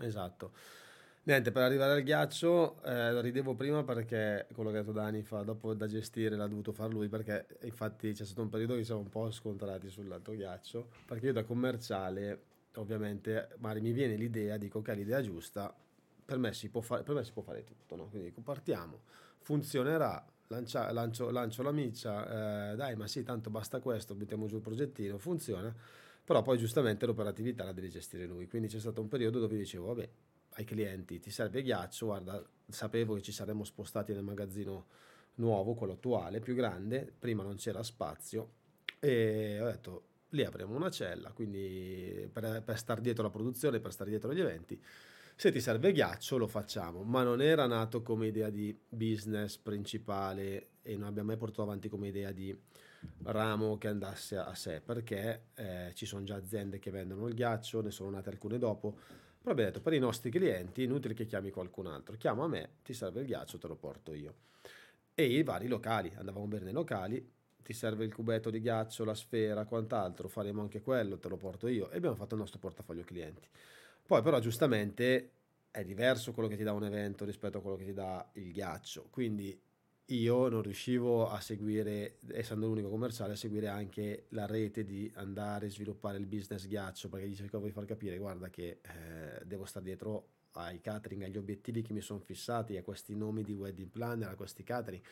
Esatto. 0.00 0.52
Niente, 1.24 1.52
per 1.52 1.62
arrivare 1.62 1.92
al 1.92 2.02
ghiaccio 2.02 2.82
eh, 2.82 3.20
ridevo 3.20 3.54
prima 3.54 3.84
perché 3.84 4.48
quello 4.52 4.70
che 4.70 4.78
ha 4.78 4.80
detto 4.80 4.90
Dani 4.90 5.22
fa, 5.22 5.42
dopo 5.42 5.72
da 5.72 5.86
gestire 5.86 6.34
l'ha 6.34 6.48
dovuto 6.48 6.72
fare 6.72 6.92
lui 6.92 7.08
perché 7.08 7.46
infatti 7.62 8.12
c'è 8.12 8.24
stato 8.24 8.42
un 8.42 8.48
periodo 8.48 8.74
che 8.74 8.82
siamo 8.82 9.02
un 9.02 9.08
po' 9.08 9.30
scontrati 9.30 9.88
sull'altro 9.88 10.34
ghiaccio 10.34 10.88
perché 11.06 11.26
io 11.26 11.32
da 11.32 11.44
commerciale 11.44 12.42
ovviamente 12.74 13.50
magari 13.58 13.82
mi 13.82 13.92
viene 13.92 14.16
l'idea, 14.16 14.56
dico 14.56 14.80
ok, 14.80 14.88
l'idea 14.96 15.20
giusta, 15.20 15.72
per 16.24 16.38
me 16.38 16.52
si 16.54 16.68
può 16.70 16.80
fare, 16.80 17.04
me 17.12 17.22
si 17.22 17.30
può 17.30 17.42
fare 17.42 17.62
tutto, 17.62 17.94
no? 17.94 18.08
Quindi 18.08 18.30
dico, 18.30 18.40
partiamo, 18.40 19.02
funzionerà, 19.42 20.26
lancia, 20.48 20.90
lancio, 20.90 21.30
lancio, 21.30 21.62
la 21.62 21.70
miccia, 21.72 22.72
eh, 22.72 22.74
dai 22.76 22.96
ma 22.96 23.06
sì, 23.06 23.22
tanto 23.22 23.48
basta 23.48 23.78
questo, 23.78 24.16
mettiamo 24.16 24.46
giù 24.46 24.56
il 24.56 24.62
progettino, 24.62 25.18
funziona, 25.18 25.72
però 26.24 26.42
poi 26.42 26.58
giustamente 26.58 27.06
l'operatività 27.06 27.62
la 27.62 27.72
deve 27.72 27.88
gestire 27.88 28.26
lui, 28.26 28.48
quindi 28.48 28.66
c'è 28.66 28.80
stato 28.80 29.00
un 29.00 29.06
periodo 29.06 29.38
dove 29.38 29.56
dicevo, 29.56 29.86
vabbè, 29.86 30.08
ai 30.54 30.64
clienti 30.64 31.18
ti 31.18 31.30
serve 31.30 31.62
ghiaccio, 31.62 32.06
guarda, 32.06 32.42
sapevo 32.68 33.14
che 33.14 33.22
ci 33.22 33.32
saremmo 33.32 33.64
spostati 33.64 34.12
nel 34.12 34.22
magazzino 34.22 34.86
nuovo, 35.36 35.74
quello 35.74 35.94
attuale, 35.94 36.40
più 36.40 36.54
grande, 36.54 37.12
prima 37.18 37.42
non 37.42 37.56
c'era 37.56 37.82
spazio 37.82 38.60
e 38.98 39.58
ho 39.60 39.66
detto 39.66 40.04
lì 40.30 40.44
apriamo 40.44 40.74
una 40.74 40.90
cella, 40.90 41.30
quindi 41.32 42.28
per, 42.32 42.62
per 42.64 42.78
star 42.78 43.00
dietro 43.00 43.22
la 43.22 43.30
produzione, 43.30 43.80
per 43.80 43.92
stare 43.92 44.10
dietro 44.10 44.30
agli 44.30 44.40
eventi, 44.40 44.80
se 45.34 45.50
ti 45.50 45.60
serve 45.60 45.92
ghiaccio 45.92 46.36
lo 46.36 46.46
facciamo, 46.46 47.02
ma 47.02 47.22
non 47.22 47.40
era 47.40 47.66
nato 47.66 48.02
come 48.02 48.28
idea 48.28 48.50
di 48.50 48.76
business 48.88 49.56
principale 49.56 50.68
e 50.82 50.96
non 50.96 51.08
abbiamo 51.08 51.28
mai 51.28 51.36
portato 51.36 51.62
avanti 51.62 51.88
come 51.88 52.08
idea 52.08 52.32
di 52.32 52.56
ramo 53.24 53.78
che 53.78 53.88
andasse 53.88 54.36
a 54.36 54.54
sé, 54.54 54.80
perché 54.80 55.46
eh, 55.54 55.90
ci 55.94 56.06
sono 56.06 56.24
già 56.24 56.36
aziende 56.36 56.78
che 56.78 56.90
vendono 56.90 57.26
il 57.26 57.34
ghiaccio, 57.34 57.80
ne 57.80 57.90
sono 57.90 58.10
nate 58.10 58.30
alcune 58.30 58.58
dopo, 58.58 58.96
però 59.42 59.52
abbiamo 59.52 59.70
detto 59.70 59.82
per 59.82 59.92
i 59.92 59.98
nostri 59.98 60.30
clienti 60.30 60.84
inutile 60.84 61.14
che 61.14 61.26
chiami 61.26 61.50
qualcun 61.50 61.88
altro, 61.88 62.16
chiama 62.16 62.46
me, 62.46 62.76
ti 62.84 62.94
serve 62.94 63.20
il 63.20 63.26
ghiaccio, 63.26 63.58
te 63.58 63.66
lo 63.66 63.74
porto 63.74 64.14
io. 64.14 64.34
E 65.14 65.24
i 65.24 65.42
vari 65.42 65.66
locali, 65.66 66.12
andavamo 66.16 66.46
bene 66.46 66.64
nei 66.64 66.72
locali, 66.72 67.28
ti 67.60 67.72
serve 67.72 68.04
il 68.04 68.14
cubetto 68.14 68.50
di 68.50 68.60
ghiaccio, 68.60 69.04
la 69.04 69.14
sfera, 69.14 69.64
quant'altro, 69.64 70.28
faremo 70.28 70.62
anche 70.62 70.80
quello, 70.80 71.18
te 71.18 71.28
lo 71.28 71.36
porto 71.36 71.66
io 71.66 71.90
e 71.90 71.96
abbiamo 71.96 72.14
fatto 72.14 72.34
il 72.34 72.40
nostro 72.40 72.60
portafoglio 72.60 73.02
clienti. 73.02 73.48
Poi 74.06 74.22
però 74.22 74.38
giustamente 74.38 75.30
è 75.72 75.84
diverso 75.84 76.32
quello 76.32 76.48
che 76.48 76.56
ti 76.56 76.62
dà 76.62 76.72
un 76.72 76.84
evento 76.84 77.24
rispetto 77.24 77.58
a 77.58 77.60
quello 77.60 77.76
che 77.76 77.84
ti 77.84 77.92
dà 77.92 78.28
il 78.34 78.52
ghiaccio, 78.52 79.08
quindi 79.10 79.58
io 80.06 80.48
non 80.48 80.62
riuscivo 80.62 81.30
a 81.30 81.40
seguire, 81.40 82.18
essendo 82.32 82.66
l'unico 82.66 82.88
commerciale, 82.88 83.32
a 83.32 83.36
seguire 83.36 83.68
anche 83.68 84.26
la 84.30 84.46
rete 84.46 84.84
di 84.84 85.10
andare 85.14 85.66
a 85.66 85.70
sviluppare 85.70 86.18
il 86.18 86.26
business 86.26 86.66
ghiaccio, 86.66 87.08
perché 87.08 87.28
gli 87.28 87.36
cercavo 87.36 87.66
di 87.66 87.72
far 87.72 87.84
capire, 87.84 88.18
guarda 88.18 88.50
che 88.50 88.80
eh, 88.82 89.44
devo 89.44 89.64
stare 89.64 89.84
dietro 89.84 90.26
ai 90.52 90.80
catering, 90.80 91.22
agli 91.22 91.38
obiettivi 91.38 91.82
che 91.82 91.92
mi 91.92 92.00
sono 92.00 92.18
fissati, 92.18 92.76
a 92.76 92.82
questi 92.82 93.14
nomi 93.14 93.42
di 93.42 93.52
wedding 93.52 93.88
planner, 93.88 94.28
a 94.28 94.34
questi 94.34 94.62
catering, 94.62 95.02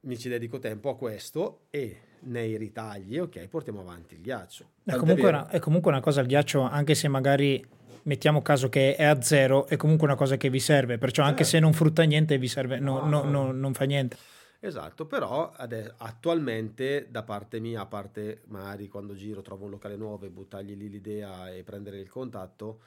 mi 0.00 0.18
ci 0.18 0.28
dedico 0.28 0.58
tempo 0.58 0.90
a 0.90 0.96
questo 0.96 1.66
e 1.70 1.98
nei 2.20 2.56
ritagli, 2.56 3.18
ok, 3.18 3.48
portiamo 3.48 3.80
avanti 3.80 4.14
il 4.14 4.20
ghiaccio. 4.20 4.70
È 4.84 4.96
comunque, 4.96 5.28
una, 5.28 5.48
è 5.48 5.58
comunque 5.58 5.90
una 5.90 6.00
cosa 6.00 6.20
il 6.20 6.26
ghiaccio, 6.26 6.60
anche 6.60 6.94
se 6.94 7.08
magari 7.08 7.64
mettiamo 8.04 8.40
caso 8.42 8.68
che 8.68 8.96
è 8.96 9.04
a 9.04 9.20
zero, 9.20 9.66
è 9.66 9.76
comunque 9.76 10.06
una 10.06 10.16
cosa 10.16 10.36
che 10.36 10.50
vi 10.50 10.60
serve, 10.60 10.98
perciò 10.98 11.22
anche 11.22 11.44
certo. 11.44 11.50
se 11.50 11.60
non 11.60 11.72
frutta 11.72 12.02
niente 12.04 12.38
vi 12.38 12.48
serve, 12.48 12.78
no, 12.78 13.06
no, 13.06 13.22
no, 13.24 13.52
non 13.52 13.74
fa 13.74 13.84
niente. 13.84 14.16
Esatto, 14.60 15.04
però 15.04 15.52
adesso, 15.54 15.92
attualmente 15.98 17.08
da 17.10 17.22
parte 17.22 17.60
mia, 17.60 17.82
a 17.82 17.86
parte 17.86 18.42
magari 18.46 18.88
quando 18.88 19.14
giro 19.14 19.42
trovo 19.42 19.64
un 19.64 19.70
locale 19.70 19.96
nuovo 19.96 20.24
e 20.24 20.30
buttargli 20.30 20.74
lì 20.74 20.88
l'idea 20.88 21.52
e 21.52 21.62
prendere 21.62 21.98
il 21.98 22.08
contatto, 22.08 22.80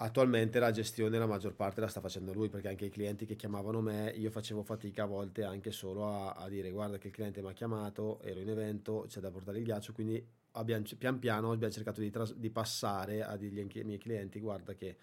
Attualmente 0.00 0.60
la 0.60 0.70
gestione 0.70 1.18
la 1.18 1.26
maggior 1.26 1.54
parte 1.54 1.80
la 1.80 1.88
sta 1.88 2.00
facendo 2.00 2.32
lui 2.32 2.48
perché 2.48 2.68
anche 2.68 2.84
i 2.84 2.88
clienti 2.90 3.26
che 3.26 3.34
chiamavano 3.34 3.80
me 3.80 4.12
io 4.16 4.30
facevo 4.30 4.62
fatica 4.62 5.02
a 5.02 5.06
volte 5.06 5.42
anche 5.42 5.72
solo 5.72 6.06
a, 6.06 6.32
a 6.32 6.48
dire 6.48 6.70
guarda 6.70 6.98
che 6.98 7.08
il 7.08 7.12
cliente 7.12 7.42
mi 7.42 7.48
ha 7.48 7.52
chiamato, 7.52 8.20
ero 8.22 8.38
in 8.38 8.48
evento, 8.48 9.06
c'è 9.08 9.18
da 9.18 9.30
portare 9.30 9.58
il 9.58 9.64
ghiaccio, 9.64 9.92
quindi 9.92 10.24
abbiamo, 10.58 10.84
pian 10.98 11.18
piano 11.18 11.52
abbiamo 11.52 11.72
cercato 11.72 12.00
di, 12.00 12.10
tras- 12.10 12.34
di 12.34 12.50
passare 12.50 13.22
a 13.22 13.36
dirgli 13.36 13.60
anche 13.60 13.80
ai 13.80 13.84
miei 13.84 13.98
clienti 13.98 14.40
guarda 14.40 14.74
che 14.74 14.96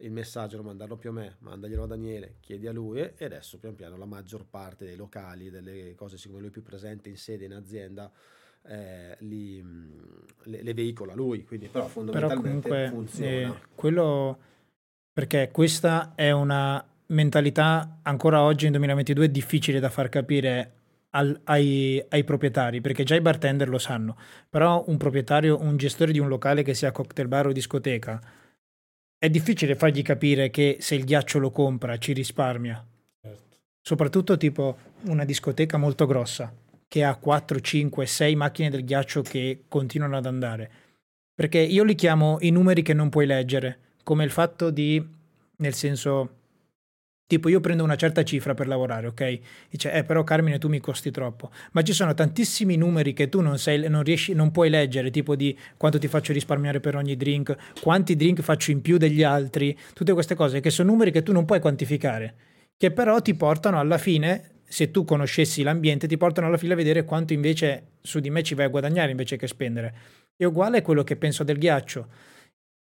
il 0.00 0.10
messaggio 0.10 0.56
lo 0.56 0.62
mandarlo 0.62 0.96
più 0.96 1.10
a 1.10 1.12
me, 1.12 1.36
mandaglielo 1.40 1.82
a 1.82 1.86
Daniele, 1.86 2.36
chiedi 2.40 2.66
a 2.66 2.72
lui 2.72 3.00
e 3.00 3.24
adesso 3.24 3.58
pian 3.58 3.74
piano 3.74 3.96
la 3.96 4.06
maggior 4.06 4.46
parte 4.48 4.84
dei 4.84 4.96
locali, 4.96 5.50
delle 5.50 5.94
cose 5.94 6.16
siccome 6.16 6.40
lui 6.40 6.48
è 6.48 6.52
più 6.52 6.62
presente 6.62 7.08
in 7.08 7.16
sede, 7.16 7.44
in 7.44 7.52
azienda, 7.52 8.10
eh, 8.62 9.16
li, 9.20 9.62
le, 10.44 10.62
le, 10.62 10.74
veicola 10.74 11.14
lui, 11.14 11.44
quindi 11.44 11.68
però 11.68 11.86
fondamentalmente 11.86 12.68
però 12.68 12.90
comunque, 12.90 13.12
funziona. 13.12 13.54
Eh, 13.54 13.60
quello 13.74 14.38
perché 15.12 15.50
questa 15.52 16.14
è 16.14 16.30
una 16.30 16.82
mentalità 17.06 17.98
ancora 18.02 18.42
oggi 18.42 18.66
in 18.66 18.72
2022 18.72 19.30
difficile 19.30 19.80
da 19.80 19.90
far 19.90 20.08
capire 20.08 20.79
al, 21.10 21.40
ai, 21.44 22.04
ai, 22.08 22.24
proprietari, 22.24 22.80
perché 22.80 23.04
già 23.04 23.14
i 23.14 23.20
bartender 23.20 23.68
lo 23.68 23.78
sanno, 23.78 24.16
però 24.48 24.84
un 24.86 24.96
proprietario, 24.96 25.60
un 25.60 25.76
gestore 25.76 26.12
di 26.12 26.18
un 26.18 26.28
locale 26.28 26.62
che 26.62 26.74
sia 26.74 26.92
cocktail 26.92 27.28
bar 27.28 27.46
o 27.46 27.52
discoteca, 27.52 28.20
è 29.18 29.28
difficile 29.28 29.74
fargli 29.74 30.02
capire 30.02 30.50
che 30.50 30.78
se 30.80 30.94
il 30.94 31.04
ghiaccio 31.04 31.38
lo 31.38 31.50
compra 31.50 31.98
ci 31.98 32.12
risparmia. 32.12 32.84
Certo. 33.20 33.56
Soprattutto 33.80 34.36
tipo 34.36 34.78
una 35.02 35.24
discoteca 35.24 35.76
molto 35.76 36.06
grossa 36.06 36.52
che 36.88 37.04
ha 37.04 37.14
4, 37.14 37.60
5, 37.60 38.06
6 38.06 38.34
macchine 38.34 38.70
del 38.70 38.84
ghiaccio 38.84 39.22
che 39.22 39.64
continuano 39.68 40.16
ad 40.16 40.26
andare. 40.26 40.70
Perché 41.34 41.58
io 41.58 41.84
li 41.84 41.94
chiamo 41.94 42.38
i 42.40 42.50
numeri 42.50 42.82
che 42.82 42.94
non 42.94 43.10
puoi 43.10 43.26
leggere, 43.26 43.78
come 44.02 44.24
il 44.24 44.30
fatto 44.30 44.70
di, 44.70 45.00
nel 45.56 45.74
senso, 45.74 46.39
tipo 47.30 47.48
io 47.48 47.60
prendo 47.60 47.84
una 47.84 47.94
certa 47.94 48.24
cifra 48.24 48.54
per 48.54 48.66
lavorare, 48.66 49.06
ok? 49.06 49.38
Dice, 49.70 49.92
eh 49.92 50.02
però 50.02 50.24
Carmine 50.24 50.58
tu 50.58 50.68
mi 50.68 50.80
costi 50.80 51.12
troppo. 51.12 51.52
Ma 51.70 51.82
ci 51.82 51.92
sono 51.92 52.12
tantissimi 52.12 52.74
numeri 52.74 53.12
che 53.12 53.28
tu 53.28 53.40
non, 53.40 53.56
sei, 53.56 53.88
non, 53.88 54.02
riesci, 54.02 54.34
non 54.34 54.50
puoi 54.50 54.68
leggere, 54.68 55.12
tipo 55.12 55.36
di 55.36 55.56
quanto 55.76 56.00
ti 56.00 56.08
faccio 56.08 56.32
risparmiare 56.32 56.80
per 56.80 56.96
ogni 56.96 57.16
drink, 57.16 57.56
quanti 57.80 58.16
drink 58.16 58.40
faccio 58.40 58.72
in 58.72 58.80
più 58.80 58.98
degli 58.98 59.22
altri, 59.22 59.78
tutte 59.94 60.12
queste 60.12 60.34
cose 60.34 60.58
che 60.58 60.70
sono 60.70 60.90
numeri 60.90 61.12
che 61.12 61.22
tu 61.22 61.30
non 61.30 61.44
puoi 61.44 61.60
quantificare, 61.60 62.34
che 62.76 62.90
però 62.90 63.20
ti 63.20 63.34
portano 63.34 63.78
alla 63.78 63.98
fine 63.98 64.62
se 64.64 64.90
tu 64.90 65.04
conoscessi 65.04 65.62
l'ambiente, 65.62 66.08
ti 66.08 66.16
portano 66.16 66.48
alla 66.48 66.56
fine 66.56 66.72
a 66.72 66.76
vedere 66.76 67.04
quanto 67.04 67.32
invece 67.32 67.98
su 68.02 68.18
di 68.18 68.30
me 68.30 68.42
ci 68.42 68.56
vai 68.56 68.66
a 68.66 68.70
guadagnare 68.70 69.12
invece 69.12 69.36
che 69.36 69.46
spendere. 69.46 69.94
E 70.36 70.44
uguale 70.44 70.78
è 70.78 70.82
quello 70.82 71.04
che 71.04 71.14
penso 71.14 71.44
del 71.44 71.58
ghiaccio. 71.58 72.08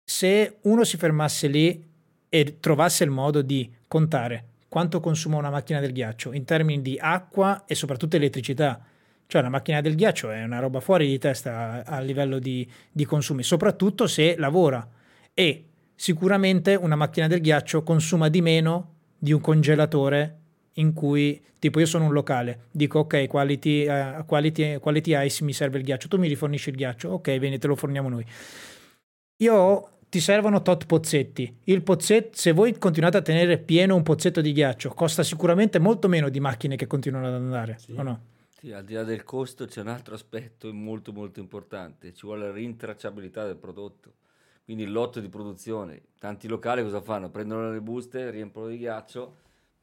Se 0.05 0.57
uno 0.63 0.83
si 0.83 0.97
fermasse 0.97 1.47
lì 1.47 1.93
e 2.35 2.57
trovasse 2.59 3.05
il 3.05 3.11
modo 3.11 3.43
di 3.43 3.73
contare 3.87 4.47
quanto 4.67 4.99
consuma 4.99 5.37
una 5.37 5.51
macchina 5.51 5.79
del 5.79 5.93
ghiaccio 5.93 6.33
in 6.33 6.45
termini 6.45 6.83
di 6.83 6.99
acqua 7.01 7.63
e 7.65 7.77
soprattutto 7.77 8.17
elettricità, 8.17 8.85
cioè 9.29 9.41
la 9.41 9.49
macchina 9.49 9.81
del 9.81 9.95
ghiaccio 9.95 10.33
è 10.33 10.43
una 10.43 10.59
roba 10.59 10.81
fuori 10.81 11.07
di 11.07 11.17
testa 11.17 11.85
a, 11.87 12.01
livello 12.01 12.41
di, 12.41 12.69
di 12.91 13.05
consumi, 13.05 13.45
soprattutto 13.45 14.09
se 14.09 14.35
lavora. 14.37 14.85
E 15.33 15.65
sicuramente 15.95 16.75
una 16.75 16.97
macchina 16.97 17.29
del 17.29 17.41
ghiaccio 17.41 17.85
consuma 17.85 18.29
di 18.29 18.43
meno 18.43 18.95
di 19.17 19.33
un 19.33 19.41
congelatore 19.41 20.39
in 20.73 20.93
cui 20.93 21.41
tipo 21.61 21.79
io 21.79 21.87
sono 21.87 22.07
un 22.07 22.13
locale, 22.13 22.63
dico 22.73 22.99
ok, 22.99 23.29
quality, 23.29 23.87
uh, 23.87 24.25
quality, 24.27 24.79
quality 24.79 25.25
ice 25.25 25.45
mi 25.45 25.53
serve 25.53 25.79
il 25.79 25.85
ghiaccio, 25.85 26.09
tu 26.09 26.19
mi 26.19 26.27
rifornisci 26.27 26.71
il 26.71 26.75
ghiaccio, 26.75 27.11
ok, 27.11 27.39
bene, 27.39 27.59
te 27.59 27.69
lo 27.69 27.77
forniamo 27.77 28.09
noi. 28.09 28.27
Io 29.37 29.89
ti 30.15 30.21
servono 30.21 30.63
tot 30.63 30.87
pozzetti. 30.87 31.59
Il 31.65 31.83
pozzetto, 31.83 32.37
se 32.37 32.53
voi 32.53 32.79
continuate 32.79 33.17
a 33.17 33.21
tenere 33.21 33.59
pieno 33.59 33.97
un 33.97 34.05
pozzetto 34.05 34.41
di 34.41 34.53
ghiaccio, 34.53 34.91
costa 34.91 35.25
sicuramente 35.25 35.81
molto 35.81 36.07
meno 36.07 36.29
di 36.29 36.39
macchine 36.39 36.77
che 36.77 36.87
continuano 36.87 37.27
ad 37.27 37.35
andare, 37.35 37.79
sì. 37.81 37.95
o 37.97 38.03
no? 38.05 38.21
Sì, 38.49 38.71
al 38.71 38.85
di 38.85 38.95
là 38.95 39.03
del 39.03 39.25
costo 39.25 39.67
c'è 39.67 39.81
un 39.81 39.89
altro 39.89 40.15
aspetto 40.15 40.73
molto 40.73 41.13
molto 41.13 41.41
importante, 41.41 42.15
ci 42.15 42.27
vuole 42.27 42.47
la 42.47 42.53
rintracciabilità 42.53 43.45
del 43.45 43.57
prodotto. 43.57 44.13
Quindi 44.65 44.85
il 44.85 44.93
lotto 44.93 45.19
di 45.19 45.29
produzione, 45.29 46.01
tanti 46.21 46.47
locali 46.47 46.85
cosa 46.85 47.01
fanno? 47.01 47.29
Prendono 47.29 47.73
le 47.73 47.81
buste, 47.81 48.31
riempiono 48.31 48.69
di 48.69 48.79
ghiaccio, 48.79 49.35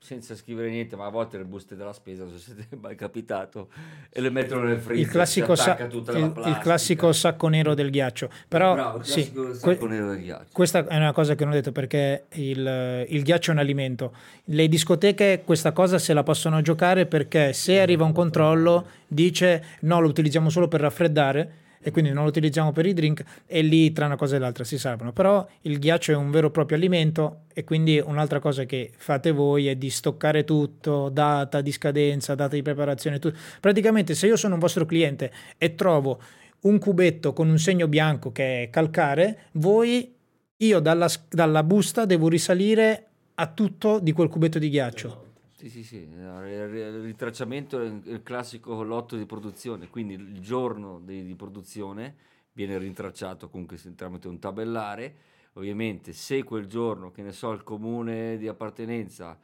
senza 0.03 0.35
scrivere 0.35 0.71
niente, 0.71 0.95
ma 0.95 1.05
a 1.05 1.09
volte 1.09 1.37
le 1.37 1.43
buste 1.43 1.75
della 1.75 1.93
spesa, 1.93 2.25
se 2.27 2.39
siete 2.39 2.67
mai 2.81 2.95
capitato, 2.95 3.69
e 4.09 4.19
le 4.19 4.31
mettono 4.31 4.63
nel 4.63 4.79
freezer. 4.79 5.05
Il 5.05 5.07
classico, 5.07 5.55
sa- 5.55 5.77
il, 5.79 6.41
il 6.45 6.57
classico 6.59 7.11
sacco 7.11 7.47
nero 7.47 7.75
del 7.75 7.91
ghiaccio. 7.91 8.27
Però, 8.47 8.73
Bravo, 8.73 9.03
sì, 9.03 9.31
que- 9.31 9.77
del 9.77 10.21
ghiaccio. 10.21 10.47
Questa 10.51 10.87
è 10.87 10.97
una 10.97 11.13
cosa 11.13 11.35
che 11.35 11.43
non 11.43 11.53
ho 11.53 11.55
detto 11.55 11.71
perché 11.71 12.25
il, 12.33 13.05
il, 13.09 13.21
ghiaccio 13.21 13.51
è 13.51 13.53
un 13.53 13.59
alimento. 13.59 14.11
Le 14.45 14.67
discoteche 14.67 15.43
questa 15.45 15.71
cosa 15.71 15.99
se 15.99 16.13
la 16.13 16.23
possono 16.23 16.61
giocare 16.61 17.05
perché 17.05 17.53
se 17.53 17.79
arriva 17.79 18.03
un 18.03 18.11
controllo 18.11 18.87
dice 19.07 19.63
no, 19.81 19.99
lo 19.99 20.07
utilizziamo 20.07 20.49
solo 20.49 20.67
per 20.67 20.81
raffreddare 20.81 21.59
e 21.81 21.91
quindi 21.91 22.11
non 22.11 22.23
lo 22.23 22.29
utilizziamo 22.29 22.71
per 22.71 22.85
i 22.85 22.93
drink 22.93 23.23
e 23.45 23.61
lì 23.61 23.91
tra 23.91 24.05
una 24.05 24.15
cosa 24.15 24.35
e 24.35 24.39
l'altra 24.39 24.63
si 24.63 24.77
salvano. 24.77 25.11
Però 25.11 25.47
il 25.61 25.79
ghiaccio 25.79 26.11
è 26.11 26.15
un 26.15 26.31
vero 26.31 26.47
e 26.47 26.51
proprio 26.51 26.77
alimento 26.77 27.41
e 27.53 27.63
quindi 27.63 28.01
un'altra 28.03 28.39
cosa 28.39 28.65
che 28.65 28.91
fate 28.95 29.31
voi 29.31 29.67
è 29.67 29.75
di 29.75 29.89
stoccare 29.89 30.43
tutto, 30.43 31.09
data 31.09 31.61
di 31.61 31.71
scadenza, 31.71 32.35
data 32.35 32.55
di 32.55 32.61
preparazione, 32.61 33.19
tutto. 33.19 33.37
praticamente 33.59 34.15
se 34.15 34.27
io 34.27 34.35
sono 34.35 34.53
un 34.55 34.59
vostro 34.59 34.85
cliente 34.85 35.31
e 35.57 35.75
trovo 35.75 36.19
un 36.61 36.77
cubetto 36.77 37.33
con 37.33 37.49
un 37.49 37.57
segno 37.57 37.87
bianco 37.87 38.31
che 38.31 38.63
è 38.63 38.69
calcare, 38.69 39.45
voi 39.53 40.13
io 40.57 40.79
dalla, 40.79 41.09
dalla 41.29 41.63
busta 41.63 42.05
devo 42.05 42.27
risalire 42.27 43.07
a 43.35 43.47
tutto 43.47 43.99
di 43.99 44.11
quel 44.11 44.29
cubetto 44.29 44.59
di 44.59 44.69
ghiaccio. 44.69 45.20
Sì, 45.61 45.69
sì, 45.69 45.83
sì, 45.83 45.97
il 45.97 47.01
ritracciamento 47.03 47.79
è 47.79 47.85
il 47.85 48.23
classico 48.23 48.81
lotto 48.81 49.15
di 49.15 49.27
produzione, 49.27 49.89
quindi 49.89 50.15
il 50.15 50.39
giorno 50.39 50.99
di, 50.99 51.23
di 51.23 51.35
produzione 51.35 52.15
viene 52.53 52.79
rintracciato 52.79 53.47
comunque 53.47 53.77
tramite 53.93 54.27
un 54.27 54.39
tabellare. 54.39 55.15
Ovviamente 55.53 56.13
se 56.13 56.41
quel 56.43 56.65
giorno, 56.65 57.11
che 57.11 57.21
ne 57.21 57.31
so, 57.31 57.51
il 57.51 57.61
comune 57.61 58.39
di 58.39 58.47
appartenenza 58.47 59.39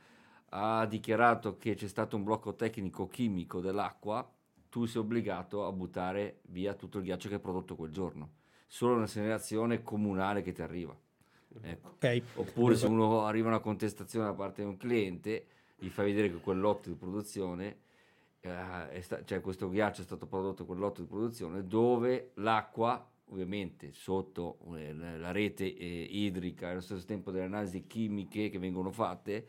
ha 0.50 0.88
dichiarato 0.88 1.56
che 1.58 1.76
c'è 1.76 1.88
stato 1.88 2.16
un 2.16 2.24
blocco 2.24 2.56
tecnico 2.56 3.08
chimico 3.08 3.60
dell'acqua, 3.60 4.28
tu 4.70 4.86
sei 4.86 5.02
obbligato 5.02 5.68
a 5.68 5.72
buttare 5.72 6.40
via 6.48 6.74
tutto 6.74 6.98
il 6.98 7.04
ghiaccio 7.04 7.28
che 7.28 7.36
hai 7.36 7.42
prodotto 7.42 7.76
quel 7.76 7.92
giorno. 7.92 8.32
Solo 8.66 8.96
una 8.96 9.06
segnalazione 9.06 9.84
comunale 9.84 10.42
che 10.42 10.52
ti 10.52 10.64
arriva. 10.64 10.98
Ecco. 11.62 11.90
Ok. 11.90 12.22
Oppure 12.38 12.76
se 12.76 12.88
uno 12.88 13.26
arriva 13.26 13.50
a 13.50 13.52
una 13.52 13.60
contestazione 13.60 14.26
da 14.26 14.34
parte 14.34 14.64
di 14.64 14.68
un 14.68 14.78
cliente, 14.78 15.46
gli 15.80 15.90
fai 15.90 16.08
vedere 16.14 16.32
che 16.32 16.40
quel 16.40 16.60
lotto 16.60 16.90
di 16.90 16.96
produzione, 16.96 17.78
eh, 18.40 19.02
sta- 19.02 19.24
cioè 19.24 19.42
questo 19.42 19.70
ghiaccio 19.70 20.02
è 20.02 20.04
stato 20.04 20.26
prodotto 20.26 20.66
quel 20.66 20.80
lotto 20.80 21.02
di 21.02 21.08
produzione 21.08 21.66
dove 21.68 22.32
l'acqua, 22.36 23.08
ovviamente 23.30 23.92
sotto 23.92 24.58
eh, 24.76 24.94
la 24.94 25.32
rete 25.32 25.66
eh, 25.76 26.08
idrica 26.10 26.68
e 26.68 26.72
allo 26.72 26.82
stesso 26.82 27.06
tempo 27.06 27.32
delle 27.32 27.46
analisi 27.46 27.86
chimiche 27.88 28.50
che 28.50 28.60
vengono 28.60 28.92
fatte 28.92 29.48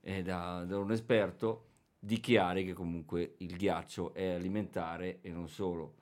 eh, 0.00 0.22
da, 0.22 0.64
da 0.64 0.78
un 0.78 0.90
esperto, 0.92 1.66
dichiari 1.98 2.64
che 2.64 2.72
comunque 2.72 3.34
il 3.38 3.56
ghiaccio 3.56 4.14
è 4.14 4.30
alimentare 4.34 5.18
e 5.20 5.30
non 5.30 5.48
solo 5.48 5.94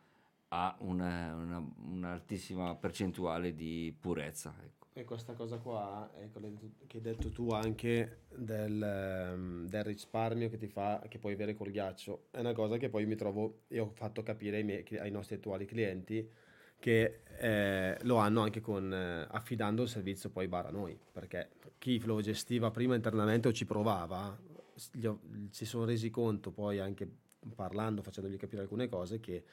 ha 0.49 0.75
una- 0.81 1.35
una- 1.35 1.65
un'altissima 1.85 2.75
percentuale 2.77 3.55
di 3.55 3.95
purezza. 3.99 4.55
Ecco. 4.99 5.01
E 5.01 5.05
questa 5.05 5.35
cosa 5.35 5.59
qua, 5.59 6.11
quello 6.33 6.53
che 6.87 6.97
hai 6.97 7.03
detto 7.03 7.31
tu 7.31 7.51
anche 7.51 8.23
del, 8.35 8.83
ehm, 8.83 9.69
del 9.69 9.85
risparmio 9.85 10.49
che 10.51 10.57
ti 10.57 10.67
fa, 10.67 11.03
che 11.09 11.19
puoi 11.19 11.35
avere 11.35 11.55
col 11.55 11.71
ghiaccio, 11.71 12.27
è 12.31 12.41
una 12.41 12.53
cosa 12.53 12.77
che 12.77 12.89
poi 12.89 13.07
mi 13.07 13.15
trovo, 13.15 13.63
io 13.69 13.85
ho 13.85 13.91
fatto 13.95 14.23
capire 14.23 14.59
ai, 14.59 14.65
miei- 14.65 14.85
ai 14.99 15.11
nostri 15.11 15.37
attuali 15.37 15.65
clienti 15.67 16.29
che 16.81 17.23
eh, 17.41 17.99
lo 18.03 18.17
hanno 18.17 18.43
anche 18.43 18.61
con, 18.61 18.93
eh, 18.93 19.27
affidando 19.31 19.83
il 19.83 19.89
servizio 19.89 20.31
poi 20.31 20.47
bar 20.49 20.67
a 20.67 20.71
noi, 20.71 20.99
perché 21.13 21.51
chi 21.79 22.01
lo 22.05 22.21
gestiva 22.21 22.71
prima 22.71 22.95
internamente 22.95 23.49
o 23.49 23.53
ci 23.53 23.65
provava, 23.65 24.37
ho- 25.05 25.21
si 25.51 25.65
sono 25.65 25.85
resi 25.85 26.11
conto 26.11 26.51
poi 26.53 26.79
anche 26.79 27.09
parlando, 27.55 28.03
facendogli 28.03 28.37
capire 28.37 28.63
alcune 28.63 28.89
cose, 28.89 29.21
che 29.21 29.45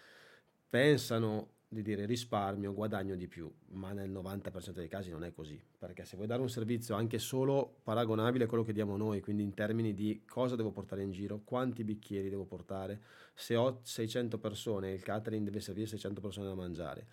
pensano 0.70 1.54
di 1.68 1.82
dire 1.82 2.06
risparmio, 2.06 2.74
guadagno 2.74 3.16
di 3.16 3.28
più, 3.28 3.52
ma 3.72 3.92
nel 3.92 4.10
90% 4.12 4.72
dei 4.72 4.88
casi 4.88 5.10
non 5.10 5.24
è 5.24 5.34
così, 5.34 5.62
perché 5.78 6.06
se 6.06 6.16
vuoi 6.16 6.28
dare 6.28 6.42
un 6.42 6.50
servizio 6.50 6.96
anche 6.96 7.18
solo 7.18 7.80
paragonabile 7.84 8.46
a 8.46 8.48
quello 8.48 8.64
che 8.64 8.74
diamo 8.74 8.96
noi, 8.98 9.20
quindi 9.22 9.44
in 9.44 9.54
termini 9.54 9.94
di 9.94 10.24
cosa 10.26 10.56
devo 10.56 10.72
portare 10.72 11.02
in 11.02 11.12
giro, 11.12 11.42
quanti 11.44 11.84
bicchieri 11.84 12.30
devo 12.30 12.46
portare, 12.46 13.02
se 13.34 13.56
ho 13.56 13.80
600 13.82 14.38
persone, 14.38 14.92
il 14.92 15.02
catering 15.02 15.44
deve 15.44 15.60
servire 15.60 15.88
600 15.88 16.22
persone 16.22 16.48
da 16.48 16.56
mangiare, 16.56 17.08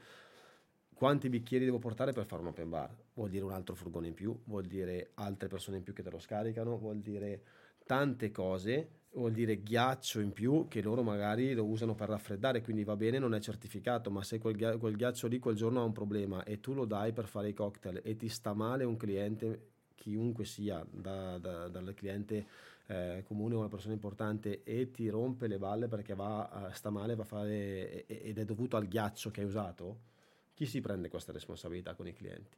quanti 0.94 1.28
bicchieri 1.28 1.64
devo 1.64 1.78
portare 1.78 2.12
per 2.12 2.26
fare 2.26 2.42
un 2.42 2.48
open 2.48 2.68
bar? 2.68 2.96
Vuol 3.14 3.30
dire 3.30 3.44
un 3.44 3.52
altro 3.52 3.74
furgone 3.74 4.06
in 4.06 4.14
più, 4.14 4.38
vuol 4.44 4.66
dire 4.66 5.10
altre 5.14 5.48
persone 5.48 5.78
in 5.78 5.82
più 5.82 5.92
che 5.92 6.02
te 6.02 6.10
lo 6.10 6.20
scaricano, 6.20 6.78
vuol 6.78 7.00
dire 7.00 7.42
tante 7.84 8.30
cose, 8.30 9.00
vuol 9.14 9.32
dire 9.32 9.62
ghiaccio 9.62 10.20
in 10.20 10.32
più 10.32 10.66
che 10.68 10.80
loro 10.80 11.02
magari 11.02 11.52
lo 11.54 11.64
usano 11.66 11.94
per 11.94 12.08
raffreddare, 12.08 12.62
quindi 12.62 12.84
va 12.84 12.96
bene, 12.96 13.18
non 13.18 13.34
è 13.34 13.40
certificato, 13.40 14.10
ma 14.10 14.22
se 14.22 14.38
quel,ghia- 14.38 14.78
quel 14.78 14.96
ghiaccio 14.96 15.26
lì 15.26 15.38
quel 15.38 15.54
giorno 15.56 15.80
ha 15.80 15.84
un 15.84 15.92
problema 15.92 16.44
e 16.44 16.60
tu 16.60 16.72
lo 16.74 16.84
dai 16.84 17.12
per 17.12 17.26
fare 17.26 17.48
i 17.48 17.54
cocktail 17.54 18.00
e 18.02 18.16
ti 18.16 18.28
sta 18.28 18.54
male 18.54 18.84
un 18.84 18.96
cliente, 18.96 19.70
chiunque 19.94 20.44
sia, 20.44 20.84
da- 20.90 21.38
da- 21.38 21.68
dal 21.68 21.92
cliente 21.94 22.46
eh, 22.86 23.22
comune 23.26 23.54
o 23.54 23.58
una 23.58 23.68
persona 23.68 23.94
importante 23.94 24.62
e 24.64 24.90
ti 24.90 25.08
rompe 25.08 25.46
le 25.46 25.58
balle 25.58 25.88
perché 25.88 26.14
va, 26.14 26.68
eh, 26.70 26.74
sta 26.74 26.90
male 26.90 27.14
va 27.14 27.22
a 27.22 27.26
fare, 27.26 28.06
ed 28.06 28.38
è 28.38 28.44
dovuto 28.44 28.76
al 28.76 28.88
ghiaccio 28.88 29.30
che 29.30 29.40
hai 29.40 29.46
usato, 29.46 30.00
chi 30.54 30.66
si 30.66 30.80
prende 30.80 31.08
questa 31.08 31.32
responsabilità 31.32 31.94
con 31.94 32.06
i 32.06 32.12
clienti? 32.12 32.56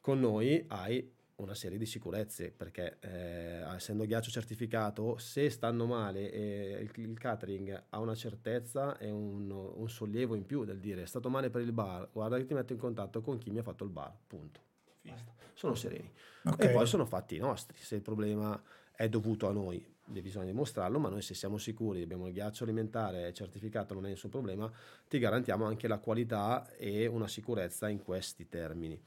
Con 0.00 0.20
noi 0.20 0.64
hai 0.68 1.16
una 1.38 1.54
serie 1.54 1.78
di 1.78 1.86
sicurezze 1.86 2.50
perché 2.50 2.98
eh, 3.00 3.74
essendo 3.74 4.04
ghiaccio 4.04 4.30
certificato, 4.30 5.18
se 5.18 5.50
stanno 5.50 5.86
male 5.86 6.30
e 6.32 6.78
il, 6.80 6.90
il 7.02 7.18
catering 7.18 7.84
ha 7.90 7.98
una 7.98 8.14
certezza 8.14 8.98
e 8.98 9.10
un, 9.10 9.50
un 9.50 9.88
sollievo 9.88 10.34
in 10.34 10.46
più 10.46 10.64
del 10.64 10.80
dire 10.80 11.02
è 11.02 11.06
stato 11.06 11.28
male 11.28 11.50
per 11.50 11.62
il 11.62 11.72
bar, 11.72 12.08
guarda 12.12 12.36
che 12.38 12.44
ti 12.44 12.54
metto 12.54 12.72
in 12.72 12.78
contatto 12.78 13.20
con 13.20 13.38
chi 13.38 13.50
mi 13.50 13.58
ha 13.58 13.62
fatto 13.62 13.84
il 13.84 13.90
bar, 13.90 14.14
punto. 14.26 14.60
Basta. 15.02 15.32
Sono 15.54 15.74
sereni. 15.74 16.10
Ok. 16.44 16.64
E 16.64 16.68
poi 16.70 16.86
sono 16.86 17.04
fatti 17.04 17.36
i 17.36 17.38
nostri. 17.38 17.76
Se 17.78 17.96
il 17.96 18.02
problema 18.02 18.60
è 18.94 19.08
dovuto 19.08 19.48
a 19.48 19.52
noi, 19.52 19.84
bisogna 20.04 20.46
dimostrarlo, 20.46 20.98
ma 20.98 21.08
noi 21.08 21.22
se 21.22 21.34
siamo 21.34 21.58
sicuri, 21.58 22.02
abbiamo 22.02 22.26
il 22.26 22.32
ghiaccio 22.32 22.64
alimentare 22.64 23.32
certificato, 23.32 23.94
non 23.94 24.06
è 24.06 24.08
nessun 24.10 24.30
problema, 24.30 24.70
ti 25.08 25.18
garantiamo 25.18 25.64
anche 25.64 25.88
la 25.88 25.98
qualità 25.98 26.68
e 26.76 27.06
una 27.06 27.28
sicurezza 27.28 27.88
in 27.88 28.02
questi 28.02 28.48
termini, 28.48 29.00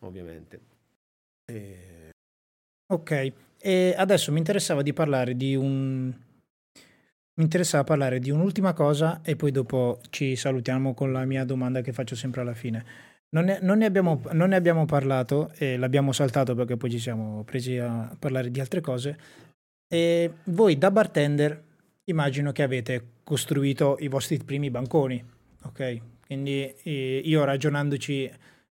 ovviamente. 0.00 0.78
E- 1.50 2.10
Ok, 2.92 3.32
e 3.60 3.94
adesso 3.96 4.32
mi 4.32 4.38
interessava 4.38 4.82
di 4.82 4.92
parlare 4.92 5.36
di 5.36 5.54
un... 5.54 6.12
Mi 7.34 7.46
interessava 7.46 7.84
parlare 7.84 8.18
di 8.18 8.30
un'ultima 8.30 8.72
cosa 8.72 9.20
e 9.22 9.36
poi 9.36 9.52
dopo 9.52 10.00
ci 10.10 10.34
salutiamo 10.34 10.92
con 10.92 11.12
la 11.12 11.24
mia 11.24 11.44
domanda 11.44 11.80
che 11.80 11.92
faccio 11.92 12.16
sempre 12.16 12.40
alla 12.40 12.52
fine. 12.52 12.84
Non 13.30 13.44
ne, 13.44 13.60
non 13.62 13.78
ne 13.78 13.86
abbiamo, 13.86 14.20
non 14.32 14.48
ne 14.48 14.56
abbiamo 14.56 14.84
parlato 14.86 15.52
e 15.56 15.76
l'abbiamo 15.76 16.10
saltato 16.10 16.54
perché 16.56 16.76
poi 16.76 16.90
ci 16.90 16.98
siamo 16.98 17.44
presi 17.44 17.78
a 17.78 18.14
parlare 18.18 18.50
di 18.50 18.58
altre 18.60 18.80
cose. 18.80 19.18
E 19.88 20.32
voi 20.44 20.76
da 20.76 20.90
bartender 20.90 21.62
immagino 22.04 22.50
che 22.50 22.64
avete 22.64 23.04
costruito 23.22 23.96
i 24.00 24.08
vostri 24.08 24.38
primi 24.38 24.68
banconi, 24.68 25.24
ok? 25.62 26.00
Quindi 26.26 26.74
eh, 26.82 27.22
io 27.24 27.44
ragionandoci, 27.44 28.30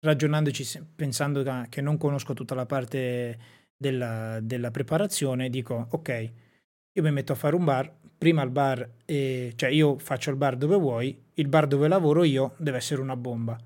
ragionandoci 0.03 0.65
pensando 0.95 1.43
che 1.69 1.81
non 1.81 1.97
conosco 1.97 2.33
tutta 2.33 2.55
la 2.55 2.65
parte 2.65 3.37
della, 3.75 4.39
della 4.41 4.71
preparazione, 4.71 5.49
dico 5.49 5.87
ok, 5.89 6.31
io 6.93 7.01
mi 7.03 7.11
metto 7.11 7.31
a 7.33 7.35
fare 7.35 7.55
un 7.55 7.63
bar, 7.63 7.91
prima 8.17 8.43
il 8.43 8.49
bar, 8.49 8.87
eh, 9.05 9.53
cioè 9.55 9.69
io 9.69 9.97
faccio 9.97 10.29
il 10.29 10.35
bar 10.35 10.55
dove 10.57 10.75
vuoi, 10.75 11.17
il 11.35 11.47
bar 11.47 11.67
dove 11.67 11.87
lavoro 11.87 12.23
io 12.23 12.53
deve 12.57 12.77
essere 12.77 13.01
una 13.01 13.15
bomba. 13.15 13.57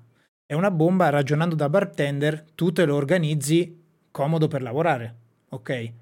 È 0.46 0.54
una 0.54 0.70
bomba, 0.70 1.10
ragionando 1.10 1.54
da 1.54 1.68
bartender, 1.68 2.44
tu 2.54 2.72
te 2.72 2.84
lo 2.86 2.94
organizzi 2.96 3.84
comodo 4.10 4.48
per 4.48 4.62
lavorare, 4.62 5.14
ok? 5.50 5.92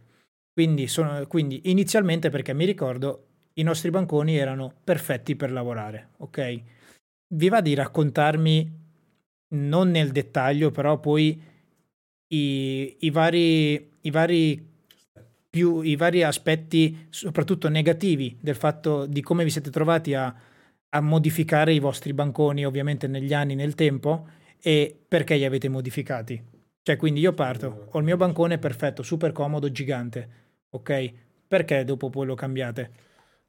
Quindi, 0.52 0.86
sono- 0.86 1.26
quindi 1.26 1.62
inizialmente, 1.64 2.30
perché 2.30 2.54
mi 2.54 2.64
ricordo, 2.64 3.24
i 3.54 3.62
nostri 3.62 3.90
banconi 3.90 4.36
erano 4.36 4.72
perfetti 4.84 5.34
per 5.36 5.50
lavorare, 5.50 6.10
ok? 6.18 6.62
Vi 7.28 7.48
va 7.48 7.60
di 7.60 7.74
raccontarmi, 7.74 8.85
non 9.48 9.90
nel 9.90 10.12
dettaglio, 10.12 10.70
però 10.70 10.98
poi 10.98 11.40
i, 12.28 12.96
i 13.00 13.10
vari, 13.10 13.90
i 14.00 14.10
vari 14.10 14.74
più 15.48 15.80
i 15.80 15.96
vari 15.96 16.22
aspetti, 16.22 17.06
soprattutto 17.08 17.68
negativi, 17.68 18.36
del 18.40 18.56
fatto 18.56 19.06
di 19.06 19.22
come 19.22 19.42
vi 19.42 19.50
siete 19.50 19.70
trovati 19.70 20.12
a, 20.12 20.34
a 20.90 21.00
modificare 21.00 21.72
i 21.72 21.78
vostri 21.78 22.12
banconi, 22.12 22.66
ovviamente 22.66 23.06
negli 23.06 23.32
anni, 23.32 23.54
nel 23.54 23.74
tempo, 23.74 24.28
e 24.60 24.94
perché 25.08 25.36
li 25.36 25.44
avete 25.46 25.68
modificati. 25.70 26.42
Cioè, 26.82 26.96
quindi 26.96 27.20
io 27.20 27.32
parto, 27.32 27.88
ho 27.90 27.98
il 27.98 28.04
mio 28.04 28.18
bancone 28.18 28.58
perfetto, 28.58 29.02
super 29.02 29.32
comodo, 29.32 29.70
gigante, 29.70 30.28
ok? 30.70 31.12
Perché 31.48 31.84
dopo 31.84 32.10
poi 32.10 32.26
lo 32.26 32.34
cambiate? 32.34 32.90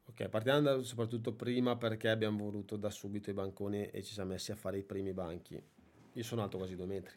Ok, 0.06 0.30
partiamo 0.30 0.62
da- 0.62 0.82
soprattutto 0.84 1.34
prima 1.34 1.76
perché 1.78 2.10
abbiamo 2.10 2.44
voluto 2.46 2.78
da 2.78 2.90
subito 2.90 3.30
i 3.30 3.34
banconi 3.34 3.86
e 3.88 4.02
ci 4.02 4.14
siamo 4.14 4.32
messi 4.32 4.52
a 4.52 4.56
fare 4.56 4.78
i 4.78 4.84
primi 4.84 5.14
banchi. 5.14 5.62
Io 6.18 6.24
sono 6.24 6.42
alto 6.42 6.58
quasi 6.58 6.76
due 6.76 6.88
metri. 6.88 7.14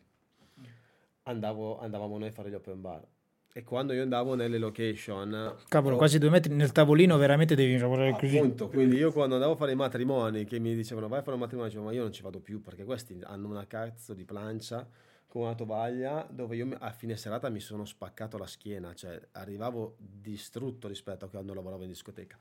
Andavo, 1.23 1.81
andavamo 1.81 2.19
noi 2.19 2.29
a 2.29 2.33
fare 2.33 2.51
gli 2.51 2.55
open 2.55 2.83
bar. 2.83 3.03
E 3.53 3.65
quando 3.65 3.95
io 3.95 4.03
andavo 4.03 4.35
nelle 4.35 4.59
location... 4.59 5.57
Cavolo, 5.69 5.95
ho- 5.95 5.99
quasi 5.99 6.19
due 6.19 6.29
metri 6.29 6.55
nel 6.55 6.71
tavolino, 6.71 7.17
veramente 7.17 7.55
devi 7.55 7.79
lavorare 7.79 8.13
così. 8.13 8.37
Appunto, 8.37 8.69
quindi 8.69 8.97
io 8.97 9.11
quando 9.11 9.37
andavo 9.37 9.55
a 9.55 9.57
fare 9.57 9.73
i 9.73 9.75
matrimoni, 9.75 10.45
che 10.45 10.59
mi 10.59 10.75
dicevano 10.75 11.09
vai 11.09 11.21
a 11.21 11.23
fare 11.23 11.35
un 11.35 11.41
matrimonio, 11.41 11.71
dicevo 11.71 11.89
ma 11.89 11.95
io 11.95 12.03
non 12.03 12.13
ci 12.13 12.21
vado 12.21 12.41
più 12.41 12.61
perché 12.61 12.85
questi 12.85 13.19
hanno 13.23 13.49
una 13.49 13.67
cazzo 13.67 14.13
di 14.13 14.27
plancia 14.27 14.87
con 15.27 15.43
una 15.43 15.55
tovaglia 15.55 16.27
dove 16.31 16.57
io 16.57 16.69
a 16.79 16.91
fine 16.91 17.17
serata 17.17 17.49
mi 17.49 17.61
sono 17.61 17.87
spaccato 17.87 18.37
la 18.37 18.47
schiena, 18.47 18.93
cioè 18.95 19.19
arrivavo 19.33 19.97
distrutto 19.99 20.89
rispetto 20.89 21.25
a 21.25 21.29
quando 21.29 21.55
lavoravo 21.55 21.85
in 21.85 21.89
discoteca. 21.89 22.37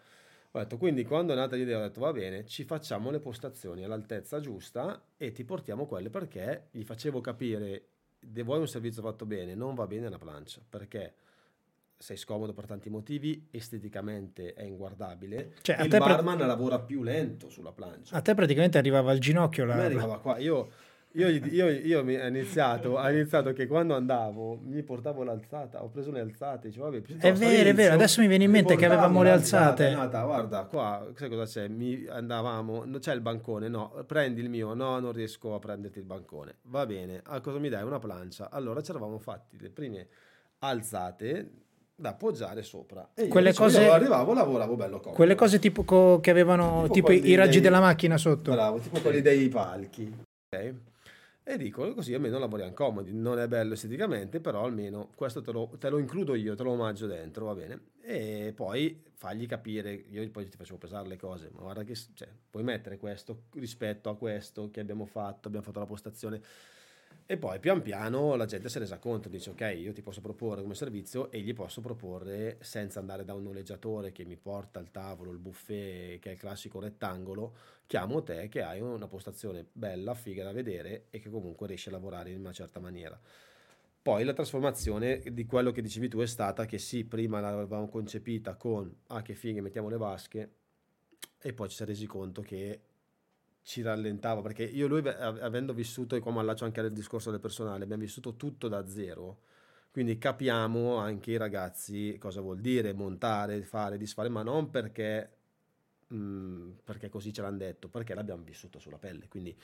Ho 0.52 0.60
detto, 0.60 0.78
quindi 0.78 1.06
quando 1.06 1.34
è 1.34 1.36
nata 1.36 1.56
l'idea 1.56 1.78
ho 1.78 1.82
detto 1.82 2.00
va 2.00 2.12
bene, 2.12 2.46
ci 2.46 2.64
facciamo 2.64 3.12
le 3.12 3.20
postazioni 3.20 3.84
all'altezza 3.84 4.40
giusta 4.40 5.00
e 5.16 5.32
ti 5.32 5.44
portiamo 5.44 5.86
quelle 5.86 6.10
perché 6.10 6.70
gli 6.72 6.84
facevo 6.84 7.22
capire, 7.22 7.84
vuoi 8.44 8.58
un 8.60 8.68
servizio 8.68 9.04
fatto 9.04 9.28
bene, 9.28 9.54
non 9.54 9.76
va 9.76 9.86
bene 9.86 10.10
la 10.10 10.18
plancia, 10.18 10.60
perché 10.68 11.14
sei 11.96 12.18
scomodo 12.18 12.54
per 12.54 12.66
tanti 12.66 12.90
motivi, 12.90 13.48
esteticamente 13.52 14.54
è 14.54 14.64
inguardabile, 14.64 15.54
Cioè, 15.62 15.76
a 15.76 15.84
il 15.84 15.90
te 15.90 15.98
pra- 15.98 16.16
barman 16.16 16.40
lavora 16.40 16.80
più 16.80 17.04
lento 17.04 17.50
sulla 17.50 17.72
plancia. 17.72 18.16
A 18.16 18.22
te 18.22 18.34
praticamente 18.34 18.78
arrivava 18.80 19.12
al 19.12 19.20
ginocchio 19.20 19.66
A 19.66 19.68
la... 19.68 19.76
me 19.76 19.86
arrivava 19.86 20.20
qua, 20.20 20.40
io 20.40 20.72
Io, 21.14 21.28
io, 21.28 21.70
io 21.70 22.04
mi, 22.04 22.16
ho, 22.16 22.28
iniziato, 22.28 22.92
ho 22.92 23.10
iniziato 23.10 23.52
che 23.52 23.66
quando 23.66 23.96
andavo 23.96 24.60
mi 24.64 24.84
portavo 24.84 25.24
l'alzata, 25.24 25.84
ho 25.84 25.90
preso 25.90 26.12
le 26.12 26.20
alzate. 26.20 26.68
Dicevo, 26.68 26.92
vabbè, 26.92 27.18
è 27.18 27.34
vero, 27.34 27.70
è 27.70 27.74
vero, 27.74 27.96
adesso 27.96 28.22
mi 28.22 28.28
viene 28.28 28.44
in 28.44 28.52
mente 28.52 28.76
che 28.76 28.86
avevamo 28.86 29.24
le 29.24 29.32
alzate. 29.32 29.90
Nata, 29.90 30.24
guarda, 30.24 30.66
qua, 30.66 31.08
sai 31.16 31.30
cosa 31.30 31.46
c'è? 31.46 31.68
Mi 31.68 32.06
andavamo, 32.08 32.86
c'è 33.00 33.16
il 33.16 33.22
bancone, 33.22 33.68
no, 33.70 34.04
prendi 34.06 34.42
il 34.42 34.50
mio, 34.50 34.76
no, 34.76 35.00
non 35.00 35.12
riesco 35.12 35.56
a 35.56 35.60
prenderti 35.60 35.98
il 35.98 36.06
bancone. 36.06 36.58
Va 36.64 36.86
bene, 36.86 37.22
a 37.24 37.42
cosa 37.42 37.58
mi 37.58 37.70
dai? 37.70 37.84
Una 37.84 38.00
plancia. 38.00 38.52
Allora 38.52 38.82
ci 38.82 38.92
eravamo 38.92 39.18
fatti 39.18 39.58
le 39.60 39.72
prime 39.72 40.08
alzate 40.60 41.50
da 41.96 42.10
appoggiare 42.10 42.62
sopra. 42.62 43.10
E 43.16 43.28
quelle 43.30 43.50
dicevo, 43.50 43.68
cose, 43.68 43.88
arrivavo, 43.88 44.34
lavoravo 44.34 44.76
bello 44.76 44.98
comodo. 45.00 45.16
Quelle 45.16 45.34
cose 45.34 45.58
tipo 45.58 45.84
co, 45.84 46.20
che 46.22 46.30
avevano 46.30 46.88
tipo, 46.92 47.08
tipo 47.08 47.28
i 47.28 47.34
raggi 47.34 47.54
dei, 47.54 47.62
della 47.62 47.80
macchina 47.80 48.18
sotto. 48.18 48.52
Bravo, 48.52 48.78
tipo 48.78 49.00
quelli 49.00 49.22
dei 49.22 49.50
palchi. 49.50 50.14
Ok? 50.52 50.74
E 51.50 51.58
dico 51.58 51.96
così 51.96 52.14
almeno 52.14 52.38
lavoriamo 52.38 52.74
comodi, 52.74 53.12
non 53.12 53.40
è 53.40 53.48
bello 53.48 53.74
esteticamente, 53.74 54.40
però 54.40 54.66
almeno 54.66 55.10
questo 55.16 55.42
te 55.42 55.52
lo, 55.52 55.68
te 55.80 55.90
lo, 55.90 55.98
includo 55.98 56.36
io, 56.36 56.54
te 56.54 56.62
lo 56.62 56.74
omaggio 56.74 57.08
dentro, 57.08 57.46
va 57.46 57.56
bene? 57.56 57.86
E 58.02 58.54
poi 58.56 59.04
fagli 59.16 59.48
capire, 59.48 59.92
io 59.92 60.30
poi 60.30 60.48
ti 60.48 60.56
facevo 60.56 60.78
pesare 60.78 61.08
le 61.08 61.18
cose, 61.18 61.50
ma 61.52 61.62
guarda 61.62 61.84
che 61.84 61.96
cioè, 62.14 62.30
puoi 62.52 62.62
mettere 62.62 62.98
questo 62.98 63.46
rispetto 63.54 64.12
a 64.12 64.16
questo 64.16 64.70
che 64.70 64.80
abbiamo 64.80 65.08
fatto, 65.08 65.48
abbiamo 65.48 65.66
fatto 65.66 65.80
la 65.80 65.88
postazione 65.88 66.40
e 67.32 67.38
poi 67.38 67.60
pian 67.60 67.84
piano 67.84 68.34
la 68.34 68.46
gente 68.46 68.70
si 68.70 68.78
è 68.78 68.80
resa 68.80 68.98
conto, 68.98 69.30
dice 69.30 69.52
ok, 69.52 69.76
io 69.78 69.94
ti 69.94 70.02
posso 70.02 70.20
proporre 70.20 70.64
come 70.64 70.74
servizio 70.74 71.30
e 71.30 71.42
gli 71.42 71.54
posso 71.54 71.80
proporre 71.80 72.58
senza 72.62 73.00
andare 73.00 73.24
da 73.24 73.36
un 73.36 73.44
noleggiatore 73.44 74.12
che 74.12 74.26
mi 74.26 74.36
porta 74.36 74.80
il 74.80 74.90
tavolo, 74.90 75.30
il 75.30 75.38
buffet, 75.38 76.18
che 76.18 76.30
è 76.30 76.34
il 76.34 76.40
classico 76.40 76.80
rettangolo, 76.80 77.54
chiamo 77.86 78.24
te 78.24 78.48
che 78.50 78.64
hai 78.64 78.82
una 78.82 79.08
postazione 79.08 79.64
bella, 79.72 80.16
figa 80.16 80.44
da 80.44 80.52
vedere 80.52 81.06
e 81.12 81.20
che 81.20 81.30
comunque 81.30 81.68
riesci 81.68 81.90
a 81.90 81.92
lavorare 81.92 82.32
in 82.32 82.40
una 82.40 82.52
certa 82.52 82.80
maniera. 82.80 83.20
Poi 84.02 84.24
la 84.24 84.34
trasformazione 84.34 85.22
di 85.32 85.46
quello 85.46 85.70
che 85.70 85.84
dicevi 85.84 86.08
tu 86.08 86.18
è 86.22 86.26
stata 86.26 86.66
che 86.66 86.80
sì, 86.80 87.06
prima 87.06 87.40
l'avevamo 87.40 87.90
concepita 87.90 88.56
con 88.56 88.92
ah 89.06 89.22
che 89.22 89.36
fighe, 89.36 89.62
mettiamo 89.62 89.88
le 89.90 89.98
vasche 89.98 90.54
e 91.40 91.54
poi 91.54 91.70
ci 91.70 91.76
si 91.76 91.84
è 91.84 91.86
resi 91.86 92.08
conto 92.08 92.42
che 92.42 92.86
ci 93.62 93.82
rallentava 93.82 94.42
perché 94.42 94.64
io 94.64 94.86
e 94.86 94.90
lui 94.90 95.08
avendo 95.08 95.74
vissuto 95.74 96.16
e 96.16 96.20
qua 96.20 96.32
mi 96.32 96.40
allaccio 96.40 96.66
anche 96.66 96.80
al 96.80 96.92
discorso 96.92 97.32
del 97.32 97.40
personale 97.40 97.84
abbiamo 97.84 98.02
vissuto 98.02 98.36
tutto 98.36 98.68
da 98.68 98.88
zero 98.88 99.42
quindi 99.92 100.18
capiamo 100.18 100.96
anche 100.96 101.32
i 101.32 101.38
ragazzi 101.38 102.18
cosa 102.20 102.42
vuol 102.42 102.60
dire 102.60 102.94
montare, 102.94 103.62
fare, 103.64 103.98
disfare 103.98 104.30
ma 104.30 104.44
non 104.44 104.70
perché, 104.70 105.30
mh, 106.08 106.16
mm, 106.16 106.72
perché 106.84 107.10
così 107.10 107.34
ce 107.34 107.42
l'hanno 107.42 107.58
detto 107.58 107.90
perché 107.90 108.14
l'abbiamo 108.14 108.44
vissuto 108.44 108.80
sulla 108.80 108.98
pelle 108.98 109.28
quindi 109.28 109.56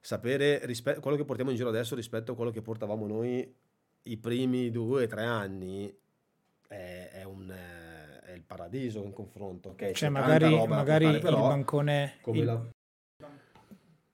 sapere 0.00 0.64
rispe- 0.66 0.98
quello 1.00 1.16
che 1.16 1.24
portiamo 1.24 1.50
in 1.50 1.56
giro 1.56 1.68
adesso 1.68 1.94
rispetto 1.94 2.32
a 2.32 2.34
quello 2.34 2.50
che 2.50 2.62
portavamo 2.62 3.06
noi 3.06 3.54
i 4.02 4.16
primi 4.16 4.70
due 4.70 5.04
o 5.04 5.06
tre 5.06 5.24
anni 5.24 5.94
è, 6.68 7.10
è 7.12 7.24
un 7.24 7.54
è 8.26 8.32
il 8.32 8.42
paradiso 8.42 9.04
in 9.04 9.12
confronto. 9.12 9.70
Okay? 9.70 9.94
Cioè, 9.94 10.08
magari, 10.08 10.66
magari 10.66 11.04
fare, 11.04 11.18
il 11.18 11.22
bancone, 11.36 12.14
il, 12.24 12.44
la 12.44 12.60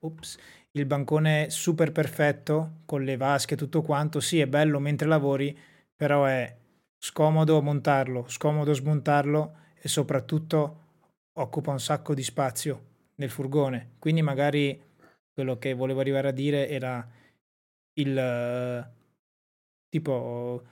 Ops. 0.04 0.36
Il 0.72 0.86
bancone 0.86 1.48
super 1.50 1.92
perfetto 1.92 2.80
con 2.86 3.04
le 3.04 3.16
vasche 3.16 3.54
e 3.54 3.56
tutto 3.56 3.82
quanto, 3.82 4.20
sì, 4.20 4.40
è 4.40 4.46
bello 4.46 4.80
mentre 4.80 5.06
lavori, 5.06 5.56
però 5.94 6.24
è 6.24 6.56
scomodo 6.98 7.60
montarlo, 7.62 8.26
scomodo 8.28 8.72
smontarlo 8.72 9.56
e 9.80 9.88
soprattutto 9.88 10.78
occupa 11.34 11.70
un 11.70 11.80
sacco 11.80 12.14
di 12.14 12.22
spazio 12.22 12.86
nel 13.16 13.30
furgone. 13.30 13.92
Quindi 13.98 14.22
magari 14.22 14.80
quello 15.32 15.58
che 15.58 15.74
volevo 15.74 16.00
arrivare 16.00 16.28
a 16.28 16.32
dire 16.32 16.68
era 16.68 17.06
il 17.94 18.90
tipo 19.88 20.62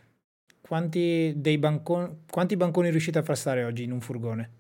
quanti, 0.61 1.35
dei 1.37 1.59
banconi, 1.59 2.25
quanti 2.31 2.57
banconi 2.57 2.91
riuscite 2.91 3.19
a 3.19 3.23
far 3.23 3.37
stare 3.37 3.65
oggi 3.65 3.85
in 3.85 3.93
un 3.93 4.01
furgone? 4.01 4.60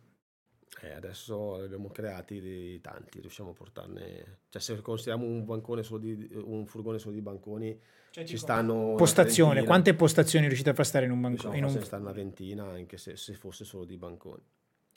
Eh, 0.82 0.92
adesso 0.92 1.56
ne 1.58 1.64
abbiamo 1.64 1.88
creati 1.88 2.40
di 2.40 2.80
tanti, 2.80 3.20
riusciamo 3.20 3.50
a 3.50 3.52
portarne, 3.52 4.38
cioè 4.48 4.62
se 4.62 4.80
consideriamo 4.80 5.26
un 5.26 5.44
bancone 5.44 5.82
solo 5.82 5.98
di, 5.98 6.30
un 6.32 6.64
furgone 6.64 6.98
solo 6.98 7.14
di 7.14 7.20
banconi, 7.20 7.78
cioè, 8.10 8.24
ci 8.24 8.38
stanno... 8.38 8.94
Postazione, 8.96 9.64
quante 9.64 9.94
postazioni 9.94 10.46
riuscite 10.46 10.70
a 10.70 10.74
far 10.74 10.86
stare 10.86 11.04
in 11.04 11.10
un 11.10 11.20
bancone? 11.20 11.54
Diciamo, 11.54 11.70
in 11.70 11.76
un... 11.76 11.84
stanno 11.84 12.04
una 12.04 12.12
ventina, 12.12 12.64
anche 12.64 12.96
se, 12.96 13.16
se, 13.16 13.34
fosse 13.34 13.64
solo 13.64 13.84
di 13.84 13.96
banconi. 13.96 14.42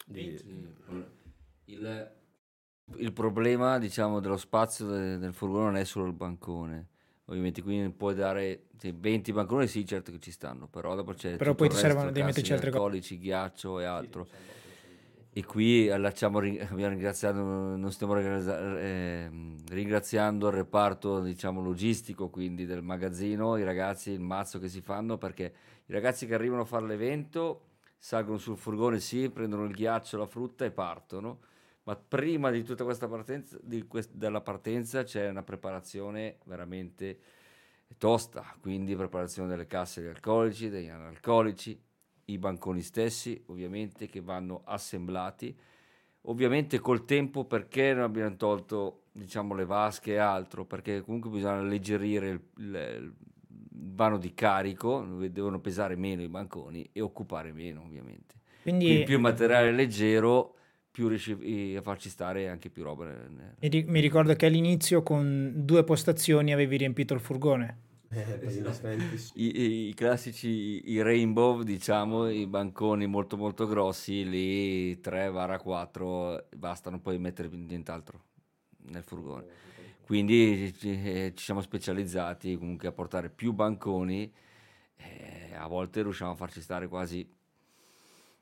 Di... 0.05 0.39
Il, 1.65 2.11
il, 2.97 3.13
problema, 3.13 3.77
diciamo, 3.77 4.19
dello 4.19 4.37
spazio 4.37 4.85
del, 4.85 5.19
del 5.19 5.33
furgone 5.33 5.65
non 5.65 5.77
è 5.77 5.83
solo 5.85 6.05
il 6.05 6.13
bancone 6.13 6.89
ovviamente 7.25 7.61
quindi 7.61 7.89
puoi 7.91 8.15
dare 8.15 8.65
sì, 8.77 8.93
20 8.95 9.31
banconi 9.31 9.67
sì 9.67 9.85
certo 9.85 10.11
che 10.11 10.19
ci 10.19 10.31
stanno 10.31 10.67
però 10.67 10.93
dopo 10.93 11.13
c'è 11.13 11.37
però 11.37 11.55
poi 11.55 11.69
ti 11.69 11.75
servono 11.75 12.11
devi 12.11 12.25
metterci 12.25 12.51
altre 12.51 12.69
cose 12.69 12.99
ghiaccio 13.17 13.79
e 13.79 13.85
altro 13.85 14.25
sì, 14.25 14.31
e 15.35 15.43
qui 15.43 15.89
allacciamo, 15.89 16.37
abbiamo 16.61 16.89
ringraziato, 16.89 17.41
non 17.41 17.91
stiamo 17.91 18.15
eh, 18.17 19.29
ringraziando 19.67 20.47
il 20.47 20.53
reparto 20.53 21.21
diciamo, 21.21 21.61
logistico 21.61 22.29
quindi 22.29 22.67
del 22.67 22.83
magazzino, 22.83 23.57
i 23.57 23.63
ragazzi, 23.63 24.11
il 24.11 24.19
mazzo 24.19 24.59
che 24.59 24.69
si 24.69 24.81
fanno 24.81 25.17
perché 25.17 25.53
i 25.85 25.91
ragazzi 25.91 26.27
che 26.27 26.35
arrivano 26.35 26.61
a 26.61 26.65
fare 26.65 26.85
l'evento 26.85 27.69
salgono 27.97 28.37
sul 28.37 28.57
furgone, 28.57 28.99
sì, 28.99 29.29
prendono 29.29 29.63
il 29.63 29.73
ghiaccio, 29.73 30.17
la 30.17 30.27
frutta 30.27 30.65
e 30.65 30.71
partono, 30.71 31.39
ma 31.83 31.95
prima 31.95 32.51
di 32.51 32.61
tutta 32.63 32.83
questa 32.83 33.07
partenza, 33.07 33.57
di 33.61 33.87
quest- 33.87 34.13
della 34.13 34.41
partenza 34.41 35.03
c'è 35.03 35.29
una 35.29 35.41
preparazione 35.41 36.37
veramente 36.45 37.17
tosta, 37.97 38.55
quindi 38.61 38.95
preparazione 38.95 39.49
delle 39.49 39.65
casse 39.65 40.01
degli 40.01 40.09
alcolici, 40.09 40.69
degli 40.69 40.89
analcolici, 40.89 41.81
i 42.25 42.37
banconi 42.37 42.81
stessi, 42.81 43.41
ovviamente, 43.47 44.07
che 44.07 44.21
vanno 44.21 44.61
assemblati. 44.65 45.55
Ovviamente 46.27 46.79
col 46.79 47.03
tempo 47.05 47.45
perché 47.45 47.93
non 47.93 48.03
abbiamo 48.03 48.35
tolto 48.37 49.03
diciamo, 49.11 49.53
le 49.53 49.65
vasche 49.65 50.13
e 50.13 50.17
altro, 50.17 50.65
perché 50.65 51.01
comunque 51.01 51.29
bisogna 51.29 51.59
alleggerire 51.59 52.29
il, 52.29 52.41
il, 52.57 53.13
il 53.73 53.93
vano 53.93 54.17
di 54.17 54.33
carico, 54.33 55.01
devono 55.29 55.59
pesare 55.59 55.95
meno 55.95 56.21
i 56.21 56.29
banconi 56.29 56.89
e 56.91 57.01
occupare 57.01 57.51
meno 57.51 57.81
ovviamente. 57.81 58.35
Quindi, 58.61 58.85
Quindi 58.85 59.03
più 59.03 59.19
materiale 59.19 59.71
leggero, 59.71 60.55
più 60.89 61.07
riesci 61.07 61.75
a 61.75 61.81
farci 61.81 62.09
stare 62.09 62.47
anche 62.47 62.69
più 62.69 62.83
roba. 62.83 63.13
Mi 63.59 63.99
ricordo 63.99 64.33
che 64.35 64.45
all'inizio 64.45 65.03
con 65.03 65.51
due 65.55 65.83
postazioni 65.83 66.53
avevi 66.53 66.77
riempito 66.77 67.13
il 67.13 67.19
furgone. 67.19 67.91
Eh, 68.15 68.39
I, 69.35 69.87
I, 69.89 69.93
classici 69.95 70.91
i 70.91 71.01
rainbow, 71.01 71.63
diciamo, 71.63 72.29
i 72.29 72.45
banconi 72.45 73.07
molto 73.07 73.37
molto 73.37 73.65
grossi, 73.65 74.27
lì 74.29 74.99
3-4 75.01 76.45
bastano 76.55 76.99
poi 76.99 77.17
mettere 77.17 77.49
nient'altro 77.49 78.21
nel 78.89 79.03
furgone. 79.03 79.45
Quindi 80.05 80.73
ci, 80.77 80.89
eh, 80.91 81.33
ci 81.35 81.43
siamo 81.43 81.61
specializzati 81.61 82.57
comunque 82.57 82.87
a 82.89 82.91
portare 82.91 83.29
più 83.29 83.53
banconi, 83.53 84.31
eh, 84.97 85.55
a 85.55 85.67
volte 85.67 86.03
riusciamo 86.03 86.31
a 86.31 86.35
farci 86.35 86.61
stare 86.61 86.87
quasi, 86.87 87.27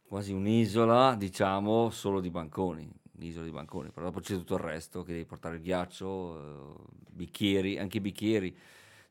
quasi 0.07 0.33
un'isola, 0.33 1.15
diciamo, 1.15 1.89
solo 1.89 2.19
di 2.19 2.29
banconi 2.29 2.99
un'isola 3.21 3.45
di 3.45 3.51
banconi, 3.51 3.91
però 3.91 4.07
dopo 4.07 4.19
c'è 4.19 4.35
tutto 4.35 4.55
il 4.55 4.61
resto 4.61 5.03
che 5.03 5.11
devi 5.11 5.25
portare 5.25 5.57
il 5.57 5.61
ghiaccio, 5.61 6.39
eh, 6.39 6.83
bicchieri, 7.11 7.77
anche 7.77 7.97
i 7.97 8.01
bicchieri 8.01 8.57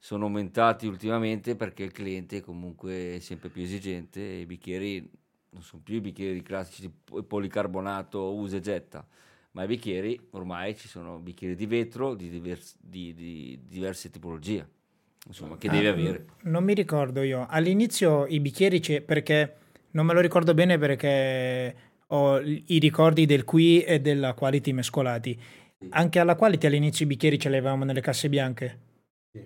sono 0.03 0.25
aumentati 0.25 0.87
ultimamente 0.87 1.55
perché 1.57 1.83
il 1.83 1.93
cliente 1.93 2.41
comunque 2.41 3.17
è 3.17 3.19
sempre 3.21 3.51
più 3.51 3.63
esigente 3.63 4.19
e 4.19 4.41
i 4.41 4.47
bicchieri 4.47 5.09
non 5.51 5.63
sono 5.63 5.83
più 5.85 5.97
i 5.97 6.01
bicchieri 6.01 6.43
classici 6.43 6.89
di 6.89 7.23
policarbonato 7.23 8.35
usa 8.35 8.57
e 8.57 8.61
getta, 8.61 9.07
ma 9.53 9.65
i 9.65 9.67
bicchieri 9.67 10.19
ormai 10.31 10.75
ci 10.75 10.89
sono 10.89 11.19
bicchieri 11.19 11.55
di 11.55 11.67
vetro 11.67 12.15
di, 12.15 12.31
divers, 12.31 12.77
di, 12.81 13.13
di 13.13 13.61
diverse 13.69 14.09
tipologie, 14.11 14.67
insomma, 15.27 15.59
che 15.59 15.69
ah, 15.69 15.73
devi 15.73 15.87
avere. 15.87 16.27
Non 16.45 16.65
mi 16.65 16.73
ricordo 16.73 17.21
io, 17.21 17.47
all'inizio 17.47 18.27
i 18.27 18.41
bicchieri 18.41 18.81
c'è 18.81 19.03
perché 19.03 19.57
non 19.91 20.07
me 20.07 20.15
lo 20.15 20.21
ricordo 20.21 20.55
bene 20.55 20.79
perché 20.79 21.75
ho 22.07 22.41
i 22.41 22.79
ricordi 22.79 23.27
del 23.27 23.45
qui 23.45 23.83
e 23.83 24.01
della 24.01 24.33
quality 24.33 24.73
mescolati. 24.73 25.39
Anche 25.91 26.19
alla 26.19 26.37
quality 26.37 26.67
all'inizio 26.67 27.05
i 27.05 27.09
bicchieri 27.09 27.39
ce 27.39 27.51
li 27.51 27.57
avevamo 27.57 27.85
nelle 27.85 28.01
casse 28.01 28.31
bianche. 28.31 28.89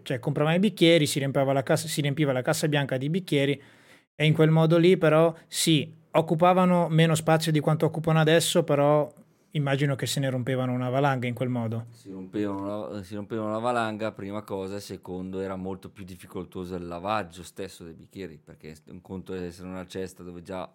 Cioè 0.03 0.19
compravamo 0.19 0.57
i 0.57 0.61
bicchieri, 0.61 1.07
si 1.07 1.19
riempiva, 1.19 1.53
la 1.53 1.63
cassa, 1.63 1.89
si 1.89 2.01
riempiva 2.01 2.33
la 2.33 2.41
cassa 2.41 2.69
bianca 2.69 2.97
di 2.97 3.11
bicchieri 3.11 3.61
e 4.15 4.25
in 4.25 4.33
quel 4.33 4.49
modo 4.49 4.79
lì 4.79 4.97
però 4.97 5.35
sì, 5.47 5.93
occupavano 6.13 6.89
meno 6.89 7.15
spazio 7.15 7.53
di 7.53 7.61
quanto 7.61 7.85
occupano 7.85 8.19
adesso, 8.19 8.65
però 8.65 9.13
immagino 9.51 9.95
che 9.95 10.07
se 10.07 10.21
ne 10.21 10.31
rompevano 10.31 10.73
una 10.73 10.89
valanga 10.89 11.27
in 11.27 11.35
quel 11.35 11.51
modo. 11.51 11.85
Si 11.91 12.11
rompevano, 12.11 12.93
una, 12.93 13.03
si 13.03 13.15
rompevano 13.15 13.49
una 13.49 13.59
valanga, 13.59 14.11
prima 14.13 14.41
cosa, 14.41 14.81
secondo 14.81 15.41
era 15.41 15.55
molto 15.55 15.91
più 15.91 16.05
difficoltoso 16.05 16.77
il 16.77 16.87
lavaggio 16.87 17.43
stesso 17.43 17.85
dei 17.85 17.93
bicchieri, 17.93 18.41
perché 18.43 18.75
un 18.87 19.03
conto 19.03 19.35
è 19.35 19.43
essere 19.43 19.69
una 19.69 19.87
cesta 19.87 20.23
dove 20.23 20.41
già 20.41 20.73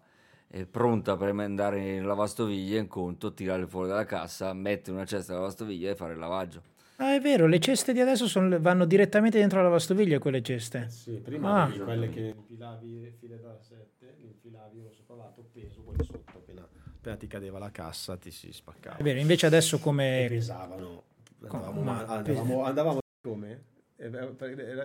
è 0.47 0.65
pronta 0.65 1.17
per 1.17 1.29
andare 1.29 1.95
in 1.95 2.05
lavastoviglie, 2.05 2.81
un 2.81 2.87
conto 2.87 3.33
tirare 3.33 3.65
fuori 3.65 3.87
dalla 3.87 4.05
cassa, 4.05 4.53
mettere 4.53 4.95
una 4.95 5.05
cesta 5.05 5.31
in 5.31 5.39
lavastoviglie 5.39 5.89
e 5.89 5.95
fare 5.95 6.13
il 6.13 6.19
lavaggio 6.19 6.77
Ah, 7.01 7.15
è 7.15 7.19
vero, 7.21 7.47
le 7.47 7.59
ceste 7.59 7.93
di 7.93 8.01
adesso 8.01 8.27
sono- 8.27 8.59
vanno 8.59 8.83
direttamente 8.85 9.39
dentro 9.39 9.57
la 9.59 9.63
lavastoviglie 9.63 10.19
quelle 10.19 10.41
ceste. 10.41 10.89
Sì, 10.89 11.11
prima 11.13 11.63
Ah. 11.63 11.71
quelle 11.71 12.09
che 12.09 12.33
infilavi 12.35 13.13
file 13.17 13.39
da 13.39 13.57
7, 13.57 14.17
infilavi 14.21 14.79
uno 14.79 14.91
sopra 14.91 15.15
l'altro, 15.15 15.45
peso 15.53 15.81
quelli 15.81 16.03
sotto, 16.03 16.37
appena, 16.37 16.67
appena 16.97 17.15
ti 17.15 17.27
cadeva 17.27 17.57
la 17.57 17.71
cassa 17.71 18.17
ti 18.17 18.31
si 18.31 18.51
spaccava. 18.51 18.97
È 18.97 19.03
vero, 19.03 19.17
invece 19.19 19.45
adesso 19.45 19.77
E 19.77 19.79
come... 19.79 20.25
pesavano. 20.27 21.03
Andavamo, 21.47 21.81
Ma- 21.81 22.03
andavamo, 22.05 22.63
andavamo 22.65 22.99
come? 23.21 23.63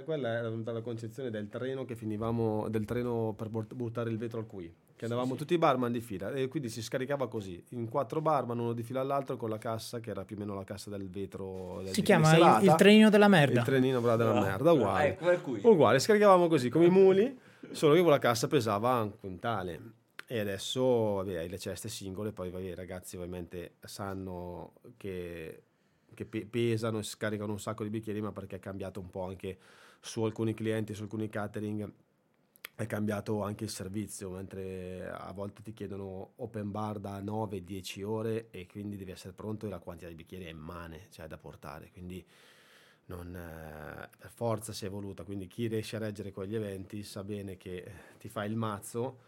Quella 0.04 0.28
era 0.34 0.50
la 0.50 0.80
concezione 0.82 1.30
del 1.30 1.48
treno 1.48 1.84
che 1.84 1.96
finivamo 1.96 2.68
del 2.68 2.84
treno 2.84 3.32
per 3.36 3.48
buttare 3.48 4.10
il 4.10 4.18
vetro 4.18 4.38
al 4.40 4.46
qui 4.46 4.72
che 5.06 5.12
andavamo 5.12 5.34
tutti 5.36 5.54
i 5.54 5.58
barman 5.58 5.92
di 5.92 6.00
fila 6.00 6.32
e 6.32 6.48
quindi 6.48 6.68
si 6.68 6.82
scaricava 6.82 7.28
così 7.28 7.62
in 7.70 7.88
quattro 7.88 8.20
barman 8.20 8.58
uno 8.58 8.72
di 8.72 8.82
fila 8.82 9.00
all'altro 9.00 9.36
con 9.36 9.50
la 9.50 9.58
cassa 9.58 10.00
che 10.00 10.10
era 10.10 10.24
più 10.24 10.36
o 10.36 10.38
meno 10.38 10.54
la 10.54 10.64
cassa 10.64 10.90
del 10.90 11.08
vetro 11.08 11.80
del- 11.84 11.92
Si 11.92 12.02
chiama 12.02 12.30
il, 12.30 12.34
serata. 12.36 12.64
il 12.64 12.74
trenino 12.74 13.10
della 13.10 13.28
merda. 13.28 13.60
il 13.60 13.66
trenino 13.66 14.00
bravo 14.00 14.16
della 14.16 14.40
merda 14.40 14.72
uguale 14.72 15.08
Ecco, 15.08 15.24
per 15.24 15.40
cui. 15.42 15.60
uguale 15.62 15.98
scaricavamo 15.98 16.48
così 16.48 16.68
come 16.70 16.86
i 16.86 16.90
muli 16.90 17.38
solo 17.72 17.94
che 17.94 18.00
quella 18.02 18.18
cassa 18.18 18.46
pesava 18.46 19.02
un 19.02 19.18
quintale 19.18 19.80
e 20.26 20.38
adesso 20.38 20.82
vabbè, 21.14 21.36
hai 21.36 21.48
le 21.48 21.58
ceste 21.58 21.88
singole 21.88 22.32
poi 22.32 22.50
vabbè, 22.50 22.64
i 22.64 22.74
ragazzi 22.74 23.16
ovviamente 23.16 23.74
sanno 23.84 24.72
che, 24.96 25.62
che 26.14 26.24
pe- 26.24 26.46
pesano 26.46 26.98
e 26.98 27.02
scaricano 27.02 27.52
un 27.52 27.60
sacco 27.60 27.82
di 27.82 27.90
bicchieri 27.90 28.22
ma 28.22 28.32
perché 28.32 28.56
è 28.56 28.58
cambiato 28.60 29.00
un 29.00 29.10
po' 29.10 29.24
anche 29.24 29.58
su 30.00 30.22
alcuni 30.22 30.54
clienti 30.54 30.94
su 30.94 31.02
alcuni 31.02 31.28
catering 31.28 31.90
è 32.76 32.86
cambiato 32.86 33.42
anche 33.42 33.64
il 33.64 33.70
servizio 33.70 34.30
mentre 34.30 35.08
a 35.08 35.32
volte 35.32 35.62
ti 35.62 35.72
chiedono 35.72 36.32
open 36.36 36.70
bar 36.72 36.98
da 36.98 37.20
9-10 37.20 38.02
ore 38.02 38.48
e 38.50 38.66
quindi 38.66 38.96
devi 38.96 39.12
essere 39.12 39.32
pronto 39.32 39.66
e 39.66 39.68
la 39.68 39.78
quantità 39.78 40.08
di 40.08 40.16
bicchieri 40.16 40.46
è 40.46 40.50
immane 40.50 41.06
cioè 41.10 41.28
da 41.28 41.38
portare. 41.38 41.90
Quindi 41.92 42.24
non, 43.06 43.34
eh, 43.34 44.08
per 44.18 44.30
forza 44.30 44.72
si 44.72 44.84
è 44.84 44.88
evoluta, 44.88 45.24
quindi 45.24 45.46
chi 45.46 45.68
riesce 45.68 45.96
a 45.96 46.00
reggere 46.00 46.32
quegli 46.32 46.56
eventi 46.56 47.02
sa 47.02 47.22
bene 47.22 47.56
che 47.56 47.92
ti 48.18 48.28
fa 48.28 48.44
il 48.44 48.56
mazzo, 48.56 49.18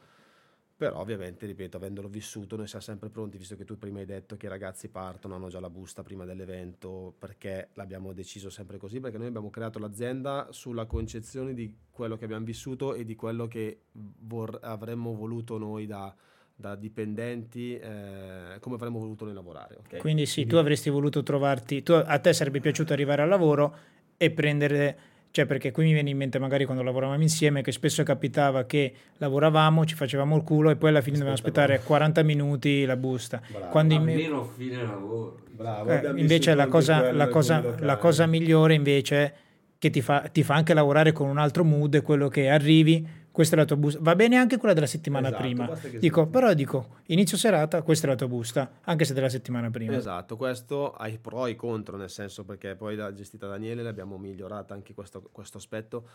però 0.77 0.99
ovviamente, 0.99 1.47
ripeto, 1.47 1.79
avendolo 1.79 2.09
vissuto, 2.09 2.57
noi 2.57 2.67
siamo 2.67 2.85
sempre 2.85 3.09
pronti, 3.09 3.39
visto 3.39 3.57
che 3.57 3.65
tu 3.65 3.79
prima 3.79 4.01
hai 4.01 4.05
detto 4.05 4.37
che 4.37 4.45
i 4.47 4.49
ragazzi 4.51 4.89
partono, 4.89 5.35
hanno 5.35 5.49
già 5.49 5.59
la 5.59 5.71
busta 5.71 6.03
prima 6.03 6.27
dell'evento, 6.27 7.15
perché 7.19 7.71
l'abbiamo 7.75 8.13
deciso 8.13 8.51
sempre 8.51 8.77
così, 8.77 9.01
perché 9.01 9.17
noi 9.17 9.29
abbiamo 9.29 9.49
creato 9.49 9.79
l'azienda 9.79 10.49
sulla 10.51 10.85
concezione 10.85 11.55
di 11.55 11.75
quello 11.91 12.17
che 12.17 12.25
abbiamo 12.25 12.45
vissuto 12.45 12.95
e 12.95 13.05
di 13.05 13.17
quello 13.17 13.49
che 13.49 13.85
vor- 13.93 14.59
avremmo 14.63 15.15
voluto 15.15 15.57
noi 15.57 15.87
da, 15.87 16.15
da 16.55 16.75
dipendenti, 16.75 17.77
eh, 17.79 18.59
come 18.61 18.75
avremmo 18.75 18.99
voluto 18.99 19.25
noi 19.25 19.33
lavorare. 19.33 19.77
ok? 19.77 19.97
Quindi 19.97 20.27
sì, 20.27 20.45
tu 20.45 20.57
avresti 20.57 20.91
voluto 20.91 21.23
trovarti, 21.23 21.83
tu- 21.83 21.93
a 21.93 22.19
te 22.19 22.35
sarebbe 22.35 22.61
piaciuto 22.61 22.93
arrivare 22.93 23.23
al 23.23 23.29
lavoro 23.29 23.77
e 24.19 24.31
prendere, 24.31 24.99
cioè 25.37 25.45
perché 25.45 25.71
qui 25.71 25.85
mi 25.85 25.93
viene 25.93 26.09
in 26.09 26.17
mente 26.17 26.39
magari 26.39 26.65
quando 26.65 26.83
lavoravamo 26.83 27.21
insieme 27.21 27.61
che 27.61 27.71
spesso 27.71 28.03
capitava 28.03 28.65
che 28.65 28.91
lavoravamo, 29.19 29.85
ci 29.85 29.95
facevamo 29.95 30.35
il 30.35 30.43
culo 30.43 30.71
e 30.71 30.77
poi 30.77 30.89
alla 30.89 31.03
fine 31.03 31.19
dovevamo 31.19 31.37
aspettare 31.37 31.79
40 31.85 32.23
minuti 32.23 32.87
la 32.87 32.97
busta. 32.97 33.43
Bravo. 33.47 33.67
Quando 33.67 33.93
in- 33.93 34.01
Almeno 34.01 34.51
fine 34.57 34.83
lavoro. 34.83 35.41
Bravo, 35.51 35.91
eh, 35.91 36.13
invece 36.17 36.55
la 36.55 36.69
cosa, 36.69 37.13
la, 37.13 37.29
cosa, 37.29 37.63
la 37.81 37.99
cosa 37.99 38.25
migliore 38.25 38.73
invece 38.73 39.35
che 39.77 39.91
ti 39.91 40.01
fa, 40.01 40.21
ti 40.33 40.43
fa 40.43 40.55
anche 40.55 40.73
lavorare 40.73 41.13
con 41.13 41.29
un 41.29 41.37
altro 41.37 41.65
mood, 41.65 41.97
è 41.97 42.01
quello 42.01 42.29
che 42.29 42.49
arrivi, 42.49 43.07
questa 43.37 43.55
è 43.55 43.59
la 43.59 43.67
tua 43.67 43.77
busta, 43.77 43.99
va 44.01 44.15
bene 44.15 44.37
anche 44.37 44.57
quella 44.57 44.73
della 44.73 44.87
settimana 44.87 45.29
Esatto, 45.29 45.43
prima. 45.43 45.79
Dico, 45.99 46.27
però 46.27 46.55
dico, 46.55 47.01
inizio 47.09 47.37
serata, 47.37 47.83
questa 47.83 48.07
è 48.07 48.09
la 48.09 48.17
tua 48.17 48.29
busta, 48.29 48.79
anche 48.85 49.05
se 49.05 49.13
della 49.13 49.29
settimana 49.29 49.69
prima. 49.69 49.95
Esatto, 49.95 50.39
questo 50.39 50.95
ha 50.95 51.07
i 51.07 51.19
pro 51.19 51.45
e 51.45 51.51
i 51.51 51.55
contro, 51.55 51.99
nel 51.99 52.09
senso 52.09 52.47
perché 52.47 52.77
poi 52.77 52.97
da 52.97 53.13
gestita 53.13 53.45
da 53.45 53.53
Daniele 53.53 53.83
l'abbiamo 53.83 54.17
migliorata 54.17 54.73
anche 54.73 54.95
questo, 54.95 55.21
questo 55.31 55.59
aspetto, 55.59 56.09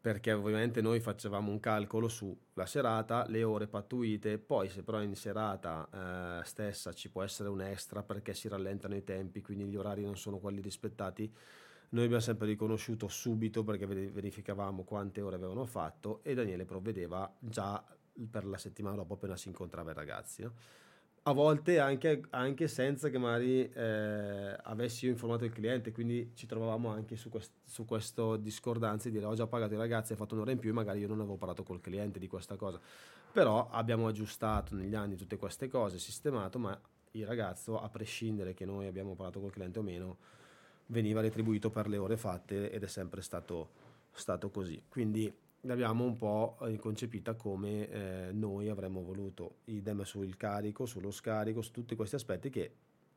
perché 0.00 0.30
ovviamente 0.30 0.80
noi 0.80 1.00
facevamo 1.00 1.50
un 1.50 1.58
calcolo 1.58 2.06
sulla 2.06 2.66
serata, 2.66 3.26
le 3.26 3.42
ore 3.42 3.66
pattuite, 3.66 4.38
poi 4.38 4.68
se 4.68 4.84
però 4.84 5.02
in 5.02 5.16
serata 5.16 5.88
eh, 6.40 6.44
stessa 6.44 6.92
ci 6.92 7.10
può 7.10 7.24
essere 7.24 7.48
un 7.48 7.62
extra 7.62 8.04
perché 8.04 8.32
si 8.32 8.46
rallentano 8.46 8.94
i 8.94 9.02
tempi, 9.02 9.40
quindi 9.40 9.64
gli 9.64 9.74
orari 9.74 10.04
non 10.04 10.16
sono 10.16 10.38
quelli 10.38 10.60
rispettati, 10.60 11.34
noi 11.90 12.04
abbiamo 12.04 12.22
sempre 12.22 12.46
riconosciuto 12.46 13.08
subito 13.08 13.64
perché 13.64 13.86
veri- 13.86 14.08
verificavamo 14.08 14.84
quante 14.84 15.20
ore 15.20 15.36
avevano 15.36 15.64
fatto 15.66 16.20
e 16.22 16.34
Daniele 16.34 16.64
provvedeva 16.64 17.32
già 17.38 17.84
per 18.30 18.44
la 18.46 18.58
settimana 18.58 18.96
dopo 18.96 19.14
appena 19.14 19.36
si 19.36 19.48
incontrava 19.48 19.90
i 19.90 19.94
ragazzi. 19.94 20.42
no? 20.42 20.52
A 21.24 21.32
volte 21.32 21.78
anche, 21.78 22.22
anche 22.30 22.66
senza 22.66 23.10
che 23.10 23.18
magari 23.18 23.70
eh, 23.70 24.56
avessi 24.62 25.04
io 25.04 25.10
informato 25.10 25.44
il 25.44 25.52
cliente, 25.52 25.92
quindi 25.92 26.32
ci 26.34 26.46
trovavamo 26.46 26.88
anche 26.88 27.16
su, 27.16 27.28
quest- 27.28 27.52
su 27.62 27.84
questo 27.84 28.36
discordanza 28.36 29.08
di 29.08 29.16
dire 29.16 29.26
ho 29.26 29.34
già 29.34 29.46
pagato 29.46 29.74
i 29.74 29.76
ragazzi, 29.76 30.12
hai 30.12 30.18
fatto 30.18 30.34
un'ora 30.34 30.50
in 30.50 30.58
più 30.58 30.70
e 30.70 30.72
magari 30.72 31.00
io 31.00 31.08
non 31.08 31.20
avevo 31.20 31.36
parlato 31.36 31.62
col 31.62 31.80
cliente 31.80 32.18
di 32.18 32.26
questa 32.26 32.56
cosa. 32.56 32.80
Però 33.32 33.68
abbiamo 33.70 34.06
aggiustato 34.06 34.74
negli 34.74 34.94
anni 34.94 35.16
tutte 35.16 35.36
queste 35.36 35.68
cose, 35.68 35.98
sistemato, 35.98 36.58
ma 36.58 36.80
il 37.12 37.26
ragazzo, 37.26 37.78
a 37.78 37.88
prescindere 37.90 38.54
che 38.54 38.64
noi 38.64 38.86
abbiamo 38.86 39.14
parlato 39.14 39.40
col 39.40 39.52
cliente 39.52 39.78
o 39.78 39.82
meno, 39.82 40.16
veniva 40.90 41.20
retribuito 41.20 41.70
per 41.70 41.88
le 41.88 41.96
ore 41.96 42.16
fatte 42.16 42.70
ed 42.70 42.82
è 42.82 42.86
sempre 42.86 43.22
stato, 43.22 43.70
stato 44.12 44.50
così. 44.50 44.82
Quindi 44.88 45.32
l'abbiamo 45.62 46.04
un 46.04 46.16
po' 46.16 46.56
eh, 46.62 46.76
concepita 46.76 47.34
come 47.34 47.88
eh, 47.88 48.32
noi 48.32 48.68
avremmo 48.68 49.02
voluto, 49.02 49.56
idem 49.64 50.02
sul 50.02 50.36
carico, 50.36 50.86
sullo 50.86 51.10
scarico, 51.10 51.62
su 51.62 51.72
tutti 51.72 51.94
questi 51.94 52.14
aspetti 52.14 52.50
che 52.50 52.74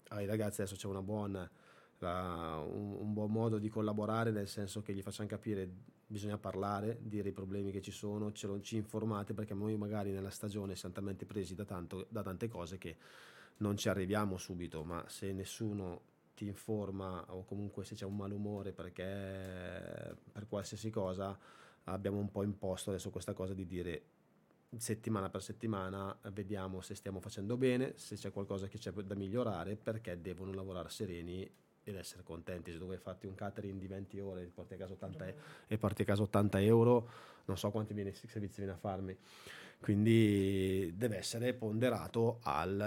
ai 0.09 0.25
ragazzi 0.25 0.61
adesso 0.61 0.75
c'è 0.75 0.87
una 0.87 1.01
buona, 1.01 1.49
la- 1.99 2.63
un, 2.65 2.95
un 2.99 3.13
buon 3.13 3.31
modo 3.31 3.57
di 3.57 3.69
collaborare 3.69 4.31
nel 4.31 4.47
senso 4.47 4.81
che 4.81 4.93
gli 4.93 5.01
facciamo 5.01 5.29
capire 5.29 5.69
bisogna 6.05 6.37
parlare, 6.37 6.99
dire 7.01 7.29
i 7.29 7.31
problemi 7.31 7.71
che 7.71 7.81
ci 7.81 7.91
sono, 7.91 8.31
lo, 8.41 8.61
ci 8.61 8.75
informate 8.75 9.33
perché 9.33 9.55
noi 9.55 9.75
magari 9.77 10.11
nella 10.11 10.29
stagione 10.29 10.75
siamo 10.75 10.93
talmente 10.93 11.25
presi 11.25 11.55
da, 11.55 11.65
tanto, 11.65 12.05
da 12.09 12.21
tante 12.21 12.47
cose 12.47 12.77
che 12.77 12.97
non 13.57 13.77
ci 13.77 13.89
arriviamo 13.89 14.37
subito, 14.37 14.83
ma 14.83 15.03
se 15.07 15.31
nessuno 15.31 16.11
ti 16.33 16.45
informa 16.45 17.25
o 17.29 17.43
comunque 17.45 17.85
se 17.85 17.95
c'è 17.95 18.05
un 18.05 18.15
malumore 18.15 18.71
perché 18.71 20.15
per 20.31 20.47
qualsiasi 20.47 20.89
cosa 20.89 21.37
abbiamo 21.85 22.17
un 22.17 22.31
po' 22.31 22.43
imposto 22.43 22.89
adesso 22.89 23.09
questa 23.09 23.33
cosa 23.33 23.53
di 23.53 23.65
dire 23.65 24.03
settimana 24.77 25.29
per 25.29 25.41
settimana 25.41 26.17
vediamo 26.31 26.81
se 26.81 26.95
stiamo 26.95 27.19
facendo 27.19 27.57
bene, 27.57 27.93
se 27.95 28.15
c'è 28.15 28.31
qualcosa 28.31 28.67
che 28.67 28.77
c'è 28.77 28.91
da 28.91 29.15
migliorare 29.15 29.75
perché 29.75 30.19
devono 30.19 30.53
lavorare 30.53 30.89
sereni 30.89 31.49
ed 31.83 31.95
essere 31.95 32.23
contenti. 32.23 32.71
Se 32.71 32.77
dove 32.77 32.97
fatti 32.97 33.27
un 33.27 33.35
catering 33.35 33.79
di 33.79 33.87
20 33.87 34.19
ore 34.19 34.45
porti 34.45 34.73
a 34.73 34.77
casa 34.77 34.93
80, 34.93 35.33
e- 35.67 35.77
porti 35.77 36.01
a 36.03 36.05
casa 36.05 36.23
80 36.23 36.61
euro, 36.61 37.09
non 37.45 37.57
so 37.57 37.69
quanti 37.71 37.93
servizi 38.13 38.57
viene 38.57 38.71
a 38.71 38.77
farmi. 38.77 39.15
Quindi 39.83 40.93
deve 40.95 41.17
essere 41.17 41.51
ponderato 41.53 42.39
al- 42.43 42.79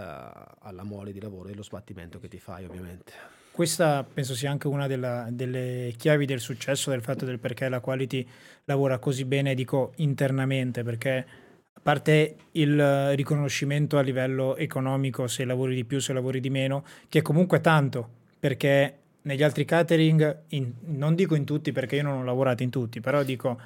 alla 0.61 0.83
mole 0.83 1.13
di 1.13 1.21
lavoro 1.21 1.51
e 1.51 1.53
allo 1.53 1.63
sbattimento 1.63 2.19
che 2.19 2.27
ti 2.29 2.39
fai 2.39 2.65
ovviamente. 2.65 3.13
Questa 3.51 4.03
penso 4.03 4.35
sia 4.35 4.51
anche 4.51 4.67
una 4.67 4.87
della- 4.87 5.29
delle 5.31 5.93
chiavi 5.95 6.25
del 6.25 6.41
successo, 6.41 6.89
del 6.89 7.03
fatto 7.03 7.27
del 7.27 7.39
perché 7.39 7.69
la 7.69 7.81
quality 7.81 8.27
lavora 8.65 8.99
così 8.99 9.27
bene, 9.27 9.55
dico 9.55 9.93
internamente, 9.97 10.83
perché 10.85 11.27
a 11.75 11.81
parte 11.83 12.37
il 12.53 13.15
riconoscimento 13.15 13.99
a 13.99 14.01
livello 14.01 14.57
economico, 14.57 15.27
se 15.27 15.45
lavori 15.45 15.75
di 15.75 15.85
più, 15.85 15.99
se 15.99 16.15
lavori 16.15 16.41
di 16.41 16.49
meno, 16.49 16.83
che 17.11 17.21
comunque 17.21 17.59
è 17.59 17.61
tanto, 17.61 18.09
perché 18.41 18.97
negli 19.23 19.43
altri 19.43 19.67
catering, 19.67 20.45
in- 20.49 20.73
non 20.97 21.15
dico 21.15 21.35
in 21.35 21.45
tutti 21.45 21.73
perché 21.73 21.97
io 21.97 22.05
non 22.05 22.21
ho 22.21 22.25
lavorato 22.25 22.63
in 22.63 22.71
tutti, 22.71 23.01
però 23.01 23.23
dico, 23.23 23.61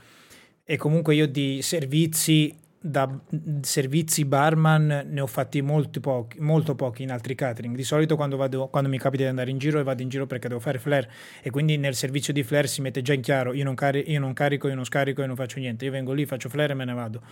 e 0.65 0.76
comunque 0.76 1.15
io 1.15 1.26
di 1.28 1.62
servizi 1.62 2.55
da 2.83 3.20
servizi 3.60 4.25
barman 4.25 5.07
ne 5.07 5.20
ho 5.20 5.26
fatti 5.26 5.60
molti 5.60 6.00
pochi, 6.00 6.41
molto 6.41 6.75
pochi 6.75 7.02
in 7.02 7.10
altri 7.10 7.34
catering. 7.34 7.76
Di 7.76 7.83
solito 7.84 8.17
quando, 8.17 8.36
vado, 8.36 8.68
quando 8.68 8.89
mi 8.89 8.99
capita 8.99 9.25
di 9.25 9.28
andare 9.28 9.50
in 9.50 9.59
giro 9.59 9.83
vado 9.83 10.02
in 10.02 10.09
giro 10.09 10.26
perché 10.26 10.49
devo 10.49 10.60
fare 10.60 10.78
flare 10.78 11.10
e 11.42 11.50
quindi 11.50 11.76
nel 11.76 11.94
servizio 11.94 12.33
di 12.33 12.42
flare 12.42 12.67
si 12.67 12.81
mette 12.81 13.02
già 13.02 13.12
in 13.12 13.20
chiaro 13.20 13.52
io 13.52 13.65
non, 13.65 13.75
cari- 13.75 14.10
io 14.10 14.18
non 14.20 14.33
carico, 14.33 14.68
io 14.68 14.75
non 14.75 14.84
scarico, 14.84 15.20
io 15.20 15.26
non 15.26 15.36
faccio 15.36 15.59
niente. 15.59 15.84
Io 15.84 15.91
vengo 15.91 16.12
lì, 16.12 16.25
faccio 16.26 16.49
flare 16.49 16.73
e 16.73 16.76
me 16.76 16.84
ne 16.86 16.94
vado. 16.94 17.23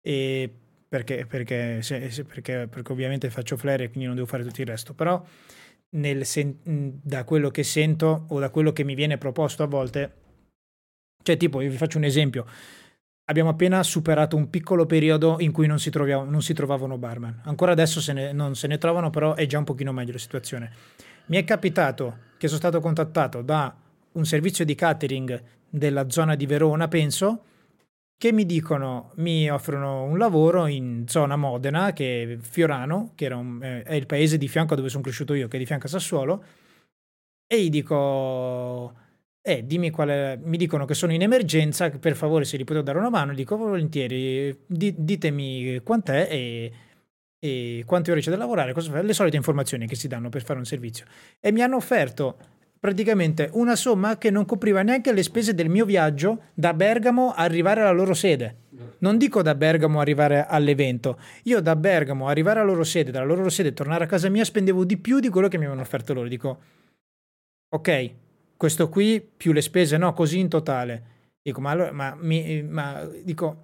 E 0.00 0.50
perché, 0.88 1.26
perché, 1.26 1.80
se- 1.82 2.10
se- 2.10 2.24
perché, 2.24 2.66
perché 2.68 2.92
ovviamente 2.92 3.30
faccio 3.30 3.56
flare 3.56 3.84
e 3.84 3.88
quindi 3.88 4.06
non 4.06 4.14
devo 4.16 4.26
fare 4.26 4.42
tutto 4.44 4.60
il 4.60 4.66
resto. 4.66 4.94
Però 4.94 5.24
sen- 6.22 6.58
da 7.02 7.24
quello 7.24 7.50
che 7.50 7.62
sento 7.62 8.26
o 8.28 8.38
da 8.38 8.50
quello 8.50 8.72
che 8.72 8.84
mi 8.84 8.94
viene 8.94 9.18
proposto 9.18 9.62
a 9.62 9.66
volte, 9.66 10.12
cioè 11.22 11.36
tipo, 11.36 11.60
io 11.60 11.70
vi 11.70 11.76
faccio 11.76 11.98
un 11.98 12.04
esempio. 12.04 12.46
Abbiamo 13.30 13.50
appena 13.50 13.82
superato 13.82 14.36
un 14.36 14.48
piccolo 14.48 14.86
periodo 14.86 15.36
in 15.40 15.52
cui 15.52 15.66
non 15.66 15.78
si, 15.78 15.90
trovia- 15.90 16.22
non 16.22 16.40
si 16.40 16.54
trovavano 16.54 16.96
barman. 16.96 17.42
Ancora 17.44 17.72
adesso 17.72 18.00
se 18.00 18.14
ne- 18.14 18.32
non 18.32 18.54
se 18.54 18.66
ne 18.68 18.78
trovano, 18.78 19.10
però 19.10 19.34
è 19.34 19.44
già 19.44 19.58
un 19.58 19.64
pochino 19.64 19.92
meglio 19.92 20.12
la 20.12 20.18
situazione. 20.18 20.72
Mi 21.26 21.36
è 21.36 21.44
capitato 21.44 22.16
che 22.38 22.46
sono 22.46 22.58
stato 22.58 22.80
contattato 22.80 23.42
da 23.42 23.74
un 24.12 24.24
servizio 24.24 24.64
di 24.64 24.74
catering 24.74 25.42
della 25.68 26.08
zona 26.08 26.36
di 26.36 26.46
Verona, 26.46 26.88
penso, 26.88 27.42
che 28.16 28.32
mi 28.32 28.46
dicono, 28.46 29.12
mi 29.16 29.50
offrono 29.50 30.04
un 30.04 30.16
lavoro 30.16 30.66
in 30.66 31.04
zona 31.06 31.36
Modena, 31.36 31.92
che 31.92 32.22
è 32.22 32.36
Fiorano, 32.38 33.12
che 33.14 33.26
un- 33.26 33.62
eh, 33.62 33.82
è 33.82 33.94
il 33.94 34.06
paese 34.06 34.38
di 34.38 34.48
fianco 34.48 34.74
dove 34.74 34.88
sono 34.88 35.02
cresciuto 35.02 35.34
io, 35.34 35.48
che 35.48 35.56
è 35.56 35.60
di 35.60 35.66
fianco 35.66 35.84
a 35.86 35.90
Sassuolo, 35.90 36.44
e 37.46 37.62
gli 37.62 37.68
dico, 37.68 38.94
eh, 39.42 39.64
dimmi 39.64 39.90
qual 39.90 40.38
mi 40.42 40.56
dicono 40.56 40.84
che 40.84 40.94
sono 40.94 41.12
in 41.12 41.22
emergenza, 41.22 41.90
per 41.90 42.14
favore 42.14 42.44
se 42.44 42.56
gli 42.56 42.64
potete 42.64 42.84
dare 42.84 42.98
una 42.98 43.10
mano, 43.10 43.32
dico 43.32 43.56
volentieri, 43.56 44.56
di, 44.66 44.94
ditemi 44.96 45.80
quant'è 45.82 46.28
e, 46.30 46.72
e 47.38 47.82
quante 47.86 48.10
ore 48.10 48.20
c'è 48.20 48.30
da 48.30 48.36
lavorare, 48.36 48.74
le 49.02 49.12
solite 49.12 49.36
informazioni 49.36 49.86
che 49.86 49.94
si 49.94 50.08
danno 50.08 50.28
per 50.28 50.42
fare 50.42 50.58
un 50.58 50.64
servizio. 50.64 51.06
E 51.40 51.52
mi 51.52 51.62
hanno 51.62 51.76
offerto 51.76 52.36
praticamente 52.80 53.50
una 53.54 53.74
somma 53.74 54.18
che 54.18 54.30
non 54.30 54.44
copriva 54.44 54.82
neanche 54.82 55.12
le 55.12 55.22
spese 55.22 55.54
del 55.54 55.68
mio 55.68 55.84
viaggio 55.84 56.42
da 56.54 56.74
Bergamo 56.74 57.32
arrivare 57.32 57.80
alla 57.80 57.90
loro 57.90 58.14
sede. 58.14 58.66
Non 58.98 59.16
dico 59.16 59.42
da 59.42 59.54
Bergamo 59.54 60.00
arrivare 60.00 60.44
all'evento, 60.46 61.18
io 61.44 61.60
da 61.60 61.74
Bergamo 61.76 62.28
arrivare 62.28 62.60
alla 62.60 62.68
loro 62.68 62.84
sede, 62.84 63.10
dalla 63.10 63.24
loro 63.24 63.48
sede 63.48 63.72
tornare 63.72 64.04
a 64.04 64.06
casa 64.06 64.28
mia 64.28 64.44
spendevo 64.44 64.84
di 64.84 64.98
più 64.98 65.20
di 65.20 65.28
quello 65.28 65.48
che 65.48 65.56
mi 65.56 65.64
avevano 65.64 65.84
offerto 65.84 66.12
loro. 66.14 66.28
Dico, 66.28 66.60
ok, 67.70 68.14
questo 68.58 68.88
qui 68.88 69.26
più 69.36 69.52
le 69.52 69.62
spese, 69.62 69.96
no, 69.96 70.12
così 70.12 70.40
in 70.40 70.48
totale. 70.48 71.16
Dico, 71.40 71.60
ma 71.60 71.70
allora, 71.70 71.92
ma, 71.92 72.14
mi, 72.18 72.60
ma 72.62 73.08
dico, 73.22 73.62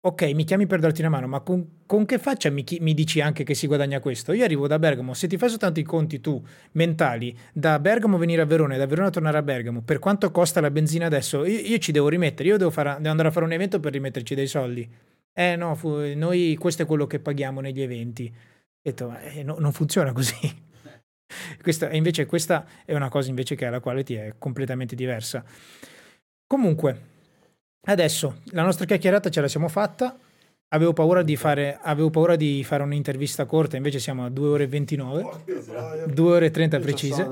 ok, 0.00 0.22
mi 0.32 0.44
chiami 0.44 0.66
per 0.66 0.80
darti 0.80 1.02
una 1.02 1.10
mano, 1.10 1.28
ma 1.28 1.40
con, 1.40 1.82
con 1.86 2.06
che 2.06 2.18
faccia 2.18 2.50
mi, 2.50 2.64
mi, 2.80 2.94
dici 2.94 3.20
anche 3.20 3.44
che 3.44 3.54
si 3.54 3.66
guadagna 3.66 4.00
questo? 4.00 4.32
Io 4.32 4.42
arrivo 4.42 4.66
da 4.66 4.78
Bergamo, 4.78 5.12
se 5.12 5.28
ti 5.28 5.36
fai 5.36 5.50
soltanto 5.50 5.80
i 5.80 5.82
conti 5.84 6.20
tu, 6.20 6.42
mentali, 6.72 7.36
da 7.52 7.78
Bergamo 7.78 8.16
venire 8.16 8.40
a 8.40 8.46
Verona 8.46 8.74
e 8.74 8.78
da 8.78 8.86
Verona 8.86 9.10
tornare 9.10 9.36
a 9.36 9.42
Bergamo, 9.42 9.82
per 9.82 9.98
quanto 9.98 10.30
costa 10.30 10.60
la 10.60 10.70
benzina 10.70 11.06
adesso, 11.06 11.44
io, 11.44 11.60
io 11.60 11.78
ci 11.78 11.92
devo 11.92 12.08
rimettere, 12.08 12.48
io 12.48 12.56
devo, 12.56 12.70
fare, 12.70 12.96
devo, 12.96 13.10
andare 13.10 13.28
a 13.28 13.32
fare 13.32 13.44
un 13.44 13.52
evento 13.52 13.78
per 13.80 13.92
rimetterci 13.92 14.34
dei 14.34 14.46
soldi. 14.46 14.90
Eh 15.34 15.56
no, 15.56 15.74
fu, 15.74 15.90
noi 16.16 16.56
questo 16.58 16.82
è 16.82 16.86
quello 16.86 17.06
che 17.06 17.20
paghiamo 17.20 17.60
negli 17.60 17.82
eventi. 17.82 18.32
Ho 18.34 18.80
detto, 18.82 19.14
eh, 19.18 19.42
no, 19.42 19.56
non 19.58 19.72
funziona 19.72 20.12
così. 20.12 20.70
Questa, 21.62 21.90
invece 21.90 22.26
questa 22.26 22.64
è 22.84 22.94
una 22.94 23.08
cosa 23.08 23.28
invece 23.28 23.54
che 23.54 23.66
alla 23.66 23.80
quale 23.80 24.02
ti 24.02 24.14
è 24.14 24.34
completamente 24.38 24.94
diversa. 24.94 25.44
Comunque, 26.46 27.10
Adesso 27.84 28.42
la 28.52 28.62
nostra 28.62 28.84
chiacchierata 28.84 29.28
ce 29.28 29.40
la 29.40 29.48
siamo 29.48 29.66
fatta. 29.66 30.16
Avevo 30.68 30.92
paura 30.92 31.22
di 31.22 31.34
fare, 31.36 31.78
avevo 31.82 32.10
paura 32.10 32.36
di 32.36 32.62
fare 32.64 32.82
un'intervista 32.84 33.44
corta, 33.44 33.76
invece 33.76 33.98
siamo 33.98 34.24
a 34.24 34.30
2 34.30 34.48
ore 34.48 34.64
e 34.64 34.66
29, 34.68 35.30
2 36.06 36.32
ore 36.32 36.46
e 36.46 36.50
30 36.50 36.78
precise. 36.78 37.28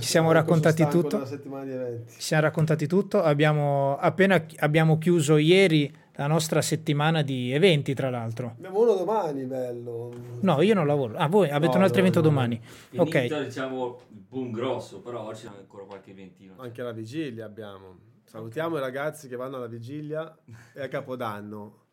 Ci 0.00 0.08
siamo 0.08 0.32
raccontati 0.32 0.84
tutto. 0.88 1.24
Ci 1.24 2.20
siamo 2.20 2.42
raccontati 2.42 2.86
tutto. 2.88 3.22
Abbiamo 3.22 3.96
appena 3.98 4.44
abbiamo 4.56 4.98
chiuso 4.98 5.36
ieri 5.36 5.94
la 6.18 6.26
nostra 6.26 6.60
settimana 6.60 7.22
di 7.22 7.52
eventi, 7.52 7.94
tra 7.94 8.10
l'altro. 8.10 8.54
Abbiamo 8.56 8.82
uno 8.82 8.94
domani, 8.94 9.44
bello. 9.44 10.12
No, 10.40 10.60
io 10.62 10.74
non 10.74 10.84
lavoro. 10.84 11.16
Ah, 11.16 11.28
voi 11.28 11.48
avete 11.48 11.72
no, 11.72 11.78
un 11.78 11.82
altro 11.84 12.00
no, 12.00 12.08
evento 12.08 12.20
no, 12.20 12.28
domani. 12.28 12.60
Finito, 12.60 13.18
ok. 13.18 13.44
diciamo 13.44 14.00
il 14.10 14.16
boom 14.28 14.50
grosso, 14.50 15.00
però 15.00 15.22
oggi 15.22 15.42
c'è 15.42 15.52
ancora 15.56 15.84
qualche 15.84 16.10
eventino. 16.10 16.54
Anche 16.56 16.82
la 16.82 16.90
vigilia 16.90 17.44
abbiamo. 17.44 17.98
Salutiamo 18.24 18.76
i 18.78 18.80
ragazzi 18.80 19.28
che 19.28 19.36
vanno 19.36 19.56
alla 19.56 19.68
vigilia 19.68 20.36
e 20.74 20.82
a 20.82 20.88
Capodanno. 20.88 21.84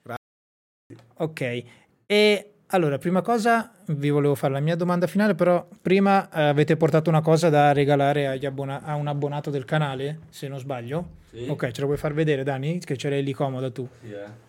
Grazie. 0.00 1.06
Ok, 1.16 1.64
e 2.06 2.52
allora, 2.68 2.98
prima 2.98 3.22
cosa 3.22 3.72
vi 3.86 4.10
volevo 4.10 4.34
fare 4.34 4.52
la 4.52 4.60
mia 4.60 4.76
domanda 4.76 5.06
finale, 5.06 5.34
però 5.34 5.66
prima 5.80 6.28
eh, 6.30 6.42
avete 6.42 6.76
portato 6.76 7.08
una 7.10 7.22
cosa 7.22 7.48
da 7.48 7.72
regalare 7.72 8.26
abbona- 8.46 8.82
a 8.82 8.94
un 8.94 9.06
abbonato 9.06 9.50
del 9.50 9.64
canale, 9.64 10.20
se 10.28 10.48
non 10.48 10.58
sbaglio. 10.58 11.16
Sì. 11.30 11.46
Ok, 11.48 11.70
ce 11.70 11.80
la 11.80 11.86
vuoi 11.86 11.98
far 11.98 12.12
vedere 12.12 12.42
Dani? 12.42 12.78
Che 12.78 12.96
ce 12.96 13.08
l'hai 13.08 13.22
lì 13.22 13.32
comoda 13.32 13.70
tu. 13.70 13.88
Sì, 14.02 14.12
eh. 14.12 14.46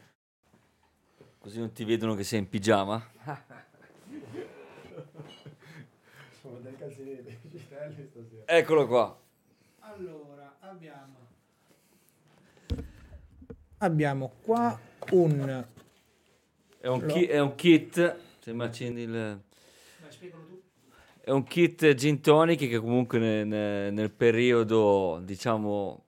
Così 1.39 1.59
non 1.59 1.72
ti 1.72 1.85
vedono 1.85 2.15
che 2.15 2.23
sei 2.23 2.39
in 2.39 2.49
pigiama. 2.49 3.01
Eccolo 8.45 8.88
qua. 8.88 9.17
Allora, 9.80 10.56
abbiamo 10.59 11.17
abbiamo 13.80 14.31
qua 14.41 14.77
un... 15.11 15.65
È 16.82 16.88
un, 16.88 17.06
ki- 17.06 17.25
è 17.25 17.40
un 17.40 17.56
kit, 17.56 18.17
se 18.40 18.53
mi 18.53 18.64
accendi 18.64 19.01
il... 19.01 19.41
È 21.22 21.32
un 21.32 21.43
kit 21.43 21.93
gin 21.93 22.22
tonic 22.22 22.58
che 22.67 22.80
comunque 22.80 23.19
nel, 23.19 23.93
nel 23.93 24.11
periodo, 24.11 25.19
diciamo, 25.24 26.06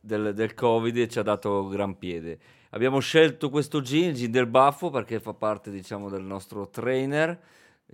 del, 0.00 0.34
del, 0.34 0.54
Covid 0.54 1.06
ci 1.06 1.18
ha 1.18 1.22
dato 1.22 1.68
gran 1.68 1.96
piede. 1.96 2.38
Abbiamo 2.70 2.98
scelto 2.98 3.48
questo 3.48 3.80
gin, 3.80 4.08
il 4.08 4.14
gin 4.14 4.30
del 4.30 4.46
baffo, 4.46 4.90
perché 4.90 5.20
fa 5.20 5.32
parte, 5.32 5.70
diciamo, 5.70 6.10
del 6.10 6.24
nostro 6.24 6.68
trainer, 6.68 7.40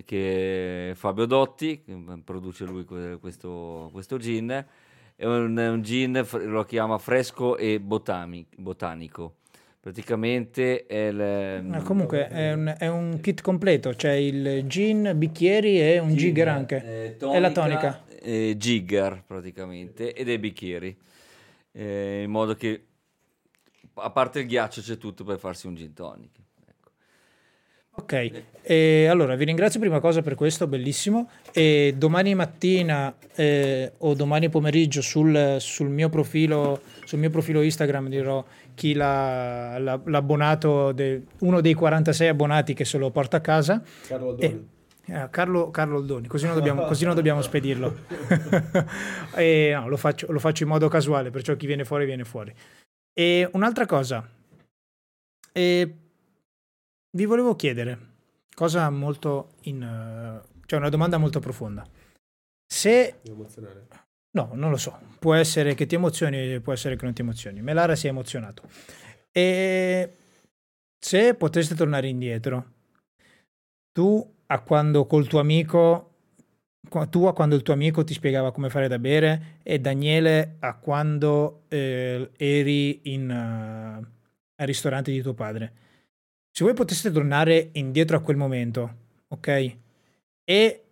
che 0.05 0.91
è 0.91 0.95
Fabio 0.95 1.27
Dotti, 1.27 1.83
che 1.83 1.97
produce 2.25 2.65
lui 2.65 2.85
questo, 2.85 3.91
questo 3.93 4.17
gin 4.17 4.67
è 5.21 5.27
un, 5.27 5.55
un 5.55 5.83
gin, 5.83 6.27
lo 6.47 6.65
chiama 6.65 6.97
fresco 6.97 7.59
e 7.59 7.79
botani, 7.79 8.47
botanico. 8.57 9.35
Praticamente 9.81 10.85
è 10.85 11.07
il... 11.07 11.63
No, 11.65 11.83
comunque 11.83 12.29
è 12.29 12.53
un, 12.53 12.75
è 12.77 12.87
un, 12.87 13.19
kit 13.23 13.41
completo, 13.41 13.95
c'è 13.95 14.13
il 14.13 14.67
gin, 14.67 15.13
bicchieri 15.17 15.81
e 15.81 15.99
un 15.99 16.15
jigger 16.15 16.49
anche. 16.49 17.07
Eh, 17.07 17.17
tonica, 17.17 17.39
è 17.39 17.41
la 17.41 17.51
tonica. 17.51 18.05
Eh, 18.21 18.57
jigger 18.59 19.25
praticamente 19.27 20.13
ed 20.13 20.29
è 20.29 20.39
bicchieri. 20.39 20.95
Eh, 21.73 22.23
in 22.25 22.31
modo 22.31 22.55
che 22.55 22.89
a 23.95 24.11
parte 24.11 24.41
il 24.41 24.47
ghiaccio 24.47 24.83
c'è 24.83 24.99
tutto 24.99 25.25
per 25.25 25.39
farsi 25.39 25.67
un 25.67 25.75
gin 25.75 25.95
tonic. 25.95 26.39
Ok, 27.93 28.45
e 28.63 29.07
allora 29.07 29.35
vi 29.35 29.45
ringrazio 29.45 29.81
prima 29.81 29.99
cosa 29.99 30.23
per 30.23 30.35
questo, 30.37 30.67
bellissimo. 30.67 31.29
E 31.53 31.95
domani 31.97 32.35
mattina 32.35 33.15
eh, 33.35 33.93
o 33.99 34.15
domani 34.15 34.49
pomeriggio 34.49 35.03
sul, 35.03 35.57
sul, 35.59 35.89
mio 35.89 36.09
profilo, 36.09 36.81
sul, 37.05 37.19
mio 37.19 37.31
profilo, 37.31 37.63
Instagram 37.63 38.09
dirò 38.09 38.45
chi 38.75 38.95
l'ha, 38.95 39.79
l'ha, 39.79 40.01
l'abbonato, 40.05 40.93
de, 40.93 41.23
uno 41.41 41.61
dei 41.61 41.75
46 41.75 42.29
abbonati 42.29 42.75
che 42.75 42.85
se 42.85 42.97
lo 42.97 43.11
porta 43.11 43.39
a 43.39 43.41
casa. 43.41 43.83
Carlo 44.07 44.29
Oldoni. 44.29 44.69
Eh, 45.07 45.29
Carlo, 45.31 45.71
Carlo 45.71 45.97
Oldoni, 45.97 46.29
così 46.29 46.47
non 46.47 46.55
dobbiamo, 46.55 46.85
così 46.85 47.05
non 47.05 47.17
dobbiamo 47.17 47.43
spedirlo. 47.43 47.97
e, 49.35 49.73
no, 49.75 49.89
lo, 49.89 49.97
faccio, 49.97 50.31
lo 50.31 50.39
faccio 50.39 50.63
in 50.63 50.69
modo 50.69 50.87
casuale, 50.87 51.31
perciò 51.31 51.57
chi 51.57 51.67
viene 51.67 51.85
fuori 51.85 52.05
viene 52.07 52.25
fuori. 52.25 52.55
E 53.13 53.49
un'altra 53.53 53.87
cosa. 53.87 54.27
E 55.53 55.95
vi 57.13 57.25
volevo 57.25 57.57
chiedere, 57.57 57.99
cosa 58.55 58.89
molto 58.91 59.55
in... 59.63 59.83
Uh, 59.83 60.59
cioè 60.67 60.79
una 60.79 60.89
domanda 60.89 61.19
molto 61.19 61.41
profonda. 61.41 61.87
Se... 62.67 63.21
No, 64.33 64.51
non 64.55 64.71
lo 64.71 64.77
so. 64.77 64.99
Può 65.19 65.35
essere 65.35 65.75
che 65.75 65.87
ti 65.87 65.97
emozioni, 65.97 66.61
può 66.61 66.73
essere 66.73 66.97
che 66.97 67.05
non 67.05 67.13
ti 67.15 67.23
emozioni. 67.23 67.61
Melara 67.61 67.97
si 67.97 68.07
è 68.07 68.11
emozionato. 68.11 68.63
E 69.33 70.17
se 70.99 71.35
poteste 71.35 71.75
tornare 71.75 72.09
indietro, 72.09 72.73
tu 73.91 74.35
a 74.47 74.61
quando 74.61 75.07
col 75.07 75.27
tuo 75.27 75.41
amico, 75.41 76.15
tu 77.09 77.25
a 77.25 77.33
quando 77.33 77.57
il 77.57 77.63
tuo 77.63 77.75
amico 77.75 78.05
ti 78.05 78.15
spiegava 78.15 78.53
come 78.53 78.71
fare 78.71 78.87
da 78.87 78.99
bere 78.99 79.59
e 79.63 79.81
Daniele 79.81 80.57
a 80.61 80.77
quando 80.77 81.65
eh, 81.69 82.31
eri 82.37 83.13
in, 83.13 83.29
uh, 83.31 84.07
al 84.57 84.67
ristorante 84.67 85.11
di 85.11 85.23
tuo 85.23 85.35
padre, 85.35 85.73
se 86.51 86.65
voi 86.65 86.75
poteste 86.75 87.11
tornare 87.11 87.71
indietro 87.73 88.17
a 88.17 88.21
quel 88.21 88.37
momento, 88.37 88.97
ok? 89.29 89.77
E 90.45 90.85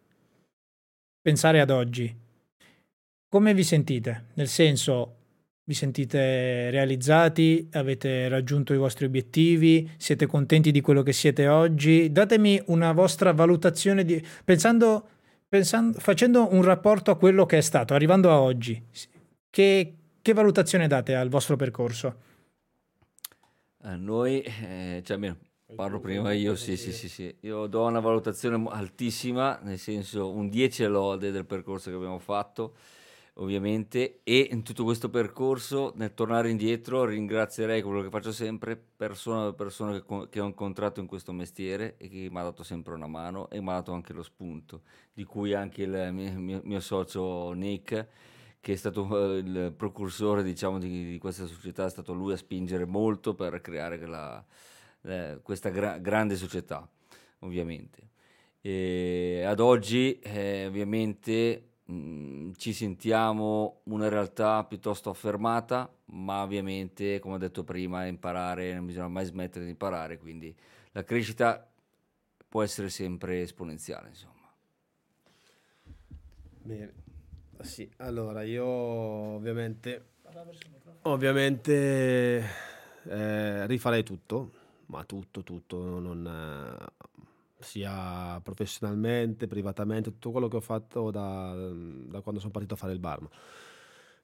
pensare 1.20 1.61
ad 1.61 1.70
oggi, 1.70 2.15
come 3.28 3.53
vi 3.53 3.65
sentite? 3.65 4.28
Nel 4.35 4.49
senso, 4.49 5.17
vi 5.65 5.75
sentite 5.75 6.70
realizzati? 6.70 7.69
Avete 7.73 8.28
raggiunto 8.28 8.73
i 8.73 8.78
vostri 8.78 9.05
obiettivi? 9.05 9.91
Siete 9.99 10.27
contenti 10.27 10.70
di 10.70 10.81
quello 10.81 11.03
che 11.03 11.12
siete 11.12 11.49
oggi? 11.49 12.11
Datemi 12.11 12.62
una 12.67 12.93
vostra 12.93 13.33
valutazione 13.33 14.05
di, 14.05 14.25
pensando, 14.45 15.07
pensando, 15.47 15.99
facendo 15.99 16.55
un 16.55 16.62
rapporto 16.62 17.11
a 17.11 17.19
quello 17.19 17.45
che 17.45 17.59
è 17.59 17.62
stato, 17.62 17.93
arrivando 17.93 18.31
a 18.31 18.41
oggi. 18.41 18.83
Che, 19.51 19.95
che 20.23 20.33
valutazione 20.33 20.87
date 20.87 21.15
al 21.15 21.28
vostro 21.28 21.57
percorso? 21.57 22.17
A 23.83 23.97
noi, 23.97 24.41
eh, 24.41 25.03
cioè, 25.05 25.17
almeno 25.17 25.37
Parlo 25.74 26.00
prima 26.00 26.32
io, 26.32 26.56
sì, 26.56 26.78
sì, 26.78 26.92
sì, 26.92 27.10
sì. 27.10 27.36
Io 27.40 27.66
do 27.66 27.84
una 27.84 28.00
valutazione 28.00 28.68
altissima, 28.70 29.58
nel 29.62 29.78
senso 29.78 30.30
un 30.30 30.48
10 30.48 30.84
lode 30.86 31.30
del 31.30 31.44
percorso 31.44 31.90
che 31.90 31.97
abbiamo 31.97 32.18
fatto, 32.18 32.74
ovviamente, 33.34 34.20
e 34.24 34.48
in 34.50 34.62
tutto 34.62 34.84
questo 34.84 35.10
percorso, 35.10 35.92
nel 35.97 36.14
tornare 36.14 36.48
indietro, 36.48 37.05
ringrazierei 37.05 37.82
quello 37.82 38.00
che 38.00 38.08
faccio 38.08 38.32
sempre, 38.32 38.76
persona 38.76 39.44
per 39.52 39.55
persona 39.55 40.00
che, 40.00 40.28
che 40.30 40.40
ho 40.40 40.47
incontrato 40.47 41.00
in 41.00 41.06
questo 41.06 41.32
mestiere 41.32 41.97
e 41.98 42.08
che 42.08 42.28
mi 42.30 42.38
ha 42.38 42.44
dato 42.44 42.62
sempre 42.62 42.94
una 42.94 43.06
mano 43.06 43.50
e 43.50 43.60
mi 43.60 43.68
ha 43.68 43.74
dato 43.74 43.92
anche 43.92 44.14
lo 44.14 44.22
spunto, 44.22 44.80
di 45.12 45.24
cui 45.24 45.52
anche 45.52 45.82
il 45.82 46.08
mio, 46.12 46.62
mio 46.64 46.80
socio 46.80 47.52
Nick, 47.52 48.06
che 48.58 48.72
è 48.72 48.76
stato 48.76 49.34
eh, 49.34 49.38
il 49.40 49.74
precursore, 49.76 50.42
diciamo, 50.42 50.78
di, 50.78 51.10
di 51.10 51.18
questa 51.18 51.44
società, 51.47 51.84
è 51.84 51.90
stato 51.90 52.14
lui 52.14 52.32
a 52.32 52.36
spingere 52.38 52.86
molto 52.86 53.34
per 53.34 53.60
creare 53.60 54.05
la 54.06 54.42
eh, 55.02 55.39
questa 55.43 55.70
gra- 55.70 55.99
grande 55.99 56.36
società, 56.36 56.89
ovviamente. 57.41 58.09
E 58.60 59.43
ad 59.47 59.60
oggi, 59.60 60.18
eh, 60.20 60.67
ovviamente, 60.67 61.70
mm, 61.91 62.52
ci 62.57 62.73
sentiamo 62.73 63.81
una 63.85 64.09
realtà 64.09 64.65
piuttosto 64.65 65.10
affermata, 65.10 65.93
ma 66.07 66.43
ovviamente, 66.43 67.18
come 67.18 67.35
ho 67.36 67.39
detto 67.39 67.65
prima, 67.65 68.07
imparare, 68.07 68.75
non 68.75 68.86
bisogna 68.86 69.09
mai 69.09 69.25
smettere 69.25 69.65
di 69.65 69.70
imparare, 69.70 70.18
quindi 70.18 70.55
la 70.93 71.05
crescita 71.05 71.67
può 72.49 72.62
essere 72.62 72.89
sempre 72.89 73.43
esponenziale, 73.43 74.09
insomma. 74.09 74.35
Bene. 76.62 77.07
Sì, 77.60 77.91
allora 77.97 78.43
io 78.43 78.65
ovviamente 78.65 80.17
ovviamente 81.02 82.44
eh, 83.05 83.67
rifarei 83.67 84.02
tutto, 84.02 84.52
ma 84.89 85.05
tutto, 85.05 85.42
tutto, 85.42 85.99
non, 85.99 86.86
sia 87.58 88.41
professionalmente, 88.42 89.47
privatamente, 89.47 90.10
tutto 90.10 90.31
quello 90.31 90.49
che 90.49 90.57
ho 90.57 90.60
fatto 90.60 91.10
da, 91.10 91.55
da 91.55 92.20
quando 92.20 92.41
sono 92.41 92.52
partito 92.52 92.75
a 92.75 92.76
fare 92.76 92.92
il 92.92 92.99
barman. 92.99 93.31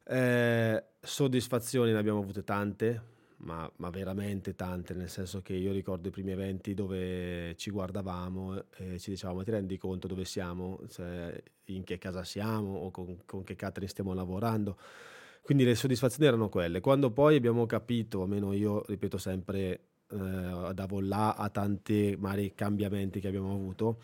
Eh, 0.06 0.84
soddisfazioni 1.00 1.92
ne 1.92 1.98
abbiamo 1.98 2.20
avute 2.20 2.44
tante, 2.44 3.12
ma, 3.38 3.70
ma, 3.76 3.90
veramente 3.90 4.54
tante, 4.54 4.94
nel 4.94 5.08
senso 5.08 5.42
che 5.42 5.54
io 5.54 5.72
ricordo 5.72 6.08
i 6.08 6.10
primi 6.10 6.30
eventi 6.30 6.74
dove 6.74 7.54
ci 7.56 7.70
guardavamo 7.70 8.64
e 8.76 8.98
ci 8.98 9.10
dicevamo 9.10 9.42
ti 9.42 9.50
rendi 9.50 9.76
conto 9.76 10.06
dove 10.06 10.24
siamo, 10.24 10.80
cioè, 10.88 11.42
in 11.66 11.84
che 11.84 11.98
casa 11.98 12.24
siamo 12.24 12.74
o 12.74 12.90
con, 12.90 13.24
con 13.26 13.44
che 13.44 13.56
catering 13.56 13.90
stiamo 13.90 14.14
lavorando. 14.14 14.78
Quindi 15.42 15.64
le 15.64 15.74
soddisfazioni 15.74 16.26
erano 16.26 16.48
quelle. 16.48 16.80
Quando 16.80 17.10
poi 17.10 17.36
abbiamo 17.36 17.66
capito, 17.66 18.22
almeno 18.22 18.54
io 18.54 18.82
ripeto 18.86 19.18
sempre, 19.18 19.88
eh, 20.14 20.72
da 20.74 20.86
là 21.00 21.34
a 21.34 21.48
tanti 21.48 22.14
vari 22.16 22.52
cambiamenti 22.54 23.20
che 23.20 23.28
abbiamo 23.28 23.52
avuto, 23.52 23.98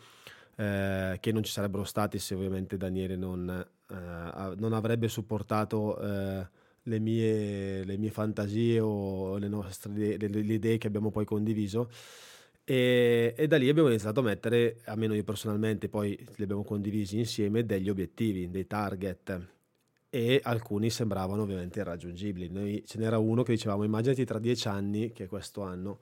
eh, 0.55 1.17
che 1.19 1.31
non 1.31 1.43
ci 1.43 1.51
sarebbero 1.51 1.83
stati 1.83 2.19
se 2.19 2.35
ovviamente 2.35 2.77
Daniele 2.77 3.15
non, 3.15 3.49
eh, 3.89 4.55
non 4.57 4.73
avrebbe 4.73 5.07
supportato 5.07 5.99
eh, 5.99 6.47
le 6.83 6.99
mie, 6.99 7.83
le, 7.83 7.97
mie, 7.97 8.11
fantasie 8.11 8.79
o 8.79 9.37
le, 9.37 9.47
nostre, 9.47 10.17
le, 10.17 10.27
le 10.27 10.53
idee 10.53 10.77
che 10.77 10.87
abbiamo 10.87 11.11
poi 11.11 11.25
condiviso. 11.25 11.89
E, 12.63 13.33
e, 13.35 13.47
da 13.47 13.57
lì 13.57 13.69
abbiamo 13.69 13.89
iniziato 13.89 14.19
a 14.19 14.23
mettere, 14.23 14.81
almeno 14.85 15.13
io 15.13 15.23
personalmente, 15.23 15.89
poi 15.89 16.17
li 16.35 16.43
abbiamo 16.43 16.63
condivisi 16.63 17.17
insieme, 17.17 17.65
degli 17.65 17.89
obiettivi, 17.89 18.49
dei 18.49 18.67
target 18.67 19.59
e 20.13 20.41
alcuni 20.43 20.89
sembravano 20.89 21.43
ovviamente 21.43 21.79
irraggiungibili. 21.79 22.49
Noi, 22.49 22.83
ce 22.85 22.99
n'era 22.99 23.17
uno 23.17 23.43
che 23.43 23.53
dicevamo 23.53 23.85
immaginati 23.85 24.25
tra 24.25 24.39
dieci 24.39 24.67
anni, 24.67 25.13
che 25.13 25.23
è 25.23 25.27
questo 25.27 25.61
anno, 25.61 25.99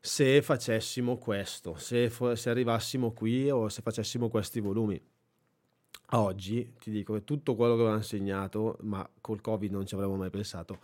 se 0.00 0.42
facessimo 0.42 1.16
questo, 1.16 1.76
se, 1.76 2.10
se 2.10 2.50
arrivassimo 2.50 3.12
qui 3.12 3.48
o 3.48 3.68
se 3.68 3.82
facessimo 3.82 4.28
questi 4.28 4.58
volumi. 4.58 5.00
Oggi 6.10 6.74
ti 6.80 6.90
dico 6.90 7.14
che 7.14 7.22
tutto 7.22 7.54
quello 7.54 7.74
che 7.74 7.80
avevamo 7.80 8.00
insegnato, 8.00 8.78
ma 8.82 9.08
col 9.20 9.40
Covid 9.40 9.70
non 9.70 9.86
ci 9.86 9.94
avremmo 9.94 10.16
mai 10.16 10.30
pensato, 10.30 10.80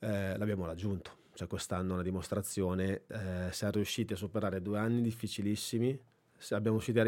eh, 0.00 0.36
l'abbiamo 0.36 0.66
raggiunto. 0.66 1.20
Cioè 1.34 1.46
quest'anno 1.46 1.94
una 1.94 2.02
dimostrazione, 2.02 3.02
eh, 3.06 3.52
siamo 3.52 3.74
riusciti 3.74 4.12
a 4.12 4.16
superare 4.16 4.60
due 4.60 4.78
anni 4.78 5.02
difficilissimi, 5.02 5.98
siamo 6.42 6.70
riusciti, 6.70 6.98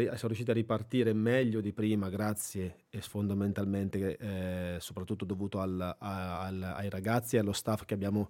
a, 0.49 0.53
ripartire 0.53 1.11
meglio 1.11 1.59
di 1.59 1.73
prima 1.73 2.09
grazie 2.09 2.85
e 2.89 3.01
fondamentalmente 3.01 4.17
eh, 4.17 4.77
soprattutto 4.79 5.25
dovuto 5.25 5.59
al, 5.59 5.95
al, 5.99 6.63
ai 6.63 6.89
ragazzi 6.89 7.35
e 7.35 7.39
allo 7.39 7.51
staff 7.51 7.83
che 7.83 7.93
abbiamo, 7.93 8.29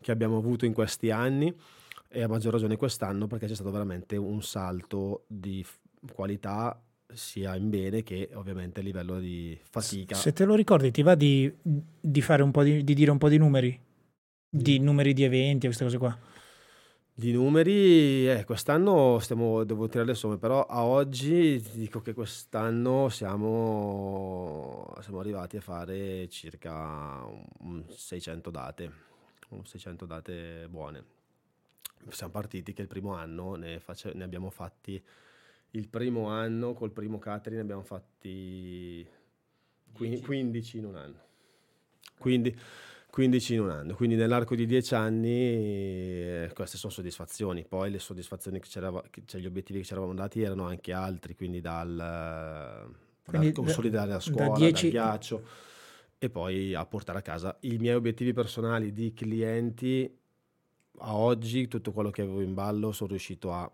che 0.00 0.12
abbiamo 0.12 0.38
avuto 0.38 0.64
in 0.64 0.72
questi 0.72 1.10
anni 1.10 1.52
e 2.08 2.22
a 2.22 2.28
maggior 2.28 2.52
ragione 2.52 2.76
quest'anno 2.76 3.26
perché 3.26 3.48
c'è 3.48 3.54
stato 3.54 3.72
veramente 3.72 4.16
un 4.16 4.40
salto 4.40 5.24
di 5.26 5.66
qualità 6.12 6.80
sia 7.12 7.56
in 7.56 7.68
bene 7.68 8.04
che 8.04 8.30
ovviamente 8.34 8.80
a 8.80 8.82
livello 8.84 9.18
di 9.18 9.58
fatica. 9.68 10.14
Se 10.14 10.32
te 10.32 10.44
lo 10.44 10.54
ricordi, 10.54 10.92
ti 10.92 11.02
va 11.02 11.16
di, 11.16 11.52
di 11.60 12.22
fare 12.22 12.44
un 12.44 12.52
po' 12.52 12.62
di, 12.62 12.84
di 12.84 12.94
dire 12.94 13.10
un 13.10 13.18
po' 13.18 13.28
di 13.28 13.38
numeri? 13.38 13.80
Di 14.48 14.78
numeri 14.78 15.12
di 15.12 15.24
eventi 15.24 15.66
queste 15.66 15.82
cose 15.82 15.98
qua? 15.98 16.16
Di 17.18 17.32
numeri, 17.32 18.28
eh, 18.28 18.44
quest'anno 18.44 19.18
stiamo, 19.20 19.64
devo 19.64 19.88
tirare 19.88 20.08
le 20.08 20.14
somme, 20.14 20.36
però 20.36 20.66
a 20.66 20.84
oggi 20.84 21.58
ti 21.62 21.78
dico 21.78 22.02
che 22.02 22.12
quest'anno 22.12 23.08
siamo, 23.08 24.94
siamo 25.00 25.20
arrivati 25.20 25.56
a 25.56 25.62
fare 25.62 26.28
circa 26.28 27.26
600 27.88 28.50
date, 28.50 28.92
600 29.62 30.04
date 30.04 30.66
buone. 30.68 31.04
Siamo 32.10 32.32
partiti 32.32 32.74
che 32.74 32.82
il 32.82 32.88
primo 32.88 33.14
anno 33.14 33.54
ne, 33.54 33.80
face, 33.80 34.12
ne 34.12 34.22
abbiamo 34.22 34.50
fatti, 34.50 35.02
il 35.70 35.88
primo 35.88 36.28
anno 36.28 36.74
col 36.74 36.90
primo 36.92 37.18
catering 37.18 37.56
ne 37.56 37.64
abbiamo 37.64 37.82
fatti 37.82 39.08
15 39.94 40.76
in 40.76 40.84
un 40.84 40.96
anno. 40.96 41.20
Quindi 42.18 42.54
15 43.16 43.54
in 43.54 43.60
un 43.60 43.70
anno, 43.70 43.94
quindi 43.94 44.14
nell'arco 44.14 44.54
di 44.54 44.66
10 44.66 44.94
anni 44.94 45.30
eh, 45.30 46.50
queste 46.52 46.76
sono 46.76 46.92
soddisfazioni, 46.92 47.64
poi 47.64 47.90
le 47.90 47.98
soddisfazioni 47.98 48.60
che 48.60 48.68
c'eravamo, 48.68 49.04
cioè 49.24 49.40
gli 49.40 49.46
obiettivi 49.46 49.78
che 49.78 49.86
ci 49.86 49.92
eravamo 49.92 50.12
dati 50.12 50.42
erano 50.42 50.66
anche 50.66 50.92
altri, 50.92 51.34
quindi 51.34 51.62
dal, 51.62 52.86
quindi 53.24 53.52
dal 53.52 53.64
consolidare 53.64 54.10
la 54.10 54.20
scuola, 54.20 54.48
da 54.48 54.54
10... 54.56 54.82
dal 54.82 54.90
ghiaccio 54.90 55.42
e 56.18 56.28
poi 56.28 56.74
a 56.74 56.84
portare 56.84 57.20
a 57.20 57.22
casa 57.22 57.56
i 57.60 57.78
miei 57.78 57.94
obiettivi 57.94 58.34
personali 58.34 58.92
di 58.92 59.14
clienti. 59.14 60.14
A 60.98 61.16
oggi, 61.16 61.68
tutto 61.68 61.92
quello 61.92 62.10
che 62.10 62.20
avevo 62.20 62.42
in 62.42 62.52
ballo 62.52 62.92
sono 62.92 63.08
riuscito 63.08 63.50
a, 63.50 63.70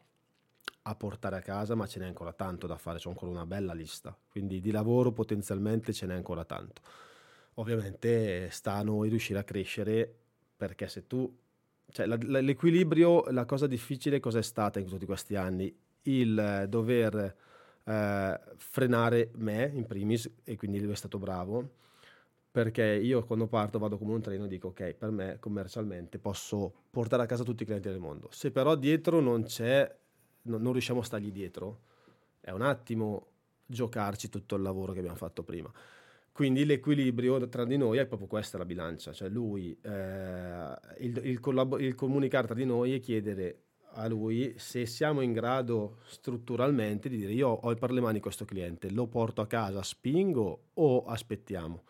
a 0.83 0.95
portare 0.95 1.35
a 1.35 1.41
casa, 1.41 1.75
ma 1.75 1.89
ce 1.89 1.99
n'è 1.99 2.07
ancora 2.07 2.33
tanto 2.33 2.69
da 2.69 2.77
fare, 2.77 3.01
c'è 3.01 3.09
ancora 3.09 3.33
una 3.33 3.47
bella 3.47 3.73
lista, 3.73 4.17
quindi 4.31 4.61
di 4.61 4.71
lavoro 4.71 5.11
potenzialmente 5.11 5.93
ce 5.93 6.07
n'è 6.07 6.15
ancora 6.15 6.45
tanto 6.45 6.81
ovviamente 7.55 8.49
sta 8.51 8.75
a 8.75 8.83
noi 8.83 9.09
riuscire 9.09 9.39
a 9.39 9.45
crescere 9.45 10.15
perché 10.57 10.89
se 10.89 11.07
tu, 11.07 11.31
cioè 11.91 12.07
la, 12.07 12.17
la, 12.23 12.41
l'equilibrio, 12.41 13.25
la 13.31 13.45
cosa 13.45 13.67
difficile 13.67 14.21
cosa 14.21 14.39
è 14.39 14.43
stata 14.43 14.79
in 14.79 14.87
tutti 14.87 15.07
questi 15.07 15.37
anni? 15.37 15.75
Il 16.03 16.67
dover 16.69 17.37
eh, 17.85 18.41
frenare 18.57 19.31
me 19.37 19.71
in 19.75 19.87
primis 19.87 20.31
e 20.45 20.57
quindi 20.57 20.81
lui 20.81 20.93
è 20.93 20.97
stato 20.97 21.19
bravo 21.19 21.81
perché 22.53 22.85
io 22.85 23.25
quando 23.25 23.47
parto 23.47 23.79
vado 23.79 23.97
come 23.97 24.13
un 24.13 24.21
treno 24.21 24.45
e 24.45 24.49
dico 24.49 24.69
ok 24.69 24.93
per 24.93 25.11
me 25.11 25.39
commercialmente 25.41 26.19
posso 26.19 26.73
portare 26.91 27.23
a 27.23 27.27
casa 27.27 27.45
tutti 27.45 27.63
i 27.63 27.67
clienti 27.67 27.89
del 27.89 27.99
mondo 27.99 28.29
se 28.31 28.51
però 28.51 28.75
dietro 28.77 29.21
non 29.21 29.45
c'è 29.45 29.91
non, 30.43 30.61
non 30.61 30.73
riusciamo 30.73 31.01
a 31.01 31.05
stargli 31.05 31.33
dietro 31.33 31.81
è 32.41 32.51
un 32.51 32.61
attimo 32.61 33.29
giocarci 33.65 34.29
tutto 34.29 34.57
il 34.57 34.63
lavoro 34.63 34.93
che 34.93 34.99
abbiamo 34.99 35.17
fatto 35.17 35.43
prima 35.43 35.73
quindi 36.33 36.65
l'equilibrio 36.65 37.47
tra 37.49 37.67
di 37.67 37.77
noi 37.77 37.99
è 37.99 38.07
proprio 38.07 38.27
questa 38.27 38.57
la 38.57 38.65
bilancia, 38.65 39.13
cioè 39.13 39.29
lui, 39.29 39.79
eh, 39.83 40.75
il, 41.01 41.21
il, 41.25 41.41
collab- 41.41 41.79
il 41.79 41.95
comunicare 41.95 42.47
tra 42.47 42.57
di 42.57 42.65
noi 42.65 42.95
e 42.95 43.01
chiedere 43.01 43.65
a 43.95 44.09
lui 44.09 44.55
se 44.57 44.87
siamo 44.87 45.21
in 45.21 45.33
grado 45.33 45.99
strutturalmente 46.07 47.11
di 47.11 47.19
dire 47.19 47.33
io 47.33 47.49
ho 47.49 47.75
per 47.75 47.91
le 47.91 48.01
mani 48.01 48.21
questo 48.21 48.47
cliente, 48.47 48.91
lo 48.91 49.07
porto 49.07 49.43
a 49.43 49.47
casa, 49.47 49.83
spingo 49.83 50.69
o 50.73 51.05
aspettiamo? 51.05 51.85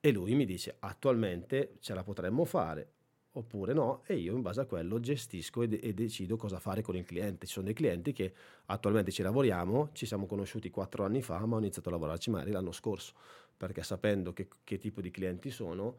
E 0.00 0.10
lui 0.10 0.34
mi 0.34 0.44
dice 0.44 0.76
attualmente 0.80 1.76
ce 1.80 1.94
la 1.94 2.02
potremmo 2.02 2.44
fare 2.44 2.90
oppure 3.36 3.72
no 3.72 4.02
e 4.06 4.14
io 4.14 4.34
in 4.34 4.42
base 4.42 4.60
a 4.60 4.66
quello 4.66 5.00
gestisco 5.00 5.62
e, 5.62 5.68
de- 5.68 5.76
e, 5.76 5.92
decido 5.94 6.36
cosa 6.36 6.58
fare 6.58 6.82
con 6.82 6.96
il 6.96 7.04
cliente. 7.04 7.46
Ci 7.46 7.52
sono 7.54 7.66
dei 7.66 7.74
clienti 7.74 8.12
che 8.12 8.32
attualmente 8.66 9.10
ci 9.10 9.22
lavoriamo, 9.22 9.90
ci 9.92 10.06
siamo 10.06 10.26
conosciuti 10.26 10.70
quattro 10.70 11.04
anni 11.04 11.22
fa 11.22 11.44
ma 11.46 11.56
ho 11.56 11.58
iniziato 11.58 11.88
a 11.88 11.92
lavorarci 11.92 12.30
magari 12.30 12.50
l'anno 12.50 12.72
scorso 12.72 13.14
perché 13.56 13.82
sapendo 13.82 14.32
che, 14.32 14.48
che 14.64 14.78
tipo 14.78 15.00
di 15.00 15.10
clienti 15.10 15.50
sono, 15.50 15.96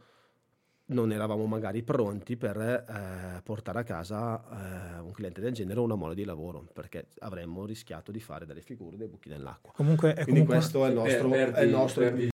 non 0.87 1.11
eravamo 1.11 1.45
magari 1.45 1.81
pronti 1.81 2.37
per 2.37 2.57
eh, 2.57 3.41
portare 3.43 3.79
a 3.79 3.83
casa 3.83 4.97
eh, 4.97 4.99
un 4.99 5.11
cliente 5.11 5.41
del 5.41 5.53
genere 5.53 5.79
o 5.79 5.83
una 5.83 5.95
mole 5.95 6.13
di 6.13 6.23
lavoro, 6.23 6.67
perché 6.73 7.07
avremmo 7.19 7.65
rischiato 7.65 8.11
di 8.11 8.19
fare 8.19 8.45
delle 8.45 8.61
figure 8.61 8.97
dei 8.97 9.07
buchi 9.07 9.29
nell'acqua. 9.29 9.71
Comunque, 9.73 10.11
è 10.11 10.23
Quindi 10.23 10.45
comunque... 10.45 10.55
questo 10.55 10.85
è 10.85 10.89
il 10.89 10.93
nostro... 10.93 11.29
Per, 11.29 11.51
per 11.51 11.53
è 11.53 11.63
il 11.63 11.69
nostro 11.69 12.03
per 12.03 12.33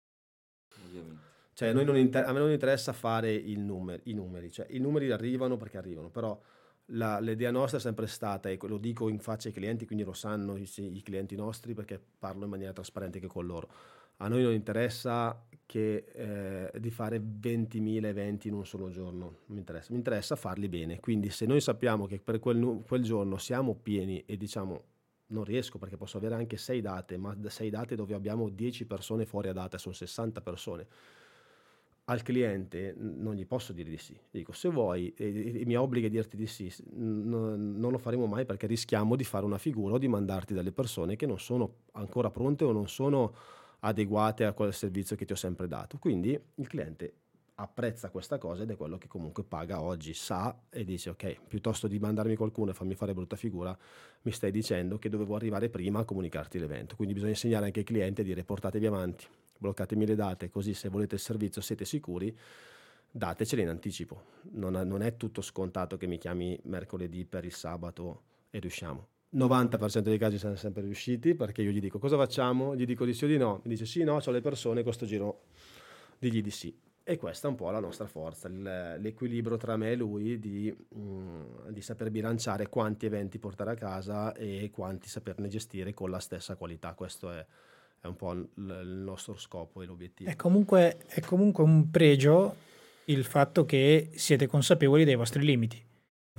cioè, 1.61 1.75
a, 1.75 1.97
inter- 1.99 2.27
a 2.27 2.33
me 2.33 2.39
non 2.39 2.51
interessa 2.51 2.95
fare 2.95 3.39
numeri, 3.59 4.01
i 4.05 4.15
numeri, 4.15 4.51
cioè, 4.51 4.67
i 4.71 4.79
numeri 4.79 5.11
arrivano 5.11 5.59
perché 5.59 5.77
arrivano, 5.77 6.09
però 6.09 6.41
la, 6.93 7.21
l'idea 7.21 7.51
nostra 7.51 7.77
è 7.77 7.81
sempre 7.83 8.07
stata, 8.07 8.49
e 8.49 8.57
lo 8.63 8.79
dico 8.79 9.11
in 9.11 9.19
faccia 9.19 9.49
ai 9.49 9.55
clienti, 9.55 9.85
quindi 9.85 10.03
lo 10.03 10.15
sanno 10.15 10.57
i, 10.57 10.67
i 10.77 11.03
clienti 11.03 11.37
nostri 11.37 11.75
perché 11.75 12.01
parlo 12.19 12.45
in 12.45 12.51
maniera 12.51 12.73
trasparente 12.73 13.19
anche 13.19 13.29
con 13.29 13.45
loro 13.45 13.69
a 14.23 14.29
noi 14.29 14.43
non 14.43 14.53
interessa 14.53 15.45
che, 15.65 16.05
eh, 16.13 16.81
di 16.81 16.91
fare 16.91 17.21
20.000 17.21 18.09
eventi 18.09 18.49
in 18.49 18.55
un 18.55 18.67
solo 18.67 18.91
giorno, 18.91 19.39
mi 19.47 19.59
interessa. 19.59 19.93
mi 19.93 19.99
interessa 19.99 20.37
farli 20.37 20.69
bene. 20.69 21.01
Quindi 21.01 21.31
se 21.31 21.47
noi 21.47 21.61
sappiamo 21.61 22.07
che 22.07 22.19
per 22.19 22.39
quel, 22.39 22.83
quel 22.87 23.03
giorno 23.03 23.39
siamo 23.39 23.75
pieni 23.75 24.23
e 24.27 24.37
diciamo 24.37 24.83
non 25.29 25.45
riesco 25.45 25.79
perché 25.79 25.97
posso 25.97 26.17
avere 26.17 26.35
anche 26.35 26.57
6 26.57 26.81
date, 26.81 27.17
ma 27.17 27.37
6 27.47 27.71
date 27.71 27.95
dove 27.95 28.15
abbiamo 28.15 28.49
10 28.49 28.85
persone 28.85 29.27
fuori 29.27 29.49
a 29.49 29.53
data, 29.53 29.79
sono 29.79 29.95
60 29.95 30.41
persone. 30.41 30.87
Al 32.07 32.23
cliente 32.23 32.93
non 32.99 33.35
gli 33.35 33.47
posso 33.47 33.73
dire 33.73 33.89
di 33.89 33.97
sì. 33.97 34.19
Dico, 34.29 34.51
se 34.51 34.69
vuoi, 34.69 35.15
e, 35.17 35.61
e 35.61 35.65
mi 35.65 35.77
obbliga 35.77 36.09
a 36.09 36.11
dirti 36.11 36.37
di 36.37 36.49
sì, 36.49 36.69
n- 36.97 37.77
non 37.79 37.93
lo 37.93 37.99
faremo 37.99 38.27
mai 38.27 38.45
perché 38.45 38.67
rischiamo 38.67 39.15
di 39.15 39.23
fare 39.23 39.45
una 39.45 39.59
figura 39.59 39.95
o 39.95 39.99
di 39.99 40.09
mandarti 40.09 40.53
delle 40.53 40.73
persone 40.73 41.15
che 41.15 41.27
non 41.27 41.39
sono 41.39 41.75
ancora 41.93 42.29
pronte 42.31 42.65
o 42.65 42.73
non 42.73 42.89
sono 42.89 43.33
adeguate 43.81 44.45
a 44.45 44.53
quel 44.53 44.73
servizio 44.73 45.17
che 45.17 45.25
ti 45.25 45.33
ho 45.33 45.37
sempre 45.37 45.69
dato. 45.69 45.99
Quindi 45.99 46.39
il 46.55 46.67
cliente 46.67 47.15
apprezza 47.61 48.11
questa 48.11 48.39
cosa 48.39 48.63
ed 48.63 48.71
è 48.71 48.77
quello 48.77 48.97
che 48.97 49.07
comunque 49.07 49.45
paga 49.45 49.81
oggi, 49.83 50.15
sa 50.15 50.63
e 50.71 50.85
dice 50.85 51.11
ok, 51.11 51.41
piuttosto 51.47 51.89
di 51.89 51.99
mandarmi 51.99 52.35
qualcuno 52.35 52.71
e 52.71 52.75
farmi 52.75 52.95
fare 52.95 53.13
brutta 53.13 53.37
figura, 53.37 53.77
mi 54.23 54.33
stai 54.33 54.51
dicendo 54.51 54.99
che 54.99 55.09
dovevo 55.09 55.35
arrivare 55.35 55.69
prima 55.69 56.01
a 56.01 56.05
comunicarti 56.05 56.59
l'evento. 56.59 56.97
Quindi 56.97 57.15
bisogna 57.15 57.33
insegnare 57.33 57.67
anche 57.67 57.81
ai 57.81 57.85
clienti 57.85 58.23
a 58.23 58.25
dire 58.25 58.45
portatevi 58.45 58.87
avanti, 58.87 59.27
bloccatemi 59.59 60.07
le 60.07 60.15
date, 60.15 60.49
così 60.49 60.73
se 60.73 60.89
volete 60.89 61.17
il 61.17 61.21
servizio 61.21 61.61
siete 61.61 61.85
sicuri, 61.85 62.35
datecele 63.11 63.63
in 63.63 63.69
anticipo. 63.69 64.23
Non, 64.53 64.73
non 64.73 65.03
è 65.03 65.17
tutto 65.17 65.43
scontato 65.43 65.99
che 65.99 66.07
mi 66.07 66.17
chiami 66.17 66.59
mercoledì 66.65 67.27
per 67.27 67.45
il 67.45 67.53
sabato 67.53 68.23
e 68.49 68.59
riusciamo. 68.59 69.07
90% 69.35 70.01
dei 70.01 70.19
casi 70.19 70.39
siamo 70.39 70.57
sempre 70.57 70.83
riusciti 70.83 71.35
perché 71.35 71.63
io 71.63 71.71
gli 71.71 71.81
dico 71.81 71.99
cosa 71.99 72.17
facciamo, 72.17 72.75
gli 72.75 72.85
dico 72.85 73.05
di 73.05 73.13
sì 73.13 73.25
o 73.25 73.29
di 73.29 73.39
no, 73.39 73.61
mi 73.65 73.71
dice 73.71 73.87
sì, 73.87 74.03
no, 74.03 74.21
ho 74.25 74.31
le 74.31 74.41
persone, 74.41 74.83
questo 74.83 75.07
giro 75.07 75.43
digli 76.19 76.43
di 76.43 76.51
sì 76.51 76.75
e 77.11 77.17
questa 77.17 77.49
è 77.49 77.51
un 77.51 77.57
po' 77.57 77.71
la 77.71 77.81
nostra 77.81 78.07
forza, 78.07 78.49
l'equilibrio 78.49 79.57
tra 79.57 79.77
me 79.77 79.91
e 79.91 79.97
lui 79.97 80.39
di, 80.39 80.73
mm, 80.97 81.69
di, 81.71 81.81
saper 81.81 82.09
bilanciare 82.09 82.69
quanti 82.69 83.07
eventi 83.07 83.41
portare 83.41 83.73
a 83.73 83.75
casa 83.75 84.33
e 84.35 84.71
quanti 84.73 85.09
saperne 85.09 85.49
gestire 85.49 85.93
con 85.93 86.09
la 86.09 86.21
stessa 86.21 86.55
qualità. 86.55 86.93
Questo 86.95 87.33
è, 87.33 87.45
è 88.01 88.07
un 88.07 88.15
po' 88.15 88.33
il, 88.33 88.49
nostro 88.55 89.37
scopo 89.37 89.83
e 89.83 89.87
l'obiettivo. 89.87 90.31
È 90.31 90.37
comunque, 90.37 90.99
è 91.09 91.21
comunque 91.21 91.65
un 91.65 91.91
pregio 91.91 92.55
il 93.07 93.25
fatto 93.25 93.65
che 93.65 94.11
siete 94.15 94.47
consapevoli 94.47 95.05
dei 95.05 95.17
vostri 95.17 95.43
limiti. 95.43 95.83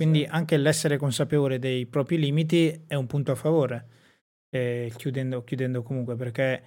Quindi 0.01 0.25
anche 0.27 0.57
l'essere 0.57 0.97
consapevole 0.97 1.59
dei 1.59 1.85
propri 1.85 2.17
limiti 2.17 2.85
è 2.87 2.95
un 2.95 3.05
punto 3.05 3.33
a 3.33 3.35
favore, 3.35 3.85
eh, 4.49 4.91
chiudendo, 4.97 5.43
chiudendo 5.43 5.83
comunque, 5.83 6.15
perché 6.15 6.63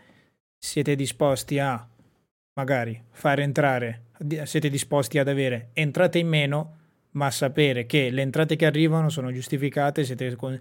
siete 0.57 0.95
disposti 0.95 1.59
a 1.59 1.85
magari 2.53 3.03
fare 3.11 3.43
entrare, 3.43 4.03
siete 4.45 4.71
disposti 4.71 5.19
ad 5.19 5.27
avere 5.27 5.71
entrate 5.73 6.21
in 6.21 6.29
meno, 6.29 6.77
ma 7.15 7.29
sapere 7.33 7.87
che 7.87 8.09
le 8.11 8.23
entrate 8.23 8.55
che 8.55 8.67
arrivano 8.67 9.09
sono 9.09 9.33
giustificate, 9.33 10.05
siete 10.05 10.37
con, 10.37 10.57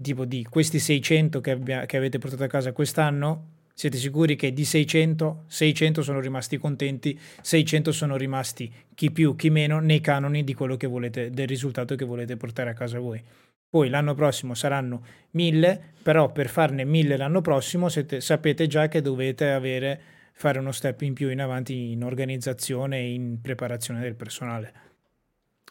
tipo 0.00 0.24
di 0.24 0.46
questi 0.48 0.78
600 0.78 1.40
che, 1.40 1.50
abbia, 1.50 1.86
che 1.86 1.96
avete 1.96 2.18
portato 2.18 2.44
a 2.44 2.46
casa 2.46 2.70
quest'anno, 2.70 3.61
siete 3.74 3.96
sicuri 3.96 4.36
che 4.36 4.52
di 4.52 4.64
600, 4.64 5.44
600 5.46 6.02
sono 6.02 6.20
rimasti 6.20 6.58
contenti, 6.58 7.18
600 7.40 7.92
sono 7.92 8.16
rimasti 8.16 8.72
chi 8.94 9.10
più, 9.10 9.34
chi 9.36 9.50
meno 9.50 9.80
nei 9.80 10.00
canoni 10.00 10.44
di 10.44 10.54
quello 10.54 10.76
che 10.76 10.86
volete, 10.86 11.30
del 11.30 11.46
risultato 11.46 11.94
che 11.94 12.04
volete 12.04 12.36
portare 12.36 12.70
a 12.70 12.74
casa 12.74 12.98
voi. 12.98 13.22
Poi 13.68 13.88
l'anno 13.88 14.14
prossimo 14.14 14.54
saranno 14.54 15.02
1000, 15.30 15.94
però 16.02 16.30
per 16.30 16.48
farne 16.48 16.84
1000 16.84 17.16
l'anno 17.16 17.40
prossimo 17.40 17.88
siete, 17.88 18.20
sapete 18.20 18.66
già 18.66 18.88
che 18.88 19.00
dovete 19.00 19.50
avere 19.50 20.00
fare 20.32 20.58
uno 20.58 20.72
step 20.72 21.00
in 21.02 21.14
più 21.14 21.30
in 21.30 21.40
avanti 21.40 21.92
in 21.92 22.04
organizzazione 22.04 22.98
e 22.98 23.12
in 23.14 23.40
preparazione 23.40 24.00
del 24.00 24.14
personale. 24.14 24.72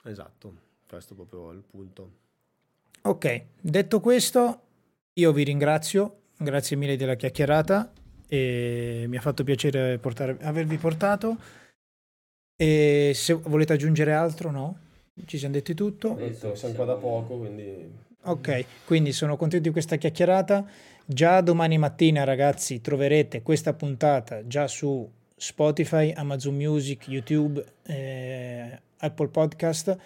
Esatto, 0.04 0.56
questo 0.88 1.14
è 1.14 1.16
proprio 1.16 1.52
il 1.52 1.62
punto. 1.70 2.12
Ok, 3.04 3.44
detto 3.60 4.00
questo, 4.00 4.62
io 5.14 5.32
vi 5.32 5.44
ringrazio, 5.44 6.21
grazie 6.42 6.76
mille 6.76 6.96
della 6.96 7.16
chiacchierata 7.16 7.92
e 8.28 9.06
mi 9.08 9.18
ha 9.18 9.22
fatto 9.22 9.44
piacere 9.44 9.98
portare, 9.98 10.38
avervi 10.42 10.78
portato. 10.78 11.38
E 12.56 13.12
se 13.14 13.34
volete 13.34 13.74
aggiungere 13.74 14.14
altro, 14.14 14.52
no? 14.52 14.78
Ci 15.26 15.38
siamo 15.38 15.54
detti 15.54 15.74
tutto. 15.74 16.14
Detto, 16.14 16.56
siamo 16.56 16.74
qua 16.74 16.86
da 16.86 16.96
poco, 16.96 17.38
quindi... 17.38 18.10
Ok, 18.24 18.66
quindi 18.86 19.12
sono 19.14 19.36
contento 19.36 19.66
di 19.66 19.72
questa 19.72 19.96
chiacchierata. 19.96 20.66
Già 21.06 21.42
domani 21.42 21.78
mattina, 21.78 22.24
ragazzi, 22.24 22.80
troverete 22.80 23.42
questa 23.42 23.74
puntata 23.74 24.46
già 24.46 24.68
su 24.68 25.10
Spotify, 25.36 26.12
Amazon 26.12 26.56
Music, 26.56 27.08
YouTube, 27.08 27.66
eh, 27.88 28.80
Apple 28.98 29.28
Podcast, 29.30 29.98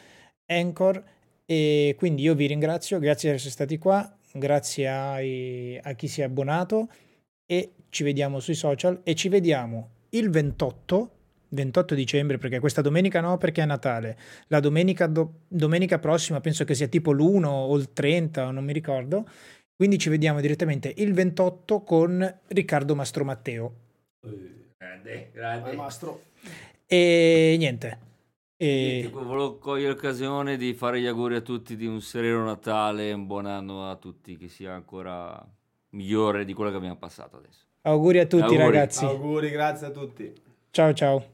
Anchor. 0.46 1.04
E 1.46 1.94
quindi 1.98 2.24
io 2.24 2.34
vi 2.34 2.48
ringrazio, 2.48 2.98
grazie 3.00 3.30
di 3.30 3.36
essere 3.36 3.52
stati 3.52 3.78
qua, 3.78 4.18
grazie 4.36 4.90
ai, 4.90 5.80
a 5.82 5.94
chi 5.94 6.08
si 6.08 6.22
è 6.22 6.26
abbonato 6.26 6.90
e 7.46 7.72
ci 7.90 8.04
vediamo 8.04 8.40
sui 8.40 8.56
social 8.56 9.00
e 9.04 9.16
ci 9.16 9.30
vediamo 9.30 9.90
il 10.10 10.30
28 10.30 11.10
28 11.56 11.96
dicembre, 11.96 12.38
perché 12.38 12.60
questa 12.60 12.82
domenica 12.82 13.22
no, 13.22 13.38
perché 13.38 13.62
è 13.62 13.66
Natale. 13.66 14.18
La 14.48 14.60
domenica, 14.60 15.08
do, 15.08 15.42
domenica 15.48 16.00
prossima 16.00 16.42
penso 16.42 16.66
che 16.66 16.76
sia 16.76 16.88
tipo 16.88 17.12
l'1 17.12 17.46
o 17.46 17.76
il 17.78 17.94
30, 17.94 18.52
non 18.52 18.66
mi 18.66 18.74
ricordo. 18.74 19.26
Quindi 19.76 19.98
ci 19.98 20.10
vediamo 20.10 20.42
direttamente 20.42 20.94
il 20.98 21.14
28 21.14 21.82
con 21.82 22.40
Riccardo 22.48 22.96
Mastro 22.96 23.24
Matteo. 23.24 23.74
Grande, 24.78 25.30
grande. 25.34 25.72
Mastro. 25.74 26.24
E 26.86 27.56
niente. 27.58 28.00
E... 28.58 29.01
Niente, 29.01 29.09
volevo 29.09 29.58
cogliere 29.58 29.90
l'occasione 29.90 30.58
di 30.58 30.74
fare 30.74 31.01
gli 31.01 31.08
auguri 31.08 31.35
a 31.35 31.42
tutti 31.42 31.75
di 31.75 31.85
un 31.85 32.01
sereno 32.01 32.43
Natale, 32.45 33.11
un 33.11 33.25
buon 33.25 33.45
anno 33.45 33.90
a 33.90 33.95
tutti, 33.95 34.38
che 34.38 34.48
sia 34.48 34.74
ancora 34.74 35.45
migliore 35.90 36.45
di 36.45 36.53
quello 36.53 36.72
che 36.72 36.77
abbiamo 36.77 36.98
passato 36.98 37.38
adesso. 37.38 37.66
Auguri 37.82 38.19
a 38.19 38.25
tutti 38.25 38.43
auguri. 38.43 38.61
ragazzi. 38.61 39.06
Auguri, 39.06 39.50
grazie 39.50 39.88
a 39.88 39.92
tutti. 39.92 40.34
Ciao 40.72 40.93
ciao. 40.93 41.34